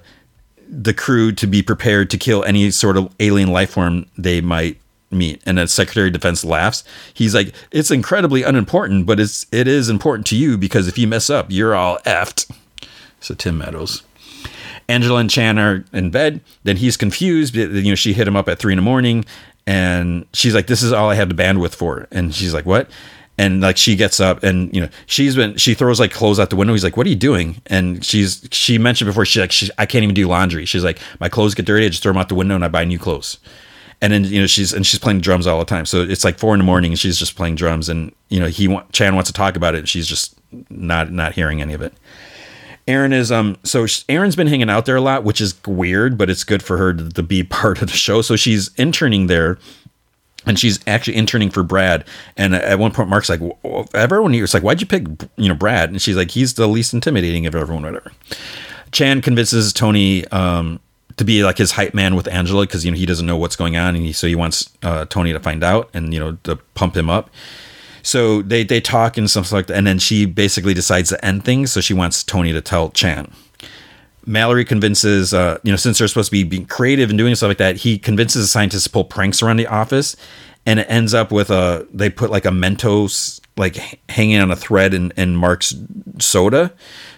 the 0.69 0.95
crew 0.95 1.33
to 1.33 1.47
be 1.47 1.63
prepared 1.63 2.11
to 2.11 2.19
kill 2.19 2.43
any 2.45 2.71
sort 2.71 2.97
of 2.97 3.15
alien 3.21 3.53
life 3.53 3.71
form 3.71 4.07
they 4.19 4.41
might 4.41 4.79
meet 5.11 5.41
and 5.47 5.59
the 5.59 5.69
secretary 5.69 6.09
of 6.09 6.13
defense 6.13 6.45
laughs 6.45 6.83
he's 7.15 7.33
like 7.33 7.55
it's 7.71 7.93
incredibly 7.93 8.43
unimportant 8.43 9.07
but 9.07 9.21
it's 9.21 9.47
it 9.53 9.69
is 9.69 9.89
important 9.89 10.27
to 10.27 10.37
you 10.37 10.59
because 10.59 10.89
if 10.89 10.99
you 10.99 11.07
mess 11.07 11.31
up 11.31 11.47
you're 11.49 11.75
all 11.75 11.99
effed. 12.05 12.51
So 13.21 13.35
tim 13.35 13.59
meadows. 13.59 14.03
Angela 14.89 15.19
and 15.19 15.31
chan 15.31 15.59
are 15.59 15.85
in 15.93 16.11
bed. 16.11 16.41
Then 16.63 16.77
he's 16.77 16.97
confused. 16.97 17.57
You 17.57 17.83
know 17.83 17.95
she 17.95 18.13
hit 18.13 18.29
him 18.29 18.37
up 18.37 18.49
at 18.49 18.59
three 18.59 18.73
in 18.73 18.77
the 18.77 18.83
morning 18.83 19.25
and 19.67 20.27
she's 20.33 20.55
like 20.55 20.69
this 20.69 20.83
is 20.83 20.93
all 20.93 21.11
i 21.11 21.15
had 21.15 21.29
the 21.29 21.35
bandwidth 21.35 21.75
for. 21.75 22.07
And 22.13 22.35
she's 22.35 22.55
like 22.55 22.67
what? 22.67 22.91
And 23.39 23.61
like 23.61 23.77
she 23.77 23.97
gets 23.97 24.21
up 24.21 24.43
and 24.43 24.73
you 24.75 24.81
know 24.81 24.89
she's 25.07 25.35
been 25.35 25.57
she 25.57 25.75
throws 25.75 25.99
like 25.99 26.13
clothes 26.13 26.39
out 26.39 26.51
the 26.51 26.57
window. 26.57 26.73
He's 26.73 26.85
like 26.85 26.97
what 26.97 27.07
are 27.07 27.11
you 27.11 27.17
doing? 27.17 27.61
And 27.67 28.05
she's 28.05 28.47
she 28.53 28.79
mentioned 28.79 29.09
before 29.09 29.25
she's 29.25 29.41
like 29.41 29.53
she, 29.53 29.71
i 29.79 29.87
can't 29.87 30.05
even 30.05 30.15
do 30.15 30.29
laundry. 30.29 30.67
She's 30.67 30.85
like 30.85 31.01
my 31.21 31.29
clothes 31.29 31.55
get 31.55 31.67
dirty. 31.67 31.87
I 31.87 31.89
just 31.89 32.03
throw 32.03 32.13
them 32.13 32.21
out 32.21 32.29
the 32.29 32.35
window 32.35 32.55
and 32.55 32.65
i 32.65 32.69
buy 32.69 32.85
new 32.85 32.99
clothes 32.99 33.39
and 34.03 34.13
then 34.13 34.25
you 34.25 34.41
know 34.41 34.47
she's 34.47 34.73
and 34.73 34.87
she's 34.87 35.01
playing 35.01 35.21
drums 35.21 35.47
all 35.47 35.59
the 35.59 35.65
time 35.65 35.87
so 35.87 36.03
it's 36.03 36.25
like 36.25 36.39
four 36.39 36.55
in 36.55 36.59
the 36.59 36.65
morning 36.65 36.93
and 36.93 36.99
she's 36.99 37.19
just 37.19 37.37
playing 37.37 37.55
drums 37.55 37.89
and 37.89 38.15
you 38.29 38.39
know 38.39 38.47
he 38.47 38.67
chan 38.93 39.15
wants 39.15 39.31
to 39.31 39.35
talk 39.35 39.57
about 39.57 39.75
it 39.75 39.79
and 39.79 39.89
she's 39.89 40.07
just 40.07 40.35
not 40.71 41.11
not 41.11 41.33
hearing 41.33 41.61
any 41.61 41.75
of 41.75 41.83
it 41.83 41.95
Erin 42.87 43.13
is 43.13 43.33
um 43.33 43.57
so 43.65 43.87
Erin's 44.09 44.37
been 44.37 44.47
hanging 44.47 44.71
out 44.71 44.87
there 44.87 44.97
a 44.97 45.01
lot, 45.01 45.25
which 45.25 45.41
is 45.41 45.57
weird, 45.67 46.17
but 46.17 46.31
it's 46.31 46.45
good 46.45 46.63
for 46.63 46.77
her 46.77 46.95
to, 46.95 47.09
to, 47.11 47.23
be 47.23 47.43
part 47.61 47.83
of 47.83 47.89
the 47.89 47.97
show. 47.97 48.23
So 48.23 48.37
she's 48.37 48.71
interning 48.77 49.27
there 49.27 49.59
and 50.47 50.59
she's 50.59 50.79
actually 50.87 51.17
interning 51.17 51.51
for 51.51 51.63
Brad. 51.63 52.05
And 52.37 52.55
at 52.55 52.79
one 52.79 52.93
point, 52.93 53.09
Mark's 53.09 53.29
like, 53.29 53.41
everyone 53.93 54.33
here's 54.33 54.55
like, 54.55 54.63
why'd 54.63 54.81
you 54.81 54.87
pick, 54.87 55.07
you 55.37 55.49
know, 55.49 55.55
Brad? 55.55 55.91
And 55.91 56.01
she's 56.01 56.17
like, 56.17 56.31
he's 56.31 56.55
the 56.55 56.69
least 56.69 56.95
intimidating 56.95 57.47
of 57.47 57.55
everyone, 57.57 57.83
whatever. 57.83 58.13
Chan 58.93 59.23
convinces 59.23 59.73
Tony 59.73 60.25
um, 60.29 60.79
to 61.17 61.25
be 61.25 61.43
like 61.45 61.59
his 61.59 61.73
hype 61.73 61.95
man 61.95 62.15
with 62.15 62.29
Angela 62.29 62.67
because 62.67 62.85
you 62.85 62.91
know 62.91 62.97
he 62.97 63.07
doesn't 63.07 63.27
know 63.27 63.37
what's 63.37 63.57
going 63.57 63.77
on, 63.77 63.97
and 63.97 64.05
he, 64.05 64.13
so 64.13 64.27
he 64.27 64.35
wants 64.35 64.71
uh, 64.83 65.07
Tony 65.07 65.33
to 65.33 65.41
find 65.41 65.65
out 65.65 65.91
and 65.95 66.13
you 66.13 66.21
know 66.21 66.39
to 66.45 66.57
pump 66.75 66.97
him 66.97 67.09
up. 67.09 67.31
So 68.03 68.43
they 68.43 68.65
they 68.65 68.81
talk 68.81 69.17
and 69.17 69.29
stuff 69.29 69.51
like 69.53 69.67
that, 69.67 69.77
and 69.77 69.87
then 69.87 69.99
she 69.99 70.27
basically 70.27 70.75
decides 70.75 71.09
to 71.11 71.25
end 71.25 71.45
things. 71.45 71.73
So 71.73 71.81
she 71.81 71.95
wants 71.95 72.23
Tony 72.23 72.53
to 72.53 72.61
tell 72.61 72.91
Chan. 72.91 73.33
Mallory 74.29 74.65
convinces, 74.65 75.33
uh, 75.33 75.59
you 75.63 75.71
know, 75.71 75.77
since 75.77 75.99
they're 75.99 76.09
supposed 76.09 76.29
to 76.29 76.33
be 76.33 76.43
being 76.43 76.67
creative 76.67 77.11
and 77.11 77.19
doing 77.19 77.35
stuff 77.37 77.49
like 77.49 77.59
that, 77.59 77.77
he 77.77 77.97
convinces 77.97 78.43
the 78.43 78.49
scientists 78.49 78.85
to 78.85 78.91
pull 78.91 79.05
pranks 79.05 79.41
around 79.41 79.57
the 79.57 79.69
office, 79.69 80.17
and 80.67 80.81
it 80.81 80.87
ends 80.91 81.15
up 81.15 81.31
with 81.31 81.49
a 81.51 81.87
they 81.93 82.11
put 82.11 82.31
like 82.31 82.45
a 82.45 82.51
Mentos 82.51 83.41
like 83.57 83.77
hanging 84.11 84.39
on 84.39 84.51
a 84.51 84.57
thread 84.57 84.93
in, 84.93 85.13
in 85.17 85.35
Mark's 85.35 85.75
soda. 86.19 86.73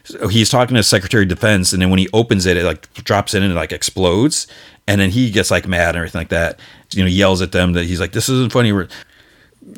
So 0.08 0.28
he's 0.28 0.48
talking 0.48 0.74
to 0.74 0.82
Secretary 0.82 1.24
of 1.24 1.28
Defense, 1.28 1.74
and 1.74 1.82
then 1.82 1.90
when 1.90 1.98
he 1.98 2.08
opens 2.14 2.46
it, 2.46 2.56
it 2.56 2.64
like 2.64 2.92
drops 2.94 3.34
in 3.34 3.42
and 3.42 3.52
it 3.52 3.54
like 3.54 3.72
explodes, 3.72 4.46
and 4.86 4.98
then 4.98 5.10
he 5.10 5.30
gets 5.30 5.50
like 5.50 5.68
mad 5.68 5.90
and 5.90 5.98
everything 5.98 6.20
like 6.20 6.30
that. 6.30 6.58
You 6.92 7.02
know, 7.02 7.10
yells 7.10 7.42
at 7.42 7.52
them 7.52 7.74
that 7.74 7.84
he's 7.84 8.00
like, 8.00 8.12
"This 8.12 8.30
isn't 8.30 8.50
funny." 8.50 8.72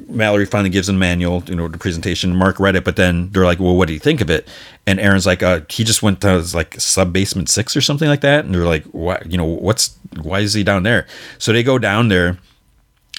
Mallory 0.08 0.46
finally 0.46 0.70
gives 0.70 0.88
him 0.88 0.94
a 0.94 0.98
manual, 0.98 1.42
you 1.48 1.56
know, 1.56 1.66
the 1.66 1.78
presentation. 1.78 2.36
Mark 2.36 2.60
read 2.60 2.76
it, 2.76 2.84
but 2.84 2.94
then 2.94 3.30
they're 3.32 3.44
like, 3.44 3.58
"Well, 3.58 3.74
what 3.74 3.88
do 3.88 3.92
you 3.92 3.98
think 3.98 4.20
of 4.20 4.30
it?" 4.30 4.46
And 4.86 5.00
Erin's 5.00 5.26
like, 5.26 5.42
uh, 5.42 5.62
"He 5.68 5.82
just 5.82 6.00
went 6.00 6.20
to 6.20 6.38
like 6.54 6.80
sub 6.80 7.12
basement 7.12 7.48
six 7.48 7.76
or 7.76 7.80
something 7.80 8.08
like 8.08 8.20
that." 8.20 8.44
And 8.44 8.54
they're 8.54 8.64
like, 8.64 8.84
"What? 8.84 9.28
You 9.28 9.36
know, 9.36 9.46
what's 9.46 9.96
why 10.22 10.40
is 10.40 10.54
he 10.54 10.62
down 10.62 10.84
there?" 10.84 11.08
So 11.38 11.52
they 11.52 11.64
go 11.64 11.76
down 11.76 12.06
there. 12.06 12.38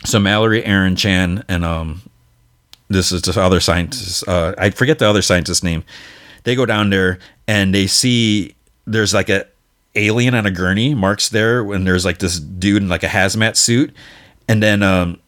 So 0.05 0.17
Mallory, 0.17 0.63
Erin, 0.63 0.95
Chan, 0.95 1.43
and 1.49 1.65
um, 1.65 2.03
this 2.87 3.11
is 3.11 3.21
the 3.23 3.39
other 3.41 3.59
scientist. 3.59 4.25
Uh, 4.25 4.55
I 4.57 4.69
forget 4.69 4.97
the 4.97 5.09
other 5.09 5.21
scientist's 5.21 5.63
name. 5.63 5.83
They 6.43 6.55
go 6.55 6.65
down 6.65 6.89
there 6.89 7.19
and 7.47 7.73
they 7.73 7.87
see 7.87 8.55
there's 8.85 9.13
like 9.13 9.29
a 9.29 9.45
alien 9.95 10.33
on 10.33 10.45
a 10.45 10.51
gurney. 10.51 10.95
Mark's 10.95 11.29
there 11.29 11.63
when 11.63 11.83
there's 11.83 12.05
like 12.05 12.19
this 12.19 12.39
dude 12.39 12.83
in 12.83 12.89
like 12.89 13.03
a 13.03 13.07
hazmat 13.07 13.55
suit, 13.55 13.93
and 14.47 14.61
then 14.61 14.83
um, 14.83 15.19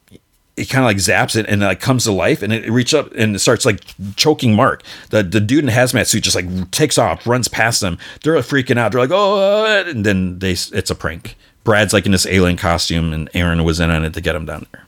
it 0.56 0.66
kind 0.66 0.84
of 0.84 0.86
like 0.86 0.98
zaps 0.98 1.36
it 1.36 1.46
and 1.48 1.60
like 1.60 1.80
comes 1.80 2.04
to 2.04 2.12
life 2.12 2.42
and 2.42 2.52
it 2.52 2.70
reaches 2.70 2.94
up 2.94 3.12
and 3.14 3.34
it 3.36 3.40
starts 3.40 3.66
like 3.66 3.80
choking 4.16 4.54
Mark. 4.54 4.82
The 5.10 5.22
the 5.22 5.40
dude 5.40 5.64
in 5.64 5.70
hazmat 5.70 6.06
suit 6.06 6.22
just 6.22 6.36
like 6.36 6.70
takes 6.70 6.98
off, 6.98 7.26
runs 7.26 7.48
past 7.48 7.80
them. 7.80 7.98
They're 8.22 8.34
freaking 8.36 8.78
out. 8.78 8.92
They're 8.92 9.00
like, 9.00 9.10
oh, 9.12 9.84
and 9.86 10.06
then 10.06 10.38
they 10.38 10.52
it's 10.52 10.90
a 10.90 10.94
prank. 10.94 11.36
Brad's 11.64 11.92
like 11.92 12.06
in 12.06 12.12
this 12.12 12.26
alien 12.26 12.56
costume 12.56 13.12
and 13.12 13.28
Erin 13.34 13.64
was 13.64 13.80
in 13.80 13.90
on 13.90 14.04
it 14.04 14.14
to 14.14 14.20
get 14.20 14.36
him 14.36 14.46
down 14.46 14.66
there. 14.72 14.86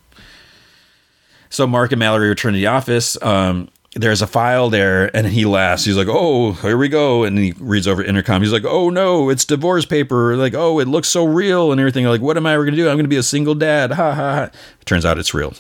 So 1.48 1.66
Mark 1.66 1.92
and 1.92 1.98
Mallory 1.98 2.28
return 2.28 2.52
to 2.52 2.58
the 2.58 2.66
office. 2.66 3.20
Um, 3.22 3.68
there's 3.96 4.20
a 4.20 4.26
file 4.26 4.68
there 4.68 5.14
and 5.16 5.26
he 5.26 5.46
laughs. 5.46 5.84
He's 5.84 5.96
like, 5.96 6.08
oh, 6.08 6.52
here 6.52 6.76
we 6.76 6.88
go. 6.88 7.24
And 7.24 7.38
he 7.38 7.54
reads 7.58 7.88
over 7.88 8.02
intercom. 8.02 8.42
He's 8.42 8.52
like, 8.52 8.66
oh 8.66 8.90
no, 8.90 9.30
it's 9.30 9.44
divorce 9.44 9.86
paper. 9.86 10.36
Like, 10.36 10.54
oh, 10.54 10.78
it 10.78 10.86
looks 10.86 11.08
so 11.08 11.24
real 11.24 11.72
and 11.72 11.80
everything. 11.80 12.04
Like, 12.04 12.20
what 12.20 12.36
am 12.36 12.46
I 12.46 12.52
ever 12.54 12.66
to 12.66 12.76
do? 12.76 12.88
I'm 12.88 12.98
to 12.98 13.08
be 13.08 13.16
a 13.16 13.22
single 13.22 13.54
dad. 13.54 13.92
Ha 13.92 14.14
ha 14.14 14.34
ha. 14.34 14.50
Turns 14.84 15.06
out 15.06 15.18
it's 15.18 15.32
real. 15.32 15.54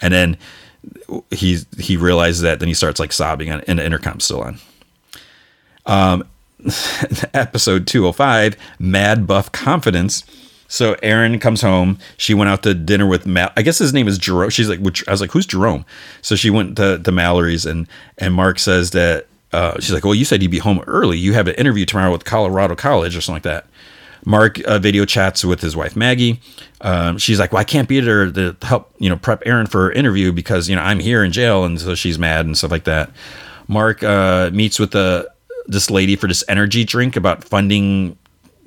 And 0.00 0.12
then 0.12 0.38
he 1.30 1.58
he 1.78 1.96
realizes 1.98 2.40
that. 2.40 2.60
Then 2.60 2.68
he 2.68 2.74
starts 2.74 2.98
like 2.98 3.12
sobbing 3.12 3.50
and 3.50 3.78
the 3.78 3.84
intercom's 3.84 4.24
still 4.24 4.40
on. 4.40 4.58
Um, 5.84 6.24
episode 7.34 7.86
205, 7.86 8.56
Mad 8.78 9.26
Buff 9.26 9.52
Confidence 9.52 10.24
so 10.72 10.96
Erin 11.02 11.38
comes 11.38 11.60
home. 11.60 11.98
She 12.16 12.32
went 12.32 12.48
out 12.48 12.62
to 12.62 12.72
dinner 12.72 13.06
with 13.06 13.26
Matt. 13.26 13.52
I 13.58 13.62
guess 13.62 13.76
his 13.76 13.92
name 13.92 14.08
is 14.08 14.16
Jerome. 14.16 14.48
She's 14.48 14.70
like, 14.70 14.80
which, 14.80 15.06
I 15.06 15.10
was 15.10 15.20
like, 15.20 15.30
who's 15.30 15.44
Jerome? 15.44 15.84
So 16.22 16.34
she 16.34 16.48
went 16.48 16.76
to, 16.78 16.98
to 16.98 17.12
Mallory's, 17.12 17.66
and 17.66 17.86
and 18.16 18.32
Mark 18.32 18.58
says 18.58 18.92
that 18.92 19.26
uh, 19.52 19.78
she's 19.80 19.92
like, 19.92 20.02
well, 20.02 20.14
you 20.14 20.24
said 20.24 20.40
you'd 20.40 20.50
be 20.50 20.58
home 20.58 20.82
early. 20.86 21.18
You 21.18 21.34
have 21.34 21.46
an 21.46 21.56
interview 21.56 21.84
tomorrow 21.84 22.10
with 22.10 22.24
Colorado 22.24 22.74
College 22.74 23.14
or 23.14 23.20
something 23.20 23.36
like 23.36 23.42
that. 23.42 23.66
Mark 24.24 24.60
uh, 24.66 24.78
video 24.78 25.04
chats 25.04 25.44
with 25.44 25.60
his 25.60 25.76
wife 25.76 25.94
Maggie. 25.94 26.40
Um, 26.80 27.18
she's 27.18 27.38
like, 27.38 27.52
"Well, 27.52 27.60
I 27.60 27.64
can't 27.64 27.86
be 27.86 28.00
there 28.00 28.32
to 28.32 28.56
help, 28.62 28.94
you 28.98 29.10
know, 29.10 29.16
prep 29.18 29.42
Erin 29.44 29.66
for 29.66 29.82
her 29.82 29.92
interview 29.92 30.32
because 30.32 30.70
you 30.70 30.76
know 30.76 30.82
I'm 30.82 31.00
here 31.00 31.22
in 31.22 31.32
jail," 31.32 31.64
and 31.66 31.78
so 31.78 31.94
she's 31.94 32.18
mad 32.18 32.46
and 32.46 32.56
stuff 32.56 32.70
like 32.70 32.84
that. 32.84 33.10
Mark 33.68 34.02
uh, 34.02 34.48
meets 34.54 34.78
with 34.78 34.92
the 34.92 35.30
this 35.66 35.90
lady 35.90 36.16
for 36.16 36.28
this 36.28 36.42
energy 36.48 36.82
drink 36.82 37.14
about 37.14 37.44
funding 37.44 38.16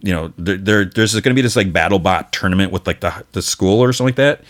you 0.05 0.13
know, 0.13 0.31
there, 0.37 0.57
there 0.57 0.85
there's 0.85 1.13
going 1.13 1.23
to 1.23 1.33
be 1.33 1.41
this 1.41 1.55
like 1.55 1.73
battle 1.73 1.97
bot 1.97 2.31
tournament 2.31 2.71
with 2.71 2.85
like 2.85 2.99
the 2.99 3.25
the 3.31 3.41
school 3.41 3.83
or 3.83 3.91
something 3.91 4.15
like 4.15 4.15
that, 4.15 4.43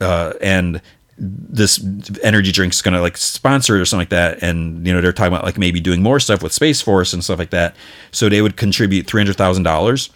uh, 0.00 0.34
and 0.42 0.82
this 1.18 1.82
energy 2.22 2.52
drink's 2.52 2.82
going 2.82 2.94
to 2.94 3.00
like 3.00 3.16
sponsor 3.16 3.76
it 3.76 3.80
or 3.80 3.84
something 3.86 4.02
like 4.02 4.10
that. 4.10 4.42
And 4.42 4.86
you 4.86 4.92
know, 4.92 5.00
they're 5.00 5.12
talking 5.12 5.32
about 5.32 5.44
like 5.44 5.56
maybe 5.56 5.80
doing 5.80 6.02
more 6.02 6.20
stuff 6.20 6.42
with 6.42 6.52
Space 6.52 6.82
Force 6.82 7.14
and 7.14 7.24
stuff 7.24 7.38
like 7.38 7.50
that. 7.50 7.74
So 8.12 8.28
they 8.28 8.42
would 8.42 8.58
contribute 8.58 9.06
three 9.06 9.20
hundred 9.20 9.36
thousand 9.36 9.62
dollars 9.62 10.10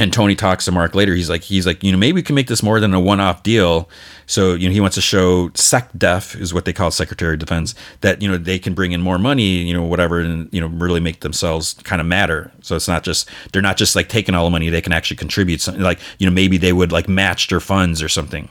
and 0.00 0.12
Tony 0.12 0.34
talks 0.34 0.64
to 0.64 0.72
Mark 0.72 0.94
later. 0.94 1.14
He's 1.14 1.28
like, 1.28 1.42
he's 1.42 1.66
like, 1.66 1.84
you 1.84 1.92
know, 1.92 1.98
maybe 1.98 2.16
we 2.16 2.22
can 2.22 2.34
make 2.34 2.46
this 2.46 2.62
more 2.62 2.80
than 2.80 2.94
a 2.94 3.00
one-off 3.00 3.42
deal. 3.42 3.88
So, 4.26 4.54
you 4.54 4.68
know, 4.68 4.72
he 4.72 4.80
wants 4.80 4.94
to 4.94 5.00
show 5.02 5.50
SecDef 5.50 6.40
is 6.40 6.54
what 6.54 6.64
they 6.64 6.72
call 6.72 6.90
Secretary 6.90 7.34
of 7.34 7.40
Defense 7.40 7.74
that 8.00 8.22
you 8.22 8.30
know 8.30 8.38
they 8.38 8.58
can 8.58 8.74
bring 8.74 8.92
in 8.92 9.02
more 9.02 9.18
money, 9.18 9.42
you 9.42 9.74
know, 9.74 9.82
whatever, 9.82 10.20
and 10.20 10.48
you 10.52 10.60
know, 10.60 10.68
really 10.68 11.00
make 11.00 11.20
themselves 11.20 11.74
kind 11.82 12.00
of 12.00 12.06
matter. 12.06 12.50
So 12.62 12.76
it's 12.76 12.88
not 12.88 13.02
just 13.02 13.28
they're 13.52 13.60
not 13.60 13.76
just 13.76 13.94
like 13.94 14.08
taking 14.08 14.34
all 14.34 14.44
the 14.44 14.50
money; 14.50 14.70
they 14.70 14.80
can 14.80 14.92
actually 14.92 15.16
contribute 15.16 15.60
something. 15.60 15.82
Like 15.82 15.98
you 16.18 16.26
know, 16.26 16.32
maybe 16.32 16.56
they 16.56 16.72
would 16.72 16.92
like 16.92 17.08
match 17.08 17.48
their 17.48 17.60
funds 17.60 18.02
or 18.02 18.08
something. 18.08 18.48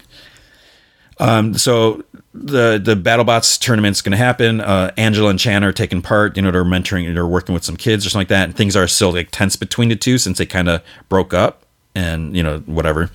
Um, 1.20 1.54
so 1.54 2.04
the 2.34 2.80
the 2.84 2.96
BattleBots 2.96 3.60
tournament's 3.60 4.02
going 4.02 4.12
to 4.12 4.18
happen. 4.18 4.62
Uh, 4.62 4.92
Angela 4.98 5.30
and 5.30 5.40
Chan 5.40 5.64
are 5.64 5.74
taking 5.74 6.02
part. 6.02 6.36
You 6.36 6.44
know, 6.44 6.52
they're 6.52 6.64
mentoring, 6.64 7.14
they're 7.14 7.28
working 7.28 7.54
with 7.54 7.64
some 7.64 7.76
kids 7.76 8.06
or 8.06 8.10
something 8.10 8.22
like 8.22 8.30
that. 8.30 8.44
And 8.46 8.56
things 8.56 8.76
are 8.76 8.88
still 8.88 9.12
like 9.12 9.30
tense 9.32 9.56
between 9.56 9.90
the 9.90 9.96
two 9.96 10.18
since 10.18 10.38
they 10.38 10.46
kind 10.46 10.70
of 10.70 10.82
broke 11.10 11.34
up 11.34 11.64
and 11.96 12.36
you 12.36 12.44
know 12.44 12.60
whatever. 12.60 13.12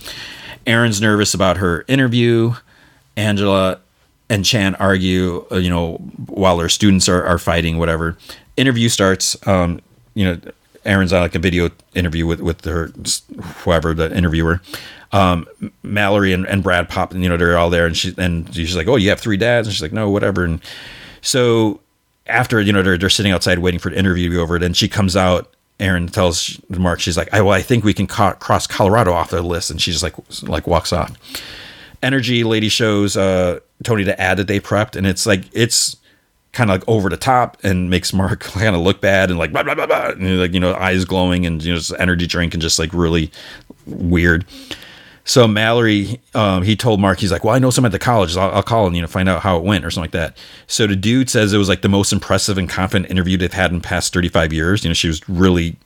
Erin's 0.67 1.01
nervous 1.01 1.35
about 1.35 1.59
her 1.59 1.85
interview. 1.89 2.55
Angela 3.17 3.81
and 4.29 4.45
Chan 4.45 4.75
argue, 4.77 5.47
uh, 5.53 5.57
you 5.57 5.71
know, 5.71 5.97
while 6.27 6.57
their 6.57 6.69
students 6.69 7.09
are, 7.09 7.23
are 7.25 7.39
fighting, 7.39 7.79
whatever. 7.79 8.17
Interview 8.57 8.89
starts. 8.89 9.37
Um, 9.47 9.81
you 10.15 10.25
know, 10.25 10.41
Erin's 10.85 11.13
on 11.13 11.21
like 11.21 11.35
a 11.35 11.39
video 11.39 11.71
interview 11.95 12.27
with 12.27 12.41
with 12.41 12.65
her 12.65 12.93
whoever 13.63 13.95
the 13.95 14.15
interviewer 14.17 14.61
um, 15.15 15.47
Mallory 15.85 16.33
and, 16.33 16.45
and 16.49 16.63
Brad 16.63 16.89
pop, 16.89 17.13
and 17.13 17.23
you 17.23 17.29
know 17.29 17.37
they're 17.37 17.57
all 17.57 17.71
there, 17.71 17.87
and 17.87 17.97
she 17.97 18.13
and 18.19 18.53
she's 18.53 18.77
like, 18.77 18.89
"Oh, 18.89 18.97
you 18.97 19.11
have 19.11 19.21
three 19.21 19.37
dads," 19.37 19.69
and 19.69 19.73
she's 19.73 19.81
like, 19.81 19.93
"No, 19.93 20.11
whatever." 20.11 20.45
And 20.45 20.61
so 21.23 21.81
after 22.27 22.61
you 22.61 22.73
know 22.73 22.83
they're 22.83 22.99
they're 22.99 23.09
sitting 23.09 23.31
outside 23.31 23.61
waiting 23.61 23.79
for 23.79 23.91
the 23.91 23.99
interview 23.99 24.29
to 24.29 24.35
be 24.35 24.41
over, 24.41 24.59
then 24.59 24.75
she 24.75 24.89
comes 24.89 25.17
out. 25.17 25.51
Erin 25.81 26.09
tells 26.09 26.61
Mark, 26.69 27.01
she's 27.01 27.17
like, 27.17 27.33
I, 27.33 27.43
"Well, 27.43 27.53
I 27.53 27.63
think 27.63 27.85
we 27.85 27.95
can 27.95 28.09
cross 28.09 28.67
Colorado 28.67 29.13
off 29.13 29.31
the 29.31 29.41
list," 29.41 29.71
and 29.71 29.81
she 29.81 29.93
just 29.93 30.03
like 30.03 30.15
like 30.43 30.67
walks 30.67 30.93
off. 30.93 31.17
Energy 32.03 32.43
lady 32.43 32.69
shows 32.69 33.17
uh, 33.17 33.61
Tony 33.85 34.03
the 34.03 34.21
ad 34.21 34.39
that 34.39 34.49
they 34.49 34.59
prepped, 34.59 34.97
and 34.97 35.07
it's 35.07 35.27
like 35.27 35.43
it's 35.53 35.97
kind 36.55 36.71
of 36.71 36.75
like 36.79 36.89
over 36.89 37.09
the 37.09 37.17
top 37.17 37.59
and 37.63 37.91
makes 37.91 38.13
Mark 38.13 38.41
kind 38.41 38.75
of 38.75 38.83
look 38.83 39.01
bad 39.01 39.31
and 39.31 39.39
like 39.39 39.53
blah 39.53 39.63
blah 39.63 39.75
blah 39.75 39.87
blah, 39.87 40.11
and 40.11 40.41
like 40.41 40.53
you 40.53 40.61
know 40.61 40.75
eyes 40.75 41.05
glowing 41.05 41.45
and 41.47 41.63
you 41.63 41.75
know 41.75 41.81
energy 41.99 42.27
drink 42.27 42.55
and 42.55 42.63
just 42.63 42.79
like 42.79 42.93
really 42.93 43.31
weird. 43.87 44.45
So 45.27 45.49
Mallory, 45.49 46.21
um, 46.35 46.63
he 46.63 46.77
told 46.77 47.01
Mark, 47.01 47.19
he's 47.19 47.33
like, 47.33 47.45
well, 47.45 47.55
I 47.55 47.59
know 47.59 47.71
some 47.71 47.87
at 47.87 47.93
the 47.93 47.99
college. 47.99 48.37
I'll, 48.37 48.51
I'll 48.51 48.63
call 48.63 48.87
and 48.87 48.95
you 48.95 49.01
know 49.01 49.09
find 49.09 49.29
out 49.29 49.43
how 49.43 49.57
it 49.57 49.65
went 49.65 49.85
or 49.85 49.91
something 49.91 50.05
like 50.05 50.13
that. 50.13 50.37
So 50.67 50.87
the 50.87 50.97
dude 50.97 51.31
says 51.31 51.53
it 51.53 51.59
was 51.59 51.69
like 51.69 51.83
the 51.83 51.89
most 51.89 52.13
impressive 52.13 52.59
and 52.59 52.69
confident 52.69 53.11
interview 53.11 53.39
they've 53.39 53.53
had 53.53 53.73
in 53.73 53.81
past 53.81 54.13
35 54.13 54.53
years. 54.53 54.85
You 54.85 54.91
know, 54.91 54.95
she 54.95 55.09
was 55.09 55.27
really 55.29 55.77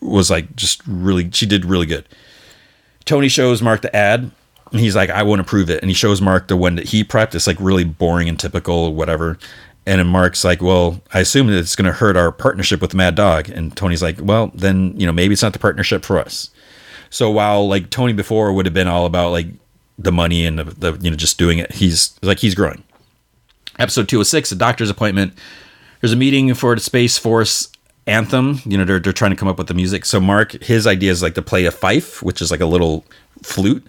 was 0.00 0.30
like 0.30 0.54
just 0.54 0.80
really 0.86 1.30
she 1.32 1.44
did 1.44 1.64
really 1.64 1.86
good. 1.86 2.04
Tony 3.04 3.28
shows 3.28 3.62
Mark 3.62 3.82
the 3.82 3.94
ad. 3.94 4.30
And 4.70 4.80
he's 4.80 4.94
like, 4.94 5.08
I 5.08 5.22
won't 5.22 5.40
approve 5.40 5.70
it. 5.70 5.80
And 5.80 5.88
he 5.88 5.94
shows 5.94 6.20
Mark 6.20 6.48
the 6.48 6.56
one 6.56 6.74
that 6.74 6.90
he 6.90 7.02
prepped. 7.02 7.34
It's 7.34 7.46
like 7.46 7.56
really 7.58 7.84
boring 7.84 8.28
and 8.28 8.38
typical, 8.38 8.74
or 8.74 8.94
whatever. 8.94 9.38
And 9.88 10.06
Mark's 10.06 10.44
like, 10.44 10.60
well, 10.60 11.00
I 11.14 11.20
assume 11.20 11.46
that 11.46 11.56
it's 11.56 11.74
going 11.74 11.86
to 11.86 11.92
hurt 11.92 12.14
our 12.14 12.30
partnership 12.30 12.82
with 12.82 12.92
Mad 12.92 13.14
Dog. 13.14 13.48
And 13.48 13.74
Tony's 13.74 14.02
like, 14.02 14.18
well, 14.20 14.52
then, 14.54 14.92
you 15.00 15.06
know, 15.06 15.12
maybe 15.12 15.32
it's 15.32 15.40
not 15.40 15.54
the 15.54 15.58
partnership 15.58 16.04
for 16.04 16.18
us. 16.18 16.50
So 17.08 17.30
while 17.30 17.66
like 17.66 17.88
Tony 17.88 18.12
before 18.12 18.52
would 18.52 18.66
have 18.66 18.74
been 18.74 18.86
all 18.86 19.06
about 19.06 19.30
like 19.30 19.46
the 19.98 20.12
money 20.12 20.44
and 20.44 20.58
the, 20.58 20.64
the 20.64 20.98
you 21.00 21.10
know 21.10 21.16
just 21.16 21.38
doing 21.38 21.58
it, 21.58 21.72
he's 21.72 22.18
like 22.20 22.38
he's 22.38 22.54
growing. 22.54 22.84
Episode 23.78 24.10
206, 24.10 24.52
a 24.52 24.56
doctor's 24.56 24.90
appointment. 24.90 25.32
There's 26.02 26.12
a 26.12 26.16
meeting 26.16 26.52
for 26.52 26.74
the 26.74 26.82
Space 26.82 27.16
Force 27.16 27.72
anthem. 28.06 28.60
You 28.66 28.76
know, 28.76 28.84
they're, 28.84 28.98
they're 28.98 29.14
trying 29.14 29.30
to 29.30 29.38
come 29.38 29.48
up 29.48 29.56
with 29.56 29.68
the 29.68 29.74
music. 29.74 30.04
So 30.04 30.20
Mark, 30.20 30.52
his 30.62 30.86
idea 30.86 31.12
is 31.12 31.22
like 31.22 31.34
to 31.36 31.42
play 31.42 31.64
a 31.64 31.70
fife, 31.70 32.22
which 32.22 32.42
is 32.42 32.50
like 32.50 32.60
a 32.60 32.66
little 32.66 33.06
flute. 33.42 33.86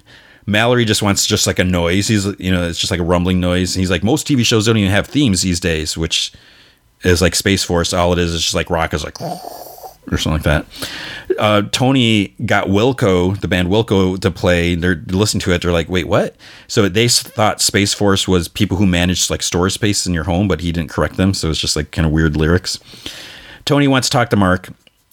Mallory 0.50 0.86
just 0.86 1.02
wants 1.02 1.26
just 1.26 1.48
like 1.48 1.60
a 1.60 1.64
noise. 1.64 2.08
He's, 2.08 2.26
you 2.40 2.52
know, 2.52 2.68
it's 2.68 2.80
just 2.80 2.92
like 2.92 3.00
a 3.00 3.04
rumbling 3.04 3.40
noise. 3.40 3.74
He's 3.74 3.92
like, 3.92 4.04
most 4.04 4.28
TV 4.28 4.46
shows 4.46 4.66
don't 4.66 4.78
even 4.78 4.92
have 4.92 5.08
themes 5.08 5.42
these 5.42 5.60
days, 5.60 5.98
which 5.98 6.34
is 7.04 7.22
like 7.22 7.36
Space 7.36 7.64
Force. 7.64 7.94
All 7.94 8.14
it 8.14 8.20
is 8.20 8.34
is 8.34 8.42
just 8.42 8.56
like 8.56 8.70
rock 8.70 8.94
is 8.94 9.04
like 9.04 9.18
or 10.12 10.18
something 10.18 10.42
like 10.42 10.44
that. 10.44 10.66
Uh, 11.38 11.62
Tony 11.72 12.36
got 12.46 12.68
Wilco, 12.68 13.40
the 13.40 13.48
band 13.48 13.70
Wilco, 13.70 14.20
to 14.20 14.32
play. 14.32 14.76
They're 14.76 15.02
listening 15.08 15.42
to 15.42 15.52
it. 15.52 15.62
They're 15.62 15.72
like, 15.72 15.90
wait, 15.90 16.08
what? 16.08 16.36
So 16.68 16.90
they 16.90 17.08
thought 17.08 17.62
Space 17.62 17.94
Force 17.94 18.28
was 18.28 18.48
people 18.48 18.78
who 18.78 18.86
managed 18.86 19.30
like 19.30 19.44
storage 19.44 19.74
space 19.74 20.08
in 20.08 20.14
your 20.14 20.24
home, 20.24 20.48
but 20.48 20.62
he 20.62 20.72
didn't 20.72 20.90
correct 20.90 21.18
them. 21.18 21.34
So 21.34 21.50
it's 21.50 21.60
just 21.60 21.76
like 21.76 21.92
kind 21.92 22.06
of 22.06 22.12
weird 22.12 22.36
lyrics. 22.36 22.80
Tony 23.66 23.88
wants 23.88 24.10
to 24.10 24.12
talk 24.12 24.30
to 24.32 24.36
Mark. 24.36 24.70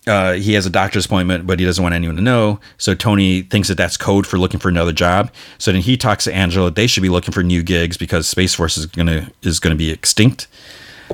Uh, 0.06 0.34
he 0.34 0.52
has 0.52 0.66
a 0.66 0.70
doctor's 0.70 1.06
appointment, 1.06 1.46
but 1.46 1.58
he 1.58 1.66
doesn't 1.66 1.82
want 1.82 1.94
anyone 1.94 2.14
to 2.14 2.22
know. 2.22 2.60
So 2.78 2.94
Tony 2.94 3.42
thinks 3.42 3.66
that 3.68 3.76
that's 3.76 3.96
code 3.96 4.24
for 4.24 4.38
looking 4.38 4.60
for 4.60 4.68
another 4.68 4.92
job. 4.92 5.32
So 5.58 5.72
then 5.72 5.80
he 5.80 5.96
talks 5.96 6.24
to 6.24 6.32
Angela. 6.32 6.70
They 6.70 6.86
should 6.86 7.02
be 7.02 7.08
looking 7.08 7.32
for 7.32 7.42
new 7.42 7.62
gigs 7.64 7.96
because 7.96 8.28
Space 8.28 8.54
Force 8.54 8.76
is 8.76 8.86
gonna 8.86 9.30
is 9.42 9.58
gonna 9.58 9.74
be 9.74 9.90
extinct. 9.90 10.46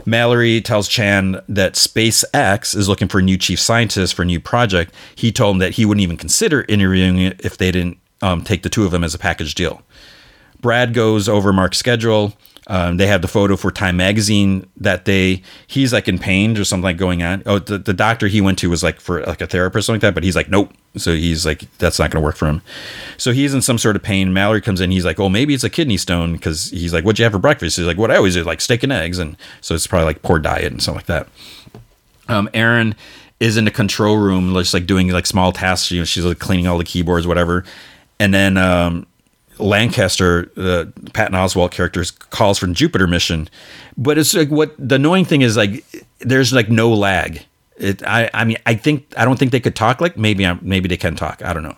Mallory 0.04 0.60
tells 0.60 0.88
Chan 0.88 1.40
that 1.48 1.74
SpaceX 1.74 2.74
is 2.74 2.88
looking 2.88 3.08
for 3.08 3.18
a 3.18 3.22
new 3.22 3.36
chief 3.36 3.60
scientist 3.60 4.14
for 4.14 4.22
a 4.22 4.26
new 4.26 4.40
project. 4.40 4.94
He 5.14 5.32
told 5.32 5.56
him 5.56 5.58
that 5.60 5.72
he 5.72 5.84
wouldn't 5.84 6.02
even 6.02 6.16
consider 6.16 6.64
interviewing 6.68 7.18
it 7.18 7.40
if 7.44 7.58
they 7.58 7.70
didn't 7.70 7.98
um, 8.22 8.42
take 8.42 8.62
the 8.62 8.68
two 8.68 8.84
of 8.84 8.90
them 8.90 9.04
as 9.04 9.14
a 9.14 9.18
package 9.18 9.54
deal. 9.54 9.82
Brad 10.60 10.94
goes 10.94 11.28
over 11.28 11.52
Mark's 11.52 11.78
schedule. 11.78 12.34
Um, 12.68 12.96
they 12.96 13.08
have 13.08 13.22
the 13.22 13.28
photo 13.28 13.56
for 13.56 13.72
Time 13.72 13.96
Magazine 13.96 14.68
that 14.76 15.04
day. 15.04 15.42
He's 15.66 15.92
like 15.92 16.06
in 16.06 16.18
pain 16.18 16.56
or 16.56 16.64
something 16.64 16.84
like 16.84 16.96
going 16.96 17.22
on. 17.22 17.42
Oh, 17.44 17.58
the, 17.58 17.76
the 17.76 17.92
doctor 17.92 18.28
he 18.28 18.40
went 18.40 18.58
to 18.60 18.70
was 18.70 18.82
like 18.82 19.00
for 19.00 19.20
like 19.24 19.40
a 19.40 19.46
therapist 19.46 19.84
or 19.84 19.86
something 19.86 19.96
like 19.96 20.10
that, 20.10 20.14
but 20.14 20.22
he's 20.22 20.36
like, 20.36 20.48
nope. 20.48 20.72
So 20.96 21.14
he's 21.14 21.44
like, 21.44 21.64
that's 21.78 21.98
not 21.98 22.10
going 22.10 22.22
to 22.22 22.24
work 22.24 22.36
for 22.36 22.46
him. 22.46 22.62
So 23.16 23.32
he's 23.32 23.52
in 23.52 23.62
some 23.62 23.78
sort 23.78 23.96
of 23.96 24.02
pain. 24.02 24.32
Mallory 24.32 24.60
comes 24.60 24.80
in. 24.80 24.90
He's 24.90 25.04
like, 25.04 25.18
oh, 25.18 25.28
maybe 25.28 25.54
it's 25.54 25.64
a 25.64 25.70
kidney 25.70 25.96
stone 25.96 26.34
because 26.34 26.70
he's 26.70 26.92
like, 26.92 27.04
what'd 27.04 27.18
you 27.18 27.24
have 27.24 27.32
for 27.32 27.38
breakfast? 27.38 27.78
He's 27.78 27.86
like, 27.86 27.98
what 27.98 28.10
I 28.10 28.16
always 28.16 28.34
do, 28.34 28.44
like 28.44 28.60
steak 28.60 28.82
and 28.82 28.92
eggs. 28.92 29.18
And 29.18 29.36
so 29.60 29.74
it's 29.74 29.86
probably 29.86 30.06
like 30.06 30.22
poor 30.22 30.38
diet 30.38 30.70
and 30.70 30.82
something 30.82 30.98
like 30.98 31.06
that. 31.06 31.28
Um, 32.28 32.48
Erin 32.54 32.94
is 33.40 33.56
in 33.56 33.64
the 33.64 33.70
control 33.72 34.18
room, 34.18 34.54
just 34.54 34.72
like 34.72 34.86
doing 34.86 35.08
like 35.08 35.26
small 35.26 35.50
tasks. 35.50 35.90
You 35.90 36.00
know, 36.00 36.04
she's 36.04 36.24
like 36.24 36.38
cleaning 36.38 36.68
all 36.68 36.78
the 36.78 36.84
keyboards, 36.84 37.26
whatever. 37.26 37.64
And 38.20 38.32
then 38.32 38.56
um, 38.56 39.06
Lancaster, 39.58 40.50
the 40.54 40.92
Patton 41.12 41.36
Oswalt 41.36 41.70
characters, 41.70 42.10
calls 42.10 42.60
the 42.60 42.74
Jupiter 42.74 43.06
mission. 43.06 43.48
But 43.96 44.18
it's 44.18 44.34
like 44.34 44.50
what 44.50 44.74
the 44.78 44.96
annoying 44.96 45.24
thing 45.24 45.42
is 45.42 45.56
like 45.56 45.84
there's 46.20 46.52
like 46.52 46.68
no 46.68 46.92
lag. 46.92 47.44
It, 47.76 48.06
I, 48.06 48.30
I 48.32 48.44
mean, 48.44 48.58
I 48.66 48.74
think 48.74 49.12
I 49.16 49.24
don't 49.24 49.38
think 49.38 49.52
they 49.52 49.60
could 49.60 49.76
talk. 49.76 50.00
Like 50.00 50.16
maybe, 50.16 50.46
I'm, 50.46 50.58
maybe 50.62 50.88
they 50.88 50.96
can 50.96 51.16
talk. 51.16 51.42
I 51.42 51.52
don't 51.52 51.62
know, 51.62 51.76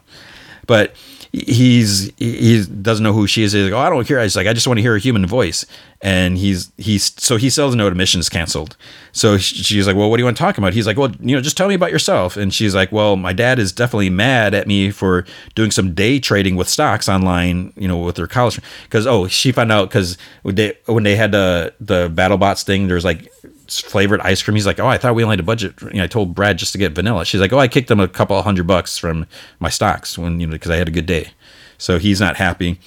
but 0.67 0.95
he's 1.35 2.13
he 2.17 2.65
doesn't 2.65 3.03
know 3.03 3.13
who 3.13 3.27
she 3.27 3.43
is. 3.43 3.53
He's 3.53 3.65
like, 3.65 3.73
oh, 3.73 3.79
I 3.79 3.91
don't 3.91 4.07
care. 4.07 4.23
He's 4.23 4.37
like, 4.37 4.47
I 4.47 4.53
just 4.53 4.67
want 4.67 4.79
to 4.79 4.83
hear 4.83 4.95
a 4.95 5.01
human 5.01 5.27
voice. 5.27 5.67
And 6.01 6.39
he's 6.39 6.71
he's 6.77 7.13
so 7.21 7.37
he 7.37 7.51
sells 7.51 7.75
note 7.75 7.95
mission 7.97 8.21
is 8.21 8.29
canceled. 8.29 8.77
So 9.13 9.37
she's 9.39 9.87
like, 9.87 9.97
well, 9.97 10.11
what 10.11 10.17
do 10.17 10.21
you 10.21 10.27
want 10.27 10.37
to 10.37 10.43
talk 10.43 10.59
about? 10.59 10.75
He's 10.75 10.87
like, 10.87 10.97
well, 10.97 11.11
you 11.21 11.35
know, 11.35 11.43
just 11.43 11.57
tell 11.57 11.69
me 11.69 11.75
about 11.75 11.91
yourself. 11.91 12.37
And 12.37 12.55
she's 12.55 12.75
like, 12.75 12.93
well, 12.93 13.17
my 13.17 13.33
dad 13.33 13.59
is 13.59 13.73
definitely 13.73 14.11
mad 14.11 14.55
at 14.55 14.67
me 14.67 14.91
for 14.91 15.25
doing 15.55 15.71
some 15.71 15.95
day 15.95 16.21
trading 16.21 16.57
with 16.57 16.69
stocks 16.69 17.09
online. 17.09 17.73
You 17.77 17.89
know, 17.89 17.99
with 17.99 18.17
their 18.17 18.27
college 18.27 18.61
because 18.85 19.07
oh, 19.07 19.27
she 19.27 19.51
found 19.51 19.73
out 19.73 19.89
because 19.89 20.17
they 20.45 20.77
when 20.87 21.03
they 21.03 21.17
had 21.17 21.33
the 21.33 21.75
the 21.81 22.11
BattleBots 22.11 22.63
thing, 22.63 22.87
there's 22.87 23.05
like 23.05 23.29
flavored 23.69 24.21
ice 24.21 24.43
cream. 24.43 24.55
He's 24.55 24.67
like, 24.67 24.81
oh, 24.81 24.87
I 24.87 24.99
thought 24.99 25.15
we 25.15 25.23
only 25.23 25.35
had 25.35 25.41
a 25.41 25.45
budget. 25.45 25.75
You 25.83 25.95
know, 25.95 26.05
I 26.05 26.07
told 26.07 26.35
Brad 26.35 26.59
just 26.59 26.73
to 26.73 26.79
get 26.79 26.93
vanilla. 26.93 27.25
She's 27.25 27.41
like, 27.41 27.53
oh, 27.53 27.59
I 27.59 27.69
kicked 27.69 27.91
him 27.91 28.01
a 28.01 28.09
couple 28.09 28.41
hundred 28.43 28.67
bucks 28.67 28.99
from 28.99 29.27
my 29.59 29.69
stocks 29.69 30.19
when 30.19 30.41
you 30.41 30.47
know 30.47 30.53
because 30.53 30.71
I 30.71 30.77
had 30.77 30.89
a 30.89 30.93
good 30.93 31.07
day. 31.07 31.31
So 31.79 31.99
he's 31.99 32.21
not 32.21 32.37
happy. 32.37 32.79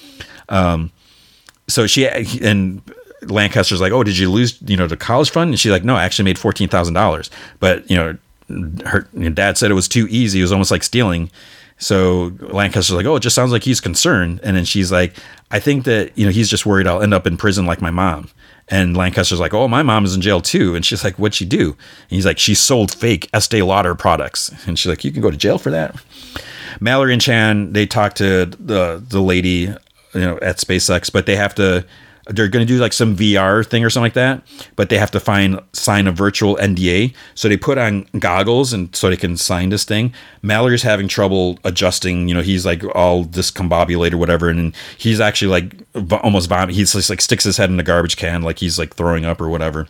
Um, 0.48 0.90
so 1.68 1.86
she 1.86 2.06
and 2.06 2.82
Lancaster's 3.22 3.80
like, 3.80 3.92
oh, 3.92 4.02
did 4.02 4.16
you 4.16 4.30
lose 4.30 4.58
you 4.66 4.76
know 4.76 4.86
the 4.86 4.96
college 4.96 5.30
fund? 5.30 5.50
And 5.50 5.60
she's 5.60 5.72
like, 5.72 5.84
no, 5.84 5.96
I 5.96 6.04
actually 6.04 6.24
made 6.24 6.38
fourteen 6.38 6.68
thousand 6.68 6.94
dollars. 6.94 7.30
But 7.60 7.88
you 7.90 7.96
know, 7.96 8.16
her 8.86 9.02
dad 9.02 9.58
said 9.58 9.70
it 9.70 9.74
was 9.74 9.88
too 9.88 10.06
easy. 10.08 10.38
It 10.38 10.42
was 10.42 10.52
almost 10.52 10.70
like 10.70 10.82
stealing. 10.82 11.30
So 11.78 12.32
Lancaster's 12.40 12.96
like, 12.96 13.06
oh, 13.06 13.16
it 13.16 13.20
just 13.20 13.36
sounds 13.36 13.52
like 13.52 13.62
he's 13.62 13.80
concerned. 13.80 14.40
And 14.42 14.56
then 14.56 14.64
she's 14.64 14.90
like, 14.90 15.14
I 15.50 15.60
think 15.60 15.84
that, 15.84 16.16
you 16.18 16.26
know, 16.26 16.32
he's 16.32 16.50
just 16.50 16.66
worried 16.66 16.88
I'll 16.88 17.02
end 17.02 17.14
up 17.14 17.26
in 17.26 17.36
prison 17.36 17.66
like 17.66 17.80
my 17.80 17.90
mom. 17.90 18.28
And 18.70 18.96
Lancaster's 18.96 19.40
like, 19.40 19.54
oh, 19.54 19.66
my 19.66 19.82
mom 19.82 20.04
is 20.04 20.14
in 20.14 20.20
jail 20.20 20.40
too. 20.40 20.74
And 20.74 20.84
she's 20.84 21.02
like, 21.02 21.18
what'd 21.18 21.34
she 21.34 21.46
do? 21.46 21.70
And 21.70 22.10
he's 22.10 22.26
like, 22.26 22.38
she 22.38 22.54
sold 22.54 22.92
fake 22.92 23.28
Estee 23.32 23.62
Lauder 23.62 23.94
products. 23.94 24.50
And 24.66 24.78
she's 24.78 24.88
like, 24.88 25.04
you 25.04 25.10
can 25.10 25.22
go 25.22 25.30
to 25.30 25.36
jail 25.36 25.58
for 25.58 25.70
that. 25.70 25.96
Mallory 26.80 27.12
and 27.12 27.22
Chan, 27.22 27.72
they 27.72 27.86
talk 27.86 28.14
to 28.14 28.46
the 28.46 29.02
the 29.06 29.20
lady, 29.20 29.74
you 30.14 30.20
know, 30.20 30.38
at 30.40 30.58
SpaceX, 30.58 31.10
but 31.10 31.26
they 31.26 31.36
have 31.36 31.54
to 31.56 31.84
they're 32.28 32.48
going 32.48 32.66
to 32.66 32.70
do 32.70 32.78
like 32.78 32.92
some 32.92 33.16
VR 33.16 33.66
thing 33.66 33.84
or 33.84 33.90
something 33.90 34.04
like 34.04 34.12
that, 34.14 34.42
but 34.76 34.90
they 34.90 34.98
have 34.98 35.10
to 35.12 35.20
find 35.20 35.60
sign 35.72 36.06
a 36.06 36.12
virtual 36.12 36.56
NDA. 36.56 37.14
So 37.34 37.48
they 37.48 37.56
put 37.56 37.78
on 37.78 38.06
goggles 38.18 38.72
and 38.72 38.94
so 38.94 39.08
they 39.08 39.16
can 39.16 39.36
sign 39.36 39.70
this 39.70 39.84
thing. 39.84 40.12
Mallory's 40.42 40.82
having 40.82 41.08
trouble 41.08 41.58
adjusting. 41.64 42.28
You 42.28 42.34
know, 42.34 42.42
he's 42.42 42.66
like 42.66 42.84
all 42.94 43.24
discombobulated 43.24 44.12
or 44.12 44.18
whatever, 44.18 44.48
and 44.48 44.74
he's 44.98 45.20
actually 45.20 45.48
like 45.48 46.12
almost 46.22 46.48
vomit. 46.48 46.74
He's 46.74 46.92
just 46.92 47.10
like 47.10 47.20
sticks 47.20 47.44
his 47.44 47.56
head 47.56 47.70
in 47.70 47.78
the 47.78 47.82
garbage 47.82 48.16
can 48.16 48.42
like 48.42 48.58
he's 48.58 48.78
like 48.78 48.94
throwing 48.94 49.24
up 49.24 49.40
or 49.40 49.48
whatever. 49.48 49.88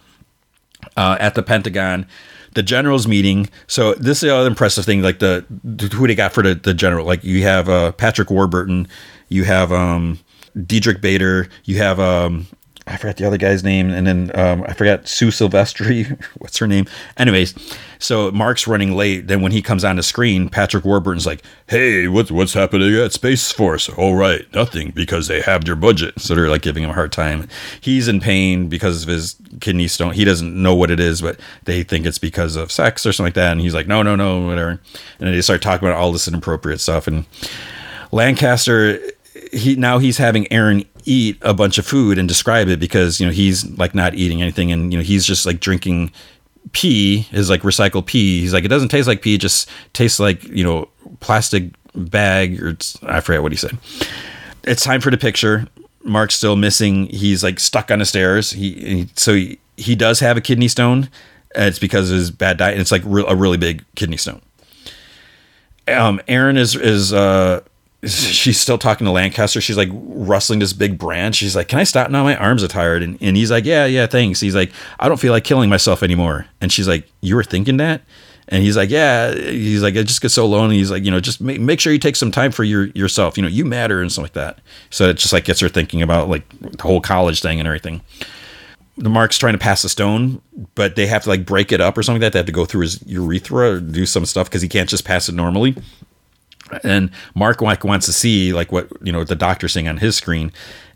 Uh, 0.96 1.16
at 1.18 1.34
the 1.34 1.42
Pentagon, 1.42 2.06
the 2.54 2.62
generals 2.62 3.06
meeting. 3.08 3.48
So 3.66 3.94
this 3.94 4.18
is 4.18 4.28
the 4.28 4.34
other 4.34 4.48
impressive 4.48 4.84
thing, 4.84 5.02
like 5.02 5.18
the 5.18 5.44
who 5.92 6.06
they 6.06 6.14
got 6.14 6.32
for 6.32 6.42
the, 6.42 6.54
the 6.54 6.74
general. 6.74 7.04
Like 7.04 7.24
you 7.24 7.42
have 7.42 7.68
uh, 7.68 7.92
Patrick 7.92 8.30
Warburton, 8.30 8.86
you 9.28 9.44
have 9.44 9.72
um, 9.72 10.18
Diedrich 10.66 11.00
Bader. 11.00 11.48
You 11.64 11.78
have 11.78 12.00
um, 12.00 12.46
I 12.88 12.96
forgot 12.96 13.16
the 13.16 13.26
other 13.26 13.36
guy's 13.36 13.62
name, 13.62 13.90
and 13.90 14.06
then 14.06 14.30
um, 14.34 14.64
I 14.66 14.72
forgot 14.72 15.06
Sue 15.06 15.30
Sylvester. 15.30 15.84
What's 16.38 16.56
her 16.58 16.66
name? 16.66 16.86
Anyways, 17.16 17.54
so 17.98 18.30
Mark's 18.30 18.66
running 18.66 18.96
late. 18.96 19.26
Then 19.26 19.42
when 19.42 19.52
he 19.52 19.60
comes 19.60 19.84
on 19.84 19.96
the 19.96 20.02
screen, 20.02 20.48
Patrick 20.48 20.84
Warburton's 20.84 21.26
like, 21.26 21.42
"Hey, 21.66 22.08
what's 22.08 22.30
what's 22.30 22.54
happening 22.54 22.94
at 22.94 23.12
Space 23.12 23.52
Force?" 23.52 23.88
All 23.90 24.14
right, 24.14 24.52
nothing 24.54 24.90
because 24.92 25.28
they 25.28 25.40
have 25.42 25.64
their 25.64 25.76
budget. 25.76 26.18
So 26.18 26.34
they're 26.34 26.48
like 26.48 26.62
giving 26.62 26.82
him 26.82 26.90
a 26.90 26.94
hard 26.94 27.12
time. 27.12 27.48
He's 27.80 28.08
in 28.08 28.20
pain 28.20 28.68
because 28.68 29.02
of 29.02 29.08
his 29.08 29.36
kidney 29.60 29.88
stone. 29.88 30.14
He 30.14 30.24
doesn't 30.24 30.60
know 30.60 30.74
what 30.74 30.90
it 30.90 31.00
is, 31.00 31.20
but 31.20 31.38
they 31.64 31.82
think 31.82 32.06
it's 32.06 32.18
because 32.18 32.56
of 32.56 32.72
sex 32.72 33.04
or 33.04 33.12
something 33.12 33.28
like 33.28 33.34
that. 33.34 33.52
And 33.52 33.60
he's 33.60 33.74
like, 33.74 33.86
"No, 33.86 34.02
no, 34.02 34.16
no, 34.16 34.46
whatever." 34.46 34.80
And 35.20 35.34
they 35.34 35.42
start 35.42 35.62
talking 35.62 35.86
about 35.86 35.98
all 35.98 36.12
this 36.12 36.28
inappropriate 36.28 36.80
stuff 36.80 37.06
and. 37.06 37.26
Lancaster 38.10 38.98
he 39.52 39.76
now 39.76 39.98
he's 39.98 40.18
having 40.18 40.50
Erin 40.52 40.84
eat 41.04 41.38
a 41.42 41.54
bunch 41.54 41.78
of 41.78 41.86
food 41.86 42.18
and 42.18 42.28
describe 42.28 42.68
it 42.68 42.78
because 42.78 43.20
you 43.20 43.26
know 43.26 43.32
he's 43.32 43.68
like 43.78 43.94
not 43.94 44.14
eating 44.14 44.42
anything 44.42 44.70
and 44.72 44.92
you 44.92 44.98
know 44.98 45.04
he's 45.04 45.24
just 45.24 45.46
like 45.46 45.60
drinking 45.60 46.10
pee 46.72 47.26
is 47.32 47.48
like 47.50 47.62
recycled 47.62 48.06
pee. 48.06 48.40
He's 48.40 48.52
like 48.52 48.64
it 48.64 48.68
doesn't 48.68 48.88
taste 48.88 49.08
like 49.08 49.22
pee, 49.22 49.34
it 49.34 49.40
just 49.40 49.68
tastes 49.92 50.20
like 50.20 50.44
you 50.44 50.64
know 50.64 50.88
plastic 51.20 51.70
bag 51.94 52.62
or 52.62 52.76
I 53.02 53.20
forget 53.20 53.42
what 53.42 53.52
he 53.52 53.58
said. 53.58 53.78
It's 54.64 54.84
time 54.84 55.00
for 55.00 55.10
the 55.10 55.18
picture. 55.18 55.66
Mark's 56.04 56.34
still 56.34 56.56
missing. 56.56 57.06
He's 57.06 57.42
like 57.42 57.58
stuck 57.60 57.90
on 57.90 57.98
the 57.98 58.04
stairs. 58.04 58.50
He, 58.50 58.72
he 58.72 59.08
so 59.14 59.34
he, 59.34 59.58
he 59.76 59.94
does 59.94 60.20
have 60.20 60.36
a 60.36 60.40
kidney 60.40 60.68
stone. 60.68 61.08
It's 61.54 61.78
because 61.78 62.10
of 62.10 62.16
his 62.16 62.30
bad 62.30 62.58
diet. 62.58 62.74
And 62.74 62.80
it's 62.80 62.92
like 62.92 63.02
re- 63.04 63.24
a 63.26 63.34
really 63.34 63.56
big 63.56 63.84
kidney 63.94 64.16
stone. 64.16 64.42
Um, 65.86 66.20
Erin 66.28 66.56
is 66.58 66.76
is 66.76 67.12
uh 67.12 67.60
she's 68.04 68.60
still 68.60 68.78
talking 68.78 69.04
to 69.06 69.10
Lancaster. 69.10 69.60
She's 69.60 69.76
like 69.76 69.88
rustling 69.92 70.60
this 70.60 70.72
big 70.72 70.98
branch. 70.98 71.36
She's 71.36 71.56
like, 71.56 71.66
"Can 71.68 71.80
I 71.80 71.84
stop 71.84 72.10
now? 72.10 72.22
My 72.22 72.36
arms 72.36 72.62
are 72.62 72.68
tired." 72.68 73.02
And, 73.02 73.18
and 73.20 73.36
he's 73.36 73.50
like, 73.50 73.64
"Yeah, 73.64 73.86
yeah, 73.86 74.06
thanks." 74.06 74.38
He's 74.40 74.54
like, 74.54 74.70
"I 75.00 75.08
don't 75.08 75.18
feel 75.18 75.32
like 75.32 75.44
killing 75.44 75.68
myself 75.68 76.02
anymore." 76.02 76.46
And 76.60 76.72
she's 76.72 76.86
like, 76.86 77.08
"You 77.20 77.34
were 77.34 77.42
thinking 77.42 77.76
that?" 77.78 78.02
And 78.48 78.62
he's 78.62 78.76
like, 78.76 78.88
"Yeah." 78.88 79.34
He's 79.34 79.82
like, 79.82 79.96
"I 79.96 80.04
just 80.04 80.22
get 80.22 80.28
so 80.28 80.46
lonely." 80.46 80.76
He's 80.76 80.92
like, 80.92 81.04
"You 81.04 81.10
know, 81.10 81.18
just 81.18 81.40
make, 81.40 81.60
make 81.60 81.80
sure 81.80 81.92
you 81.92 81.98
take 81.98 82.14
some 82.14 82.30
time 82.30 82.52
for 82.52 82.62
your 82.62 82.86
yourself. 82.88 83.36
You 83.36 83.42
know, 83.42 83.48
you 83.48 83.64
matter 83.64 84.00
and 84.00 84.12
stuff 84.12 84.22
like 84.22 84.34
that." 84.34 84.60
So 84.90 85.08
it 85.08 85.16
just 85.16 85.32
like 85.32 85.44
gets 85.44 85.58
her 85.58 85.68
thinking 85.68 86.00
about 86.00 86.28
like 86.28 86.48
the 86.60 86.82
whole 86.84 87.00
college 87.00 87.42
thing 87.42 87.58
and 87.58 87.66
everything. 87.66 88.00
The 88.96 89.10
Mark's 89.10 89.38
trying 89.38 89.54
to 89.54 89.58
pass 89.58 89.82
the 89.82 89.88
stone, 89.88 90.40
but 90.76 90.94
they 90.94 91.06
have 91.08 91.24
to 91.24 91.28
like 91.28 91.44
break 91.44 91.72
it 91.72 91.80
up 91.80 91.98
or 91.98 92.04
something 92.04 92.20
like 92.20 92.26
that. 92.26 92.32
They 92.32 92.38
have 92.40 92.46
to 92.46 92.52
go 92.52 92.64
through 92.64 92.82
his 92.82 93.02
urethra 93.06 93.72
or 93.72 93.80
do 93.80 94.06
some 94.06 94.24
stuff 94.24 94.48
because 94.48 94.62
he 94.62 94.68
can't 94.68 94.88
just 94.88 95.04
pass 95.04 95.28
it 95.28 95.34
normally 95.34 95.74
and 96.82 97.10
Mark 97.34 97.60
wants 97.60 98.06
to 98.06 98.12
see 98.12 98.52
like 98.52 98.72
what 98.72 98.88
you 99.02 99.12
know 99.12 99.24
the 99.24 99.36
doctor's 99.36 99.72
saying 99.72 99.88
on 99.88 99.98
his 99.98 100.16
screen, 100.16 100.52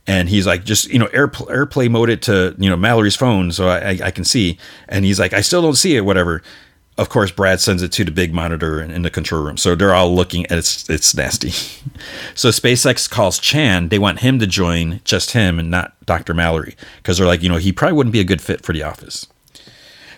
and 0.06 0.28
he's 0.28 0.46
like 0.46 0.64
just 0.64 0.88
you 0.88 0.98
know 0.98 1.06
air, 1.06 1.28
airplay 1.28 1.90
mode 1.90 2.10
it 2.10 2.22
to 2.22 2.54
you 2.58 2.70
know 2.70 2.76
Mallory's 2.76 3.16
phone 3.16 3.52
so 3.52 3.68
I, 3.68 3.98
I 4.02 4.10
can 4.10 4.24
see, 4.24 4.58
and 4.88 5.04
he's 5.04 5.18
like 5.18 5.32
I 5.32 5.40
still 5.40 5.62
don't 5.62 5.76
see 5.76 5.96
it 5.96 6.04
whatever, 6.04 6.42
of 6.98 7.08
course, 7.08 7.30
Brad 7.30 7.60
sends 7.60 7.82
it 7.82 7.90
to 7.92 8.04
the 8.04 8.10
big 8.10 8.34
monitor 8.34 8.80
in, 8.80 8.90
in 8.90 9.02
the 9.02 9.10
control 9.10 9.42
room. 9.42 9.56
So 9.56 9.74
they're 9.74 9.94
all 9.94 10.14
looking 10.14 10.44
at 10.46 10.58
it's 10.58 10.88
it's 10.90 11.14
nasty. 11.14 11.50
so 12.34 12.50
SpaceX 12.50 13.08
calls 13.08 13.38
Chan. 13.38 13.88
They 13.88 13.98
want 13.98 14.20
him 14.20 14.38
to 14.40 14.46
join, 14.46 15.00
just 15.04 15.30
him, 15.30 15.58
and 15.58 15.70
not 15.70 15.94
Dr. 16.04 16.34
Mallory, 16.34 16.76
because 16.96 17.18
they're 17.18 17.26
like, 17.26 17.42
you 17.42 17.48
know, 17.48 17.56
he 17.56 17.72
probably 17.72 17.96
wouldn't 17.96 18.12
be 18.12 18.20
a 18.20 18.24
good 18.24 18.42
fit 18.42 18.64
for 18.64 18.72
the 18.72 18.82
office. 18.82 19.26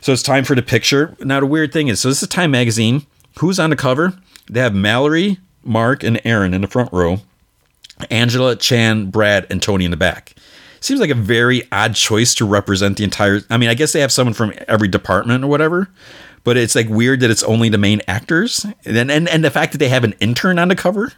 So 0.01 0.13
it's 0.13 0.23
time 0.23 0.45
for 0.45 0.55
the 0.55 0.63
picture. 0.63 1.17
Now 1.21 1.41
the 1.41 1.47
weird 1.47 1.73
thing 1.73 1.89
is, 1.89 2.01
so 2.01 2.09
this 2.09 2.23
is 2.23 2.29
Time 2.29 2.51
Magazine. 2.51 3.07
Who's 3.39 3.59
on 3.59 3.71
the 3.71 3.77
cover? 3.77 4.19
They 4.51 4.61
have 4.61 4.75
Mallory, 4.75 5.39
Mark, 5.65 6.03
and 6.03 6.20
Erin 6.24 6.55
in 6.55 6.61
the 6.61 6.69
front 6.69 6.93
row. 6.93 7.19
Angela, 8.11 8.57
Chan, 8.57 9.11
Brad, 9.11 9.47
and 9.51 9.62
Tony 9.62 9.85
in 9.85 9.91
the 9.91 9.97
back. 9.97 10.35
Seems 10.81 11.01
like 11.01 11.11
a 11.11 11.15
very 11.15 11.62
odd 11.73 11.95
choice 11.95 12.35
to 12.35 12.45
represent 12.45 12.99
the 12.99 13.05
entire. 13.05 13.41
I 13.49 13.57
mean, 13.57 13.70
I 13.70 13.74
guess 13.74 13.93
they 13.93 14.01
have 14.01 14.12
someone 14.12 14.35
from 14.35 14.53
every 14.69 14.89
department 14.89 15.43
or 15.43 15.47
whatever, 15.47 15.89
but 16.43 16.57
it's 16.57 16.74
like 16.74 16.89
weird 16.89 17.20
that 17.20 17.31
it's 17.31 17.43
only 17.45 17.69
the 17.69 17.78
main 17.78 18.03
actors, 18.07 18.66
and 18.85 19.11
and, 19.11 19.28
and 19.28 19.45
the 19.45 19.51
fact 19.51 19.73
that 19.73 19.78
they 19.78 19.89
have 19.89 20.05
an 20.05 20.15
intern 20.20 20.59
on 20.59 20.69
the 20.69 20.77
cover. 20.77 21.12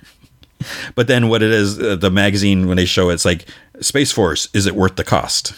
But 0.94 1.06
then 1.06 1.28
what 1.28 1.42
it 1.42 1.50
is, 1.50 1.78
uh, 1.78 1.96
the 1.96 2.10
magazine 2.10 2.66
when 2.66 2.76
they 2.76 2.86
show 2.86 3.10
it, 3.10 3.14
it's 3.14 3.24
like 3.24 3.46
Space 3.80 4.12
Force. 4.12 4.48
Is 4.54 4.66
it 4.66 4.74
worth 4.74 4.96
the 4.96 5.04
cost? 5.04 5.54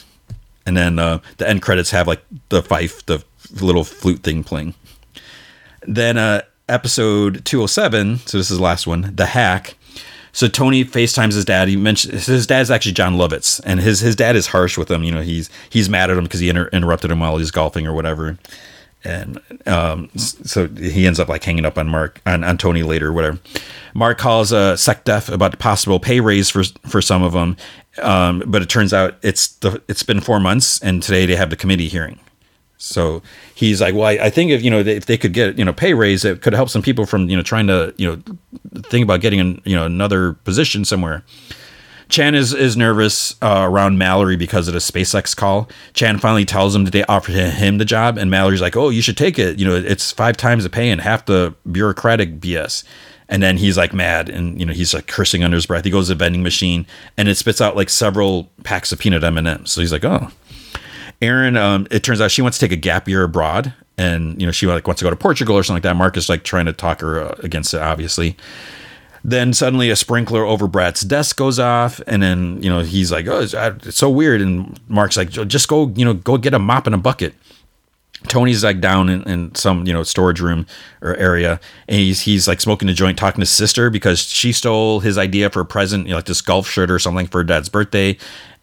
And 0.67 0.77
then 0.77 0.99
uh, 0.99 1.21
the 1.37 1.49
end 1.49 1.63
credits 1.63 1.91
have 1.91 2.07
like 2.07 2.23
the 2.49 2.63
fife, 2.63 3.05
the 3.07 3.23
little 3.61 3.85
flute 3.85 4.23
thing 4.23 4.43
playing. 4.43 4.75
Then 5.87 6.19
uh, 6.19 6.43
episode 6.69 7.45
207, 7.45 8.19
so 8.19 8.39
this 8.39 8.51
is 8.51 8.59
the 8.59 8.63
last 8.63 8.87
one, 8.87 9.13
The 9.15 9.27
Hack. 9.27 9.77
So 10.33 10.47
Tony 10.47 10.85
FaceTimes 10.85 11.35
his 11.35 11.45
dad. 11.45 11.69
He 11.69 11.77
mentioned 11.77 12.15
his 12.15 12.47
dad's 12.47 12.71
actually 12.71 12.93
Jon 12.93 13.17
Lovitz, 13.17 13.61
and 13.65 13.81
his 13.81 14.01
his 14.01 14.15
dad 14.15 14.37
is 14.37 14.49
harsh 14.49 14.79
with 14.79 14.91
him. 14.91 15.03
You 15.03 15.11
know, 15.11 15.23
he's 15.23 15.51
he's 15.69 15.89
mad 15.89 16.11
at 16.11 16.17
him 16.17 16.25
because 16.25 16.41
he 16.41 16.49
inter- 16.49 16.69
interrupted 16.73 17.11
him 17.11 17.21
while 17.21 17.39
he's 17.39 17.51
golfing 17.51 17.87
or 17.87 17.93
whatever. 17.93 18.39
And 19.05 19.41
um, 19.67 20.11
so 20.17 20.69
he 20.69 21.07
ends 21.07 21.19
up 21.19 21.29
like 21.29 21.43
hanging 21.43 21.65
up 21.65 21.79
on 21.79 21.89
Mark 21.89 22.21
on, 22.27 22.45
on 22.45 22.59
Tony 22.59 22.83
later, 22.83 23.09
or 23.09 23.13
whatever. 23.13 23.39
Mark 23.95 24.19
calls 24.19 24.53
uh, 24.53 24.75
SecDef 24.75 25.33
about 25.33 25.53
the 25.53 25.57
possible 25.57 25.99
pay 25.99 26.21
raise 26.21 26.51
for 26.51 26.63
for 26.87 27.01
some 27.01 27.23
of 27.23 27.33
them, 27.33 27.57
um, 28.03 28.43
but 28.47 28.61
it 28.61 28.69
turns 28.69 28.93
out 28.93 29.17
it's 29.23 29.49
the 29.49 29.83
it's 29.89 30.03
been 30.03 30.21
four 30.21 30.41
months, 30.41 30.81
and 30.83 31.03
today 31.03 31.27
they 31.27 31.37
have 31.37 31.51
the 31.51 31.57
committee 31.57 31.89
hearing. 31.89 32.21
So 32.79 33.23
he's 33.57 33.81
like, 33.81 33.95
well, 33.95 34.05
I, 34.05 34.13
I, 34.13 34.31
think 34.31 34.53
if 34.53 34.63
you 34.63 34.71
know 34.71 34.79
if 34.79 35.07
they 35.07 35.19
could 35.19 35.33
get 35.33 35.59
you 35.59 35.65
know 35.65 35.73
pay 35.73 35.95
raise, 35.95 36.25
it 36.25 36.43
could 36.43 36.53
help 36.53 36.71
some 36.71 36.81
people 36.81 37.07
from 37.07 37.29
you 37.29 37.37
know 37.37 37.43
trying 37.43 37.67
to 37.67 37.93
you 37.99 38.07
know 38.07 38.83
think 38.85 39.03
about 39.03 39.21
getting 39.21 39.41
an, 39.41 39.61
you 39.65 39.75
know 39.75 39.85
another 39.85 40.35
position 40.35 40.85
somewhere. 40.85 41.25
Chan 42.09 42.37
is 42.37 42.55
is 42.55 42.77
nervous 42.77 43.35
uh, 43.43 43.67
around 43.69 43.99
Mallory 43.99 44.37
because 44.37 44.69
of 44.69 44.75
the 44.75 44.81
SpaceX 44.81 45.37
call. 45.37 45.69
Chan 45.93 46.19
finally 46.19 46.45
tells 46.45 46.75
him 46.75 46.85
that 46.85 46.93
they 46.93 47.03
offered 47.05 47.35
him 47.35 47.79
the 47.79 47.85
job, 47.85 48.17
and 48.17 48.31
Mallory's 48.31 48.61
like, 48.61 48.77
"Oh, 48.77 48.91
you 48.91 49.03
should 49.03 49.17
take 49.17 49.41
it. 49.41 49.59
You 49.59 49.67
know, 49.67 49.75
it's 49.75 50.13
five 50.13 50.37
times 50.37 50.63
the 50.63 50.71
pay 50.71 50.89
and 50.89 51.01
half 51.01 51.27
the 51.27 51.55
bureaucratic 51.71 52.39
BS." 52.41 52.85
And 53.29 53.43
then 53.43 53.59
he's 53.59 53.77
like 53.77 53.93
mad, 53.93 54.29
and 54.29 54.59
you 54.59 54.65
know 54.65 54.73
he's 54.73 54.95
like 54.95 55.09
cursing 55.09 55.43
under 55.43 55.57
his 55.57 55.67
breath. 55.67 55.85
He 55.85 55.91
goes 55.91 56.07
to 56.07 56.15
the 56.15 56.19
vending 56.25 56.45
machine, 56.45 56.87
and 57.17 57.29
it 57.29 57.35
spits 57.35 57.61
out 57.61 57.75
like 57.75 57.91
several 57.91 58.49
packs 58.63 58.93
of 58.93 59.01
peanut 59.01 59.25
M 59.25 59.37
and 59.37 59.49
M's. 59.49 59.73
So 59.73 59.81
he's 59.81 59.93
like, 59.93 60.05
"Oh." 60.05 60.31
Erin, 61.21 61.57
um, 61.57 61.87
it 61.91 62.03
turns 62.03 62.21
out 62.21 62.31
she 62.31 62.43
wants 62.43 62.59
to 62.59 62.67
take 62.67 62.73
a 62.73 62.81
gap 62.81 63.09
year 63.09 63.25
abroad, 63.25 63.75
and 63.97 64.41
you 64.41 64.47
know 64.47 64.53
she 64.53 64.67
like 64.67 64.87
wants 64.87 65.01
to 65.01 65.05
go 65.05 65.11
to 65.11 65.17
Portugal 65.17 65.57
or 65.57 65.63
something 65.63 65.77
like 65.77 65.83
that. 65.83 65.97
Mark 65.97 66.17
is 66.17 66.29
like 66.29 66.45
trying 66.45 66.67
to 66.67 66.73
talk 66.73 67.01
her 67.01 67.21
uh, 67.21 67.35
against 67.43 67.75
it, 67.75 67.81
obviously. 67.81 68.37
Then 69.25 69.53
suddenly 69.53 69.91
a 69.91 69.97
sprinkler 69.97 70.45
over 70.45 70.69
Brad's 70.69 71.01
desk 71.01 71.37
goes 71.37 71.59
off, 71.59 72.01
and 72.07 72.23
then 72.23 72.63
you 72.63 72.71
know 72.71 72.81
he's 72.81 73.11
like, 73.11 73.27
"Oh, 73.27 73.41
it's, 73.41 73.55
it's 73.55 73.99
so 73.99 74.09
weird." 74.09 74.41
And 74.41 74.79
Mark's 74.89 75.17
like, 75.17 75.31
"Just 75.31 75.67
go, 75.69 75.89
you 75.97 76.05
know, 76.05 76.15
go 76.15 76.39
get 76.39 76.55
a 76.55 76.59
mop 76.59 76.87
and 76.87 76.95
a 76.95 76.99
bucket." 76.99 77.35
Tony's 78.27 78.65
like 78.65 78.81
down 78.81 79.09
in, 79.09 79.23
in, 79.29 79.55
some 79.55 79.87
you 79.87 79.93
know 79.93 80.03
storage 80.03 80.41
room 80.41 80.67
or 81.03 81.17
area, 81.17 81.61
and 81.89 81.99
he's 81.99 82.21
he's 82.21 82.49
like 82.49 82.61
smoking 82.61 82.89
a 82.89 82.95
joint, 82.95 83.19
talking 83.19 83.39
to 83.39 83.43
his 83.43 83.51
sister 83.51 83.91
because 83.91 84.21
she 84.21 84.53
stole 84.53 85.01
his 85.01 85.19
idea 85.19 85.51
for 85.51 85.61
a 85.61 85.65
present, 85.65 86.07
you 86.07 86.11
know, 86.11 86.17
like 86.17 86.27
this 86.27 86.41
golf 86.41 86.69
shirt 86.69 86.91
or 86.91 86.99
something 86.99 87.27
for 87.27 87.39
her 87.39 87.45
dad's 87.45 87.69
birthday, 87.69 88.17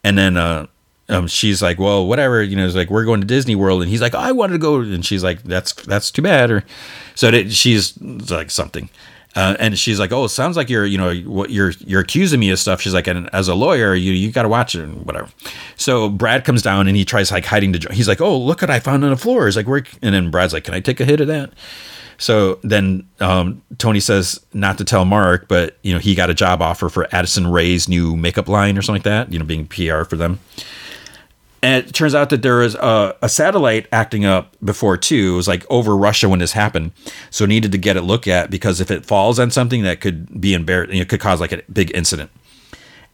and 0.04 0.18
then 0.18 0.36
uh, 0.36 0.68
um, 1.08 1.28
she's 1.28 1.62
like, 1.62 1.78
well, 1.78 2.08
whatever, 2.08 2.42
you 2.42 2.56
know, 2.56 2.66
it's 2.66 2.76
like 2.76 2.90
we're 2.90 3.06
going 3.06 3.22
to 3.22 3.28
Disney 3.28 3.56
World, 3.56 3.82
and 3.82 3.90
he's 3.90 4.02
like, 4.02 4.16
I 4.16 4.32
wanted 4.32 4.54
to 4.54 4.60
go, 4.60 4.80
and 4.80 5.06
she's 5.06 5.24
like, 5.24 5.44
that's 5.44 5.74
that's 5.74 6.12
too 6.12 6.22
bad, 6.22 6.50
or 6.50 6.64
so 7.14 7.32
she's 7.48 8.00
like 8.02 8.50
something, 8.50 8.90
uh, 9.36 9.56
and 9.60 9.78
she's 9.78 10.00
like, 10.00 10.12
oh, 10.12 10.26
it 10.26 10.30
sounds 10.30 10.56
like 10.56 10.70
you're, 10.70 10.86
you 10.86 10.98
know, 10.98 11.14
what 11.30 11.50
you're 11.50 11.72
you're 11.80 12.02
accusing 12.02 12.40
me 12.40 12.50
of 12.50 12.58
stuff. 12.58 12.82
She's 12.82 12.94
like, 12.94 13.08
and 13.08 13.30
as 13.34 13.48
a 13.48 13.56
lawyer, 13.56 13.94
you 13.94 14.14
you 14.14 14.32
got 14.32 14.44
to 14.44 14.50
watch 14.50 14.76
it 14.76 14.82
and 14.82 15.06
whatever. 15.06 15.30
So 15.76 16.10
Brad 16.10 16.46
comes 16.46 16.62
down 16.62 16.88
and 16.88 16.96
he 16.96 17.04
tries 17.04 17.32
like 17.32 17.46
hiding 17.46 17.74
the. 17.74 17.88
He's 17.92 18.08
like, 18.08 18.22
oh, 18.22 18.38
look 18.38 18.62
what 18.62 18.70
I 18.70 18.80
found 18.80 19.04
on 19.04 19.10
the 19.10 19.18
floor. 19.18 19.46
He's 19.46 19.58
like, 19.58 19.68
where? 19.68 19.84
And 20.02 20.16
then 20.16 20.32
Brad's 20.32 20.54
like, 20.54 20.64
can 20.64 20.74
I 20.74 20.80
take 20.80 21.00
a 21.02 21.06
hit 21.06 21.20
of 21.20 21.28
that? 21.28 21.52
So 22.18 22.60
then 22.64 23.06
um, 23.20 23.62
Tony 23.78 24.00
says 24.00 24.40
not 24.54 24.78
to 24.78 24.86
tell 24.86 25.04
Mark, 25.04 25.50
but 25.50 25.78
you 25.82 25.94
know 25.94 26.00
he 26.00 26.16
got 26.16 26.30
a 26.30 26.34
job 26.34 26.62
offer 26.62 26.88
for 26.88 27.14
Addison 27.14 27.48
Rae's 27.48 27.90
new 27.90 28.16
makeup 28.16 28.48
line 28.48 28.78
or 28.78 28.82
something 28.82 29.02
like 29.02 29.04
that. 29.04 29.34
You 29.34 29.40
know, 29.40 29.46
being 29.46 29.68
PR 29.68 30.04
for 30.04 30.16
them. 30.16 30.40
And 31.66 31.84
it 31.84 31.96
turns 31.96 32.14
out 32.14 32.30
that 32.30 32.44
there 32.44 32.58
was 32.58 32.76
a, 32.76 33.16
a, 33.24 33.28
satellite 33.28 33.88
acting 33.92 34.24
up 34.24 34.56
before 34.64 34.98
too. 34.98 35.34
It 35.34 35.36
was 35.36 35.48
like 35.48 35.66
over 35.68 35.98
Russia 35.98 36.30
when 36.30 36.38
this 36.38 36.52
happened, 36.52 36.92
so 37.32 37.48
needed 37.48 37.72
to 37.72 37.80
get 37.80 37.98
it 37.98 38.04
looked 38.04 38.28
at 38.28 38.52
because 38.52 38.80
if 38.80 38.92
it 38.92 39.04
falls 39.04 39.40
on 39.40 39.50
something 39.50 39.82
that 39.82 40.00
could 40.00 40.40
be 40.40 40.54
embarrassing, 40.54 41.00
it 41.00 41.10
could 41.10 41.20
cause 41.20 41.42
like 41.42 41.52
a 41.52 41.64
big 41.74 41.90
incident. 41.96 42.30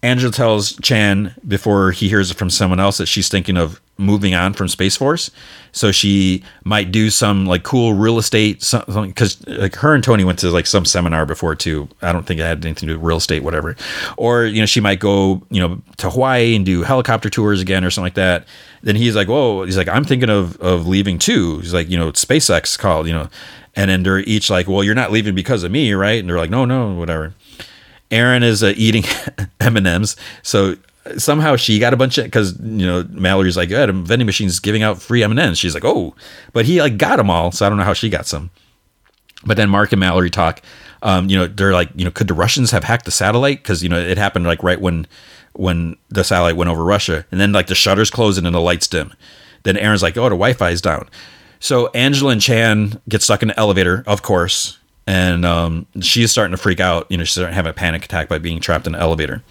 Angela 0.03 0.31
tells 0.31 0.73
Chan 0.77 1.35
before 1.47 1.91
he 1.91 2.09
hears 2.09 2.31
it 2.31 2.37
from 2.37 2.49
someone 2.49 2.79
else 2.79 2.97
that 2.97 3.05
she's 3.05 3.29
thinking 3.29 3.55
of 3.55 3.79
moving 3.97 4.33
on 4.33 4.53
from 4.53 4.67
Space 4.67 4.97
Force. 4.97 5.29
So 5.73 5.91
she 5.91 6.43
might 6.63 6.91
do 6.91 7.11
some 7.11 7.45
like 7.45 7.61
cool 7.61 7.93
real 7.93 8.17
estate 8.17 8.63
something 8.63 9.09
because 9.09 9.45
like 9.47 9.75
her 9.75 9.93
and 9.93 10.03
Tony 10.03 10.23
went 10.23 10.39
to 10.39 10.49
like 10.49 10.65
some 10.65 10.85
seminar 10.85 11.27
before 11.27 11.55
too. 11.55 11.87
I 12.01 12.11
don't 12.11 12.25
think 12.25 12.39
it 12.39 12.43
had 12.43 12.65
anything 12.65 12.75
to 12.75 12.85
do 12.87 12.97
with 12.97 13.07
real 13.07 13.17
estate, 13.17 13.43
whatever. 13.43 13.75
Or 14.17 14.45
you 14.45 14.59
know 14.59 14.65
she 14.65 14.81
might 14.81 14.99
go 14.99 15.43
you 15.51 15.61
know 15.61 15.81
to 15.97 16.09
Hawaii 16.09 16.55
and 16.55 16.65
do 16.65 16.81
helicopter 16.81 17.29
tours 17.29 17.61
again 17.61 17.85
or 17.85 17.91
something 17.91 18.07
like 18.07 18.15
that. 18.15 18.47
Then 18.81 18.95
he's 18.95 19.15
like, 19.15 19.27
whoa, 19.27 19.65
he's 19.65 19.77
like, 19.77 19.87
I'm 19.87 20.03
thinking 20.03 20.31
of 20.31 20.59
of 20.61 20.87
leaving 20.87 21.19
too. 21.19 21.59
He's 21.59 21.75
like, 21.75 21.89
you 21.89 21.97
know, 21.97 22.11
SpaceX 22.13 22.77
called, 22.77 23.05
you 23.05 23.13
know, 23.13 23.29
and 23.75 23.91
then 23.91 24.01
they're 24.03 24.19
each 24.19 24.49
like, 24.49 24.67
well, 24.67 24.83
you're 24.83 24.95
not 24.95 25.11
leaving 25.11 25.35
because 25.35 25.63
of 25.63 25.71
me, 25.71 25.93
right? 25.93 26.19
And 26.19 26.27
they're 26.27 26.37
like, 26.37 26.49
no, 26.49 26.65
no, 26.65 26.93
whatever. 26.93 27.35
Erin 28.11 28.43
is 28.43 28.63
uh, 28.63 28.73
eating 28.75 29.03
M 29.59 29.77
and 29.77 29.87
M's, 29.87 30.15
so 30.43 30.75
somehow 31.17 31.55
she 31.55 31.79
got 31.79 31.93
a 31.93 31.97
bunch 31.97 32.17
of 32.17 32.25
because 32.25 32.59
you 32.59 32.85
know 32.85 33.05
Mallory's 33.09 33.57
like, 33.57 33.69
yeah, 33.69 33.85
the 33.85 33.93
vending 33.93 34.25
machine's 34.25 34.59
giving 34.59 34.83
out 34.83 35.01
free 35.01 35.23
M 35.23 35.31
and 35.31 35.39
M's. 35.39 35.57
She's 35.57 35.73
like, 35.73 35.85
oh, 35.85 36.15
but 36.53 36.65
he 36.65 36.81
like 36.81 36.97
got 36.97 37.17
them 37.17 37.29
all, 37.29 37.51
so 37.51 37.65
I 37.65 37.69
don't 37.69 37.77
know 37.77 37.83
how 37.83 37.93
she 37.93 38.09
got 38.09 38.27
some. 38.27 38.49
But 39.45 39.57
then 39.57 39.69
Mark 39.69 39.91
and 39.91 39.99
Mallory 39.99 40.29
talk. 40.29 40.61
Um, 41.03 41.29
you 41.29 41.37
know, 41.37 41.47
they're 41.47 41.73
like, 41.73 41.89
you 41.95 42.05
know, 42.05 42.11
could 42.11 42.27
the 42.27 42.35
Russians 42.35 42.69
have 42.69 42.83
hacked 42.83 43.05
the 43.05 43.11
satellite? 43.11 43.63
Because 43.63 43.81
you 43.81 43.89
know 43.89 43.99
it 43.99 44.17
happened 44.17 44.45
like 44.45 44.61
right 44.61 44.79
when 44.79 45.07
when 45.53 45.97
the 46.09 46.23
satellite 46.23 46.55
went 46.55 46.69
over 46.69 46.83
Russia, 46.83 47.25
and 47.31 47.39
then 47.39 47.51
like 47.51 47.67
the 47.67 47.75
shutters 47.75 48.09
closing 48.09 48.45
and 48.45 48.55
the 48.55 48.61
lights 48.61 48.87
dim. 48.87 49.13
Then 49.63 49.77
Erin's 49.77 50.01
like, 50.01 50.17
oh, 50.17 50.23
the 50.23 50.29
Wi-Fi's 50.29 50.81
down. 50.81 51.07
So 51.59 51.87
Angela 51.89 52.31
and 52.31 52.41
Chan 52.41 52.99
get 53.07 53.21
stuck 53.21 53.43
in 53.43 53.49
the 53.49 53.59
elevator, 53.59 54.03
of 54.07 54.23
course, 54.23 54.79
and 55.07 55.45
um, 55.45 55.85
she's 56.01 56.31
starting 56.31 56.51
to 56.51 56.61
freak 56.61 56.79
out. 56.79 57.07
You 57.09 57.17
know, 57.17 57.23
she's 57.23 57.33
starting 57.33 57.51
to 57.51 57.55
have 57.55 57.65
a 57.65 57.73
panic 57.73 58.05
attack 58.05 58.29
by 58.29 58.37
being 58.37 58.59
trapped 58.59 58.87
in 58.87 58.95
an 58.95 59.01
elevator. 59.01 59.43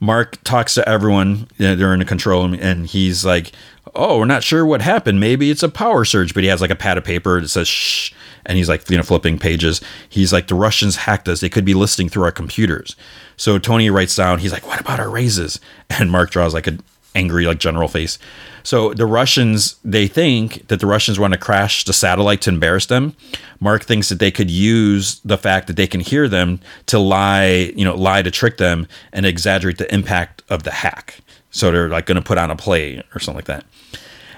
Mark 0.00 0.42
talks 0.44 0.74
to 0.74 0.88
everyone. 0.88 1.48
You 1.58 1.68
know, 1.68 1.76
they're 1.76 1.92
in 1.92 1.98
the 1.98 2.06
control 2.06 2.42
room, 2.42 2.58
and 2.60 2.86
he's 2.86 3.24
like, 3.24 3.52
"Oh, 3.94 4.18
we're 4.18 4.24
not 4.24 4.42
sure 4.42 4.64
what 4.64 4.80
happened. 4.80 5.20
Maybe 5.20 5.50
it's 5.50 5.62
a 5.62 5.68
power 5.68 6.04
surge." 6.04 6.32
But 6.32 6.42
he 6.42 6.48
has 6.48 6.62
like 6.62 6.70
a 6.70 6.76
pad 6.76 6.96
of 6.96 7.04
paper 7.04 7.40
that 7.40 7.48
says 7.48 7.68
"shh," 7.68 8.12
and 8.46 8.56
he's 8.56 8.68
like, 8.68 8.88
you 8.88 8.96
know, 8.96 9.02
flipping 9.02 9.38
pages. 9.38 9.82
He's 10.08 10.32
like, 10.32 10.46
"The 10.48 10.54
Russians 10.54 10.96
hacked 10.96 11.28
us. 11.28 11.40
They 11.40 11.50
could 11.50 11.66
be 11.66 11.74
listening 11.74 12.08
through 12.08 12.24
our 12.24 12.32
computers." 12.32 12.96
So 13.36 13.58
Tony 13.58 13.90
writes 13.90 14.16
down. 14.16 14.38
He's 14.38 14.52
like, 14.52 14.66
"What 14.66 14.80
about 14.80 15.00
our 15.00 15.10
raises?" 15.10 15.60
And 15.90 16.10
Mark 16.10 16.30
draws 16.30 16.54
like 16.54 16.66
an 16.66 16.82
angry, 17.14 17.46
like 17.46 17.58
general 17.58 17.88
face. 17.88 18.18
So 18.62 18.92
the 18.94 19.06
Russians, 19.06 19.76
they 19.84 20.06
think 20.06 20.68
that 20.68 20.80
the 20.80 20.86
Russians 20.86 21.18
want 21.18 21.32
to 21.32 21.38
crash 21.38 21.84
the 21.84 21.92
satellite 21.92 22.42
to 22.42 22.50
embarrass 22.50 22.86
them. 22.86 23.16
Mark 23.58 23.84
thinks 23.84 24.08
that 24.10 24.18
they 24.18 24.30
could 24.30 24.50
use 24.50 25.20
the 25.20 25.38
fact 25.38 25.66
that 25.66 25.76
they 25.76 25.86
can 25.86 26.00
hear 26.00 26.28
them 26.28 26.60
to 26.86 26.98
lie, 26.98 27.72
you 27.74 27.84
know, 27.84 27.94
lie 27.94 28.22
to 28.22 28.30
trick 28.30 28.58
them 28.58 28.86
and 29.12 29.24
exaggerate 29.26 29.78
the 29.78 29.92
impact 29.92 30.42
of 30.48 30.62
the 30.62 30.70
hack. 30.70 31.20
So 31.50 31.70
they're 31.70 31.88
like 31.88 32.06
going 32.06 32.16
to 32.16 32.22
put 32.22 32.38
on 32.38 32.50
a 32.50 32.56
play 32.56 33.02
or 33.14 33.20
something 33.20 33.36
like 33.36 33.46
that. 33.46 33.64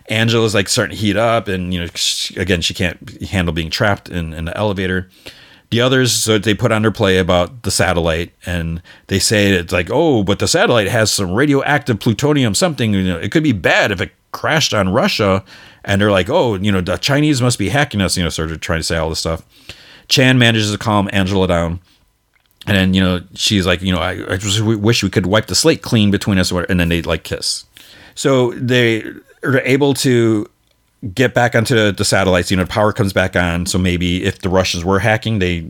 Angela's 0.08 0.54
like 0.54 0.68
starting 0.68 0.96
to 0.96 1.00
heat 1.00 1.16
up, 1.16 1.48
and 1.48 1.72
you 1.72 1.80
know, 1.80 1.88
again, 2.36 2.60
she 2.60 2.74
can't 2.74 3.22
handle 3.22 3.54
being 3.54 3.70
trapped 3.70 4.08
in, 4.08 4.32
in 4.32 4.44
the 4.46 4.56
elevator. 4.56 5.08
The 5.72 5.80
others, 5.80 6.12
so 6.12 6.36
they 6.36 6.52
put 6.52 6.70
on 6.70 6.82
their 6.82 6.90
play 6.90 7.16
about 7.16 7.62
the 7.62 7.70
satellite, 7.70 8.34
and 8.44 8.82
they 9.06 9.18
say 9.18 9.52
it's 9.52 9.72
like, 9.72 9.88
oh, 9.90 10.22
but 10.22 10.38
the 10.38 10.46
satellite 10.46 10.88
has 10.88 11.10
some 11.10 11.32
radioactive 11.32 11.98
plutonium, 11.98 12.54
something. 12.54 12.92
You 12.92 13.02
know, 13.02 13.16
it 13.16 13.32
could 13.32 13.42
be 13.42 13.52
bad 13.52 13.90
if 13.90 13.98
it 14.02 14.12
crashed 14.32 14.74
on 14.74 14.90
Russia. 14.90 15.42
And 15.82 15.98
they're 15.98 16.10
like, 16.10 16.28
oh, 16.28 16.56
you 16.56 16.70
know, 16.70 16.82
the 16.82 16.98
Chinese 16.98 17.40
must 17.40 17.58
be 17.58 17.70
hacking 17.70 18.02
us. 18.02 18.18
You 18.18 18.22
know, 18.22 18.28
sort 18.28 18.50
of 18.50 18.60
trying 18.60 18.80
to 18.80 18.84
say 18.84 18.98
all 18.98 19.08
this 19.08 19.20
stuff. 19.20 19.46
Chan 20.08 20.38
manages 20.38 20.72
to 20.72 20.76
calm 20.76 21.08
Angela 21.10 21.48
down. 21.48 21.80
And 22.66 22.76
then, 22.76 22.92
you 22.92 23.00
know, 23.00 23.22
she's 23.34 23.66
like, 23.66 23.80
you 23.80 23.92
know, 23.92 23.98
I, 23.98 24.34
I 24.34 24.36
just 24.36 24.60
wish 24.60 25.02
we 25.02 25.08
could 25.08 25.24
wipe 25.24 25.46
the 25.46 25.54
slate 25.54 25.80
clean 25.80 26.10
between 26.10 26.36
us. 26.36 26.52
And 26.52 26.78
then 26.78 26.90
they 26.90 27.00
like 27.00 27.24
kiss. 27.24 27.64
So 28.14 28.50
they 28.52 29.04
are 29.42 29.60
able 29.60 29.94
to 29.94 30.46
get 31.14 31.34
back 31.34 31.54
onto 31.54 31.74
the, 31.74 31.92
the 31.92 32.04
satellites. 32.04 32.50
You 32.50 32.56
know, 32.56 32.66
power 32.66 32.92
comes 32.92 33.12
back 33.12 33.36
on. 33.36 33.66
So 33.66 33.78
maybe 33.78 34.24
if 34.24 34.40
the 34.40 34.48
Russians 34.48 34.84
were 34.84 35.00
hacking, 35.00 35.38
they 35.38 35.66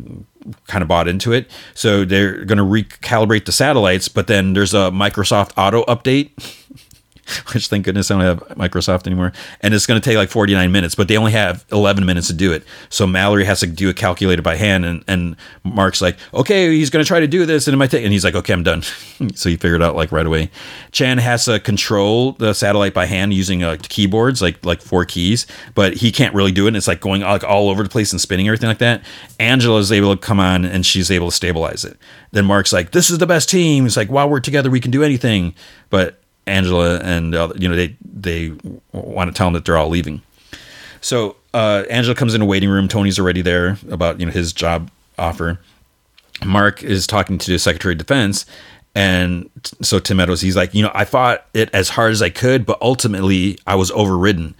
kind 0.66 0.82
of 0.82 0.88
bought 0.88 1.08
into 1.08 1.32
it. 1.32 1.50
So 1.74 2.04
they're 2.04 2.44
going 2.44 2.58
to 2.58 2.64
recalibrate 2.64 3.46
the 3.46 3.52
satellites. 3.52 4.08
But 4.08 4.26
then 4.26 4.52
there's 4.52 4.74
a 4.74 4.90
Microsoft 4.90 5.52
Auto 5.56 5.84
update. 5.84 6.30
which 7.52 7.68
thank 7.68 7.84
goodness 7.84 8.10
I 8.10 8.14
don't 8.14 8.40
have 8.40 8.56
Microsoft 8.56 9.06
anymore. 9.06 9.32
And 9.60 9.74
it's 9.74 9.86
going 9.86 10.00
to 10.00 10.04
take 10.04 10.16
like 10.16 10.28
49 10.28 10.72
minutes, 10.72 10.94
but 10.94 11.08
they 11.08 11.16
only 11.16 11.32
have 11.32 11.64
11 11.70 12.04
minutes 12.04 12.26
to 12.28 12.32
do 12.32 12.52
it. 12.52 12.64
So 12.88 13.06
Mallory 13.06 13.44
has 13.44 13.60
to 13.60 13.66
do 13.66 13.88
it 13.88 13.96
calculated 13.96 14.42
by 14.42 14.56
hand. 14.56 14.84
And, 14.84 15.04
and 15.06 15.36
Mark's 15.64 16.02
like, 16.02 16.18
okay, 16.34 16.70
he's 16.70 16.90
going 16.90 17.04
to 17.04 17.06
try 17.06 17.20
to 17.20 17.28
do 17.28 17.46
this. 17.46 17.66
And 17.66 17.74
it 17.74 17.78
might 17.78 17.90
take, 17.90 18.04
and 18.04 18.12
he's 18.12 18.24
like, 18.24 18.34
okay, 18.34 18.52
I'm 18.52 18.62
done. 18.62 18.82
so 19.34 19.48
he 19.48 19.56
figured 19.56 19.82
out 19.82 19.94
like 19.94 20.10
right 20.10 20.26
away. 20.26 20.50
Chan 20.90 21.18
has 21.18 21.44
to 21.44 21.60
control 21.60 22.32
the 22.32 22.52
satellite 22.54 22.94
by 22.94 23.06
hand 23.06 23.32
using 23.34 23.62
uh, 23.62 23.76
keyboards, 23.82 24.42
like, 24.42 24.64
like 24.64 24.80
four 24.80 25.04
keys, 25.04 25.46
but 25.74 25.94
he 25.94 26.10
can't 26.10 26.34
really 26.34 26.52
do 26.52 26.64
it. 26.64 26.68
And 26.68 26.76
it's 26.76 26.88
like 26.88 27.00
going 27.00 27.22
like 27.22 27.44
all 27.44 27.70
over 27.70 27.82
the 27.82 27.88
place 27.88 28.12
and 28.12 28.20
spinning 28.20 28.48
everything 28.48 28.68
like 28.68 28.78
that. 28.78 29.02
Angela 29.38 29.78
is 29.78 29.92
able 29.92 30.14
to 30.14 30.20
come 30.20 30.40
on 30.40 30.64
and 30.64 30.84
she's 30.84 31.10
able 31.10 31.28
to 31.28 31.34
stabilize 31.34 31.84
it. 31.84 31.96
Then 32.32 32.46
Mark's 32.46 32.72
like, 32.72 32.90
this 32.92 33.10
is 33.10 33.18
the 33.18 33.26
best 33.26 33.48
team. 33.48 33.86
It's 33.86 33.96
like, 33.96 34.10
while 34.10 34.28
we're 34.28 34.40
together, 34.40 34.70
we 34.70 34.80
can 34.80 34.90
do 34.90 35.02
anything. 35.02 35.54
But 35.90 36.21
Angela 36.46 36.98
and 37.00 37.34
uh, 37.34 37.52
you 37.56 37.68
know 37.68 37.76
they 37.76 37.96
they 38.02 38.52
want 38.92 39.30
to 39.30 39.36
tell 39.36 39.46
him 39.46 39.54
that 39.54 39.64
they're 39.64 39.76
all 39.76 39.88
leaving. 39.88 40.22
So 41.00 41.36
uh, 41.54 41.84
Angela 41.90 42.14
comes 42.14 42.34
in 42.34 42.42
a 42.42 42.46
waiting 42.46 42.68
room. 42.68 42.88
Tony's 42.88 43.18
already 43.18 43.42
there 43.42 43.78
about 43.90 44.20
you 44.20 44.26
know 44.26 44.32
his 44.32 44.52
job 44.52 44.90
offer. 45.18 45.60
Mark 46.44 46.82
is 46.82 47.06
talking 47.06 47.38
to 47.38 47.50
the 47.50 47.58
Secretary 47.58 47.94
of 47.94 47.98
Defense, 47.98 48.46
and 48.94 49.48
so 49.80 49.98
Tim 49.98 50.16
Meadows 50.16 50.40
he's 50.40 50.56
like, 50.56 50.74
you 50.74 50.82
know, 50.82 50.90
I 50.94 51.04
fought 51.04 51.46
it 51.54 51.70
as 51.72 51.90
hard 51.90 52.12
as 52.12 52.22
I 52.22 52.30
could, 52.30 52.66
but 52.66 52.78
ultimately 52.80 53.58
I 53.66 53.74
was 53.74 53.90
overridden. 53.92 54.54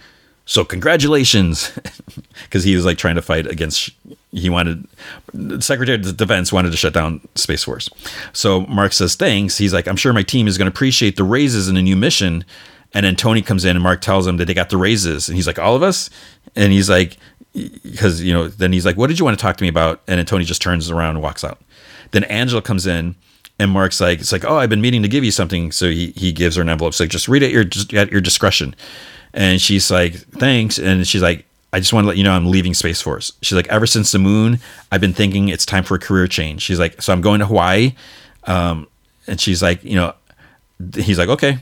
So 0.45 0.65
congratulations, 0.65 1.71
because 2.43 2.63
he 2.63 2.75
was 2.75 2.85
like 2.85 2.97
trying 2.97 3.15
to 3.15 3.21
fight 3.21 3.47
against. 3.47 3.91
He 4.31 4.49
wanted 4.49 4.87
the 5.33 5.61
Secretary 5.61 5.95
of 5.95 6.17
Defense 6.17 6.51
wanted 6.51 6.71
to 6.71 6.77
shut 6.77 6.93
down 6.93 7.21
Space 7.35 7.63
Force. 7.63 7.89
So 8.33 8.61
Mark 8.61 8.91
says 8.93 9.15
thanks. 9.15 9.57
He's 9.57 9.73
like, 9.73 9.87
I'm 9.87 9.95
sure 9.95 10.11
my 10.11 10.23
team 10.23 10.47
is 10.47 10.57
going 10.57 10.65
to 10.65 10.73
appreciate 10.75 11.15
the 11.15 11.23
raises 11.23 11.69
in 11.69 11.75
the 11.75 11.81
new 11.81 11.95
mission. 11.95 12.43
And 12.95 13.05
then 13.05 13.15
Tony 13.15 13.41
comes 13.41 13.63
in 13.63 13.75
and 13.75 13.83
Mark 13.83 14.01
tells 14.01 14.27
him 14.27 14.37
that 14.37 14.45
they 14.45 14.53
got 14.53 14.69
the 14.69 14.77
raises, 14.77 15.27
and 15.27 15.35
he's 15.35 15.47
like, 15.47 15.59
all 15.59 15.75
of 15.75 15.83
us. 15.83 16.09
And 16.55 16.71
he's 16.71 16.89
like, 16.89 17.17
because 17.53 18.21
you 18.21 18.33
know, 18.33 18.47
then 18.47 18.73
he's 18.73 18.85
like, 18.85 18.97
what 18.97 19.07
did 19.07 19.19
you 19.19 19.25
want 19.25 19.37
to 19.37 19.41
talk 19.41 19.57
to 19.57 19.63
me 19.63 19.69
about? 19.69 20.01
And 20.07 20.17
then 20.17 20.25
Tony 20.25 20.43
just 20.43 20.61
turns 20.61 20.89
around 20.91 21.11
and 21.11 21.21
walks 21.21 21.43
out. 21.43 21.61
Then 22.11 22.23
Angela 22.25 22.61
comes 22.61 22.85
in. 22.85 23.15
And 23.59 23.69
Mark's 23.69 24.01
like, 24.01 24.19
it's 24.19 24.31
like, 24.31 24.43
oh, 24.45 24.57
I've 24.57 24.69
been 24.69 24.81
meaning 24.81 25.03
to 25.03 25.07
give 25.07 25.23
you 25.23 25.29
something. 25.29 25.71
So 25.71 25.87
he, 25.89 26.07
he 26.15 26.31
gives 26.31 26.55
her 26.55 26.63
an 26.63 26.69
envelope. 26.69 26.95
So 26.95 27.03
like, 27.03 27.11
just 27.11 27.27
read 27.27 27.43
it 27.43 27.51
your, 27.51 27.65
at 28.01 28.11
your 28.11 28.19
discretion. 28.19 28.75
And 29.33 29.59
she's 29.59 29.89
like, 29.89 30.13
thanks. 30.13 30.77
And 30.77 31.07
she's 31.07 31.21
like, 31.21 31.45
I 31.71 31.79
just 31.79 31.91
want 31.91 32.03
to 32.03 32.07
let 32.07 32.17
you 32.17 32.23
know 32.23 32.33
I'm 32.33 32.45
leaving 32.51 32.75
Space 32.75 33.01
Force. 33.01 33.33
She's 33.41 33.55
like, 33.55 33.67
ever 33.67 33.87
since 33.87 34.11
the 34.11 34.19
moon, 34.19 34.59
I've 34.91 35.01
been 35.01 35.13
thinking 35.13 35.49
it's 35.49 35.65
time 35.65 35.83
for 35.83 35.95
a 35.95 35.99
career 35.99 36.27
change. 36.27 36.61
She's 36.61 36.79
like, 36.79 37.01
so 37.01 37.11
I'm 37.11 37.21
going 37.21 37.39
to 37.39 37.47
Hawaii. 37.47 37.95
Um, 38.43 38.87
and 39.25 39.41
she's 39.41 39.63
like, 39.63 39.83
you 39.83 39.95
know, 39.95 40.13
he's 40.95 41.17
like, 41.17 41.29
okay. 41.29 41.57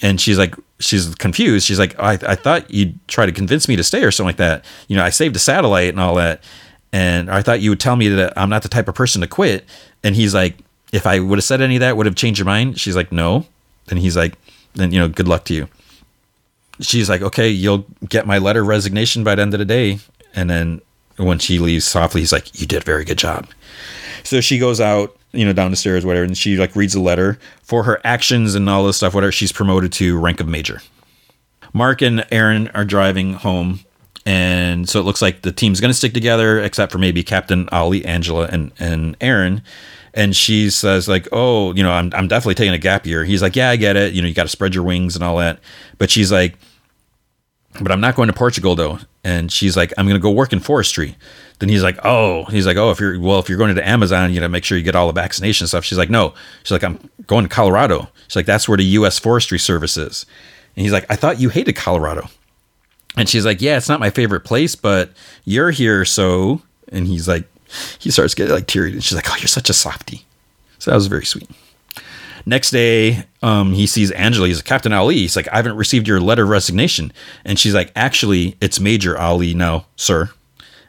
And 0.00 0.18
she's 0.18 0.38
like, 0.38 0.54
she's 0.78 1.14
confused. 1.16 1.66
She's 1.66 1.78
like, 1.78 1.98
I, 2.00 2.12
I 2.12 2.36
thought 2.36 2.70
you'd 2.70 3.06
try 3.06 3.26
to 3.26 3.32
convince 3.32 3.68
me 3.68 3.76
to 3.76 3.84
stay 3.84 4.02
or 4.02 4.10
something 4.10 4.28
like 4.28 4.36
that. 4.38 4.64
You 4.88 4.96
know, 4.96 5.04
I 5.04 5.10
saved 5.10 5.36
a 5.36 5.38
satellite 5.38 5.90
and 5.90 6.00
all 6.00 6.14
that. 6.14 6.42
And 6.90 7.30
I 7.30 7.42
thought 7.42 7.60
you 7.60 7.68
would 7.68 7.80
tell 7.80 7.96
me 7.96 8.08
that 8.08 8.32
I'm 8.38 8.48
not 8.48 8.62
the 8.62 8.68
type 8.68 8.88
of 8.88 8.94
person 8.94 9.20
to 9.20 9.26
quit. 9.26 9.66
And 10.02 10.16
he's 10.16 10.34
like, 10.34 10.56
if 10.90 11.06
I 11.06 11.20
would 11.20 11.36
have 11.36 11.44
said 11.44 11.60
any 11.60 11.76
of 11.76 11.80
that, 11.80 11.98
would 11.98 12.06
have 12.06 12.16
changed 12.16 12.38
your 12.38 12.46
mind. 12.46 12.80
She's 12.80 12.96
like, 12.96 13.12
no. 13.12 13.44
And 13.90 13.98
he's 13.98 14.16
like, 14.16 14.38
then, 14.74 14.90
you 14.90 14.98
know, 14.98 15.08
good 15.08 15.28
luck 15.28 15.44
to 15.44 15.54
you 15.54 15.68
she's 16.80 17.08
like, 17.08 17.22
okay, 17.22 17.48
you'll 17.48 17.86
get 18.08 18.26
my 18.26 18.38
letter 18.38 18.64
resignation 18.64 19.24
by 19.24 19.34
the 19.34 19.42
end 19.42 19.54
of 19.54 19.58
the 19.58 19.64
day. 19.64 19.98
And 20.34 20.48
then 20.48 20.80
when 21.16 21.38
she 21.38 21.58
leaves 21.58 21.84
softly, 21.84 22.20
he's 22.20 22.32
like, 22.32 22.58
you 22.60 22.66
did 22.66 22.82
a 22.82 22.84
very 22.84 23.04
good 23.04 23.18
job. 23.18 23.46
So 24.22 24.40
she 24.40 24.58
goes 24.58 24.80
out, 24.80 25.16
you 25.32 25.44
know, 25.44 25.52
down 25.52 25.70
the 25.70 25.76
stairs, 25.76 26.04
whatever, 26.04 26.24
and 26.24 26.36
she 26.36 26.56
like 26.56 26.76
reads 26.76 26.94
the 26.94 27.00
letter 27.00 27.38
for 27.62 27.84
her 27.84 28.00
actions 28.04 28.54
and 28.54 28.68
all 28.68 28.84
this 28.84 28.98
stuff, 28.98 29.14
whatever. 29.14 29.32
She's 29.32 29.52
promoted 29.52 29.92
to 29.94 30.18
rank 30.18 30.40
of 30.40 30.48
major. 30.48 30.82
Mark 31.72 32.02
and 32.02 32.26
Erin 32.30 32.68
are 32.68 32.84
driving 32.84 33.34
home. 33.34 33.80
And 34.26 34.88
so 34.88 35.00
it 35.00 35.04
looks 35.04 35.22
like 35.22 35.42
the 35.42 35.52
team's 35.52 35.80
going 35.80 35.90
to 35.90 35.96
stick 35.96 36.12
together, 36.12 36.60
except 36.60 36.92
for 36.92 36.98
maybe 36.98 37.22
Captain 37.22 37.68
Ali, 37.72 38.04
Angela, 38.04 38.46
and, 38.50 38.72
and 38.78 39.16
Erin 39.20 39.62
and 40.14 40.34
she 40.34 40.70
says 40.70 41.08
like 41.08 41.28
oh 41.32 41.74
you 41.74 41.82
know 41.82 41.92
I'm, 41.92 42.10
I'm 42.14 42.28
definitely 42.28 42.54
taking 42.54 42.74
a 42.74 42.78
gap 42.78 43.06
year 43.06 43.24
he's 43.24 43.42
like 43.42 43.56
yeah 43.56 43.70
i 43.70 43.76
get 43.76 43.96
it 43.96 44.12
you 44.12 44.22
know 44.22 44.28
you 44.28 44.34
got 44.34 44.44
to 44.44 44.48
spread 44.48 44.74
your 44.74 44.84
wings 44.84 45.14
and 45.14 45.24
all 45.24 45.36
that 45.38 45.60
but 45.98 46.10
she's 46.10 46.32
like 46.32 46.56
but 47.80 47.92
I'm 47.92 48.00
not 48.00 48.16
going 48.16 48.28
to 48.28 48.32
Portugal 48.32 48.74
though. 48.74 48.98
And 49.22 49.52
she's 49.52 49.76
like, 49.76 49.92
I'm 49.98 50.06
going 50.06 50.18
to 50.18 50.22
go 50.22 50.30
work 50.30 50.52
in 50.52 50.60
forestry. 50.60 51.16
Then 51.58 51.68
he's 51.68 51.82
like, 51.82 51.98
oh, 52.04 52.44
he's 52.46 52.66
like, 52.66 52.78
oh, 52.78 52.90
if 52.90 52.98
you're, 53.00 53.20
well, 53.20 53.38
if 53.38 53.48
you're 53.48 53.58
going 53.58 53.74
to 53.74 53.88
Amazon, 53.88 54.32
you 54.32 54.40
to 54.40 54.48
make 54.48 54.64
sure 54.64 54.78
you 54.78 54.84
get 54.84 54.96
all 54.96 55.06
the 55.06 55.12
vaccination 55.12 55.66
stuff. 55.66 55.84
She's 55.84 55.98
like, 55.98 56.08
no, 56.08 56.34
she's 56.62 56.70
like, 56.70 56.82
I'm 56.82 57.10
going 57.26 57.44
to 57.44 57.50
Colorado. 57.50 58.08
She's 58.28 58.36
like, 58.36 58.46
that's 58.46 58.66
where 58.66 58.78
the 58.78 58.84
U.S. 58.84 59.18
Forestry 59.18 59.58
Service 59.58 59.96
is. 59.98 60.24
And 60.74 60.84
he's 60.84 60.92
like, 60.92 61.04
I 61.10 61.16
thought 61.16 61.38
you 61.38 61.50
hated 61.50 61.76
Colorado. 61.76 62.28
And 63.16 63.28
she's 63.28 63.44
like, 63.44 63.60
yeah, 63.60 63.76
it's 63.76 63.88
not 63.88 64.00
my 64.00 64.10
favorite 64.10 64.40
place, 64.40 64.74
but 64.74 65.10
you're 65.44 65.70
here. 65.70 66.04
So, 66.04 66.62
and 66.88 67.06
he's 67.06 67.28
like, 67.28 67.44
he 67.98 68.10
starts 68.10 68.34
getting 68.34 68.54
like 68.54 68.66
teary. 68.66 68.92
And 68.92 69.04
she's 69.04 69.16
like, 69.16 69.30
oh, 69.30 69.36
you're 69.38 69.48
such 69.48 69.68
a 69.68 69.74
softy. 69.74 70.24
So 70.78 70.90
that 70.90 70.96
was 70.96 71.08
very 71.08 71.26
sweet. 71.26 71.50
Next 72.46 72.70
day, 72.70 73.24
um, 73.42 73.72
he 73.72 73.86
sees 73.86 74.10
Angela. 74.12 74.48
He's 74.48 74.58
like, 74.58 74.64
Captain 74.64 74.92
Ali. 74.92 75.16
He's 75.16 75.36
like, 75.36 75.48
I 75.48 75.56
haven't 75.56 75.76
received 75.76 76.08
your 76.08 76.20
letter 76.20 76.44
of 76.44 76.48
resignation. 76.48 77.12
And 77.44 77.58
she's 77.58 77.74
like, 77.74 77.92
actually, 77.94 78.56
it's 78.60 78.80
Major 78.80 79.18
Ali 79.18 79.54
now, 79.54 79.86
sir. 79.96 80.30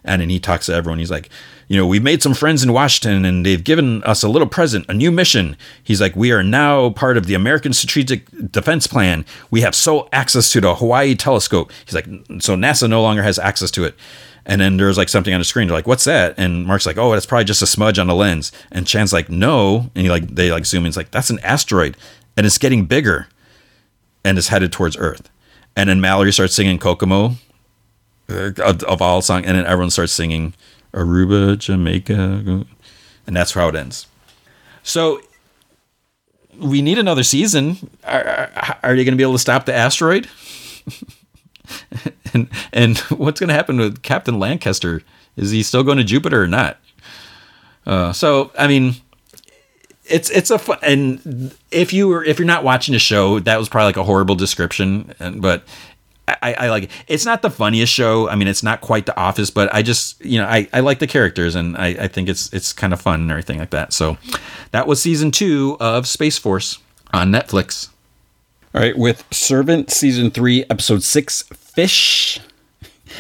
And 0.04 0.22
then 0.22 0.30
he 0.30 0.40
talks 0.40 0.66
to 0.66 0.74
everyone. 0.74 1.00
He's 1.00 1.12
like, 1.12 1.30
you 1.68 1.78
know, 1.78 1.88
we've 1.88 2.04
made 2.04 2.22
some 2.22 2.34
friends 2.34 2.64
in 2.64 2.74
Washington 2.74 3.24
and 3.24 3.46
they've 3.46 3.64
given 3.64 4.04
us 4.04 4.24
a 4.24 4.28
little 4.28 4.48
present, 4.48 4.86
a 4.90 4.94
new 4.94 5.10
mission. 5.10 5.56
He's 5.82 6.02
like, 6.02 6.16
we 6.18 6.34
are 6.34 6.44
now 6.44 6.90
part 6.90 7.16
of 7.16 7.28
the 7.28 7.34
American 7.34 7.72
Strategic 7.72 8.26
Defense 8.52 8.88
Plan. 8.88 9.24
We 9.52 9.62
have 9.62 9.74
sole 9.74 10.10
access 10.12 10.52
to 10.52 10.60
the 10.60 10.76
Hawaii 10.76 11.16
telescope. 11.16 11.72
He's 11.86 11.96
like, 11.96 12.08
so 12.40 12.56
NASA 12.56 12.90
no 12.90 13.02
longer 13.02 13.24
has 13.24 13.40
access 13.40 13.72
to 13.72 13.86
it. 13.86 13.96
And 14.46 14.60
then 14.60 14.78
there's 14.78 14.98
like 14.98 15.10
something 15.10 15.34
on 15.34 15.40
the 15.40 15.46
screen. 15.46 15.68
They're 15.68 15.78
like, 15.78 15.88
"What's 15.88 16.04
that?" 16.06 16.34
And 16.38 16.66
Mark's 16.66 16.86
like, 16.86 16.98
"Oh, 16.98 17.12
that's 17.12 17.26
probably 17.26 17.46
just 17.46 17.62
a 17.62 17.68
smudge 17.68 18.00
on 18.00 18.08
the 18.08 18.16
lens." 18.16 18.52
And 18.72 18.88
Chan's 18.88 19.14
like, 19.14 19.30
"No," 19.30 19.92
and 19.96 20.04
he 20.04 20.10
like 20.10 20.28
they 20.28 20.52
like 20.52 20.66
zoom 20.66 20.84
in. 20.84 20.88
It's 20.88 20.98
like 20.98 21.12
that's 21.12 21.30
an 21.30 21.40
asteroid, 21.40 21.96
and 22.36 22.46
it's 22.46 22.58
getting 22.58 22.86
bigger, 22.86 23.28
and 24.24 24.38
it's 24.38 24.48
headed 24.48 24.72
towards 24.72 24.98
Earth. 24.98 25.30
And 25.76 25.90
then 25.90 26.02
Mallory 26.02 26.34
starts 26.34 26.56
singing 26.56 26.80
Kokomo, 26.80 27.36
uh, 28.30 28.52
of, 28.58 29.02
all 29.02 29.22
songs, 29.22 29.46
and 29.46 29.58
then 29.58 29.66
everyone 29.66 29.90
starts 29.90 30.12
singing 30.12 30.54
Aruba, 30.94 31.58
Jamaica, 31.58 32.66
and 33.28 33.36
that's 33.36 33.54
how 33.54 33.70
it 33.70 33.76
ends. 33.76 34.08
So 34.84 35.22
we 36.58 36.82
need 36.82 36.98
another 36.98 37.24
season. 37.24 37.78
Are, 38.04 38.24
are, 38.24 38.80
are 38.84 38.96
going 38.96 39.06
to 39.06 39.16
be 39.16 39.24
able 39.24 39.34
to 39.34 39.40
stop 39.40 39.66
the 39.66 39.74
asteroid? 39.74 40.28
and 42.34 42.50
and 42.74 42.98
what's 43.10 43.40
going 43.40 43.50
to 43.50 43.54
happen 43.54 43.78
with 43.78 44.02
Captain 44.02 44.40
Lancaster? 44.40 45.02
Is 45.38 45.52
he 45.52 45.64
still 45.64 45.84
going 45.84 45.98
to 45.98 46.04
Jupiter 46.04 46.44
or 46.44 46.48
not? 46.48 46.78
Uh, 47.86 48.14
so 48.14 48.52
I 48.58 48.68
mean, 48.68 48.96
it's 50.06 50.30
it's 50.30 50.52
a 50.52 50.60
fun, 50.60 50.78
and 50.82 51.56
if 51.72 51.94
you 51.94 52.08
were 52.08 52.24
if 52.24 52.40
you're 52.40 52.46
not 52.46 52.64
watching 52.64 52.94
the 52.94 53.00
show, 53.00 53.40
that 53.40 53.58
was 53.58 53.70
probably 53.70 53.88
like 53.88 53.98
a 53.98 54.04
horrible 54.04 54.36
description, 54.36 55.14
and 55.20 55.42
but. 55.42 55.64
I, 56.28 56.54
I 56.54 56.70
like 56.70 56.84
it. 56.84 56.92
It's 57.08 57.26
not 57.26 57.42
the 57.42 57.50
funniest 57.50 57.92
show. 57.92 58.30
I 58.30 58.36
mean, 58.36 58.48
it's 58.48 58.64
not 58.64 58.80
quite 58.80 59.06
The 59.06 59.18
Office, 59.20 59.50
but 59.50 59.74
I 59.74 59.82
just, 59.82 60.24
you 60.24 60.40
know, 60.40 60.46
I, 60.46 60.70
I 60.72 60.80
like 60.80 61.00
the 61.00 61.08
characters 61.08 61.56
and 61.56 61.76
I, 61.76 61.88
I 61.88 62.08
think 62.08 62.30
it's 62.30 62.54
it's 62.54 62.72
kind 62.72 62.94
of 62.94 63.02
fun 63.02 63.22
and 63.22 63.32
everything 63.32 63.60
like 63.60 63.72
that. 63.72 63.92
So 63.92 64.18
that 64.70 64.88
was 64.88 65.02
season 65.02 65.32
two 65.32 65.76
of 65.82 66.08
Space 66.08 66.38
Force 66.38 66.78
on 67.12 67.32
Netflix. 67.32 67.90
All 68.74 68.80
right, 68.80 68.98
with 68.98 69.26
Servant 69.32 69.92
season 69.92 70.32
three, 70.32 70.64
episode 70.70 71.04
six, 71.04 71.44
Fish. 71.74 72.40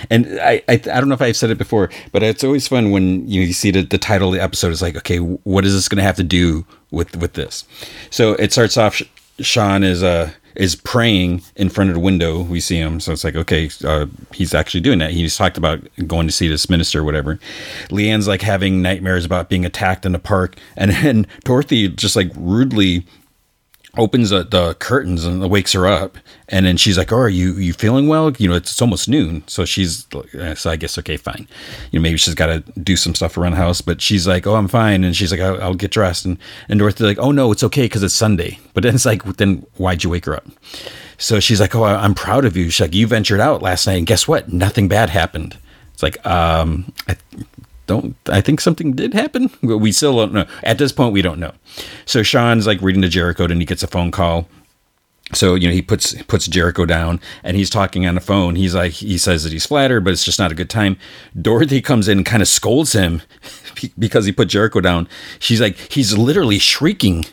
And 0.09 0.39
I, 0.39 0.61
I, 0.69 0.73
I 0.73 0.77
don't 0.77 1.09
know 1.09 1.15
if 1.15 1.21
I've 1.21 1.35
said 1.35 1.49
it 1.49 1.57
before, 1.57 1.89
but 2.11 2.23
it's 2.23 2.43
always 2.43 2.67
fun 2.67 2.91
when 2.91 3.27
you 3.27 3.51
see 3.53 3.71
the, 3.71 3.81
the 3.81 3.97
title 3.97 4.29
of 4.29 4.35
the 4.35 4.41
episode 4.41 4.71
is 4.71 4.81
like, 4.81 4.95
okay, 4.95 5.17
what 5.17 5.65
is 5.65 5.73
this 5.73 5.89
going 5.89 5.97
to 5.97 6.03
have 6.03 6.15
to 6.15 6.23
do 6.23 6.65
with 6.91 7.15
with 7.17 7.33
this? 7.33 7.65
So 8.09 8.33
it 8.33 8.51
starts 8.51 8.77
off. 8.77 9.01
Sean 9.39 9.83
is 9.83 10.03
uh 10.03 10.31
is 10.55 10.75
praying 10.75 11.41
in 11.55 11.69
front 11.69 11.89
of 11.89 11.93
the 11.93 11.99
window. 11.99 12.41
We 12.41 12.59
see 12.59 12.77
him, 12.77 12.99
so 12.99 13.13
it's 13.13 13.23
like, 13.23 13.35
okay, 13.35 13.69
uh, 13.85 14.07
he's 14.33 14.53
actually 14.53 14.81
doing 14.81 14.99
that. 14.99 15.11
He's 15.11 15.35
talked 15.35 15.57
about 15.57 15.81
going 16.07 16.27
to 16.27 16.33
see 16.33 16.47
this 16.47 16.69
minister, 16.69 16.99
or 16.99 17.03
whatever. 17.03 17.39
Leanne's 17.89 18.27
like 18.27 18.41
having 18.41 18.81
nightmares 18.81 19.25
about 19.25 19.49
being 19.49 19.65
attacked 19.65 20.05
in 20.05 20.11
the 20.11 20.19
park, 20.19 20.57
and 20.75 20.91
then 20.91 21.27
Dorothy 21.43 21.87
just 21.87 22.15
like 22.15 22.31
rudely 22.35 23.05
opens 23.97 24.29
the, 24.29 24.43
the 24.43 24.73
curtains 24.75 25.25
and 25.25 25.47
wakes 25.49 25.73
her 25.73 25.85
up. 25.85 26.17
And 26.47 26.65
then 26.65 26.77
she's 26.77 26.97
like 26.97 27.11
oh 27.11 27.17
are 27.17 27.29
you 27.29 27.53
you 27.53 27.73
feeling 27.73 28.07
well? 28.07 28.31
You 28.31 28.49
know 28.49 28.55
it's, 28.55 28.71
it's 28.71 28.81
almost 28.81 29.09
noon. 29.09 29.43
So 29.47 29.65
she's 29.65 30.05
like 30.13 30.57
so 30.57 30.69
i 30.69 30.75
guess 30.75 30.97
okay 30.97 31.17
fine. 31.17 31.47
You 31.91 31.99
know 31.99 32.03
maybe 32.03 32.17
she's 32.17 32.35
got 32.35 32.47
to 32.47 32.59
do 32.81 32.95
some 32.95 33.15
stuff 33.15 33.37
around 33.37 33.51
the 33.51 33.57
house 33.57 33.81
but 33.81 34.01
she's 34.01 34.27
like 34.27 34.47
oh 34.47 34.55
i'm 34.55 34.67
fine. 34.67 35.03
And 35.03 35.15
she's 35.15 35.31
like 35.31 35.41
i'll, 35.41 35.61
I'll 35.61 35.73
get 35.73 35.91
dressed. 35.91 36.25
And 36.25 36.37
and 36.69 36.79
dorothy's 36.79 37.07
like 37.07 37.19
oh 37.19 37.31
no 37.31 37.51
it's 37.51 37.63
okay 37.63 37.85
because 37.85 38.03
it's 38.03 38.13
sunday. 38.13 38.59
But 38.73 38.83
then 38.83 38.95
it's 38.95 39.05
like 39.05 39.23
then 39.37 39.65
why'd 39.77 40.03
you 40.03 40.09
wake 40.09 40.25
her 40.25 40.35
up? 40.35 40.47
So 41.17 41.39
she's 41.39 41.59
like 41.59 41.75
oh 41.75 41.83
i'm 41.83 42.15
proud 42.15 42.45
of 42.45 42.55
you. 42.55 42.69
She's 42.69 42.81
like 42.81 42.95
you 42.95 43.07
ventured 43.07 43.39
out 43.39 43.61
last 43.61 43.87
night 43.87 43.97
and 43.97 44.07
guess 44.07 44.27
what? 44.27 44.51
Nothing 44.51 44.87
bad 44.87 45.09
happened. 45.09 45.57
It's 45.93 46.03
like 46.03 46.25
um 46.25 46.93
I, 47.07 47.15
don't 47.91 48.15
I 48.27 48.41
think 48.41 48.61
something 48.61 48.93
did 48.93 49.13
happen? 49.13 49.49
We 49.61 49.91
still 49.91 50.15
don't 50.15 50.33
know. 50.33 50.45
At 50.63 50.77
this 50.77 50.91
point, 50.91 51.13
we 51.13 51.21
don't 51.21 51.39
know. 51.39 51.51
So 52.05 52.23
Sean's 52.23 52.65
like 52.65 52.81
reading 52.81 53.01
to 53.01 53.09
Jericho, 53.09 53.43
and 53.43 53.59
he 53.59 53.65
gets 53.65 53.83
a 53.83 53.87
phone 53.87 54.11
call. 54.11 54.47
So 55.33 55.55
you 55.55 55.67
know 55.67 55.73
he 55.73 55.81
puts 55.81 56.13
puts 56.23 56.47
Jericho 56.47 56.85
down, 56.85 57.19
and 57.43 57.57
he's 57.57 57.69
talking 57.69 58.05
on 58.05 58.15
the 58.15 58.21
phone. 58.21 58.55
He's 58.55 58.73
like 58.75 58.93
he 58.93 59.17
says 59.17 59.43
that 59.43 59.51
he's 59.51 59.65
flattered, 59.65 60.03
but 60.05 60.13
it's 60.13 60.23
just 60.23 60.39
not 60.39 60.51
a 60.51 60.55
good 60.55 60.69
time. 60.69 60.97
Dorothy 61.39 61.81
comes 61.81 62.07
in 62.07 62.19
and 62.19 62.25
kind 62.25 62.41
of 62.41 62.47
scolds 62.47 62.93
him 62.93 63.21
because 63.99 64.25
he 64.25 64.31
put 64.31 64.47
Jericho 64.47 64.79
down. 64.79 65.09
She's 65.39 65.59
like 65.59 65.77
he's 65.77 66.17
literally 66.17 66.59
shrieking. 66.59 67.25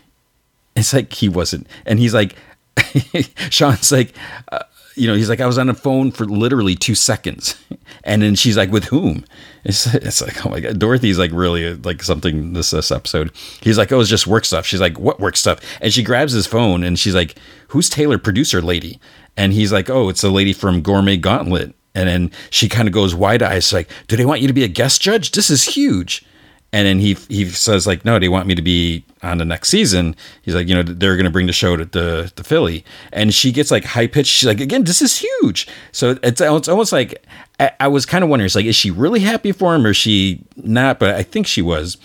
It's 0.75 0.93
like 0.93 1.13
he 1.13 1.29
wasn't, 1.29 1.69
and 1.87 1.99
he's 1.99 2.15
like 2.15 2.35
Sean's 3.51 3.93
like. 3.93 4.13
Uh, 4.51 4.65
you 4.99 5.07
know, 5.07 5.15
he's 5.15 5.29
like, 5.29 5.41
I 5.41 5.47
was 5.47 5.59
on 5.59 5.69
the 5.69 5.75
phone 5.75 6.11
for 6.11 6.25
literally 6.25 6.75
two 6.75 6.95
seconds. 6.95 7.55
And 8.05 8.23
then 8.23 8.37
she's 8.37 8.57
like, 8.57 8.71
with 8.71 8.85
whom? 8.85 9.25
It's, 9.65 9.93
it's 9.95 10.23
like, 10.23 10.47
oh 10.47 10.51
my 10.51 10.61
God. 10.61 10.79
Dorothy's 10.79 11.19
like 11.19 11.33
really 11.33 11.67
uh, 11.67 11.77
like 11.83 12.03
something 12.03 12.55
this, 12.55 12.71
this 12.71 12.91
episode. 12.91 13.33
He's 13.61 13.77
like, 13.77 13.93
oh, 13.93 14.01
it's 14.01 14.09
just 14.09 14.27
work 14.27 14.47
stuff. 14.47 14.65
She's 14.65 14.81
like, 14.81 14.99
what 14.99 15.21
work 15.21 15.37
stuff? 15.37 15.61
And 15.83 15.93
she 15.93 16.03
grabs 16.03 16.33
his 16.33 16.47
phone 16.47 16.85
and 16.85 16.99
she's 16.99 17.15
like, 17.15 17.37
who's 17.69 17.91
Taylor, 17.91 18.17
producer 18.17 18.63
lady? 18.63 18.99
And 19.37 19.53
he's 19.53 19.73
like, 19.73 19.91
oh, 19.91 20.09
it's 20.09 20.23
a 20.23 20.31
lady 20.31 20.53
from 20.55 20.81
Gourmet 20.81 21.19
Gauntlet. 21.19 21.75
And 21.95 22.09
then 22.09 22.31
she 22.51 22.69
kind 22.69 22.89
of 22.89 22.95
goes 22.95 23.15
wide 23.15 23.43
eyes, 23.43 23.73
like, 23.73 23.91
do 24.07 24.17
they 24.17 24.25
want 24.25 24.41
you 24.41 24.47
to 24.47 24.55
be 24.55 24.65
a 24.65 24.69
guest 24.69 25.03
judge? 25.03 25.33
This 25.33 25.51
is 25.51 25.65
huge. 25.65 26.25
And 26.73 26.87
then 26.87 26.99
he 26.99 27.15
he 27.29 27.49
says 27.49 27.87
like, 27.87 28.05
no, 28.05 28.19
they 28.19 28.29
want 28.29 28.47
me 28.47 28.55
to 28.55 28.63
be 28.63 29.05
on 29.23 29.39
the 29.39 29.45
next 29.45 29.71
season. 29.71 30.15
He's 30.43 30.55
like, 30.55 30.69
you 30.69 30.75
know, 30.75 30.83
they're 30.83 31.17
going 31.17 31.25
to 31.25 31.31
bring 31.31 31.47
the 31.47 31.53
show 31.53 31.77
to 31.77 31.85
the 31.85 32.31
the 32.37 32.45
Philly, 32.45 32.85
and 33.13 33.33
she 33.33 33.53
gets 33.53 33.71
like 33.71 33.85
high 33.85 34.07
pitched. 34.07 34.31
She's 34.31 34.47
like, 34.47 34.61
again, 34.61 34.85
this 34.85 35.01
is 35.01 35.19
huge. 35.19 35.67
So 35.93 36.19
it's 36.23 36.43
it's 36.43 36.69
almost 36.69 36.93
like 36.93 37.25
I, 37.59 37.71
I 37.81 37.89
was 37.89 38.05
kind 38.05 38.23
of 38.23 38.29
wondering, 38.29 38.47
it's 38.47 38.55
like, 38.55 38.67
is 38.67 38.77
she 38.77 38.91
really 38.91 39.21
happy 39.21 39.53
for 39.53 39.75
him 39.75 39.87
or 39.87 39.95
she 39.95 40.45
not? 40.57 40.99
But 40.99 41.15
I 41.15 41.23
think 41.23 41.47
she 41.47 41.63
was. 41.63 41.97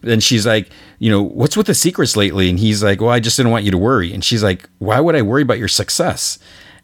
Then 0.00 0.20
she's 0.20 0.46
like, 0.46 0.70
you 0.98 1.10
know, 1.10 1.22
what's 1.22 1.56
with 1.56 1.66
the 1.66 1.74
secrets 1.74 2.16
lately? 2.16 2.48
And 2.50 2.58
he's 2.58 2.82
like, 2.82 3.00
well, 3.00 3.10
I 3.10 3.20
just 3.20 3.36
didn't 3.36 3.50
want 3.52 3.64
you 3.64 3.70
to 3.72 3.78
worry. 3.78 4.12
And 4.12 4.24
she's 4.24 4.42
like, 4.42 4.68
why 4.78 5.00
would 5.00 5.16
I 5.16 5.22
worry 5.22 5.42
about 5.42 5.58
your 5.58 5.68
success? 5.68 6.38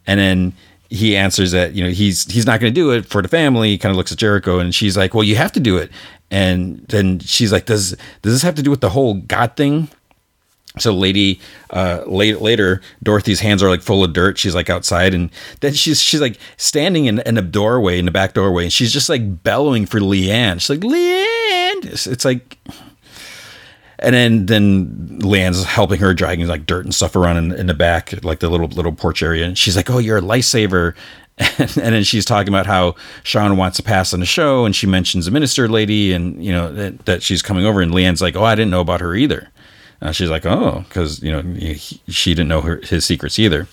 And 0.06 0.18
then 0.18 0.52
he 0.90 1.16
answers 1.16 1.50
that 1.52 1.74
you 1.74 1.82
know 1.82 1.90
he's 1.90 2.30
he's 2.32 2.46
not 2.46 2.60
going 2.60 2.72
to 2.72 2.74
do 2.74 2.90
it 2.92 3.06
for 3.06 3.20
the 3.22 3.28
family. 3.28 3.70
He 3.70 3.78
kind 3.78 3.90
of 3.90 3.96
looks 3.96 4.12
at 4.12 4.18
Jericho 4.18 4.58
and 4.58 4.74
she's 4.74 4.96
like, 4.96 5.14
"Well, 5.14 5.24
you 5.24 5.36
have 5.36 5.52
to 5.52 5.60
do 5.60 5.76
it." 5.76 5.90
And 6.30 6.84
then 6.88 7.20
she's 7.20 7.52
like, 7.52 7.66
"Does 7.66 7.96
does 8.22 8.32
this 8.32 8.42
have 8.42 8.54
to 8.56 8.62
do 8.62 8.70
with 8.70 8.80
the 8.80 8.90
whole 8.90 9.14
God 9.14 9.56
thing?" 9.56 9.88
So, 10.76 10.92
lady, 10.92 11.40
uh, 11.70 12.02
late, 12.06 12.40
later, 12.40 12.80
Dorothy's 13.00 13.38
hands 13.38 13.62
are 13.62 13.68
like 13.68 13.80
full 13.80 14.02
of 14.02 14.12
dirt. 14.12 14.38
She's 14.38 14.56
like 14.56 14.68
outside, 14.68 15.14
and 15.14 15.30
then 15.60 15.72
she's 15.74 16.00
she's 16.00 16.20
like 16.20 16.38
standing 16.56 17.06
in, 17.06 17.20
in 17.20 17.38
a 17.38 17.42
doorway, 17.42 17.98
in 17.98 18.06
the 18.06 18.10
back 18.10 18.34
doorway, 18.34 18.64
and 18.64 18.72
she's 18.72 18.92
just 18.92 19.08
like 19.08 19.44
bellowing 19.44 19.86
for 19.86 20.00
Leanne. 20.00 20.60
She's 20.60 20.70
like, 20.70 20.80
Leanne. 20.80 21.84
It's, 21.84 22.06
it's 22.08 22.24
like 22.24 22.58
and 24.04 24.14
then 24.14 24.46
then 24.46 25.20
Leanne's 25.20 25.64
helping 25.64 26.00
her 26.00 26.12
dragging 26.12 26.46
like 26.46 26.66
dirt 26.66 26.84
and 26.84 26.94
stuff 26.94 27.16
around 27.16 27.38
in, 27.38 27.52
in, 27.52 27.66
the 27.66 27.74
back, 27.74 28.24
like 28.24 28.40
the 28.40 28.48
little 28.48 28.68
little 28.68 28.92
porch 28.92 29.22
area. 29.22 29.46
And 29.46 29.56
she's 29.56 29.76
like, 29.76 29.90
"Oh, 29.90 29.98
you're 29.98 30.18
a 30.18 30.22
lifesaver." 30.22 30.94
And, 31.38 31.50
and, 31.58 31.94
then 31.94 32.04
she's 32.04 32.24
talking 32.24 32.48
about 32.48 32.66
how 32.66 32.94
Sean 33.24 33.56
wants 33.56 33.76
to 33.78 33.82
pass 33.82 34.14
on 34.14 34.20
the 34.20 34.26
show, 34.26 34.64
and 34.64 34.74
she 34.74 34.86
mentions 34.86 35.26
a 35.26 35.30
minister 35.30 35.68
lady, 35.68 36.12
and 36.12 36.42
you 36.44 36.52
know 36.52 36.72
that, 36.72 37.06
that 37.06 37.22
she's 37.22 37.42
coming 37.42 37.64
over. 37.64 37.80
And 37.80 37.92
Leanne's 37.92 38.22
like, 38.22 38.36
"Oh, 38.36 38.44
I 38.44 38.54
didn't 38.54 38.70
know 38.70 38.80
about 38.80 39.00
her 39.00 39.14
either." 39.14 39.50
Uh, 40.00 40.12
she's 40.12 40.30
like, 40.30 40.46
"Oh, 40.46 40.84
because 40.88 41.22
you 41.22 41.32
know 41.32 41.42
he, 41.42 42.00
she 42.08 42.34
didn't 42.34 42.48
know 42.48 42.60
her, 42.60 42.80
his 42.84 43.04
secrets 43.04 43.38
either." 43.38 43.66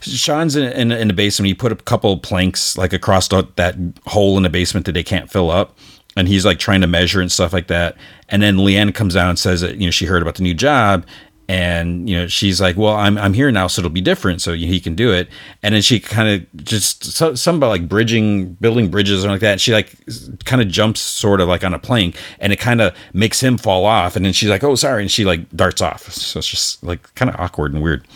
Sean's 0.00 0.56
in, 0.56 0.72
in, 0.72 0.90
in, 0.90 1.06
the 1.06 1.14
basement. 1.14 1.46
He 1.46 1.54
put 1.54 1.70
a 1.70 1.76
couple 1.76 2.16
planks 2.18 2.76
like 2.76 2.92
across 2.92 3.28
the, 3.28 3.46
that 3.54 3.76
hole 4.06 4.36
in 4.36 4.42
the 4.42 4.50
basement 4.50 4.84
that 4.86 4.92
they 4.92 5.04
can't 5.04 5.30
fill 5.30 5.48
up 5.48 5.78
and 6.16 6.28
he's 6.28 6.44
like 6.44 6.58
trying 6.58 6.80
to 6.80 6.86
measure 6.86 7.20
and 7.20 7.30
stuff 7.30 7.52
like 7.52 7.68
that. 7.68 7.96
And 8.28 8.42
then 8.42 8.56
Leanne 8.56 8.94
comes 8.94 9.16
out 9.16 9.28
and 9.28 9.38
says 9.38 9.60
that 9.60 9.76
you 9.76 9.86
know 9.86 9.90
she 9.90 10.06
heard 10.06 10.22
about 10.22 10.36
the 10.36 10.42
new 10.42 10.54
job, 10.54 11.06
and 11.52 12.08
you 12.08 12.16
know 12.16 12.26
she's 12.28 12.62
like, 12.62 12.78
"Well, 12.78 12.94
I'm 12.94 13.18
I'm 13.18 13.34
here 13.34 13.52
now, 13.52 13.66
so 13.66 13.80
it'll 13.80 13.90
be 13.90 14.00
different, 14.00 14.40
so 14.40 14.54
he 14.54 14.80
can 14.80 14.94
do 14.94 15.12
it." 15.12 15.28
And 15.62 15.74
then 15.74 15.82
she 15.82 16.00
kind 16.00 16.26
of 16.26 16.64
just 16.64 17.04
so, 17.04 17.34
some 17.34 17.56
about 17.56 17.68
like 17.68 17.86
bridging, 17.86 18.54
building 18.54 18.90
bridges 18.90 19.22
or 19.22 19.28
like 19.28 19.42
that. 19.42 19.60
She 19.60 19.72
like 19.74 19.94
kind 20.46 20.62
of 20.62 20.68
jumps 20.68 21.00
sort 21.00 21.42
of 21.42 21.48
like 21.48 21.62
on 21.62 21.74
a 21.74 21.78
plank, 21.78 22.16
and 22.40 22.54
it 22.54 22.58
kind 22.58 22.80
of 22.80 22.96
makes 23.12 23.42
him 23.42 23.58
fall 23.58 23.84
off. 23.84 24.16
And 24.16 24.24
then 24.24 24.32
she's 24.32 24.48
like, 24.48 24.64
"Oh, 24.64 24.74
sorry," 24.74 25.02
and 25.02 25.10
she 25.10 25.26
like 25.26 25.48
darts 25.50 25.82
off. 25.82 26.10
So 26.10 26.38
it's 26.38 26.48
just 26.48 26.82
like 26.82 27.14
kind 27.16 27.30
of 27.30 27.38
awkward 27.38 27.74
and 27.74 27.82
weird. 27.82 28.06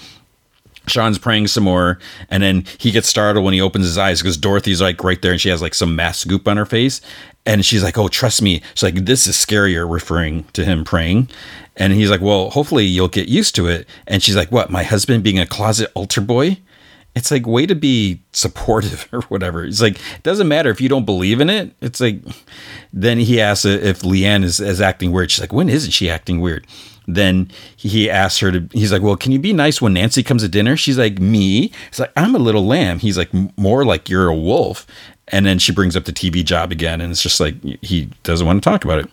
Sean's 0.86 1.18
praying 1.18 1.48
some 1.48 1.64
more, 1.64 1.98
and 2.30 2.42
then 2.42 2.64
he 2.78 2.90
gets 2.90 3.08
startled 3.08 3.44
when 3.44 3.54
he 3.54 3.60
opens 3.60 3.86
his 3.86 3.98
eyes 3.98 4.20
because 4.20 4.36
Dorothy's 4.36 4.80
like 4.80 5.02
right 5.02 5.20
there, 5.20 5.32
and 5.32 5.40
she 5.40 5.48
has 5.48 5.62
like 5.62 5.74
some 5.74 5.96
mask 5.96 6.28
goop 6.28 6.46
on 6.48 6.56
her 6.56 6.66
face, 6.66 7.00
and 7.44 7.64
she's 7.64 7.82
like, 7.82 7.98
"Oh, 7.98 8.08
trust 8.08 8.42
me." 8.42 8.62
She's 8.74 8.82
like, 8.82 9.04
"This 9.04 9.26
is 9.26 9.36
scarier," 9.36 9.90
referring 9.90 10.44
to 10.52 10.64
him 10.64 10.84
praying, 10.84 11.28
and 11.76 11.92
he's 11.92 12.10
like, 12.10 12.20
"Well, 12.20 12.50
hopefully 12.50 12.84
you'll 12.84 13.08
get 13.08 13.28
used 13.28 13.54
to 13.56 13.68
it." 13.68 13.86
And 14.06 14.22
she's 14.22 14.36
like, 14.36 14.50
"What? 14.52 14.70
My 14.70 14.82
husband 14.82 15.24
being 15.24 15.38
a 15.38 15.46
closet 15.46 15.90
altar 15.94 16.20
boy?" 16.20 16.58
It's 17.14 17.30
like 17.30 17.46
way 17.46 17.64
to 17.64 17.74
be 17.74 18.20
supportive 18.34 19.08
or 19.12 19.22
whatever. 19.22 19.64
It's 19.64 19.80
like 19.80 19.96
it 19.96 20.22
doesn't 20.22 20.48
matter 20.48 20.70
if 20.70 20.80
you 20.80 20.88
don't 20.88 21.06
believe 21.06 21.40
in 21.40 21.48
it. 21.48 21.72
It's 21.80 22.00
like 22.00 22.20
then 22.92 23.18
he 23.18 23.40
asks 23.40 23.64
if 23.64 24.02
Leanne 24.02 24.44
is, 24.44 24.60
is 24.60 24.80
acting 24.80 25.12
weird. 25.12 25.30
She's 25.30 25.40
like, 25.40 25.52
"When 25.52 25.68
isn't 25.68 25.92
she 25.92 26.10
acting 26.10 26.40
weird?" 26.40 26.66
Then 27.06 27.50
he 27.76 28.10
asks 28.10 28.40
her 28.40 28.50
to 28.50 28.68
he's 28.72 28.92
like 28.92 29.02
well 29.02 29.16
can 29.16 29.32
you 29.32 29.38
be 29.38 29.52
nice 29.52 29.80
when 29.80 29.92
nancy 29.92 30.22
comes 30.22 30.42
to 30.42 30.48
dinner 30.48 30.76
she's 30.76 30.98
like 30.98 31.18
me 31.18 31.72
he's 31.90 32.00
like 32.00 32.12
i'm 32.16 32.34
a 32.34 32.38
little 32.38 32.66
lamb 32.66 32.98
he's 32.98 33.16
like 33.16 33.30
more 33.56 33.84
like 33.84 34.08
you're 34.08 34.28
a 34.28 34.34
wolf 34.34 34.86
and 35.28 35.46
then 35.46 35.58
she 35.58 35.72
brings 35.72 35.96
up 35.96 36.04
the 36.04 36.12
tv 36.12 36.44
job 36.44 36.72
again 36.72 37.00
and 37.00 37.10
it's 37.10 37.22
just 37.22 37.40
like 37.40 37.54
he 37.82 38.08
doesn't 38.22 38.46
want 38.46 38.62
to 38.62 38.68
talk 38.68 38.84
about 38.84 38.98
it 38.98 39.10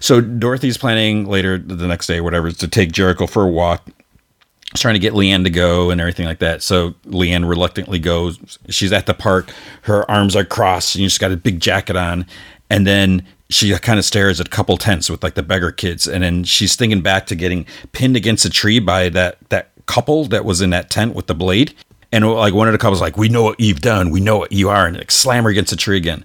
so 0.00 0.20
dorothy's 0.20 0.78
planning 0.78 1.26
later 1.26 1.58
the 1.58 1.86
next 1.86 2.06
day 2.06 2.20
whatever 2.20 2.50
to 2.50 2.68
take 2.68 2.92
jericho 2.92 3.26
for 3.26 3.44
a 3.44 3.50
walk 3.50 3.86
She's 4.74 4.82
trying 4.82 4.94
to 4.94 5.00
get 5.00 5.14
Leanne 5.14 5.42
to 5.42 5.50
go 5.50 5.90
and 5.90 6.00
everything 6.00 6.26
like 6.26 6.38
that. 6.38 6.62
So 6.62 6.90
Leanne 7.06 7.48
reluctantly 7.48 7.98
goes. 7.98 8.38
She's 8.68 8.92
at 8.92 9.06
the 9.06 9.14
park. 9.14 9.50
Her 9.82 10.08
arms 10.08 10.36
are 10.36 10.44
crossed 10.44 10.94
and 10.94 11.02
she's 11.02 11.18
got 11.18 11.32
a 11.32 11.36
big 11.36 11.58
jacket 11.58 11.96
on. 11.96 12.24
And 12.68 12.86
then 12.86 13.26
she 13.50 13.76
kind 13.78 13.98
of 13.98 14.04
stares 14.04 14.40
at 14.40 14.46
a 14.46 14.50
couple 14.50 14.76
tents 14.76 15.10
with 15.10 15.22
like 15.22 15.34
the 15.34 15.42
beggar 15.42 15.72
kids, 15.72 16.06
and 16.06 16.22
then 16.22 16.44
she's 16.44 16.76
thinking 16.76 17.02
back 17.02 17.26
to 17.26 17.34
getting 17.34 17.66
pinned 17.92 18.16
against 18.16 18.44
a 18.44 18.50
tree 18.50 18.78
by 18.78 19.08
that 19.10 19.38
that 19.50 19.70
couple 19.86 20.24
that 20.26 20.44
was 20.44 20.60
in 20.60 20.70
that 20.70 20.88
tent 20.88 21.14
with 21.14 21.26
the 21.26 21.34
blade. 21.34 21.74
And 22.12 22.28
like 22.28 22.54
one 22.54 22.66
of 22.66 22.72
the 22.72 22.78
couples, 22.78 23.00
like, 23.00 23.16
we 23.16 23.28
know 23.28 23.42
what 23.42 23.60
you've 23.60 23.80
done, 23.80 24.10
we 24.10 24.20
know 24.20 24.38
what 24.38 24.52
you 24.52 24.68
are, 24.68 24.86
and 24.86 24.96
like 24.96 25.10
slam 25.10 25.44
her 25.44 25.50
against 25.50 25.72
a 25.72 25.76
tree 25.76 25.96
again. 25.96 26.24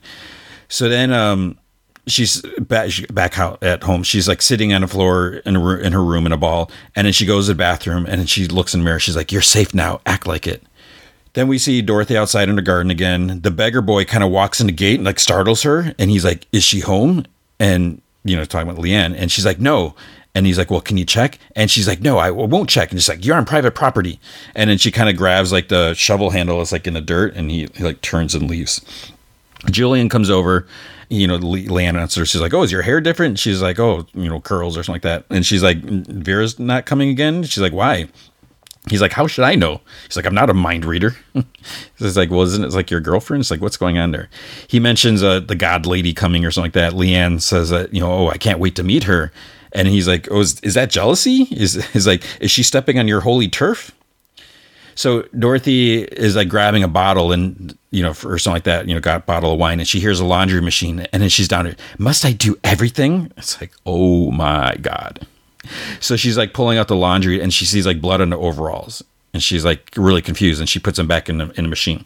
So 0.67 0.89
then, 0.89 1.13
um, 1.13 1.59
she's 2.07 2.41
back 2.59 2.91
back 3.11 3.39
out 3.39 3.61
at 3.63 3.83
home. 3.83 4.03
She's 4.03 4.27
like 4.27 4.41
sitting 4.41 4.73
on 4.73 4.81
the 4.81 4.87
floor 4.87 5.35
in, 5.45 5.55
a, 5.55 5.75
in 5.77 5.93
her 5.93 6.03
room 6.03 6.25
in 6.25 6.31
a 6.31 6.37
ball, 6.37 6.71
and 6.95 7.05
then 7.05 7.13
she 7.13 7.25
goes 7.25 7.45
to 7.47 7.53
the 7.53 7.57
bathroom, 7.57 8.05
and 8.05 8.19
then 8.19 8.27
she 8.27 8.47
looks 8.47 8.73
in 8.73 8.79
the 8.79 8.83
mirror. 8.83 8.99
She's 8.99 9.15
like, 9.15 9.31
"You're 9.31 9.41
safe 9.41 9.73
now. 9.73 10.01
Act 10.05 10.27
like 10.27 10.47
it." 10.47 10.63
Then 11.35 11.49
we 11.49 11.57
see 11.57 11.81
Dorothy 11.81 12.17
outside 12.17 12.47
in 12.47 12.55
the 12.55 12.61
garden 12.61 12.89
again. 12.89 13.41
The 13.41 13.51
beggar 13.51 13.81
boy 13.81 14.05
kind 14.05 14.23
of 14.23 14.31
walks 14.31 14.61
in 14.61 14.67
the 14.67 14.73
gate 14.73 14.95
and 14.95 15.05
like 15.05 15.19
startles 15.19 15.63
her, 15.63 15.93
and 15.99 16.09
he's 16.09 16.23
like, 16.23 16.47
"Is 16.53 16.63
she 16.63 16.79
home?" 16.79 17.25
And 17.59 18.01
you 18.23 18.37
know, 18.37 18.45
talking 18.45 18.69
about 18.69 18.81
Leanne, 18.81 19.13
and 19.15 19.31
she's 19.31 19.45
like, 19.45 19.59
"No." 19.59 19.95
And 20.33 20.45
he's 20.45 20.57
like, 20.57 20.71
"Well, 20.71 20.81
can 20.81 20.97
you 20.97 21.05
check?" 21.05 21.37
And 21.53 21.69
she's 21.69 21.89
like, 21.89 22.01
"No, 22.01 22.17
I 22.17 22.31
won't 22.31 22.69
check." 22.69 22.89
And 22.91 22.99
she's 22.99 23.09
like, 23.09 23.25
"You're 23.25 23.35
on 23.35 23.45
private 23.45 23.75
property." 23.75 24.19
And 24.55 24.69
then 24.69 24.77
she 24.77 24.91
kind 24.91 25.09
of 25.09 25.17
grabs 25.17 25.51
like 25.51 25.67
the 25.67 25.93
shovel 25.93 26.29
handle 26.29 26.57
that's 26.59 26.71
like 26.71 26.87
in 26.87 26.93
the 26.93 27.01
dirt, 27.01 27.35
and 27.35 27.51
he, 27.51 27.67
he 27.75 27.83
like 27.83 28.01
turns 28.01 28.33
and 28.33 28.49
leaves. 28.49 28.81
Julian 29.69 30.09
comes 30.09 30.29
over. 30.29 30.65
You 31.09 31.27
know, 31.27 31.37
Leanne 31.37 31.99
answers. 31.99 32.29
She's 32.29 32.41
like, 32.41 32.53
"Oh, 32.53 32.63
is 32.63 32.71
your 32.71 32.81
hair 32.81 33.01
different?" 33.01 33.39
She's 33.39 33.61
like, 33.61 33.77
"Oh, 33.77 34.07
you 34.13 34.29
know, 34.29 34.39
curls 34.39 34.77
or 34.77 34.83
something 34.83 34.95
like 34.95 35.01
that." 35.01 35.25
And 35.29 35.45
she's 35.45 35.61
like, 35.61 35.79
"Vera's 35.79 36.57
not 36.59 36.85
coming 36.85 37.09
again." 37.09 37.43
She's 37.43 37.61
like, 37.61 37.73
"Why?" 37.73 38.07
He's 38.89 39.01
like, 39.01 39.13
how 39.13 39.25
should 39.25 39.43
I 39.43 39.55
know? 39.55 39.81
He's 40.05 40.15
like, 40.15 40.25
I'm 40.25 40.35
not 40.35 40.49
a 40.49 40.53
mind 40.53 40.85
reader. 40.85 41.15
He's 41.97 42.15
like, 42.15 42.29
well, 42.29 42.43
isn't 42.43 42.63
it 42.63 42.71
like 42.71 42.91
your 42.91 42.99
girlfriend? 42.99 43.41
It's 43.41 43.49
like, 43.49 43.61
what's 43.61 43.77
going 43.77 43.97
on 43.97 44.11
there? 44.11 44.29
He 44.67 44.79
mentions 44.79 45.23
uh, 45.23 45.39
the 45.39 45.55
God 45.55 45.87
lady 45.87 46.13
coming 46.13 46.45
or 46.45 46.51
something 46.51 46.67
like 46.67 46.73
that. 46.73 46.93
Leanne 46.93 47.41
says 47.41 47.71
that, 47.71 47.93
you 47.93 47.99
know, 47.99 48.11
oh, 48.11 48.29
I 48.29 48.37
can't 48.37 48.59
wait 48.59 48.75
to 48.75 48.83
meet 48.83 49.05
her. 49.05 49.31
And 49.71 49.87
he's 49.87 50.07
like, 50.07 50.27
oh, 50.29 50.39
is, 50.39 50.59
is 50.61 50.75
that 50.75 50.91
jealousy? 50.91 51.47
Is, 51.51 51.77
is 51.95 52.05
like, 52.07 52.23
is 52.39 52.51
she 52.51 52.61
stepping 52.61 52.99
on 52.99 53.07
your 53.07 53.21
holy 53.21 53.47
turf? 53.47 53.91
So 54.93 55.23
Dorothy 55.37 56.03
is 56.03 56.35
like 56.35 56.47
grabbing 56.47 56.83
a 56.83 56.87
bottle 56.87 57.31
and, 57.33 57.77
you 57.91 58.01
know, 58.01 58.11
or 58.23 58.37
something 58.37 58.53
like 58.53 58.63
that, 58.63 58.87
you 58.87 58.93
know, 58.93 59.01
got 59.01 59.17
a 59.17 59.23
bottle 59.25 59.51
of 59.51 59.59
wine 59.59 59.79
and 59.79 59.87
she 59.87 59.99
hears 59.99 60.21
a 60.21 60.25
laundry 60.25 60.61
machine 60.61 61.01
and 61.11 61.21
then 61.21 61.29
she's 61.29 61.49
down 61.49 61.65
there. 61.65 61.75
Must 61.97 62.23
I 62.23 62.31
do 62.31 62.57
everything? 62.63 63.31
It's 63.35 63.59
like, 63.59 63.73
oh 63.85 64.31
my 64.31 64.75
God. 64.81 65.27
So 65.99 66.15
she's 66.15 66.37
like 66.37 66.53
pulling 66.53 66.77
out 66.77 66.87
the 66.87 66.95
laundry 66.95 67.41
and 67.41 67.53
she 67.53 67.65
sees 67.65 67.85
like 67.85 68.01
blood 68.01 68.21
on 68.21 68.29
the 68.29 68.37
overalls 68.37 69.03
and 69.33 69.43
she's 69.43 69.65
like 69.65 69.91
really 69.97 70.21
confused 70.21 70.59
and 70.59 70.69
she 70.69 70.79
puts 70.79 70.97
them 70.97 71.07
back 71.07 71.29
in 71.29 71.37
the, 71.37 71.51
in 71.57 71.65
the 71.65 71.69
machine. 71.69 72.05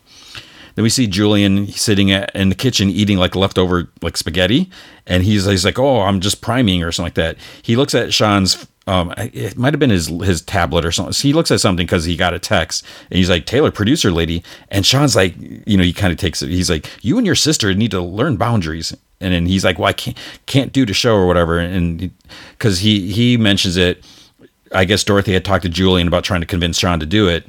Then 0.75 0.83
we 0.83 0.89
see 0.89 1.07
Julian 1.07 1.67
sitting 1.67 2.11
at, 2.11 2.33
in 2.35 2.49
the 2.49 2.55
kitchen 2.55 2.89
eating 2.89 3.17
like 3.17 3.35
leftover 3.35 3.89
like 4.01 4.15
spaghetti, 4.15 4.69
and 5.05 5.23
he's, 5.23 5.45
he's 5.45 5.65
like, 5.65 5.77
"Oh, 5.77 6.01
I'm 6.01 6.21
just 6.21 6.41
priming" 6.41 6.83
or 6.83 6.91
something 6.91 7.07
like 7.07 7.13
that. 7.15 7.38
He 7.61 7.75
looks 7.75 7.93
at 7.93 8.13
Sean's. 8.13 8.65
Um, 8.88 9.13
it 9.17 9.57
might 9.57 9.73
have 9.73 9.79
been 9.79 9.89
his 9.89 10.07
his 10.07 10.41
tablet 10.41 10.85
or 10.85 10.91
something. 10.93 11.11
So 11.11 11.27
he 11.27 11.33
looks 11.33 11.51
at 11.51 11.59
something 11.59 11.85
because 11.85 12.05
he 12.05 12.15
got 12.15 12.33
a 12.33 12.39
text, 12.39 12.85
and 13.09 13.17
he's 13.17 13.29
like, 13.29 13.45
"Taylor, 13.45 13.71
producer 13.71 14.09
lady," 14.09 14.41
and 14.69 14.85
Sean's 14.85 15.17
like, 15.17 15.35
you 15.67 15.75
know, 15.75 15.83
he 15.83 15.91
kind 15.91 16.13
of 16.13 16.17
takes 16.17 16.41
it. 16.41 16.49
He's 16.49 16.69
like, 16.69 16.89
"You 17.01 17.17
and 17.17 17.25
your 17.25 17.35
sister 17.35 17.73
need 17.73 17.91
to 17.91 18.01
learn 18.01 18.38
boundaries." 18.38 18.95
And 19.22 19.33
then 19.33 19.45
he's 19.45 19.65
like, 19.65 19.77
"Well, 19.77 19.88
I 19.88 19.93
can't 19.93 20.17
can't 20.45 20.72
do 20.72 20.85
the 20.85 20.93
show 20.93 21.15
or 21.15 21.27
whatever," 21.27 21.59
and 21.59 22.11
because 22.51 22.80
he 22.80 23.11
he 23.11 23.38
mentions 23.38 23.77
it. 23.77 24.06
I 24.72 24.85
guess 24.85 25.03
Dorothy 25.03 25.33
had 25.33 25.43
talked 25.43 25.64
to 25.64 25.69
Julian 25.69 26.07
about 26.07 26.23
trying 26.23 26.41
to 26.41 26.48
convince 26.48 26.77
Sean 26.77 26.99
to 26.99 27.06
do 27.06 27.27
it 27.27 27.45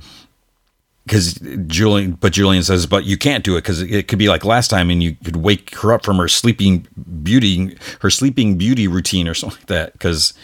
because 1.10 1.34
Julian, 1.66 2.12
but 2.12 2.32
Julian 2.32 2.62
says, 2.62 2.86
but 2.86 3.05
you 3.05 3.16
can't 3.16 3.42
do 3.42 3.57
it 3.57 3.62
because 3.62 3.82
it 3.82 4.07
could 4.07 4.18
be 4.18 4.28
like 4.28 4.44
last 4.44 4.68
time, 4.68 4.90
and 4.90 5.02
you 5.02 5.16
could 5.24 5.36
wake 5.36 5.74
her 5.76 5.92
up 5.92 6.05
from 6.05 6.18
her 6.18 6.28
sleeping 6.28 6.86
beauty, 7.24 7.76
her 8.00 8.10
sleeping 8.10 8.57
beauty 8.57 8.86
routine 8.86 9.26
or 9.26 9.34
something 9.34 9.58
like 9.58 9.66
that. 9.66 9.92
Because 9.94 10.34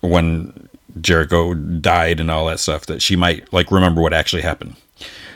when 0.00 0.68
Jericho 1.00 1.54
died 1.54 2.20
and 2.20 2.30
all 2.30 2.46
that 2.46 2.60
stuff, 2.60 2.84
that 2.84 3.00
she 3.00 3.16
might 3.16 3.50
like 3.50 3.70
remember 3.70 4.02
what 4.02 4.12
actually 4.12 4.42
happened. 4.42 4.76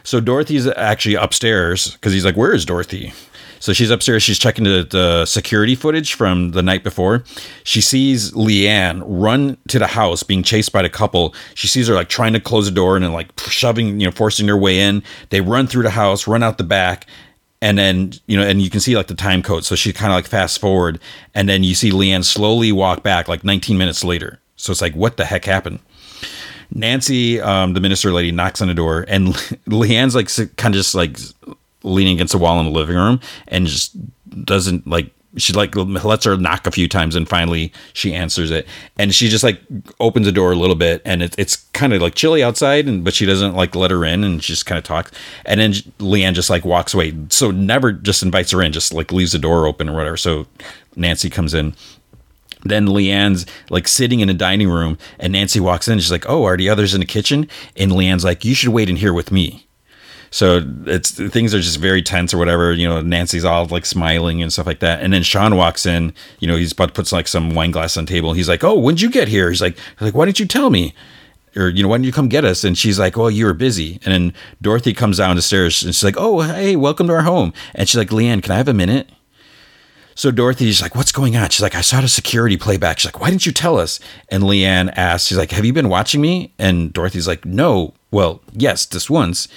So 0.02 0.20
Dorothy's 0.20 0.66
actually 0.66 1.14
upstairs 1.14 1.92
because 1.92 2.12
he's 2.12 2.24
like, 2.24 2.36
"Where 2.36 2.52
is 2.52 2.66
Dorothy?" 2.66 3.14
So 3.66 3.72
she's 3.72 3.90
upstairs. 3.90 4.22
She's 4.22 4.38
checking 4.38 4.62
the, 4.62 4.86
the, 4.88 5.26
security 5.26 5.74
footage 5.74 6.14
from 6.14 6.52
the 6.52 6.62
night 6.62 6.84
before. 6.84 7.24
She 7.64 7.80
sees 7.80 8.30
Leanne 8.30 9.02
run 9.04 9.56
to 9.66 9.80
the 9.80 9.88
house, 9.88 10.22
being 10.22 10.44
chased 10.44 10.70
by 10.70 10.82
the 10.82 10.88
couple. 10.88 11.34
She 11.54 11.66
sees 11.66 11.88
her 11.88 11.94
like 11.94 12.08
trying 12.08 12.32
to 12.34 12.38
close 12.38 12.66
the 12.66 12.70
door 12.70 12.94
and 12.94 13.04
then 13.04 13.12
like 13.12 13.26
shoving, 13.40 13.98
you 13.98 14.06
know, 14.06 14.12
forcing 14.12 14.46
their 14.46 14.56
way 14.56 14.78
in. 14.78 15.02
They 15.30 15.40
run 15.40 15.66
through 15.66 15.82
the 15.82 15.90
house, 15.90 16.28
run 16.28 16.44
out 16.44 16.58
the 16.58 16.62
back, 16.62 17.08
and 17.60 17.76
then 17.76 18.12
you 18.28 18.36
know, 18.36 18.46
and 18.46 18.62
you 18.62 18.70
can 18.70 18.78
see 18.78 18.96
like 18.96 19.08
the 19.08 19.16
time 19.16 19.42
code. 19.42 19.64
So 19.64 19.74
she 19.74 19.92
kind 19.92 20.12
of 20.12 20.16
like 20.16 20.28
fast 20.28 20.60
forward, 20.60 21.00
and 21.34 21.48
then 21.48 21.64
you 21.64 21.74
see 21.74 21.90
Leanne 21.90 22.24
slowly 22.24 22.70
walk 22.70 23.02
back 23.02 23.26
like 23.26 23.42
19 23.42 23.76
minutes 23.76 24.04
later. 24.04 24.38
So 24.54 24.70
it's 24.70 24.80
like, 24.80 24.94
what 24.94 25.16
the 25.16 25.24
heck 25.24 25.44
happened? 25.44 25.80
Nancy, 26.72 27.40
um, 27.40 27.74
the 27.74 27.80
minister 27.80 28.12
lady, 28.12 28.30
knocks 28.30 28.62
on 28.62 28.68
the 28.68 28.74
door, 28.74 29.04
and 29.08 29.26
Leanne's 29.66 30.14
like 30.14 30.28
kind 30.56 30.72
of 30.72 30.78
just 30.78 30.94
like 30.94 31.18
leaning 31.86 32.14
against 32.16 32.34
a 32.34 32.38
wall 32.38 32.58
in 32.60 32.66
the 32.66 32.72
living 32.72 32.96
room 32.96 33.20
and 33.48 33.66
just 33.66 33.96
doesn't 34.44 34.86
like 34.86 35.10
she 35.36 35.52
like 35.52 35.76
lets 35.76 36.24
her 36.24 36.36
knock 36.36 36.66
a 36.66 36.70
few 36.70 36.88
times 36.88 37.14
and 37.14 37.28
finally 37.28 37.72
she 37.92 38.14
answers 38.14 38.50
it. 38.50 38.66
And 38.98 39.14
she 39.14 39.28
just 39.28 39.44
like 39.44 39.60
opens 40.00 40.26
the 40.26 40.32
door 40.32 40.52
a 40.52 40.56
little 40.56 40.76
bit 40.76 41.02
and 41.04 41.22
it, 41.22 41.34
it's 41.38 41.56
kind 41.72 41.92
of 41.92 42.00
like 42.00 42.14
chilly 42.14 42.42
outside 42.42 42.86
and 42.86 43.04
but 43.04 43.14
she 43.14 43.26
doesn't 43.26 43.54
like 43.54 43.74
let 43.74 43.90
her 43.90 44.04
in 44.04 44.24
and 44.24 44.42
she 44.42 44.54
just 44.54 44.66
kind 44.66 44.78
of 44.78 44.84
talks. 44.84 45.12
And 45.44 45.60
then 45.60 45.72
leanne 45.98 46.34
just 46.34 46.50
like 46.50 46.64
walks 46.64 46.94
away. 46.94 47.14
So 47.28 47.50
never 47.50 47.92
just 47.92 48.22
invites 48.22 48.50
her 48.52 48.62
in 48.62 48.72
just 48.72 48.94
like 48.94 49.12
leaves 49.12 49.32
the 49.32 49.38
door 49.38 49.66
open 49.66 49.88
or 49.88 49.94
whatever. 49.94 50.16
So 50.16 50.46
nancy 50.96 51.28
comes 51.28 51.52
in. 51.52 51.74
Then 52.64 52.88
Leanne's 52.88 53.46
like 53.70 53.86
sitting 53.86 54.20
in 54.20 54.28
a 54.28 54.34
dining 54.34 54.68
room 54.68 54.98
and 55.20 55.32
Nancy 55.32 55.60
walks 55.60 55.86
in. 55.86 55.98
She's 56.00 56.10
like, 56.10 56.28
Oh, 56.28 56.44
are 56.44 56.56
the 56.56 56.68
others 56.68 56.94
in 56.94 57.00
the 57.00 57.06
kitchen? 57.06 57.48
And 57.76 57.92
Leanne's 57.92 58.24
like, 58.24 58.44
You 58.44 58.54
should 58.54 58.70
wait 58.70 58.88
in 58.88 58.96
here 58.96 59.12
with 59.12 59.30
me. 59.30 59.65
So 60.36 60.62
it's 60.84 61.12
things 61.12 61.54
are 61.54 61.62
just 61.62 61.78
very 61.78 62.02
tense 62.02 62.34
or 62.34 62.36
whatever. 62.36 62.70
You 62.70 62.86
know, 62.86 63.00
Nancy's 63.00 63.46
all 63.46 63.64
like 63.68 63.86
smiling 63.86 64.42
and 64.42 64.52
stuff 64.52 64.66
like 64.66 64.80
that. 64.80 65.00
And 65.00 65.14
then 65.14 65.22
Sean 65.22 65.56
walks 65.56 65.86
in. 65.86 66.12
You 66.40 66.46
know, 66.46 66.56
he's 66.56 66.72
about 66.72 66.88
to 66.88 66.92
put 66.92 67.10
like 67.10 67.26
some 67.26 67.54
wine 67.54 67.70
glass 67.70 67.96
on 67.96 68.04
the 68.04 68.10
table. 68.10 68.34
He's 68.34 68.46
like, 68.46 68.62
"Oh, 68.62 68.78
when'd 68.78 69.00
you 69.00 69.08
get 69.08 69.28
here?" 69.28 69.48
He's 69.48 69.62
like, 69.62 69.78
"Like, 69.98 70.12
why 70.14 70.26
didn't 70.26 70.38
you 70.38 70.44
tell 70.44 70.68
me?" 70.68 70.94
Or 71.56 71.70
you 71.70 71.82
know, 71.82 71.88
why 71.88 71.96
didn't 71.96 72.04
you 72.04 72.12
come 72.12 72.28
get 72.28 72.44
us? 72.44 72.64
And 72.64 72.76
she's 72.76 72.98
like, 72.98 73.16
"Well, 73.16 73.30
you 73.30 73.46
were 73.46 73.54
busy." 73.54 73.98
And 74.04 74.12
then 74.12 74.34
Dorothy 74.60 74.92
comes 74.92 75.16
down 75.16 75.36
the 75.36 75.40
stairs 75.40 75.82
and 75.82 75.94
she's 75.94 76.04
like, 76.04 76.18
"Oh, 76.18 76.42
hey, 76.42 76.76
welcome 76.76 77.06
to 77.06 77.14
our 77.14 77.22
home." 77.22 77.54
And 77.74 77.88
she's 77.88 77.96
like, 77.96 78.10
"Leanne, 78.10 78.42
can 78.42 78.52
I 78.52 78.58
have 78.58 78.68
a 78.68 78.74
minute?" 78.74 79.08
So 80.14 80.30
Dorothy's 80.30 80.82
like, 80.82 80.94
"What's 80.94 81.12
going 81.12 81.34
on?" 81.34 81.48
She's 81.48 81.62
like, 81.62 81.74
"I 81.74 81.80
saw 81.80 82.02
the 82.02 82.08
security 82.08 82.58
playback." 82.58 82.98
She's 82.98 83.10
like, 83.10 83.22
"Why 83.22 83.30
didn't 83.30 83.46
you 83.46 83.52
tell 83.52 83.78
us?" 83.78 84.00
And 84.28 84.42
Leanne 84.42 84.92
asks, 84.96 85.28
"She's 85.28 85.38
like, 85.38 85.52
have 85.52 85.64
you 85.64 85.72
been 85.72 85.88
watching 85.88 86.20
me?" 86.20 86.52
And 86.58 86.92
Dorothy's 86.92 87.26
like, 87.26 87.46
"No." 87.46 87.94
Well, 88.10 88.42
yes, 88.52 88.84
this 88.84 89.08
once. 89.08 89.48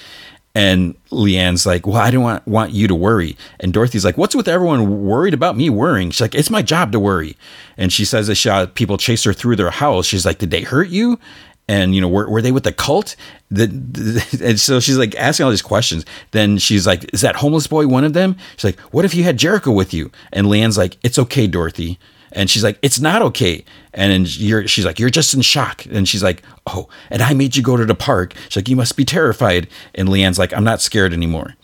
And 0.55 0.95
Leanne's 1.11 1.65
like, 1.65 1.85
Well, 1.85 1.97
I 1.97 2.11
don't 2.11 2.23
want, 2.23 2.47
want 2.47 2.71
you 2.71 2.87
to 2.87 2.95
worry. 2.95 3.37
And 3.59 3.71
Dorothy's 3.71 4.03
like, 4.03 4.17
What's 4.17 4.35
with 4.35 4.47
everyone 4.47 5.05
worried 5.05 5.33
about 5.33 5.55
me 5.55 5.69
worrying? 5.69 6.11
She's 6.11 6.21
like, 6.21 6.35
It's 6.35 6.49
my 6.49 6.61
job 6.61 6.91
to 6.93 6.99
worry. 6.99 7.37
And 7.77 7.93
she 7.93 8.03
says 8.03 8.27
that 8.27 8.35
she, 8.35 8.49
uh, 8.49 8.65
people 8.67 8.97
chase 8.97 9.23
her 9.23 9.33
through 9.33 9.57
their 9.57 9.69
house. 9.69 10.05
She's 10.05 10.25
like, 10.25 10.39
Did 10.39 10.51
they 10.51 10.61
hurt 10.61 10.89
you? 10.89 11.19
And, 11.67 11.93
you 11.93 12.01
know, 12.01 12.09
were, 12.09 12.27
were 12.27 12.41
they 12.41 12.51
with 12.51 12.63
the 12.63 12.71
cult? 12.71 13.15
The, 13.51 13.67
the, 13.67 14.39
and 14.43 14.59
so 14.59 14.79
she's 14.79 14.97
like 14.97 15.15
asking 15.15 15.43
all 15.43 15.51
these 15.51 15.61
questions. 15.61 16.03
Then 16.31 16.57
she's 16.57 16.87
like, 16.87 17.13
Is 17.13 17.21
that 17.21 17.35
homeless 17.35 17.67
boy 17.67 17.87
one 17.87 18.03
of 18.03 18.13
them? 18.13 18.35
She's 18.57 18.65
like, 18.65 18.79
What 18.91 19.05
if 19.05 19.13
you 19.13 19.23
had 19.23 19.37
Jericho 19.37 19.71
with 19.71 19.93
you? 19.93 20.11
And 20.33 20.47
Leanne's 20.47 20.77
like, 20.77 20.97
It's 21.03 21.19
okay, 21.19 21.45
Dorothy. 21.45 21.99
And 22.31 22.49
she's 22.49 22.63
like, 22.63 22.77
it's 22.81 22.99
not 22.99 23.21
okay. 23.21 23.63
And 23.93 24.11
then 24.11 24.25
she's 24.25 24.85
like, 24.85 24.99
you're 24.99 25.09
just 25.09 25.33
in 25.33 25.41
shock. 25.41 25.85
And 25.87 26.07
she's 26.07 26.23
like, 26.23 26.43
oh, 26.67 26.87
and 27.09 27.21
I 27.21 27.33
made 27.33 27.55
you 27.55 27.63
go 27.63 27.75
to 27.75 27.85
the 27.85 27.95
park. 27.95 28.33
She's 28.49 28.57
like, 28.57 28.69
you 28.69 28.75
must 28.75 28.95
be 28.95 29.05
terrified. 29.05 29.67
And 29.95 30.09
Leanne's 30.09 30.39
like, 30.39 30.53
I'm 30.53 30.63
not 30.63 30.81
scared 30.81 31.13
anymore. 31.13 31.55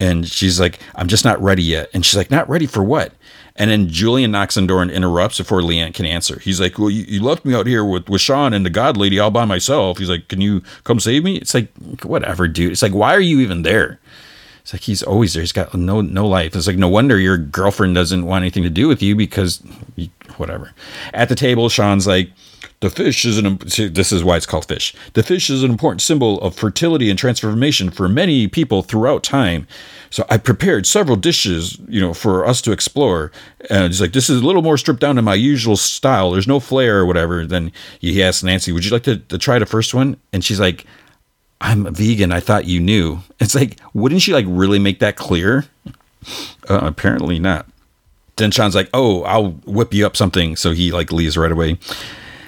And 0.00 0.28
she's 0.28 0.60
like, 0.60 0.78
I'm 0.94 1.08
just 1.08 1.24
not 1.24 1.40
ready 1.42 1.62
yet. 1.62 1.90
And 1.94 2.04
she's 2.04 2.16
like, 2.16 2.30
not 2.30 2.48
ready 2.48 2.66
for 2.66 2.82
what? 2.82 3.12
And 3.58 3.70
then 3.70 3.88
Julian 3.88 4.30
knocks 4.30 4.56
on 4.56 4.64
the 4.64 4.68
door 4.68 4.82
and 4.82 4.90
interrupts 4.90 5.38
before 5.38 5.60
Leanne 5.60 5.94
can 5.94 6.04
answer. 6.04 6.38
He's 6.40 6.60
like, 6.60 6.78
Well, 6.78 6.90
you, 6.90 7.04
you, 7.08 7.22
left 7.22 7.44
me 7.44 7.54
out 7.54 7.66
here 7.66 7.84
with, 7.84 8.08
with 8.08 8.20
Sean 8.20 8.52
and 8.52 8.66
the 8.66 8.70
God 8.70 8.96
lady 8.96 9.18
all 9.18 9.30
by 9.30 9.46
myself. 9.46 9.98
He's 9.98 10.10
like, 10.10 10.28
Can 10.28 10.40
you 10.40 10.62
come 10.84 11.00
save 11.00 11.24
me? 11.24 11.36
It's 11.36 11.54
like, 11.54 11.72
whatever, 12.02 12.48
dude. 12.48 12.72
It's 12.72 12.82
like, 12.82 12.92
why 12.92 13.14
are 13.14 13.20
you 13.20 13.40
even 13.40 13.62
there? 13.62 13.98
It's 14.66 14.72
like 14.72 14.82
he's 14.82 15.04
always 15.04 15.32
there. 15.32 15.44
He's 15.44 15.52
got 15.52 15.72
no 15.74 16.00
no 16.00 16.26
life. 16.26 16.56
It's 16.56 16.66
like 16.66 16.76
no 16.76 16.88
wonder 16.88 17.20
your 17.20 17.38
girlfriend 17.38 17.94
doesn't 17.94 18.26
want 18.26 18.42
anything 18.42 18.64
to 18.64 18.68
do 18.68 18.88
with 18.88 19.00
you 19.00 19.14
because 19.14 19.62
you, 19.94 20.08
whatever. 20.38 20.72
At 21.14 21.28
the 21.28 21.36
table, 21.36 21.68
Sean's 21.68 22.04
like, 22.04 22.32
the 22.80 22.90
fish 22.90 23.24
is 23.24 23.38
an 23.38 23.58
this 23.58 24.10
is 24.10 24.24
why 24.24 24.36
it's 24.36 24.44
called 24.44 24.66
fish. 24.66 24.92
The 25.12 25.22
fish 25.22 25.50
is 25.50 25.62
an 25.62 25.70
important 25.70 26.02
symbol 26.02 26.40
of 26.40 26.56
fertility 26.56 27.10
and 27.10 27.16
transformation 27.16 27.90
for 27.90 28.08
many 28.08 28.48
people 28.48 28.82
throughout 28.82 29.22
time. 29.22 29.68
So 30.10 30.26
I 30.30 30.36
prepared 30.36 30.84
several 30.84 31.16
dishes, 31.16 31.78
you 31.86 32.00
know, 32.00 32.12
for 32.12 32.44
us 32.44 32.60
to 32.62 32.72
explore. 32.72 33.30
And 33.70 33.86
he's 33.86 34.00
like 34.00 34.14
this 34.14 34.28
is 34.28 34.42
a 34.42 34.44
little 34.44 34.62
more 34.62 34.78
stripped 34.78 35.00
down 35.00 35.14
to 35.14 35.22
my 35.22 35.36
usual 35.36 35.76
style. 35.76 36.32
There's 36.32 36.48
no 36.48 36.58
flair 36.58 36.98
or 36.98 37.06
whatever. 37.06 37.46
Then 37.46 37.70
he 38.00 38.20
asks 38.20 38.42
Nancy, 38.42 38.72
"Would 38.72 38.84
you 38.84 38.90
like 38.90 39.04
to, 39.04 39.18
to 39.18 39.38
try 39.38 39.60
the 39.60 39.64
first 39.64 39.94
one?" 39.94 40.16
And 40.32 40.44
she's 40.44 40.58
like, 40.58 40.84
I'm 41.60 41.86
a 41.86 41.90
vegan. 41.90 42.32
I 42.32 42.40
thought 42.40 42.66
you 42.66 42.80
knew. 42.80 43.20
It's 43.40 43.54
like, 43.54 43.78
wouldn't 43.94 44.22
she 44.22 44.32
like 44.32 44.46
really 44.48 44.78
make 44.78 44.98
that 45.00 45.16
clear? 45.16 45.64
Uh, 46.68 46.80
apparently 46.82 47.38
not. 47.38 47.66
Then 48.36 48.50
Sean's 48.50 48.74
like, 48.74 48.90
oh, 48.92 49.22
I'll 49.22 49.52
whip 49.64 49.94
you 49.94 50.04
up 50.04 50.16
something. 50.16 50.56
So 50.56 50.72
he 50.72 50.92
like 50.92 51.12
leaves 51.12 51.36
right 51.36 51.52
away. 51.52 51.78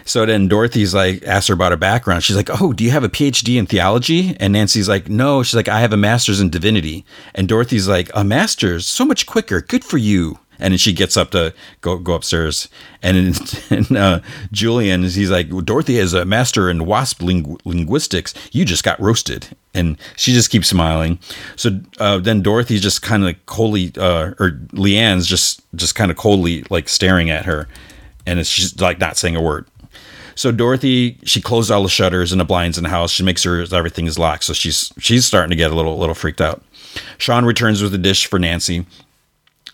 So 0.05 0.25
then 0.25 0.49
Dorothy's 0.49 0.95
like, 0.95 1.23
asks 1.25 1.49
her 1.49 1.55
about 1.55 1.73
her 1.73 1.77
background. 1.77 2.25
She's 2.25 2.37
like, 2.37 2.49
oh, 2.61 2.73
do 2.73 2.83
you 2.83 2.91
have 2.91 3.05
a 3.05 3.09
PhD 3.09 3.59
in 3.59 3.67
theology? 3.67 4.37
And 4.41 4.55
Nancy's 4.55 4.89
like, 4.89 5.09
no. 5.09 5.43
She's 5.43 5.55
like, 5.55 5.69
I 5.69 5.81
have 5.81 5.93
a 5.93 5.99
master's 5.99 6.41
in 6.41 6.51
divinity. 6.51 7.05
And 7.35 7.49
Dorothy's 7.49 7.89
like, 7.89 8.11
a 8.15 8.25
master's? 8.25 8.87
So 8.87 9.05
much 9.05 9.27
quicker. 9.27 9.61
Good 9.61 9.85
for 9.85 9.99
you 9.99 10.39
and 10.59 10.73
then 10.73 10.79
she 10.79 10.93
gets 10.93 11.17
up 11.17 11.31
to 11.31 11.53
go 11.81 11.99
go 11.99 12.15
upstairs 12.15 12.69
and, 13.03 13.39
and 13.71 13.97
uh, 13.97 14.21
julian 14.53 15.03
he's 15.03 15.31
like 15.31 15.49
dorothy 15.65 15.97
is 15.97 16.15
a 16.15 16.25
master 16.25 16.69
in 16.69 16.87
wasp 16.87 17.23
ling- 17.23 17.59
linguistics 17.65 18.35
you 18.53 18.65
just 18.65 18.85
got 18.85 19.01
roasted 19.01 19.49
and 19.75 19.99
she 20.17 20.33
just 20.33 20.51
keeps 20.51 20.69
smiling 20.69 21.19
so 21.57 21.79
uh, 21.99 22.19
then 22.19 22.43
dorothy's 22.43 22.83
just 22.83 23.03
kind 23.03 23.27
of 23.27 23.35
coldly 23.47 23.93
uh, 23.97 24.33
or 24.39 24.61
leanne's 24.73 25.27
just 25.27 25.63
just 25.75 25.95
kind 25.95 26.11
of 26.11 26.17
coldly 26.17 26.65
like 26.71 26.89
staring 26.89 27.31
at 27.31 27.45
her 27.45 27.69
and 28.27 28.39
it's 28.39 28.55
just 28.55 28.81
like 28.81 28.99
not 28.99 29.17
saying 29.17 29.37
a 29.37 29.43
word 29.43 29.67
so 30.39 30.53
Dorothy, 30.53 31.19
she 31.25 31.41
closed 31.41 31.69
all 31.69 31.83
the 31.83 31.89
shutters 31.89 32.31
and 32.31 32.41
the 32.41 32.45
blinds 32.45 32.79
in 32.79 32.85
the 32.85 32.91
house. 32.91 33.11
She 33.11 33.25
makes 33.25 33.43
sure 33.43 33.61
everything 33.75 34.07
is 34.07 34.21
locked. 34.21 34.45
So 34.45 34.53
she's 34.53 34.93
she's 34.97 35.25
starting 35.25 35.51
to 35.51 35.57
get 35.57 35.73
a 35.73 35.75
little 35.75 35.99
little 35.99 36.15
freaked 36.15 36.41
out. 36.41 36.63
Sean 37.19 37.45
returns 37.45 37.83
with 37.83 37.93
a 37.93 37.99
dish 37.99 38.27
for 38.27 38.39
Nancy. 38.39 38.87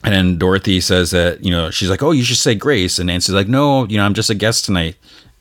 And 0.05 0.13
then 0.13 0.39
Dorothy 0.39 0.81
says 0.81 1.13
that, 1.13 1.43
you 1.43 1.51
know, 1.51 1.71
she's 1.71 1.89
like, 1.89 2.03
oh, 2.03 2.11
you 2.11 2.23
should 2.23 2.37
say 2.37 2.55
grace. 2.55 2.99
And 2.99 3.07
Nancy's 3.07 3.35
like, 3.35 3.49
no, 3.49 3.87
you 3.87 3.97
know, 3.97 4.05
I'm 4.05 4.15
just 4.15 4.31
a 4.31 4.35
guest 4.35 4.67
tonight. 4.67 4.97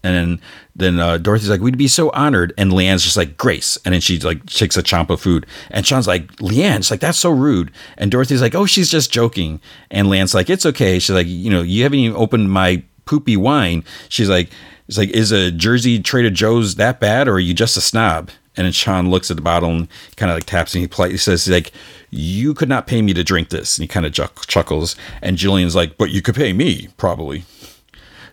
And 0.05 0.15
then, 0.15 0.41
then 0.75 0.99
uh, 0.99 1.17
Dorothy's 1.17 1.49
like, 1.49 1.61
we'd 1.61 1.77
be 1.77 1.87
so 1.87 2.09
honored. 2.11 2.53
And 2.57 2.71
Leanne's 2.71 3.03
just 3.03 3.17
like, 3.17 3.37
grace. 3.37 3.77
And 3.85 3.93
then 3.93 4.01
she 4.01 4.19
like 4.19 4.45
takes 4.45 4.77
a 4.77 4.83
chomp 4.83 5.09
of 5.09 5.21
food. 5.21 5.45
And 5.69 5.85
Sean's 5.85 6.07
like, 6.07 6.27
Leanne, 6.37 6.77
she's 6.77 6.91
like, 6.91 7.01
that's 7.01 7.17
so 7.17 7.29
rude. 7.29 7.71
And 7.97 8.09
Dorothy's 8.09 8.41
like, 8.41 8.55
oh, 8.55 8.65
she's 8.65 8.89
just 8.89 9.11
joking. 9.11 9.59
And 9.91 10.07
Leanne's 10.07 10.33
like, 10.33 10.49
it's 10.49 10.65
okay. 10.65 10.99
She's 10.99 11.15
like, 11.15 11.27
you 11.27 11.49
know, 11.49 11.61
you 11.61 11.83
haven't 11.83 11.99
even 11.99 12.17
opened 12.17 12.51
my 12.51 12.83
poopy 13.05 13.37
wine. 13.37 13.83
She's 14.09 14.29
like, 14.29 14.49
it's 14.87 14.97
like, 14.97 15.09
is 15.09 15.31
a 15.31 15.51
Jersey 15.51 16.01
Trader 16.01 16.29
Joe's 16.29 16.75
that 16.75 16.99
bad 16.99 17.27
or 17.27 17.35
are 17.35 17.39
you 17.39 17.53
just 17.53 17.77
a 17.77 17.81
snob? 17.81 18.29
And 18.55 18.65
then 18.65 18.71
Sean 18.71 19.09
looks 19.09 19.31
at 19.31 19.37
the 19.37 19.41
bottle 19.41 19.69
and 19.69 19.87
kind 20.15 20.31
of 20.31 20.37
like 20.37 20.45
taps 20.45 20.73
and 20.73 20.81
he 20.81 20.87
politely 20.87 21.17
says, 21.17 21.47
like, 21.47 21.71
you 22.13 22.53
could 22.53 22.69
not 22.69 22.87
pay 22.87 23.01
me 23.01 23.13
to 23.13 23.23
drink 23.23 23.49
this. 23.49 23.77
And 23.77 23.83
he 23.83 23.87
kind 23.87 24.05
of 24.05 24.13
chuckles. 24.47 24.95
And 25.21 25.37
Julian's 25.37 25.75
like, 25.75 25.97
but 25.97 26.11
you 26.11 26.21
could 26.21 26.35
pay 26.35 26.53
me, 26.53 26.89
probably. 26.97 27.43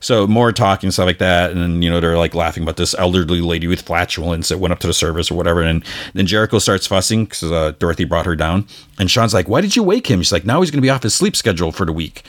So 0.02 0.26
more 0.26 0.50
talking 0.50 0.90
stuff 0.90 1.04
like 1.04 1.18
that, 1.18 1.50
and 1.50 1.60
then 1.60 1.82
you 1.82 1.90
know 1.90 2.00
they're 2.00 2.16
like 2.16 2.34
laughing 2.34 2.62
about 2.62 2.78
this 2.78 2.94
elderly 2.94 3.42
lady 3.42 3.66
with 3.66 3.82
flatulence 3.82 4.48
that 4.48 4.56
went 4.56 4.72
up 4.72 4.78
to 4.78 4.86
the 4.86 4.94
service 4.94 5.30
or 5.30 5.34
whatever, 5.34 5.60
and 5.60 5.84
then 6.14 6.26
Jericho 6.26 6.58
starts 6.58 6.86
fussing 6.86 7.26
because 7.26 7.52
uh, 7.52 7.72
Dorothy 7.78 8.04
brought 8.04 8.24
her 8.24 8.34
down, 8.34 8.66
and 8.98 9.10
Sean's 9.10 9.34
like, 9.34 9.46
"Why 9.46 9.60
did 9.60 9.76
you 9.76 9.82
wake 9.82 10.10
him?" 10.10 10.22
She's 10.22 10.32
like, 10.32 10.46
"Now 10.46 10.62
he's 10.62 10.70
going 10.70 10.78
to 10.78 10.82
be 10.82 10.88
off 10.88 11.02
his 11.02 11.14
sleep 11.14 11.36
schedule 11.36 11.70
for 11.70 11.84
the 11.84 11.92
week." 11.92 12.24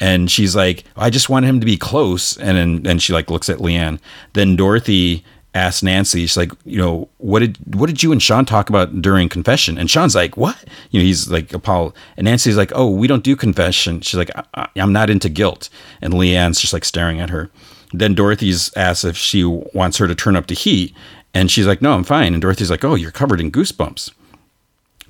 And 0.00 0.30
she's 0.30 0.56
like, 0.56 0.84
I 0.96 1.10
just 1.10 1.28
want 1.28 1.44
him 1.44 1.60
to 1.60 1.66
be 1.66 1.76
close. 1.76 2.38
And 2.38 2.56
then 2.56 2.90
and 2.90 3.02
she 3.02 3.12
like 3.12 3.30
looks 3.30 3.50
at 3.50 3.58
Leanne. 3.58 4.00
Then 4.32 4.56
Dorothy 4.56 5.22
asks 5.54 5.82
Nancy, 5.82 6.20
she's 6.20 6.36
like, 6.36 6.52
you 6.64 6.78
know, 6.78 7.08
what 7.18 7.40
did 7.40 7.58
what 7.74 7.86
did 7.86 8.02
you 8.02 8.12
and 8.12 8.22
Sean 8.22 8.44
talk 8.44 8.68
about 8.68 9.02
during 9.02 9.28
confession? 9.28 9.78
And 9.78 9.90
Sean's 9.90 10.14
like, 10.14 10.36
what? 10.36 10.56
You 10.90 11.00
know, 11.00 11.04
he's 11.04 11.28
like 11.28 11.52
Apollo. 11.52 11.94
And 12.16 12.24
Nancy's 12.24 12.56
like, 12.56 12.72
oh, 12.74 12.90
we 12.90 13.06
don't 13.06 13.24
do 13.24 13.34
confession. 13.34 14.00
She's 14.00 14.18
like, 14.18 14.30
I, 14.54 14.68
am 14.76 14.92
not 14.92 15.10
into 15.10 15.28
guilt. 15.28 15.68
And 16.00 16.14
Leanne's 16.14 16.60
just 16.60 16.72
like 16.72 16.84
staring 16.84 17.20
at 17.20 17.30
her. 17.30 17.50
Then 17.92 18.14
Dorothy's 18.14 18.70
asked 18.76 19.04
if 19.04 19.16
she 19.16 19.44
wants 19.44 19.98
her 19.98 20.06
to 20.06 20.14
turn 20.14 20.36
up 20.36 20.46
the 20.46 20.54
heat. 20.54 20.94
And 21.34 21.50
she's 21.50 21.66
like, 21.66 21.82
no, 21.82 21.92
I'm 21.92 22.04
fine. 22.04 22.32
And 22.32 22.42
Dorothy's 22.42 22.70
like, 22.70 22.84
oh, 22.84 22.94
you're 22.94 23.10
covered 23.10 23.40
in 23.40 23.52
goosebumps. 23.52 24.12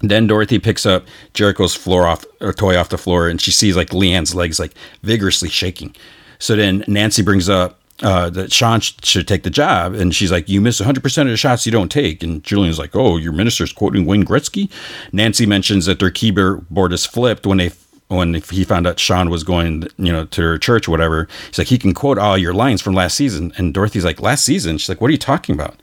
Then 0.01 0.27
Dorothy 0.27 0.59
picks 0.59 0.87
up 0.87 1.05
Jericho's 1.35 1.75
floor 1.75 2.07
off 2.07 2.25
or 2.41 2.53
toy 2.53 2.77
off 2.79 2.89
the 2.89 2.99
floor, 2.99 3.29
and 3.29 3.41
she 3.41 3.51
sees 3.51 3.77
like 3.77 3.91
Leanne's 3.91 4.35
legs 4.35 4.59
like 4.59 4.73
vigorously 5.03 5.51
shaking. 5.51 5.95
So 6.39 6.57
then 6.57 6.85
Nancy 6.89 7.23
brings 7.23 7.51
up 7.51 7.80
uh, 8.03 8.31
that 8.31 8.53
Sean 8.53 8.81
sh- 8.81 8.95
should 9.03 9.29
take 9.29 9.43
the 9.43 9.51
job, 9.51 9.95
and 9.95 10.15
she's 10.15 10.33
like, 10.33 10.49
"You 10.49 10.61
miss 10.61 10.81
100 10.81 11.03
percent 11.03 11.29
of 11.29 11.33
the 11.33 11.37
shots 11.37 11.67
you 11.67 11.73
don't 11.73 11.91
take." 11.91 12.23
And 12.23 12.43
Julian's 12.43 12.79
like, 12.79 12.97
"Oh, 12.97 13.17
your 13.17 13.33
minister's 13.33 13.73
quoting 13.73 14.07
Wayne 14.07 14.25
Gretzky." 14.25 14.71
Nancy 15.13 15.47
mentions 15.47 15.87
that 15.87 15.99
their 15.99 16.11
keyboard 16.11 16.93
is 16.93 17.07
flipped 17.07 17.47
when 17.47 17.59
they 17.59 17.71
when 18.09 18.35
he 18.35 18.65
found 18.65 18.89
out 18.89 18.99
Sean 18.99 19.31
was 19.31 19.45
going, 19.45 19.85
you 19.97 20.13
know, 20.13 20.25
to 20.27 20.43
her 20.43 20.59
church 20.59 20.89
or 20.89 20.91
whatever. 20.91 21.29
He's 21.47 21.59
like, 21.59 21.69
he 21.69 21.79
can 21.79 21.95
quote 21.95 22.19
all 22.19 22.37
your 22.37 22.53
lines 22.53 22.83
from 22.83 22.93
last 22.93 23.17
season. 23.17 23.53
And 23.57 23.73
Dorothy's 23.73 24.05
like, 24.05 24.21
last 24.21 24.45
season? 24.45 24.79
She's 24.79 24.89
like, 24.89 25.01
what 25.01 25.09
are 25.09 25.13
you 25.13 25.19
talking 25.19 25.55
about? 25.55 25.77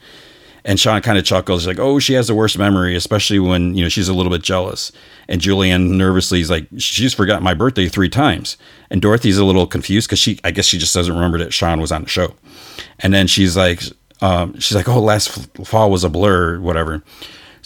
And 0.68 0.78
Sean 0.78 1.02
kind 1.02 1.18
of 1.18 1.24
chuckles, 1.24 1.66
like, 1.66 1.80
"Oh, 1.80 1.98
she 1.98 2.14
has 2.14 2.28
the 2.28 2.36
worst 2.36 2.58
memory, 2.58 2.94
especially 2.96 3.40
when 3.40 3.74
you 3.74 3.84
know 3.84 3.90
she's 3.90 4.10
a 4.10 4.14
little 4.14 4.32
bit 4.32 4.44
jealous." 4.44 4.92
And 5.30 5.42
Julianne 5.42 5.92
nervously 5.92 6.42
is 6.42 6.50
like, 6.50 6.68
"She's 6.78 7.14
forgotten 7.14 7.44
my 7.44 7.54
birthday 7.54 7.88
three 7.88 8.10
times." 8.10 8.58
And 8.92 9.02
Dorothy's 9.02 9.38
a 9.38 9.46
little 9.46 9.66
confused 9.66 10.08
because 10.10 10.20
she, 10.20 10.40
I 10.44 10.52
guess, 10.52 10.66
she 10.66 10.78
just 10.78 10.94
doesn't 10.94 11.14
remember 11.14 11.38
that 11.40 11.54
Sean 11.54 11.80
was 11.80 11.92
on 11.92 12.04
the 12.04 12.10
show. 12.10 12.36
And 13.00 13.14
then 13.14 13.28
she's 13.28 13.56
like, 13.56 13.82
um, 14.22 14.60
"She's 14.60 14.76
like, 14.76 14.90
oh, 14.90 15.00
last 15.00 15.30
fall 15.66 15.90
was 15.90 16.04
a 16.04 16.10
blur, 16.10 16.60
whatever." 16.60 17.02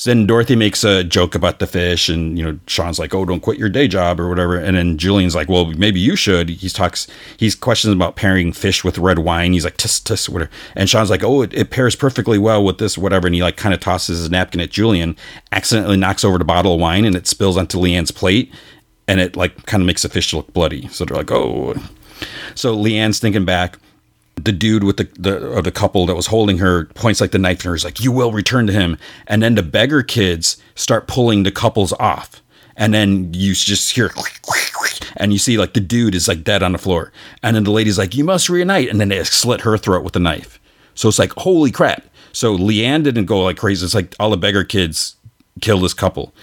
So 0.01 0.09
then 0.09 0.25
Dorothy 0.25 0.55
makes 0.55 0.83
a 0.83 1.03
joke 1.03 1.35
about 1.35 1.59
the 1.59 1.67
fish, 1.67 2.09
and 2.09 2.35
you 2.35 2.43
know 2.43 2.57
Sean's 2.65 2.97
like, 2.97 3.13
"Oh, 3.13 3.23
don't 3.23 3.39
quit 3.39 3.59
your 3.59 3.69
day 3.69 3.87
job 3.87 4.19
or 4.19 4.29
whatever." 4.29 4.57
And 4.57 4.75
then 4.75 4.97
Julian's 4.97 5.35
like, 5.35 5.47
"Well, 5.47 5.65
maybe 5.73 5.99
you 5.99 6.15
should." 6.15 6.49
He 6.49 6.69
talks, 6.69 7.05
he's 7.37 7.53
questions 7.53 7.93
about 7.93 8.15
pairing 8.15 8.51
fish 8.51 8.83
with 8.83 8.97
red 8.97 9.19
wine. 9.19 9.53
He's 9.53 9.63
like, 9.63 9.77
"Tis, 9.77 9.99
tis, 9.99 10.27
whatever." 10.27 10.49
And 10.75 10.89
Sean's 10.89 11.11
like, 11.11 11.23
"Oh, 11.23 11.43
it, 11.43 11.53
it 11.53 11.69
pairs 11.69 11.95
perfectly 11.95 12.39
well 12.39 12.63
with 12.63 12.79
this, 12.79 12.97
whatever." 12.97 13.27
And 13.27 13.35
he 13.35 13.43
like 13.43 13.57
kind 13.57 13.75
of 13.75 13.79
tosses 13.79 14.17
his 14.17 14.31
napkin 14.31 14.59
at 14.59 14.71
Julian, 14.71 15.15
accidentally 15.51 15.97
knocks 15.97 16.23
over 16.23 16.39
the 16.39 16.45
bottle 16.45 16.73
of 16.73 16.79
wine, 16.79 17.05
and 17.05 17.15
it 17.15 17.27
spills 17.27 17.55
onto 17.55 17.77
Leanne's 17.77 18.09
plate, 18.09 18.51
and 19.07 19.19
it 19.19 19.35
like 19.35 19.67
kind 19.67 19.81
of 19.81 19.85
makes 19.85 20.01
the 20.01 20.09
fish 20.09 20.33
look 20.33 20.51
bloody. 20.51 20.87
So 20.87 21.05
they're 21.05 21.17
like, 21.17 21.29
"Oh." 21.29 21.75
So 22.55 22.75
Leanne's 22.75 23.19
thinking 23.19 23.45
back 23.45 23.77
the 24.35 24.51
dude 24.51 24.83
with 24.83 24.97
the 24.97 25.09
the 25.19 25.55
or 25.55 25.61
the 25.61 25.71
couple 25.71 26.05
that 26.05 26.15
was 26.15 26.27
holding 26.27 26.57
her 26.57 26.85
points 26.95 27.21
like 27.21 27.31
the 27.31 27.37
knife 27.37 27.63
in 27.63 27.69
her 27.69 27.75
is 27.75 27.83
like 27.83 27.99
you 27.99 28.11
will 28.11 28.31
return 28.31 28.67
to 28.67 28.73
him. 28.73 28.97
And 29.27 29.43
then 29.43 29.55
the 29.55 29.63
beggar 29.63 30.03
kids 30.03 30.57
start 30.75 31.07
pulling 31.07 31.43
the 31.43 31.51
couples 31.51 31.93
off. 31.93 32.41
And 32.77 32.93
then 32.93 33.33
you 33.33 33.53
just 33.53 33.93
hear 33.93 34.09
and 35.17 35.33
you 35.33 35.39
see 35.39 35.57
like 35.57 35.73
the 35.73 35.79
dude 35.79 36.15
is 36.15 36.27
like 36.27 36.43
dead 36.43 36.63
on 36.63 36.71
the 36.71 36.77
floor. 36.77 37.11
And 37.43 37.55
then 37.55 37.63
the 37.63 37.71
lady's 37.71 37.97
like 37.97 38.15
you 38.15 38.23
must 38.23 38.49
reunite. 38.49 38.89
And 38.89 38.99
then 38.99 39.09
they 39.09 39.23
slit 39.23 39.61
her 39.61 39.77
throat 39.77 40.03
with 40.03 40.15
a 40.15 40.19
knife. 40.19 40.59
So 40.95 41.09
it's 41.09 41.19
like 41.19 41.33
holy 41.33 41.71
crap. 41.71 42.05
So 42.31 42.57
leanne 42.57 43.03
didn't 43.03 43.25
go 43.25 43.43
like 43.43 43.57
crazy. 43.57 43.85
It's 43.85 43.93
like 43.93 44.15
all 44.19 44.29
the 44.29 44.37
beggar 44.37 44.63
kids 44.63 45.15
kill 45.59 45.79
this 45.79 45.93
couple 45.93 46.33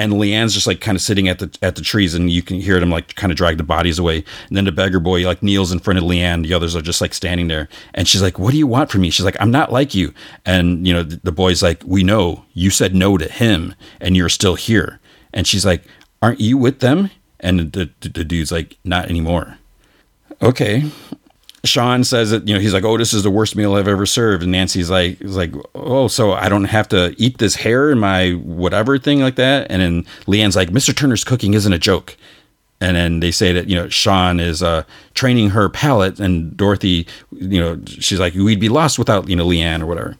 and 0.00 0.14
Leanne's 0.14 0.54
just 0.54 0.66
like 0.66 0.80
kind 0.80 0.96
of 0.96 1.02
sitting 1.02 1.28
at 1.28 1.40
the 1.40 1.54
at 1.60 1.76
the 1.76 1.82
trees, 1.82 2.14
and 2.14 2.30
you 2.30 2.40
can 2.40 2.58
hear 2.58 2.80
them 2.80 2.88
like 2.88 3.14
kind 3.16 3.30
of 3.30 3.36
drag 3.36 3.58
the 3.58 3.62
bodies 3.62 3.98
away. 3.98 4.24
And 4.48 4.56
then 4.56 4.64
the 4.64 4.72
beggar 4.72 4.98
boy 4.98 5.26
like 5.26 5.42
kneels 5.42 5.72
in 5.72 5.78
front 5.78 5.98
of 5.98 6.04
Leanne. 6.04 6.42
The 6.42 6.54
others 6.54 6.74
are 6.74 6.80
just 6.80 7.02
like 7.02 7.12
standing 7.12 7.48
there, 7.48 7.68
and 7.92 8.08
she's 8.08 8.22
like, 8.22 8.38
"What 8.38 8.52
do 8.52 8.56
you 8.56 8.66
want 8.66 8.90
from 8.90 9.02
me?" 9.02 9.10
She's 9.10 9.26
like, 9.26 9.36
"I'm 9.38 9.50
not 9.50 9.70
like 9.70 9.94
you." 9.94 10.14
And 10.46 10.86
you 10.86 10.94
know, 10.94 11.02
the, 11.02 11.20
the 11.22 11.32
boy's 11.32 11.62
like, 11.62 11.82
"We 11.84 12.02
know 12.02 12.46
you 12.54 12.70
said 12.70 12.94
no 12.94 13.18
to 13.18 13.30
him, 13.30 13.74
and 14.00 14.16
you're 14.16 14.30
still 14.30 14.54
here." 14.54 15.00
And 15.34 15.46
she's 15.46 15.66
like, 15.66 15.84
"Aren't 16.22 16.40
you 16.40 16.56
with 16.56 16.80
them?" 16.80 17.10
And 17.38 17.72
the, 17.72 17.90
the, 18.00 18.08
the 18.08 18.24
dude's 18.24 18.50
like, 18.50 18.78
"Not 18.84 19.10
anymore." 19.10 19.58
Okay, 20.40 20.90
Sean 21.64 22.04
says 22.04 22.30
that 22.30 22.48
you 22.48 22.54
know 22.54 22.60
he's 22.60 22.72
like, 22.72 22.84
oh, 22.84 22.96
this 22.96 23.12
is 23.12 23.22
the 23.22 23.30
worst 23.30 23.54
meal 23.54 23.74
I've 23.74 23.88
ever 23.88 24.06
served, 24.06 24.42
and 24.42 24.52
Nancy's 24.52 24.90
like, 24.90 25.20
is 25.20 25.36
like, 25.36 25.52
oh, 25.74 26.08
so 26.08 26.32
I 26.32 26.48
don't 26.48 26.64
have 26.64 26.88
to 26.88 27.14
eat 27.18 27.38
this 27.38 27.54
hair 27.54 27.90
in 27.90 27.98
my 27.98 28.32
whatever 28.32 28.98
thing 28.98 29.20
like 29.20 29.36
that, 29.36 29.66
and 29.70 29.82
then 29.82 30.04
Leanne's 30.26 30.56
like, 30.56 30.70
Mr. 30.70 30.96
Turner's 30.96 31.24
cooking 31.24 31.54
isn't 31.54 31.72
a 31.72 31.78
joke, 31.78 32.16
and 32.80 32.96
then 32.96 33.20
they 33.20 33.30
say 33.30 33.52
that 33.52 33.68
you 33.68 33.76
know 33.76 33.88
Sean 33.88 34.40
is 34.40 34.62
uh, 34.62 34.84
training 35.14 35.50
her 35.50 35.68
palate, 35.68 36.18
and 36.18 36.56
Dorothy, 36.56 37.06
you 37.30 37.60
know, 37.60 37.78
she's 37.86 38.20
like, 38.20 38.34
we'd 38.34 38.60
be 38.60 38.70
lost 38.70 38.98
without 38.98 39.28
you 39.28 39.36
know 39.36 39.46
Leanne 39.46 39.82
or 39.82 39.86
whatever, 39.86 40.16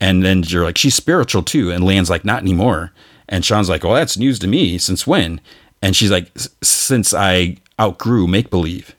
and 0.00 0.24
then 0.24 0.44
you're 0.46 0.64
like, 0.64 0.78
she's 0.78 0.94
spiritual 0.94 1.42
too, 1.42 1.70
and 1.72 1.84
Leanne's 1.84 2.10
like, 2.10 2.24
not 2.24 2.42
anymore, 2.42 2.92
and 3.28 3.44
Sean's 3.44 3.68
like, 3.68 3.82
well, 3.82 3.94
that's 3.94 4.16
news 4.16 4.38
to 4.40 4.46
me. 4.46 4.78
Since 4.78 5.06
when? 5.06 5.40
And 5.82 5.94
she's 5.94 6.10
like, 6.10 6.30
since 6.62 7.12
I 7.12 7.58
outgrew 7.80 8.26
make 8.26 8.50
believe. 8.50 8.95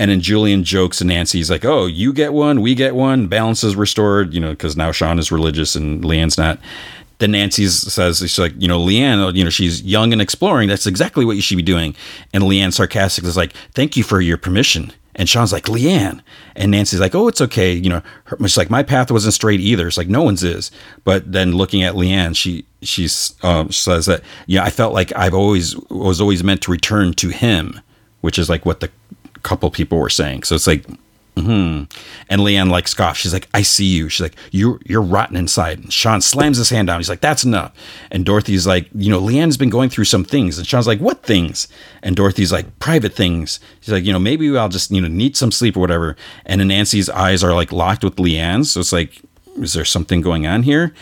And 0.00 0.10
then 0.10 0.22
Julian 0.22 0.64
jokes 0.64 1.02
and 1.02 1.08
Nancy's 1.08 1.50
like, 1.50 1.62
"Oh, 1.62 1.84
you 1.84 2.14
get 2.14 2.32
one, 2.32 2.62
we 2.62 2.74
get 2.74 2.94
one. 2.94 3.26
Balance 3.26 3.62
is 3.62 3.76
restored, 3.76 4.32
you 4.32 4.40
know, 4.40 4.52
because 4.52 4.74
now 4.74 4.92
Sean 4.92 5.18
is 5.18 5.30
religious 5.30 5.76
and 5.76 6.02
Leanne's 6.02 6.38
not." 6.38 6.58
Then 7.18 7.32
Nancy 7.32 7.66
says, 7.68 8.20
"She's 8.20 8.38
like, 8.38 8.54
you 8.56 8.66
know, 8.66 8.80
Leanne, 8.80 9.36
you 9.36 9.44
know, 9.44 9.50
she's 9.50 9.82
young 9.82 10.14
and 10.14 10.22
exploring. 10.22 10.70
That's 10.70 10.86
exactly 10.86 11.26
what 11.26 11.36
you 11.36 11.42
should 11.42 11.58
be 11.58 11.62
doing." 11.62 11.94
And 12.32 12.44
Leanne 12.44 12.72
sarcastic 12.72 13.24
is 13.24 13.36
like, 13.36 13.52
"Thank 13.74 13.94
you 13.94 14.02
for 14.02 14.22
your 14.22 14.38
permission." 14.38 14.90
And 15.16 15.28
Sean's 15.28 15.52
like, 15.52 15.64
"Leanne," 15.66 16.22
and 16.56 16.70
Nancy's 16.70 17.00
like, 17.00 17.14
"Oh, 17.14 17.28
it's 17.28 17.42
okay." 17.42 17.74
You 17.74 17.90
know, 17.90 18.02
her, 18.24 18.38
she's 18.40 18.56
like, 18.56 18.70
"My 18.70 18.82
path 18.82 19.10
wasn't 19.10 19.34
straight 19.34 19.60
either." 19.60 19.86
It's 19.86 19.98
like 19.98 20.08
no 20.08 20.22
one's 20.22 20.42
is. 20.42 20.70
But 21.04 21.30
then 21.30 21.58
looking 21.58 21.82
at 21.82 21.92
Leanne, 21.92 22.34
she 22.34 22.64
she's 22.80 23.34
um, 23.42 23.70
says 23.70 24.06
that, 24.06 24.22
"Yeah, 24.46 24.64
I 24.64 24.70
felt 24.70 24.94
like 24.94 25.14
I've 25.14 25.34
always 25.34 25.76
was 25.90 26.22
always 26.22 26.42
meant 26.42 26.62
to 26.62 26.70
return 26.70 27.12
to 27.14 27.28
him." 27.28 27.80
Which 28.22 28.38
is 28.38 28.50
like 28.50 28.66
what 28.66 28.80
the 28.80 28.90
couple 29.40 29.70
people 29.70 29.98
were 29.98 30.10
saying. 30.10 30.44
So 30.44 30.54
it's 30.54 30.66
like, 30.66 30.84
hmm. 31.36 31.84
And 32.28 32.42
Leanne 32.42 32.70
like 32.70 32.88
scoffs. 32.88 33.18
She's 33.18 33.32
like, 33.32 33.48
I 33.54 33.62
see 33.62 33.84
you. 33.84 34.08
She's 34.08 34.22
like, 34.22 34.36
you're 34.50 34.78
you're 34.84 35.02
rotten 35.02 35.36
inside. 35.36 35.78
And 35.78 35.92
Sean 35.92 36.20
slams 36.20 36.58
his 36.58 36.70
hand 36.70 36.88
down. 36.88 36.98
He's 37.00 37.08
like, 37.08 37.20
that's 37.20 37.44
enough. 37.44 37.72
And 38.10 38.24
Dorothy's 38.24 38.66
like, 38.66 38.88
you 38.94 39.10
know, 39.10 39.20
Leanne's 39.20 39.56
been 39.56 39.70
going 39.70 39.90
through 39.90 40.04
some 40.04 40.24
things. 40.24 40.58
And 40.58 40.66
Sean's 40.66 40.86
like, 40.86 41.00
what 41.00 41.22
things? 41.22 41.68
And 42.02 42.16
Dorothy's 42.16 42.52
like, 42.52 42.78
private 42.78 43.14
things. 43.14 43.60
She's 43.80 43.92
like, 43.92 44.04
you 44.04 44.12
know, 44.12 44.18
maybe 44.18 44.56
I'll 44.56 44.68
just 44.68 44.90
you 44.90 45.00
know 45.00 45.08
need 45.08 45.36
some 45.36 45.52
sleep 45.52 45.76
or 45.76 45.80
whatever. 45.80 46.16
And 46.46 46.66
Nancy's 46.68 47.08
eyes 47.08 47.42
are 47.42 47.54
like 47.54 47.72
locked 47.72 48.04
with 48.04 48.16
Leanne's. 48.16 48.72
So 48.72 48.80
it's 48.80 48.92
like, 48.92 49.22
is 49.56 49.72
there 49.72 49.84
something 49.84 50.20
going 50.20 50.46
on 50.46 50.62
here? 50.62 50.94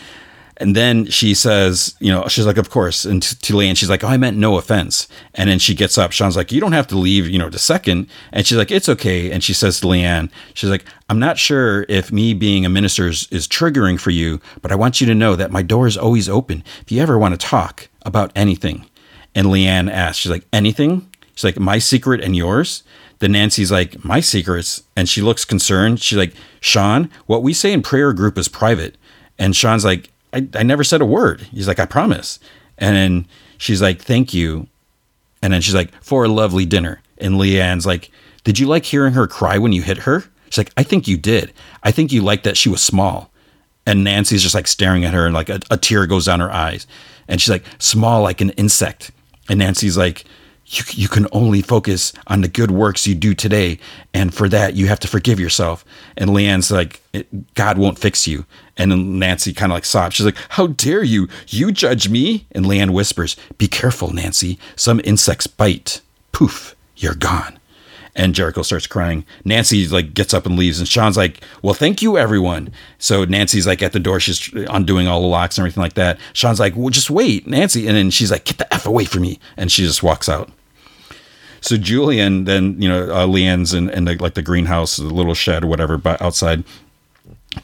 And 0.59 0.75
then 0.75 1.05
she 1.05 1.33
says, 1.33 1.95
you 1.99 2.11
know, 2.11 2.27
she's 2.27 2.45
like, 2.45 2.57
of 2.57 2.69
course. 2.69 3.05
And 3.05 3.23
to, 3.23 3.53
Leanne, 3.53 3.77
she's 3.77 3.89
like, 3.89 4.03
oh, 4.03 4.09
I 4.09 4.17
meant 4.17 4.35
no 4.35 4.57
offense. 4.57 5.07
And 5.33 5.49
then 5.49 5.57
she 5.57 5.73
gets 5.73 5.97
up. 5.97 6.11
Sean's 6.11 6.35
like, 6.35 6.51
you 6.51 6.59
don't 6.59 6.73
have 6.73 6.87
to 6.87 6.97
leave, 6.97 7.29
you 7.29 7.39
know, 7.39 7.49
the 7.49 7.57
second. 7.57 8.09
And 8.33 8.45
she's 8.45 8.57
like, 8.57 8.69
it's 8.69 8.89
okay. 8.89 9.31
And 9.31 9.41
she 9.41 9.53
says 9.53 9.79
to 9.79 9.87
Leanne, 9.87 10.29
she's 10.53 10.69
like, 10.69 10.83
I'm 11.07 11.19
not 11.19 11.37
sure 11.37 11.85
if 11.87 12.11
me 12.11 12.33
being 12.33 12.65
a 12.65 12.69
minister 12.69 13.07
is, 13.07 13.25
is 13.31 13.47
triggering 13.47 13.97
for 13.97 14.11
you, 14.11 14.41
but 14.61 14.71
I 14.71 14.75
want 14.75 14.99
you 14.99 15.07
to 15.07 15.15
know 15.15 15.37
that 15.37 15.51
my 15.51 15.61
door 15.61 15.87
is 15.87 15.97
always 15.97 16.27
open 16.27 16.63
if 16.81 16.91
you 16.91 17.01
ever 17.01 17.17
want 17.17 17.39
to 17.39 17.47
talk 17.47 17.87
about 18.05 18.31
anything. 18.35 18.85
And 19.33 19.47
Leanne 19.47 19.89
asks, 19.89 20.17
she's 20.17 20.31
like, 20.31 20.45
anything? 20.51 21.09
She's 21.35 21.45
like, 21.45 21.59
my 21.59 21.79
secret 21.79 22.19
and 22.19 22.35
yours? 22.35 22.83
Then 23.19 23.31
Nancy's 23.31 23.71
like, 23.71 24.03
my 24.03 24.19
secrets. 24.19 24.83
And 24.97 25.07
she 25.07 25.21
looks 25.21 25.45
concerned. 25.45 26.01
She's 26.01 26.17
like, 26.17 26.33
Sean, 26.59 27.09
what 27.27 27.43
we 27.43 27.53
say 27.53 27.71
in 27.71 27.81
prayer 27.81 28.11
group 28.11 28.37
is 28.37 28.49
private. 28.49 28.97
And 29.37 29.55
Sean's 29.55 29.85
like, 29.85 30.11
I, 30.33 30.47
I 30.55 30.63
never 30.63 30.83
said 30.83 31.01
a 31.01 31.05
word. 31.05 31.41
He's 31.41 31.67
like, 31.67 31.79
I 31.79 31.85
promise. 31.85 32.39
And 32.77 32.95
then 32.95 33.27
she's 33.57 33.81
like, 33.81 34.01
thank 34.01 34.33
you. 34.33 34.67
And 35.41 35.53
then 35.53 35.61
she's 35.61 35.75
like, 35.75 35.91
for 36.03 36.23
a 36.25 36.29
lovely 36.29 36.65
dinner. 36.65 37.01
And 37.17 37.35
Leanne's 37.35 37.85
like, 37.85 38.11
did 38.43 38.59
you 38.59 38.67
like 38.67 38.85
hearing 38.85 39.13
her 39.13 39.27
cry 39.27 39.57
when 39.57 39.71
you 39.71 39.81
hit 39.81 39.99
her? 39.99 40.23
She's 40.49 40.57
like, 40.57 40.71
I 40.77 40.83
think 40.83 41.07
you 41.07 41.17
did. 41.17 41.53
I 41.83 41.91
think 41.91 42.11
you 42.11 42.21
liked 42.21 42.43
that 42.43 42.57
she 42.57 42.69
was 42.69 42.81
small. 42.81 43.31
And 43.85 44.03
Nancy's 44.03 44.43
just 44.43 44.55
like 44.55 44.67
staring 44.67 45.05
at 45.05 45.13
her 45.13 45.25
and 45.25 45.33
like 45.33 45.49
a, 45.49 45.59
a 45.71 45.77
tear 45.77 46.05
goes 46.05 46.25
down 46.25 46.39
her 46.39 46.51
eyes. 46.51 46.87
And 47.27 47.41
she's 47.41 47.49
like, 47.49 47.63
small 47.79 48.21
like 48.21 48.41
an 48.41 48.51
insect. 48.51 49.11
And 49.49 49.59
Nancy's 49.59 49.97
like, 49.97 50.25
you, 50.69 50.83
you 50.91 51.07
can 51.07 51.27
only 51.31 51.61
focus 51.61 52.13
on 52.27 52.41
the 52.41 52.47
good 52.47 52.71
works 52.71 53.07
you 53.07 53.15
do 53.15 53.33
today. 53.33 53.79
And 54.13 54.33
for 54.33 54.47
that, 54.49 54.75
you 54.75 54.87
have 54.87 54.99
to 55.01 55.07
forgive 55.07 55.39
yourself. 55.39 55.83
And 56.15 56.29
Leanne's 56.29 56.69
like, 56.71 57.01
God 57.55 57.77
won't 57.77 57.99
fix 57.99 58.27
you. 58.27 58.45
And 58.77 58.91
then 58.91 59.19
Nancy 59.19 59.51
kind 59.53 59.71
of 59.71 59.75
like 59.75 59.85
sobs. 59.85 60.15
She's 60.15 60.25
like, 60.25 60.37
How 60.49 60.67
dare 60.67 61.03
you? 61.03 61.27
You 61.47 61.71
judge 61.71 62.07
me? 62.09 62.45
And 62.51 62.65
Leanne 62.65 62.91
whispers, 62.91 63.35
Be 63.57 63.67
careful, 63.67 64.13
Nancy. 64.13 64.59
Some 64.75 65.01
insects 65.03 65.47
bite. 65.47 66.01
Poof, 66.31 66.75
you're 66.95 67.15
gone. 67.15 67.57
and 68.15 68.35
Jericho 68.35 68.61
starts 68.63 68.87
crying. 68.87 69.25
Nancy 69.45 69.87
like 69.87 70.13
gets 70.13 70.33
up 70.33 70.45
and 70.45 70.57
leaves, 70.57 70.79
and 70.79 70.87
Sean's 70.87 71.15
like, 71.17 71.41
"Well, 71.61 71.73
thank 71.73 72.01
you, 72.01 72.17
everyone." 72.17 72.71
So 72.97 73.23
Nancy's 73.25 73.67
like 73.67 73.81
at 73.81 73.93
the 73.93 73.99
door, 73.99 74.19
she's 74.19 74.49
undoing 74.69 75.07
all 75.07 75.21
the 75.21 75.27
locks 75.27 75.57
and 75.57 75.63
everything 75.63 75.83
like 75.83 75.93
that. 75.93 76.19
Sean's 76.33 76.59
like, 76.59 76.75
"Well, 76.75 76.89
just 76.89 77.09
wait, 77.09 77.47
Nancy," 77.47 77.87
and 77.87 77.95
then 77.95 78.09
she's 78.09 78.31
like, 78.31 78.45
"Get 78.45 78.57
the 78.57 78.73
f 78.73 78.85
away 78.85 79.05
from 79.05 79.21
me," 79.23 79.39
and 79.57 79.71
she 79.71 79.83
just 79.83 80.03
walks 80.03 80.27
out. 80.27 80.49
So 81.61 81.77
Julian 81.77 82.45
then, 82.45 82.81
you 82.81 82.89
know, 82.89 83.11
uh, 83.11 83.27
Leanne's 83.27 83.73
in, 83.73 83.89
in 83.89 84.05
the, 84.05 84.15
like 84.15 84.33
the 84.33 84.41
greenhouse, 84.41 84.97
the 84.97 85.03
little 85.03 85.33
shed 85.33 85.63
or 85.63 85.67
whatever, 85.67 85.97
but 85.97 86.21
outside. 86.21 86.63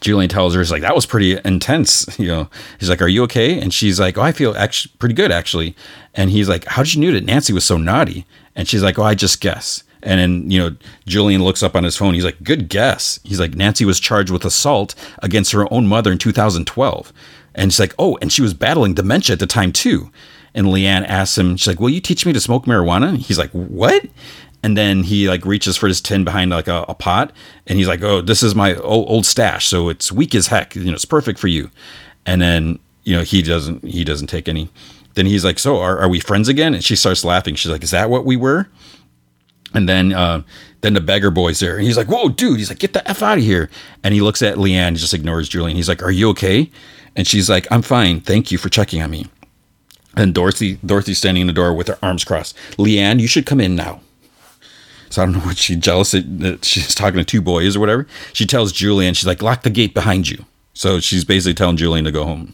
Julian 0.01 0.30
tells 0.30 0.56
her, 0.56 0.61
"He's 0.61 0.72
like 0.72 0.82
that 0.82 0.95
was 0.95 1.06
pretty 1.06 1.38
intense." 1.45 2.07
You 2.19 2.27
know, 2.27 2.49
he's 2.80 2.90
like, 2.90 3.01
"Are 3.01 3.07
you 3.07 3.24
okay?" 3.24 3.59
And 3.59 3.74
she's 3.74 3.99
like, 3.99 4.17
"Oh, 4.17 4.22
I 4.22 4.32
feel 4.32 4.56
actually 4.57 4.93
pretty 4.98 5.14
good 5.14 5.32
actually." 5.32 5.75
And 6.15 6.32
he's 6.32 6.49
like, 6.49 6.65
"How 6.65 6.83
did 6.83 6.95
you 6.95 7.01
know 7.06 7.14
that 7.14 7.25
Nancy 7.25 7.53
was 7.53 7.65
so 7.65 7.77
naughty?" 7.77 8.25
And 8.56 8.67
she's 8.67 8.82
like, 8.82 8.98
"Oh, 8.98 9.03
I 9.03 9.14
just 9.14 9.41
guess." 9.41 9.83
And 10.01 10.19
then 10.19 10.51
you 10.51 10.59
know, 10.59 10.75
Julian 11.06 11.43
looks 11.43 11.61
up 11.61 11.75
on 11.75 11.83
his 11.83 11.95
phone. 11.95 12.15
He's 12.15 12.25
like, 12.25 12.43
"Good 12.43 12.67
guess." 12.67 13.19
He's 13.24 13.40
like, 13.40 13.56
"Nancy 13.56 13.85
was 13.85 13.99
charged 13.99 14.32
with 14.32 14.43
assault 14.43 14.95
against 15.22 15.51
her 15.51 15.72
own 15.72 15.88
mother 15.88 16.11
in 16.11 16.17
2012." 16.17 17.14
And 17.53 17.72
she's 17.72 17.80
like, 17.80 17.93
"Oh, 17.99 18.17
and 18.22 18.32
she 18.32 18.41
was 18.41 18.56
battling 18.56 18.95
dementia 18.95 19.33
at 19.33 19.40
the 19.40 19.48
time 19.48 19.72
too." 19.72 20.09
And 20.56 20.67
Leanne 20.67 21.06
asks 21.06 21.38
him, 21.38 21.58
she's 21.58 21.67
like, 21.67 21.80
"Will 21.80 21.90
you 21.90 22.01
teach 22.01 22.25
me 22.25 22.34
to 22.34 22.40
smoke 22.40 22.66
marijuana?" 22.66 23.09
And 23.09 23.17
He's 23.19 23.38
like, 23.38 23.51
"What?" 23.51 24.06
and 24.66 24.75
then 24.75 25.03
he 25.03 25.30
like 25.30 25.45
reaches 25.45 25.77
for 25.77 25.88
his 25.88 26.01
tin 26.01 26.24
behind 26.24 26.50
like 26.50 26.67
a, 26.67 26.85
a 26.90 26.95
pot. 26.95 27.32
And 27.67 27.77
he's 27.77 27.88
like 27.88 28.01
oh 28.01 28.22
this 28.22 28.42
is 28.42 28.56
my 28.56 28.74
old, 28.77 29.08
old, 29.08 29.25
stash 29.27 29.67
so 29.67 29.90
it's 29.90 30.11
weak 30.11 30.34
as 30.34 30.48
heck. 30.48 30.75
You 30.75 30.85
know 30.85 30.93
it's 30.93 31.06
perfect 31.06 31.38
for 31.38 31.48
you. 31.48 31.69
And 32.25 32.42
then 32.42 32.80
you 33.03 33.16
know 33.16 33.22
he 33.22 33.43
doesn't 33.43 33.84
he 33.85 34.03
doesn't 34.03 34.25
take 34.25 34.50
any. 34.50 34.69
Then 35.14 35.27
he's 35.27 35.45
like 35.45 35.59
so 35.59 35.77
are, 35.77 36.00
are 36.00 36.09
we 36.09 36.19
friends 36.19 36.48
again? 36.50 36.74
And 36.74 36.84
she 36.84 36.95
starts 36.95 37.24
laughing. 37.24 37.53
She's 37.53 37.72
like 37.72 37.84
is 37.84 37.92
that 37.92 38.09
what 38.09 38.25
we 38.25 38.38
were? 38.38 38.67
And 39.75 39.88
then 39.88 40.14
uh, 40.14 40.42
then 40.82 40.95
the 40.95 41.01
beggar 41.01 41.30
boy's 41.30 41.59
there. 41.59 41.75
And 41.75 41.85
he's 41.85 41.95
like 41.98 42.08
whoa 42.08 42.30
dude. 42.30 42.58
He's 42.58 42.69
like 42.69 42.80
get 42.80 42.93
the 42.93 43.08
f 43.08 43.22
out 43.22 43.38
of 43.38 43.43
here. 43.43 43.69
And 44.03 44.16
he 44.16 44.22
looks 44.22 44.42
at 44.42 44.56
leanne 44.58 44.98
just 44.98 45.14
ignores 45.14 45.48
julian. 45.48 45.77
He's 45.77 45.90
like 45.90 46.01
are 46.01 46.09
you 46.09 46.27
okay? 46.30 46.72
And 47.16 47.27
she's 47.27 47.51
like 47.51 47.67
i'm 47.72 47.84
fine. 47.84 48.19
Thank 48.19 48.51
you 48.51 48.58
for 48.58 48.69
checking 48.69 49.03
on 49.03 49.11
me 49.11 49.27
and 50.16 50.34
dorothy 50.34 50.76
dorothy's 50.85 51.18
standing 51.18 51.42
in 51.42 51.48
the 51.48 51.53
door 51.53 51.74
with 51.74 51.88
her 51.88 51.98
arms 52.02 52.24
crossed 52.24 52.56
leanne 52.77 53.19
you 53.19 53.27
should 53.27 53.45
come 53.45 53.60
in 53.60 53.76
now 53.76 54.00
so 55.10 55.22
I 55.22 55.26
don't 55.26 55.35
know 55.35 55.40
what 55.42 55.58
she's 55.58 55.77
jealous 55.77 56.11
that 56.11 56.66
she's 56.66 56.94
talking 56.94 57.19
to 57.19 57.24
two 57.24 57.42
boys 57.42 57.77
or 57.77 57.80
whatever. 57.80 58.06
She 58.34 58.45
tells 58.45 58.74
Julian, 58.74 59.14
she's 59.14 59.27
like, 59.27 59.42
lock 59.42 59.64
the 59.64 59.69
gate 59.69 59.94
behind 59.94 60.30
you. 60.30 60.44
So 60.74 61.00
she's 61.00 61.24
basically 61.24 61.53
telling 61.53 61.77
Julian 61.77 62.03
to 62.03 62.11
go 62.11 62.26
home. 62.26 62.53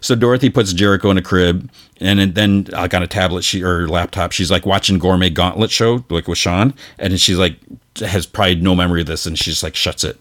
So 0.00 0.14
Dorothy 0.14 0.50
puts 0.50 0.74
Jericho 0.74 1.10
in 1.10 1.16
a 1.16 1.22
crib, 1.22 1.70
and 1.98 2.34
then 2.34 2.64
like 2.64 2.92
on 2.92 3.00
uh, 3.00 3.06
a 3.06 3.08
tablet 3.08 3.42
she 3.42 3.62
or 3.62 3.88
laptop, 3.88 4.32
she's 4.32 4.50
like 4.50 4.66
watching 4.66 4.98
Gourmet 4.98 5.30
Gauntlet 5.30 5.70
show 5.70 6.04
like 6.10 6.28
with 6.28 6.36
Sean, 6.36 6.74
and 6.98 7.18
she's 7.18 7.38
like 7.38 7.56
has 7.96 8.26
probably 8.26 8.56
no 8.56 8.74
memory 8.74 9.00
of 9.00 9.06
this, 9.06 9.24
and 9.24 9.38
she 9.38 9.50
just 9.50 9.62
like 9.62 9.74
shuts 9.74 10.04
it. 10.04 10.20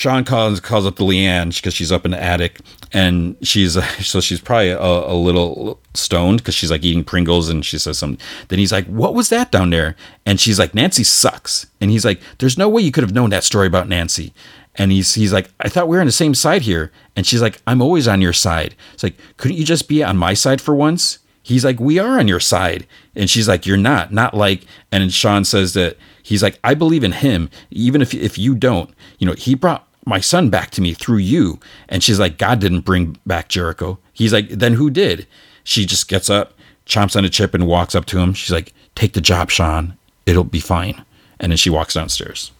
Sean 0.00 0.24
calls 0.24 0.60
calls 0.60 0.86
up 0.86 0.96
to 0.96 1.02
Leanne 1.02 1.54
because 1.54 1.74
she's 1.74 1.92
up 1.92 2.06
in 2.06 2.12
the 2.12 2.22
attic, 2.22 2.60
and 2.90 3.36
she's 3.42 3.72
so 4.06 4.18
she's 4.22 4.40
probably 4.40 4.70
a, 4.70 4.80
a 4.80 5.12
little 5.12 5.78
stoned 5.92 6.38
because 6.38 6.54
she's 6.54 6.70
like 6.70 6.82
eating 6.82 7.04
Pringles, 7.04 7.50
and 7.50 7.66
she 7.66 7.76
says 7.76 7.98
something. 7.98 8.18
Then 8.48 8.58
he's 8.58 8.72
like, 8.72 8.86
"What 8.86 9.12
was 9.12 9.28
that 9.28 9.52
down 9.52 9.68
there?" 9.68 9.96
And 10.24 10.40
she's 10.40 10.58
like, 10.58 10.74
"Nancy 10.74 11.04
sucks." 11.04 11.66
And 11.82 11.90
he's 11.90 12.06
like, 12.06 12.22
"There's 12.38 12.56
no 12.56 12.66
way 12.66 12.80
you 12.80 12.92
could 12.92 13.04
have 13.04 13.12
known 13.12 13.28
that 13.28 13.44
story 13.44 13.66
about 13.66 13.88
Nancy." 13.90 14.32
And 14.74 14.90
he's 14.90 15.16
he's 15.16 15.34
like, 15.34 15.50
"I 15.60 15.68
thought 15.68 15.86
we 15.86 15.96
were 15.98 16.00
on 16.00 16.06
the 16.06 16.12
same 16.12 16.34
side 16.34 16.62
here." 16.62 16.90
And 17.14 17.26
she's 17.26 17.42
like, 17.42 17.60
"I'm 17.66 17.82
always 17.82 18.08
on 18.08 18.22
your 18.22 18.32
side." 18.32 18.74
It's 18.94 19.02
like, 19.02 19.18
couldn't 19.36 19.58
you 19.58 19.66
just 19.66 19.86
be 19.86 20.02
on 20.02 20.16
my 20.16 20.32
side 20.32 20.62
for 20.62 20.74
once? 20.74 21.18
He's 21.42 21.64
like, 21.64 21.78
"We 21.78 21.98
are 21.98 22.18
on 22.18 22.26
your 22.26 22.40
side," 22.40 22.86
and 23.14 23.28
she's 23.28 23.48
like, 23.48 23.66
"You're 23.66 23.76
not." 23.76 24.14
Not 24.14 24.32
like. 24.32 24.64
And 24.90 25.12
Sean 25.12 25.44
says 25.44 25.74
that 25.74 25.98
he's 26.22 26.42
like, 26.42 26.58
"I 26.64 26.72
believe 26.72 27.04
in 27.04 27.12
him, 27.12 27.50
even 27.70 28.00
if 28.00 28.14
if 28.14 28.38
you 28.38 28.54
don't." 28.54 28.88
You 29.18 29.26
know, 29.26 29.34
he 29.34 29.54
brought 29.54 29.86
my 30.04 30.20
son 30.20 30.50
back 30.50 30.70
to 30.72 30.80
me 30.80 30.94
through 30.94 31.18
you. 31.18 31.60
And 31.88 32.02
she's 32.02 32.18
like, 32.18 32.38
God 32.38 32.60
didn't 32.60 32.80
bring 32.80 33.18
back 33.26 33.48
Jericho. 33.48 33.98
He's 34.12 34.32
like, 34.32 34.48
then 34.48 34.74
who 34.74 34.90
did? 34.90 35.26
She 35.64 35.84
just 35.84 36.08
gets 36.08 36.30
up, 36.30 36.54
chomps 36.86 37.16
on 37.16 37.24
a 37.24 37.28
chip, 37.28 37.54
and 37.54 37.66
walks 37.66 37.94
up 37.94 38.06
to 38.06 38.18
him. 38.18 38.32
She's 38.32 38.52
like, 38.52 38.72
take 38.94 39.12
the 39.12 39.20
job, 39.20 39.50
Sean. 39.50 39.96
It'll 40.26 40.44
be 40.44 40.60
fine. 40.60 41.04
And 41.38 41.52
then 41.52 41.56
she 41.56 41.70
walks 41.70 41.94
downstairs. 41.94 42.52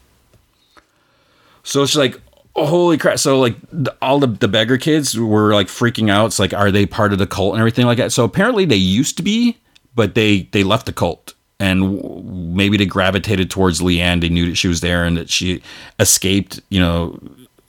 So 1.63 1.85
she's 1.85 1.97
like, 1.97 2.19
oh, 2.55 2.65
holy 2.65 2.97
crap. 2.97 3.19
So, 3.19 3.39
like, 3.39 3.55
the, 3.71 3.95
all 4.01 4.19
the, 4.19 4.27
the 4.27 4.47
beggar 4.47 4.77
kids 4.77 5.17
were 5.17 5.53
like 5.53 5.67
freaking 5.67 6.09
out. 6.09 6.27
It's 6.27 6.39
like, 6.39 6.53
are 6.53 6.71
they 6.71 6.85
part 6.85 7.13
of 7.13 7.19
the 7.19 7.27
cult 7.27 7.53
and 7.53 7.59
everything 7.59 7.85
like 7.85 7.97
that? 7.97 8.11
So 8.11 8.23
apparently 8.23 8.65
they 8.65 8.75
used 8.75 9.17
to 9.17 9.23
be, 9.23 9.57
but 9.95 10.15
they, 10.15 10.43
they 10.51 10.63
left 10.63 10.85
the 10.85 10.93
cult 10.93 11.33
and 11.61 12.55
maybe 12.55 12.75
they 12.75 12.87
gravitated 12.87 13.51
towards 13.51 13.81
Leanne. 13.81 14.19
They 14.19 14.29
knew 14.29 14.47
that 14.49 14.55
she 14.55 14.67
was 14.67 14.81
there 14.81 15.05
and 15.05 15.15
that 15.15 15.29
she 15.29 15.61
escaped, 15.99 16.59
you 16.69 16.79
know, 16.79 17.19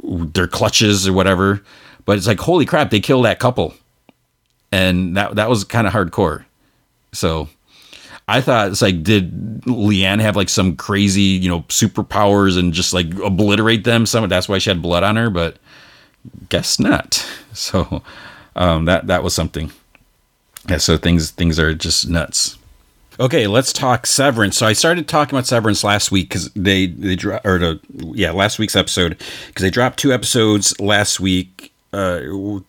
their 0.02 0.48
clutches 0.48 1.06
or 1.06 1.12
whatever. 1.12 1.62
But 2.06 2.16
it's 2.16 2.26
like, 2.26 2.40
holy 2.40 2.64
crap, 2.64 2.90
they 2.90 3.00
killed 3.00 3.26
that 3.26 3.38
couple, 3.38 3.74
and 4.72 5.16
that 5.16 5.36
that 5.36 5.50
was 5.50 5.62
kind 5.62 5.86
of 5.86 5.92
hardcore. 5.92 6.44
So 7.12 7.50
I 8.26 8.40
thought 8.40 8.68
it's 8.68 8.80
like, 8.80 9.02
did 9.02 9.62
Leanne 9.64 10.20
have 10.20 10.36
like 10.36 10.48
some 10.48 10.74
crazy, 10.74 11.20
you 11.20 11.50
know, 11.50 11.60
superpowers 11.62 12.58
and 12.58 12.72
just 12.72 12.94
like 12.94 13.12
obliterate 13.18 13.84
them? 13.84 14.06
Some 14.06 14.26
that's 14.28 14.48
why 14.48 14.56
she 14.56 14.70
had 14.70 14.80
blood 14.80 15.02
on 15.02 15.16
her, 15.16 15.28
but 15.28 15.58
guess 16.48 16.80
not. 16.80 17.24
So 17.54 18.02
um, 18.56 18.86
that 18.86 19.08
that 19.08 19.22
was 19.22 19.34
something. 19.34 19.70
Yeah, 20.70 20.78
so 20.78 20.96
things 20.96 21.32
things 21.32 21.58
are 21.58 21.74
just 21.74 22.08
nuts. 22.08 22.56
Okay, 23.20 23.46
let's 23.46 23.72
talk 23.72 24.06
Severance. 24.06 24.56
So 24.56 24.66
I 24.66 24.72
started 24.72 25.06
talking 25.06 25.34
about 25.34 25.46
Severance 25.46 25.84
last 25.84 26.10
week 26.10 26.28
because 26.28 26.50
they 26.54 26.86
they 26.86 27.14
dropped 27.16 27.46
or 27.46 27.58
the, 27.58 27.80
yeah 28.14 28.30
last 28.32 28.58
week's 28.58 28.76
episode 28.76 29.18
because 29.48 29.62
they 29.62 29.70
dropped 29.70 29.98
two 29.98 30.12
episodes 30.12 30.78
last 30.80 31.20
week. 31.20 31.72
Uh, 31.92 32.20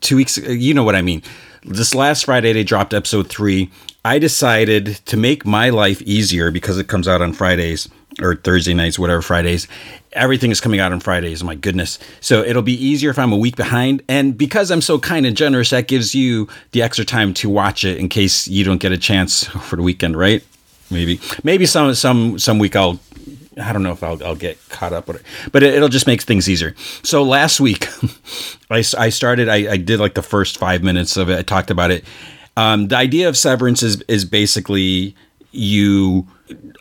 two 0.02 0.18
weeks, 0.18 0.38
you 0.38 0.74
know 0.74 0.84
what 0.84 0.96
I 0.96 1.02
mean. 1.02 1.24
This 1.64 1.96
last 1.96 2.26
Friday 2.26 2.52
they 2.52 2.64
dropped 2.66 2.94
episode 2.94 3.30
three. 3.30 3.72
I 4.04 4.20
decided 4.20 4.88
to 5.06 5.16
make 5.16 5.46
my 5.46 5.70
life 5.70 6.02
easier 6.02 6.52
because 6.52 6.78
it 6.78 6.90
comes 6.90 7.08
out 7.08 7.22
on 7.22 7.32
Fridays 7.32 7.88
or 8.22 8.36
Thursday 8.36 8.74
nights, 8.74 9.00
whatever 9.00 9.22
Fridays. 9.22 9.68
Everything 10.14 10.52
is 10.52 10.62
coming 10.62 10.80
out 10.80 10.92
on 10.92 11.00
Fridays. 11.00 11.44
My 11.44 11.56
goodness. 11.56 12.00
So 12.22 12.44
it'll 12.44 12.62
be 12.62 12.74
easier 12.74 13.10
if 13.10 13.20
I'm 13.20 13.34
a 13.34 13.38
week 13.38 13.56
behind. 13.56 14.02
And 14.08 14.38
because 14.38 14.72
I'm 14.72 14.82
so 14.82 15.00
kind 15.00 15.26
and 15.26 15.36
generous, 15.36 15.72
that 15.72 15.88
gives 15.88 16.16
you 16.16 16.48
the 16.72 16.82
extra 16.82 17.06
time 17.06 17.34
to 17.36 17.50
watch 17.50 17.84
it 17.84 17.98
in 17.98 18.10
case 18.10 18.48
you 18.48 18.64
don't 18.64 18.80
get 18.80 18.92
a 18.92 18.98
chance 18.98 19.44
for 19.68 19.76
the 19.76 19.82
weekend, 19.82 20.18
right? 20.18 20.44
Maybe, 20.92 21.20
maybe 21.44 21.66
some 21.66 21.96
some 21.96 22.38
some 22.38 22.60
week 22.60 22.76
I'll 22.76 23.00
I 23.62 23.74
don't 23.74 23.84
know 23.84 23.92
if 23.92 24.04
I'll, 24.04 24.24
I'll 24.24 24.36
get 24.36 24.58
caught 24.70 24.94
up 24.94 25.08
with 25.08 25.18
it, 25.18 25.26
but 25.52 25.64
it, 25.64 25.80
will 25.80 25.90
just 25.90 26.08
make 26.08 26.22
things 26.22 26.50
easier. 26.50 26.76
So 27.04 27.24
last 27.24 27.60
week, 27.60 27.88
I, 28.70 28.84
I 28.98 29.10
started, 29.10 29.48
I, 29.48 29.74
I, 29.74 29.78
did 29.78 30.00
like 30.00 30.16
the 30.16 30.24
first 30.24 30.58
five 30.58 30.84
minutes 30.84 31.18
of 31.18 31.30
it. 31.30 31.38
I 31.38 31.42
talked 31.44 31.70
about 31.70 31.92
it. 31.92 32.04
Um, 32.58 32.88
the 32.88 32.98
idea 32.98 33.30
of 33.30 33.38
severance 33.38 33.84
is, 33.84 34.02
is 34.08 34.26
basically 34.26 35.16
you 35.52 36.28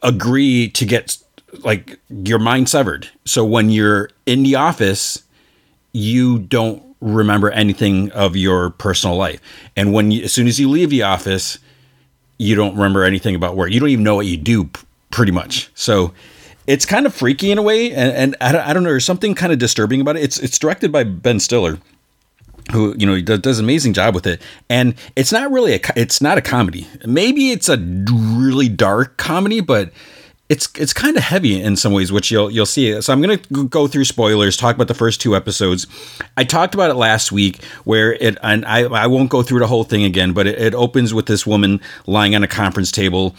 agree 0.02 0.68
to 0.70 0.84
get 0.84 1.18
like 1.60 1.98
your 2.08 2.38
mind 2.38 2.68
severed. 2.68 3.08
So 3.24 3.44
when 3.44 3.70
you're 3.70 4.10
in 4.26 4.42
the 4.42 4.56
office, 4.56 5.22
you 5.92 6.38
don't 6.38 6.82
remember 7.00 7.50
anything 7.50 8.10
of 8.12 8.36
your 8.36 8.70
personal 8.70 9.16
life. 9.16 9.40
And 9.76 9.92
when 9.92 10.10
you, 10.10 10.24
as 10.24 10.32
soon 10.32 10.46
as 10.46 10.58
you 10.58 10.70
leave 10.70 10.90
the 10.90 11.02
office, 11.02 11.58
you 12.38 12.54
don't 12.54 12.74
remember 12.74 13.04
anything 13.04 13.34
about 13.34 13.56
work. 13.56 13.70
You 13.70 13.80
don't 13.80 13.90
even 13.90 14.04
know 14.04 14.16
what 14.16 14.26
you 14.26 14.36
do 14.36 14.70
pretty 15.10 15.32
much. 15.32 15.70
So 15.74 16.12
it's 16.66 16.86
kind 16.86 17.06
of 17.06 17.14
freaky 17.14 17.50
in 17.50 17.58
a 17.58 17.62
way. 17.62 17.92
And, 17.92 18.12
and 18.12 18.36
I, 18.40 18.52
don't, 18.52 18.66
I 18.66 18.72
don't 18.72 18.82
know, 18.82 18.90
there's 18.90 19.04
something 19.04 19.34
kind 19.34 19.52
of 19.52 19.58
disturbing 19.58 20.00
about 20.00 20.16
it. 20.16 20.22
It's, 20.22 20.38
it's 20.38 20.58
directed 20.58 20.92
by 20.92 21.04
Ben 21.04 21.40
Stiller 21.40 21.78
who 22.70 22.94
you 22.96 23.04
know 23.06 23.20
does, 23.20 23.40
does 23.40 23.58
an 23.58 23.64
amazing 23.64 23.92
job 23.92 24.14
with 24.14 24.24
it 24.24 24.40
and 24.70 24.94
it's 25.16 25.32
not 25.32 25.50
really 25.50 25.74
a 25.74 25.80
it's 25.96 26.20
not 26.20 26.38
a 26.38 26.40
comedy 26.40 26.86
maybe 27.04 27.50
it's 27.50 27.68
a 27.68 27.76
really 27.76 28.68
dark 28.68 29.16
comedy 29.16 29.60
but 29.60 29.90
it's 30.48 30.68
it's 30.76 30.92
kind 30.92 31.16
of 31.16 31.22
heavy 31.22 31.60
in 31.60 31.76
some 31.76 31.92
ways, 31.92 32.12
which 32.12 32.30
you'll 32.30 32.50
you'll 32.50 32.66
see. 32.66 33.00
So 33.00 33.12
I'm 33.12 33.22
going 33.22 33.38
to 33.38 33.64
go 33.68 33.86
through 33.86 34.04
spoilers, 34.04 34.56
talk 34.56 34.74
about 34.74 34.88
the 34.88 34.94
first 34.94 35.20
two 35.20 35.34
episodes. 35.34 35.86
I 36.36 36.44
talked 36.44 36.74
about 36.74 36.90
it 36.90 36.94
last 36.94 37.32
week, 37.32 37.64
where 37.84 38.12
it 38.14 38.36
and 38.42 38.64
I 38.66 38.82
I 38.82 39.06
won't 39.06 39.30
go 39.30 39.42
through 39.42 39.60
the 39.60 39.66
whole 39.66 39.84
thing 39.84 40.04
again, 40.04 40.32
but 40.32 40.46
it, 40.46 40.60
it 40.60 40.74
opens 40.74 41.14
with 41.14 41.26
this 41.26 41.46
woman 41.46 41.80
lying 42.06 42.34
on 42.34 42.42
a 42.42 42.48
conference 42.48 42.90
table. 42.92 43.34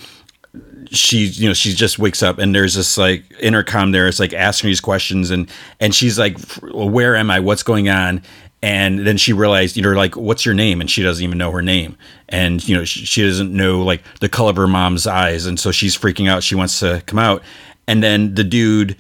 She 0.90 1.26
you 1.26 1.48
know 1.48 1.54
she 1.54 1.74
just 1.74 2.00
wakes 2.00 2.24
up 2.24 2.40
and 2.40 2.56
there's 2.56 2.76
this 2.76 2.98
like 2.98 3.26
intercom 3.40 3.92
there. 3.92 4.08
It's 4.08 4.20
like 4.20 4.34
asking 4.34 4.70
these 4.70 4.82
questions 4.82 5.30
and 5.30 5.50
and 5.80 5.94
she's 5.94 6.18
like, 6.18 6.40
where 6.62 7.16
am 7.16 7.30
I? 7.30 7.40
What's 7.40 7.64
going 7.64 7.90
on? 7.90 8.24
and 8.64 9.06
then 9.06 9.18
she 9.18 9.34
realized 9.34 9.76
you 9.76 9.84
know 9.84 9.92
like 9.92 10.16
what's 10.16 10.46
your 10.46 10.56
name 10.56 10.80
and 10.80 10.90
she 10.90 11.04
doesn't 11.04 11.24
even 11.24 11.38
know 11.38 11.52
her 11.52 11.62
name 11.62 11.98
and 12.34 12.68
you 12.68 12.76
know 12.76 12.84
she, 12.84 13.06
she, 13.06 13.24
doesn't 13.24 13.53
know 13.53 13.82
like 13.82 14.02
the 14.20 14.28
color 14.28 14.50
of 14.50 14.56
her 14.58 14.68
mom's 14.68 15.06
eyes 15.06 15.45
and 15.45 15.60
so 15.60 15.72
she's 15.72 15.95
freaking 15.95 16.28
out. 16.28 16.44
She 16.44 16.56
wants 16.56 16.80
to 16.80 17.02
come 17.06 17.20
out. 17.20 17.44
And 17.88 18.02
then 18.02 18.34
the 18.34 18.44
dude 18.44 18.98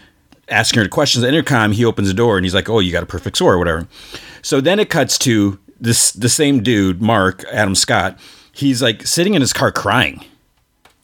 asking 0.49 0.81
her 0.83 0.87
questions 0.87 1.23
at 1.23 1.33
intercom 1.33 1.71
he 1.71 1.83
opens 1.83 2.07
the 2.07 2.13
door 2.13 2.37
and 2.37 2.45
he's 2.45 2.53
like 2.53 2.69
oh 2.69 2.79
you 2.79 2.91
got 2.91 3.03
a 3.03 3.07
perfect 3.07 3.37
score 3.37 3.53
or 3.53 3.57
whatever. 3.57 3.87
So 4.41 4.61
then 4.61 4.79
it 4.79 4.89
cuts 4.89 5.17
to 5.19 5.59
this 5.79 6.11
the 6.11 6.29
same 6.29 6.61
dude 6.61 7.01
mark 7.01 7.43
adam 7.45 7.75
scott 7.75 8.19
he's 8.53 8.81
like 8.81 9.05
sitting 9.05 9.33
in 9.33 9.41
his 9.41 9.51
car 9.51 9.71
crying 9.71 10.23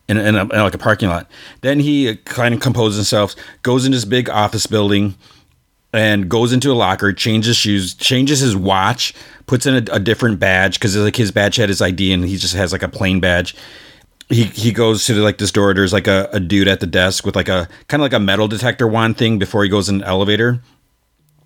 in, 0.07 0.17
in, 0.17 0.35
a, 0.35 0.41
in 0.41 0.49
like 0.49 0.73
a 0.73 0.79
parking 0.79 1.09
lot. 1.09 1.29
Then 1.61 1.79
he 1.79 2.09
uh, 2.09 2.15
kind 2.25 2.53
of 2.53 2.59
composes 2.59 2.97
himself, 2.97 3.35
goes 3.61 3.85
in 3.85 3.91
this 3.91 4.05
big 4.05 4.29
office 4.29 4.65
building, 4.65 5.15
and 5.93 6.29
goes 6.29 6.53
into 6.53 6.71
a 6.71 6.73
locker, 6.73 7.13
changes 7.13 7.55
shoes, 7.55 7.93
changes 7.93 8.39
his 8.39 8.55
watch, 8.55 9.13
puts 9.47 9.65
in 9.65 9.75
a, 9.75 9.95
a 9.95 9.99
different 9.99 10.39
badge 10.39 10.75
because 10.75 10.95
like 10.95 11.15
his 11.15 11.31
badge 11.31 11.55
had 11.55 11.69
his 11.69 11.81
ID 11.81 12.13
and 12.13 12.25
he 12.25 12.37
just 12.37 12.55
has 12.55 12.71
like 12.71 12.83
a 12.83 12.87
plain 12.87 13.19
badge. 13.19 13.55
He 14.29 14.43
he 14.43 14.71
goes 14.71 15.05
to 15.05 15.15
like 15.15 15.39
this 15.39 15.51
door. 15.51 15.73
There's 15.73 15.93
like 15.93 16.07
a, 16.07 16.29
a 16.31 16.39
dude 16.39 16.67
at 16.67 16.79
the 16.79 16.87
desk 16.87 17.25
with 17.25 17.35
like 17.35 17.49
a 17.49 17.67
kind 17.87 18.01
of 18.01 18.05
like 18.05 18.13
a 18.13 18.19
metal 18.19 18.47
detector 18.47 18.87
wand 18.87 19.17
thing 19.17 19.39
before 19.39 19.63
he 19.63 19.69
goes 19.69 19.89
in 19.89 19.99
the 19.99 20.07
elevator. 20.07 20.61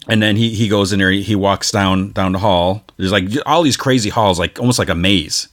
And 0.09 0.21
then 0.21 0.35
he, 0.35 0.49
he 0.49 0.67
goes 0.67 0.91
in 0.91 0.99
there. 0.99 1.11
He 1.11 1.33
walks 1.33 1.71
down 1.71 2.11
down 2.11 2.33
the 2.33 2.39
hall. 2.39 2.83
There's 2.97 3.13
like 3.13 3.29
all 3.45 3.63
these 3.63 3.77
crazy 3.77 4.09
halls, 4.09 4.37
like 4.37 4.59
almost 4.59 4.79
like 4.79 4.89
a 4.89 4.95
maze 4.95 5.47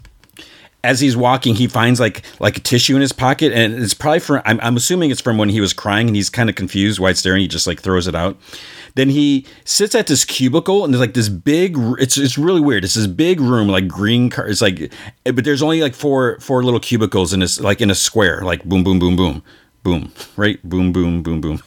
as 0.82 1.00
he's 1.00 1.16
walking, 1.16 1.54
he 1.54 1.66
finds 1.66 2.00
like 2.00 2.22
like 2.40 2.56
a 2.56 2.60
tissue 2.60 2.94
in 2.94 3.02
his 3.02 3.12
pocket, 3.12 3.52
and 3.52 3.74
it's 3.74 3.94
probably 3.94 4.20
from. 4.20 4.42
I'm, 4.44 4.60
I'm 4.60 4.76
assuming 4.76 5.10
it's 5.10 5.20
from 5.20 5.38
when 5.38 5.48
he 5.48 5.60
was 5.60 5.72
crying, 5.72 6.06
and 6.06 6.16
he's 6.16 6.30
kind 6.30 6.48
of 6.48 6.56
confused 6.56 6.98
why 6.98 7.10
it's 7.10 7.22
there, 7.22 7.34
and 7.34 7.42
he 7.42 7.48
just 7.48 7.66
like 7.66 7.80
throws 7.80 8.06
it 8.06 8.14
out. 8.14 8.38
Then 8.94 9.10
he 9.10 9.46
sits 9.64 9.94
at 9.94 10.06
this 10.06 10.24
cubicle, 10.24 10.84
and 10.84 10.92
there's 10.92 11.00
like 11.00 11.14
this 11.14 11.28
big. 11.28 11.76
It's 11.98 12.16
it's 12.18 12.38
really 12.38 12.60
weird. 12.60 12.84
It's 12.84 12.94
this 12.94 13.06
big 13.06 13.40
room, 13.40 13.68
like 13.68 13.88
green. 13.88 14.30
Car, 14.30 14.46
it's 14.46 14.62
like, 14.62 14.92
eh, 15.26 15.30
but 15.30 15.44
there's 15.44 15.62
only 15.62 15.80
like 15.80 15.94
four 15.94 16.38
four 16.40 16.62
little 16.62 16.80
cubicles 16.80 17.32
in 17.32 17.40
this 17.40 17.60
like 17.60 17.80
in 17.80 17.90
a 17.90 17.94
square, 17.94 18.42
like 18.42 18.64
boom 18.64 18.84
boom 18.84 18.98
boom 18.98 19.16
boom 19.16 19.42
boom, 19.82 20.12
right? 20.36 20.62
Boom 20.68 20.92
boom 20.92 21.22
boom 21.22 21.40
boom 21.40 21.62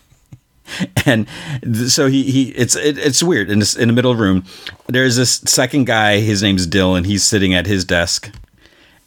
and 1.05 1.27
so 1.87 2.07
he 2.07 2.23
he 2.23 2.49
it's 2.51 2.75
it, 2.75 2.97
it's 2.97 3.21
weird 3.21 3.49
in 3.49 3.59
this 3.59 3.75
in 3.75 3.87
the 3.87 3.93
middle 3.93 4.11
of 4.11 4.17
the 4.17 4.23
room 4.23 4.45
there's 4.87 5.15
this 5.15 5.41
second 5.45 5.85
guy 5.85 6.19
his 6.19 6.41
name's 6.41 6.65
dylan 6.67 7.05
he's 7.05 7.23
sitting 7.23 7.53
at 7.53 7.65
his 7.65 7.83
desk 7.83 8.31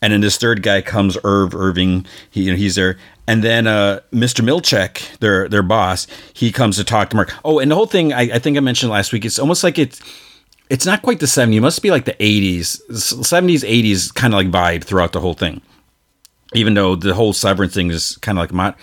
and 0.06 0.12
then 0.12 0.20
this 0.20 0.38
third 0.38 0.62
guy 0.62 0.80
comes 0.80 1.18
irv 1.24 1.52
irving 1.52 2.06
he, 2.30 2.44
you 2.44 2.52
know, 2.52 2.56
he's 2.56 2.76
there 2.76 2.96
and 3.26 3.42
then 3.42 3.66
uh, 3.66 4.00
Mr. 4.12 4.44
Milchick, 4.44 5.18
their 5.18 5.48
their 5.48 5.62
boss, 5.62 6.06
he 6.32 6.52
comes 6.52 6.76
to 6.76 6.84
talk 6.84 7.10
to 7.10 7.16
Mark. 7.16 7.34
Oh, 7.44 7.58
and 7.58 7.70
the 7.70 7.74
whole 7.74 7.86
thing, 7.86 8.12
I, 8.12 8.22
I 8.34 8.38
think 8.38 8.56
I 8.56 8.60
mentioned 8.60 8.92
last 8.92 9.12
week. 9.12 9.24
It's 9.24 9.38
almost 9.38 9.64
like 9.64 9.78
it's 9.78 10.00
it's 10.70 10.86
not 10.86 11.02
quite 11.02 11.20
the 11.20 11.26
70s. 11.26 11.56
It 11.56 11.60
must 11.60 11.82
be 11.82 11.90
like 11.90 12.04
the 12.04 12.14
80s, 12.14 12.80
70s, 12.90 13.62
80s 13.62 14.14
kind 14.14 14.32
of 14.34 14.38
like 14.38 14.50
vibe 14.50 14.84
throughout 14.84 15.12
the 15.12 15.20
whole 15.20 15.34
thing. 15.34 15.60
Even 16.54 16.74
though 16.74 16.94
the 16.94 17.14
whole 17.14 17.32
severance 17.32 17.74
thing 17.74 17.90
is 17.90 18.16
kind 18.18 18.38
of 18.38 18.42
like 18.42 18.52
mod, 18.52 18.74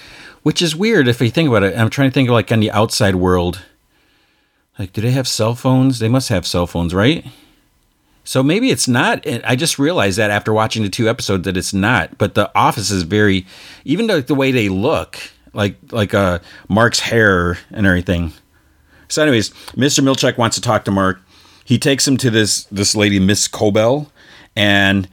which 0.44 0.62
is 0.62 0.76
weird 0.76 1.08
if 1.08 1.22
you 1.22 1.30
think 1.30 1.48
about 1.48 1.64
it. 1.64 1.78
I'm 1.78 1.90
trying 1.90 2.10
to 2.10 2.14
think 2.14 2.30
of 2.30 2.34
like 2.34 2.52
on 2.52 2.60
the 2.60 2.72
outside 2.72 3.16
world. 3.16 3.64
Like, 4.78 4.92
do 4.92 5.02
they 5.02 5.12
have 5.12 5.28
cell 5.28 5.56
phones? 5.56 6.00
They 6.00 6.10
must 6.10 6.30
have 6.30 6.48
cell 6.48 6.68
phones, 6.68 6.94
right? 6.94 7.26
So 8.24 8.42
maybe 8.42 8.70
it's 8.70 8.88
not. 8.88 9.26
I 9.44 9.56
just 9.56 9.78
realized 9.78 10.18
that 10.18 10.32
after 10.32 10.54
watching 10.54 10.84
the 10.84 10.90
two 10.90 11.10
episodes 11.10 11.44
that 11.44 11.58
it's 11.58 11.74
not. 11.74 12.18
But 12.18 12.36
the 12.36 12.52
office 12.58 12.90
is 12.90 13.04
very, 13.04 13.46
even 13.84 14.08
the, 14.08 14.22
the 14.22 14.36
way 14.36 14.52
they 14.52 14.70
look, 14.70 15.18
like 15.54 15.76
like 15.92 16.14
uh, 16.14 16.40
Mark's 16.70 17.00
hair 17.00 17.58
and 17.72 17.86
everything. 17.86 18.34
So, 19.10 19.22
anyways, 19.22 19.50
Mr. 19.76 20.04
Milchick 20.04 20.38
wants 20.38 20.56
to 20.56 20.62
talk 20.62 20.86
to 20.86 20.92
Mark. 20.92 21.20
He 21.66 21.78
takes 21.78 22.08
him 22.08 22.18
to 22.18 22.30
this 22.30 22.64
this 22.66 22.96
lady, 22.96 23.20
Miss 23.20 23.48
Cobel, 23.48 24.12
and 24.56 25.08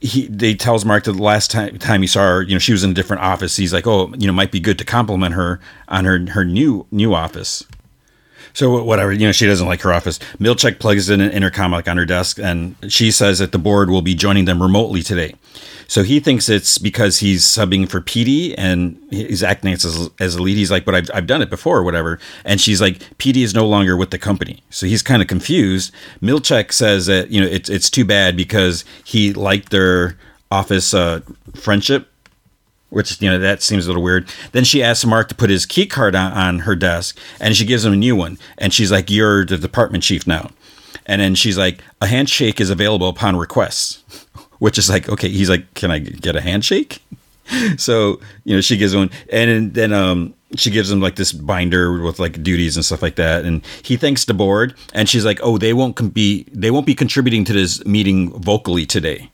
he 0.00 0.26
they 0.26 0.54
tells 0.54 0.84
Mark 0.84 1.04
that 1.04 1.12
the 1.12 1.22
last 1.22 1.50
time 1.50 1.78
time 1.78 2.00
he 2.00 2.06
saw 2.06 2.20
her, 2.20 2.42
you 2.42 2.54
know, 2.54 2.58
she 2.58 2.72
was 2.72 2.82
in 2.82 2.90
a 2.90 2.94
different 2.94 3.22
office. 3.22 3.56
He's 3.56 3.72
like, 3.72 3.86
oh, 3.86 4.12
you 4.18 4.26
know, 4.26 4.32
might 4.32 4.52
be 4.52 4.60
good 4.60 4.78
to 4.78 4.84
compliment 4.84 5.34
her 5.34 5.60
on 5.88 6.04
her 6.04 6.26
her 6.30 6.44
new 6.44 6.86
new 6.90 7.14
office. 7.14 7.64
So 8.54 8.82
whatever, 8.82 9.12
you 9.12 9.26
know, 9.26 9.32
she 9.32 9.46
doesn't 9.46 9.66
like 9.66 9.82
her 9.82 9.92
office. 9.92 10.18
Milchick 10.38 10.78
plugs 10.78 11.10
in 11.10 11.20
an 11.20 11.32
intercom 11.32 11.72
like 11.72 11.88
on 11.88 11.96
her 11.96 12.06
desk, 12.06 12.38
and 12.38 12.76
she 12.88 13.10
says 13.10 13.40
that 13.40 13.52
the 13.52 13.58
board 13.58 13.90
will 13.90 14.02
be 14.02 14.14
joining 14.14 14.44
them 14.44 14.62
remotely 14.62 15.02
today. 15.02 15.34
So 15.86 16.02
he 16.02 16.20
thinks 16.20 16.48
it's 16.48 16.78
because 16.78 17.18
he's 17.18 17.44
subbing 17.44 17.88
for 17.88 18.00
Petey 18.00 18.56
and 18.56 18.98
he's 19.10 19.42
acting 19.42 19.72
as, 19.72 20.08
as 20.18 20.34
a 20.34 20.42
lead. 20.42 20.56
He's 20.56 20.70
like, 20.70 20.84
but 20.84 20.94
I've, 20.94 21.10
I've 21.12 21.26
done 21.26 21.42
it 21.42 21.50
before 21.50 21.78
or 21.78 21.82
whatever. 21.82 22.18
And 22.44 22.60
she's 22.60 22.80
like, 22.80 23.18
Petey 23.18 23.42
is 23.42 23.54
no 23.54 23.66
longer 23.66 23.96
with 23.96 24.10
the 24.10 24.18
company. 24.18 24.62
So 24.70 24.86
he's 24.86 25.02
kind 25.02 25.20
of 25.20 25.28
confused. 25.28 25.92
Milchick 26.22 26.72
says 26.72 27.06
that, 27.06 27.30
you 27.30 27.40
know, 27.40 27.46
it's, 27.46 27.68
it's 27.68 27.90
too 27.90 28.04
bad 28.04 28.36
because 28.36 28.84
he 29.04 29.32
liked 29.34 29.70
their 29.70 30.16
office 30.50 30.94
uh, 30.94 31.20
friendship 31.54 32.08
which 32.94 33.20
you 33.20 33.30
know 33.30 33.38
that 33.38 33.62
seems 33.62 33.86
a 33.86 33.88
little 33.88 34.02
weird. 34.02 34.28
Then 34.52 34.64
she 34.64 34.82
asks 34.82 35.04
Mark 35.04 35.28
to 35.28 35.34
put 35.34 35.50
his 35.50 35.66
key 35.66 35.86
card 35.86 36.14
on, 36.14 36.32
on 36.32 36.58
her 36.60 36.76
desk, 36.76 37.18
and 37.40 37.56
she 37.56 37.64
gives 37.64 37.84
him 37.84 37.92
a 37.92 37.96
new 37.96 38.16
one. 38.16 38.38
And 38.58 38.72
she's 38.72 38.90
like, 38.90 39.10
"You're 39.10 39.44
the 39.44 39.58
department 39.58 40.04
chief 40.04 40.26
now." 40.26 40.50
And 41.06 41.20
then 41.20 41.34
she's 41.34 41.58
like, 41.58 41.80
"A 42.00 42.06
handshake 42.06 42.60
is 42.60 42.70
available 42.70 43.08
upon 43.08 43.36
request," 43.36 44.02
which 44.58 44.78
is 44.78 44.88
like, 44.88 45.08
okay. 45.08 45.28
He's 45.28 45.50
like, 45.50 45.74
"Can 45.74 45.90
I 45.90 45.98
get 45.98 46.36
a 46.36 46.40
handshake?" 46.40 47.02
so 47.76 48.20
you 48.44 48.54
know, 48.54 48.60
she 48.60 48.76
gives 48.76 48.94
one, 48.94 49.10
and 49.30 49.74
then 49.74 49.92
um, 49.92 50.34
she 50.56 50.70
gives 50.70 50.90
him 50.90 51.00
like 51.00 51.16
this 51.16 51.32
binder 51.32 52.00
with 52.02 52.18
like 52.18 52.42
duties 52.42 52.76
and 52.76 52.84
stuff 52.84 53.02
like 53.02 53.16
that 53.16 53.44
and 53.44 53.64
he 53.82 53.96
thanks 53.96 54.24
the 54.24 54.34
board 54.34 54.74
and 54.92 55.08
she's 55.08 55.24
like 55.24 55.40
oh 55.42 55.58
they 55.58 55.72
won't 55.72 56.14
be 56.14 56.46
they 56.52 56.70
won't 56.70 56.86
be 56.86 56.94
contributing 56.94 57.44
to 57.44 57.52
this 57.52 57.84
meeting 57.84 58.30
vocally 58.40 58.86
today 58.86 59.30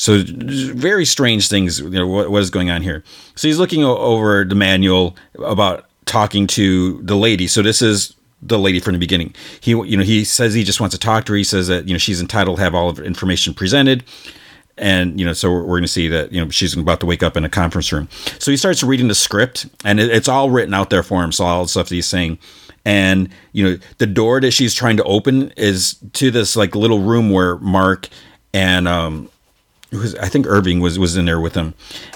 so 0.00 0.22
very 0.26 1.04
strange 1.04 1.48
things. 1.48 1.78
You 1.78 1.90
know 1.90 2.06
what, 2.06 2.30
what 2.30 2.40
is 2.40 2.48
going 2.48 2.70
on 2.70 2.80
here. 2.80 3.04
So 3.34 3.48
he's 3.48 3.58
looking 3.58 3.84
over 3.84 4.46
the 4.46 4.54
manual 4.54 5.14
about 5.44 5.90
talking 6.06 6.46
to 6.46 7.02
the 7.02 7.16
lady. 7.16 7.46
So 7.46 7.60
this 7.60 7.82
is 7.82 8.14
the 8.40 8.58
lady 8.58 8.80
from 8.80 8.94
the 8.94 8.98
beginning. 8.98 9.34
He 9.60 9.72
you 9.72 9.98
know 9.98 10.02
he 10.02 10.24
says 10.24 10.54
he 10.54 10.64
just 10.64 10.80
wants 10.80 10.94
to 10.94 10.98
talk 10.98 11.26
to 11.26 11.32
her. 11.32 11.36
He 11.36 11.44
says 11.44 11.68
that 11.68 11.86
you 11.86 11.92
know 11.92 11.98
she's 11.98 12.18
entitled 12.18 12.56
to 12.56 12.62
have 12.62 12.74
all 12.74 12.88
of 12.88 12.96
the 12.96 13.04
information 13.04 13.52
presented. 13.52 14.02
And 14.78 15.20
you 15.20 15.26
know, 15.26 15.34
so 15.34 15.52
we're, 15.52 15.66
going 15.66 15.82
to 15.82 15.88
see 15.88 16.08
that 16.08 16.32
you 16.32 16.42
know 16.42 16.48
she's 16.48 16.74
about 16.74 17.00
to 17.00 17.06
wake 17.06 17.22
up 17.22 17.36
in 17.36 17.44
a 17.44 17.50
conference 17.50 17.92
room. 17.92 18.08
So 18.38 18.50
he 18.50 18.56
starts 18.56 18.82
reading 18.82 19.08
the 19.08 19.14
script, 19.14 19.66
and 19.84 20.00
it, 20.00 20.08
it's 20.08 20.28
all 20.28 20.48
written 20.48 20.72
out 20.72 20.88
there 20.88 21.02
for 21.02 21.22
him. 21.22 21.30
So 21.30 21.44
all 21.44 21.64
the 21.64 21.68
stuff 21.68 21.90
that 21.90 21.94
he's 21.94 22.06
saying, 22.06 22.38
and 22.86 23.28
you 23.52 23.64
know, 23.64 23.78
the 23.98 24.06
door 24.06 24.40
that 24.40 24.52
she's 24.52 24.72
trying 24.72 24.96
to 24.96 25.04
open 25.04 25.50
is 25.58 25.96
to 26.14 26.30
this 26.30 26.56
like 26.56 26.74
little 26.74 27.00
room 27.00 27.28
where 27.28 27.58
Mark 27.58 28.08
and 28.54 28.88
um, 28.88 29.28
was 29.98 30.14
I 30.16 30.28
think 30.28 30.46
Irving 30.46 30.80
was 30.80 30.98
was 30.98 31.16
in 31.16 31.24
there 31.24 31.40
with 31.40 31.54
him, 31.54 31.74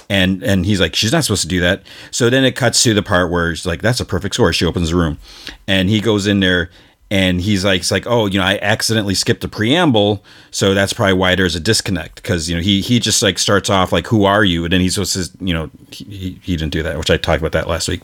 and 0.09 0.43
and 0.43 0.65
he's 0.65 0.81
like, 0.81 0.95
she's 0.95 1.13
not 1.13 1.25
supposed 1.25 1.43
to 1.43 1.49
do 1.49 1.61
that. 1.61 1.83
So 2.11 2.31
then 2.31 2.45
it 2.45 2.57
cuts 2.57 2.83
to 2.85 2.95
the 2.95 3.03
part 3.03 3.31
where 3.31 3.51
he's 3.51 3.67
like, 3.67 3.83
that's 3.83 4.01
a 4.01 4.05
perfect 4.05 4.35
score. 4.35 4.53
She 4.53 4.65
opens 4.65 4.91
the 4.91 4.97
room, 4.97 5.19
and 5.67 5.89
he 5.89 6.01
goes 6.01 6.27
in 6.27 6.41
there. 6.41 6.71
And 7.11 7.41
he's 7.41 7.65
like, 7.65 7.81
it's 7.81 7.91
like, 7.91 8.07
oh, 8.09 8.27
you 8.27 8.41
know, 8.41 8.45
I 8.45 8.59
accidentally 8.61 9.15
skipped 9.15 9.45
a 9.45 9.49
preamble, 9.49 10.25
so 10.51 10.75
that's 10.75 10.93
probably 10.93 11.13
why 11.13 11.35
there's 11.37 11.55
a 11.55 11.61
disconnect. 11.61 12.17
Because 12.17 12.49
you 12.49 12.57
know, 12.57 12.63
he 12.63 12.81
he 12.81 12.99
just 12.99 13.23
like 13.23 13.39
starts 13.39 13.69
off 13.71 13.93
like, 13.93 14.07
who 14.07 14.25
are 14.25 14.43
you? 14.43 14.65
And 14.65 14.73
then 14.73 14.81
he's 14.81 14.95
supposed 14.95 15.13
to, 15.15 15.45
you 15.45 15.53
know, 15.55 15.71
he, 15.91 16.41
he 16.43 16.57
didn't 16.57 16.73
do 16.73 16.83
that, 16.83 16.99
which 16.99 17.11
I 17.11 17.19
talked 17.19 17.41
about 17.41 17.53
that 17.53 17.69
last 17.69 17.89
week. 17.89 18.01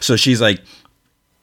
So 0.00 0.16
she's 0.16 0.40
like, 0.40 0.60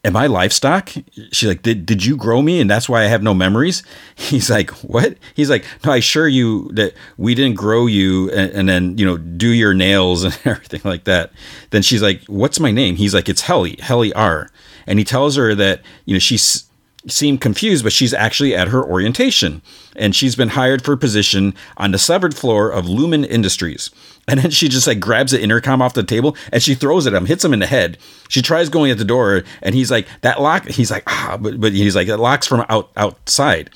am 0.04 0.16
I 0.16 0.28
livestock? 0.28 0.90
She's 1.32 1.50
like, 1.50 1.62
did, 1.62 1.86
did 1.86 2.06
you 2.06 2.16
grow 2.16 2.42
me? 2.42 2.62
And 2.62 2.70
that's 2.70 2.88
why 2.88 3.04
I 3.04 3.08
have 3.08 3.24
no 3.24 3.34
memories. 3.34 3.84
He's 4.16 4.50
like, 4.50 4.72
what? 4.72 5.18
He's 5.34 5.50
like, 5.50 5.66
no, 5.84 5.92
I 5.92 5.98
assure 5.98 6.28
you 6.28 6.70
that 6.74 6.94
we 7.18 7.36
didn't 7.36 7.58
grow 7.58 7.86
you 7.88 8.30
and, 8.32 8.52
and, 8.52 8.70
then, 8.70 8.98
you 8.98 9.06
know, 9.06 9.18
do 9.18 9.50
your 9.50 9.74
nails 9.74 10.24
and 10.26 10.38
everything 10.46 10.82
like 10.84 11.04
that. 11.06 11.32
Then 11.72 11.82
she's 11.82 12.02
like, 12.02 12.24
what's 12.26 12.60
my 12.60 12.72
name? 12.72 12.96
He's 12.96 13.14
like, 13.14 13.30
it's 13.30 13.42
Helly, 13.42 13.78
Helly 13.80 14.14
R. 14.14 14.50
And 14.86 15.00
he 15.00 15.06
tells 15.06 15.36
her 15.36 15.54
that, 15.56 15.82
you 16.06 16.14
know, 16.16 16.20
she's 16.20 16.67
seemed 17.08 17.42
confused, 17.42 17.84
but 17.84 17.94
she's 17.94 18.14
actually 18.14 18.56
at 18.56 18.68
her 18.70 18.84
orientation. 18.84 19.62
And 19.96 20.16
she's 20.16 20.36
been 20.36 20.50
hired 20.50 20.84
for 20.84 20.94
a 20.94 20.98
position 20.98 21.54
on 21.78 21.92
the 21.92 21.98
severed 21.98 22.36
floor 22.36 22.70
of 22.70 22.86
Lumon 22.86 23.26
Industries. 23.28 23.90
And 24.30 24.42
then 24.42 24.52
she 24.52 24.68
just 24.68 24.88
like 24.88 25.00
grabs 25.00 25.32
the 25.32 25.42
intercom 25.42 25.82
off 25.82 25.94
the 25.94 26.04
table 26.04 26.36
and 26.52 26.62
she 26.62 26.76
throws 26.76 27.06
it 27.06 27.14
at 27.14 27.18
him, 27.18 27.28
hits 27.28 27.46
him 27.46 27.54
in 27.54 27.60
the 27.60 27.66
head. 27.66 27.98
She 28.28 28.42
tries 28.42 28.68
going 28.68 28.92
at 28.92 28.98
the 28.98 29.06
door 29.06 29.44
and 29.62 29.74
he's 29.74 29.90
like, 29.90 30.06
that 30.20 30.42
lock, 30.42 30.68
he's 30.68 30.92
like, 30.92 31.04
ah, 31.08 31.38
but, 31.40 31.62
but 31.62 31.72
he's 31.72 31.96
like, 31.96 32.08
that 32.08 32.20
lock's 32.20 32.46
from 32.46 32.66
out 32.68 32.92
outside. 32.98 33.70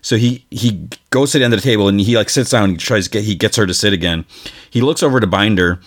So 0.00 0.16
he 0.16 0.46
he 0.50 0.88
goes 1.10 1.32
to 1.32 1.38
the 1.38 1.44
end 1.44 1.52
of 1.52 1.60
the 1.60 1.64
table 1.64 1.88
and 1.88 2.00
he 2.00 2.16
like 2.16 2.30
sits 2.30 2.50
down 2.50 2.70
and 2.70 2.80
tries 2.80 3.04
to 3.04 3.10
get 3.10 3.24
he 3.24 3.34
gets 3.34 3.56
her 3.56 3.66
to 3.66 3.74
sit 3.74 3.92
again. 3.92 4.24
He 4.70 4.80
looks 4.80 5.02
over 5.02 5.20
to 5.20 5.26
Binder, 5.26 5.80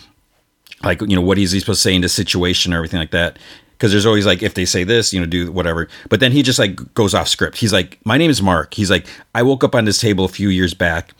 like 0.84 1.02
you 1.02 1.16
know 1.16 1.22
what 1.22 1.38
is 1.38 1.52
he 1.52 1.60
supposed 1.60 1.82
to 1.82 1.90
say 1.90 1.96
in 1.96 2.02
this 2.02 2.14
situation 2.14 2.74
or 2.74 2.78
everything 2.78 3.00
like 3.00 3.12
that. 3.12 3.40
Because 3.74 3.92
there's 3.92 4.06
always 4.06 4.26
like 4.26 4.42
if 4.42 4.54
they 4.54 4.66
say 4.66 4.84
this, 4.84 5.14
you 5.14 5.20
know, 5.20 5.26
do 5.26 5.52
whatever. 5.52 5.88
But 6.10 6.20
then 6.20 6.32
he 6.32 6.42
just 6.42 6.60
like 6.60 6.94
goes 6.94 7.14
off 7.14 7.28
script. 7.28 7.58
He's 7.58 7.74
like, 7.74 8.00
my 8.06 8.18
name 8.18 8.32
is 8.32 8.42
Mark. 8.42 8.74
He's 8.74 8.90
like, 8.90 9.06
I 9.36 9.44
woke 9.44 9.64
up 9.64 9.76
on 9.76 9.86
this 9.86 10.00
table 10.00 10.26
a 10.26 10.30
few 10.30 10.50
years 10.50 10.74
back 10.74 11.14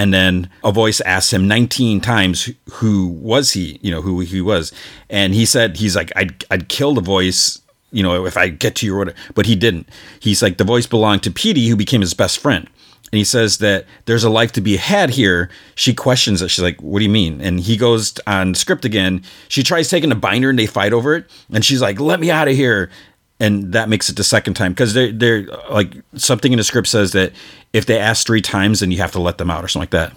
and 0.00 0.14
then 0.14 0.48
a 0.64 0.72
voice 0.72 1.02
asks 1.02 1.30
him 1.30 1.46
19 1.46 2.00
times 2.00 2.48
who 2.70 3.08
was 3.08 3.52
he 3.52 3.78
you 3.82 3.90
know 3.90 4.00
who 4.00 4.20
he 4.20 4.40
was 4.40 4.72
and 5.10 5.34
he 5.34 5.44
said 5.44 5.76
he's 5.76 5.94
like 5.94 6.10
i'd, 6.16 6.42
I'd 6.50 6.68
kill 6.68 6.94
the 6.94 7.02
voice 7.02 7.60
you 7.92 8.02
know 8.02 8.24
if 8.24 8.36
i 8.36 8.48
get 8.48 8.76
to 8.76 8.86
your 8.86 8.98
order. 8.98 9.14
but 9.34 9.44
he 9.44 9.54
didn't 9.54 9.88
he's 10.18 10.42
like 10.42 10.56
the 10.56 10.64
voice 10.64 10.86
belonged 10.86 11.22
to 11.24 11.30
Petey 11.30 11.68
who 11.68 11.76
became 11.76 12.00
his 12.00 12.14
best 12.14 12.38
friend 12.38 12.66
and 13.12 13.18
he 13.18 13.24
says 13.24 13.58
that 13.58 13.86
there's 14.04 14.24
a 14.24 14.30
life 14.30 14.52
to 14.52 14.60
be 14.60 14.76
had 14.76 15.10
here 15.10 15.50
she 15.74 15.92
questions 15.94 16.42
it 16.42 16.48
she's 16.48 16.62
like 16.62 16.80
what 16.80 16.98
do 17.00 17.04
you 17.04 17.10
mean 17.10 17.40
and 17.40 17.60
he 17.60 17.76
goes 17.76 18.14
on 18.26 18.54
script 18.54 18.84
again 18.84 19.22
she 19.48 19.62
tries 19.62 19.88
taking 19.88 20.12
a 20.12 20.16
binder 20.16 20.50
and 20.50 20.58
they 20.58 20.66
fight 20.66 20.92
over 20.92 21.14
it 21.14 21.28
and 21.52 21.64
she's 21.64 21.82
like 21.82 21.98
let 21.98 22.20
me 22.20 22.30
out 22.30 22.48
of 22.48 22.54
here 22.54 22.90
and 23.40 23.72
that 23.72 23.88
makes 23.88 24.08
it 24.10 24.16
the 24.16 24.24
second 24.24 24.54
time 24.54 24.72
because 24.72 24.92
they're 24.94 25.12
they're 25.12 25.46
like 25.70 25.94
something 26.14 26.52
in 26.52 26.58
the 26.58 26.64
script 26.64 26.88
says 26.88 27.12
that 27.12 27.32
if 27.72 27.86
they 27.86 27.98
ask 27.98 28.26
three 28.26 28.42
times, 28.42 28.80
then 28.80 28.90
you 28.90 28.98
have 28.98 29.12
to 29.12 29.20
let 29.20 29.38
them 29.38 29.50
out 29.50 29.64
or 29.64 29.68
something 29.68 29.82
like 29.82 29.90
that. 29.90 30.16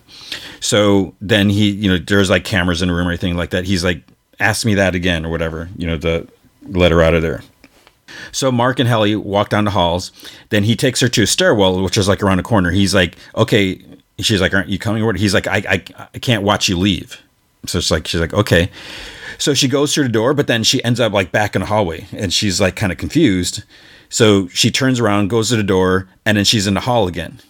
So 0.59 1.15
then 1.21 1.49
he, 1.49 1.69
you 1.69 1.89
know, 1.89 1.97
there's 1.97 2.29
like 2.29 2.43
cameras 2.43 2.81
in 2.81 2.87
the 2.87 2.93
room 2.93 3.07
or 3.07 3.11
anything 3.11 3.35
like 3.35 3.51
that. 3.51 3.65
He's 3.65 3.83
like, 3.83 4.03
ask 4.39 4.65
me 4.65 4.75
that 4.75 4.95
again 4.95 5.25
or 5.25 5.29
whatever, 5.29 5.69
you 5.77 5.87
know, 5.87 5.97
to 5.99 6.27
let 6.63 6.91
her 6.91 7.01
out 7.01 7.13
of 7.13 7.21
there. 7.21 7.41
So 8.31 8.51
Mark 8.51 8.79
and 8.79 8.87
Helly 8.87 9.15
walk 9.15 9.49
down 9.49 9.65
the 9.65 9.71
halls. 9.71 10.11
Then 10.49 10.63
he 10.63 10.75
takes 10.75 10.99
her 10.99 11.07
to 11.09 11.23
a 11.23 11.27
stairwell, 11.27 11.81
which 11.83 11.97
is 11.97 12.07
like 12.07 12.23
around 12.23 12.39
a 12.39 12.43
corner. 12.43 12.71
He's 12.71 12.93
like, 12.93 13.17
okay. 13.35 13.81
She's 14.19 14.41
like, 14.41 14.53
aren't 14.53 14.69
you 14.69 14.77
coming? 14.77 15.05
What? 15.05 15.17
He's 15.17 15.33
like, 15.33 15.47
I, 15.47 15.63
I, 15.67 15.83
I 16.13 16.19
can't 16.19 16.43
watch 16.43 16.69
you 16.69 16.77
leave. 16.77 17.21
So 17.65 17.79
it's 17.79 17.91
like, 17.91 18.07
she's 18.07 18.21
like, 18.21 18.33
okay. 18.33 18.69
So 19.37 19.53
she 19.53 19.67
goes 19.67 19.93
through 19.93 20.03
the 20.03 20.09
door, 20.09 20.33
but 20.33 20.47
then 20.47 20.63
she 20.63 20.83
ends 20.83 20.99
up 20.99 21.13
like 21.13 21.31
back 21.31 21.55
in 21.55 21.61
the 21.61 21.65
hallway 21.67 22.05
and 22.11 22.31
she's 22.31 22.61
like 22.61 22.75
kind 22.75 22.91
of 22.91 22.97
confused. 22.97 23.63
So 24.09 24.47
she 24.49 24.69
turns 24.69 24.99
around, 24.99 25.29
goes 25.29 25.49
to 25.49 25.55
the 25.55 25.63
door, 25.63 26.07
and 26.25 26.37
then 26.37 26.45
she's 26.45 26.67
in 26.67 26.75
the 26.75 26.81
hall 26.81 27.07
again. 27.07 27.41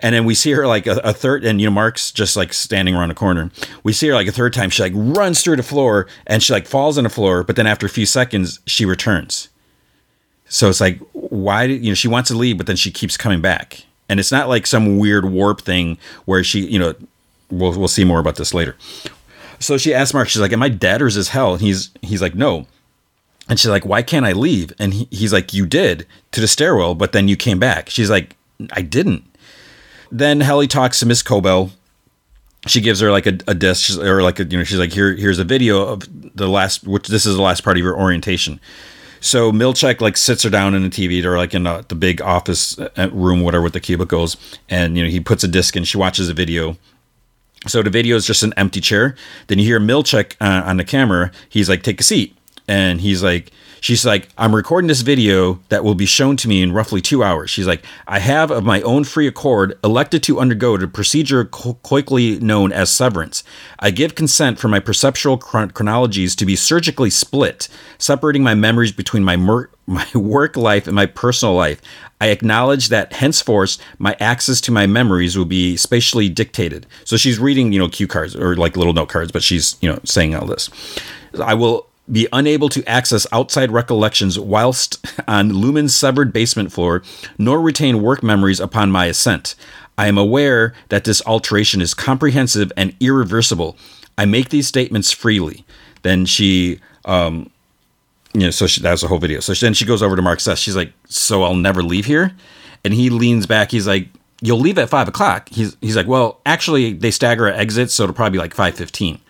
And 0.00 0.14
then 0.14 0.24
we 0.24 0.34
see 0.34 0.52
her 0.52 0.66
like 0.66 0.86
a, 0.86 0.96
a, 1.04 1.12
third, 1.12 1.44
and 1.44 1.60
you 1.60 1.66
know, 1.66 1.74
Mark's 1.74 2.10
just 2.10 2.36
like 2.36 2.54
standing 2.54 2.94
around 2.94 3.10
the 3.10 3.14
corner. 3.14 3.50
We 3.82 3.92
see 3.92 4.08
her 4.08 4.14
like 4.14 4.26
a 4.26 4.32
third 4.32 4.54
time. 4.54 4.70
She 4.70 4.82
like 4.82 4.94
runs 4.94 5.42
through 5.42 5.56
the 5.56 5.62
floor 5.62 6.06
and 6.26 6.42
she 6.42 6.52
like 6.52 6.66
falls 6.66 6.96
on 6.96 7.04
the 7.04 7.10
floor, 7.10 7.44
but 7.44 7.56
then 7.56 7.66
after 7.66 7.86
a 7.86 7.90
few 7.90 8.06
seconds, 8.06 8.60
she 8.66 8.86
returns. 8.86 9.50
So 10.50 10.68
it's 10.68 10.80
like, 10.80 10.98
why 11.12 11.68
did 11.68 11.82
you 11.82 11.92
know, 11.92 11.94
she 11.94 12.08
wants 12.08 12.28
to 12.28 12.36
leave, 12.36 12.58
but 12.58 12.66
then 12.66 12.76
she 12.76 12.90
keeps 12.90 13.16
coming 13.16 13.40
back. 13.40 13.84
And 14.08 14.18
it's 14.18 14.32
not 14.32 14.48
like 14.48 14.66
some 14.66 14.98
weird 14.98 15.24
warp 15.24 15.60
thing 15.60 15.96
where 16.24 16.42
she, 16.42 16.66
you 16.66 16.78
know, 16.78 16.94
we'll, 17.50 17.78
we'll 17.78 17.88
see 17.88 18.04
more 18.04 18.18
about 18.18 18.34
this 18.34 18.52
later. 18.52 18.76
So 19.60 19.78
she 19.78 19.94
asks 19.94 20.12
Mark, 20.12 20.28
she's 20.28 20.42
like, 20.42 20.52
Am 20.52 20.62
I 20.62 20.68
dead 20.68 21.00
or 21.00 21.06
is 21.06 21.14
this 21.14 21.28
hell? 21.28 21.52
And 21.52 21.62
he's 21.62 21.90
he's 22.02 22.20
like, 22.20 22.34
No. 22.34 22.66
And 23.48 23.60
she's 23.60 23.70
like, 23.70 23.86
Why 23.86 24.02
can't 24.02 24.26
I 24.26 24.32
leave? 24.32 24.72
And 24.80 24.92
he, 24.92 25.08
he's 25.12 25.32
like, 25.32 25.54
You 25.54 25.66
did 25.66 26.06
to 26.32 26.40
the 26.40 26.48
stairwell, 26.48 26.96
but 26.96 27.12
then 27.12 27.28
you 27.28 27.36
came 27.36 27.60
back. 27.60 27.88
She's 27.88 28.10
like, 28.10 28.34
I 28.72 28.82
didn't. 28.82 29.24
Then 30.10 30.40
Helly 30.40 30.66
talks 30.66 30.98
to 30.98 31.06
Miss 31.06 31.22
Cobel. 31.22 31.70
She 32.66 32.80
gives 32.80 32.98
her 33.00 33.12
like 33.12 33.26
a, 33.26 33.38
a 33.46 33.54
disc 33.54 33.96
or 33.98 34.22
like 34.22 34.40
a, 34.40 34.44
you 34.44 34.58
know, 34.58 34.64
she's 34.64 34.78
like, 34.78 34.92
Here, 34.92 35.14
here's 35.14 35.38
a 35.38 35.44
video 35.44 35.86
of 35.86 36.02
the 36.34 36.48
last 36.48 36.88
which 36.88 37.06
this 37.06 37.24
is 37.24 37.36
the 37.36 37.42
last 37.42 37.62
part 37.62 37.76
of 37.76 37.84
your 37.84 37.96
orientation. 37.96 38.58
So 39.20 39.52
Milchick 39.52 40.00
like 40.00 40.16
sits 40.16 40.42
her 40.44 40.50
down 40.50 40.74
in 40.74 40.82
the 40.82 40.88
TV 40.88 41.22
or 41.24 41.36
like 41.36 41.54
in 41.54 41.64
the, 41.64 41.84
the 41.88 41.94
big 41.94 42.22
office 42.22 42.78
uh, 42.78 43.10
room, 43.12 43.42
whatever 43.42 43.62
with 43.62 43.74
the 43.74 43.80
cubicles, 43.80 44.36
and 44.68 44.96
you 44.96 45.04
know 45.04 45.10
he 45.10 45.20
puts 45.20 45.44
a 45.44 45.48
disc 45.48 45.76
and 45.76 45.86
she 45.86 45.98
watches 45.98 46.28
a 46.28 46.34
video 46.34 46.76
so 47.66 47.82
the 47.82 47.90
video 47.90 48.16
is 48.16 48.26
just 48.26 48.42
an 48.42 48.54
empty 48.56 48.80
chair. 48.80 49.14
Then 49.48 49.58
you 49.58 49.64
hear 49.64 49.80
Milchick 49.80 50.34
uh, 50.40 50.62
on 50.64 50.78
the 50.78 50.84
camera. 50.84 51.30
He's 51.48 51.68
like, 51.68 51.82
"Take 51.82 52.00
a 52.00 52.04
seat," 52.04 52.36
and 52.66 53.00
he's 53.00 53.22
like, 53.22 53.52
"She's 53.80 54.04
like, 54.04 54.28
I'm 54.38 54.54
recording 54.54 54.88
this 54.88 55.00
video 55.00 55.60
that 55.68 55.84
will 55.84 55.94
be 55.94 56.06
shown 56.06 56.36
to 56.38 56.48
me 56.48 56.62
in 56.62 56.72
roughly 56.72 57.00
two 57.00 57.22
hours." 57.22 57.50
She's 57.50 57.66
like, 57.66 57.84
"I 58.06 58.18
have, 58.18 58.50
of 58.50 58.64
my 58.64 58.82
own 58.82 59.04
free 59.04 59.26
accord, 59.26 59.78
elected 59.82 60.22
to 60.24 60.40
undergo 60.40 60.76
the 60.76 60.88
procedure 60.88 61.44
colloquially 61.44 62.38
known 62.40 62.72
as 62.72 62.90
severance. 62.90 63.42
I 63.78 63.90
give 63.90 64.14
consent 64.14 64.58
for 64.58 64.68
my 64.68 64.80
perceptual 64.80 65.38
chron- 65.38 65.70
chronologies 65.70 66.34
to 66.36 66.46
be 66.46 66.56
surgically 66.56 67.10
split, 67.10 67.68
separating 67.98 68.42
my 68.42 68.54
memories 68.54 68.92
between 68.92 69.24
my 69.24 69.36
mer- 69.36 69.70
my 69.86 70.06
work 70.14 70.56
life 70.56 70.86
and 70.86 70.94
my 70.94 71.06
personal 71.06 71.54
life. 71.54 71.80
I 72.20 72.28
acknowledge 72.28 72.90
that 72.90 73.14
henceforth 73.14 73.78
my 73.98 74.16
access 74.20 74.60
to 74.62 74.72
my 74.72 74.86
memories 74.86 75.36
will 75.36 75.46
be 75.46 75.76
spatially 75.76 76.28
dictated. 76.28 76.86
So 77.04 77.16
she's 77.16 77.38
reading, 77.38 77.72
you 77.72 77.78
know, 77.78 77.88
cue 77.88 78.06
cards 78.06 78.36
or 78.36 78.54
like 78.56 78.76
little 78.76 78.92
note 78.92 79.08
cards, 79.08 79.32
but 79.32 79.42
she's, 79.42 79.76
you 79.80 79.90
know, 79.90 79.98
saying 80.04 80.34
all 80.34 80.46
this. 80.46 80.70
I 81.42 81.54
will 81.54 81.89
be 82.10 82.26
unable 82.32 82.68
to 82.70 82.84
access 82.88 83.26
outside 83.32 83.70
recollections 83.70 84.38
whilst 84.38 85.04
on 85.28 85.50
Lumon's 85.50 85.94
severed 85.94 86.32
basement 86.32 86.72
floor, 86.72 87.02
nor 87.38 87.60
retain 87.60 88.02
work 88.02 88.22
memories 88.22 88.60
upon 88.60 88.90
my 88.90 89.06
ascent. 89.06 89.54
I 89.96 90.08
am 90.08 90.16
aware 90.16 90.74
that 90.88 91.04
this 91.04 91.22
alteration 91.26 91.80
is 91.80 91.92
comprehensive 91.94 92.72
and 92.76 92.94
irreversible. 93.00 93.76
I 94.16 94.24
make 94.24 94.48
these 94.48 94.66
statements 94.66 95.12
freely. 95.12 95.64
Then 96.02 96.24
she 96.24 96.80
um, 97.04 97.50
you 98.32 98.42
know, 98.42 98.50
so 98.50 98.66
she, 98.66 98.80
that 98.82 98.90
was 98.90 99.00
the 99.00 99.08
whole 99.08 99.18
video. 99.18 99.40
So 99.40 99.54
she, 99.54 99.66
then 99.66 99.74
she 99.74 99.84
goes 99.84 100.02
over 100.02 100.16
to 100.16 100.22
Mark 100.22 100.40
Seth. 100.40 100.58
She's 100.58 100.76
like, 100.76 100.92
"So 101.06 101.42
I'll 101.42 101.54
never 101.54 101.82
leave 101.82 102.06
here," 102.06 102.32
and 102.84 102.94
he 102.94 103.10
leans 103.10 103.46
back. 103.46 103.70
He's 103.70 103.86
like, 103.86 104.08
"You'll 104.40 104.60
leave 104.60 104.78
at 104.78 104.88
five 104.88 105.08
o'clock." 105.08 105.48
He's 105.48 105.76
he's 105.80 105.96
like, 105.96 106.06
"Well, 106.06 106.40
actually, 106.46 106.92
they 106.92 107.10
stagger 107.10 107.48
at 107.48 107.58
exits, 107.58 107.94
so 107.94 108.04
it'll 108.04 108.14
probably 108.14 108.36
be 108.36 108.38
like 108.38 108.54
five 108.54 108.74
fifteen. 108.74 109.20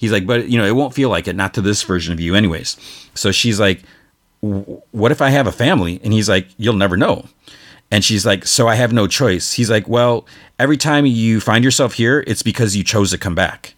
He's 0.00 0.10
like, 0.10 0.26
"But 0.26 0.48
you 0.48 0.58
know, 0.58 0.66
it 0.66 0.74
won't 0.74 0.94
feel 0.94 1.10
like 1.10 1.28
it, 1.28 1.36
not 1.36 1.54
to 1.54 1.60
this 1.60 1.84
version 1.84 2.12
of 2.12 2.18
you, 2.18 2.34
anyways." 2.34 2.76
So 3.14 3.30
she's 3.30 3.60
like, 3.60 3.82
"What 4.40 5.12
if 5.12 5.22
I 5.22 5.30
have 5.30 5.46
a 5.46 5.52
family?" 5.52 6.00
And 6.02 6.12
he's 6.12 6.28
like, 6.28 6.48
"You'll 6.56 6.74
never 6.74 6.96
know." 6.96 7.26
And 7.92 8.04
she's 8.04 8.26
like, 8.26 8.44
"So 8.46 8.66
I 8.66 8.74
have 8.74 8.92
no 8.92 9.06
choice." 9.06 9.52
He's 9.52 9.70
like, 9.70 9.86
"Well, 9.86 10.26
every 10.58 10.76
time 10.76 11.06
you 11.06 11.38
find 11.38 11.62
yourself 11.62 11.94
here, 11.94 12.24
it's 12.26 12.42
because 12.42 12.74
you 12.74 12.82
chose 12.82 13.12
to 13.12 13.18
come 13.18 13.36
back." 13.36 13.74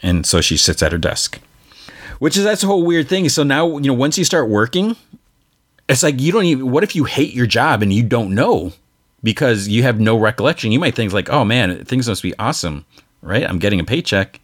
And 0.00 0.24
so 0.24 0.40
she 0.40 0.56
sits 0.56 0.82
at 0.82 0.92
her 0.92 0.98
desk 0.98 1.40
which 2.18 2.36
is 2.36 2.44
that's 2.44 2.62
a 2.62 2.66
whole 2.66 2.84
weird 2.84 3.08
thing. 3.08 3.28
So 3.28 3.42
now 3.42 3.78
you 3.78 3.88
know 3.88 3.94
once 3.94 4.18
you 4.18 4.24
start 4.24 4.48
working, 4.48 4.96
it's 5.88 6.02
like 6.02 6.20
you 6.20 6.32
don't 6.32 6.44
even. 6.44 6.70
What 6.70 6.84
if 6.84 6.96
you 6.96 7.04
hate 7.04 7.34
your 7.34 7.46
job 7.46 7.82
and 7.82 7.92
you 7.92 8.02
don't 8.02 8.34
know 8.34 8.72
because 9.22 9.68
you 9.68 9.82
have 9.82 10.00
no 10.00 10.16
recollection? 10.18 10.72
You 10.72 10.80
might 10.80 10.94
think 10.94 11.12
like, 11.12 11.30
oh 11.30 11.44
man, 11.44 11.84
things 11.84 12.08
must 12.08 12.22
be 12.22 12.36
awesome, 12.38 12.84
right? 13.22 13.48
I'm 13.48 13.58
getting 13.58 13.80
a 13.80 13.84
paycheck. 13.84 14.40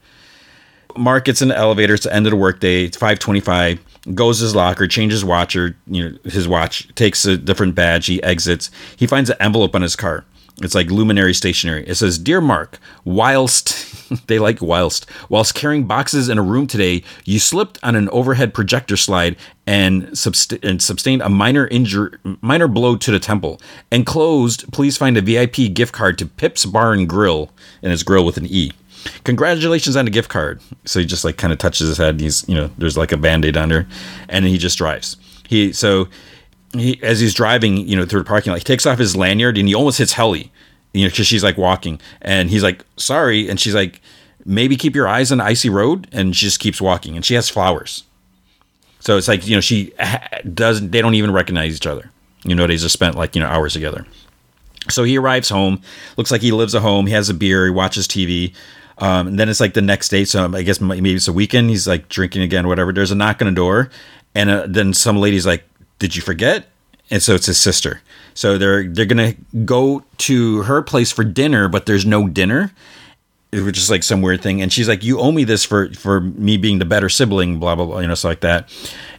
Mark 0.97 1.25
gets 1.25 1.43
in 1.43 1.49
the 1.49 1.57
elevator. 1.57 1.95
It's 1.95 2.05
the 2.05 2.15
end 2.15 2.27
of 2.27 2.31
the 2.31 2.37
workday. 2.37 2.85
It's 2.85 2.97
five 2.97 3.19
twenty-five. 3.19 3.81
Goes 4.15 4.39
to 4.39 4.45
his 4.45 4.55
locker, 4.57 4.89
changes 4.89 5.25
watch 5.25 5.55
or 5.55 5.77
you 5.87 6.11
know 6.11 6.19
his 6.25 6.49
watch, 6.49 6.93
takes 6.97 7.25
a 7.25 7.37
different 7.37 7.77
badge. 7.77 8.07
He 8.07 8.23
exits. 8.23 8.71
He 8.97 9.07
finds 9.07 9.31
an 9.31 9.37
envelope 9.39 9.77
on 9.77 9.83
his 9.83 9.95
car. 9.95 10.25
It's 10.61 10.75
like 10.75 10.91
luminary 10.91 11.33
stationery. 11.35 11.85
It 11.87 11.95
says, 11.95 12.19
Dear 12.19 12.41
Mark, 12.41 12.79
whilst 13.05 14.27
they 14.27 14.39
like 14.39 14.61
whilst, 14.61 15.07
whilst 15.29 15.55
carrying 15.55 15.87
boxes 15.87 16.29
in 16.29 16.37
a 16.39 16.43
room 16.43 16.67
today, 16.67 17.03
you 17.25 17.39
slipped 17.39 17.79
on 17.83 17.97
an 17.97 18.09
overhead 18.11 18.53
projector 18.53 18.97
slide 18.97 19.37
and, 19.67 20.09
subst- 20.09 20.63
and 20.63 20.83
sustained 20.83 21.23
a 21.23 21.29
minor 21.29 21.67
injury, 21.69 22.11
minor 22.43 22.69
blow 22.69 22.97
to 22.97 23.11
the 23.11 23.19
temple. 23.19 23.61
Enclosed, 23.91 24.71
please 24.73 24.97
find 24.97 25.17
a 25.17 25.23
VIP 25.23 25.73
gift 25.73 25.93
card 25.95 26.19
to 26.19 26.27
Pips 26.27 26.67
Bar 26.67 26.93
and 26.93 27.09
Grill, 27.09 27.51
and 27.83 27.93
it's 27.93 28.03
grill 28.03 28.25
with 28.25 28.37
an 28.37 28.47
E. 28.47 28.73
Congratulations 29.25 29.97
on 29.97 30.05
the 30.05 30.11
gift 30.11 30.29
card. 30.29 30.61
So 30.85 31.01
he 31.01 31.07
just 31.07 31.25
like 31.25 31.37
kind 31.37 31.53
of 31.53 31.59
touches 31.59 31.89
his 31.89 31.99
head. 31.99 32.21
he's, 32.21 32.47
you 32.49 32.55
know, 32.55 32.71
there's 32.79 32.97
like 32.97 33.13
a 33.13 33.17
band 33.17 33.45
aid 33.45 33.55
there, 33.55 33.87
and 34.29 34.45
he 34.45 34.59
just 34.59 34.79
drives. 34.79 35.17
He, 35.49 35.73
so 35.73 36.09
he 36.73 37.03
as 37.03 37.21
he's 37.21 37.35
driving, 37.35 37.77
you 37.77 37.97
know, 37.97 38.05
through 38.05 38.21
the 38.21 38.29
parking 38.29 38.51
lot, 38.53 38.59
he 38.59 38.65
takes 38.65 38.87
off 38.87 38.99
his 38.99 39.17
lanyard 39.17 39.59
and 39.59 39.69
he 39.69 39.75
almost 39.75 39.99
hits 39.99 40.13
Helly, 40.13 40.51
you 40.93 41.05
know, 41.05 41.11
because 41.11 41.27
she's 41.27 41.45
like 41.45 41.59
walking, 41.59 42.01
and 42.21 42.51
he's 42.51 42.63
like, 42.63 42.85
"Sorry," 42.97 43.49
and 43.49 43.61
she's 43.61 43.75
like, 43.75 44.01
"Maybe 44.45 44.77
keep 44.77 44.95
your 44.95 45.09
eyes 45.09 45.33
on 45.33 45.39
the 45.39 45.45
icy 45.45 45.69
road," 45.69 46.09
and 46.13 46.35
she 46.35 46.47
just 46.47 46.61
keeps 46.61 46.81
walking, 46.81 47.17
and 47.17 47.25
she 47.25 47.35
has 47.35 47.49
flowers. 47.49 48.05
So 49.01 49.17
it's 49.17 49.29
like 49.29 49.47
you 49.47 49.57
know 49.57 49.61
she 49.61 49.93
doesn't. 50.55 50.93
They 50.93 51.03
don't 51.03 51.15
even 51.15 51.33
recognize 51.33 51.75
each 51.75 51.87
other. 51.87 52.11
You 52.45 52.55
know, 52.55 52.67
they 52.67 52.77
just 52.77 52.93
spent 52.93 53.17
like 53.17 53.35
you 53.35 53.41
know 53.41 53.49
hours 53.49 53.73
together. 53.73 54.07
So 54.91 55.05
he 55.05 55.17
arrives 55.19 55.49
home. 55.49 55.81
Looks 56.17 56.31
like 56.31 56.41
he 56.41 56.53
lives 56.53 56.75
at 56.75 56.83
home. 56.83 57.07
He 57.07 57.13
has 57.13 57.29
a 57.29 57.35
beer. 57.35 57.65
He 57.67 57.71
watches 57.71 58.09
TV. 58.09 58.53
Um, 59.03 59.27
and 59.27 59.39
then 59.39 59.49
it's 59.49 59.59
like 59.59 59.75
the 59.75 59.83
next 59.83 60.11
day. 60.11 60.25
So 60.25 60.55
I 60.55 60.63
guess 60.63 60.81
maybe 60.81 61.13
it's 61.13 61.27
a 61.27 61.33
weekend. 61.33 61.71
He's 61.71 61.89
like 61.89 62.09
drinking 62.09 62.43
again, 62.43 62.69
whatever. 62.69 62.93
There's 62.93 63.11
a 63.11 63.17
knock 63.17 63.43
on 63.43 63.47
the 63.47 63.53
door, 63.53 63.91
and 64.33 64.49
uh, 64.49 64.67
then 64.69 64.95
some 64.95 65.17
lady's 65.17 65.45
like, 65.45 65.65
did 65.99 66.15
you 66.15 66.23
forget? 66.23 66.67
And 67.11 67.21
so 67.21 67.35
it's 67.35 67.47
his 67.47 67.59
sister. 67.59 68.01
So 68.35 68.59
they're 68.59 68.85
they're 68.85 69.05
gonna 69.07 69.35
go 69.65 70.05
to 70.19 70.63
her 70.63 70.83
place 70.83 71.11
for 71.11 71.25
dinner, 71.25 71.69
but 71.69 71.87
there's 71.87 72.07
no 72.07 72.29
dinner. 72.29 72.73
Was 73.53 73.73
just 73.73 73.91
like 73.91 74.05
some 74.05 74.23
weird 74.23 74.41
thing. 74.41 74.63
And 74.63 74.73
she's 74.73 74.89
like, 74.89 75.03
"You 75.03 75.19
owe 75.19 75.33
me 75.33 75.43
this 75.43 75.65
for 75.65 75.93
for 75.95 76.21
me 76.21 76.57
being 76.57 76.79
the 76.79 76.85
better 76.85 77.09
sibling." 77.09 77.59
Blah 77.59 77.75
blah 77.75 77.85
blah. 77.85 77.99
You 77.99 78.07
know, 78.07 78.15
stuff 78.15 78.31
like 78.31 78.41
that. 78.41 78.69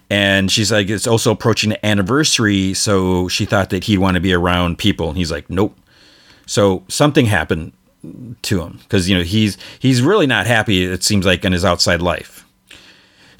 And 0.09 0.49
she's 0.49 0.71
like, 0.71 0.89
"It's 0.89 1.05
also 1.05 1.29
approaching 1.29 1.71
the 1.71 1.85
anniversary, 1.85 2.73
so 2.73 3.27
she 3.27 3.45
thought 3.45 3.69
that 3.69 3.83
he'd 3.83 3.99
want 3.99 4.15
to 4.15 4.21
be 4.21 4.33
around 4.33 4.79
people." 4.79 5.09
And 5.09 5.17
he's 5.17 5.31
like, 5.31 5.49
"Nope." 5.49 5.77
So 6.47 6.83
something 6.87 7.27
happened 7.27 7.73
to 8.41 8.61
him 8.61 8.79
because 8.83 9.09
you 9.09 9.17
know 9.17 9.23
he's 9.23 9.57
he's 9.79 10.01
really 10.01 10.27
not 10.27 10.45
happy. 10.45 10.83
It 10.83 11.03
seems 11.03 11.25
like 11.25 11.45
in 11.45 11.53
his 11.53 11.63
outside 11.63 12.01
life 12.01 12.43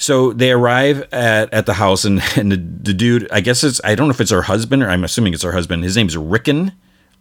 so 0.03 0.33
they 0.33 0.51
arrive 0.51 1.08
at, 1.14 1.53
at 1.53 1.66
the 1.66 1.74
house, 1.74 2.03
and, 2.03 2.22
and 2.35 2.51
the, 2.51 2.58
the 2.58 2.93
dude, 2.93 3.27
I 3.32 3.40
guess 3.40 3.64
it's, 3.64 3.80
I 3.83 3.95
don't 3.95 4.08
know 4.08 4.14
if 4.14 4.22
it's 4.22 4.32
her 4.32 4.42
husband, 4.42 4.83
or 4.83 4.90
I'm 4.90 5.03
assuming 5.03 5.33
it's 5.33 5.43
her 5.43 5.53
husband. 5.53 5.83
His 5.83 5.95
name's 5.95 6.17
Ricken. 6.17 6.74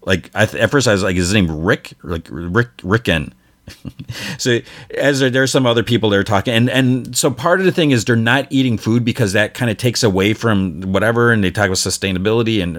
Like, 0.05 0.31
I, 0.35 0.43
at 0.43 0.71
first 0.71 0.89
I 0.89 0.93
was 0.93 1.05
like, 1.05 1.15
is 1.15 1.29
his 1.29 1.35
name 1.35 1.65
Rick? 1.65 1.93
Like, 2.03 2.27
Rick, 2.29 2.71
Ricken. 2.83 3.35
so 4.39 4.59
as 4.97 5.21
there, 5.21 5.31
there, 5.31 5.43
are 5.43 5.47
some 5.47 5.67
other 5.67 5.85
people 5.85 6.11
there 6.11 6.25
talking 6.25 6.53
and 6.53 6.69
and 6.69 7.17
so 7.17 7.31
part 7.31 7.61
of 7.61 7.67
the 7.67 7.73
thing 7.73 7.93
is 7.93 8.05
they're 8.05 8.17
not 8.17 8.47
eating 8.51 8.77
food 8.77 9.05
because 9.05 9.33
that 9.35 9.55
kind 9.55 9.71
of 9.71 9.77
takes 9.77 10.03
away 10.03 10.35
from 10.35 10.81
whatever 10.93 11.31
and 11.33 11.45
they 11.45 11.51
talk 11.51 11.67
about 11.67 11.77
sustainability 11.77 12.63
and 12.63 12.77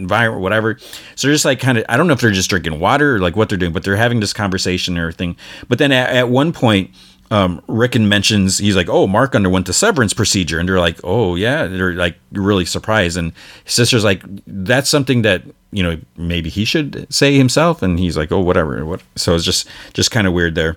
environment 0.00 0.42
whatever. 0.42 0.78
So 1.14 1.26
they're 1.26 1.34
just 1.34 1.44
like 1.44 1.58
kind 1.58 1.78
of 1.78 1.84
i 1.88 1.96
don't 1.96 2.06
know 2.06 2.12
if 2.12 2.20
they're 2.20 2.30
just 2.30 2.50
drinking 2.50 2.78
water 2.78 3.16
or 3.16 3.18
like 3.18 3.34
what 3.34 3.48
they're 3.48 3.58
doing 3.58 3.72
but 3.72 3.82
they're 3.82 3.96
having 3.96 4.20
this 4.20 4.32
conversation 4.32 4.94
and 4.94 5.02
everything. 5.02 5.36
But 5.68 5.78
then 5.78 5.90
at, 5.90 6.10
at 6.14 6.28
one 6.28 6.52
point 6.52 6.90
um, 7.30 7.60
Ricken 7.66 8.08
mentions 8.08 8.58
he's 8.58 8.76
like, 8.76 8.88
"Oh, 8.88 9.06
Mark 9.06 9.34
underwent 9.34 9.66
the 9.66 9.72
severance 9.72 10.14
procedure," 10.14 10.60
and 10.60 10.68
they're 10.68 10.78
like, 10.78 11.00
"Oh 11.02 11.34
yeah," 11.34 11.66
they're 11.66 11.94
like 11.94 12.16
really 12.30 12.64
surprised, 12.64 13.16
and 13.16 13.32
sister's 13.64 14.04
like, 14.04 14.22
"That's 14.46 14.88
something 14.88 15.22
that 15.22 15.42
you 15.76 15.82
know 15.82 15.98
maybe 16.16 16.48
he 16.48 16.64
should 16.64 17.06
say 17.12 17.36
himself," 17.36 17.82
and 17.82 17.98
he's 17.98 18.16
like, 18.16 18.32
"Oh, 18.32 18.40
whatever." 18.40 18.82
What? 18.84 19.02
So 19.14 19.34
it's 19.34 19.44
just 19.44 19.68
just 19.92 20.10
kind 20.10 20.26
of 20.26 20.32
weird 20.32 20.54
there. 20.54 20.76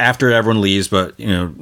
After 0.00 0.32
everyone 0.32 0.60
leaves, 0.60 0.88
but 0.88 1.18
you 1.18 1.28
know, 1.28 1.54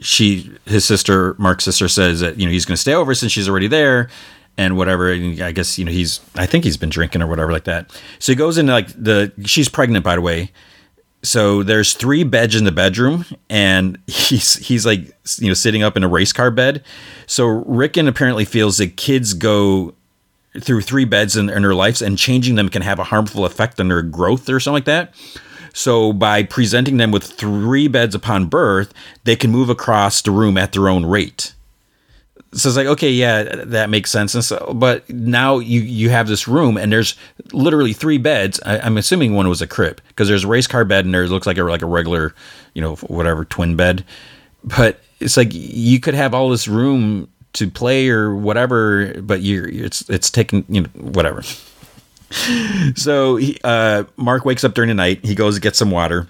she 0.00 0.50
his 0.66 0.84
sister 0.84 1.34
Mark's 1.38 1.64
sister 1.64 1.88
says 1.88 2.20
that 2.20 2.38
you 2.38 2.44
know 2.44 2.52
he's 2.52 2.66
going 2.66 2.74
to 2.74 2.80
stay 2.80 2.94
over 2.94 3.14
since 3.14 3.32
she's 3.32 3.48
already 3.48 3.66
there 3.66 4.10
and 4.58 4.76
whatever. 4.76 5.10
And 5.10 5.40
I 5.40 5.52
guess 5.52 5.78
you 5.78 5.86
know 5.86 5.92
he's 5.92 6.20
I 6.36 6.44
think 6.44 6.64
he's 6.64 6.76
been 6.76 6.90
drinking 6.90 7.22
or 7.22 7.26
whatever 7.26 7.50
like 7.50 7.64
that. 7.64 7.90
So 8.18 8.32
he 8.32 8.36
goes 8.36 8.58
into 8.58 8.72
like 8.72 8.88
the 8.88 9.32
she's 9.46 9.70
pregnant 9.70 10.04
by 10.04 10.16
the 10.16 10.20
way. 10.20 10.52
So 11.22 11.62
there's 11.62 11.92
three 11.94 12.24
beds 12.24 12.56
in 12.56 12.64
the 12.64 12.72
bedroom, 12.72 13.24
and 13.48 13.98
he's 14.06 14.56
he's 14.56 14.84
like 14.84 15.00
you 15.38 15.48
know 15.48 15.54
sitting 15.54 15.82
up 15.82 15.96
in 15.96 16.04
a 16.04 16.08
race 16.08 16.32
car 16.32 16.50
bed. 16.50 16.84
So 17.26 17.46
Ricken 17.46 18.06
apparently 18.06 18.44
feels 18.44 18.76
that 18.78 18.96
kids 18.96 19.32
go 19.32 19.94
through 20.58 20.80
three 20.80 21.04
beds 21.04 21.36
in, 21.36 21.48
in 21.48 21.62
their 21.62 21.74
lives, 21.74 22.02
and 22.02 22.18
changing 22.18 22.56
them 22.56 22.68
can 22.68 22.82
have 22.82 22.98
a 22.98 23.04
harmful 23.04 23.44
effect 23.44 23.80
on 23.80 23.88
their 23.88 24.02
growth 24.02 24.48
or 24.48 24.58
something 24.58 24.74
like 24.74 24.84
that. 24.86 25.14
So 25.72 26.12
by 26.12 26.42
presenting 26.42 26.96
them 26.96 27.10
with 27.10 27.24
three 27.24 27.88
beds 27.88 28.14
upon 28.14 28.46
birth, 28.46 28.92
they 29.24 29.36
can 29.36 29.50
move 29.50 29.70
across 29.70 30.22
the 30.22 30.30
room 30.30 30.58
at 30.58 30.72
their 30.72 30.88
own 30.88 31.06
rate. 31.06 31.54
So 32.52 32.68
it's 32.68 32.76
like 32.76 32.88
okay 32.88 33.12
yeah 33.12 33.44
that 33.66 33.90
makes 33.90 34.10
sense. 34.10 34.34
And 34.34 34.44
so 34.44 34.72
but 34.74 35.08
now 35.08 35.58
you 35.58 35.82
you 35.82 36.10
have 36.10 36.26
this 36.26 36.48
room 36.48 36.76
and 36.76 36.92
there's 36.92 37.14
literally 37.52 37.92
three 37.92 38.18
beds. 38.18 38.60
I, 38.66 38.78
am 38.78 38.98
assuming 38.98 39.34
one 39.34 39.48
was 39.48 39.62
a 39.62 39.68
crib 39.68 40.00
because 40.08 40.26
there's 40.26 40.42
a 40.42 40.48
race 40.48 40.66
car 40.66 40.84
bed 40.84 41.04
and 41.04 41.14
there 41.14 41.28
looks 41.28 41.46
like 41.46 41.58
a 41.58 41.62
like 41.62 41.82
a 41.82 41.86
regular 41.86 42.34
you 42.74 42.82
know 42.82 42.96
whatever 42.96 43.44
twin 43.44 43.76
bed. 43.76 44.04
But 44.64 45.00
it's 45.20 45.36
like 45.36 45.50
you 45.52 46.00
could 46.00 46.14
have 46.14 46.34
all 46.34 46.50
this 46.50 46.66
room 46.66 47.28
to 47.52 47.68
play 47.68 48.08
or 48.08 48.34
whatever 48.34 49.20
but 49.22 49.42
you're 49.42 49.68
it's 49.68 50.08
it's 50.08 50.30
taking 50.30 50.64
you 50.68 50.82
know 50.82 50.88
whatever. 50.94 51.42
So 52.94 53.36
he, 53.36 53.58
uh, 53.64 54.04
mark 54.16 54.44
wakes 54.44 54.62
up 54.64 54.74
during 54.74 54.88
the 54.88 54.94
night. 54.94 55.24
He 55.24 55.34
goes 55.34 55.56
to 55.56 55.60
get 55.60 55.74
some 55.74 55.90
water. 55.90 56.28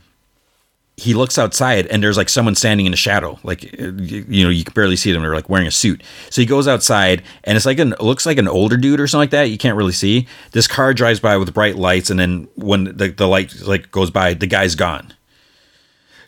He 0.97 1.15
looks 1.15 1.39
outside 1.39 1.86
and 1.86 2.02
there's 2.02 2.16
like 2.18 2.28
someone 2.28 2.55
standing 2.55 2.86
in 2.86 2.92
the 2.92 2.97
shadow. 2.97 3.39
Like 3.42 3.62
you 3.73 4.44
know 4.44 4.50
you 4.50 4.65
can 4.65 4.74
barely 4.74 4.97
see 4.97 5.12
them. 5.12 5.23
They're 5.23 5.34
like 5.34 5.49
wearing 5.49 5.66
a 5.66 5.70
suit. 5.70 6.02
So 6.28 6.42
he 6.42 6.47
goes 6.47 6.68
outside 6.68 7.23
and 7.44 7.57
it's 7.57 7.65
like 7.65 7.78
an 7.78 7.92
it 7.92 8.02
looks 8.02 8.26
like 8.26 8.39
an 8.39 8.49
older 8.49 8.76
dude 8.76 9.00
or 9.00 9.07
something 9.07 9.23
like 9.23 9.31
that 9.31 9.44
you 9.44 9.58
can't 9.58 9.76
really 9.76 9.92
see. 9.92 10.26
This 10.52 10.66
car 10.66 10.92
drives 10.92 11.20
by 11.20 11.36
with 11.39 11.55
bright 11.55 11.76
lights 11.76 12.10
and 12.10 12.20
then 12.20 12.49
when 12.55 12.84
the, 12.97 13.08
the 13.08 13.26
light 13.28 13.55
like 13.62 13.90
goes 13.90 14.10
by 14.10 14.34
the 14.34 14.47
guy's 14.47 14.74
gone. 14.74 15.15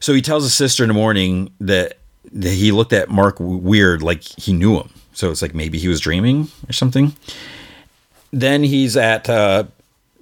So 0.01 0.15
he 0.15 0.23
tells 0.23 0.43
his 0.43 0.55
sister 0.55 0.83
in 0.85 0.89
the 0.89 0.95
morning 0.95 1.53
that 1.61 1.99
he 2.41 2.73
looked 2.73 2.93
at 2.93 3.09
mark 3.09 3.37
weird 3.39 4.03
like 4.03 4.23
he 4.23 4.53
knew 4.53 4.79
him 4.79 4.91
so 5.13 5.31
it's 5.31 5.43
like 5.43 5.55
maybe 5.55 5.79
he 5.79 5.89
was 5.89 6.01
dreaming 6.01 6.49
or 6.69 6.73
something 6.73 7.15
then 8.33 8.63
he's 8.63 8.97
at 8.97 9.29
uh, 9.29 9.65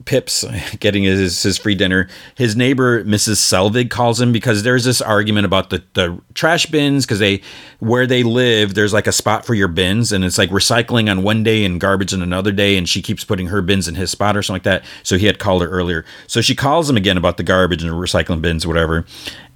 Pips 0.06 0.44
getting 0.80 1.02
his, 1.02 1.42
his 1.42 1.58
free 1.58 1.74
dinner. 1.74 2.08
His 2.34 2.56
neighbor, 2.56 3.04
Mrs. 3.04 3.36
Selvig, 3.36 3.90
calls 3.90 4.20
him 4.20 4.32
because 4.32 4.62
there's 4.62 4.84
this 4.84 5.02
argument 5.02 5.44
about 5.44 5.70
the, 5.70 5.82
the 5.92 6.18
trash 6.32 6.66
bins 6.66 7.04
because 7.04 7.18
they 7.18 7.42
where 7.80 8.06
they 8.06 8.22
live, 8.22 8.74
there's 8.74 8.94
like 8.94 9.06
a 9.06 9.12
spot 9.12 9.44
for 9.44 9.54
your 9.54 9.68
bins, 9.68 10.10
and 10.10 10.24
it's 10.24 10.38
like 10.38 10.50
recycling 10.50 11.10
on 11.10 11.22
one 11.22 11.42
day 11.42 11.64
and 11.64 11.80
garbage 11.80 12.14
on 12.14 12.22
another 12.22 12.52
day, 12.52 12.76
and 12.76 12.88
she 12.88 13.02
keeps 13.02 13.24
putting 13.24 13.48
her 13.48 13.60
bins 13.60 13.88
in 13.88 13.94
his 13.94 14.10
spot 14.10 14.36
or 14.36 14.42
something 14.42 14.56
like 14.56 14.62
that. 14.82 14.84
So 15.02 15.18
he 15.18 15.26
had 15.26 15.38
called 15.38 15.62
her 15.62 15.68
earlier. 15.68 16.04
So 16.26 16.40
she 16.40 16.54
calls 16.54 16.88
him 16.88 16.96
again 16.96 17.18
about 17.18 17.36
the 17.36 17.42
garbage 17.42 17.82
and 17.82 17.92
the 17.92 17.96
recycling 17.96 18.40
bins, 18.40 18.66
whatever. 18.66 19.04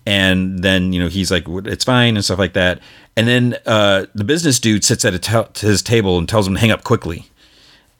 And 0.06 0.58
then 0.58 0.92
you 0.92 1.00
know 1.00 1.08
he's 1.08 1.30
like, 1.30 1.44
it's 1.48 1.84
fine 1.84 2.16
and 2.16 2.24
stuff 2.24 2.38
like 2.38 2.52
that. 2.52 2.80
And 3.16 3.28
then 3.28 3.56
uh, 3.64 4.06
the 4.14 4.24
business 4.24 4.58
dude 4.58 4.84
sits 4.84 5.04
at 5.04 5.24
his 5.58 5.82
table 5.82 6.18
and 6.18 6.28
tells 6.28 6.46
him 6.46 6.54
to 6.54 6.60
hang 6.60 6.70
up 6.70 6.84
quickly. 6.84 7.26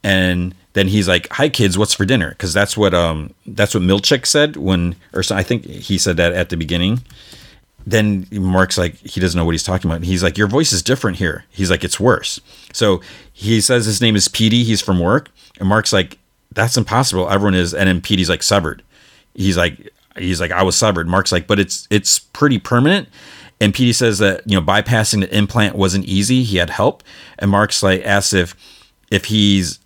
And 0.03 0.55
then 0.75 0.89
he's 0.89 1.09
like, 1.09 1.29
"Hi 1.33 1.49
kids, 1.49 1.79
what's 1.79 1.95
for 1.95 2.05
dinner?" 2.05 2.31
Because 2.31 2.53
that's 2.53 2.77
what 2.77 2.93
um 2.93 3.33
that's 3.47 3.75
what 3.75 3.83
Milchick 3.83 4.27
said 4.27 4.57
when, 4.57 4.97
or 5.15 5.23
so 5.23 5.35
I 5.35 5.43
think 5.43 5.65
he 5.65 5.97
said 5.99 6.17
that 6.19 6.33
at 6.33 6.51
the 6.51 6.57
beginning. 6.57 7.03
Then 7.87 8.27
Mark's 8.33 8.79
like, 8.79 8.97
he 8.97 9.21
doesn't 9.21 9.37
know 9.39 9.45
what 9.45 9.53
he's 9.53 9.63
talking 9.63 9.91
about. 9.91 10.03
He's 10.05 10.23
like, 10.23 10.37
"Your 10.37 10.49
voice 10.49 10.73
is 10.73 10.83
different 10.83 11.19
here." 11.19 11.45
He's 11.51 11.71
like, 11.71 11.85
"It's 11.85 12.01
worse." 12.01 12.41
So 12.73 13.01
he 13.33 13.61
says 13.61 13.87
his 13.87 14.01
name 14.01 14.17
is 14.17 14.29
Petey. 14.29 14.65
He's 14.65 14.83
from 14.83 14.99
work, 14.99 15.31
and 15.59 15.69
Mark's 15.69 15.93
like, 15.93 16.19
"That's 16.53 16.77
impossible. 16.77 17.31
Everyone 17.31 17.55
is." 17.55 17.73
And 17.73 17.89
then 17.89 18.01
Petey's 18.01 18.29
like, 18.29 18.43
"Severed." 18.43 18.83
He's 19.35 19.57
like, 19.57 19.93
he's 20.17 20.41
like, 20.41 20.51
"I 20.53 20.63
was 20.63 20.77
severed." 20.77 21.09
Mark's 21.09 21.33
like, 21.33 21.47
"But 21.47 21.59
it's 21.59 21.87
it's 21.91 22.19
pretty 22.19 22.59
permanent." 22.59 23.09
And 23.61 23.73
Petey 23.73 23.93
says 23.93 24.19
that 24.19 24.43
you 24.47 24.59
know 24.59 24.65
bypassing 24.65 25.21
the 25.21 25.37
implant 25.37 25.77
wasn't 25.77 26.05
easy. 26.07 26.43
He 26.43 26.57
had 26.57 26.71
help, 26.71 27.03
and 27.39 27.51
Mark's 27.51 27.83
like 27.83 28.05
asks 28.05 28.33
if 28.33 28.55
if 29.11 29.27
he's 29.27 29.79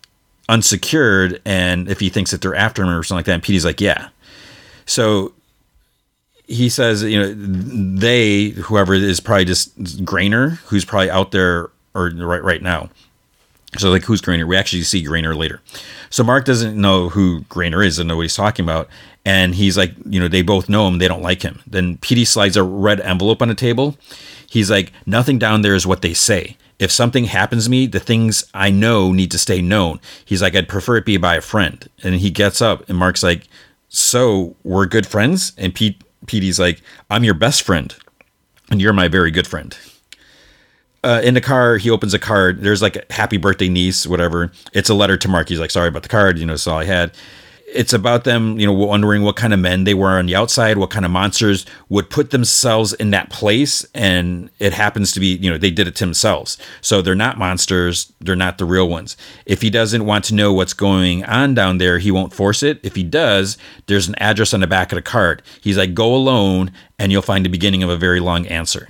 unsecured 0.49 1.41
and 1.45 1.89
if 1.89 2.01
he 2.01 2.09
thinks 2.09 2.31
that 2.31 2.41
they're 2.41 2.55
after 2.55 2.83
him 2.83 2.89
or 2.89 3.03
something 3.03 3.19
like 3.19 3.27
that. 3.27 3.35
And 3.35 3.43
Petey's 3.43 3.65
like, 3.65 3.81
yeah. 3.81 4.09
So 4.87 5.35
he 6.47 6.69
says, 6.71 7.03
you 7.03 7.21
know, 7.21 7.35
they, 7.35 8.51
whoever 8.51 8.95
is 8.95 9.21
probably 9.21 9.45
just 9.45 9.79
Graner, 10.05 10.57
who's 10.67 10.85
probably 10.85 11.11
out 11.11 11.31
there 11.31 11.71
or 11.95 12.11
right 12.11 12.43
right 12.43 12.63
now. 12.63 12.89
So 13.77 13.91
like, 13.91 14.05
who's 14.05 14.23
Graner? 14.23 14.47
We 14.47 14.57
actually 14.57 14.83
see 14.83 15.05
Graner 15.05 15.37
later. 15.37 15.61
So 16.11 16.25
Mark 16.25 16.47
doesn't 16.47 16.81
know 16.81 17.11
who 17.11 17.43
Graner 17.43 17.85
is 17.85 17.99
and 17.99 18.09
know 18.09 18.17
what 18.17 18.23
he's 18.23 18.35
talking 18.35 18.65
about. 18.65 18.89
And 19.25 19.55
he's 19.55 19.77
like, 19.77 19.93
you 20.07 20.19
know, 20.19 20.29
they 20.29 20.41
both 20.41 20.71
know 20.71 20.89
him. 20.89 20.99
They 20.99 21.09
don't 21.09 21.23
like 21.23 21.43
him. 21.43 21.61
Then 21.67 21.99
Petey 21.99 22.25
slides 22.25 22.57
a 22.57 22.63
red 22.63 23.01
envelope 23.01 23.43
on 23.43 23.49
the 23.49 23.55
table. 23.55 23.99
He's 24.49 24.71
like, 24.71 24.93
nothing 25.05 25.39
down 25.39 25.61
there 25.61 25.75
is 25.75 25.87
what 25.87 26.01
they 26.01 26.15
say 26.15 26.57
if 26.79 26.93
something 26.93 27.25
happens 27.25 27.65
to 27.65 27.71
me, 27.71 27.87
the 27.87 28.01
things 28.01 28.45
I 28.55 28.71
know 28.71 29.13
need 29.13 29.31
to 29.33 29.39
stay 29.39 29.61
known. 29.61 30.01
He's 30.25 30.43
like, 30.43 30.55
I'd 30.55 30.69
prefer 30.69 30.97
it 30.97 31.05
be 31.05 31.17
by 31.17 31.37
a 31.37 31.41
friend. 31.41 31.89
And 32.03 32.15
he 32.17 32.31
gets 32.31 32.63
up, 32.63 32.89
and 32.89 32.97
Mark's 32.97 33.23
like, 33.23 33.49
So 33.89 34.55
we're 34.63 34.87
good 34.87 35.07
friends? 35.07 35.53
And 35.59 35.75
Pete, 35.75 36.03
Petey's 36.27 36.61
like, 36.61 36.81
I'm 37.11 37.25
your 37.25 37.35
best 37.35 37.63
friend, 37.63 37.95
and 38.71 38.81
you're 38.81 38.93
my 38.93 39.09
very 39.09 39.31
good 39.31 39.47
friend. 39.47 39.77
Uh, 41.05 41.21
in 41.23 41.35
the 41.35 41.41
car, 41.41 41.77
he 41.77 41.91
opens 41.91 42.13
a 42.13 42.19
card. 42.19 42.61
There's 42.61 42.83
like 42.83 42.97
a 42.97 43.13
happy 43.13 43.37
birthday 43.37 43.69
niece, 43.69 44.07
whatever. 44.07 44.51
It's 44.73 44.89
a 44.89 44.95
letter 44.95 45.17
to 45.17 45.29
Mark. 45.29 45.49
He's 45.49 45.61
like, 45.61 45.71
sorry 45.71 45.89
about 45.89 46.03
the 46.03 46.09
card. 46.09 46.39
You 46.39 46.47
know, 46.47 46.55
it's 46.55 46.67
all 46.67 46.79
I 46.79 46.85
had 46.85 47.13
it's 47.75 47.93
about 47.93 48.25
them, 48.25 48.59
you 48.59 48.67
know, 48.67 48.73
wondering 48.73 49.23
what 49.23 49.37
kind 49.37 49.53
of 49.53 49.61
men 49.61 49.85
they 49.85 49.93
were 49.95 50.19
on 50.19 50.27
the 50.27 50.35
outside, 50.35 50.79
what 50.79 50.91
kind 50.91 51.05
of 51.05 51.11
monsters 51.11 51.67
would 51.89 52.09
put 52.09 52.31
themselves 52.31 52.95
in 52.95 53.11
that 53.11 53.31
place. 53.31 53.85
And 53.95 54.51
it 54.59 54.73
happens 54.73 55.13
to 55.13 55.21
be, 55.21 55.37
you 55.37 55.51
know, 55.51 55.59
they 55.59 55.71
did 55.71 55.87
it 55.87 55.95
to 55.97 56.05
themselves. 56.05 56.57
So 56.81 57.03
they're 57.03 57.15
not 57.15 57.37
monsters. 57.37 58.13
They're 58.21 58.37
not 58.37 58.59
the 58.59 58.65
real 58.65 58.89
ones. 58.89 59.17
If 59.45 59.61
he 59.61 59.71
doesn't 59.71 60.07
want 60.07 60.25
to 60.27 60.35
know 60.35 60.53
what's 60.53 60.73
going 60.73 61.25
on 61.25 61.55
down 61.55 61.79
there, 61.79 61.99
he 61.99 62.11
won't 62.11 62.33
force 62.33 62.63
it. 62.63 62.81
If 62.83 62.95
he 62.95 63.03
does, 63.03 63.59
there's 63.87 64.09
an 64.09 64.15
address 64.17 64.55
on 64.55 64.61
the 64.61 64.67
back 64.67 64.91
of 64.93 64.97
the 64.97 65.03
card. 65.03 65.43
He's 65.61 65.77
like, 65.77 65.95
go 65.95 66.15
alone 66.15 66.73
and 66.99 67.13
you'll 67.13 67.23
find 67.23 67.45
the 67.45 67.51
beginning 67.51 67.83
of 67.83 67.91
a 67.91 67.97
very 67.97 68.21
long 68.21 68.47
answer. 68.47 68.89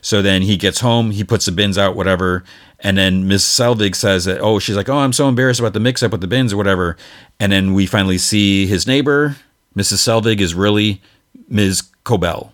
So 0.00 0.22
then 0.22 0.42
he 0.42 0.56
gets 0.56 0.80
home, 0.80 1.10
he 1.10 1.24
puts 1.24 1.46
the 1.46 1.52
bins 1.52 1.78
out, 1.78 1.96
whatever. 1.96 2.44
And 2.80 2.96
then 2.96 3.26
Miss 3.26 3.44
Selvig 3.44 3.94
says 3.94 4.24
that, 4.26 4.40
oh, 4.40 4.58
she's 4.58 4.76
like, 4.76 4.88
oh, 4.88 4.98
I'm 4.98 5.12
so 5.12 5.28
embarrassed 5.28 5.60
about 5.60 5.72
the 5.72 5.80
mix 5.80 6.02
up 6.02 6.12
with 6.12 6.20
the 6.20 6.26
bins 6.26 6.52
or 6.52 6.56
whatever. 6.56 6.96
And 7.40 7.50
then 7.50 7.74
we 7.74 7.86
finally 7.86 8.18
see 8.18 8.66
his 8.66 8.86
neighbor, 8.86 9.36
Mrs. 9.76 9.98
Selvig, 9.98 10.40
is 10.40 10.54
really 10.54 11.00
Ms. 11.48 11.82
Cobel, 12.04 12.52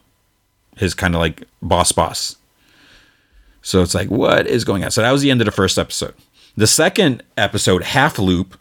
his 0.77 0.95
kind 0.95 1.15
of 1.15 1.21
like 1.21 1.45
boss 1.61 1.93
boss. 1.93 2.37
So 3.63 3.83
it's 3.83 3.95
like, 3.95 4.11
what 4.11 4.47
is 4.47 4.65
going 4.65 4.85
on? 4.85 4.91
So 4.91 5.03
that 5.03 5.13
was 5.13 5.23
the 5.23 5.31
end 5.31 5.41
of 5.41 5.47
the 5.47 5.53
first 5.53 5.79
episode. 5.79 6.15
The 6.57 6.67
second 6.67 7.23
episode, 7.37 7.83
Half 7.83 8.19
Loop, 8.19 8.57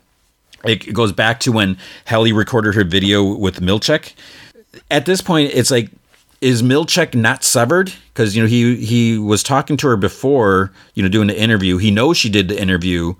it 0.64 0.94
goes 0.94 1.12
back 1.12 1.40
to 1.42 1.52
when 1.52 1.78
Helly 2.06 2.32
recorded 2.32 2.76
her 2.76 2.84
video 2.84 3.24
with 3.24 3.60
Milchick. 3.60 4.14
At 4.90 5.06
this 5.06 5.22
point, 5.22 5.52
it's 5.54 5.70
like 5.70 5.90
is 6.44 6.62
Milchick 6.62 7.16
not 7.16 7.44
severed? 7.44 7.94
Because 8.14 8.36
you 8.36 8.44
know 8.44 8.50
he 8.50 8.76
he 8.76 9.18
was 9.18 9.42
talking 9.42 9.78
to 9.78 9.88
her 9.88 9.98
before, 9.98 10.72
you 10.94 11.02
know, 11.02 11.10
doing 11.10 11.28
the 11.28 11.40
interview. 11.40 11.78
He 11.78 11.90
knows 11.90 12.18
she 12.18 12.30
did 12.30 12.50
the 12.50 12.62
interview. 12.62 13.16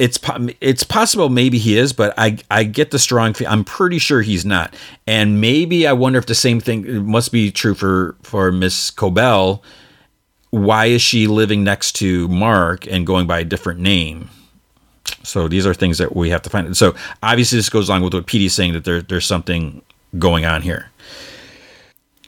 It's 0.00 0.18
it's 0.60 0.82
possible 0.82 1.28
maybe 1.28 1.58
he 1.58 1.78
is, 1.78 1.92
but 1.92 2.12
I 2.18 2.38
I 2.50 2.64
get 2.64 2.90
the 2.90 2.98
strong 2.98 3.34
feel. 3.34 3.48
I'm 3.48 3.64
pretty 3.64 3.98
sure 3.98 4.20
he's 4.20 4.44
not. 4.44 4.74
And 5.06 5.40
maybe 5.40 5.86
I 5.86 5.92
wonder 5.92 6.18
if 6.18 6.26
the 6.26 6.34
same 6.34 6.58
thing 6.60 7.06
must 7.06 7.30
be 7.30 7.52
true 7.52 7.74
for 7.74 8.16
for 8.22 8.50
Miss 8.50 8.90
Cobel. 8.90 9.62
Why 10.50 10.86
is 10.86 11.02
she 11.02 11.28
living 11.28 11.62
next 11.62 11.92
to 11.96 12.28
Mark 12.28 12.86
and 12.88 13.06
going 13.06 13.28
by 13.28 13.40
a 13.40 13.44
different 13.44 13.78
name? 13.78 14.28
So 15.22 15.46
these 15.48 15.66
are 15.66 15.74
things 15.74 15.98
that 15.98 16.16
we 16.16 16.30
have 16.30 16.42
to 16.42 16.50
find. 16.50 16.76
So 16.76 16.94
obviously 17.22 17.58
this 17.58 17.68
goes 17.68 17.88
along 17.88 18.02
with 18.02 18.14
what 18.14 18.26
Petey's 18.26 18.54
saying 18.54 18.72
that 18.72 18.84
there 18.84 19.02
there's 19.02 19.26
something 19.26 19.82
going 20.18 20.44
on 20.44 20.62
here. 20.62 20.90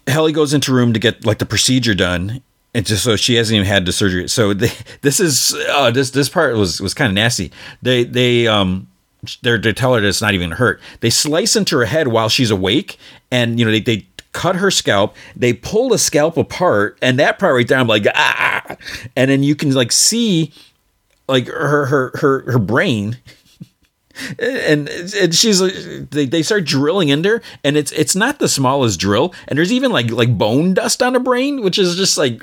Helly 0.07 0.33
goes 0.33 0.55
into 0.55 0.73
room 0.73 0.93
to 0.93 1.01
get 1.01 1.25
like 1.25 1.39
the 1.39 1.47
procedure 1.47 1.95
done, 1.95 2.43
and 2.75 2.87
just 2.87 3.05
so 3.05 3.17
she 3.17 3.35
hasn't 3.35 3.57
even 3.57 3.67
had 3.67 3.87
the 3.87 3.93
surgery. 3.93 4.29
So 4.29 4.55
they, 4.55 4.71
this 5.03 5.21
is 5.21 5.55
uh, 5.71 5.91
this 5.91 6.11
this 6.11 6.29
part 6.29 6.57
was 6.57 6.81
was 6.81 6.95
kind 6.95 7.09
of 7.09 7.15
nasty. 7.15 7.53
They 7.83 8.05
they 8.05 8.47
um 8.47 8.89
they 9.43 9.57
they 9.59 9.73
tell 9.73 9.95
her 9.95 10.01
that 10.01 10.07
it's 10.07 10.23
not 10.23 10.35
even 10.35 10.53
hurt. 10.53 10.81
They 11.01 11.11
slice 11.11 11.57
into 11.57 11.77
her 11.79 11.87
head 11.87 12.09
while 12.09 12.29
she's 12.29 12.51
awake, 12.51 12.99
and 13.31 13.59
you 13.59 13.65
know 13.65 13.73
they 13.73 13.81
they 13.81 14.07
cut 14.33 14.57
her 14.57 14.71
scalp. 14.71 15.17
They 15.35 15.53
pull 15.53 15.89
the 15.89 15.99
scalp 15.99 16.37
apart, 16.37 16.99
and 17.01 17.19
that 17.19 17.39
part 17.39 17.55
right 17.55 17.67
there, 17.67 17.79
I'm 17.79 17.87
like, 17.87 18.07
ah. 18.15 18.77
And 19.17 19.31
then 19.31 19.43
you 19.43 19.57
can 19.57 19.73
like 19.73 19.93
see 19.93 20.53
like 21.29 21.49
her 21.49 21.87
her 21.87 22.13
her 22.21 22.53
her 22.53 22.59
brain 22.59 23.17
and 24.39 24.89
and 24.89 25.35
she's 25.35 25.59
they, 26.11 26.27
they 26.27 26.43
start 26.43 26.65
drilling 26.65 27.09
in 27.09 27.23
her 27.25 27.43
and 27.65 27.77
it's 27.77 27.93
it's 27.93 28.17
not 28.17 28.39
the 28.39 28.49
smallest 28.49 28.99
drill 28.99 29.35
and 29.49 29.59
there's 29.59 29.73
even 29.73 29.91
like 29.91 30.11
like 30.11 30.37
bone 30.37 30.75
dust 30.75 31.03
on 31.03 31.15
her 31.15 31.21
brain 31.21 31.63
which 31.63 31.79
is 31.79 31.97
just 31.97 32.17
like 32.17 32.43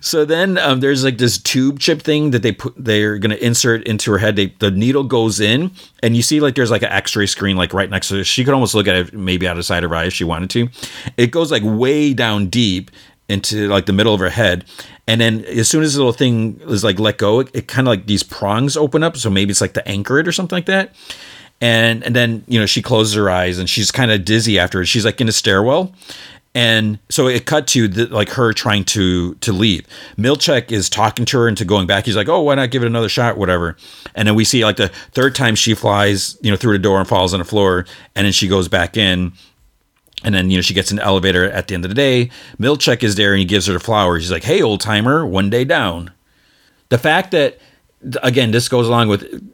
so 0.00 0.24
then 0.24 0.58
um, 0.58 0.80
there's 0.80 1.04
like 1.04 1.18
this 1.18 1.38
tube 1.38 1.78
chip 1.78 2.02
thing 2.02 2.30
that 2.30 2.42
they 2.42 2.52
put 2.52 2.74
they're 2.76 3.18
gonna 3.18 3.36
insert 3.36 3.84
into 3.84 4.10
her 4.12 4.18
head. 4.18 4.36
They, 4.36 4.46
the 4.58 4.70
needle 4.70 5.04
goes 5.04 5.40
in 5.40 5.70
and 6.02 6.16
you 6.16 6.22
see 6.22 6.40
like 6.40 6.54
there's 6.54 6.70
like 6.70 6.82
an 6.82 6.90
x-ray 6.90 7.26
screen 7.26 7.56
like 7.56 7.72
right 7.72 7.88
next 7.88 8.08
to 8.08 8.16
her 8.18 8.24
she 8.24 8.44
could 8.44 8.54
almost 8.54 8.74
look 8.74 8.88
at 8.88 8.94
it 8.94 9.14
maybe 9.14 9.46
out 9.48 9.58
of 9.58 9.64
sight 9.64 9.84
of 9.84 9.90
her 9.90 9.96
eye 9.96 10.04
if 10.06 10.12
she 10.12 10.24
wanted 10.24 10.50
to. 10.50 10.68
It 11.16 11.30
goes 11.30 11.50
like 11.50 11.62
way 11.64 12.14
down 12.14 12.48
deep 12.48 12.90
into 13.28 13.68
like 13.68 13.86
the 13.86 13.92
middle 13.92 14.12
of 14.12 14.20
her 14.20 14.30
head 14.30 14.64
and 15.06 15.20
then 15.20 15.44
as 15.44 15.68
soon 15.68 15.82
as 15.82 15.94
the 15.94 16.00
little 16.00 16.12
thing 16.12 16.60
is 16.64 16.82
like 16.82 16.98
let 16.98 17.18
go, 17.18 17.40
it, 17.40 17.50
it 17.52 17.68
kind 17.68 17.86
of 17.86 17.92
like 17.92 18.06
these 18.06 18.22
prongs 18.22 18.76
open 18.76 19.02
up. 19.02 19.16
So 19.16 19.30
maybe 19.30 19.50
it's 19.50 19.60
like 19.60 19.74
to 19.74 19.86
anchor 19.86 20.18
it 20.18 20.26
or 20.26 20.32
something 20.32 20.56
like 20.56 20.66
that. 20.66 20.94
And 21.60 22.02
and 22.04 22.16
then 22.16 22.44
you 22.48 22.58
know 22.58 22.66
she 22.66 22.82
closes 22.82 23.14
her 23.14 23.30
eyes 23.30 23.58
and 23.58 23.68
she's 23.68 23.90
kind 23.90 24.10
of 24.10 24.24
dizzy 24.24 24.58
afterwards. 24.58 24.88
She's 24.88 25.04
like 25.04 25.20
in 25.20 25.28
a 25.28 25.32
stairwell, 25.32 25.94
and 26.54 26.98
so 27.08 27.26
it 27.26 27.46
cut 27.46 27.66
to 27.68 27.88
the, 27.88 28.06
like 28.06 28.30
her 28.30 28.52
trying 28.52 28.84
to 28.86 29.34
to 29.36 29.52
leave. 29.52 29.86
Milchick 30.16 30.72
is 30.72 30.88
talking 30.88 31.24
to 31.26 31.38
her 31.38 31.48
into 31.48 31.64
going 31.64 31.86
back. 31.86 32.06
He's 32.06 32.16
like, 32.16 32.28
"Oh, 32.28 32.40
why 32.40 32.54
not 32.54 32.70
give 32.70 32.82
it 32.82 32.86
another 32.86 33.08
shot, 33.08 33.36
whatever." 33.36 33.76
And 34.14 34.26
then 34.26 34.34
we 34.34 34.44
see 34.44 34.64
like 34.64 34.76
the 34.76 34.88
third 35.12 35.34
time 35.34 35.54
she 35.54 35.74
flies, 35.74 36.38
you 36.42 36.50
know, 36.50 36.56
through 36.56 36.72
the 36.72 36.78
door 36.78 36.98
and 36.98 37.08
falls 37.08 37.32
on 37.32 37.38
the 37.38 37.44
floor, 37.44 37.86
and 38.14 38.24
then 38.24 38.32
she 38.32 38.48
goes 38.48 38.68
back 38.68 38.96
in 38.96 39.32
and 40.24 40.34
then, 40.34 40.50
you 40.50 40.56
know, 40.56 40.62
she 40.62 40.74
gets 40.74 40.90
an 40.90 40.98
elevator 40.98 41.44
at 41.50 41.68
the 41.68 41.74
end 41.74 41.84
of 41.84 41.90
the 41.90 41.94
day. 41.94 42.30
Milchick 42.58 43.02
is 43.02 43.14
there 43.14 43.32
and 43.32 43.38
he 43.38 43.44
gives 43.44 43.66
her 43.66 43.74
the 43.74 43.80
flowers. 43.80 44.24
He's 44.24 44.32
like, 44.32 44.42
hey, 44.42 44.62
old 44.62 44.80
timer, 44.80 45.24
one 45.26 45.50
day 45.50 45.64
down. 45.64 46.10
The 46.88 46.98
fact 46.98 47.30
that, 47.32 47.58
again, 48.22 48.50
this 48.50 48.68
goes 48.68 48.88
along 48.88 49.08
with 49.08 49.52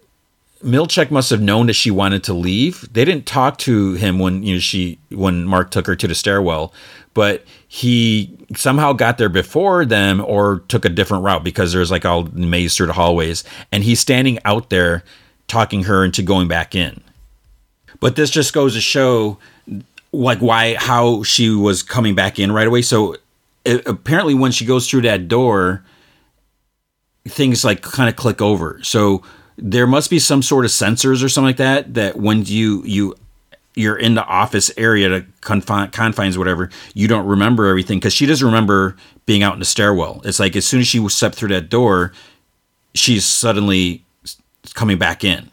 Milchick 0.63 1.11
must 1.11 1.31
have 1.31 1.41
known 1.41 1.67
that 1.67 1.75
she 1.75 1.91
wanted 1.91 2.23
to 2.25 2.35
leave. 2.35 2.89
They 2.93 3.05
didn't 3.05 3.27
talk 3.27 3.59
to 3.59 3.95
him 3.95 4.19
when, 4.19 4.43
you 4.43 4.55
know, 4.55 4.61
she, 4.61 4.99
when 5.11 5.45
Mark 5.45 5.71
took 5.71 5.87
her 5.87 5.97
to 5.97 6.07
the 6.07 6.15
stairwell, 6.15 6.73
but 7.15 7.45
he 7.67 8.37
somehow 8.55 8.93
got 8.93 9.19
there 9.19 9.29
before 9.29 9.85
them 9.85 10.21
or 10.21 10.61
took 10.69 10.85
a 10.85 10.89
different 10.89 11.25
route 11.25 11.43
because 11.43 11.73
there's 11.73 11.91
like 11.91 12.05
all 12.05 12.25
maze 12.33 12.77
through 12.77 12.87
the 12.87 12.93
hallways. 12.93 13.43
And 13.73 13.83
he's 13.83 14.01
standing 14.01 14.39
out 14.45 14.71
there 14.71 15.03
talking 15.49 15.85
her 15.85 16.05
into 16.05 16.23
going 16.23 16.47
back 16.47 16.75
in. 16.75 17.03
But 17.99 18.17
this 18.17 18.31
just 18.31 18.53
goes 18.53 18.75
to 18.75 18.81
show 18.81 19.39
like 20.13 20.39
why 20.39 20.75
how 20.75 21.23
she 21.23 21.51
was 21.51 21.83
coming 21.83 22.15
back 22.15 22.39
in 22.39 22.53
right 22.53 22.67
away. 22.67 22.83
So 22.83 23.17
it, 23.65 23.87
apparently, 23.87 24.35
when 24.35 24.53
she 24.53 24.65
goes 24.65 24.89
through 24.89 25.03
that 25.03 25.29
door, 25.29 25.85
things 27.29 27.65
like 27.65 27.83
kind 27.83 28.09
of 28.09 28.17
click 28.17 28.41
over. 28.41 28.81
So 28.83 29.23
there 29.57 29.87
must 29.87 30.11
be 30.11 30.19
some 30.19 30.43
sort 30.43 30.65
of 30.65 30.71
sensors 30.71 31.23
or 31.23 31.29
something 31.29 31.49
like 31.49 31.57
that 31.59 31.95
that 31.95 32.17
when 32.17 32.45
you 32.47 32.83
you 32.85 33.15
you're 33.77 33.97
in 33.97 34.15
the 34.15 34.25
office 34.25 34.71
area 34.77 35.09
to 35.09 35.27
confine, 35.41 35.91
confines 35.91 36.37
whatever 36.37 36.71
you 36.95 37.07
don't 37.07 37.27
remember 37.27 37.67
everything 37.67 37.99
because 37.99 38.13
she 38.13 38.27
doesn't 38.27 38.47
remember 38.47 38.97
being 39.27 39.43
out 39.43 39.53
in 39.53 39.59
the 39.59 39.65
stairwell 39.65 40.21
it's 40.25 40.41
like 40.41 40.57
as 40.57 40.67
soon 40.67 40.81
as 40.81 40.87
she 40.87 41.07
stepped 41.09 41.37
through 41.37 41.49
that 41.49 41.69
door 41.69 42.13
she's 42.95 43.25
suddenly 43.25 44.05
coming 44.75 44.99
back 44.99 45.23
in 45.23 45.51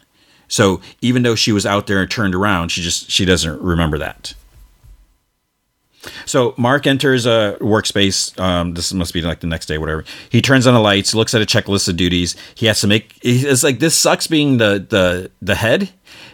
so 0.48 0.80
even 1.00 1.22
though 1.22 1.34
she 1.34 1.52
was 1.52 1.64
out 1.64 1.86
there 1.86 2.00
and 2.00 2.10
turned 2.10 2.34
around 2.34 2.70
she 2.70 2.82
just 2.82 3.10
she 3.10 3.24
doesn't 3.24 3.60
remember 3.62 3.98
that 3.98 4.34
so 6.24 6.54
Mark 6.56 6.86
enters 6.86 7.26
a 7.26 7.56
workspace. 7.60 8.38
Um, 8.40 8.74
this 8.74 8.92
must 8.92 9.12
be 9.12 9.22
like 9.22 9.40
the 9.40 9.46
next 9.46 9.66
day, 9.66 9.78
whatever. 9.78 10.04
He 10.30 10.40
turns 10.40 10.66
on 10.66 10.74
the 10.74 10.80
lights, 10.80 11.14
looks 11.14 11.34
at 11.34 11.42
a 11.42 11.46
checklist 11.46 11.88
of 11.88 11.96
duties. 11.96 12.36
He 12.54 12.66
has 12.66 12.80
to 12.80 12.86
make. 12.86 13.18
It's 13.22 13.62
like 13.62 13.78
this 13.78 13.96
sucks 13.96 14.26
being 14.26 14.58
the 14.58 14.84
the 14.88 15.30
the 15.42 15.54
head. 15.54 15.90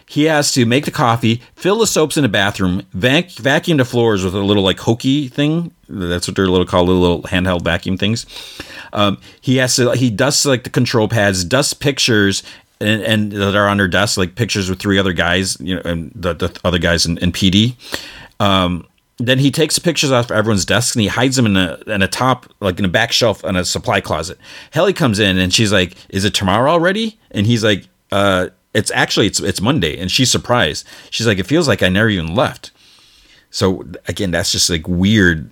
He 0.07 0.25
has 0.25 0.51
to 0.51 0.67
make 0.67 0.85
the 0.85 0.91
coffee, 0.91 1.41
fill 1.55 1.79
the 1.79 1.87
soaps 1.87 2.15
in 2.15 2.21
the 2.21 2.29
bathroom, 2.29 2.83
vac- 2.93 3.31
vacuum 3.31 3.77
the 3.77 3.85
floors 3.85 4.23
with 4.23 4.35
a 4.35 4.39
little 4.39 4.61
like 4.61 4.79
hokey 4.79 5.27
thing. 5.27 5.71
That's 5.89 6.27
what 6.27 6.35
they're 6.35 6.47
little 6.47 6.67
called, 6.67 6.87
little, 6.87 7.01
little 7.01 7.21
handheld 7.23 7.63
vacuum 7.63 7.97
things. 7.97 8.27
Um, 8.93 9.17
he 9.41 9.57
has 9.57 9.75
to. 9.77 9.91
He 9.93 10.11
dusts 10.11 10.45
like 10.45 10.63
the 10.63 10.69
control 10.69 11.07
pads, 11.07 11.43
dusts 11.43 11.73
pictures, 11.73 12.43
and, 12.79 13.01
and, 13.01 13.31
that 13.31 13.55
are 13.55 13.67
on 13.67 13.77
their 13.77 13.87
desk, 13.87 14.17
like 14.17 14.35
pictures 14.35 14.69
with 14.69 14.79
three 14.79 14.99
other 14.99 15.13
guys, 15.13 15.59
you 15.59 15.75
know, 15.75 15.81
and 15.83 16.11
the, 16.13 16.33
the 16.33 16.59
other 16.63 16.79
guys 16.79 17.05
in, 17.05 17.17
in 17.17 17.31
Petey. 17.31 17.75
Um, 18.39 18.85
then 19.17 19.39
he 19.39 19.49
takes 19.49 19.75
the 19.75 19.81
pictures 19.81 20.11
off 20.11 20.29
everyone's 20.29 20.65
desks 20.65 20.95
and 20.95 21.01
he 21.01 21.07
hides 21.07 21.35
them 21.37 21.45
in 21.45 21.55
a 21.55 21.79
in 21.87 22.01
a 22.01 22.07
top 22.07 22.51
like 22.59 22.79
in 22.79 22.85
a 22.85 22.89
back 22.89 23.11
shelf 23.11 23.43
in 23.43 23.55
a 23.55 23.63
supply 23.63 24.01
closet. 24.01 24.37
Helly 24.71 24.93
comes 24.93 25.19
in 25.19 25.37
and 25.37 25.53
she's 25.53 25.71
like, 25.71 25.95
"Is 26.09 26.25
it 26.25 26.33
tomorrow 26.33 26.69
already?" 26.69 27.17
And 27.31 27.45
he's 27.45 27.63
like, 27.63 27.87
"Uh, 28.11 28.49
it's 28.73 28.91
actually 28.91 29.27
it's 29.27 29.39
it's 29.39 29.61
Monday." 29.61 29.97
And 29.97 30.11
she's 30.11 30.29
surprised. 30.29 30.85
She's 31.11 31.27
like, 31.27 31.39
"It 31.39 31.45
feels 31.45 31.67
like 31.67 31.81
I 31.81 31.89
never 31.89 32.09
even 32.09 32.35
left." 32.35 32.71
So 33.51 33.85
again, 34.07 34.31
that's 34.31 34.51
just 34.51 34.69
like 34.69 34.85
weird 34.85 35.49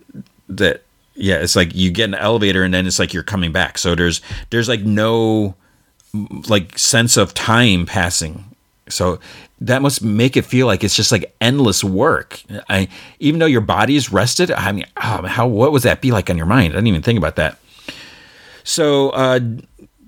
that 0.50 0.84
yeah, 1.16 1.36
it's 1.36 1.56
like 1.56 1.74
you 1.74 1.90
get 1.92 2.06
an 2.10 2.16
elevator 2.16 2.64
and 2.64 2.74
then 2.74 2.86
it's 2.86 3.00
like 3.00 3.14
you're 3.14 3.24
coming 3.24 3.54
back. 3.54 3.78
So 3.78 3.96
there's 3.96 4.22
there's 4.50 4.68
like 4.68 4.82
no 4.82 5.56
like 6.50 6.78
sense 6.78 7.16
of 7.16 7.34
time 7.34 7.86
passing. 7.86 8.44
So 8.90 9.20
that 9.64 9.82
must 9.82 10.04
make 10.04 10.36
it 10.36 10.44
feel 10.44 10.68
like 10.68 10.84
it's 10.84 10.96
just 10.96 11.12
like 11.12 11.34
endless 11.40 11.84
work. 11.84 12.42
I 12.70 12.90
even 13.20 13.40
though 13.40 13.46
your 13.46 13.62
body 13.62 13.96
is 13.96 14.12
rested. 14.12 14.52
I 14.52 14.72
mean, 14.72 14.86
oh, 14.98 15.26
how 15.26 15.48
what 15.48 15.72
would 15.72 15.84
that 15.84 16.02
be 16.02 16.12
like 16.12 16.30
on 16.30 16.38
your 16.38 16.46
mind? 16.46 16.74
I 16.74 16.76
didn't 16.76 16.88
even 16.88 17.02
think 17.02 17.18
about 17.18 17.38
that. 17.38 17.58
So 18.66 19.10
uh, 19.12 19.40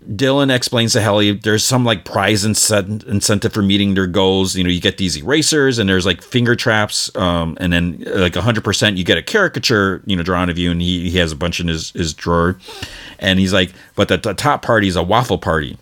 Dylan 0.09 0.53
explains 0.53 0.93
to 0.93 1.01
Helly 1.01 1.31
there's 1.31 1.63
some 1.63 1.85
like 1.85 2.03
prize 2.05 2.43
incentive 2.45 3.53
for 3.53 3.61
meeting 3.61 3.93
their 3.93 4.07
goals. 4.07 4.55
You 4.55 4.63
know, 4.63 4.69
you 4.69 4.81
get 4.81 4.97
these 4.97 5.17
erasers 5.17 5.79
and 5.79 5.89
there's 5.89 6.05
like 6.05 6.21
finger 6.21 6.55
traps, 6.55 7.13
um, 7.15 7.57
and 7.59 7.71
then 7.71 8.03
like 8.07 8.33
100% 8.33 8.97
you 8.97 9.03
get 9.03 9.17
a 9.17 9.23
caricature, 9.23 10.01
you 10.05 10.15
know, 10.15 10.23
drawn 10.23 10.49
of 10.49 10.57
you, 10.57 10.71
and 10.71 10.81
he, 10.81 11.09
he 11.09 11.17
has 11.17 11.31
a 11.31 11.35
bunch 11.35 11.59
in 11.59 11.67
his, 11.67 11.91
his 11.91 12.13
drawer. 12.13 12.57
And 13.19 13.39
he's 13.39 13.53
like, 13.53 13.71
but 13.95 14.09
the, 14.09 14.17
the 14.17 14.33
top 14.33 14.61
party 14.61 14.87
is 14.87 14.95
a 14.95 15.03
waffle 15.03 15.37
party. 15.37 15.77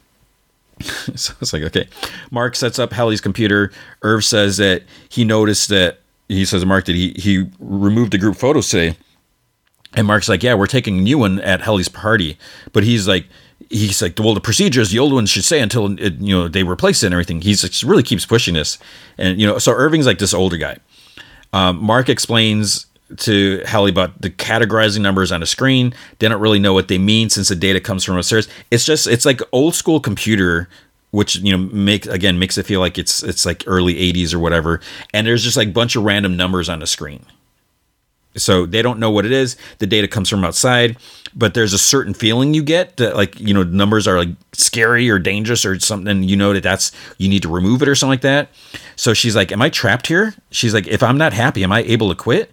so 1.16 1.34
it's 1.42 1.54
like, 1.54 1.64
okay. 1.64 1.88
Mark 2.32 2.56
sets 2.56 2.80
up 2.80 2.94
Helly's 2.94 3.22
computer. 3.22 3.72
Irv 4.02 4.24
says 4.24 4.58
that 4.58 4.84
he 5.10 5.24
noticed 5.24 5.70
that 5.70 6.00
he 6.28 6.46
says 6.46 6.66
Mark 6.66 6.86
that 6.86 6.96
he 6.96 7.14
he 7.18 7.50
removed 7.60 8.12
the 8.14 8.18
group 8.18 8.36
photos 8.36 8.70
today. 8.70 8.98
And 9.96 10.08
Mark's 10.08 10.28
like, 10.28 10.42
yeah, 10.42 10.56
we're 10.56 10.66
taking 10.66 10.98
a 10.98 11.02
new 11.02 11.20
one 11.20 11.40
at 11.42 11.62
Helly's 11.62 11.90
party. 11.90 12.38
But 12.72 12.84
he's 12.84 13.08
like, 13.08 13.28
he's 13.70 14.02
like, 14.02 14.18
well, 14.18 14.34
the 14.34 14.42
procedures, 14.42 14.90
the 14.90 15.00
old 15.00 15.14
ones 15.14 15.30
should 15.30 15.44
say 15.44 15.60
until 15.60 16.00
it, 16.00 16.16
you 16.16 16.36
know 16.36 16.48
they 16.48 16.64
replace 16.64 17.04
it 17.04 17.08
and 17.08 17.14
everything. 17.14 17.42
He's 17.42 17.64
like, 17.64 17.90
really 17.90 18.04
keeps 18.04 18.26
pushing 18.26 18.54
this, 18.54 18.78
and 19.18 19.40
you 19.40 19.48
know, 19.48 19.58
so 19.58 19.72
Irving's 19.72 20.06
like 20.06 20.20
this 20.20 20.34
older 20.34 20.58
guy. 20.58 20.78
Um, 21.52 21.84
Mark 21.84 22.10
explains 22.10 22.88
to 23.18 23.62
Helly 23.66 23.92
about 23.92 24.22
the 24.22 24.30
categorizing 24.30 25.02
numbers 25.02 25.32
on 25.32 25.44
a 25.44 25.46
screen. 25.46 25.94
They 26.20 26.28
don't 26.28 26.42
really 26.42 26.60
know 26.60 26.74
what 26.74 26.88
they 26.88 26.98
mean 26.98 27.30
since 27.30 27.50
the 27.50 27.56
data 27.56 27.80
comes 27.80 28.04
from 28.04 28.18
upstairs. 28.18 28.48
It's 28.72 28.86
just 28.86 29.08
it's 29.08 29.26
like 29.26 29.42
old 29.52 29.76
school 29.76 30.00
computer, 30.00 30.68
which 31.12 31.36
you 31.38 31.52
know 31.52 31.70
make 31.74 32.06
again 32.06 32.40
makes 32.40 32.58
it 32.58 32.66
feel 32.66 32.80
like 32.80 32.98
it's 32.98 33.24
it's 33.24 33.46
like 33.46 33.64
early 33.68 33.96
'80s 33.96 34.34
or 34.34 34.40
whatever. 34.40 34.82
And 35.14 35.28
there's 35.28 35.44
just 35.44 35.58
like 35.58 35.70
a 35.70 35.72
bunch 35.72 35.96
of 35.96 36.04
random 36.04 36.36
numbers 36.38 36.70
on 36.70 36.80
the 36.80 36.88
screen. 36.88 37.26
So 38.36 38.66
they 38.66 38.82
don't 38.82 39.00
know 39.00 39.12
what 39.12 39.26
it 39.26 39.32
is. 39.32 39.58
The 39.78 39.88
data 39.88 40.08
comes 40.08 40.30
from 40.30 40.44
outside, 40.44 40.98
but 41.36 41.54
there's 41.54 41.74
a 41.74 41.78
certain 41.78 42.14
feeling 42.14 42.54
you 42.54 42.64
get 42.64 42.98
that 42.98 43.16
like 43.16 43.40
you 43.40 43.54
know 43.54 43.64
numbers 43.64 44.08
are 44.08 44.18
like 44.18 44.30
scary 44.54 45.10
or 45.10 45.20
dangerous 45.20 45.66
or 45.66 45.80
something. 45.80 46.24
You 46.24 46.36
know 46.36 46.54
that 46.54 46.64
that's 46.64 46.92
you 47.18 47.30
need 47.30 47.44
to 47.44 47.50
remove 47.50 47.82
it 47.82 47.88
or 47.90 47.96
something 47.96 48.12
like 48.12 48.22
that. 48.22 48.50
So 48.96 49.14
she's 49.14 49.36
like, 49.36 49.52
"Am 49.52 49.62
I 49.62 49.70
trapped 49.70 50.08
here?" 50.08 50.34
She's 50.52 50.74
like, 50.74 50.88
"If 50.88 51.04
I'm 51.04 51.18
not 51.18 51.34
happy, 51.34 51.64
am 51.64 51.72
I 51.72 51.84
able 51.84 52.10
to 52.10 52.16
quit?" 52.16 52.53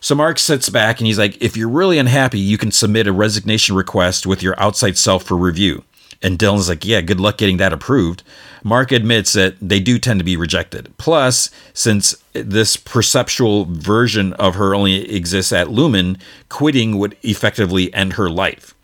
So 0.00 0.14
Mark 0.14 0.38
sits 0.38 0.68
back 0.70 0.98
and 0.98 1.06
he's 1.06 1.18
like, 1.18 1.40
if 1.42 1.56
you're 1.56 1.68
really 1.68 1.98
unhappy, 1.98 2.40
you 2.40 2.56
can 2.56 2.72
submit 2.72 3.06
a 3.06 3.12
resignation 3.12 3.76
request 3.76 4.26
with 4.26 4.42
your 4.42 4.58
outside 4.58 4.96
self 4.96 5.24
for 5.24 5.36
review. 5.36 5.84
And 6.22 6.38
Dylan's 6.38 6.68
like, 6.68 6.84
yeah, 6.84 7.00
good 7.00 7.20
luck 7.20 7.38
getting 7.38 7.58
that 7.58 7.72
approved. 7.72 8.22
Mark 8.62 8.92
admits 8.92 9.32
that 9.32 9.56
they 9.60 9.80
do 9.80 9.98
tend 9.98 10.20
to 10.20 10.24
be 10.24 10.36
rejected. 10.36 10.92
Plus, 10.98 11.50
since 11.72 12.14
this 12.32 12.76
perceptual 12.76 13.64
version 13.66 14.34
of 14.34 14.54
her 14.56 14.74
only 14.74 15.14
exists 15.14 15.52
at 15.52 15.68
Lumon, 15.68 16.20
quitting 16.48 16.98
would 16.98 17.16
effectively 17.22 17.92
end 17.94 18.14
her 18.14 18.28
life. 18.28 18.74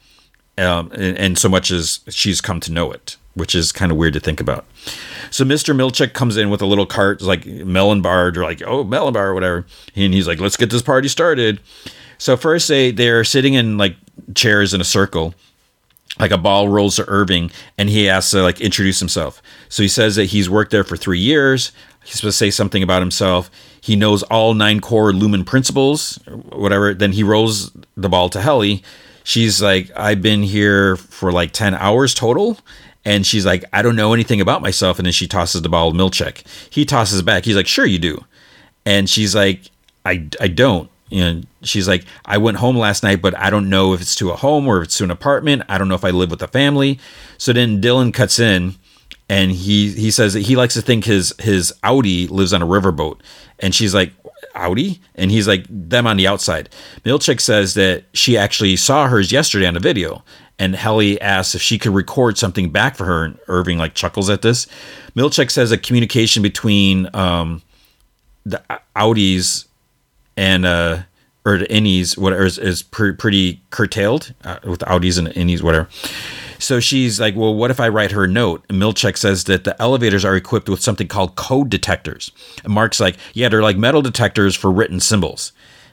Um, 0.59 0.91
and, 0.93 1.19
and 1.19 1.39
so 1.39 1.51
much 1.51 1.71
as 1.71 2.01
she's 2.09 2.41
come 2.41 2.61
to 2.61 2.73
know 2.73 2.91
it, 2.91 3.17
which 3.37 3.55
is 3.55 3.71
kind 3.71 3.93
of 3.93 3.99
weird 3.99 4.15
to 4.15 4.21
think 4.21 4.41
about. 4.41 4.65
So 5.31 5.45
Mr. 5.45 5.77
Milchick 5.77 6.13
comes 6.15 6.37
in 6.37 6.51
with 6.51 6.63
a 6.63 6.67
little 6.67 6.87
cart, 6.87 7.21
like 7.23 7.47
melon 7.47 8.01
bar, 8.03 8.29
or 8.29 8.33
like, 8.43 8.63
oh, 8.67 8.83
melon 8.83 9.13
bar 9.13 9.29
or 9.29 9.35
whatever. 9.35 9.67
And 9.95 10.13
he's 10.15 10.27
like, 10.27 10.41
let's 10.41 10.57
get 10.57 10.71
this 10.71 10.83
party 10.83 11.09
started. 11.09 11.61
So 12.19 12.37
first 12.37 12.67
they 12.69 12.91
they're 12.93 13.25
sitting 13.25 13.55
in 13.55 13.77
like 13.79 13.97
chairs 14.35 14.73
in 14.75 14.81
a 14.81 14.85
circle. 14.85 15.35
like 16.19 16.31
a 16.31 16.39
ball 16.39 16.69
rolls 16.69 16.97
to 16.97 17.05
Irving 17.09 17.51
and 17.77 17.89
he 17.91 18.05
has 18.05 18.31
to 18.31 18.43
like 18.43 18.61
introduce 18.61 18.99
himself. 18.99 19.43
So 19.69 19.83
he 19.83 19.89
says 19.89 20.17
that 20.17 20.25
he's 20.27 20.49
worked 20.49 20.71
there 20.71 20.85
for 20.85 20.97
three 20.97 21.19
years. 21.21 21.73
He's 22.05 22.15
supposed 22.17 22.39
to 22.39 22.45
say 22.45 22.51
something 22.51 22.83
about 22.83 23.03
himself. 23.03 23.51
He 23.81 23.97
knows 23.97 24.23
all 24.25 24.55
nine 24.55 24.81
core 24.81 25.13
Lumon 25.13 25.45
principles, 25.45 26.17
whatever. 26.53 26.95
Then 26.95 27.13
he 27.13 27.23
rolls 27.23 27.71
the 27.97 28.09
ball 28.09 28.29
to 28.31 28.41
Helly. 28.41 28.83
She's 29.25 29.61
like, 29.61 29.91
I've 29.97 30.23
been 30.23 30.43
here 30.43 30.97
for 30.97 31.33
like 31.33 31.53
10 31.53 31.75
hours 31.75 32.15
total. 32.15 32.59
And 33.07 33.25
she's 33.25 33.47
like, 33.47 33.65
I 33.73 33.81
don't 33.81 33.97
know 33.97 34.13
anything 34.13 34.43
about 34.43 34.61
myself. 34.61 34.99
And 34.99 35.07
then 35.07 35.13
she 35.13 35.27
tosses 35.27 35.63
the 35.63 35.71
ball 35.71 35.93
to 35.93 35.97
Milchick. 35.97 36.43
He 36.69 36.85
tosses 36.85 37.23
back. 37.23 37.47
He's 37.47 37.57
like, 37.57 37.69
Sure, 37.69 37.87
you 37.87 37.99
do. 37.99 38.23
And 38.85 39.09
she's 39.09 39.35
like, 39.35 39.63
I, 40.05 40.29
I 40.41 40.49
don't 40.49 40.91
and 41.13 41.47
she's 41.63 41.87
like 41.87 42.05
i 42.25 42.37
went 42.37 42.57
home 42.57 42.77
last 42.77 43.03
night 43.03 43.23
but 43.23 43.37
i 43.37 43.51
don't 43.51 43.69
know 43.69 43.93
if 43.93 44.01
it's 44.01 44.15
to 44.15 44.31
a 44.31 44.37
home 44.37 44.67
or 44.67 44.79
if 44.79 44.85
it's 44.85 44.99
to 44.99 45.05
an 45.05 45.11
apartment 45.11 45.63
i 45.69 45.79
don't 45.79 45.89
know 45.89 45.95
if 45.95 46.05
i 46.05 46.11
live 46.11 46.31
with 46.31 46.43
a 46.43 46.49
family 46.49 46.99
so 47.39 47.53
then 47.53 47.81
dylan 47.81 48.13
cuts 48.13 48.39
in 48.39 48.75
and 49.29 49.53
he 49.53 49.91
he 49.93 50.11
says 50.11 50.35
that 50.35 50.43
he 50.43 50.57
likes 50.57 50.75
to 50.75 50.83
think 50.83 51.05
his 51.05 51.33
his 51.39 51.73
outie 51.85 52.29
lives 52.31 52.53
on 52.53 52.63
a 52.63 52.67
riverboat 52.67 53.21
and 53.61 53.75
she's 53.75 53.95
like 53.95 54.13
outie 54.55 54.99
and 55.15 55.31
he's 55.31 55.47
like 55.47 55.65
them 55.69 56.07
on 56.07 56.17
the 56.17 56.27
outside 56.27 56.69
milchick 57.05 57.41
says 57.41 57.75
that 57.75 58.05
she 58.13 58.37
actually 58.37 58.75
saw 58.77 59.09
hers 59.09 59.31
yesterday 59.31 59.67
on 59.67 59.77
a 59.77 59.81
video 59.81 60.25
and 60.59 60.75
Helly 60.75 61.21
asks 61.21 61.55
if 61.55 61.63
she 61.63 61.79
could 61.79 61.93
record 61.95 62.39
something 62.39 62.71
back 62.71 62.97
for 62.97 63.05
her, 63.05 63.25
and 63.25 63.39
Irving 63.49 63.79
like 63.79 63.95
chuckles 63.95 64.31
at 64.31 64.43
this. 64.43 64.67
Milchick 65.15 65.51
says 65.51 65.73
a 65.73 65.79
communication 65.79 66.43
between 66.43 67.09
um, 67.15 67.63
the 68.45 68.63
outies 68.95 69.67
and 70.37 70.65
uh 70.67 71.03
or 71.47 71.59
the 71.59 71.67
innies 71.67 72.19
whatever 72.19 72.45
is, 72.45 72.59
is 72.59 72.83
pre- 72.83 73.13
pretty 73.13 73.63
curtailed 73.71 74.35
uh, 74.45 74.59
with 74.65 74.81
outies 74.81 75.17
and 75.17 75.29
innies 75.29 75.63
whatever. 75.63 75.89
So 76.59 76.81
she's 76.81 77.21
like, 77.21 77.37
well, 77.37 77.55
what 77.55 77.71
if 77.71 77.79
I 77.79 77.89
write 77.89 78.11
her 78.11 78.25
a 78.25 78.29
note? 78.29 78.65
And 78.69 78.83
Milchick 78.83 79.17
says 79.17 79.45
that 79.45 79.63
the 79.63 79.81
elevators 79.81 80.25
are 80.25 80.35
equipped 80.35 80.69
with 80.69 80.83
something 80.83 81.07
called 81.07 81.37
code 81.37 81.71
detectors. 81.71 82.33
And 82.65 82.73
Mark's 82.73 82.99
like, 82.99 83.17
yeah, 83.33 83.49
they're 83.49 83.63
like 83.63 83.77
metal 83.77 84.03
detectors 84.03 84.57
for 84.57 84.73
written 84.73 84.99
symbols. 84.99 85.53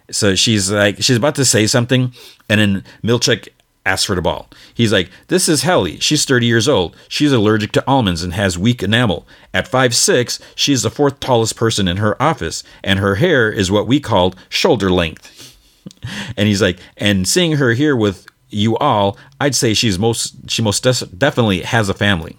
So 0.10 0.34
she's 0.34 0.72
like, 0.72 0.98
she's 1.04 1.18
about 1.18 1.36
to 1.36 1.46
say 1.46 1.68
something, 1.68 2.14
and 2.50 2.60
then 2.60 2.84
Milchick 3.04 3.50
asks 3.86 4.06
for 4.06 4.16
the 4.16 4.22
ball. 4.22 4.48
He's 4.74 4.94
like, 4.94 5.10
This 5.28 5.50
is 5.50 5.64
Helly. 5.64 6.00
She's 6.00 6.26
30 6.26 6.46
years 6.46 6.68
old. 6.68 6.96
She's 7.08 7.32
allergic 7.32 7.72
to 7.74 7.88
almonds 7.88 8.24
and 8.24 8.34
has 8.34 8.58
weak 8.58 8.82
enamel. 8.84 9.28
At 9.54 9.68
five 9.68 9.96
six, 9.96 10.40
she's 10.56 10.84
the 10.84 10.90
fourth 10.90 11.20
tallest 11.20 11.56
person 11.56 11.88
in 11.88 11.98
her 11.98 12.22
office, 12.22 12.64
and 12.84 13.00
her 13.00 13.16
hair 13.16 13.52
is 13.52 13.72
what 13.72 13.88
we 13.88 14.00
called 14.00 14.36
shoulder 14.50 14.90
length. 14.90 15.58
and 16.38 16.48
he's 16.48 16.62
like, 16.62 16.80
And 16.98 17.28
seeing 17.28 17.54
her 17.54 17.74
here 17.74 17.96
with 17.96 18.26
you 18.50 18.78
all, 18.78 19.18
I'd 19.40 19.56
say 19.56 19.74
she's 19.74 20.00
most 20.00 20.50
she 20.50 20.62
most 20.62 20.84
des- 20.84 21.06
definitely 21.18 21.62
has 21.62 21.90
a 21.90 21.94
family. 21.94 22.38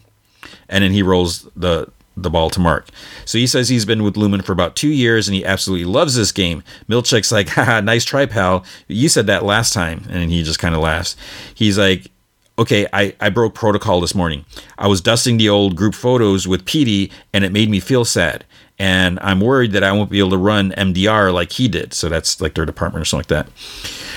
And 0.69 0.83
then 0.83 0.93
he 0.93 1.03
rolls 1.03 1.49
the 1.55 1.89
the 2.17 2.31
ball 2.31 2.51
to 2.51 2.61
Mark. 2.61 2.89
So 3.25 3.39
he 3.39 3.47
says 3.47 3.69
he's 3.69 3.85
been 3.85 4.03
with 4.03 4.15
Lumon 4.15 4.45
for 4.45 4.53
about 4.53 4.77
two 4.77 4.89
years 4.89 5.29
and 5.29 5.35
he 5.35 5.45
absolutely 5.45 5.85
loves 5.85 6.15
this 6.15 6.33
game. 6.33 6.63
Milchick's 6.89 7.33
like, 7.33 7.49
haha, 7.51 7.81
nice 7.81 8.05
try, 8.05 8.27
pal. 8.27 8.65
You 8.89 9.09
said 9.09 9.27
that 9.27 9.45
last 9.45 9.73
time. 9.73 10.05
And 10.09 10.31
he 10.31 10.43
just 10.43 10.59
kind 10.59 10.75
of 10.75 10.81
laughs. 10.81 11.17
He's 11.55 11.79
like, 11.79 12.11
okay, 12.59 12.87
I, 12.93 13.15
I 13.21 13.31
broke 13.31 13.55
protocol 13.55 14.01
this 14.01 14.15
morning. 14.15 14.45
I 14.79 14.87
was 14.87 15.01
dusting 15.01 15.39
the 15.39 15.49
old 15.49 15.77
group 15.77 15.95
photos 15.95 16.47
with 16.47 16.65
Petey 16.65 17.11
and 17.33 17.45
it 17.45 17.53
made 17.53 17.69
me 17.69 17.81
feel 17.81 18.05
sad. 18.05 18.45
And 18.79 19.19
I'm 19.21 19.41
worried 19.41 19.73
that 19.73 19.85
I 19.85 19.93
won't 19.93 20.11
be 20.11 20.19
able 20.19 20.31
to 20.31 20.37
run 20.39 20.73
MDR 20.73 21.33
like 21.33 21.53
he 21.53 21.69
did. 21.69 21.93
So 21.95 22.09
that's 22.09 22.41
like 22.41 22.55
their 22.55 22.67
department 22.67 23.03
or 23.03 23.05
something 23.05 23.35
like 23.37 23.47
that. 23.47 23.53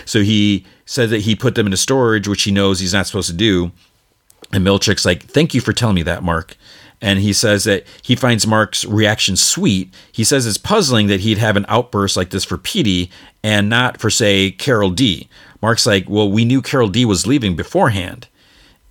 So 0.05 0.21
he 0.21 0.65
said 0.85 1.09
that 1.09 1.21
he 1.21 1.35
put 1.35 1.55
them 1.55 1.67
into 1.67 1.77
storage, 1.77 2.27
which 2.27 2.43
he 2.43 2.51
knows 2.51 2.79
he's 2.79 2.93
not 2.93 3.07
supposed 3.07 3.29
to 3.29 3.35
do. 3.35 3.71
And 4.51 4.65
Milchick's 4.65 5.05
like, 5.05 5.23
thank 5.23 5.53
you 5.53 5.61
for 5.61 5.73
telling 5.73 5.95
me 5.95 6.03
that, 6.03 6.23
Mark 6.23 6.55
and 7.01 7.19
he 7.19 7.31
says 7.33 7.63
that 7.65 7.85
he 8.01 8.15
finds 8.15 8.47
Mark's 8.47 8.83
reaction 8.83 9.35
sweet. 9.35 9.93
He 10.11 10.23
says 10.23 10.47
it's 10.47 10.57
puzzling 10.57 11.07
that 11.07 11.19
he'd 11.19 11.37
have 11.37 11.55
an 11.55 11.65
outburst 11.67 12.17
like 12.17 12.31
this 12.31 12.45
for 12.45 12.57
Petey 12.57 13.11
and 13.43 13.69
not 13.69 13.99
for, 13.99 14.09
say, 14.09 14.51
Carol 14.51 14.89
D. 14.89 15.29
Mark's 15.61 15.85
like, 15.85 16.09
well, 16.09 16.29
we 16.29 16.43
knew 16.43 16.61
Carol 16.61 16.87
D 16.87 17.05
was 17.05 17.27
leaving 17.27 17.55
beforehand. 17.55 18.27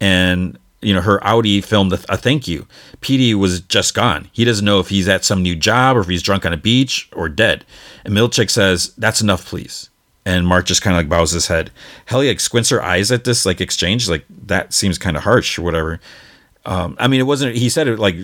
And, 0.01 0.57
you 0.81 0.95
know, 0.95 1.01
her 1.01 1.19
outie 1.21 1.65
filmed 1.65 1.93
a, 1.93 1.97
thank 1.97 2.47
you. 2.47 2.67
Petey 3.01 3.35
was 3.35 3.61
just 3.61 3.95
gone. 3.95 4.29
He 4.33 4.45
doesn't 4.45 4.65
know 4.65 4.79
if 4.79 4.89
he's 4.89 5.09
at 5.09 5.25
some 5.25 5.43
new 5.43 5.57
job 5.57 5.97
or 5.97 6.01
if 6.01 6.07
he's 6.07 6.23
drunk 6.23 6.47
on 6.47 6.53
a 6.53 6.57
beach 6.57 7.09
or 7.13 7.29
dead. 7.29 7.65
And 8.05 8.15
Milchick 8.15 8.51
says, 8.51 8.95
that's 8.97 9.21
enough, 9.21 9.47
please. 9.47 9.91
And 10.25 10.47
Mark 10.47 10.67
just 10.67 10.83
kind 10.83 10.95
of 10.97 10.99
like 10.99 11.09
bows 11.09 11.33
his 11.33 11.47
head. 11.49 11.71
Helly 12.07 12.29
like 12.29 12.41
squints 12.41 12.69
her 12.71 12.83
eyes 12.83 13.11
at 13.11 13.25
this 13.25 13.47
like 13.47 13.61
exchange, 13.61 14.09
like 14.09 14.25
that 14.47 14.73
seems 14.73 14.99
kind 14.99 15.17
of 15.17 15.23
harsh 15.23 15.59
or 15.59 15.63
whatever. 15.63 16.01
Um, 16.67 16.97
I 16.99 17.07
mean, 17.07 17.21
it 17.21 17.25
wasn't. 17.25 17.57
He 17.57 17.69
said 17.69 17.87
it 17.87 17.99
like 17.99 18.17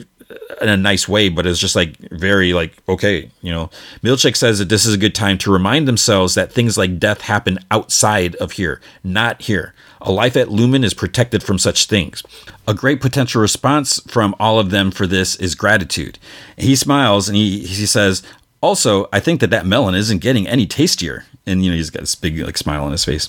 in 0.61 0.69
a 0.69 0.77
nice 0.77 1.09
way, 1.09 1.29
but 1.29 1.47
it's 1.47 1.61
just 1.61 1.77
like 1.77 1.97
very 2.11 2.53
like 2.53 2.77
okay, 2.89 3.31
you 3.41 3.53
know. 3.53 3.71
Milchick 4.03 4.37
says 4.37 4.59
that 4.59 4.69
this 4.69 4.85
is 4.85 4.95
a 4.95 4.99
good 4.99 5.15
time 5.15 5.39
to 5.39 5.53
remind 5.53 5.87
themselves 5.87 6.35
that 6.35 6.53
things 6.53 6.77
like 6.77 6.99
death 6.99 7.23
happen 7.23 7.59
outside 7.71 8.35
of 8.37 8.53
here, 8.53 8.81
not 9.05 9.43
here. 9.43 9.75
A 10.01 10.11
life 10.11 10.37
at 10.37 10.49
Lumon 10.49 10.85
is 10.85 10.93
protected 10.93 11.43
from 11.43 11.59
such 11.59 11.87
things. 11.87 12.25
A 12.67 12.75
great 12.75 13.01
potential 13.01 13.41
response 13.41 14.01
from 14.09 14.35
all 14.41 14.59
of 14.59 14.71
them 14.71 14.91
for 14.91 15.07
this 15.07 15.37
is 15.37 15.55
gratitude. 15.55 16.19
He 16.57 16.75
smiles 16.75 17.29
and 17.29 17.37
he 17.37 17.61
he 17.61 17.87
says, 17.87 18.23
also, 18.61 19.09
I 19.13 19.21
think 19.21 19.41
that 19.41 19.51
that 19.51 19.67
melon 19.67 19.95
isn't 19.95 20.19
getting 20.19 20.47
any 20.47 20.67
tastier. 20.67 21.27
And 21.45 21.65
you 21.65 21.71
know 21.73 21.77
he's 21.77 21.91
got 21.91 22.01
this 22.01 22.15
big 22.15 22.39
like 22.39 22.57
smile 22.57 22.85
on 22.85 22.93
his 22.93 23.05
face. 23.05 23.27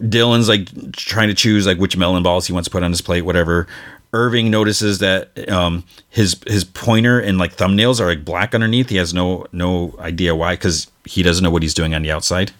Dylan's 0.00 0.48
like 0.48 0.92
trying 0.92 1.28
to 1.28 1.34
choose 1.34 1.64
like 1.64 1.78
which 1.78 1.96
melon 1.96 2.24
balls 2.24 2.48
he 2.48 2.52
wants 2.52 2.66
to 2.66 2.72
put 2.72 2.82
on 2.82 2.90
his 2.90 3.00
plate, 3.00 3.22
whatever. 3.22 3.68
Irving 4.16 4.50
notices 4.50 4.98
that 4.98 5.48
um, 5.50 5.84
his 6.08 6.40
his 6.46 6.64
pointer 6.64 7.20
and 7.20 7.38
like 7.38 7.56
thumbnails 7.56 8.00
are 8.00 8.06
like 8.06 8.24
black 8.24 8.54
underneath. 8.54 8.88
He 8.88 8.96
has 8.96 9.12
no 9.12 9.46
no 9.52 9.94
idea 9.98 10.34
why 10.34 10.54
because 10.54 10.90
he 11.04 11.22
doesn't 11.22 11.44
know 11.44 11.50
what 11.50 11.62
he's 11.62 11.74
doing 11.74 11.94
on 11.94 12.02
the 12.02 12.10
outside. 12.10 12.52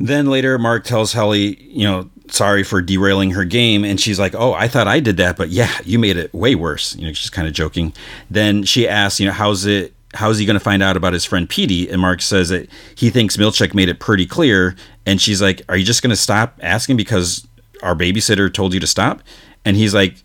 Then 0.00 0.26
later, 0.26 0.58
Mark 0.58 0.84
tells 0.84 1.12
Helly, 1.12 1.62
you 1.62 1.84
know, 1.84 2.10
sorry 2.28 2.64
for 2.64 2.82
derailing 2.82 3.30
her 3.30 3.44
game, 3.44 3.84
and 3.84 4.00
she's 4.00 4.18
like, 4.18 4.34
"Oh, 4.34 4.52
I 4.52 4.68
thought 4.68 4.88
I 4.88 5.00
did 5.00 5.16
that, 5.18 5.36
but 5.36 5.50
yeah, 5.50 5.72
you 5.84 5.98
made 5.98 6.16
it 6.16 6.34
way 6.34 6.54
worse." 6.54 6.96
You 6.96 7.06
know, 7.06 7.12
she's 7.12 7.30
kind 7.30 7.46
of 7.46 7.54
joking. 7.54 7.92
Then 8.28 8.64
she 8.64 8.88
asks, 8.88 9.20
you 9.20 9.26
know, 9.26 9.32
how's 9.32 9.66
it? 9.66 9.94
How's 10.14 10.38
he 10.38 10.46
going 10.46 10.54
to 10.54 10.60
find 10.60 10.82
out 10.82 10.96
about 10.96 11.12
his 11.12 11.24
friend 11.24 11.48
Petey? 11.48 11.90
And 11.90 12.00
Mark 12.00 12.22
says 12.22 12.48
that 12.50 12.68
he 12.94 13.10
thinks 13.10 13.36
Milchick 13.36 13.74
made 13.74 13.88
it 13.88 13.98
pretty 13.98 14.26
clear. 14.26 14.76
And 15.06 15.20
she's 15.20 15.40
like, 15.40 15.62
"Are 15.68 15.76
you 15.76 15.84
just 15.84 16.02
going 16.02 16.10
to 16.10 16.16
stop 16.16 16.58
asking 16.60 16.96
because 16.96 17.46
our 17.82 17.94
babysitter 17.94 18.52
told 18.52 18.74
you 18.74 18.80
to 18.80 18.86
stop?" 18.86 19.22
And 19.64 19.76
he's 19.76 19.94
like, 19.94 20.16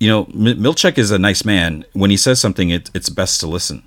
you 0.00 0.08
know, 0.08 0.24
Milchick 0.24 0.98
is 0.98 1.10
a 1.10 1.18
nice 1.18 1.44
man. 1.44 1.84
When 1.92 2.10
he 2.10 2.16
says 2.16 2.40
something, 2.40 2.70
it, 2.70 2.90
it's 2.94 3.10
best 3.10 3.38
to 3.40 3.46
listen. 3.46 3.82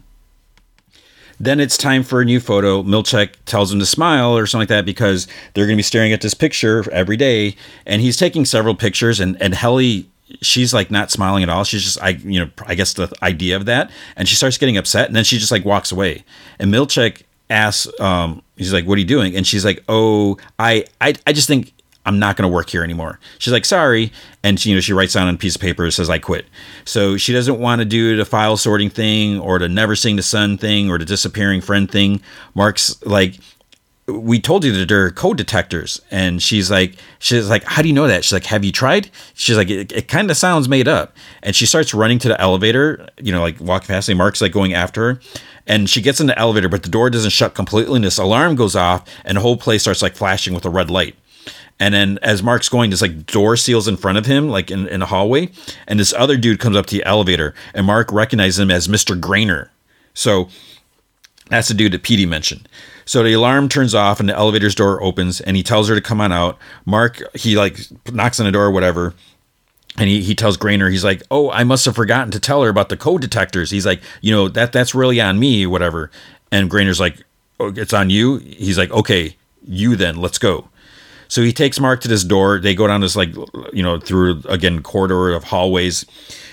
Then 1.40 1.60
it's 1.60 1.76
time 1.76 2.04
for 2.04 2.22
a 2.22 2.26
new 2.26 2.40
photo. 2.40 2.84
Milchick 2.84 3.34
tells 3.46 3.74
him 3.74 3.80
to 3.80 3.86
smile 3.86 4.38
or 4.38 4.46
something 4.46 4.62
like 4.62 4.70
that 4.70 4.86
because 4.86 5.28
they're 5.54 5.66
going 5.66 5.76
to 5.76 5.80
be 5.80 5.84
staring 5.84 6.14
at 6.14 6.22
this 6.22 6.36
picture 6.36 6.90
every 6.92 7.18
day. 7.18 7.56
And 7.88 8.02
he's 8.02 8.16
taking 8.16 8.46
several 8.46 8.76
pictures, 8.76 9.20
and 9.20 9.42
and 9.42 9.56
Helly, 9.56 10.08
she's 10.42 10.72
like 10.72 10.92
not 10.92 11.10
smiling 11.10 11.42
at 11.42 11.50
all. 11.50 11.64
She's 11.64 11.84
just, 11.84 12.02
I, 12.02 12.10
you 12.10 12.40
know, 12.40 12.52
I 12.68 12.76
guess 12.76 12.94
the 12.94 13.12
idea 13.24 13.56
of 13.56 13.66
that, 13.66 13.90
and 14.16 14.30
she 14.30 14.36
starts 14.36 14.60
getting 14.60 14.78
upset, 14.78 15.08
and 15.08 15.16
then 15.16 15.24
she 15.24 15.40
just 15.40 15.52
like 15.52 15.66
walks 15.66 15.92
away. 15.92 16.24
And 16.60 16.72
Milchick 16.72 17.24
asks, 17.50 17.88
um, 18.00 18.44
he's 18.56 18.72
like, 18.72 18.86
"What 18.86 18.98
are 18.98 19.02
you 19.02 19.08
doing?" 19.08 19.36
And 19.36 19.46
she's 19.46 19.66
like, 19.66 19.84
"Oh, 19.90 20.38
I, 20.60 20.86
I, 21.02 21.16
I 21.26 21.34
just 21.34 21.48
think 21.48 21.74
I'm 22.06 22.20
not 22.20 22.36
going 22.36 22.50
to 22.50 22.54
work 22.54 22.70
here 22.70 22.84
anymore. 22.84 23.20
She's 23.40 23.54
like, 23.54 23.66
sorry. 23.66 24.12
And 24.44 24.60
she, 24.60 24.70
you 24.70 24.76
know, 24.76 24.82
she 24.82 24.94
writes 24.94 25.14
down 25.14 25.28
on 25.28 25.36
a 25.36 25.38
piece 25.38 25.56
of 25.56 25.62
paper, 25.62 25.90
says, 25.90 26.10
I 26.10 26.20
quit. 26.20 26.46
So 26.86 27.16
she 27.16 27.32
doesn't 27.32 27.60
want 27.60 27.80
to 27.80 27.86
do 27.86 28.18
the 28.18 28.26
file 28.26 28.58
sorting 28.58 28.90
thing 28.90 29.40
or 29.40 29.58
the 29.60 29.70
never 29.70 29.96
seeing 29.96 30.18
the 30.18 30.24
sun 30.24 30.58
thing 30.58 30.90
or 30.90 30.98
the 30.98 31.06
disappearing 31.06 31.62
friend 31.62 31.90
thing. 31.90 32.22
Mark's 32.56 33.02
like, 33.06 33.36
we 34.06 34.40
told 34.40 34.66
you 34.66 34.74
that 34.74 34.90
there 34.90 35.06
are 35.06 35.12
code 35.12 35.38
detectors. 35.38 36.02
And 36.12 36.44
she's 36.44 36.70
like, 36.70 36.98
she's 37.20 37.50
like, 37.50 37.64
how 37.64 37.82
do 37.82 37.88
you 37.88 37.94
know 37.94 38.08
that? 38.08 38.26
She's 38.26 38.34
like, 38.34 38.46
have 38.46 38.66
you 38.66 38.72
tried? 38.74 39.10
She's 39.34 39.56
like, 39.56 39.70
it, 39.70 39.94
it 39.94 40.08
kind 40.10 40.30
of 40.30 40.36
sounds 40.36 40.68
made 40.68 40.90
up. 40.90 41.16
And 41.42 41.56
she 41.56 41.66
starts 41.66 41.94
running 41.94 42.20
to 42.20 42.28
the 42.28 42.40
elevator, 42.42 43.08
you 43.18 43.32
know, 43.32 43.42
like 43.42 43.60
walking 43.62 43.88
past 43.88 44.10
me. 44.10 44.16
Mark's 44.16 44.42
like 44.42 44.52
going 44.52 44.74
after 44.74 45.14
her. 45.14 45.20
And 45.66 45.90
she 45.90 46.02
gets 46.02 46.20
in 46.20 46.28
the 46.28 46.38
elevator, 46.38 46.68
but 46.68 46.84
the 46.84 46.90
door 46.90 47.10
doesn't 47.10 47.32
shut 47.32 47.56
completely. 47.56 47.96
And 47.96 48.04
this 48.04 48.18
alarm 48.18 48.56
goes 48.56 48.76
off 48.76 49.08
and 49.24 49.38
the 49.38 49.42
whole 49.42 49.56
place 49.56 49.84
starts 49.84 50.02
like 50.02 50.16
flashing 50.16 50.54
with 50.54 50.66
a 50.66 50.70
red 50.70 50.92
light. 50.92 51.16
And 51.84 51.94
then 51.94 52.18
as 52.22 52.42
Mark's 52.42 52.70
going, 52.70 52.92
this 52.92 53.02
like 53.02 53.26
door 53.26 53.58
seals 53.58 53.90
in 53.90 53.98
front 53.98 54.18
of 54.18 54.26
him, 54.26 54.48
like 54.48 54.72
in, 54.72 54.88
in 54.88 55.02
a 55.02 55.06
hallway. 55.06 55.50
And 55.86 56.00
this 56.00 56.14
other 56.14 56.38
dude 56.38 56.62
comes 56.62 56.78
up 56.78 56.86
to 56.86 56.96
the 56.96 57.04
elevator, 57.04 57.54
and 57.74 57.86
Mark 57.86 58.10
recognizes 58.10 58.58
him 58.58 58.72
as 58.72 58.88
Mr. 58.88 59.20
Graner. 59.20 59.68
So 60.14 60.48
that's 61.50 61.68
the 61.68 61.74
dude 61.74 61.92
that 61.92 62.04
Petey 62.04 62.26
mentioned. 62.26 62.70
So 63.04 63.22
the 63.22 63.34
alarm 63.34 63.68
turns 63.68 63.94
off 63.94 64.22
and 64.22 64.30
the 64.30 64.34
elevator's 64.34 64.76
door 64.76 65.04
opens 65.04 65.42
and 65.42 65.58
he 65.58 65.64
tells 65.64 65.90
her 65.90 65.96
to 65.96 66.00
come 66.00 66.22
on 66.22 66.32
out. 66.32 66.58
Mark, 66.86 67.22
he 67.36 67.58
like 67.58 67.78
knocks 68.14 68.40
on 68.40 68.46
the 68.46 68.52
door 68.54 68.64
or 68.64 68.72
whatever. 68.72 69.14
And 69.98 70.10
he, 70.10 70.22
he 70.22 70.36
tells 70.36 70.56
Graner, 70.58 70.90
he's 70.90 71.04
like, 71.04 71.22
Oh, 71.30 71.52
I 71.52 71.66
must 71.66 71.84
have 71.84 71.96
forgotten 71.96 72.32
to 72.32 72.40
tell 72.40 72.64
her 72.64 72.70
about 72.70 72.88
the 72.88 72.96
code 72.96 73.20
detectors. 73.20 73.72
He's 73.72 73.86
like, 73.86 74.02
you 74.22 74.34
know, 74.34 74.48
that 74.48 74.72
that's 74.72 74.96
really 74.96 75.20
on 75.20 75.38
me, 75.38 75.68
whatever. 75.68 76.10
And 76.50 76.72
Graner's 76.72 77.02
like, 77.02 77.26
oh, 77.60 77.74
it's 77.76 77.94
on 77.94 78.10
you. 78.10 78.38
He's 78.38 78.78
like, 78.78 78.92
okay, 78.92 79.36
you 79.68 79.98
then, 79.98 80.16
let's 80.16 80.38
go. 80.38 80.70
So 81.34 81.42
he 81.42 81.52
takes 81.52 81.80
Mark 81.80 82.00
to 82.02 82.08
this 82.08 82.24
door. 82.24 82.60
They 82.60 82.76
go 82.76 82.86
down 82.86 83.02
this 83.02 83.16
like 83.16 83.34
you 83.74 83.82
know 83.82 84.00
through 84.00 84.44
again 84.48 84.84
corridor 84.84 85.32
of 85.32 85.44
hallways. 85.44 86.06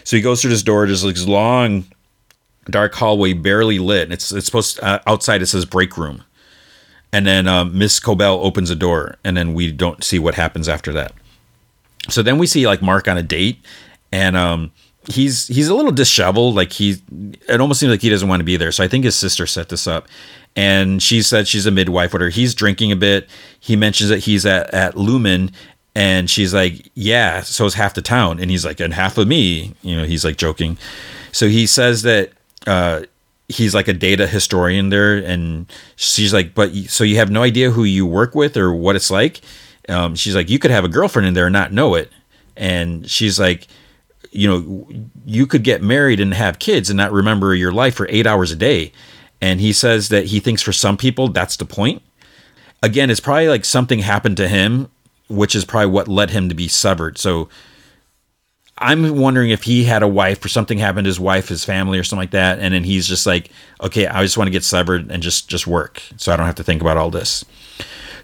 So 0.05 0.17
he 0.17 0.23
goes 0.23 0.41
through 0.41 0.53
this 0.53 0.63
door. 0.63 0.87
There's 0.87 1.05
like 1.05 1.17
this 1.17 1.29
long, 1.29 1.85
dark 2.65 2.95
hallway, 2.95 3.35
barely 3.35 3.79
lit. 3.79 4.05
And 4.05 4.15
it's 4.15 4.33
it's 4.33 4.47
supposed 4.47 4.77
to, 4.77 4.85
uh, 4.87 4.99
outside. 5.07 5.43
It 5.43 5.49
says 5.49 5.67
break 5.67 5.99
room, 5.99 6.25
and 7.13 7.27
then 7.27 7.47
um, 7.47 7.77
Miss 7.77 8.01
Cobel 8.01 8.41
opens 8.43 8.71
a 8.71 8.75
door, 8.75 9.17
and 9.23 9.37
then 9.37 9.53
we 9.53 9.71
don't 9.71 10.03
see 10.03 10.19
what 10.19 10.35
happens 10.35 10.67
after 10.67 10.95
that. 10.95 11.13
So 12.09 12.23
then 12.23 12.39
we 12.39 12.47
see 12.47 12.67
like 12.67 12.81
Mark 12.81 13.07
on 13.07 13.19
a 13.19 13.23
date, 13.23 13.63
and 14.11 14.35
um, 14.35 14.73
he's 15.09 15.47
he's 15.49 15.69
a 15.69 15.75
little 15.75 15.93
disheveled. 15.93 16.55
Like 16.55 16.73
he, 16.73 16.97
it 17.49 17.61
almost 17.61 17.81
seems 17.81 17.91
like 17.91 18.03
he 18.03 18.11
doesn't 18.11 18.29
want 18.29 18.41
to 18.41 18.45
be 18.45 18.57
there. 18.57 18.73
So 18.73 18.85
I 18.85 18.89
think 18.89 19.05
his 19.05 19.17
sister 19.17 19.47
set 19.47 19.69
this 19.69 19.87
up, 19.87 20.09
and 20.57 21.03
she 21.03 21.23
said 21.23 21.49
she's 21.49 21.67
a 21.67 21.71
midwife. 21.71 22.13
Whatever. 22.13 22.31
He's 22.31 22.55
drinking 22.55 22.93
a 22.93 22.97
bit. 22.97 23.29
He 23.59 23.77
mentions 23.77 24.11
that 24.11 24.21
he's 24.21 24.45
at 24.47 24.73
at 24.75 24.95
Lumon, 24.95 25.53
and 25.95 26.29
she's 26.29 26.53
like, 26.53 26.91
"Yeah, 26.95 27.43
so 27.43 27.65
is 27.67 27.75
half 27.75 27.95
the 27.95 28.03
town." 28.03 28.41
And 28.41 28.51
he's 28.51 28.65
like, 28.65 28.81
"And 28.81 28.95
half 28.95 29.19
of 29.19 29.27
me." 29.27 29.75
You 29.83 29.97
know, 29.97 30.05
he's 30.05 30.25
like 30.25 30.37
joking. 30.37 30.79
So 31.33 31.49
he 31.49 31.67
says 31.67 32.03
that. 32.03 32.33
Uh, 32.67 33.03
he's 33.49 33.75
like 33.75 33.89
a 33.89 33.93
data 33.93 34.29
historian 34.29 34.91
there 34.91 35.17
and 35.17 35.67
she's 35.97 36.33
like 36.33 36.55
but 36.55 36.73
so 36.87 37.03
you 37.03 37.17
have 37.17 37.33
no 37.33 37.43
idea 37.43 37.73
who 37.73 37.83
you 37.83 38.07
work 38.07 38.33
with 38.33 38.57
or 38.57 38.73
what 38.73 38.95
it's 38.95 39.11
like 39.11 39.41
um, 39.89 40.15
she's 40.15 40.37
like 40.37 40.49
you 40.49 40.57
could 40.57 40.71
have 40.71 40.85
a 40.85 40.89
girlfriend 40.89 41.27
in 41.27 41.35
there 41.35 41.47
and 41.47 41.53
not 41.53 41.73
know 41.73 41.97
it 41.97 42.13
and 42.57 43.11
she's 43.11 43.41
like 43.41 43.67
you 44.31 44.49
know 44.49 44.89
you 45.25 45.47
could 45.47 45.65
get 45.65 45.83
married 45.83 46.21
and 46.21 46.35
have 46.35 46.59
kids 46.59 46.91
and 46.91 46.97
not 46.97 47.13
remember 47.13 47.55
your 47.55 47.73
life 47.73 47.95
for 47.95 48.07
eight 48.11 48.27
hours 48.27 48.51
a 48.53 48.57
day. 48.57 48.93
And 49.43 49.59
he 49.61 49.73
says 49.73 50.11
that 50.11 50.27
he 50.27 50.39
thinks 50.39 50.63
for 50.63 50.73
some 50.73 50.97
people 50.97 51.29
that's 51.29 51.57
the 51.57 51.65
point. 51.65 52.03
Again 52.83 53.11
it's 53.11 53.21
probably 53.21 53.49
like 53.49 53.65
something 53.65 54.01
happened 54.01 54.37
to 54.39 54.49
him 54.49 54.89
which 55.29 55.55
is 55.55 55.65
probably 55.65 55.91
what 55.91 56.09
led 56.09 56.31
him 56.31 56.49
to 56.49 56.55
be 56.55 56.67
severed. 56.67 57.17
So 57.17 57.49
I'm 58.77 59.17
wondering 59.17 59.51
if 59.51 59.63
he 59.63 59.85
had 59.85 60.03
a 60.03 60.09
wife 60.09 60.45
or 60.45 60.49
something 60.49 60.79
happened 60.79 61.05
to 61.05 61.09
his 61.09 61.21
wife, 61.21 61.49
his 61.49 61.65
family, 61.65 61.99
or 61.99 62.03
something 62.03 62.23
like 62.23 62.31
that, 62.33 62.59
and 62.59 62.75
then 62.75 62.83
he's 62.83 63.07
just 63.07 63.27
like, 63.27 63.51
okay, 63.83 64.07
I 64.07 64.23
just 64.23 64.37
want 64.37 64.49
to 64.49 64.53
get 64.53 64.65
severed 64.65 65.11
and 65.11 65.23
just 65.23 65.49
just 65.49 65.67
work, 65.67 66.03
so 66.17 66.33
I 66.33 66.37
don't 66.37 66.47
have 66.47 66.57
to 66.57 66.65
think 66.65 66.81
about 66.81 66.97
all 66.97 67.11
this. 67.11 67.45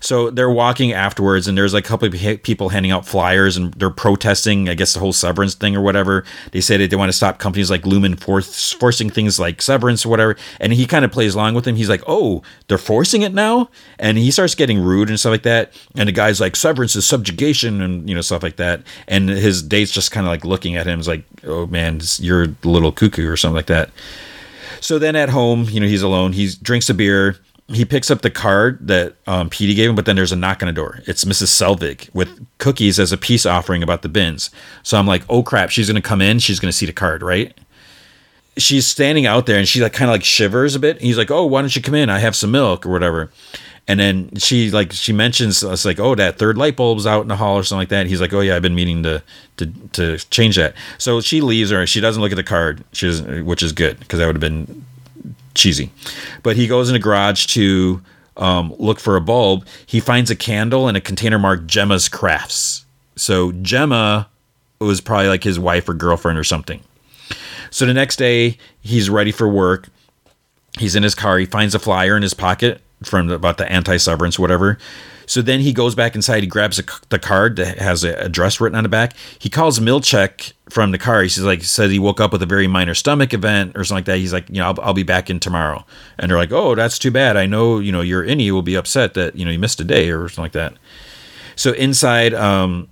So 0.00 0.30
they're 0.30 0.50
walking 0.50 0.92
afterwards, 0.92 1.48
and 1.48 1.56
there's 1.56 1.74
like 1.74 1.84
a 1.84 1.88
couple 1.88 2.08
of 2.08 2.42
people 2.42 2.68
handing 2.70 2.92
out 2.92 3.06
flyers, 3.06 3.56
and 3.56 3.72
they're 3.74 3.90
protesting, 3.90 4.68
I 4.68 4.74
guess, 4.74 4.94
the 4.94 5.00
whole 5.00 5.12
severance 5.12 5.54
thing 5.54 5.76
or 5.76 5.80
whatever. 5.80 6.24
They 6.52 6.60
say 6.60 6.76
that 6.76 6.90
they 6.90 6.96
want 6.96 7.08
to 7.10 7.16
stop 7.16 7.38
companies 7.38 7.70
like 7.70 7.82
Lumon 7.82 8.18
force, 8.18 8.72
forcing 8.72 9.10
things 9.10 9.38
like 9.38 9.62
severance 9.62 10.04
or 10.04 10.08
whatever. 10.08 10.36
And 10.60 10.72
he 10.72 10.86
kind 10.86 11.04
of 11.04 11.12
plays 11.12 11.34
along 11.34 11.54
with 11.54 11.66
him. 11.66 11.76
He's 11.76 11.88
like, 11.88 12.02
"Oh, 12.06 12.42
they're 12.68 12.78
forcing 12.78 13.22
it 13.22 13.34
now," 13.34 13.70
and 13.98 14.18
he 14.18 14.30
starts 14.30 14.54
getting 14.54 14.80
rude 14.80 15.08
and 15.08 15.18
stuff 15.18 15.32
like 15.32 15.42
that. 15.42 15.72
And 15.96 16.08
the 16.08 16.12
guy's 16.12 16.40
like, 16.40 16.56
"Severance 16.56 16.96
is 16.96 17.06
subjugation," 17.06 17.80
and 17.80 18.08
you 18.08 18.14
know 18.14 18.20
stuff 18.20 18.42
like 18.42 18.56
that. 18.56 18.82
And 19.08 19.28
his 19.28 19.62
date's 19.62 19.90
just 19.90 20.12
kind 20.12 20.26
of 20.26 20.30
like 20.30 20.44
looking 20.44 20.76
at 20.76 20.86
him, 20.86 21.00
is 21.00 21.08
like, 21.08 21.24
"Oh 21.44 21.66
man, 21.66 22.00
you're 22.18 22.44
a 22.44 22.54
little 22.64 22.92
cuckoo" 22.92 23.28
or 23.28 23.36
something 23.36 23.56
like 23.56 23.66
that. 23.66 23.90
So 24.80 24.98
then 24.98 25.16
at 25.16 25.30
home, 25.30 25.66
you 25.70 25.80
know, 25.80 25.86
he's 25.86 26.02
alone. 26.02 26.32
He 26.32 26.50
drinks 26.62 26.90
a 26.90 26.94
beer 26.94 27.36
he 27.68 27.84
picks 27.84 28.10
up 28.10 28.22
the 28.22 28.30
card 28.30 28.86
that 28.86 29.16
um, 29.26 29.50
Petey 29.50 29.74
gave 29.74 29.90
him, 29.90 29.96
but 29.96 30.06
then 30.06 30.14
there's 30.14 30.32
a 30.32 30.36
knock 30.36 30.62
on 30.62 30.68
the 30.68 30.72
door. 30.72 31.00
It's 31.06 31.24
Mrs. 31.24 31.48
Selvig 31.48 32.14
with 32.14 32.46
cookies 32.58 33.00
as 33.00 33.10
a 33.10 33.16
peace 33.16 33.44
offering 33.44 33.82
about 33.82 34.02
the 34.02 34.08
bins. 34.08 34.50
So 34.84 34.96
I'm 34.96 35.06
like, 35.06 35.22
oh 35.28 35.42
crap, 35.42 35.70
she's 35.70 35.88
gonna 35.88 36.00
come 36.00 36.22
in. 36.22 36.38
She's 36.38 36.60
gonna 36.60 36.72
see 36.72 36.86
the 36.86 36.92
card, 36.92 37.22
right? 37.22 37.56
She's 38.56 38.86
standing 38.86 39.26
out 39.26 39.46
there 39.46 39.58
and 39.58 39.66
she 39.66 39.82
like 39.82 39.92
kind 39.92 40.08
of 40.08 40.14
like 40.14 40.24
shivers 40.24 40.74
a 40.76 40.78
bit. 40.78 41.00
He's 41.00 41.18
like, 41.18 41.30
oh, 41.30 41.44
why 41.44 41.60
don't 41.60 41.74
you 41.74 41.82
come 41.82 41.94
in? 41.94 42.08
I 42.08 42.20
have 42.20 42.36
some 42.36 42.52
milk 42.52 42.86
or 42.86 42.90
whatever. 42.90 43.30
And 43.88 44.00
then 44.00 44.34
she 44.36 44.70
like 44.70 44.92
she 44.92 45.12
mentions 45.12 45.64
us 45.64 45.84
like, 45.84 45.98
oh, 45.98 46.14
that 46.14 46.38
third 46.38 46.56
light 46.56 46.76
bulb's 46.76 47.06
out 47.06 47.22
in 47.22 47.28
the 47.28 47.36
hall 47.36 47.56
or 47.56 47.64
something 47.64 47.80
like 47.80 47.88
that. 47.88 48.06
He's 48.06 48.20
like, 48.20 48.32
oh 48.32 48.40
yeah, 48.40 48.54
I've 48.54 48.62
been 48.62 48.76
meaning 48.76 49.02
to 49.02 49.22
to 49.56 49.66
to 49.92 50.18
change 50.30 50.56
that. 50.56 50.74
So 50.98 51.20
she 51.20 51.40
leaves 51.40 51.70
her. 51.70 51.84
She 51.86 52.00
doesn't 52.00 52.22
look 52.22 52.32
at 52.32 52.36
the 52.36 52.44
card, 52.44 52.84
She 52.92 53.06
doesn't, 53.06 53.44
which 53.44 53.62
is 53.62 53.72
good 53.72 53.98
because 53.98 54.20
that 54.20 54.26
would 54.26 54.36
have 54.36 54.40
been 54.40 54.84
cheesy. 55.56 55.90
But 56.42 56.56
he 56.56 56.66
goes 56.66 56.88
in 56.88 56.96
a 56.96 57.00
garage 57.00 57.46
to 57.46 58.00
um, 58.36 58.74
look 58.78 59.00
for 59.00 59.16
a 59.16 59.20
bulb. 59.20 59.66
He 59.86 60.00
finds 60.00 60.30
a 60.30 60.36
candle 60.36 60.88
and 60.88 60.96
a 60.96 61.00
container 61.00 61.38
marked 61.38 61.66
Gemma's 61.66 62.08
Crafts. 62.08 62.84
So 63.16 63.52
Gemma 63.52 64.28
was 64.78 65.00
probably 65.00 65.28
like 65.28 65.42
his 65.42 65.58
wife 65.58 65.88
or 65.88 65.94
girlfriend 65.94 66.38
or 66.38 66.44
something. 66.44 66.80
So 67.70 67.86
the 67.86 67.94
next 67.94 68.16
day, 68.16 68.58
he's 68.80 69.10
ready 69.10 69.32
for 69.32 69.48
work. 69.48 69.88
He's 70.78 70.94
in 70.94 71.02
his 71.02 71.14
car. 71.14 71.38
He 71.38 71.46
finds 71.46 71.74
a 71.74 71.78
flyer 71.78 72.16
in 72.16 72.22
his 72.22 72.34
pocket 72.34 72.80
from 73.02 73.28
the, 73.28 73.34
about 73.34 73.58
the 73.58 73.70
anti 73.70 73.96
severance, 73.96 74.38
whatever. 74.38 74.78
So 75.26 75.42
then 75.42 75.60
he 75.60 75.72
goes 75.72 75.94
back 75.94 76.14
inside. 76.14 76.42
He 76.42 76.48
grabs 76.48 76.78
a, 76.78 76.84
the 77.08 77.18
card 77.18 77.56
that 77.56 77.78
has 77.78 78.04
an 78.04 78.14
address 78.14 78.60
written 78.60 78.76
on 78.76 78.84
the 78.84 78.88
back. 78.88 79.14
He 79.38 79.50
calls 79.50 79.80
Milchick 79.80 80.52
from 80.70 80.92
the 80.92 80.98
car. 80.98 81.22
He 81.22 81.28
says 81.28 81.44
like 81.44 81.62
says 81.62 81.90
he 81.90 81.98
woke 81.98 82.20
up 82.20 82.32
with 82.32 82.42
a 82.42 82.46
very 82.46 82.66
minor 82.66 82.94
stomach 82.94 83.34
event 83.34 83.76
or 83.76 83.84
something 83.84 83.98
like 83.98 84.04
that. 84.06 84.18
He's 84.18 84.32
like, 84.32 84.48
you 84.48 84.56
know, 84.56 84.66
I'll, 84.66 84.80
I'll 84.80 84.94
be 84.94 85.02
back 85.02 85.28
in 85.28 85.40
tomorrow. 85.40 85.84
And 86.18 86.30
they're 86.30 86.38
like, 86.38 86.52
oh, 86.52 86.74
that's 86.74 86.98
too 86.98 87.10
bad. 87.10 87.36
I 87.36 87.46
know, 87.46 87.78
you 87.78 87.92
know, 87.92 88.00
your 88.00 88.24
innie 88.24 88.50
will 88.50 88.62
be 88.62 88.76
upset 88.76 89.14
that 89.14 89.36
you 89.36 89.44
know 89.44 89.50
you 89.50 89.58
missed 89.58 89.80
a 89.80 89.84
day 89.84 90.10
or 90.10 90.28
something 90.28 90.44
like 90.44 90.52
that. 90.52 90.74
So 91.56 91.72
inside, 91.72 92.34
um, 92.34 92.88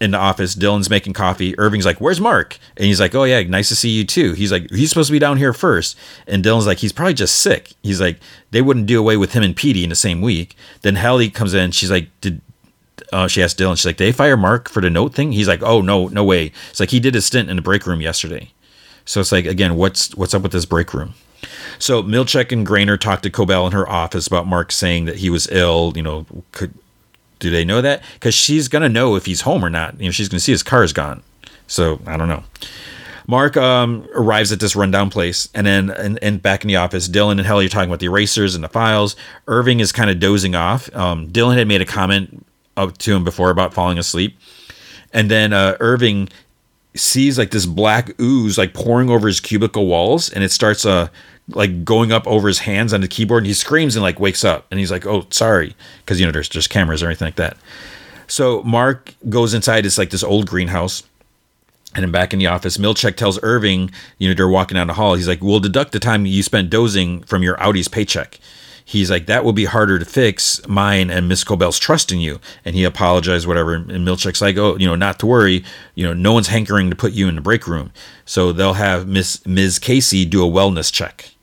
in 0.00 0.10
the 0.10 0.18
office. 0.18 0.54
Dylan's 0.54 0.90
making 0.90 1.12
coffee. 1.12 1.58
Irving's 1.58 1.86
like, 1.86 2.00
"Where's 2.00 2.20
Mark?" 2.20 2.58
And 2.76 2.86
he's 2.86 3.00
like, 3.00 3.14
"Oh 3.14 3.24
yeah, 3.24 3.42
nice 3.42 3.68
to 3.68 3.76
see 3.76 3.90
you 3.90 4.04
too." 4.04 4.32
He's 4.32 4.52
like, 4.52 4.70
"He's 4.70 4.88
supposed 4.88 5.08
to 5.08 5.12
be 5.12 5.18
down 5.18 5.36
here 5.38 5.52
first. 5.52 5.96
And 6.26 6.44
Dylan's 6.44 6.66
like, 6.66 6.78
"He's 6.78 6.92
probably 6.92 7.14
just 7.14 7.36
sick." 7.36 7.72
He's 7.82 8.00
like, 8.00 8.18
"They 8.50 8.62
wouldn't 8.62 8.86
do 8.86 8.98
away 8.98 9.16
with 9.16 9.32
him 9.32 9.42
and 9.42 9.56
Petey 9.56 9.84
in 9.84 9.90
the 9.90 9.96
same 9.96 10.20
week." 10.20 10.56
Then 10.82 10.96
Helly 10.96 11.30
comes 11.30 11.54
in. 11.54 11.70
She's 11.70 11.90
like, 11.90 12.08
"Did?" 12.20 12.40
Uh, 13.12 13.28
she 13.28 13.42
asked 13.42 13.58
Dylan. 13.58 13.76
She's 13.76 13.86
like, 13.86 13.96
they 13.96 14.12
fire 14.12 14.36
Mark 14.36 14.68
for 14.68 14.80
the 14.80 14.90
note 14.90 15.14
thing?" 15.14 15.32
He's 15.32 15.48
like, 15.48 15.62
"Oh 15.62 15.80
no, 15.80 16.08
no 16.08 16.24
way." 16.24 16.52
It's 16.70 16.80
like 16.80 16.90
he 16.90 17.00
did 17.00 17.14
his 17.14 17.24
stint 17.24 17.50
in 17.50 17.56
the 17.56 17.62
break 17.62 17.86
room 17.86 18.00
yesterday. 18.00 18.50
So 19.04 19.20
it's 19.20 19.32
like 19.32 19.46
again, 19.46 19.76
what's 19.76 20.14
what's 20.16 20.34
up 20.34 20.42
with 20.42 20.52
this 20.52 20.64
break 20.64 20.94
room? 20.94 21.14
So 21.78 22.02
Milchick 22.02 22.52
and 22.52 22.66
Graner 22.66 22.98
talked 22.98 23.22
to 23.24 23.30
Cobel 23.30 23.66
in 23.66 23.72
her 23.72 23.88
office 23.88 24.26
about 24.26 24.46
Mark 24.46 24.72
saying 24.72 25.04
that 25.04 25.16
he 25.16 25.30
was 25.30 25.48
ill. 25.50 25.92
You 25.94 26.02
know, 26.02 26.26
could 26.52 26.74
do 27.44 27.50
they 27.50 27.64
know 27.64 27.82
that? 27.82 28.02
Because 28.14 28.34
she's 28.34 28.68
gonna 28.68 28.88
know 28.88 29.16
if 29.16 29.26
he's 29.26 29.42
home 29.42 29.62
or 29.62 29.68
not. 29.68 30.00
You 30.00 30.06
know, 30.06 30.12
she's 30.12 30.30
gonna 30.30 30.40
see 30.40 30.52
his 30.52 30.62
car 30.62 30.82
is 30.82 30.94
gone. 30.94 31.22
So 31.66 32.00
I 32.06 32.16
don't 32.16 32.28
know. 32.28 32.42
Mark 33.26 33.56
um, 33.58 34.08
arrives 34.14 34.50
at 34.50 34.60
this 34.60 34.74
rundown 34.74 35.10
place, 35.10 35.50
and 35.54 35.66
then 35.66 35.90
and, 35.90 36.18
and, 36.22 36.42
back 36.42 36.62
in 36.64 36.68
the 36.68 36.76
office, 36.76 37.06
Dylan 37.06 37.32
and 37.32 37.42
Helly 37.42 37.66
are 37.66 37.68
talking 37.68 37.90
about 37.90 38.00
the 38.00 38.06
erasers 38.06 38.54
and 38.54 38.64
the 38.64 38.68
files. 38.68 39.14
Irving 39.46 39.80
is 39.80 39.92
kind 39.92 40.08
of 40.10 40.18
dozing 40.18 40.54
off. 40.54 40.94
Um, 40.96 41.28
Dylan 41.28 41.56
had 41.56 41.68
made 41.68 41.82
a 41.82 41.86
comment 41.86 42.46
up 42.76 42.96
to 42.98 43.14
him 43.14 43.24
before 43.24 43.50
about 43.50 43.74
falling 43.74 43.98
asleep, 43.98 44.38
and 45.12 45.30
then 45.30 45.52
uh, 45.52 45.76
Irving 45.80 46.30
sees 46.94 47.38
like 47.38 47.50
this 47.50 47.66
black 47.66 48.18
ooze 48.20 48.56
like 48.56 48.72
pouring 48.72 49.10
over 49.10 49.26
his 49.26 49.40
cubicle 49.40 49.86
walls, 49.86 50.30
and 50.30 50.42
it 50.44 50.50
starts 50.50 50.86
uh 50.86 51.08
like 51.48 51.84
going 51.84 52.12
up 52.12 52.26
over 52.26 52.48
his 52.48 52.60
hands 52.60 52.92
on 52.92 53.00
the 53.00 53.08
keyboard 53.08 53.42
and 53.42 53.48
he 53.48 53.54
screams 53.54 53.96
and 53.96 54.02
like 54.02 54.18
wakes 54.18 54.44
up. 54.44 54.66
And 54.70 54.80
he's 54.80 54.90
like 54.90 55.06
oh 55.06 55.26
sorry 55.30 55.74
because 55.98 56.20
you 56.20 56.26
know 56.26 56.32
there's 56.32 56.48
just 56.48 56.70
cameras 56.70 57.02
or 57.02 57.06
anything 57.06 57.26
like 57.26 57.36
that. 57.36 57.56
So 58.26 58.62
mark 58.62 59.14
goes 59.28 59.54
inside 59.54 59.84
it's 59.84 59.98
like 59.98 60.10
this 60.10 60.24
old 60.24 60.48
greenhouse 60.48 61.02
and 61.94 62.02
then 62.02 62.10
back 62.10 62.32
in 62.32 62.38
the 62.38 62.46
office. 62.46 62.78
Milchick 62.78 63.16
tells 63.16 63.38
irving 63.42 63.90
you 64.18 64.28
know 64.28 64.34
they're 64.34 64.48
walking 64.48 64.76
down 64.76 64.86
the 64.86 64.94
hall. 64.94 65.14
He's 65.14 65.28
like 65.28 65.42
we'll 65.42 65.60
deduct 65.60 65.92
the 65.92 66.00
time 66.00 66.24
you 66.24 66.42
spent 66.42 66.70
dozing 66.70 67.22
from 67.24 67.42
your 67.42 67.60
outie's 67.60 67.88
paycheck. 67.88 68.38
He's 68.86 69.10
like 69.10 69.26
that 69.26 69.44
will 69.44 69.52
be 69.52 69.66
harder 69.66 69.98
to 69.98 70.04
fix 70.04 70.66
mine 70.66 71.10
and 71.10 71.28
miss 71.28 71.44
cobel's 71.44 71.78
trust 71.78 72.10
in 72.10 72.20
you. 72.20 72.40
And 72.64 72.74
he 72.74 72.84
apologized 72.84 73.46
whatever. 73.46 73.74
And 73.74 73.90
milchick's 73.90 74.40
like 74.40 74.56
oh 74.56 74.78
you 74.78 74.86
know 74.86 74.96
not 74.96 75.18
to 75.18 75.26
worry. 75.26 75.62
You 75.94 76.04
know 76.04 76.14
no 76.14 76.32
one's 76.32 76.48
hankering 76.48 76.88
to 76.88 76.96
put 76.96 77.12
you 77.12 77.28
in 77.28 77.34
the 77.34 77.42
break 77.42 77.66
room. 77.66 77.92
So 78.24 78.50
they'll 78.50 78.74
have 78.74 79.06
miss 79.06 79.44
ms 79.44 79.78
casey 79.78 80.24
do 80.24 80.42
a 80.42 80.50
wellness 80.50 80.90
check 80.90 81.33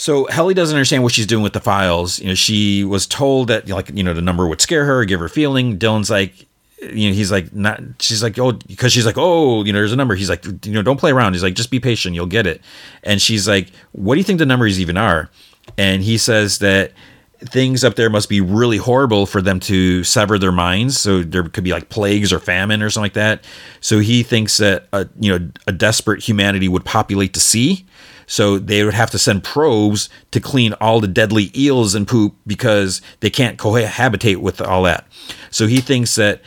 so 0.00 0.24
Helly 0.28 0.54
doesn't 0.54 0.74
understand 0.74 1.02
what 1.02 1.12
she's 1.12 1.26
doing 1.26 1.42
with 1.42 1.52
the 1.52 1.60
files. 1.60 2.18
You 2.20 2.28
know, 2.28 2.34
she 2.34 2.84
was 2.84 3.06
told 3.06 3.48
that 3.48 3.68
like 3.68 3.90
you 3.90 4.02
know 4.02 4.14
the 4.14 4.22
number 4.22 4.48
would 4.48 4.62
scare 4.62 4.86
her, 4.86 5.04
give 5.04 5.20
her 5.20 5.28
feeling. 5.28 5.78
Dylan's 5.78 6.08
like, 6.08 6.46
you 6.80 7.10
know, 7.10 7.14
he's 7.14 7.30
like 7.30 7.52
not. 7.52 7.82
She's 7.98 8.22
like, 8.22 8.38
oh, 8.38 8.52
because 8.52 8.94
she's 8.94 9.04
like, 9.04 9.18
oh, 9.18 9.62
you 9.62 9.74
know, 9.74 9.78
there's 9.78 9.92
a 9.92 9.96
number. 9.96 10.14
He's 10.14 10.30
like, 10.30 10.42
you 10.64 10.72
know, 10.72 10.80
don't 10.80 10.98
play 10.98 11.10
around. 11.10 11.34
He's 11.34 11.42
like, 11.42 11.52
just 11.52 11.70
be 11.70 11.80
patient, 11.80 12.14
you'll 12.14 12.24
get 12.24 12.46
it. 12.46 12.62
And 13.02 13.20
she's 13.20 13.46
like, 13.46 13.72
what 13.92 14.14
do 14.14 14.18
you 14.20 14.24
think 14.24 14.38
the 14.38 14.46
numbers 14.46 14.80
even 14.80 14.96
are? 14.96 15.28
And 15.76 16.02
he 16.02 16.16
says 16.16 16.60
that 16.60 16.92
things 17.40 17.84
up 17.84 17.94
there 17.96 18.10
must 18.10 18.28
be 18.28 18.40
really 18.40 18.76
horrible 18.76 19.26
for 19.26 19.40
them 19.40 19.60
to 19.60 20.04
sever 20.04 20.38
their 20.38 20.52
minds. 20.52 20.98
So 20.98 21.22
there 21.22 21.42
could 21.44 21.64
be 21.64 21.72
like 21.72 21.88
plagues 21.88 22.32
or 22.32 22.38
famine 22.38 22.82
or 22.82 22.90
something 22.90 23.04
like 23.04 23.14
that. 23.14 23.44
So 23.80 23.98
he 23.98 24.22
thinks 24.22 24.58
that 24.58 24.86
a, 24.92 25.08
you 25.18 25.38
know 25.38 25.50
a 25.66 25.72
desperate 25.72 26.22
humanity 26.22 26.68
would 26.68 26.84
populate 26.84 27.34
the 27.34 27.40
sea 27.40 27.86
so 28.30 28.60
they 28.60 28.84
would 28.84 28.94
have 28.94 29.10
to 29.10 29.18
send 29.18 29.42
probes 29.42 30.08
to 30.30 30.38
clean 30.38 30.72
all 30.74 31.00
the 31.00 31.08
deadly 31.08 31.50
eels 31.56 31.96
and 31.96 32.06
poop 32.06 32.36
because 32.46 33.02
they 33.18 33.28
can't 33.28 33.58
cohabitate 33.58 34.36
with 34.36 34.60
all 34.60 34.84
that. 34.84 35.04
So 35.50 35.66
he 35.66 35.80
thinks 35.80 36.14
that 36.14 36.40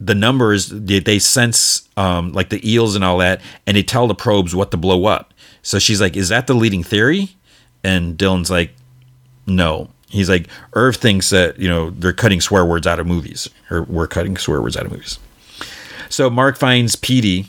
the 0.00 0.14
numbers 0.14 0.70
they 0.70 1.18
sense 1.18 1.90
um, 1.98 2.32
like 2.32 2.48
the 2.48 2.66
eels 2.66 2.96
and 2.96 3.04
all 3.04 3.18
that, 3.18 3.42
and 3.66 3.76
they 3.76 3.82
tell 3.82 4.06
the 4.06 4.14
probes 4.14 4.54
what 4.54 4.70
to 4.70 4.78
blow 4.78 5.04
up. 5.04 5.34
So 5.60 5.78
she's 5.78 6.00
like, 6.00 6.16
"Is 6.16 6.30
that 6.30 6.46
the 6.46 6.54
leading 6.54 6.82
theory?" 6.82 7.36
And 7.84 8.16
Dylan's 8.16 8.50
like, 8.50 8.74
"No." 9.46 9.90
He's 10.08 10.28
like, 10.28 10.48
Irv 10.74 10.96
thinks 10.96 11.30
that, 11.30 11.58
you 11.58 11.68
know, 11.68 11.90
they're 11.90 12.12
cutting 12.12 12.40
swear 12.40 12.64
words 12.64 12.86
out 12.86 13.00
of 13.00 13.06
movies, 13.06 13.48
or 13.70 13.82
we're 13.82 14.06
cutting 14.06 14.36
swear 14.36 14.62
words 14.62 14.76
out 14.76 14.86
of 14.86 14.92
movies. 14.92 15.18
So 16.08 16.30
Mark 16.30 16.56
finds 16.56 16.94
Petey 16.96 17.46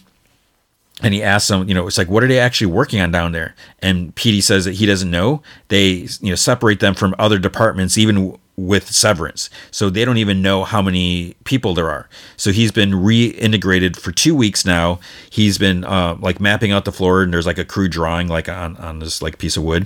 and 1.04 1.14
he 1.14 1.22
asks 1.22 1.50
him, 1.52 1.68
you 1.70 1.76
know, 1.76 1.86
it's 1.86 1.98
like, 1.98 2.10
what 2.10 2.24
are 2.24 2.28
they 2.28 2.40
actually 2.40 2.68
working 2.68 3.00
on 3.00 3.12
down 3.12 3.32
there? 3.32 3.54
And 3.80 4.16
Petey 4.16 4.42
says 4.42 4.66
that 4.66 4.74
he 4.74 4.86
doesn't 4.88 5.12
know. 5.12 5.44
They, 5.68 6.08
you 6.22 6.30
know, 6.30 6.36
separate 6.36 6.80
them 6.80 6.96
from 6.96 7.14
other 7.20 7.38
departments, 7.38 7.98
even 7.98 8.38
with 8.56 8.90
severance. 8.90 9.52
So 9.70 9.92
they 9.92 10.04
don't 10.04 10.18
even 10.18 10.42
know 10.42 10.64
how 10.64 10.82
many 10.82 11.36
people 11.44 11.76
there 11.76 11.92
are. 11.92 12.10
So 12.36 12.52
he's 12.52 12.72
been 12.72 12.92
reintegrated 12.92 14.00
for 14.00 14.12
two 14.12 14.36
weeks 14.36 14.66
now. 14.66 15.00
He's 15.30 15.60
been 15.60 15.84
uh, 15.84 16.18
like 16.20 16.40
mapping 16.40 16.72
out 16.72 16.86
the 16.86 16.92
floor, 16.92 17.22
and 17.22 17.32
there's 17.32 17.46
like 17.46 17.60
a 17.60 17.66
crude 17.66 17.92
drawing 17.92 18.28
like 18.28 18.50
on 18.50 18.76
on 18.78 18.98
this 18.98 19.22
like 19.22 19.38
piece 19.38 19.58
of 19.58 19.64
wood. 19.64 19.86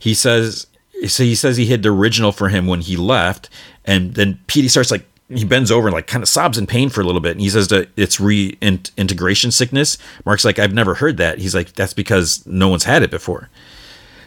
He 0.00 0.14
says, 0.14 0.66
so 1.06 1.22
he 1.22 1.34
says 1.34 1.56
he 1.56 1.66
hid 1.66 1.82
the 1.82 1.90
original 1.90 2.32
for 2.32 2.48
him 2.48 2.66
when 2.66 2.80
he 2.80 2.96
left, 2.96 3.48
and 3.84 4.14
then 4.14 4.40
Petey 4.46 4.68
starts 4.68 4.90
like 4.90 5.04
he 5.28 5.44
bends 5.44 5.70
over 5.70 5.88
and 5.88 5.94
like 5.94 6.06
kind 6.06 6.22
of 6.22 6.28
sobs 6.28 6.56
in 6.56 6.66
pain 6.66 6.88
for 6.88 7.00
a 7.00 7.04
little 7.04 7.20
bit 7.20 7.32
and 7.32 7.40
he 7.40 7.50
says 7.50 7.68
that 7.68 7.90
it's 7.96 8.18
reintegration 8.18 9.50
sickness. 9.50 9.98
Mark's 10.24 10.44
like 10.44 10.58
i've 10.58 10.72
never 10.72 10.94
heard 10.94 11.18
that. 11.18 11.38
He's 11.38 11.54
like 11.54 11.72
that's 11.74 11.92
because 11.92 12.46
no 12.46 12.68
one's 12.68 12.84
had 12.84 13.02
it 13.02 13.10
before. 13.10 13.50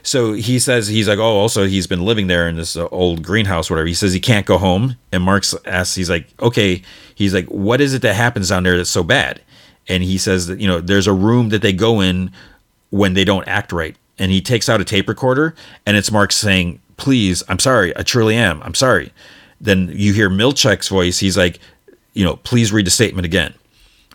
So 0.03 0.33
he 0.33 0.59
says 0.59 0.87
he's 0.87 1.07
like 1.07 1.19
oh 1.19 1.39
also 1.39 1.65
he's 1.65 1.87
been 1.87 2.05
living 2.05 2.27
there 2.27 2.47
in 2.47 2.55
this 2.55 2.75
uh, 2.75 2.87
old 2.89 3.23
greenhouse 3.23 3.69
whatever. 3.69 3.87
He 3.87 3.93
says 3.93 4.13
he 4.13 4.19
can't 4.19 4.45
go 4.45 4.57
home 4.57 4.95
and 5.11 5.23
mark's 5.23 5.55
asks 5.65 5.95
he's 5.95 6.09
like 6.09 6.27
okay 6.39 6.83
he's 7.15 7.33
like 7.33 7.47
what 7.47 7.81
is 7.81 7.93
it 7.93 8.03
that 8.03 8.15
happens 8.15 8.49
down 8.49 8.63
there 8.63 8.77
that's 8.77 8.89
so 8.89 9.03
bad? 9.03 9.41
And 9.87 10.03
he 10.03 10.19
says 10.19 10.47
that 10.47 10.59
you 10.59 10.67
know 10.67 10.81
there's 10.81 11.07
a 11.07 11.13
room 11.13 11.49
that 11.49 11.63
they 11.63 11.73
go 11.73 11.99
in 11.99 12.31
when 12.91 13.15
they 13.15 13.23
don't 13.23 13.47
act 13.47 13.71
right 13.71 13.95
and 14.21 14.31
he 14.31 14.39
takes 14.39 14.69
out 14.69 14.79
a 14.79 14.85
tape 14.85 15.09
recorder 15.09 15.53
and 15.85 15.97
it's 15.97 16.11
mark 16.11 16.31
saying 16.31 16.79
please 16.95 17.43
i'm 17.49 17.59
sorry 17.59 17.91
i 17.97 18.03
truly 18.03 18.35
am 18.35 18.61
i'm 18.63 18.75
sorry 18.75 19.11
then 19.61 19.91
you 19.93 20.11
hear 20.13 20.29
Milchick's 20.29 20.89
voice. 20.89 21.19
He's 21.19 21.37
like, 21.37 21.59
you 22.13 22.25
know, 22.25 22.37
please 22.37 22.73
read 22.73 22.87
the 22.87 22.91
statement 22.91 23.25
again. 23.25 23.53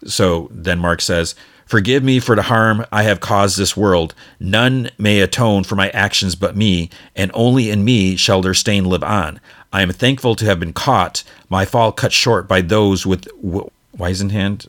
So 0.04 0.48
then 0.50 0.80
Mark 0.80 1.00
says, 1.00 1.34
Forgive 1.64 2.04
me 2.04 2.20
for 2.20 2.36
the 2.36 2.42
harm 2.42 2.84
I 2.92 3.04
have 3.04 3.18
caused 3.18 3.58
this 3.58 3.76
world. 3.76 4.14
None 4.38 4.90
may 4.98 5.20
atone 5.20 5.64
for 5.64 5.74
my 5.74 5.88
actions 5.90 6.36
but 6.36 6.56
me, 6.56 6.90
and 7.16 7.30
only 7.34 7.70
in 7.70 7.84
me 7.84 8.14
shall 8.16 8.40
their 8.40 8.54
stain 8.54 8.84
live 8.84 9.02
on. 9.02 9.40
I 9.72 9.82
am 9.82 9.90
thankful 9.90 10.36
to 10.36 10.44
have 10.44 10.60
been 10.60 10.72
caught, 10.72 11.24
my 11.48 11.64
fall 11.64 11.90
cut 11.90 12.12
short 12.12 12.46
by 12.46 12.60
those 12.60 13.04
with 13.04 13.24
w- 13.42 13.70
Wisenhand. 13.96 14.68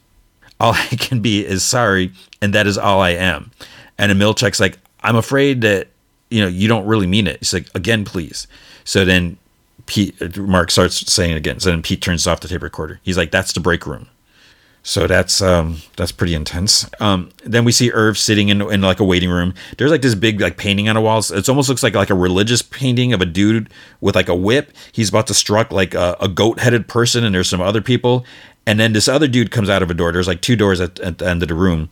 All 0.60 0.74
I 0.74 0.96
can 0.98 1.20
be 1.20 1.46
is 1.46 1.64
sorry, 1.64 2.14
and 2.42 2.52
that 2.54 2.66
is 2.66 2.80
all 2.80 3.00
I 3.00 3.12
am. 3.12 3.52
And 4.00 4.12
Milchick's 4.14 4.60
like, 4.60 4.80
I'm 5.08 5.16
afraid 5.16 5.62
that, 5.62 5.88
you 6.30 6.42
know, 6.42 6.48
you 6.48 6.68
don't 6.68 6.86
really 6.86 7.08
mean 7.08 7.28
it. 7.28 7.40
He's 7.40 7.54
like, 7.54 7.68
again, 7.74 8.06
please. 8.06 8.48
So 8.84 9.06
then 9.06 9.38
Pete 9.86 10.38
Mark 10.38 10.70
starts 10.70 11.12
saying 11.12 11.32
it 11.32 11.38
again. 11.38 11.60
So 11.60 11.70
then 11.72 11.82
Pete 11.82 12.02
turns 12.02 12.28
off 12.28 12.42
the 12.42 12.48
tape 12.48 12.62
recorder. 12.62 13.00
He's 13.04 13.18
like, 13.18 13.32
"That's 13.32 13.54
the 13.54 13.60
break 13.60 13.88
room." 13.88 14.08
So 14.84 15.08
that's 15.08 15.42
um, 15.42 15.82
that's 15.96 16.12
pretty 16.12 16.34
intense. 16.34 16.90
Um, 17.00 17.30
then 17.44 17.66
we 17.66 17.72
see 17.72 17.92
Irv 17.92 18.18
sitting 18.18 18.50
in, 18.50 18.62
in 18.62 18.82
like 18.82 19.00
a 19.00 19.04
waiting 19.04 19.30
room. 19.30 19.54
There's 19.78 19.92
like 19.92 20.02
this 20.02 20.16
big 20.16 20.40
like 20.40 20.58
painting 20.58 20.88
on 20.88 20.96
a 20.96 21.02
wall. 21.02 21.20
It 21.20 21.50
almost 21.50 21.68
looks 21.70 21.84
like 21.84 21.96
like 21.96 22.10
a 22.10 22.16
religious 22.16 22.62
painting 22.62 23.14
of 23.14 23.22
a 23.22 23.26
dude 23.26 23.70
with 24.02 24.16
like 24.16 24.30
a 24.30 24.36
whip. 24.36 24.72
He's 24.92 25.10
about 25.10 25.28
to 25.28 25.34
struck 25.34 25.72
like 25.72 25.94
a, 25.94 26.16
a 26.22 26.28
goat 26.28 26.60
headed 26.60 26.88
person, 26.88 27.24
and 27.24 27.34
there's 27.34 27.50
some 27.50 27.62
other 27.62 27.82
people. 27.82 28.26
And 28.66 28.80
then 28.80 28.92
this 28.92 29.08
other 29.08 29.28
dude 29.28 29.52
comes 29.52 29.70
out 29.70 29.82
of 29.82 29.90
a 29.90 29.94
door. 29.94 30.12
There's 30.12 30.28
like 30.28 30.42
two 30.42 30.58
doors 30.58 30.82
at, 30.82 31.00
at 31.00 31.18
the 31.18 31.28
end 31.28 31.42
of 31.42 31.48
the 31.48 31.56
room. 31.56 31.90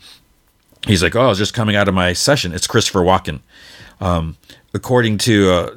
He's 0.85 1.01
like, 1.03 1.15
"Oh, 1.15 1.21
I 1.21 1.27
was 1.27 1.37
just 1.37 1.53
coming 1.53 1.75
out 1.75 1.87
of 1.87 1.93
my 1.93 2.13
session. 2.13 2.53
It's 2.53 2.67
Christopher 2.67 2.99
Walken." 3.01 3.39
Um, 3.99 4.37
according 4.73 5.17
to 5.19 5.51
uh, 5.51 5.75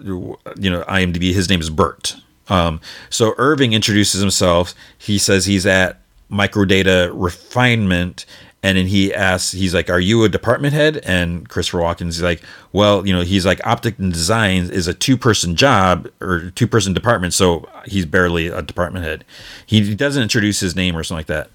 you 0.58 0.70
know 0.70 0.82
IMDb, 0.88 1.32
his 1.32 1.48
name 1.48 1.60
is 1.60 1.70
Bert. 1.70 2.16
Um, 2.48 2.80
so 3.10 3.34
Irving 3.38 3.72
introduces 3.72 4.20
himself. 4.20 4.74
He 4.96 5.18
says 5.18 5.46
he's 5.46 5.66
at 5.66 6.00
Macrodata 6.30 7.10
Refinement, 7.14 8.26
and 8.62 8.76
then 8.76 8.86
he 8.86 9.14
asks, 9.14 9.52
he's 9.52 9.74
like, 9.74 9.88
"Are 9.88 10.00
you 10.00 10.24
a 10.24 10.28
department 10.28 10.74
head?" 10.74 10.98
And 11.04 11.48
Christopher 11.48 11.78
Walken 11.78 12.08
is 12.08 12.22
like, 12.22 12.42
"Well, 12.72 13.06
you 13.06 13.14
know, 13.14 13.22
he's 13.22 13.46
like, 13.46 13.64
Optic 13.66 13.98
and 13.98 14.12
Design 14.12 14.70
is 14.70 14.88
a 14.88 14.94
two-person 14.94 15.56
job 15.56 16.08
or 16.20 16.50
two-person 16.50 16.92
department, 16.92 17.34
so 17.34 17.68
he's 17.86 18.04
barely 18.04 18.48
a 18.48 18.62
department 18.62 19.04
head." 19.04 19.24
He 19.64 19.94
doesn't 19.94 20.22
introduce 20.22 20.60
his 20.60 20.74
name 20.76 20.96
or 20.96 21.02
something 21.02 21.20
like 21.20 21.26
that 21.26 21.50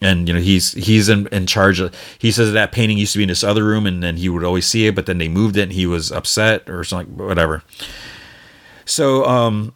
and 0.00 0.28
you 0.28 0.34
know 0.34 0.40
he's 0.40 0.72
he's 0.72 1.08
in, 1.08 1.26
in 1.28 1.46
charge 1.46 1.80
of 1.80 1.94
he 2.18 2.30
says 2.30 2.52
that 2.52 2.72
painting 2.72 2.98
used 2.98 3.12
to 3.12 3.18
be 3.18 3.24
in 3.24 3.28
this 3.28 3.44
other 3.44 3.64
room 3.64 3.86
and 3.86 4.02
then 4.02 4.16
he 4.16 4.28
would 4.28 4.44
always 4.44 4.66
see 4.66 4.86
it 4.86 4.94
but 4.94 5.06
then 5.06 5.18
they 5.18 5.28
moved 5.28 5.56
it 5.56 5.62
and 5.62 5.72
he 5.72 5.86
was 5.86 6.12
upset 6.12 6.68
or 6.68 6.84
something 6.84 7.16
whatever 7.16 7.62
so 8.84 9.24
um 9.24 9.72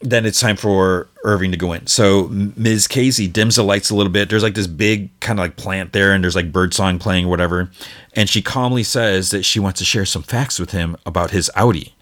then 0.00 0.24
it's 0.24 0.40
time 0.40 0.56
for 0.56 1.08
Irving 1.24 1.50
to 1.50 1.56
go 1.58 1.72
in. 1.72 1.86
So 1.86 2.28
Ms. 2.28 2.88
Casey 2.88 3.28
dims 3.28 3.56
the 3.56 3.62
lights 3.62 3.90
a 3.90 3.94
little 3.94 4.12
bit. 4.12 4.30
There's 4.30 4.42
like 4.42 4.54
this 4.54 4.66
big 4.66 5.10
kind 5.20 5.38
of 5.38 5.44
like 5.44 5.56
plant 5.56 5.92
there, 5.92 6.12
and 6.12 6.24
there's 6.24 6.36
like 6.36 6.52
birdsong 6.52 6.98
playing 6.98 7.26
or 7.26 7.28
whatever. 7.28 7.70
And 8.14 8.28
she 8.28 8.40
calmly 8.40 8.82
says 8.82 9.30
that 9.30 9.44
she 9.44 9.60
wants 9.60 9.78
to 9.80 9.84
share 9.84 10.06
some 10.06 10.22
facts 10.22 10.58
with 10.58 10.70
him 10.70 10.96
about 11.04 11.32
his 11.32 11.50
outie. 11.54 11.92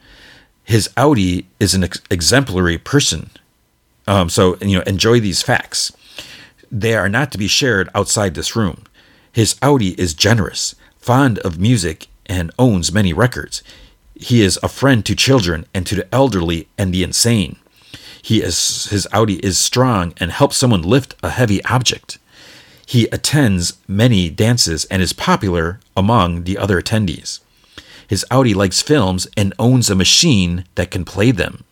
His 0.62 0.88
outie 0.96 1.46
is 1.58 1.74
an 1.74 1.84
ex- 1.84 2.00
exemplary 2.10 2.78
person. 2.78 3.30
Um, 4.06 4.30
so 4.30 4.56
you 4.58 4.78
know, 4.78 4.84
enjoy 4.86 5.18
these 5.18 5.42
facts. 5.42 5.92
They 6.70 6.94
are 6.94 7.08
not 7.08 7.32
to 7.32 7.38
be 7.38 7.48
shared 7.48 7.88
outside 7.94 8.34
this 8.34 8.54
room. 8.54 8.84
His 9.32 9.54
outie 9.62 9.98
is 9.98 10.14
generous, 10.14 10.74
fond 10.98 11.38
of 11.40 11.58
music, 11.58 12.08
and 12.26 12.50
owns 12.58 12.92
many 12.92 13.12
records. 13.12 13.62
He 14.14 14.42
is 14.42 14.58
a 14.62 14.68
friend 14.68 15.04
to 15.06 15.14
children 15.14 15.64
and 15.72 15.86
to 15.86 15.94
the 15.94 16.14
elderly 16.14 16.68
and 16.76 16.92
the 16.92 17.02
insane. 17.02 17.56
He 18.20 18.42
is 18.42 18.86
his 18.86 19.06
outie 19.12 19.40
is 19.40 19.58
strong 19.58 20.12
and 20.18 20.30
helps 20.32 20.56
someone 20.56 20.82
lift 20.82 21.14
a 21.22 21.30
heavy 21.30 21.64
object. 21.64 22.18
He 22.84 23.06
attends 23.06 23.78
many 23.86 24.28
dances 24.28 24.84
and 24.86 25.00
is 25.00 25.12
popular 25.12 25.78
among 25.96 26.44
the 26.44 26.58
other 26.58 26.80
attendees. 26.80 27.40
His 28.06 28.24
outie 28.30 28.54
likes 28.54 28.82
films 28.82 29.26
and 29.36 29.54
owns 29.58 29.88
a 29.88 29.94
machine 29.94 30.64
that 30.74 30.90
can 30.90 31.04
play 31.04 31.30
them. 31.30 31.64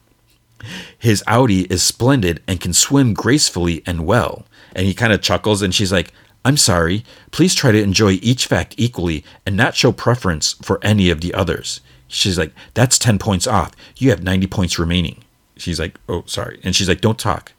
His 0.98 1.22
outie 1.26 1.70
is 1.70 1.82
splendid 1.82 2.42
and 2.46 2.60
can 2.60 2.72
swim 2.72 3.14
gracefully 3.14 3.82
and 3.86 4.06
well. 4.06 4.46
And 4.74 4.86
he 4.86 4.94
kind 4.94 5.12
of 5.12 5.22
chuckles 5.22 5.62
and 5.62 5.74
she's 5.74 5.92
like, 5.92 6.12
I'm 6.44 6.56
sorry. 6.56 7.04
Please 7.32 7.54
try 7.54 7.72
to 7.72 7.82
enjoy 7.82 8.18
each 8.22 8.46
fact 8.46 8.74
equally 8.76 9.24
and 9.44 9.56
not 9.56 9.74
show 9.74 9.90
preference 9.92 10.54
for 10.62 10.78
any 10.82 11.10
of 11.10 11.20
the 11.20 11.34
others. 11.34 11.80
She's 12.08 12.38
like, 12.38 12.52
That's 12.74 12.98
10 12.98 13.18
points 13.18 13.46
off. 13.46 13.72
You 13.96 14.10
have 14.10 14.22
90 14.22 14.46
points 14.46 14.78
remaining. 14.78 15.24
She's 15.56 15.80
like, 15.80 15.98
Oh, 16.08 16.22
sorry. 16.26 16.60
And 16.62 16.74
she's 16.74 16.88
like, 16.88 17.00
Don't 17.00 17.18
talk. 17.18 17.52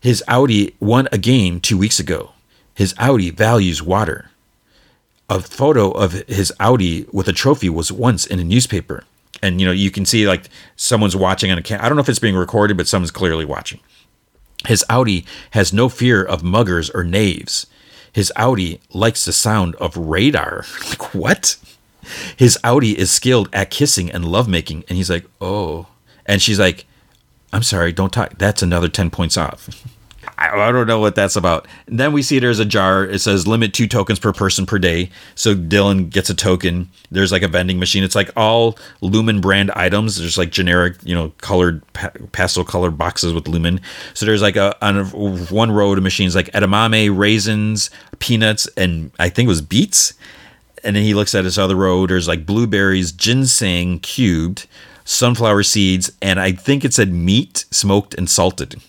His 0.00 0.22
outie 0.28 0.74
won 0.80 1.08
a 1.12 1.18
game 1.18 1.60
two 1.60 1.78
weeks 1.78 1.98
ago. 1.98 2.32
His 2.74 2.94
outie 2.94 3.32
values 3.32 3.82
water. 3.82 4.30
A 5.28 5.40
photo 5.40 5.90
of 5.90 6.12
his 6.28 6.52
outie 6.58 7.12
with 7.14 7.28
a 7.28 7.32
trophy 7.32 7.70
was 7.70 7.92
once 7.92 8.26
in 8.26 8.38
a 8.38 8.44
newspaper. 8.44 9.04
And 9.42 9.60
you 9.60 9.66
know, 9.66 9.72
you 9.72 9.90
can 9.90 10.04
see 10.04 10.26
like 10.26 10.48
someone's 10.76 11.16
watching 11.16 11.50
on 11.50 11.58
a 11.58 11.62
camera. 11.62 11.84
I 11.84 11.88
don't 11.88 11.96
know 11.96 12.02
if 12.02 12.08
it's 12.08 12.18
being 12.18 12.36
recorded, 12.36 12.76
but 12.76 12.88
someone's 12.88 13.10
clearly 13.10 13.44
watching. 13.44 13.80
His 14.66 14.84
outie 14.90 15.24
has 15.52 15.72
no 15.72 15.88
fear 15.88 16.22
of 16.22 16.42
muggers 16.42 16.90
or 16.94 17.04
knaves. 17.04 17.66
His 18.12 18.32
outie 18.36 18.80
likes 18.92 19.24
the 19.24 19.32
sound 19.32 19.74
of 19.76 19.96
radar. 19.96 20.64
like, 20.88 21.14
what? 21.14 21.56
His 22.36 22.58
outie 22.64 22.94
is 22.94 23.10
skilled 23.10 23.48
at 23.52 23.70
kissing 23.70 24.10
and 24.10 24.24
lovemaking. 24.24 24.84
And 24.88 24.96
he's 24.96 25.10
like, 25.10 25.26
oh. 25.40 25.86
And 26.26 26.42
she's 26.42 26.58
like, 26.58 26.86
I'm 27.52 27.62
sorry, 27.62 27.92
don't 27.92 28.12
talk. 28.12 28.36
That's 28.38 28.62
another 28.62 28.88
10 28.88 29.10
points 29.10 29.36
off. 29.36 29.68
I, 30.40 30.68
I 30.68 30.72
don't 30.72 30.86
know 30.86 30.98
what 30.98 31.14
that's 31.14 31.36
about. 31.36 31.68
And 31.86 32.00
then 32.00 32.12
we 32.12 32.22
see 32.22 32.38
there's 32.38 32.58
a 32.58 32.64
jar. 32.64 33.04
It 33.04 33.20
says 33.20 33.46
limit 33.46 33.74
two 33.74 33.86
tokens 33.86 34.18
per 34.18 34.32
person 34.32 34.66
per 34.66 34.78
day. 34.78 35.10
So 35.34 35.54
Dylan 35.54 36.10
gets 36.10 36.30
a 36.30 36.34
token. 36.34 36.88
There's 37.10 37.30
like 37.30 37.42
a 37.42 37.48
vending 37.48 37.78
machine. 37.78 38.02
It's 38.02 38.14
like 38.14 38.30
all 38.36 38.78
Lumon 39.02 39.40
brand 39.40 39.70
items. 39.72 40.18
There's 40.18 40.38
like 40.38 40.50
generic, 40.50 40.96
you 41.04 41.14
know, 41.14 41.32
colored 41.38 41.82
pa- 41.92 42.12
pastel 42.32 42.64
colored 42.64 42.96
boxes 42.96 43.32
with 43.34 43.44
Lumon. 43.44 43.80
So 44.14 44.26
there's 44.26 44.42
like 44.42 44.56
a 44.56 44.74
on 44.84 45.06
one 45.50 45.70
row 45.70 45.92
of 45.92 46.02
machines 46.02 46.34
like 46.34 46.50
edamame, 46.52 47.16
raisins, 47.16 47.90
peanuts, 48.18 48.66
and 48.76 49.12
I 49.18 49.28
think 49.28 49.46
it 49.46 49.50
was 49.50 49.62
beets. 49.62 50.14
And 50.82 50.96
then 50.96 51.02
he 51.02 51.12
looks 51.12 51.34
at 51.34 51.44
his 51.44 51.58
other 51.58 51.76
row. 51.76 52.06
There's 52.06 52.26
like 52.26 52.46
blueberries, 52.46 53.12
ginseng 53.12 54.00
cubed, 54.00 54.66
sunflower 55.04 55.64
seeds, 55.64 56.10
and 56.22 56.40
I 56.40 56.52
think 56.52 56.86
it 56.86 56.94
said 56.94 57.12
meat 57.12 57.66
smoked 57.70 58.14
and 58.14 58.30
salted. 58.30 58.80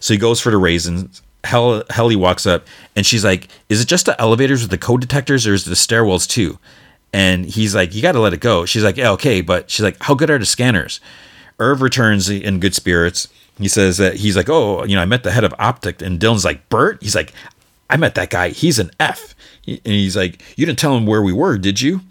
So 0.00 0.14
he 0.14 0.18
goes 0.18 0.40
for 0.40 0.50
the 0.50 0.58
raisins. 0.58 1.22
Hell, 1.44 1.84
Helly 1.90 2.16
walks 2.16 2.46
up 2.46 2.66
and 2.96 3.06
she's 3.06 3.24
like, 3.24 3.48
"Is 3.68 3.80
it 3.80 3.88
just 3.88 4.06
the 4.06 4.20
elevators 4.20 4.62
with 4.62 4.70
the 4.70 4.78
code 4.78 5.00
detectors, 5.00 5.46
or 5.46 5.54
is 5.54 5.66
it 5.66 5.70
the 5.70 5.76
stairwells 5.76 6.28
too?" 6.28 6.58
And 7.12 7.46
he's 7.46 7.74
like, 7.74 7.94
"You 7.94 8.02
got 8.02 8.12
to 8.12 8.20
let 8.20 8.32
it 8.32 8.40
go." 8.40 8.66
She's 8.66 8.82
like, 8.82 8.96
"Yeah, 8.96 9.12
okay," 9.12 9.40
but 9.40 9.70
she's 9.70 9.84
like, 9.84 9.96
"How 10.02 10.14
good 10.14 10.30
are 10.30 10.38
the 10.38 10.46
scanners?" 10.46 11.00
Irv 11.58 11.80
returns 11.82 12.28
in 12.28 12.60
good 12.60 12.74
spirits. 12.74 13.28
He 13.58 13.68
says 13.68 13.96
that 13.96 14.16
he's 14.16 14.36
like, 14.36 14.50
"Oh, 14.50 14.84
you 14.84 14.96
know, 14.96 15.02
I 15.02 15.06
met 15.06 15.22
the 15.22 15.30
head 15.30 15.44
of 15.44 15.54
Optic," 15.58 16.02
and 16.02 16.20
Dylan's 16.20 16.44
like, 16.44 16.68
"Bert?" 16.68 16.98
He's 17.00 17.14
like, 17.14 17.32
"I 17.88 17.96
met 17.96 18.16
that 18.16 18.30
guy. 18.30 18.50
He's 18.50 18.78
an 18.78 18.90
F." 19.00 19.34
And 19.66 19.80
he's 19.84 20.16
like, 20.16 20.42
"You 20.56 20.66
didn't 20.66 20.78
tell 20.78 20.96
him 20.96 21.06
where 21.06 21.22
we 21.22 21.32
were, 21.32 21.56
did 21.58 21.80
you?" 21.80 22.02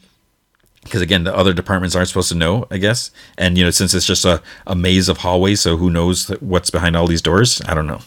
Because 0.85 1.01
again 1.01 1.25
the 1.25 1.35
other 1.35 1.51
departments 1.51 1.95
aren't 1.95 2.07
supposed 2.07 2.29
to 2.29 2.35
know 2.35 2.65
i 2.71 2.77
guess 2.77 3.11
and 3.37 3.57
you 3.57 3.63
know 3.63 3.71
since 3.71 3.93
it's 3.93 4.05
just 4.05 4.23
a, 4.23 4.41
a 4.65 4.75
maze 4.75 5.09
of 5.09 5.17
hallways 5.17 5.59
so 5.59 5.75
who 5.75 5.89
knows 5.89 6.29
what's 6.39 6.69
behind 6.69 6.95
all 6.95 7.07
these 7.07 7.21
doors 7.21 7.61
i 7.67 7.73
don't 7.73 7.87
know 7.87 7.99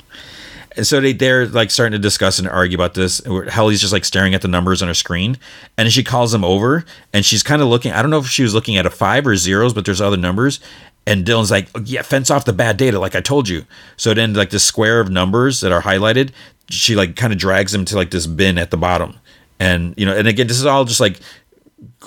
and 0.76 0.86
so 0.86 1.00
they 1.00 1.12
they're 1.12 1.46
like 1.46 1.70
starting 1.70 1.92
to 1.92 1.98
discuss 1.98 2.38
and 2.38 2.48
argue 2.48 2.76
about 2.76 2.94
this 2.94 3.20
Helly's 3.48 3.80
just 3.80 3.92
like 3.92 4.04
staring 4.04 4.32
at 4.34 4.42
the 4.42 4.48
numbers 4.48 4.80
on 4.80 4.88
her 4.88 4.94
screen 4.94 5.36
and 5.76 5.92
she 5.92 6.02
calls 6.02 6.32
him 6.32 6.44
over 6.44 6.84
and 7.12 7.24
she's 7.24 7.42
kind 7.42 7.60
of 7.60 7.68
looking 7.68 7.92
i 7.92 8.00
don't 8.00 8.10
know 8.10 8.18
if 8.18 8.28
she 8.28 8.42
was 8.42 8.54
looking 8.54 8.76
at 8.76 8.86
a 8.86 8.90
five 8.90 9.26
or 9.26 9.36
zeros 9.36 9.74
but 9.74 9.84
there's 9.84 10.00
other 10.00 10.16
numbers 10.16 10.60
and 11.08 11.24
Dylan's 11.24 11.50
like, 11.50 11.68
oh, 11.74 11.80
yeah, 11.86 12.02
fence 12.02 12.30
off 12.30 12.44
the 12.44 12.52
bad 12.52 12.76
data, 12.76 12.98
like 12.98 13.16
I 13.16 13.22
told 13.22 13.48
you. 13.48 13.64
So 13.96 14.12
then, 14.12 14.34
like 14.34 14.50
the 14.50 14.58
square 14.58 15.00
of 15.00 15.10
numbers 15.10 15.62
that 15.62 15.72
are 15.72 15.80
highlighted, 15.80 16.32
she 16.68 16.94
like 16.96 17.16
kind 17.16 17.32
of 17.32 17.38
drags 17.38 17.72
them 17.72 17.86
to 17.86 17.96
like 17.96 18.10
this 18.10 18.26
bin 18.26 18.58
at 18.58 18.70
the 18.70 18.76
bottom. 18.76 19.16
And 19.58 19.94
you 19.96 20.04
know, 20.04 20.14
and 20.14 20.28
again, 20.28 20.46
this 20.46 20.58
is 20.58 20.66
all 20.66 20.84
just 20.84 21.00
like 21.00 21.18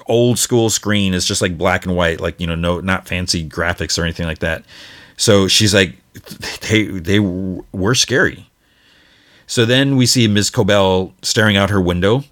old 0.08 0.40
school 0.40 0.70
screen. 0.70 1.14
It's 1.14 1.26
just 1.26 1.42
like 1.42 1.58
black 1.58 1.86
and 1.86 1.96
white, 1.96 2.20
like 2.20 2.40
you 2.40 2.48
know, 2.48 2.56
no, 2.56 2.80
not 2.80 3.08
fancy 3.08 3.48
graphics 3.48 3.98
or 3.98 4.04
anything 4.04 4.26
like 4.26 4.40
that. 4.40 4.64
So 5.18 5.48
she's 5.48 5.74
like, 5.74 5.96
they 6.62 6.84
they 6.86 7.20
were 7.20 7.96
scary. 7.96 8.48
So 9.48 9.66
then 9.66 9.98
we 9.98 10.06
see 10.06 10.28
Ms. 10.28 10.50
Cobell 10.50 11.14
staring 11.24 11.58
out 11.58 11.70
her 11.70 11.82
window 11.82 12.24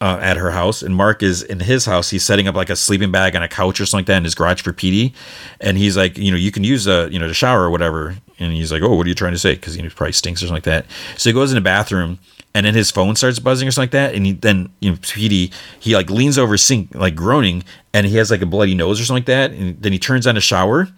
uh, 0.00 0.18
at 0.22 0.36
her 0.36 0.52
house, 0.52 0.82
and 0.82 0.94
Mark 0.94 1.22
is 1.22 1.42
in 1.42 1.60
his 1.60 1.84
house. 1.84 2.10
He's 2.10 2.24
setting 2.24 2.46
up 2.46 2.54
like 2.54 2.70
a 2.70 2.76
sleeping 2.76 3.10
bag 3.10 3.34
on 3.34 3.42
a 3.42 3.48
couch 3.48 3.80
or 3.80 3.86
something 3.86 4.02
like 4.02 4.06
that 4.06 4.18
in 4.18 4.24
his 4.24 4.34
garage 4.34 4.62
for 4.62 4.72
Petey, 4.72 5.14
and 5.60 5.76
he's 5.76 5.96
like, 5.96 6.16
you 6.16 6.30
know, 6.30 6.36
you 6.36 6.52
can 6.52 6.62
use 6.64 6.86
a 6.86 7.08
you 7.10 7.18
know 7.18 7.28
the 7.28 7.34
shower 7.34 7.62
or 7.62 7.70
whatever. 7.70 8.16
And 8.40 8.52
he's 8.52 8.70
like, 8.70 8.82
oh, 8.82 8.94
what 8.94 9.04
are 9.04 9.08
you 9.08 9.16
trying 9.16 9.32
to 9.32 9.38
say? 9.38 9.56
Because 9.56 9.74
he 9.74 9.88
probably 9.88 10.12
stinks 10.12 10.40
or 10.40 10.46
something 10.46 10.56
like 10.56 10.62
that. 10.64 10.86
So 11.16 11.30
he 11.30 11.34
goes 11.34 11.50
in 11.50 11.56
the 11.56 11.60
bathroom, 11.60 12.20
and 12.58 12.66
then 12.66 12.74
his 12.74 12.90
phone 12.90 13.14
starts 13.14 13.38
buzzing 13.38 13.68
or 13.68 13.70
something 13.70 13.84
like 13.84 13.92
that. 13.92 14.16
And 14.16 14.26
he, 14.26 14.32
then 14.32 14.68
you 14.80 14.90
know, 14.90 14.98
Petey 15.00 15.52
he 15.78 15.94
like 15.94 16.10
leans 16.10 16.36
over 16.36 16.56
sink 16.56 16.92
like 16.92 17.14
groaning, 17.14 17.62
and 17.94 18.04
he 18.04 18.16
has 18.16 18.32
like 18.32 18.42
a 18.42 18.46
bloody 18.46 18.74
nose 18.74 19.00
or 19.00 19.04
something 19.04 19.22
like 19.22 19.26
that. 19.26 19.52
And 19.52 19.80
then 19.80 19.92
he 19.92 19.98
turns 20.00 20.26
on 20.26 20.34
the 20.34 20.40
shower, 20.40 20.88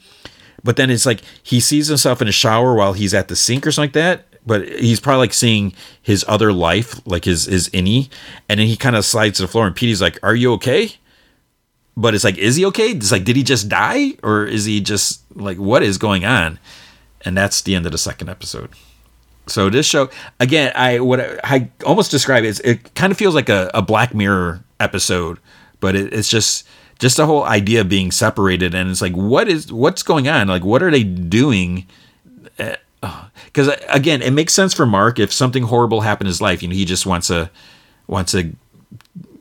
but 0.65 0.77
then 0.77 0.89
it's 0.89 1.05
like 1.05 1.21
he 1.43 1.61
sees 1.61 1.89
himself 1.89 2.23
in 2.23 2.29
a 2.29 2.33
shower 2.33 2.75
while 2.75 2.95
he's 2.95 3.13
at 3.13 3.29
the 3.29 3.37
sink 3.37 3.67
or 3.67 3.73
something 3.73 3.89
like 3.89 3.93
that 3.93 4.27
but 4.47 4.67
he's 4.67 5.01
probably 5.01 5.19
like 5.19 5.35
seeing 5.35 5.75
his 6.01 6.25
other 6.27 6.51
life, 6.51 7.07
like 7.07 7.27
his 7.27 7.45
his 7.45 7.69
innie, 7.69 8.09
and 8.49 8.59
then 8.59 8.67
he 8.67 8.75
kind 8.75 8.97
of 8.97 9.05
slides 9.05 9.37
to 9.37 9.43
the 9.43 9.49
floor, 9.49 9.67
and 9.67 9.77
Petey's 9.77 10.01
like, 10.01 10.19
"Are 10.23 10.35
you 10.35 10.55
okay?" 10.55 10.97
But 11.97 12.15
it's 12.15 12.25
like, 12.25 12.39
is 12.39 12.57
he 12.57 12.65
okay? 12.67 12.93
It's 12.93 13.13
like, 13.13 13.25
did 13.25 13.37
he 13.37 13.43
just 13.43 13.69
die, 13.69 14.13
or 14.23 14.47
is 14.47 14.65
he 14.65 14.81
just 14.81 15.23
like, 15.35 15.59
what 15.59 15.83
is 15.83 15.99
going 15.99 16.25
on? 16.25 16.59
And 17.23 17.37
that's 17.37 17.61
the 17.61 17.75
end 17.75 17.85
of 17.85 17.93
the 17.93 17.99
second 17.99 18.31
episode. 18.31 18.71
So 19.51 19.69
this 19.71 19.87
show, 19.87 20.11
again, 20.39 20.73
I 20.75 21.01
what 21.01 21.21
I 21.45 21.71
almost 21.85 22.11
describe 22.11 22.45
it, 22.45 22.61
it 22.65 22.95
kind 22.95 23.11
of 23.11 23.19
feels 23.19 23.35
like 23.35 23.49
a, 23.49 23.71
a 23.75 23.83
Black 23.83 24.15
Mirror 24.15 24.63
episode, 24.79 25.39
but 25.81 25.95
it, 25.97 26.13
it's 26.13 26.29
just 26.29 26.67
just 26.99 27.17
the 27.17 27.27
whole 27.27 27.45
idea 27.45 27.81
of 27.81 27.89
being 27.89 28.11
separated, 28.11 28.75
and 28.75 28.91
it's 28.91 29.03
like, 29.03 29.15
what 29.15 29.49
is 29.49 29.73
what's 29.73 30.03
going 30.03 30.29
on? 30.29 30.49
Like, 30.49 30.65
what 30.65 30.83
are 30.83 30.91
they 30.91 31.03
doing? 31.03 31.87
Because 33.47 33.69
uh, 33.69 33.77
again, 33.89 34.23
it 34.23 34.33
makes 34.33 34.53
sense 34.53 34.75
for 34.75 34.87
Mark 34.87 35.19
if 35.19 35.33
something 35.33 35.65
horrible 35.65 36.03
happened 36.03 36.27
in 36.27 36.31
his 36.31 36.43
life. 36.43 36.63
You 36.63 36.69
know, 36.69 36.75
he 36.75 36.85
just 36.85 37.07
wants 37.07 37.29
to 37.29 37.51
wants 38.07 38.33
to 38.33 38.53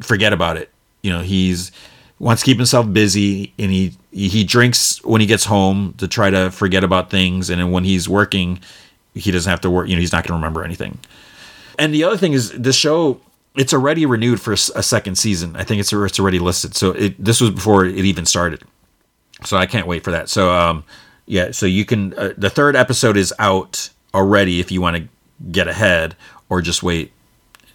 forget 0.01 0.33
about 0.33 0.57
it. 0.57 0.71
You 1.03 1.11
know, 1.11 1.21
he's 1.21 1.71
wants 2.17 2.41
to 2.41 2.45
keep 2.45 2.57
himself 2.57 2.91
busy, 2.91 3.53
and 3.59 3.71
he 3.71 3.93
he 4.11 4.43
drinks 4.43 5.03
when 5.03 5.21
he 5.21 5.27
gets 5.27 5.45
home 5.45 5.93
to 5.97 6.07
try 6.07 6.29
to 6.29 6.49
forget 6.51 6.83
about 6.83 7.09
things. 7.09 7.49
And 7.49 7.59
then 7.61 7.71
when 7.71 7.83
he's 7.83 8.07
working, 8.09 8.59
he 9.13 9.31
doesn't 9.31 9.49
have 9.49 9.61
to 9.61 9.69
work. 9.69 9.87
You 9.87 9.95
know, 9.95 9.99
he's 10.01 10.11
not 10.11 10.23
going 10.23 10.39
to 10.39 10.41
remember 10.41 10.63
anything. 10.63 10.99
And 11.77 11.93
the 11.93 12.03
other 12.03 12.17
thing 12.17 12.33
is, 12.33 12.51
this 12.51 12.75
show 12.75 13.21
it's 13.55 13.73
already 13.73 14.05
renewed 14.05 14.39
for 14.39 14.53
a 14.53 14.57
second 14.57 15.17
season. 15.17 15.55
I 15.55 15.63
think 15.63 15.79
it's 15.79 15.91
it's 15.91 16.19
already 16.19 16.39
listed. 16.39 16.75
So 16.75 16.91
it 16.91 17.23
this 17.23 17.41
was 17.41 17.51
before 17.51 17.85
it 17.85 18.05
even 18.05 18.25
started. 18.25 18.63
So 19.43 19.57
I 19.57 19.65
can't 19.65 19.87
wait 19.87 20.03
for 20.03 20.11
that. 20.11 20.29
So 20.29 20.51
um, 20.51 20.83
yeah, 21.25 21.51
so 21.51 21.65
you 21.65 21.85
can. 21.85 22.13
Uh, 22.13 22.33
the 22.37 22.49
third 22.49 22.75
episode 22.75 23.17
is 23.17 23.33
out 23.39 23.89
already 24.13 24.59
if 24.59 24.71
you 24.71 24.81
want 24.81 24.97
to 24.97 25.07
get 25.51 25.67
ahead, 25.67 26.15
or 26.49 26.61
just 26.61 26.83
wait, 26.83 27.11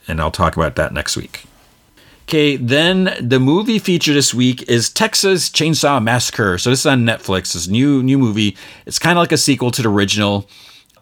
and 0.09 0.21
I'll 0.21 0.31
talk 0.31 0.57
about 0.57 0.77
that 0.77 0.93
next 0.93 1.17
week. 1.17 1.45
Okay, 2.25 2.57
then 2.57 3.15
the 3.21 3.39
movie 3.39 3.79
feature 3.79 4.15
this 4.15 4.33
week 4.33 4.69
is 4.69 4.89
Texas 4.89 5.51
Chainsaw 5.51 6.03
Massacre. 6.03 6.57
So 6.57 6.71
this 6.71 6.81
is 6.81 6.87
on 6.87 7.05
Netflix. 7.05 7.53
This 7.53 7.69
new 7.69 8.03
new 8.03 8.19
movie. 8.19 8.57
It's 8.87 8.99
kind 8.99 9.19
of 9.19 9.23
like 9.23 9.33
a 9.33 9.37
sequel 9.37 9.71
to 9.73 9.83
the 9.83 9.91
original. 9.91 10.49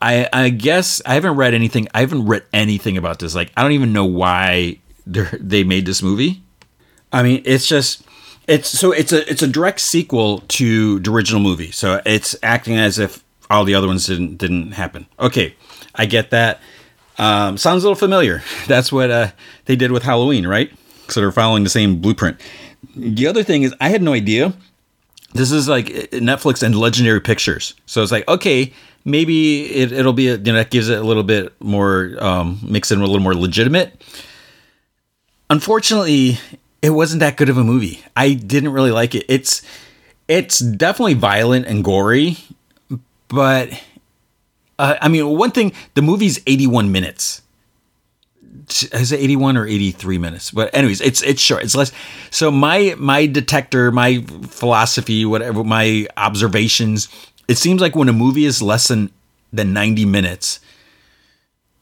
I 0.02 0.28
I 0.32 0.48
guess 0.50 1.00
I 1.06 1.14
haven't 1.14 1.36
read 1.36 1.54
anything. 1.54 1.86
I 1.94 2.00
haven't 2.00 2.26
read 2.26 2.42
anything 2.52 2.98
about 2.98 3.20
this. 3.20 3.34
Like 3.34 3.52
I 3.56 3.62
don't 3.62 3.72
even 3.72 3.92
know 3.92 4.04
why 4.04 4.78
they 5.06 5.64
made 5.64 5.86
this 5.86 6.02
movie. 6.02 6.42
I 7.12 7.22
mean, 7.22 7.42
it's 7.44 7.66
just 7.66 8.02
it's 8.48 8.68
so 8.68 8.90
it's 8.90 9.12
a 9.12 9.28
it's 9.30 9.42
a 9.42 9.46
direct 9.46 9.80
sequel 9.80 10.40
to 10.48 10.98
the 10.98 11.10
original 11.10 11.40
movie. 11.40 11.70
So 11.70 12.02
it's 12.04 12.34
acting 12.42 12.76
as 12.76 12.98
if 12.98 13.24
all 13.48 13.64
the 13.64 13.74
other 13.74 13.86
ones 13.86 14.06
didn't 14.06 14.38
didn't 14.38 14.72
happen. 14.72 15.06
Okay, 15.20 15.54
I 15.94 16.06
get 16.06 16.30
that. 16.30 16.60
Um, 17.18 17.56
sounds 17.56 17.84
a 17.84 17.86
little 17.86 17.94
familiar. 17.94 18.42
That's 18.66 18.90
what 18.90 19.10
uh, 19.10 19.28
they 19.66 19.76
did 19.76 19.92
with 19.92 20.02
Halloween, 20.02 20.46
right? 20.46 20.72
So 21.08 21.20
they're 21.20 21.30
following 21.30 21.62
the 21.62 21.70
same 21.70 22.00
blueprint. 22.00 22.40
The 22.96 23.26
other 23.28 23.44
thing 23.44 23.62
is, 23.62 23.74
I 23.80 23.90
had 23.90 24.02
no 24.02 24.12
idea. 24.12 24.54
This 25.34 25.52
is 25.52 25.68
like 25.68 25.86
Netflix 25.86 26.62
and 26.62 26.74
Legendary 26.74 27.20
Pictures. 27.20 27.74
So 27.86 28.02
it's 28.02 28.12
like, 28.12 28.26
okay, 28.28 28.72
maybe 29.04 29.64
it, 29.72 30.04
will 30.04 30.12
be, 30.12 30.28
a, 30.28 30.36
you 30.36 30.52
know, 30.52 30.54
that 30.54 30.70
gives 30.70 30.88
it 30.88 30.98
a 30.98 31.02
little 31.02 31.22
bit 31.22 31.52
more, 31.60 32.16
um, 32.18 32.60
makes 32.62 32.90
it 32.90 32.98
a 32.98 33.00
little 33.00 33.20
more 33.20 33.34
legitimate. 33.34 34.02
Unfortunately, 35.50 36.38
it 36.82 36.90
wasn't 36.90 37.20
that 37.20 37.36
good 37.36 37.48
of 37.48 37.56
a 37.56 37.64
movie. 37.64 38.02
I 38.16 38.34
didn't 38.34 38.72
really 38.72 38.90
like 38.90 39.14
it. 39.14 39.24
It's 39.28 39.62
it's 40.28 40.58
definitely 40.58 41.14
violent 41.14 41.66
and 41.66 41.84
gory, 41.84 42.38
but 43.28 43.70
uh, 44.78 44.96
I 45.00 45.08
mean, 45.08 45.26
one 45.36 45.50
thing 45.52 45.72
the 45.94 46.02
movie's 46.02 46.40
81 46.46 46.90
minutes. 46.90 47.42
Is 48.92 49.12
it 49.12 49.20
81 49.20 49.56
or 49.56 49.66
83 49.66 50.18
minutes? 50.18 50.50
But 50.50 50.74
anyways, 50.74 51.00
it's 51.00 51.22
it's 51.22 51.40
short. 51.42 51.62
It's 51.62 51.74
less. 51.74 51.92
So 52.30 52.50
my 52.50 52.94
my 52.98 53.26
detector, 53.26 53.92
my 53.92 54.22
philosophy, 54.48 55.24
whatever, 55.24 55.62
my 55.62 56.06
observations. 56.16 57.08
It 57.48 57.58
seems 57.58 57.80
like 57.80 57.96
when 57.96 58.08
a 58.08 58.12
movie 58.12 58.44
is 58.44 58.62
less 58.62 58.88
than 58.88 59.10
than 59.52 59.72
90 59.72 60.04
minutes, 60.06 60.60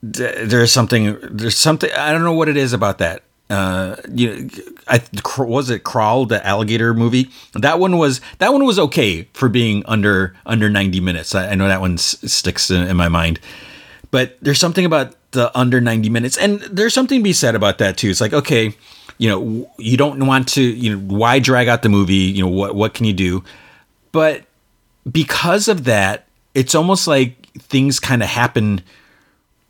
there's 0.02 0.72
something. 0.72 1.18
There's 1.22 1.56
something. 1.56 1.90
I 1.92 2.12
don't 2.12 2.22
know 2.22 2.32
what 2.32 2.48
it 2.48 2.56
is 2.56 2.72
about 2.72 2.98
that 2.98 3.22
uh, 3.50 3.96
you 4.14 4.44
know, 4.44 4.48
I 4.86 5.02
was 5.38 5.70
it 5.70 5.82
Crawl 5.82 6.24
the 6.24 6.44
alligator 6.46 6.94
movie. 6.94 7.30
That 7.54 7.80
one 7.80 7.98
was 7.98 8.20
that 8.38 8.52
one 8.52 8.64
was 8.64 8.78
okay 8.78 9.28
for 9.34 9.48
being 9.48 9.82
under 9.86 10.36
under 10.46 10.70
ninety 10.70 11.00
minutes. 11.00 11.34
I, 11.34 11.48
I 11.48 11.54
know 11.56 11.66
that 11.66 11.80
one 11.80 11.94
s- 11.94 12.16
sticks 12.32 12.70
in, 12.70 12.86
in, 12.86 12.96
my 12.96 13.08
mind, 13.08 13.40
but 14.12 14.38
there's 14.40 14.60
something 14.60 14.84
about 14.84 15.16
the 15.32 15.56
under 15.58 15.80
ninety 15.80 16.08
minutes, 16.08 16.38
and 16.38 16.60
there's 16.60 16.94
something 16.94 17.18
to 17.18 17.24
be 17.24 17.32
said 17.32 17.56
about 17.56 17.78
that 17.78 17.96
too. 17.96 18.08
It's 18.08 18.20
like 18.20 18.32
okay, 18.32 18.72
you 19.18 19.28
know, 19.28 19.68
you 19.78 19.96
don't 19.96 20.24
want 20.24 20.46
to, 20.50 20.62
you 20.62 20.96
know, 20.96 21.16
why 21.16 21.40
drag 21.40 21.66
out 21.66 21.82
the 21.82 21.88
movie? 21.88 22.14
You 22.14 22.44
know, 22.44 22.50
what 22.50 22.76
what 22.76 22.94
can 22.94 23.04
you 23.04 23.12
do? 23.12 23.42
But 24.12 24.44
because 25.10 25.68
of 25.68 25.84
that, 25.84 26.26
it's 26.54 26.74
almost 26.74 27.06
like 27.06 27.46
things 27.58 28.00
kind 28.00 28.22
of 28.22 28.28
happen 28.28 28.82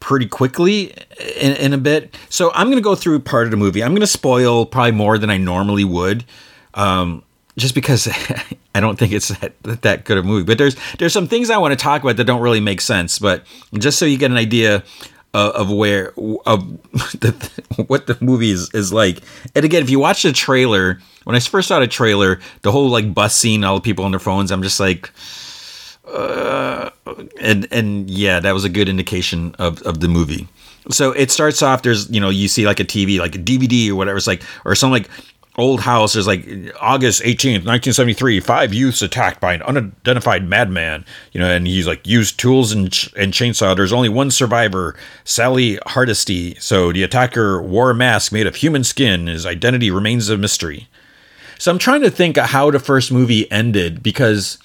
pretty 0.00 0.26
quickly 0.26 0.94
in, 1.38 1.56
in 1.56 1.72
a 1.72 1.78
bit. 1.78 2.16
So 2.30 2.50
I'm 2.54 2.68
going 2.68 2.78
to 2.78 2.82
go 2.82 2.94
through 2.94 3.20
part 3.20 3.46
of 3.46 3.50
the 3.50 3.56
movie. 3.56 3.82
I'm 3.82 3.92
going 3.92 4.00
to 4.00 4.06
spoil 4.06 4.66
probably 4.66 4.92
more 4.92 5.18
than 5.18 5.30
I 5.30 5.36
normally 5.36 5.84
would. 5.84 6.24
Um, 6.74 7.22
just 7.56 7.74
because 7.74 8.08
I 8.74 8.80
don't 8.80 8.98
think 8.98 9.12
it's 9.12 9.28
that, 9.28 9.52
that 9.62 10.04
good 10.04 10.18
a 10.18 10.22
movie. 10.22 10.44
But 10.44 10.58
there's 10.58 10.76
there's 10.98 11.12
some 11.12 11.28
things 11.28 11.50
I 11.50 11.58
want 11.58 11.72
to 11.72 11.82
talk 11.82 12.02
about 12.02 12.16
that 12.16 12.24
don't 12.24 12.40
really 12.40 12.60
make 12.60 12.80
sense. 12.80 13.18
But 13.18 13.44
just 13.74 13.98
so 13.98 14.06
you 14.06 14.16
get 14.16 14.30
an 14.30 14.36
idea 14.36 14.82
of, 15.32 15.70
where 15.70 16.12
of 16.46 16.82
the, 17.20 17.84
what 17.86 18.06
the 18.06 18.16
movie 18.20 18.50
is, 18.50 18.72
is 18.74 18.92
like. 18.92 19.22
And 19.54 19.64
again, 19.64 19.82
if 19.82 19.90
you 19.90 19.98
watch 19.98 20.22
the 20.22 20.32
trailer, 20.32 21.00
when 21.24 21.36
I 21.36 21.40
first 21.40 21.68
saw 21.68 21.80
the 21.80 21.86
trailer, 21.86 22.40
the 22.62 22.72
whole 22.72 22.88
like 22.88 23.12
bus 23.12 23.36
scene, 23.36 23.64
all 23.64 23.76
the 23.76 23.80
people 23.80 24.04
on 24.04 24.10
their 24.12 24.20
phones, 24.20 24.50
I'm 24.50 24.62
just 24.62 24.80
like, 24.80 25.10
uh, 26.06 26.90
and 27.40 27.68
and 27.70 28.10
yeah, 28.10 28.40
that 28.40 28.52
was 28.52 28.64
a 28.64 28.68
good 28.68 28.88
indication 28.88 29.54
of 29.58 29.82
of 29.82 30.00
the 30.00 30.08
movie. 30.08 30.48
So 30.90 31.12
it 31.12 31.30
starts 31.30 31.62
off. 31.62 31.82
There's 31.82 32.10
you 32.10 32.20
know 32.20 32.30
you 32.30 32.48
see 32.48 32.66
like 32.66 32.80
a 32.80 32.84
TV, 32.84 33.18
like 33.18 33.34
a 33.34 33.38
DVD 33.38 33.90
or 33.90 33.96
whatever. 33.96 34.16
It's 34.16 34.26
like 34.26 34.42
or 34.64 34.74
some 34.74 34.90
like 34.90 35.08
old 35.58 35.80
house. 35.80 36.14
There's 36.14 36.26
like 36.26 36.46
August 36.80 37.22
18th, 37.22 37.66
1973. 37.66 38.40
Five 38.40 38.72
youths 38.72 39.02
attacked 39.02 39.40
by 39.40 39.52
an 39.52 39.62
unidentified 39.62 40.48
madman. 40.48 41.04
You 41.32 41.40
know, 41.40 41.50
and 41.50 41.66
he's 41.66 41.86
like 41.86 42.06
used 42.06 42.38
tools 42.40 42.72
and 42.72 42.90
ch- 42.90 43.12
and 43.16 43.32
chainsaw. 43.32 43.76
There's 43.76 43.92
only 43.92 44.08
one 44.08 44.30
survivor, 44.30 44.96
Sally 45.24 45.78
Hardesty. 45.86 46.54
So 46.56 46.92
the 46.92 47.02
attacker 47.02 47.62
wore 47.62 47.90
a 47.90 47.94
mask 47.94 48.32
made 48.32 48.46
of 48.46 48.56
human 48.56 48.84
skin. 48.84 49.26
His 49.26 49.46
identity 49.46 49.90
remains 49.90 50.28
a 50.30 50.38
mystery. 50.38 50.88
So 51.60 51.70
I'm 51.70 51.78
trying 51.78 52.00
to 52.00 52.10
think 52.10 52.38
how 52.38 52.70
the 52.70 52.78
first 52.78 53.12
movie 53.12 53.50
ended 53.52 54.02
because 54.02 54.56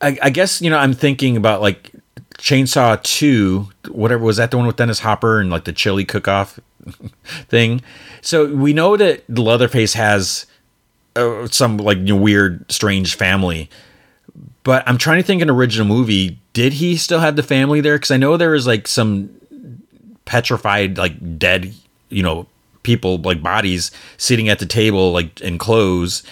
I, 0.00 0.18
I 0.20 0.30
guess 0.30 0.60
you 0.60 0.68
know 0.68 0.78
I'm 0.78 0.92
thinking 0.92 1.36
about 1.36 1.60
like 1.60 1.92
Chainsaw 2.38 3.00
Two, 3.04 3.68
whatever 3.88 4.24
was 4.24 4.38
that 4.38 4.50
the 4.50 4.56
one 4.56 4.66
with 4.66 4.74
Dennis 4.74 4.98
Hopper 4.98 5.38
and 5.38 5.48
like 5.48 5.62
the 5.62 5.72
chili 5.72 6.04
cook-off 6.04 6.58
thing. 7.48 7.82
So 8.20 8.52
we 8.52 8.72
know 8.72 8.96
that 8.96 9.30
Leatherface 9.30 9.94
has 9.94 10.46
uh, 11.14 11.46
some 11.46 11.76
like 11.76 11.98
weird, 12.02 12.70
strange 12.70 13.14
family. 13.14 13.70
But 14.64 14.82
I'm 14.88 14.98
trying 14.98 15.18
to 15.18 15.22
think 15.22 15.40
an 15.40 15.48
original 15.48 15.86
movie. 15.86 16.40
Did 16.52 16.72
he 16.72 16.96
still 16.96 17.20
have 17.20 17.36
the 17.36 17.44
family 17.44 17.80
there? 17.80 17.94
Because 17.94 18.10
I 18.10 18.16
know 18.16 18.36
there 18.36 18.50
was 18.50 18.66
like 18.66 18.88
some 18.88 19.30
petrified, 20.24 20.98
like 20.98 21.38
dead, 21.38 21.72
you 22.08 22.24
know, 22.24 22.48
people 22.86 23.18
like 23.18 23.42
bodies 23.42 23.90
sitting 24.16 24.48
at 24.48 24.58
the 24.58 24.66
table, 24.66 25.12
like 25.12 25.40
in 25.42 25.58
clothes. 25.58 26.22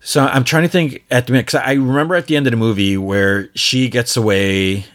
So 0.00 0.24
I'm 0.24 0.44
trying 0.44 0.62
to 0.62 0.68
think 0.68 1.04
at 1.10 1.26
the 1.26 1.32
because 1.32 1.54
I 1.54 1.72
remember 1.72 2.14
at 2.14 2.26
the 2.26 2.36
end 2.36 2.46
of 2.46 2.52
the 2.52 2.56
movie 2.56 2.96
where 2.96 3.50
she 3.54 3.88
gets 3.88 4.16
away 4.16 4.86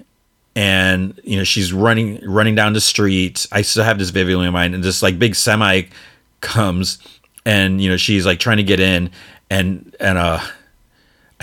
and 0.55 1.19
you 1.23 1.37
know 1.37 1.43
she's 1.43 1.71
running 1.73 2.19
running 2.23 2.55
down 2.55 2.73
the 2.73 2.81
street. 2.81 3.45
I 3.51 3.61
still 3.61 3.83
have 3.83 3.99
this 3.99 4.09
vividly 4.09 4.47
in 4.47 4.53
mind, 4.53 4.73
and 4.73 4.83
this 4.83 5.03
like 5.03 5.19
big 5.19 5.35
semi 5.35 5.83
comes, 6.41 6.99
and 7.45 7.81
you 7.81 7.89
know 7.89 7.97
she's 7.97 8.25
like 8.25 8.39
trying 8.39 8.57
to 8.57 8.63
get 8.63 8.79
in, 8.79 9.11
and 9.49 9.95
and 9.99 10.17
uh, 10.17 10.39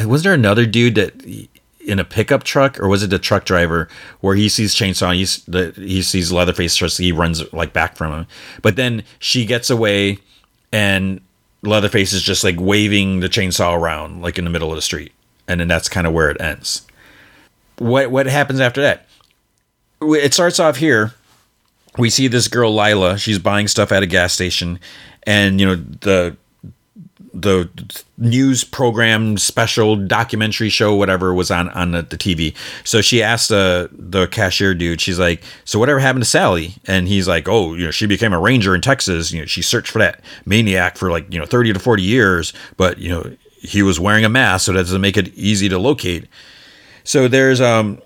was 0.04 0.22
there 0.22 0.34
another 0.34 0.66
dude 0.66 0.96
that 0.96 1.48
in 1.86 1.98
a 1.98 2.04
pickup 2.04 2.42
truck, 2.42 2.78
or 2.80 2.88
was 2.88 3.02
it 3.02 3.10
the 3.10 3.18
truck 3.18 3.44
driver 3.44 3.88
where 4.20 4.34
he 4.34 4.48
sees 4.48 4.74
chainsaw, 4.74 5.14
he's 5.14 5.44
the 5.44 5.72
he 5.76 6.02
sees 6.02 6.32
Leatherface, 6.32 6.74
so 6.74 6.86
he 6.88 7.12
runs 7.12 7.50
like 7.52 7.72
back 7.72 7.96
from 7.96 8.12
him, 8.12 8.26
but 8.60 8.76
then 8.76 9.04
she 9.18 9.46
gets 9.46 9.70
away, 9.70 10.18
and 10.72 11.20
Leatherface 11.62 12.12
is 12.12 12.22
just 12.22 12.44
like 12.44 12.56
waving 12.58 13.20
the 13.20 13.28
chainsaw 13.28 13.74
around 13.78 14.20
like 14.20 14.36
in 14.38 14.44
the 14.44 14.50
middle 14.50 14.70
of 14.70 14.76
the 14.76 14.82
street, 14.82 15.12
and 15.46 15.60
then 15.60 15.68
that's 15.68 15.88
kind 15.88 16.06
of 16.06 16.12
where 16.12 16.30
it 16.30 16.40
ends. 16.40 16.82
What 17.78 18.10
what 18.10 18.26
happens 18.26 18.60
after 18.60 18.82
that? 18.82 19.06
It 20.02 20.34
starts 20.34 20.58
off 20.58 20.76
here. 20.76 21.14
We 21.96 22.10
see 22.10 22.28
this 22.28 22.48
girl 22.48 22.74
Lila. 22.74 23.16
She's 23.16 23.38
buying 23.38 23.68
stuff 23.68 23.92
at 23.92 24.02
a 24.02 24.06
gas 24.06 24.32
station, 24.32 24.80
and 25.22 25.60
you 25.60 25.66
know 25.66 25.76
the 25.76 26.36
the 27.40 27.68
news 28.16 28.64
program 28.64 29.36
special 29.36 29.94
documentary 29.94 30.68
show 30.68 30.94
whatever 30.94 31.34
was 31.34 31.50
on 31.50 31.68
on 31.70 31.90
the, 31.90 32.02
the 32.02 32.16
TV. 32.16 32.54
So 32.84 33.00
she 33.00 33.22
asked 33.22 33.50
the 33.50 33.90
the 33.92 34.26
cashier 34.26 34.74
dude, 34.74 35.00
she's 35.00 35.18
like, 35.18 35.42
"So 35.64 35.78
whatever 35.78 35.98
happened 35.98 36.24
to 36.24 36.30
Sally?" 36.30 36.74
And 36.86 37.06
he's 37.08 37.28
like, 37.28 37.48
"Oh, 37.48 37.74
you 37.74 37.84
know, 37.84 37.90
she 37.90 38.06
became 38.06 38.32
a 38.32 38.40
ranger 38.40 38.74
in 38.74 38.80
Texas. 38.80 39.32
You 39.32 39.40
know, 39.40 39.46
she 39.46 39.62
searched 39.62 39.90
for 39.90 39.98
that 39.98 40.20
maniac 40.46 40.96
for 40.96 41.10
like, 41.10 41.32
you 41.32 41.38
know, 41.38 41.46
30 41.46 41.74
to 41.74 41.78
40 41.78 42.02
years, 42.02 42.52
but, 42.76 42.98
you 42.98 43.10
know, 43.10 43.30
he 43.60 43.82
was 43.82 44.00
wearing 44.00 44.24
a 44.24 44.28
mask, 44.28 44.66
so 44.66 44.72
that 44.72 44.78
doesn't 44.78 45.00
make 45.00 45.16
it 45.16 45.28
easy 45.34 45.68
to 45.68 45.78
locate." 45.78 46.26
So 47.04 47.28
there's 47.28 47.60
um 47.60 48.00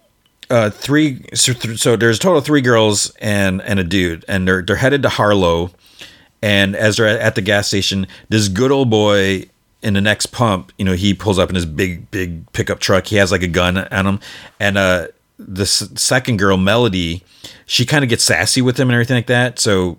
uh 0.50 0.70
three 0.70 1.25
so, 1.34 1.52
so 1.52 1.97
there's 1.97 2.17
a 2.17 2.20
total 2.20 2.39
of 2.39 2.44
three 2.44 2.60
girls 2.60 3.15
and 3.20 3.62
and 3.62 3.78
a 3.78 3.84
dude 3.84 4.25
and 4.26 4.49
they're 4.49 4.62
they're 4.62 4.76
headed 4.76 5.02
to 5.02 5.09
Harlow 5.09 5.70
and 6.42 6.74
as 6.74 6.96
they're 6.96 7.06
at 7.06 7.34
the 7.34 7.42
gas 7.42 7.68
station, 7.68 8.06
this 8.28 8.48
good 8.48 8.70
old 8.70 8.90
boy 8.90 9.46
in 9.82 9.94
the 9.94 10.00
next 10.00 10.26
pump, 10.26 10.72
you 10.78 10.84
know, 10.84 10.92
he 10.92 11.14
pulls 11.14 11.38
up 11.38 11.48
in 11.48 11.54
his 11.54 11.66
big, 11.66 12.10
big 12.10 12.50
pickup 12.52 12.80
truck. 12.80 13.06
He 13.06 13.16
has 13.16 13.32
like 13.32 13.42
a 13.42 13.48
gun 13.48 13.78
on 13.78 14.06
him. 14.06 14.20
And 14.58 14.76
uh, 14.76 15.08
the 15.38 15.66
second 15.66 16.38
girl, 16.38 16.56
Melody, 16.56 17.22
she 17.66 17.86
kind 17.86 18.04
of 18.04 18.10
gets 18.10 18.24
sassy 18.24 18.60
with 18.60 18.78
him 18.78 18.88
and 18.88 18.94
everything 18.94 19.16
like 19.16 19.26
that. 19.26 19.58
So 19.58 19.98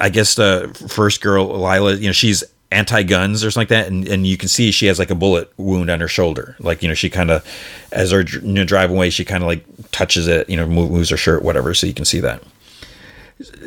I 0.00 0.08
guess 0.08 0.34
the 0.34 0.72
first 0.88 1.20
girl, 1.20 1.46
Lila, 1.46 1.94
you 1.94 2.06
know, 2.06 2.12
she's 2.12 2.44
anti 2.70 3.02
guns 3.02 3.44
or 3.44 3.50
something 3.50 3.62
like 3.62 3.84
that. 3.84 3.90
And, 3.90 4.08
and 4.08 4.26
you 4.26 4.36
can 4.36 4.48
see 4.48 4.70
she 4.70 4.86
has 4.86 4.98
like 4.98 5.10
a 5.10 5.14
bullet 5.14 5.52
wound 5.56 5.90
on 5.90 6.00
her 6.00 6.08
shoulder. 6.08 6.56
Like, 6.58 6.82
you 6.82 6.88
know, 6.88 6.94
she 6.94 7.10
kind 7.10 7.30
of, 7.30 7.46
as 7.92 8.10
they're 8.10 8.26
you 8.26 8.40
know, 8.40 8.64
driving 8.64 8.96
away, 8.96 9.10
she 9.10 9.24
kind 9.24 9.42
of 9.42 9.46
like 9.46 9.64
touches 9.90 10.26
it, 10.26 10.48
you 10.50 10.56
know, 10.56 10.66
moves 10.66 11.10
her 11.10 11.16
shirt, 11.16 11.42
whatever. 11.42 11.74
So 11.74 11.86
you 11.86 11.94
can 11.94 12.04
see 12.04 12.20
that. 12.20 12.42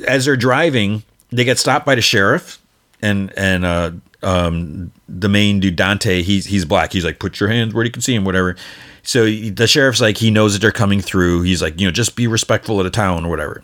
As 0.05 0.25
they're 0.25 0.35
driving, 0.35 1.03
they 1.32 1.43
get 1.43 1.58
stopped 1.58 1.85
by 1.85 1.95
the 1.95 2.01
sheriff 2.01 2.60
and 3.01 3.34
and 3.38 3.66
uh 3.66 3.92
um 4.24 4.92
the 5.10 5.30
main 5.30 5.60
dude 5.60 5.76
Dante 5.76 6.22
he's 6.22 6.45
he's 6.45 6.66
black. 6.66 6.93
He's 6.93 7.06
like 7.06 7.19
put 7.19 7.40
your 7.40 7.50
hands 7.50 7.74
where 7.74 7.84
you 7.84 7.92
can 7.92 8.01
see 8.01 8.14
him 8.16 8.24
whatever. 8.24 8.56
So 9.03 9.26
the 9.26 9.68
sheriff's 9.68 10.01
like 10.01 10.18
he 10.18 10.30
knows 10.30 10.53
that 10.53 10.60
they're 10.60 10.72
coming 10.72 11.01
through. 11.01 11.42
He's 11.42 11.61
like 11.61 11.80
you 11.80 11.88
know 11.88 11.92
just 11.92 12.16
be 12.16 12.27
respectful 12.27 12.80
of 12.80 12.84
the 12.84 12.92
town 12.92 13.26
or 13.26 13.30
whatever. 13.30 13.64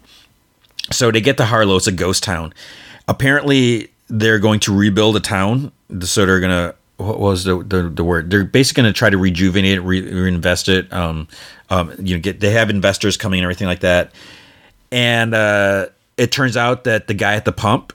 So 0.92 1.12
they 1.12 1.22
get 1.22 1.38
to 1.38 1.46
Harlow. 1.46 1.76
It's 1.76 1.88
a 1.88 1.92
ghost 1.92 2.24
town. 2.24 2.54
Apparently 3.08 3.90
they're 4.08 4.40
going 4.40 4.60
to 4.62 4.76
rebuild 4.76 5.16
a 5.18 5.20
town. 5.20 5.72
So 6.02 6.26
they're 6.26 6.40
gonna 6.40 6.74
what 6.98 7.20
was 7.20 7.44
the 7.44 7.64
the, 7.64 7.90
the 7.90 8.04
word? 8.04 8.32
They're 8.32 8.44
basically 8.46 8.84
going 8.84 8.94
to 8.94 8.98
try 8.98 9.10
to 9.10 9.18
rejuvenate 9.18 9.82
re- 9.84 10.02
reinvest 10.02 10.70
it 10.70 10.92
um 10.92 11.28
um 11.70 11.94
you 12.00 12.16
know 12.16 12.22
get 12.22 12.40
they 12.40 12.52
have 12.52 12.70
investors 12.70 13.18
coming 13.18 13.40
and 13.40 13.46
everything 13.46 13.68
like 13.68 13.82
that. 13.82 14.12
And 14.92 15.36
uh 15.36 15.88
it 16.18 16.32
turns 16.32 16.58
out 16.58 16.84
that 16.84 17.08
the 17.08 17.14
guy 17.14 17.36
at 17.36 17.46
the 17.46 17.52
pump 17.52 17.94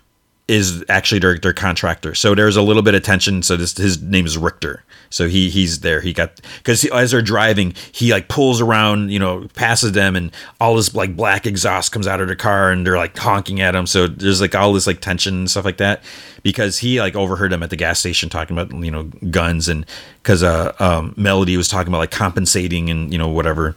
is 0.49 0.85
actually 0.89 1.21
their, 1.21 1.39
their 1.39 1.53
contractor. 1.53 2.15
So 2.15 2.35
there's 2.35 2.57
a 2.57 2.63
little 2.63 2.83
bit 2.83 2.95
of 2.95 3.03
tension. 3.03 3.43
So 3.43 3.57
this 3.57 3.77
his 3.77 4.03
name 4.03 4.27
is 4.27 4.37
Richter. 4.37 4.83
So 5.09 5.29
he 5.29 5.51
he's 5.51 5.81
there. 5.81 6.01
He 6.01 6.13
got 6.13 6.41
because 6.59 6.85
as 6.87 7.13
they're 7.13 7.23
driving, 7.23 7.75
he 7.93 8.13
like 8.13 8.29
pulls 8.29 8.61
around, 8.61 9.11
you 9.11 9.19
know, 9.19 9.47
passes 9.55 9.93
them, 9.93 10.17
and 10.17 10.33
all 10.61 10.75
this 10.77 10.95
like 10.95 11.15
black 11.17 11.47
exhaust 11.47 11.93
comes 11.93 12.07
out 12.07 12.21
of 12.21 12.29
the 12.29 12.37
car, 12.37 12.71
and 12.71 12.87
they're 12.87 12.97
like 12.97 13.17
honking 13.17 13.61
at 13.61 13.75
him. 13.75 13.87
So 13.87 14.07
there's 14.09 14.41
like 14.41 14.55
all 14.55 14.73
this 14.73 14.87
like 14.87 15.01
tension 15.01 15.35
and 15.35 15.51
stuff 15.51 15.65
like 15.65 15.77
that 15.77 16.03
because 16.43 16.79
he 16.79 16.99
like 16.99 17.15
overheard 17.15 17.53
them 17.53 17.63
at 17.63 17.71
the 17.71 17.77
gas 17.77 18.01
station 18.01 18.29
talking 18.29 18.59
about 18.59 18.75
you 18.83 18.91
know 18.91 19.05
guns 19.31 19.69
and 19.69 19.87
because 20.23 20.43
uh 20.43 20.73
um, 20.81 21.15
Melody 21.17 21.57
was 21.57 21.69
talking 21.69 21.89
about 21.89 21.99
like 21.99 22.11
compensating 22.11 22.91
and 22.91 23.13
you 23.13 23.19
know 23.19 23.29
whatever 23.29 23.77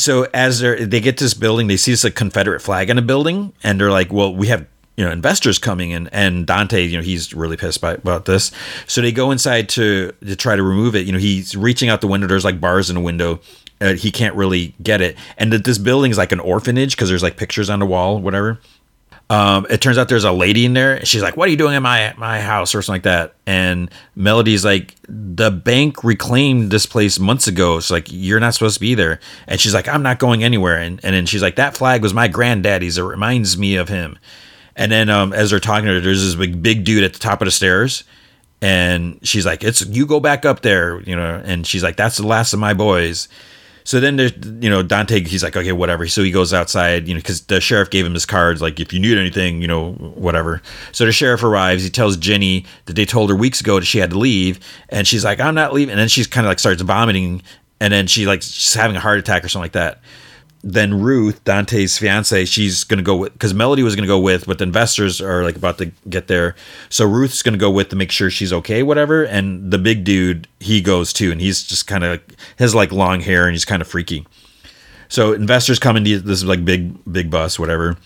so 0.00 0.26
as 0.34 0.60
they 0.60 0.84
they 0.84 1.00
get 1.00 1.18
to 1.18 1.24
this 1.24 1.34
building, 1.34 1.66
they 1.66 1.76
see 1.76 1.92
this 1.92 2.04
like 2.04 2.14
Confederate 2.14 2.60
flag 2.60 2.90
in 2.90 2.98
a 2.98 3.02
building, 3.02 3.52
and 3.62 3.80
they're 3.80 3.90
like, 3.90 4.12
"Well, 4.12 4.34
we 4.34 4.48
have 4.48 4.66
you 4.96 5.04
know 5.04 5.10
investors 5.10 5.58
coming 5.58 5.90
in." 5.90 6.08
And 6.08 6.46
Dante, 6.46 6.84
you 6.84 6.96
know, 6.96 7.02
he's 7.02 7.34
really 7.34 7.56
pissed 7.56 7.80
by, 7.80 7.94
about 7.94 8.24
this. 8.24 8.50
So 8.86 9.00
they 9.00 9.12
go 9.12 9.30
inside 9.30 9.68
to 9.70 10.12
to 10.26 10.36
try 10.36 10.56
to 10.56 10.62
remove 10.62 10.94
it. 10.94 11.06
You 11.06 11.12
know, 11.12 11.18
he's 11.18 11.56
reaching 11.56 11.88
out 11.88 12.00
the 12.00 12.08
window. 12.08 12.26
There's 12.26 12.44
like 12.44 12.60
bars 12.60 12.90
in 12.90 12.94
the 12.94 13.02
window. 13.02 13.40
Uh, 13.80 13.94
he 13.94 14.10
can't 14.10 14.34
really 14.34 14.74
get 14.82 15.00
it, 15.00 15.16
and 15.36 15.52
that 15.52 15.64
this 15.64 15.78
building 15.78 16.10
is 16.10 16.18
like 16.18 16.32
an 16.32 16.40
orphanage 16.40 16.96
because 16.96 17.08
there's 17.08 17.22
like 17.22 17.36
pictures 17.36 17.70
on 17.70 17.78
the 17.78 17.86
wall, 17.86 18.18
whatever. 18.18 18.60
Um, 19.30 19.66
it 19.68 19.82
turns 19.82 19.98
out 19.98 20.08
there's 20.08 20.24
a 20.24 20.32
lady 20.32 20.64
in 20.64 20.72
there. 20.72 21.04
She's 21.04 21.22
like, 21.22 21.36
"What 21.36 21.48
are 21.48 21.50
you 21.50 21.56
doing 21.56 21.74
in 21.74 21.82
my 21.82 22.14
my 22.16 22.40
house?" 22.40 22.74
or 22.74 22.80
something 22.80 22.94
like 22.94 23.02
that. 23.02 23.34
And 23.46 23.90
Melody's 24.16 24.64
like, 24.64 24.94
"The 25.06 25.50
bank 25.50 26.02
reclaimed 26.02 26.70
this 26.70 26.86
place 26.86 27.18
months 27.18 27.46
ago. 27.46 27.76
It's 27.76 27.90
like 27.90 28.08
you're 28.10 28.40
not 28.40 28.54
supposed 28.54 28.74
to 28.74 28.80
be 28.80 28.94
there." 28.94 29.20
And 29.46 29.60
she's 29.60 29.74
like, 29.74 29.86
"I'm 29.86 30.02
not 30.02 30.18
going 30.18 30.42
anywhere." 30.42 30.78
And 30.78 30.98
and 31.02 31.14
then 31.14 31.26
she's 31.26 31.42
like, 31.42 31.56
"That 31.56 31.76
flag 31.76 32.02
was 32.02 32.14
my 32.14 32.28
granddaddy's. 32.28 32.96
It 32.96 33.02
reminds 33.02 33.58
me 33.58 33.76
of 33.76 33.90
him." 33.90 34.18
And 34.76 34.90
then 34.90 35.10
um, 35.10 35.34
as 35.34 35.50
they're 35.50 35.60
talking 35.60 35.86
to 35.86 35.94
her, 35.94 36.00
there's 36.00 36.24
this 36.24 36.34
big 36.34 36.62
big 36.62 36.84
dude 36.84 37.04
at 37.04 37.12
the 37.12 37.18
top 37.18 37.42
of 37.42 37.46
the 37.46 37.52
stairs, 37.52 38.04
and 38.62 39.20
she's 39.22 39.44
like, 39.44 39.62
"It's 39.62 39.84
you 39.84 40.06
go 40.06 40.20
back 40.20 40.46
up 40.46 40.62
there," 40.62 41.02
you 41.02 41.14
know. 41.14 41.42
And 41.44 41.66
she's 41.66 41.82
like, 41.82 41.96
"That's 41.96 42.16
the 42.16 42.26
last 42.26 42.54
of 42.54 42.60
my 42.60 42.72
boys." 42.72 43.28
So 43.88 44.00
then 44.00 44.16
there's, 44.16 44.32
you 44.60 44.68
know, 44.68 44.82
Dante, 44.82 45.24
he's 45.24 45.42
like, 45.42 45.56
okay, 45.56 45.72
whatever. 45.72 46.06
So 46.08 46.22
he 46.22 46.30
goes 46.30 46.52
outside, 46.52 47.08
you 47.08 47.14
know, 47.14 47.20
because 47.20 47.40
the 47.46 47.58
sheriff 47.58 47.88
gave 47.88 48.04
him 48.04 48.12
his 48.12 48.26
cards, 48.26 48.60
like, 48.60 48.80
if 48.80 48.92
you 48.92 49.00
need 49.00 49.16
anything, 49.16 49.62
you 49.62 49.66
know, 49.66 49.92
whatever. 49.92 50.60
So 50.92 51.06
the 51.06 51.12
sheriff 51.12 51.42
arrives. 51.42 51.84
He 51.84 51.88
tells 51.88 52.18
Ginny 52.18 52.66
that 52.84 52.96
they 52.96 53.06
told 53.06 53.30
her 53.30 53.34
weeks 53.34 53.62
ago 53.62 53.80
that 53.80 53.86
she 53.86 53.96
had 53.96 54.10
to 54.10 54.18
leave. 54.18 54.60
And 54.90 55.08
she's 55.08 55.24
like, 55.24 55.40
I'm 55.40 55.54
not 55.54 55.72
leaving. 55.72 55.92
And 55.92 55.98
then 55.98 56.08
she's 56.08 56.26
kind 56.26 56.46
of 56.46 56.50
like 56.50 56.58
starts 56.58 56.82
vomiting. 56.82 57.40
And 57.80 57.90
then 57.90 58.06
she, 58.08 58.26
like, 58.26 58.42
she's 58.42 58.74
having 58.74 58.94
a 58.94 59.00
heart 59.00 59.20
attack 59.20 59.42
or 59.42 59.48
something 59.48 59.64
like 59.64 59.72
that. 59.72 60.02
Then 60.62 61.00
Ruth, 61.00 61.44
Dante's 61.44 61.98
fiance, 61.98 62.44
she's 62.46 62.82
to 62.98 63.04
go 63.04 63.14
with, 63.16 63.32
because 63.32 63.54
Melody 63.54 63.84
was 63.84 63.94
to 64.02 64.08
go 64.08 64.18
with, 64.18 64.46
but 64.46 64.58
the 64.58 64.64
investors 64.64 65.20
are 65.20 65.44
like 65.44 65.54
about 65.54 65.78
to 65.78 65.92
get 66.08 66.26
there. 66.26 66.56
So 66.88 67.06
Ruth's 67.06 67.42
to 67.52 67.60
go 67.60 67.70
with 67.70 67.90
to 67.90 67.96
make 67.96 68.10
sure 68.10 68.28
she's 68.28 68.52
okay, 68.52 68.82
whatever. 68.82 69.24
And 69.24 69.70
the 69.70 69.78
big 69.78 70.02
dude, 70.02 70.48
he 70.58 70.80
goes 70.80 71.12
too. 71.12 71.30
And 71.30 71.40
he's 71.40 71.62
just 71.62 71.86
kind 71.86 72.02
of, 72.02 72.20
has 72.58 72.74
like 72.74 72.90
long 72.90 73.20
hair 73.20 73.44
and 73.44 73.52
he's 73.52 73.64
kind 73.64 73.80
of 73.80 73.86
freaky. 73.86 74.26
So 75.08 75.32
investors 75.32 75.78
come 75.78 75.96
into 75.96 76.18
this 76.18 76.42
like 76.42 76.64
big, 76.64 76.92
big 77.10 77.30
bus, 77.30 77.58
whatever. 77.58 77.96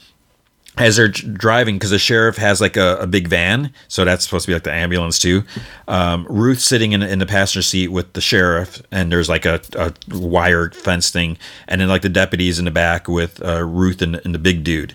As 0.79 0.97
they're 0.97 1.09
driving, 1.09 1.77
because 1.77 1.91
the 1.91 1.99
sheriff 1.99 2.37
has 2.39 2.59
like 2.59 2.79
a, 2.79 2.97
a, 2.97 3.07
big 3.07 3.29
van, 3.29 3.75
so 3.89 4.07
that's 4.07 4.25
supposed 4.25 4.47
to 4.47 4.51
be 4.51 4.55
like 4.55 4.63
the 4.63 4.73
ambulance 4.73 5.19
too. 5.19 5.45
Um, 5.87 6.27
Ruth 6.31 6.61
sitting 6.61 6.93
in, 6.93 7.03
in 7.03 7.19
the 7.19 7.27
passenger 7.27 7.61
seat 7.61 7.89
with 7.89 8.15
the 8.15 8.23
sheriff, 8.23 8.81
and 8.91 9.13
there's 9.13 9.29
like 9.29 9.45
a, 9.45 9.61
a 9.75 9.93
wire 10.09 10.71
fence 10.71 11.11
thing, 11.11 11.37
and 11.69 11.79
then 11.79 11.89
like 11.89 12.01
the 12.01 12.09
deputies 12.09 12.59
in 12.59 12.65
the 12.65 12.71
back 12.71 13.07
with 13.07 13.45
uh, 13.45 13.63
Ruth 13.63 14.01
and, 14.01 14.17
and 14.25 14.35
the 14.35 14.39
big 14.39 14.65
dude. 14.65 14.95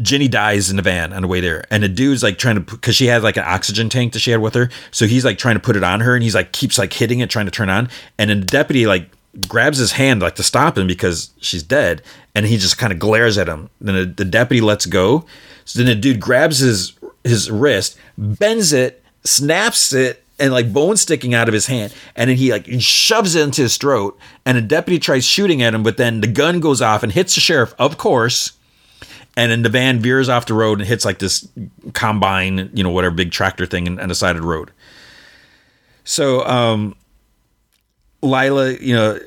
Ginny 0.00 0.28
dies 0.28 0.70
in 0.70 0.76
the 0.76 0.82
van 0.82 1.12
on 1.12 1.20
the 1.20 1.28
way 1.28 1.40
there, 1.40 1.66
and 1.70 1.82
the 1.82 1.88
dude's 1.88 2.22
like 2.22 2.38
trying 2.38 2.54
to 2.54 2.60
because 2.62 2.96
she 2.96 3.06
had 3.06 3.22
like 3.22 3.36
an 3.36 3.44
oxygen 3.46 3.90
tank 3.90 4.14
that 4.14 4.20
she 4.20 4.30
had 4.30 4.40
with 4.40 4.54
her, 4.54 4.70
so 4.90 5.06
he's 5.06 5.26
like 5.26 5.36
trying 5.36 5.56
to 5.56 5.60
put 5.60 5.76
it 5.76 5.84
on 5.84 6.00
her, 6.00 6.14
and 6.14 6.22
he's 6.22 6.34
like 6.34 6.52
keeps 6.52 6.78
like 6.78 6.94
hitting 6.94 7.20
it, 7.20 7.28
trying 7.28 7.44
to 7.44 7.52
turn 7.52 7.68
on, 7.68 7.90
and 8.16 8.30
then 8.30 8.40
the 8.40 8.46
deputy 8.46 8.86
like 8.86 9.10
grabs 9.48 9.78
his 9.78 9.92
hand 9.92 10.22
like 10.22 10.36
to 10.36 10.42
stop 10.42 10.78
him 10.78 10.86
because 10.86 11.30
she's 11.40 11.62
dead, 11.62 12.02
and 12.34 12.46
he 12.46 12.56
just 12.56 12.78
kind 12.78 12.92
of 12.92 12.98
glares 12.98 13.38
at 13.38 13.48
him. 13.48 13.70
Then 13.80 14.14
the, 14.16 14.24
deputy 14.24 14.60
lets 14.60 14.86
go, 14.86 15.24
so 15.64 15.78
then 15.78 15.86
the 15.86 15.94
dude 15.94 16.20
grabs 16.20 16.58
his 16.58 16.92
his 17.22 17.50
wrist, 17.50 17.96
bends 18.18 18.72
it, 18.72 19.02
snaps 19.24 19.92
it, 19.92 20.22
and 20.38 20.52
like 20.52 20.72
bone 20.72 20.96
sticking 20.96 21.34
out 21.34 21.48
of 21.48 21.54
his 21.54 21.66
hand, 21.66 21.94
and 22.16 22.30
then 22.30 22.36
he 22.36 22.52
like 22.52 22.66
shoves 22.80 23.34
it 23.34 23.42
into 23.42 23.62
his 23.62 23.76
throat, 23.76 24.18
and 24.44 24.56
the 24.56 24.62
deputy 24.62 24.98
tries 24.98 25.24
shooting 25.24 25.62
at 25.62 25.74
him, 25.74 25.82
but 25.82 25.96
then 25.96 26.20
the 26.20 26.26
gun 26.26 26.60
goes 26.60 26.82
off 26.82 27.02
and 27.02 27.12
hits 27.12 27.34
the 27.34 27.40
sheriff, 27.40 27.74
of 27.78 27.98
course 27.98 28.52
and 29.36 29.50
then 29.50 29.62
the 29.62 29.68
van 29.68 29.98
veers 29.98 30.28
off 30.28 30.46
the 30.46 30.54
road 30.54 30.78
and 30.78 30.88
hits 30.88 31.04
like 31.04 31.18
this 31.18 31.48
combine, 31.92 32.70
you 32.72 32.84
know, 32.84 32.90
whatever 32.90 33.14
big 33.14 33.32
tractor 33.32 33.66
thing 33.66 33.98
on 33.98 34.08
the 34.08 34.14
side 34.14 34.36
of 34.36 34.42
the 34.42 34.48
road. 34.48 34.70
So, 36.04 36.46
um, 36.46 36.94
Lila, 38.24 38.72
you 38.72 38.94
know, 38.94 39.18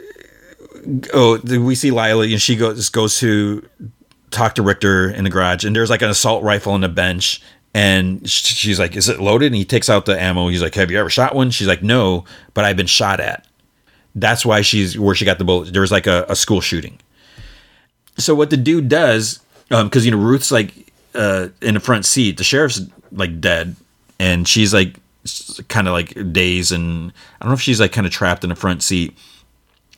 oh, 1.13 1.39
we 1.59 1.75
see 1.75 1.91
Lila, 1.91 2.23
and 2.23 2.41
she 2.41 2.55
goes 2.55 2.89
goes 2.89 3.19
to 3.19 3.67
talk 4.31 4.55
to 4.55 4.61
Richter 4.61 5.09
in 5.09 5.23
the 5.23 5.29
garage, 5.29 5.63
and 5.63 5.75
there's 5.75 5.89
like 5.89 6.01
an 6.01 6.09
assault 6.09 6.43
rifle 6.43 6.73
on 6.73 6.81
the 6.81 6.89
bench, 6.89 7.41
and 7.73 8.27
she's 8.29 8.79
like, 8.79 8.95
"Is 8.95 9.09
it 9.09 9.19
loaded?" 9.19 9.47
And 9.47 9.55
he 9.55 9.65
takes 9.65 9.89
out 9.89 10.05
the 10.05 10.19
ammo. 10.19 10.47
He's 10.47 10.61
like, 10.61 10.75
"Have 10.75 10.91
you 10.91 10.99
ever 10.99 11.09
shot 11.09 11.35
one?" 11.35 11.51
She's 11.51 11.67
like, 11.67 11.83
"No, 11.83 12.25
but 12.53 12.65
I've 12.65 12.77
been 12.77 12.87
shot 12.87 13.19
at." 13.19 13.45
That's 14.15 14.45
why 14.45 14.61
she's 14.61 14.97
where 14.97 15.15
she 15.15 15.25
got 15.25 15.37
the 15.37 15.45
bullet. 15.45 15.71
There 15.71 15.81
was 15.81 15.91
like 15.91 16.07
a, 16.07 16.25
a 16.27 16.35
school 16.35 16.61
shooting. 16.61 16.99
So 18.17 18.33
what 18.33 18.49
the 18.49 18.57
dude 18.57 18.89
does, 18.89 19.39
because 19.69 20.01
um, 20.01 20.05
you 20.05 20.11
know 20.11 20.17
Ruth's 20.17 20.51
like 20.51 20.73
uh, 21.13 21.49
in 21.61 21.75
the 21.75 21.79
front 21.79 22.05
seat, 22.05 22.37
the 22.37 22.43
sheriff's 22.43 22.81
like 23.11 23.39
dead, 23.39 23.75
and 24.19 24.47
she's 24.47 24.73
like 24.73 24.95
kind 25.67 25.87
of 25.87 25.93
like 25.93 26.31
days 26.31 26.71
and 26.71 27.11
I 27.39 27.45
don't 27.45 27.49
know 27.49 27.55
if 27.55 27.61
she's 27.61 27.79
like 27.79 27.91
kind 27.91 28.07
of 28.07 28.13
trapped 28.13 28.43
in 28.43 28.49
the 28.49 28.55
front 28.55 28.83
seat, 28.83 29.17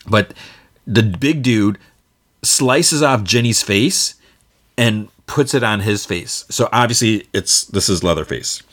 but 0.08 0.34
the 0.86 1.04
big 1.04 1.44
dude 1.44 1.78
slices 2.44 3.04
off 3.04 3.24
Ginny's 3.24 3.62
face 3.62 4.16
and 4.78 5.10
puts 5.26 5.54
it 5.54 5.64
on 5.64 5.82
his 5.82 6.06
face. 6.06 6.46
So 6.50 6.70
obviously 6.72 7.28
it's 7.34 7.66
this 7.66 7.90
is 7.90 8.04
Leatherface. 8.04 8.64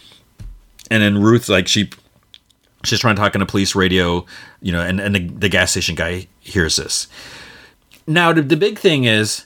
And 0.91 1.03
then 1.03 1.21
Ruth 1.21 1.49
like 1.49 1.69
she 1.69 1.91
she's 2.85 3.01
trying 3.01 3.17
to 3.17 3.21
talk 3.21 3.35
on 3.35 3.43
a 3.43 3.47
police 3.47 3.75
radio, 3.75 4.25
you 4.63 4.73
know, 4.73 4.81
and, 4.81 5.01
and 5.01 5.15
the, 5.15 5.29
the 5.29 5.49
gas 5.49 5.73
station 5.73 5.95
guy 5.95 6.29
hears 6.41 6.77
this. 6.77 7.09
Now 8.07 8.33
the, 8.33 8.43
the 8.43 8.57
big 8.57 8.79
thing 8.79 9.05
is 9.05 9.45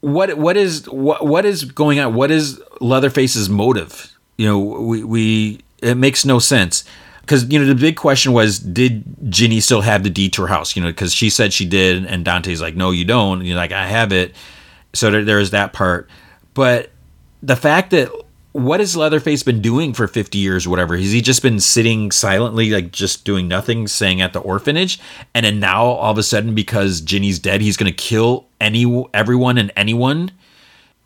what 0.00 0.36
what 0.36 0.56
is 0.56 0.88
what 0.90 1.26
what 1.26 1.44
is 1.44 1.64
going 1.64 1.98
on? 1.98 2.14
What 2.14 2.30
is 2.30 2.62
Leatherface's 2.80 3.48
motive? 3.48 4.12
You 4.36 4.46
know, 4.46 4.58
we 4.58 5.02
we 5.02 5.60
it 5.84 5.96
makes 5.96 6.24
no 6.24 6.38
sense 6.38 6.84
because 7.20 7.50
you 7.50 7.58
know 7.58 7.66
the 7.66 7.74
big 7.74 7.96
question 7.96 8.32
was 8.32 8.58
did 8.58 9.04
Ginny 9.30 9.60
still 9.60 9.80
have 9.80 10.02
the 10.02 10.10
detour 10.10 10.46
house? 10.46 10.76
You 10.76 10.82
know, 10.82 10.88
because 10.88 11.12
she 11.12 11.30
said 11.30 11.52
she 11.52 11.66
did, 11.66 12.04
and 12.04 12.24
Dante's 12.24 12.60
like, 12.60 12.76
no, 12.76 12.90
you 12.90 13.04
don't. 13.04 13.38
And 13.38 13.48
you're 13.48 13.56
like, 13.56 13.72
I 13.72 13.86
have 13.86 14.12
it. 14.12 14.34
So 14.92 15.10
there, 15.10 15.24
there's 15.24 15.50
that 15.50 15.72
part, 15.72 16.08
but 16.52 16.90
the 17.42 17.56
fact 17.56 17.90
that 17.90 18.10
what 18.52 18.78
has 18.78 18.96
Leatherface 18.96 19.42
been 19.42 19.60
doing 19.60 19.92
for 19.92 20.06
50 20.06 20.38
years, 20.38 20.68
whatever? 20.68 20.96
Has 20.96 21.10
he 21.10 21.20
just 21.20 21.42
been 21.42 21.58
sitting 21.58 22.12
silently, 22.12 22.70
like 22.70 22.92
just 22.92 23.24
doing 23.24 23.48
nothing, 23.48 23.88
saying 23.88 24.20
at 24.20 24.32
the 24.32 24.38
orphanage? 24.38 25.00
And 25.34 25.44
then 25.44 25.58
now 25.58 25.84
all 25.84 26.12
of 26.12 26.18
a 26.18 26.22
sudden, 26.22 26.54
because 26.54 27.00
Ginny's 27.00 27.40
dead, 27.40 27.60
he's 27.60 27.76
to 27.76 27.90
kill 27.90 28.46
any, 28.60 29.08
everyone 29.12 29.58
and 29.58 29.72
anyone? 29.74 30.30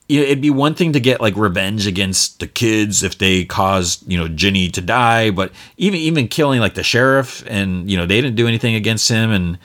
You 0.08 0.20
know, 0.20 0.26
it'd 0.26 0.40
be 0.40 0.50
one 0.50 0.74
thing 0.74 0.92
to 0.92 1.00
get 1.00 1.20
like 1.20 1.36
revenge 1.36 1.86
against 1.86 2.40
the 2.40 2.46
kids 2.46 3.02
if 3.02 3.18
they 3.18 3.44
caused, 3.44 4.10
you 4.10 4.18
know, 4.18 4.26
Ginny 4.26 4.70
to 4.70 4.80
die, 4.80 5.30
but 5.30 5.52
even, 5.76 6.00
even 6.00 6.28
killing 6.28 6.60
like 6.60 6.74
the 6.74 6.82
sheriff 6.82 7.44
and, 7.46 7.90
you 7.90 7.96
know, 7.96 8.06
they 8.06 8.20
didn't 8.20 8.36
do 8.36 8.48
anything 8.48 8.74
against 8.74 9.08
him. 9.08 9.30
And 9.30 9.58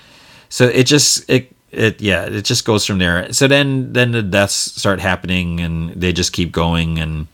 so 0.50 0.66
it 0.66 0.84
just, 0.84 1.30
it, 1.30 1.54
it 1.74 2.00
yeah 2.00 2.26
it 2.26 2.46
just 2.46 2.66
goes 2.66 2.86
from 2.86 3.00
there 3.00 3.32
so 3.34 3.48
then 3.48 3.92
then 3.94 4.12
the 4.12 4.22
deaths 4.22 4.54
start 4.54 5.00
happening 5.00 5.60
and 5.60 5.90
they 5.90 6.14
just 6.14 6.32
keep 6.32 6.52
going 6.52 7.00
and 7.00 7.28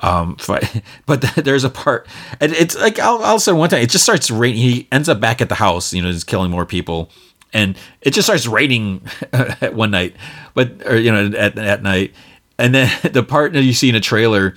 um 0.00 0.36
but 0.46 0.82
but 1.04 1.20
there's 1.36 1.64
a 1.64 1.70
part 1.70 2.08
and 2.40 2.52
it's 2.52 2.76
like 2.76 2.98
I'll, 2.98 3.38
say 3.38 3.52
one 3.52 3.68
time 3.68 3.82
it 3.82 3.90
just 3.90 4.04
starts 4.04 4.30
raining 4.30 4.60
he 4.60 4.88
ends 4.90 5.08
up 5.08 5.20
back 5.20 5.40
at 5.40 5.48
the 5.48 5.54
house 5.54 5.92
you 5.92 6.02
know 6.02 6.10
just 6.10 6.26
killing 6.26 6.50
more 6.50 6.66
people 6.66 7.10
and 7.52 7.76
it 8.00 8.10
just 8.10 8.26
starts 8.26 8.46
raining 8.46 9.02
at 9.32 9.74
one 9.74 9.90
night 9.90 10.16
but 10.54 10.86
or 10.86 10.96
you 10.96 11.12
know 11.12 11.36
at, 11.38 11.58
at 11.58 11.82
night 11.82 12.14
and 12.58 12.74
then 12.74 12.90
the 13.12 13.22
part 13.22 13.52
that 13.52 13.62
you 13.62 13.72
see 13.72 13.88
in 13.88 13.94
a 13.94 14.00
trailer 14.00 14.54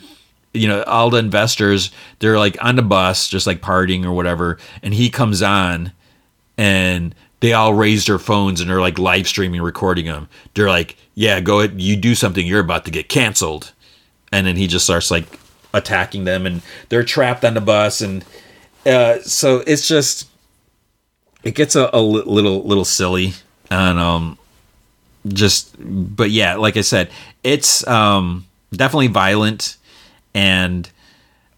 you 0.53 0.67
know 0.67 0.81
all 0.83 1.09
the 1.09 1.17
investors 1.17 1.91
they're 2.19 2.39
like 2.39 2.57
on 2.63 2.75
the 2.75 2.81
bus 2.81 3.27
just 3.27 3.45
like 3.45 3.61
partying 3.61 4.03
or 4.03 4.11
whatever 4.11 4.57
and 4.81 4.93
he 4.93 5.09
comes 5.09 5.41
on 5.41 5.91
and 6.57 7.13
they 7.39 7.53
all 7.53 7.73
raise 7.73 8.05
their 8.05 8.19
phones 8.19 8.59
and 8.59 8.69
they're 8.69 8.81
like 8.81 8.99
live 8.99 9.27
streaming, 9.27 9.61
recording 9.61 10.05
them. 10.05 10.27
They're 10.53 10.69
like, 10.69 10.97
"Yeah, 11.15 11.39
go 11.39 11.59
ahead, 11.59 11.81
you 11.81 11.95
do 11.95 12.15
something. 12.15 12.45
You're 12.45 12.59
about 12.59 12.85
to 12.85 12.91
get 12.91 13.09
canceled." 13.09 13.71
And 14.31 14.45
then 14.45 14.55
he 14.55 14.67
just 14.67 14.85
starts 14.85 15.09
like 15.09 15.25
attacking 15.73 16.25
them, 16.25 16.45
and 16.45 16.61
they're 16.89 17.03
trapped 17.03 17.45
on 17.45 17.53
the 17.53 17.61
bus, 17.61 18.01
and 18.01 18.25
uh, 18.85 19.19
so 19.21 19.63
it's 19.65 19.87
just 19.87 20.27
it 21.43 21.55
gets 21.55 21.75
a, 21.75 21.89
a 21.93 22.01
little 22.01 22.63
little 22.63 22.85
silly, 22.85 23.33
and 23.71 23.99
um, 23.99 24.37
just 25.27 25.75
but 25.79 26.31
yeah, 26.31 26.55
like 26.55 26.77
I 26.77 26.81
said, 26.81 27.09
it's 27.43 27.85
um 27.87 28.45
definitely 28.71 29.07
violent 29.07 29.77
and 30.33 30.89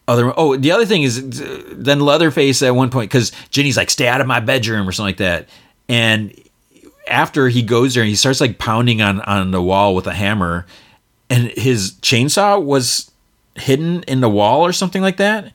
other 0.08 0.34
oh 0.38 0.56
the 0.58 0.72
other 0.72 0.86
thing 0.86 1.04
is 1.04 1.22
then 1.72 2.00
leatherface 2.00 2.62
at 2.62 2.76
one 2.76 2.90
point 2.90 3.10
because 3.10 3.32
ginny's 3.50 3.78
like 3.78 3.90
stay 3.90 4.08
out 4.08 4.22
of 4.22 4.28
my 4.28 4.40
bedroom 4.40 4.88
or 4.88 4.92
something 4.92 5.10
like 5.10 5.18
that. 5.18 5.48
And 5.88 6.34
after 7.08 7.50
he 7.50 7.62
goes 7.62 7.94
there 7.94 8.04
and 8.04 8.10
he 8.10 8.16
starts 8.16 8.42
like 8.42 8.58
pounding 8.58 9.02
on 9.02 9.22
on 9.22 9.52
the 9.52 9.62
wall 9.62 9.96
with 9.96 10.08
a 10.08 10.14
hammer 10.14 10.66
and 11.30 11.50
his 11.52 11.94
chainsaw 12.02 12.62
was 12.62 13.12
hidden 13.56 14.04
in 14.04 14.22
the 14.22 14.30
wall 14.30 14.66
or 14.66 14.74
something 14.74 15.02
like 15.02 15.18
that. 15.18 15.54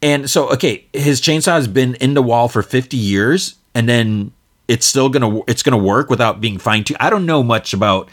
And 0.00 0.30
so 0.30 0.50
okay 0.52 0.86
his 0.92 1.20
chainsaw 1.20 1.52
has 1.52 1.68
been 1.68 1.96
in 1.96 2.14
the 2.14 2.22
wall 2.22 2.48
for 2.48 2.62
50 2.62 2.96
years 2.96 3.56
and 3.74 3.88
then 3.88 4.32
it's 4.68 4.86
still 4.86 5.08
gonna 5.08 5.40
it's 5.48 5.62
gonna 5.62 5.78
work 5.78 6.10
without 6.10 6.40
being 6.40 6.58
fine-tuned. 6.58 6.98
I 7.00 7.10
don't 7.10 7.26
know 7.26 7.42
much 7.42 7.72
about 7.72 8.08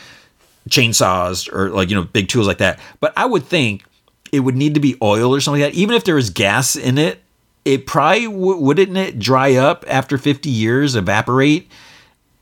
chainsaws 0.70 1.52
or 1.54 1.70
like 1.70 1.90
you 1.90 1.96
know 1.96 2.04
big 2.04 2.28
tools 2.28 2.48
like 2.48 2.58
that 2.58 2.80
but 3.00 3.14
i 3.16 3.24
would 3.24 3.44
think 3.44 3.86
it 4.32 4.40
would 4.40 4.56
need 4.56 4.74
to 4.74 4.80
be 4.80 4.98
oil 5.02 5.34
or 5.34 5.40
something 5.40 5.62
like 5.62 5.74
that. 5.74 5.78
Even 5.78 5.96
if 5.96 6.04
there 6.04 6.16
was 6.16 6.30
gas 6.30 6.76
in 6.76 6.98
it 6.98 7.22
it 7.64 7.88
probably 7.88 8.28
wouldn't 8.28 8.96
it 8.96 9.18
dry 9.18 9.56
up 9.56 9.84
after 9.88 10.20
50 10.20 10.50
years, 10.50 10.96
evaporate, 10.96 11.68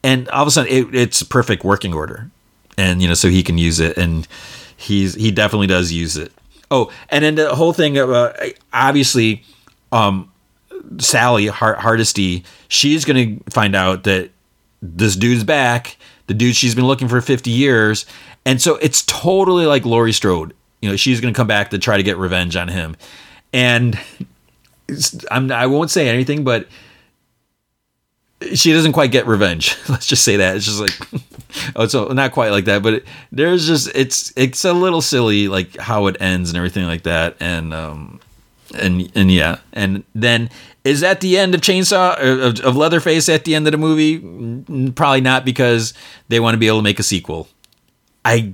and 0.04 0.28
all 0.30 0.42
of 0.42 0.50
a 0.50 0.52
sudden 0.52 0.70
it, 0.70 0.94
it's 0.94 1.24
perfect 1.24 1.64
working 1.64 1.94
order, 1.94 2.30
and 2.78 3.02
you 3.02 3.08
know 3.08 3.14
so 3.14 3.30
he 3.30 3.42
can 3.42 3.58
use 3.58 3.80
it, 3.80 3.98
and 3.98 4.28
he's 4.76 5.16
he 5.16 5.32
definitely 5.32 5.68
does 5.68 5.94
use 5.94 6.18
it. 6.18 6.34
Oh, 6.70 6.92
and 7.08 7.24
then 7.24 7.36
the 7.36 7.56
whole 7.56 7.72
thing, 7.72 7.98
uh, 7.98 8.34
obviously, 8.74 9.44
um, 9.94 10.30
Sally 11.00 11.48
Hardesty, 11.48 12.44
she's 12.68 13.06
gonna 13.06 13.38
find 13.50 13.76
out 13.76 14.04
that 14.04 14.30
this 14.82 15.16
dude's 15.16 15.44
back, 15.44 15.98
the 16.28 16.34
dude 16.34 16.56
she's 16.56 16.76
been 16.76 16.88
looking 16.88 17.08
for 17.08 17.22
50 17.22 17.50
years, 17.50 18.06
and 18.46 18.62
so 18.62 18.76
it's 18.78 19.04
totally 19.04 19.66
like 19.66 19.86
Laurie 19.86 20.14
Strode. 20.14 20.54
You 20.82 20.90
know, 20.90 20.96
she's 20.96 21.22
gonna 21.22 21.34
come 21.34 21.48
back 21.48 21.70
to 21.72 21.80
try 21.80 21.98
to 21.98 22.04
get 22.04 22.18
revenge 22.18 22.56
on 22.56 22.68
him, 22.68 22.96
and 23.52 24.00
I'm, 25.32 25.52
I 25.52 25.68
won't 25.68 25.90
say 25.90 26.10
anything, 26.10 26.44
but 26.44 26.68
she 28.54 28.74
doesn't 28.74 28.94
quite 28.94 29.12
get 29.12 29.28
revenge. 29.28 29.78
Let's 29.90 30.06
just 30.06 30.24
say 30.24 30.38
that 30.38 30.56
it's 30.58 30.66
just 30.66 30.80
like, 30.80 31.24
oh, 31.76 31.88
so 31.88 32.08
not 32.08 32.32
quite 32.32 32.52
like 32.52 32.66
that, 32.66 32.84
but 32.84 32.96
it, 32.96 33.06
there's 33.32 33.68
just 33.68 33.90
it's 33.96 34.34
it's 34.36 34.66
a 34.66 34.74
little 34.74 35.02
silly 35.02 35.48
like 35.48 35.78
how 35.78 36.08
it 36.08 36.18
ends 36.20 36.50
and 36.50 36.58
everything 36.58 36.86
like 36.86 37.04
that, 37.04 37.38
and 37.40 37.74
um 37.74 38.20
and 38.74 39.12
and 39.16 39.32
yeah, 39.32 39.60
and 39.72 40.04
then 40.14 40.50
is 40.84 41.02
that 41.02 41.22
the 41.22 41.38
end 41.38 41.56
of 41.56 41.62
Chainsaw 41.62 42.18
of, 42.20 42.60
of 42.60 42.76
Leatherface 42.76 43.30
at 43.30 43.46
the 43.46 43.56
end 43.56 43.68
of 43.68 43.72
the 43.72 43.78
movie? 43.78 44.92
Probably 44.92 45.22
not 45.22 45.46
because 45.46 45.94
they 46.28 46.40
want 46.40 46.54
to 46.54 46.58
be 46.58 46.68
able 46.68 46.80
to 46.80 46.84
make 46.84 47.00
a 47.00 47.04
sequel. 47.04 47.48
I 48.26 48.54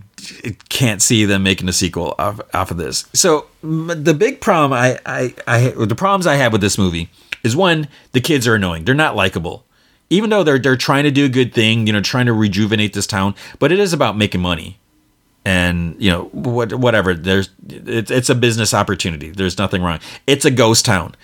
can't 0.69 1.01
see 1.01 1.25
them 1.25 1.43
making 1.43 1.69
a 1.69 1.73
sequel 1.73 2.15
off, 2.17 2.39
off 2.53 2.71
of 2.71 2.77
this. 2.77 3.05
So 3.13 3.47
the 3.61 4.13
big 4.13 4.41
problem 4.41 4.73
I, 4.73 4.99
I, 5.05 5.33
I 5.47 5.69
the 5.85 5.95
problems 5.95 6.27
I 6.27 6.35
have 6.35 6.51
with 6.51 6.61
this 6.61 6.77
movie 6.77 7.09
is 7.43 7.55
one, 7.55 7.87
the 8.11 8.21
kids 8.21 8.47
are 8.47 8.55
annoying. 8.55 8.85
They're 8.85 8.95
not 8.95 9.15
likable. 9.15 9.65
Even 10.09 10.31
though 10.31 10.43
they're 10.43 10.59
they're 10.59 10.75
trying 10.75 11.03
to 11.03 11.11
do 11.11 11.25
a 11.25 11.29
good 11.29 11.53
thing, 11.53 11.85
you 11.85 11.93
know, 11.93 12.01
trying 12.01 12.25
to 12.25 12.33
rejuvenate 12.33 12.93
this 12.93 13.07
town, 13.07 13.35
but 13.59 13.71
it 13.71 13.79
is 13.79 13.93
about 13.93 14.17
making 14.17 14.41
money. 14.41 14.79
And 15.45 15.95
you 15.99 16.11
know 16.11 16.23
what, 16.25 16.73
whatever. 16.73 17.13
There's 17.13 17.49
it's 17.67 18.11
it's 18.11 18.29
a 18.29 18.35
business 18.35 18.73
opportunity. 18.73 19.29
There's 19.29 19.57
nothing 19.57 19.81
wrong. 19.81 19.99
It's 20.27 20.45
a 20.45 20.51
ghost 20.51 20.85
town. 20.85 21.15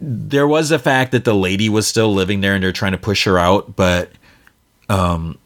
There 0.00 0.48
was 0.48 0.70
the 0.70 0.78
fact 0.78 1.12
that 1.12 1.24
the 1.24 1.34
lady 1.34 1.68
was 1.68 1.86
still 1.86 2.12
living 2.12 2.40
there, 2.40 2.54
and 2.54 2.64
they're 2.64 2.72
trying 2.72 2.92
to 2.92 2.98
push 2.98 3.24
her 3.24 3.38
out, 3.38 3.76
but 3.76 4.10
um, 4.88 5.38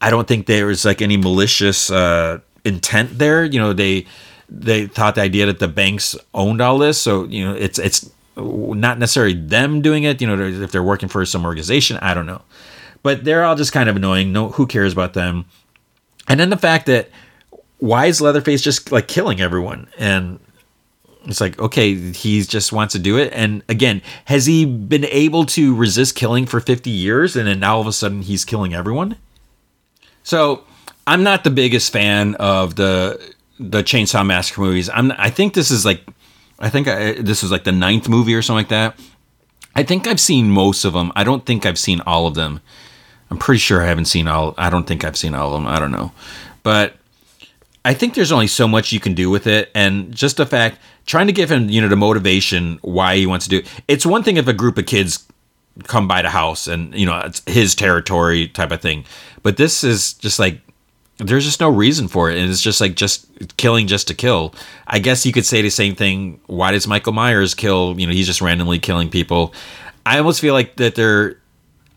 I 0.00 0.10
don't 0.10 0.26
think 0.26 0.46
there 0.46 0.66
was 0.66 0.84
like 0.84 1.02
any 1.02 1.16
malicious 1.16 1.90
uh, 1.90 2.40
intent 2.64 3.18
there. 3.18 3.44
You 3.44 3.60
know, 3.60 3.72
they 3.72 4.06
they 4.48 4.86
thought 4.86 5.14
the 5.14 5.22
idea 5.22 5.46
that 5.46 5.58
the 5.58 5.68
banks 5.68 6.16
owned 6.34 6.60
all 6.60 6.78
this, 6.78 7.00
so 7.00 7.24
you 7.24 7.44
know, 7.46 7.54
it's 7.54 7.78
it's 7.78 8.10
not 8.36 8.98
necessarily 8.98 9.34
them 9.34 9.80
doing 9.80 10.04
it. 10.04 10.20
You 10.20 10.26
know, 10.26 10.40
if 10.42 10.72
they're 10.72 10.82
working 10.82 11.08
for 11.08 11.24
some 11.24 11.44
organization, 11.44 11.98
I 12.02 12.14
don't 12.14 12.26
know, 12.26 12.42
but 13.02 13.24
they're 13.24 13.44
all 13.44 13.56
just 13.56 13.72
kind 13.72 13.88
of 13.88 13.96
annoying. 13.96 14.32
No, 14.32 14.50
who 14.50 14.66
cares 14.66 14.92
about 14.92 15.14
them? 15.14 15.46
And 16.28 16.38
then 16.38 16.50
the 16.50 16.56
fact 16.56 16.86
that 16.86 17.10
why 17.78 18.06
is 18.06 18.20
Leatherface 18.20 18.62
just 18.62 18.92
like 18.92 19.08
killing 19.08 19.40
everyone 19.40 19.88
and 19.98 20.38
it's 21.24 21.40
like 21.40 21.58
okay 21.58 21.94
he 21.94 22.42
just 22.42 22.72
wants 22.72 22.92
to 22.92 22.98
do 22.98 23.16
it 23.16 23.32
and 23.32 23.62
again 23.68 24.02
has 24.24 24.46
he 24.46 24.64
been 24.64 25.04
able 25.04 25.44
to 25.44 25.74
resist 25.74 26.16
killing 26.16 26.46
for 26.46 26.58
50 26.58 26.90
years 26.90 27.36
and 27.36 27.46
then 27.46 27.60
now 27.60 27.76
all 27.76 27.80
of 27.80 27.86
a 27.86 27.92
sudden 27.92 28.22
he's 28.22 28.44
killing 28.44 28.74
everyone 28.74 29.16
so 30.22 30.64
I'm 31.06 31.22
not 31.22 31.44
the 31.44 31.50
biggest 31.50 31.92
fan 31.92 32.34
of 32.36 32.76
the 32.76 33.34
the 33.58 33.82
Chainsaw 33.82 34.26
Massacre 34.26 34.60
movies. 34.60 34.88
I'm 34.88 35.12
I 35.12 35.30
think 35.30 35.54
this 35.54 35.70
is 35.70 35.84
like 35.84 36.02
I 36.58 36.68
think 36.68 36.88
I, 36.88 37.12
this 37.14 37.42
is 37.42 37.50
like 37.50 37.64
the 37.64 37.72
ninth 37.72 38.08
movie 38.08 38.34
or 38.34 38.42
something 38.42 38.60
like 38.60 38.68
that. 38.68 38.98
I 39.74 39.82
think 39.82 40.06
I've 40.06 40.20
seen 40.20 40.50
most 40.50 40.84
of 40.84 40.92
them. 40.92 41.12
I 41.16 41.24
don't 41.24 41.46
think 41.46 41.64
I've 41.64 41.78
seen 41.78 42.00
all 42.02 42.26
of 42.26 42.34
them. 42.34 42.60
I'm 43.32 43.38
pretty 43.38 43.60
sure 43.60 43.80
I 43.82 43.86
haven't 43.86 44.04
seen 44.04 44.28
all. 44.28 44.52
I 44.58 44.68
don't 44.68 44.86
think 44.86 45.06
I've 45.06 45.16
seen 45.16 45.34
all 45.34 45.46
of 45.46 45.54
them. 45.54 45.66
I 45.66 45.78
don't 45.78 45.90
know, 45.90 46.12
but 46.62 46.96
I 47.82 47.94
think 47.94 48.12
there's 48.12 48.30
only 48.30 48.46
so 48.46 48.68
much 48.68 48.92
you 48.92 49.00
can 49.00 49.14
do 49.14 49.30
with 49.30 49.46
it, 49.46 49.70
and 49.74 50.14
just 50.14 50.36
the 50.36 50.44
fact 50.44 50.78
trying 51.06 51.28
to 51.28 51.32
give 51.32 51.50
him 51.50 51.70
you 51.70 51.80
know 51.80 51.88
the 51.88 51.96
motivation 51.96 52.78
why 52.82 53.16
he 53.16 53.24
wants 53.24 53.46
to 53.46 53.50
do. 53.50 53.56
It. 53.60 53.68
It's 53.88 54.04
one 54.04 54.22
thing 54.22 54.36
if 54.36 54.48
a 54.48 54.52
group 54.52 54.76
of 54.76 54.84
kids 54.84 55.26
come 55.84 56.06
by 56.06 56.20
the 56.20 56.28
house 56.28 56.66
and 56.66 56.94
you 56.94 57.06
know 57.06 57.20
it's 57.20 57.40
his 57.46 57.74
territory 57.74 58.48
type 58.48 58.70
of 58.70 58.82
thing, 58.82 59.06
but 59.42 59.56
this 59.56 59.82
is 59.82 60.12
just 60.12 60.38
like 60.38 60.60
there's 61.16 61.46
just 61.46 61.60
no 61.60 61.70
reason 61.70 62.08
for 62.08 62.30
it 62.30 62.36
and 62.36 62.50
it's 62.50 62.60
just 62.60 62.82
like 62.82 62.96
just 62.96 63.26
killing 63.56 63.86
just 63.86 64.08
to 64.08 64.14
kill 64.14 64.52
i 64.88 64.98
guess 64.98 65.24
you 65.26 65.32
could 65.32 65.44
say 65.44 65.60
the 65.62 65.70
same 65.70 65.94
thing 65.94 66.40
why 66.46 66.72
does 66.72 66.88
michael 66.88 67.12
myers 67.12 67.54
kill 67.54 67.94
you 68.00 68.06
know 68.06 68.12
he's 68.12 68.26
just 68.26 68.40
randomly 68.40 68.78
killing 68.78 69.10
people 69.10 69.54
i 70.04 70.18
almost 70.18 70.40
feel 70.40 70.54
like 70.54 70.74
that 70.76 70.94
they're 70.96 71.36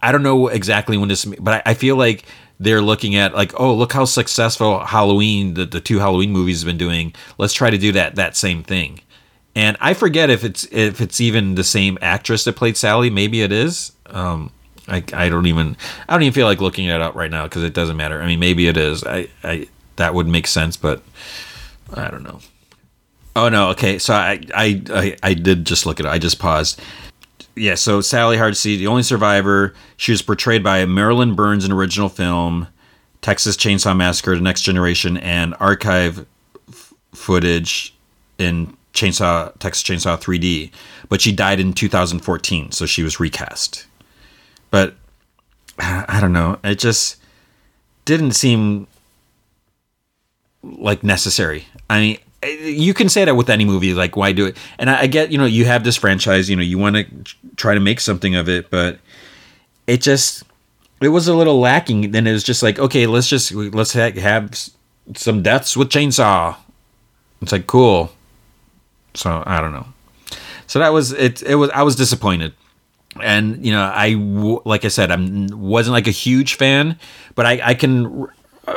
i 0.07 0.11
don't 0.11 0.23
know 0.23 0.47
exactly 0.47 0.97
when 0.97 1.09
this 1.09 1.25
but 1.25 1.55
i, 1.65 1.71
I 1.71 1.73
feel 1.73 1.95
like 1.95 2.25
they're 2.59 2.81
looking 2.81 3.15
at 3.15 3.33
like 3.33 3.59
oh 3.59 3.73
look 3.73 3.93
how 3.93 4.05
successful 4.05 4.79
halloween 4.85 5.55
the, 5.55 5.65
the 5.65 5.81
two 5.81 5.99
halloween 5.99 6.31
movies 6.31 6.61
have 6.61 6.67
been 6.67 6.77
doing 6.77 7.13
let's 7.37 7.53
try 7.53 7.69
to 7.69 7.77
do 7.77 7.91
that 7.93 8.15
that 8.15 8.35
same 8.37 8.63
thing 8.63 9.01
and 9.55 9.77
i 9.81 9.93
forget 9.93 10.29
if 10.29 10.43
it's 10.43 10.65
if 10.71 11.01
it's 11.01 11.19
even 11.19 11.55
the 11.55 11.63
same 11.63 11.97
actress 12.01 12.43
that 12.43 12.55
played 12.55 12.77
sally 12.77 13.09
maybe 13.09 13.41
it 13.41 13.51
is 13.51 13.91
um 14.07 14.51
I, 14.87 15.03
I 15.13 15.29
don't 15.29 15.47
even 15.47 15.77
I 16.07 16.13
don't 16.13 16.23
even 16.23 16.33
feel 16.33 16.45
like 16.45 16.61
looking 16.61 16.85
it 16.85 17.01
up 17.01 17.15
right 17.15 17.31
now 17.31 17.43
because 17.43 17.63
it 17.63 17.73
doesn't 17.73 17.97
matter. 17.97 18.21
I 18.21 18.27
mean, 18.27 18.39
maybe 18.39 18.67
it 18.67 18.77
is. 18.77 19.03
I, 19.03 19.29
I 19.43 19.67
that 19.95 20.13
would 20.13 20.27
make 20.27 20.47
sense, 20.47 20.77
but 20.77 21.01
I 21.93 22.09
don't 22.11 22.23
know. 22.23 22.39
Oh 23.35 23.49
no, 23.49 23.69
okay. 23.69 23.97
So 23.97 24.13
I 24.13 24.41
I 24.53 24.81
I, 24.89 25.17
I 25.23 25.33
did 25.33 25.65
just 25.65 25.85
look 25.85 25.99
at 25.99 26.05
it. 26.05 26.09
I 26.09 26.19
just 26.19 26.39
paused. 26.39 26.79
Yeah, 27.55 27.75
so 27.75 28.01
Sally 28.01 28.37
Hardesty, 28.37 28.75
the 28.75 28.87
only 28.87 29.03
survivor, 29.03 29.73
she 29.97 30.11
was 30.11 30.21
portrayed 30.21 30.63
by 30.63 30.85
Marilyn 30.85 31.35
Burns 31.35 31.63
in 31.63 31.71
original 31.71 32.09
film, 32.09 32.67
Texas 33.21 33.55
Chainsaw 33.55 33.95
Massacre: 33.95 34.35
The 34.35 34.41
Next 34.41 34.61
Generation, 34.61 35.17
and 35.17 35.55
archive 35.59 36.25
f- 36.67 36.93
footage 37.13 37.95
in 38.37 38.75
Chainsaw 38.93 39.57
Texas 39.59 39.83
Chainsaw 39.83 40.19
3D. 40.19 40.71
But 41.07 41.21
she 41.21 41.31
died 41.31 41.59
in 41.59 41.73
2014, 41.73 42.71
so 42.71 42.85
she 42.85 43.03
was 43.03 43.19
recast 43.19 43.85
but 44.75 44.93
I 45.79 46.19
don't 46.19 46.33
know. 46.33 46.59
It 46.63 46.79
just 46.79 47.15
didn't 48.03 48.31
seem 48.33 48.87
like 50.61 51.01
necessary. 51.01 51.67
I 51.89 51.99
mean, 52.01 52.17
you 52.47 52.93
can 52.93 53.09
say 53.09 53.25
that 53.25 53.35
with 53.35 53.49
any 53.49 53.65
movie. 53.65 53.93
Like, 53.93 54.15
why 54.15 54.31
do 54.31 54.45
it? 54.45 54.57
And 54.79 54.89
I, 54.89 55.07
get, 55.07 55.31
you 55.31 55.37
know, 55.37 55.45
you 55.45 55.65
have 55.65 55.83
this 55.83 55.95
franchise. 55.95 56.49
You 56.49 56.55
know, 56.55 56.61
you 56.61 56.77
want 56.77 56.95
to 56.95 57.35
try 57.55 57.73
to 57.73 57.79
make 57.79 57.99
something 57.99 58.35
of 58.35 58.49
it, 58.49 58.69
but 58.69 58.99
it 59.87 60.01
just 60.01 60.43
it 61.01 61.09
was 61.09 61.27
a 61.27 61.35
little 61.35 61.59
lacking. 61.59 62.11
Then 62.11 62.27
it 62.27 62.33
was 62.33 62.43
just 62.43 62.63
like, 62.63 62.79
okay, 62.79 63.07
let's 63.07 63.27
just 63.27 63.53
let's 63.53 63.93
ha- 63.93 64.11
have 64.19 64.69
some 65.15 65.41
deaths 65.41 65.75
with 65.75 65.89
chainsaw. 65.89 66.55
It's 67.41 67.51
like 67.51 67.67
cool. 67.67 68.11
So 69.13 69.43
I 69.45 69.61
don't 69.61 69.73
know. 69.73 69.87
So 70.67 70.79
that 70.79 70.89
was 70.89 71.11
it. 71.11 71.43
It 71.43 71.55
was 71.55 71.69
I 71.71 71.83
was 71.83 71.95
disappointed 71.95 72.53
and 73.21 73.65
you 73.65 73.71
know 73.71 73.81
i 73.81 74.13
like 74.65 74.83
i 74.83 74.87
said 74.87 75.11
i 75.11 75.17
wasn't 75.53 75.93
like 75.93 76.07
a 76.07 76.11
huge 76.11 76.55
fan 76.55 76.97
but 77.35 77.45
i, 77.45 77.61
I 77.63 77.73
can 77.73 78.27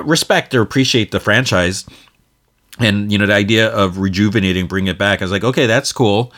respect 0.01 0.55
or 0.55 0.63
appreciate 0.63 1.11
the 1.11 1.21
franchise 1.21 1.85
and 2.79 3.11
you 3.11 3.19
know 3.19 3.27
the 3.27 3.35
idea 3.35 3.69
of 3.69 3.99
rejuvenating 3.99 4.67
bring 4.67 4.87
it 4.87 4.99
back 4.99 5.21
i 5.21 5.25
was 5.25 5.33
like 5.33 5.45
okay 5.45 5.67
that's 5.67 5.93
cool. 5.93 6.33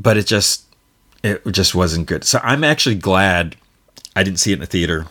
But 0.00 0.16
it 0.16 0.26
just 0.26 0.64
it 1.24 1.42
just 1.50 1.74
wasn't 1.74 2.06
good. 2.06 2.24
So 2.24 2.40
i'm 2.42 2.64
actually 2.64 2.94
glad 2.94 3.56
i 4.14 4.22
didn't 4.22 4.38
see 4.38 4.52
it 4.52 4.54
in 4.54 4.60
the 4.60 4.66
theater 4.66 5.06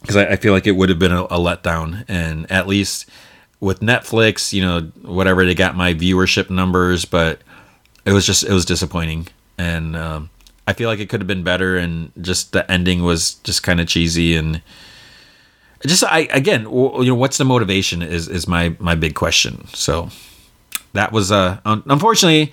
because 0.00 0.16
I, 0.16 0.26
I, 0.26 0.36
feel 0.36 0.52
like 0.52 0.66
it 0.66 0.72
would 0.72 0.88
have 0.88 0.98
been 0.98 1.12
a, 1.12 1.24
a 1.24 1.38
letdown. 1.38 2.04
And 2.06 2.50
at 2.50 2.66
least 2.66 3.08
with 3.58 3.80
netflix 3.80 4.52
you 4.52 4.62
know 4.62 4.80
whatever 5.02 5.44
they 5.44 5.54
got 5.54 5.74
my 5.74 5.94
viewership 5.94 6.50
numbers 6.50 7.06
but 7.06 7.40
it 8.06 8.12
was 8.12 8.24
just 8.24 8.44
it 8.44 8.52
was 8.52 8.64
disappointing. 8.64 9.26
And 9.58 9.96
um, 9.96 10.30
I 10.66 10.72
feel 10.72 10.88
like 10.88 11.00
it 11.00 11.08
could 11.08 11.20
have 11.20 11.26
been 11.26 11.42
better, 11.42 11.76
and 11.76 12.12
just 12.20 12.52
the 12.52 12.70
ending 12.70 13.02
was 13.02 13.34
just 13.34 13.62
kind 13.62 13.80
of 13.80 13.88
cheesy 13.88 14.36
and 14.36 14.62
just 15.84 16.04
I 16.04 16.20
again, 16.30 16.62
you 16.62 17.04
know, 17.04 17.14
what's 17.14 17.38
the 17.38 17.44
motivation 17.44 18.02
is 18.02 18.28
is 18.28 18.48
my 18.48 18.74
my 18.78 18.94
big 18.94 19.14
question. 19.14 19.66
So 19.68 20.08
that 20.92 21.12
was 21.12 21.30
uh 21.30 21.60
unfortunately 21.64 22.52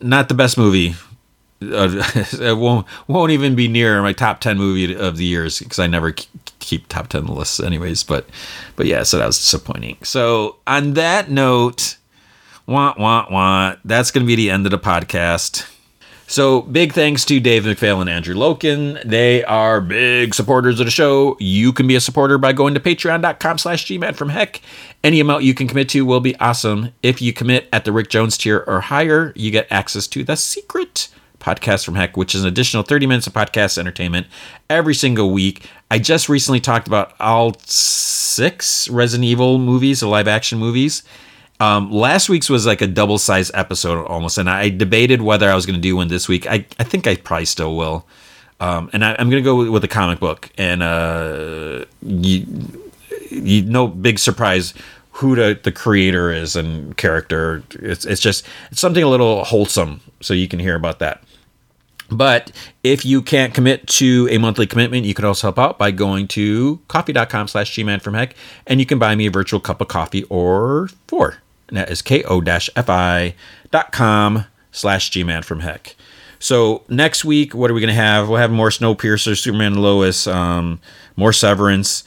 not 0.00 0.28
the 0.28 0.34
best 0.34 0.56
movie. 0.58 0.94
Uh, 1.60 2.02
it 2.14 2.56
won't 2.56 2.86
won't 3.06 3.30
even 3.30 3.54
be 3.54 3.68
near 3.68 4.02
my 4.02 4.12
top 4.12 4.40
ten 4.40 4.58
movie 4.58 4.94
of 4.94 5.16
the 5.16 5.24
years 5.24 5.60
because 5.60 5.78
I 5.78 5.86
never 5.86 6.14
keep 6.58 6.88
top 6.88 7.08
ten 7.08 7.26
lists 7.26 7.60
anyways. 7.60 8.02
But 8.02 8.26
but 8.76 8.86
yeah, 8.86 9.02
so 9.04 9.18
that 9.18 9.26
was 9.26 9.38
disappointing. 9.38 9.98
So 10.02 10.56
on 10.66 10.94
that 10.94 11.30
note, 11.30 11.96
want 12.66 12.98
want 12.98 13.30
want. 13.30 13.78
That's 13.84 14.10
gonna 14.10 14.26
be 14.26 14.34
the 14.34 14.50
end 14.50 14.66
of 14.66 14.70
the 14.72 14.78
podcast. 14.78 15.68
So 16.32 16.62
big 16.62 16.94
thanks 16.94 17.26
to 17.26 17.40
Dave 17.40 17.64
McPhail 17.64 18.00
and 18.00 18.08
Andrew 18.08 18.34
Loken. 18.34 19.02
They 19.04 19.44
are 19.44 19.82
big 19.82 20.32
supporters 20.32 20.80
of 20.80 20.86
the 20.86 20.90
show. 20.90 21.36
You 21.38 21.74
can 21.74 21.86
be 21.86 21.94
a 21.94 22.00
supporter 22.00 22.38
by 22.38 22.54
going 22.54 22.72
to 22.72 22.80
patreon.com 22.80 23.58
slash 23.58 23.84
gman 23.84 24.16
from 24.16 24.30
heck. 24.30 24.62
Any 25.04 25.20
amount 25.20 25.44
you 25.44 25.52
can 25.52 25.68
commit 25.68 25.90
to 25.90 26.06
will 26.06 26.20
be 26.20 26.34
awesome. 26.36 26.94
If 27.02 27.20
you 27.20 27.34
commit 27.34 27.68
at 27.70 27.84
the 27.84 27.92
Rick 27.92 28.08
Jones 28.08 28.38
tier 28.38 28.64
or 28.66 28.80
higher, 28.80 29.34
you 29.36 29.50
get 29.50 29.66
access 29.70 30.06
to 30.06 30.24
the 30.24 30.36
secret 30.36 31.08
podcast 31.38 31.84
from 31.84 31.96
heck, 31.96 32.16
which 32.16 32.34
is 32.34 32.44
an 32.44 32.48
additional 32.48 32.82
30 32.82 33.06
minutes 33.06 33.26
of 33.26 33.34
podcast 33.34 33.76
entertainment 33.76 34.26
every 34.70 34.94
single 34.94 35.32
week. 35.32 35.68
I 35.90 35.98
just 35.98 36.30
recently 36.30 36.60
talked 36.60 36.86
about 36.86 37.12
all 37.20 37.58
six 37.66 38.88
Resident 38.88 39.26
Evil 39.26 39.58
movies, 39.58 40.00
the 40.00 40.06
live 40.06 40.28
action 40.28 40.58
movies. 40.58 41.02
Um, 41.62 41.92
last 41.92 42.28
week's 42.28 42.50
was 42.50 42.66
like 42.66 42.80
a 42.80 42.88
double 42.88 43.18
size 43.18 43.52
episode 43.54 44.04
almost, 44.06 44.36
and 44.36 44.50
I 44.50 44.68
debated 44.68 45.22
whether 45.22 45.48
I 45.48 45.54
was 45.54 45.64
going 45.64 45.76
to 45.76 45.80
do 45.80 45.94
one 45.94 46.08
this 46.08 46.26
week. 46.26 46.44
I, 46.44 46.66
I 46.80 46.82
think 46.82 47.06
I 47.06 47.14
probably 47.14 47.44
still 47.44 47.76
will. 47.76 48.04
Um, 48.58 48.90
and 48.92 49.04
I, 49.04 49.12
am 49.12 49.30
going 49.30 49.40
to 49.40 49.46
go 49.48 49.54
with, 49.54 49.68
with, 49.68 49.84
a 49.84 49.88
comic 49.88 50.18
book, 50.18 50.50
and 50.58 50.82
uh, 50.82 51.84
you, 52.02 52.46
you 53.30 53.62
no 53.62 53.86
big 53.86 54.18
surprise 54.18 54.74
who 55.12 55.36
the, 55.36 55.56
the 55.62 55.70
creator 55.70 56.32
is 56.32 56.56
and 56.56 56.96
character. 56.96 57.62
It's 57.74 58.04
it's 58.04 58.20
just 58.20 58.44
it's 58.72 58.80
something 58.80 59.04
a 59.04 59.08
little 59.08 59.44
wholesome, 59.44 60.00
so 60.20 60.34
you 60.34 60.48
can 60.48 60.58
hear 60.58 60.74
about 60.74 60.98
that. 60.98 61.22
But 62.10 62.50
if 62.82 63.04
you 63.04 63.22
can't 63.22 63.54
commit 63.54 63.86
to 63.86 64.26
a 64.32 64.38
monthly 64.38 64.66
commitment, 64.66 65.06
you 65.06 65.14
can 65.14 65.24
also 65.24 65.46
help 65.46 65.60
out 65.60 65.78
by 65.78 65.92
going 65.92 66.26
to 66.28 66.80
ko-fi.com 66.88 67.46
slash 67.46 67.72
gman 67.72 68.02
from 68.02 68.14
heck, 68.14 68.34
and 68.66 68.80
you 68.80 68.86
can 68.86 68.98
buy 68.98 69.14
me 69.14 69.26
a 69.26 69.30
virtual 69.30 69.60
cup 69.60 69.80
of 69.80 69.86
coffee 69.86 70.24
or 70.24 70.88
four 71.06 71.41
and 71.72 71.78
that 71.78 71.90
is 71.90 72.02
ko-fi.com 72.02 73.34
slash 74.70 75.10
gman 75.10 75.42
from 75.42 75.60
heck. 75.60 75.96
So 76.38 76.84
next 76.88 77.24
week, 77.24 77.54
what 77.54 77.70
are 77.70 77.74
we 77.74 77.80
going 77.80 77.88
to 77.88 77.94
have? 77.94 78.28
We'll 78.28 78.40
have 78.40 78.50
more 78.50 78.68
Snowpiercer, 78.68 79.38
Superman 79.38 79.76
Lois, 79.76 80.26
um, 80.26 80.80
more 81.16 81.32
Severance. 81.32 82.04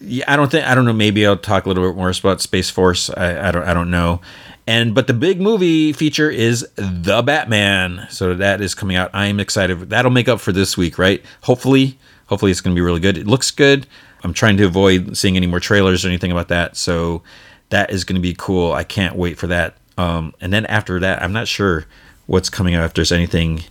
Yeah, 0.00 0.24
I 0.26 0.34
don't 0.34 0.50
think 0.50 0.66
I 0.66 0.74
don't 0.74 0.86
know. 0.86 0.92
Maybe 0.92 1.24
I'll 1.24 1.36
talk 1.36 1.66
a 1.66 1.68
little 1.68 1.88
bit 1.88 1.94
more 1.96 2.10
about 2.10 2.40
Space 2.40 2.68
Force. 2.68 3.10
I, 3.10 3.48
I 3.48 3.52
don't 3.52 3.64
I 3.64 3.74
don't 3.74 3.90
know. 3.90 4.22
And 4.66 4.92
but 4.94 5.06
the 5.06 5.14
big 5.14 5.40
movie 5.40 5.92
feature 5.92 6.28
is 6.30 6.66
the 6.74 7.22
Batman. 7.22 8.08
So 8.10 8.34
that 8.34 8.60
is 8.60 8.74
coming 8.74 8.96
out. 8.96 9.10
I 9.12 9.26
am 9.26 9.38
excited. 9.38 9.90
That'll 9.90 10.10
make 10.10 10.28
up 10.28 10.40
for 10.40 10.50
this 10.50 10.76
week, 10.76 10.98
right? 10.98 11.24
Hopefully, 11.42 11.96
hopefully 12.26 12.50
it's 12.50 12.60
going 12.60 12.74
to 12.74 12.78
be 12.78 12.84
really 12.84 13.00
good. 13.00 13.16
It 13.18 13.26
looks 13.28 13.52
good. 13.52 13.86
I'm 14.24 14.32
trying 14.32 14.56
to 14.56 14.64
avoid 14.64 15.16
seeing 15.16 15.36
any 15.36 15.46
more 15.46 15.60
trailers 15.60 16.04
or 16.04 16.08
anything 16.08 16.32
about 16.32 16.48
that. 16.48 16.76
So 16.76 17.22
that 17.70 17.90
is 17.90 18.04
going 18.04 18.16
to 18.16 18.22
be 18.22 18.34
cool. 18.36 18.72
I 18.72 18.84
can't 18.84 19.16
wait 19.16 19.38
for 19.38 19.46
that. 19.48 19.74
Um, 19.96 20.34
and 20.40 20.52
then 20.52 20.66
after 20.66 21.00
that, 21.00 21.22
I'm 21.22 21.32
not 21.32 21.48
sure 21.48 21.86
what's 22.26 22.50
coming 22.50 22.74
up. 22.74 22.86
If 22.86 22.94
there's 22.94 23.12
anything 23.12 23.62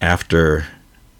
after 0.00 0.66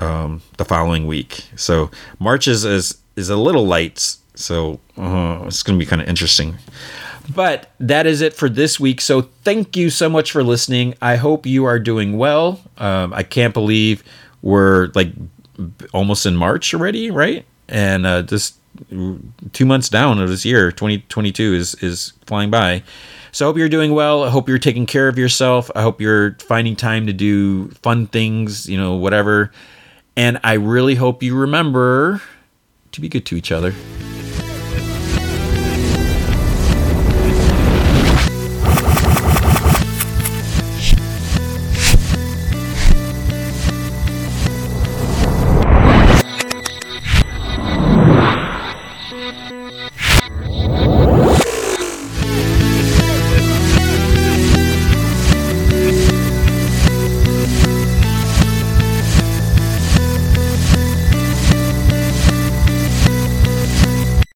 um, 0.01 0.43
the 0.57 0.65
following 0.65 1.07
week, 1.07 1.45
so 1.57 1.91
March 2.19 2.47
is 2.47 2.65
is, 2.65 2.99
is 3.17 3.31
a 3.31 3.37
little 3.37 3.67
light. 3.67 4.17
So 4.35 4.81
uh, 4.97 5.45
it's 5.47 5.63
going 5.63 5.79
to 5.79 5.85
be 5.85 5.89
kind 5.89 6.03
of 6.03 6.09
interesting. 6.09 6.57
But 7.35 7.71
that 7.79 8.07
is 8.07 8.21
it 8.21 8.35
for 8.35 8.49
this 8.49 8.81
week. 8.81 9.01
So 9.01 9.23
thank 9.45 9.77
you 9.77 9.91
so 9.91 10.09
much 10.09 10.33
for 10.33 10.43
listening. 10.43 10.95
I 11.01 11.17
hope 11.17 11.47
you 11.47 11.65
are 11.65 11.79
doing 11.79 12.19
well. 12.19 12.61
Um, 12.79 13.13
I 13.13 13.23
can't 13.23 13.55
believe 13.55 14.03
we're 14.43 14.89
like 14.95 15.13
almost 15.93 16.27
in 16.27 16.37
March 16.37 16.75
already, 16.75 17.11
right? 17.11 17.45
And 17.69 18.07
uh, 18.07 18.23
just 18.23 18.57
two 19.53 19.67
months 19.67 19.89
down 19.89 20.19
of 20.21 20.29
this 20.29 20.45
year 20.45 20.71
2022 20.71 21.55
is 21.55 21.75
is 21.77 22.13
flying 22.27 22.51
by. 22.51 22.83
So 23.33 23.47
i 23.47 23.49
hope 23.49 23.57
you're 23.57 23.69
doing 23.69 23.93
well. 23.93 24.25
I 24.25 24.31
hope 24.31 24.49
you're 24.49 24.59
taking 24.59 24.87
care 24.87 25.09
of 25.09 25.19
yourself. 25.19 25.71
I 25.75 25.83
hope 25.83 26.01
you're 26.01 26.37
finding 26.41 26.77
time 26.77 27.07
to 27.07 27.13
do 27.13 27.69
fun 27.83 28.07
things 28.07 28.69
you 28.69 28.77
know 28.77 28.95
whatever. 28.95 29.53
And 30.17 30.39
i 30.45 30.55
really 30.55 30.95
hope 30.95 31.23
you 31.23 31.35
remember 31.37 32.21
to 32.93 33.01
be 33.01 33.09
good 33.09 33.25
to 33.27 33.37
each 33.37 33.51
other 33.51 33.75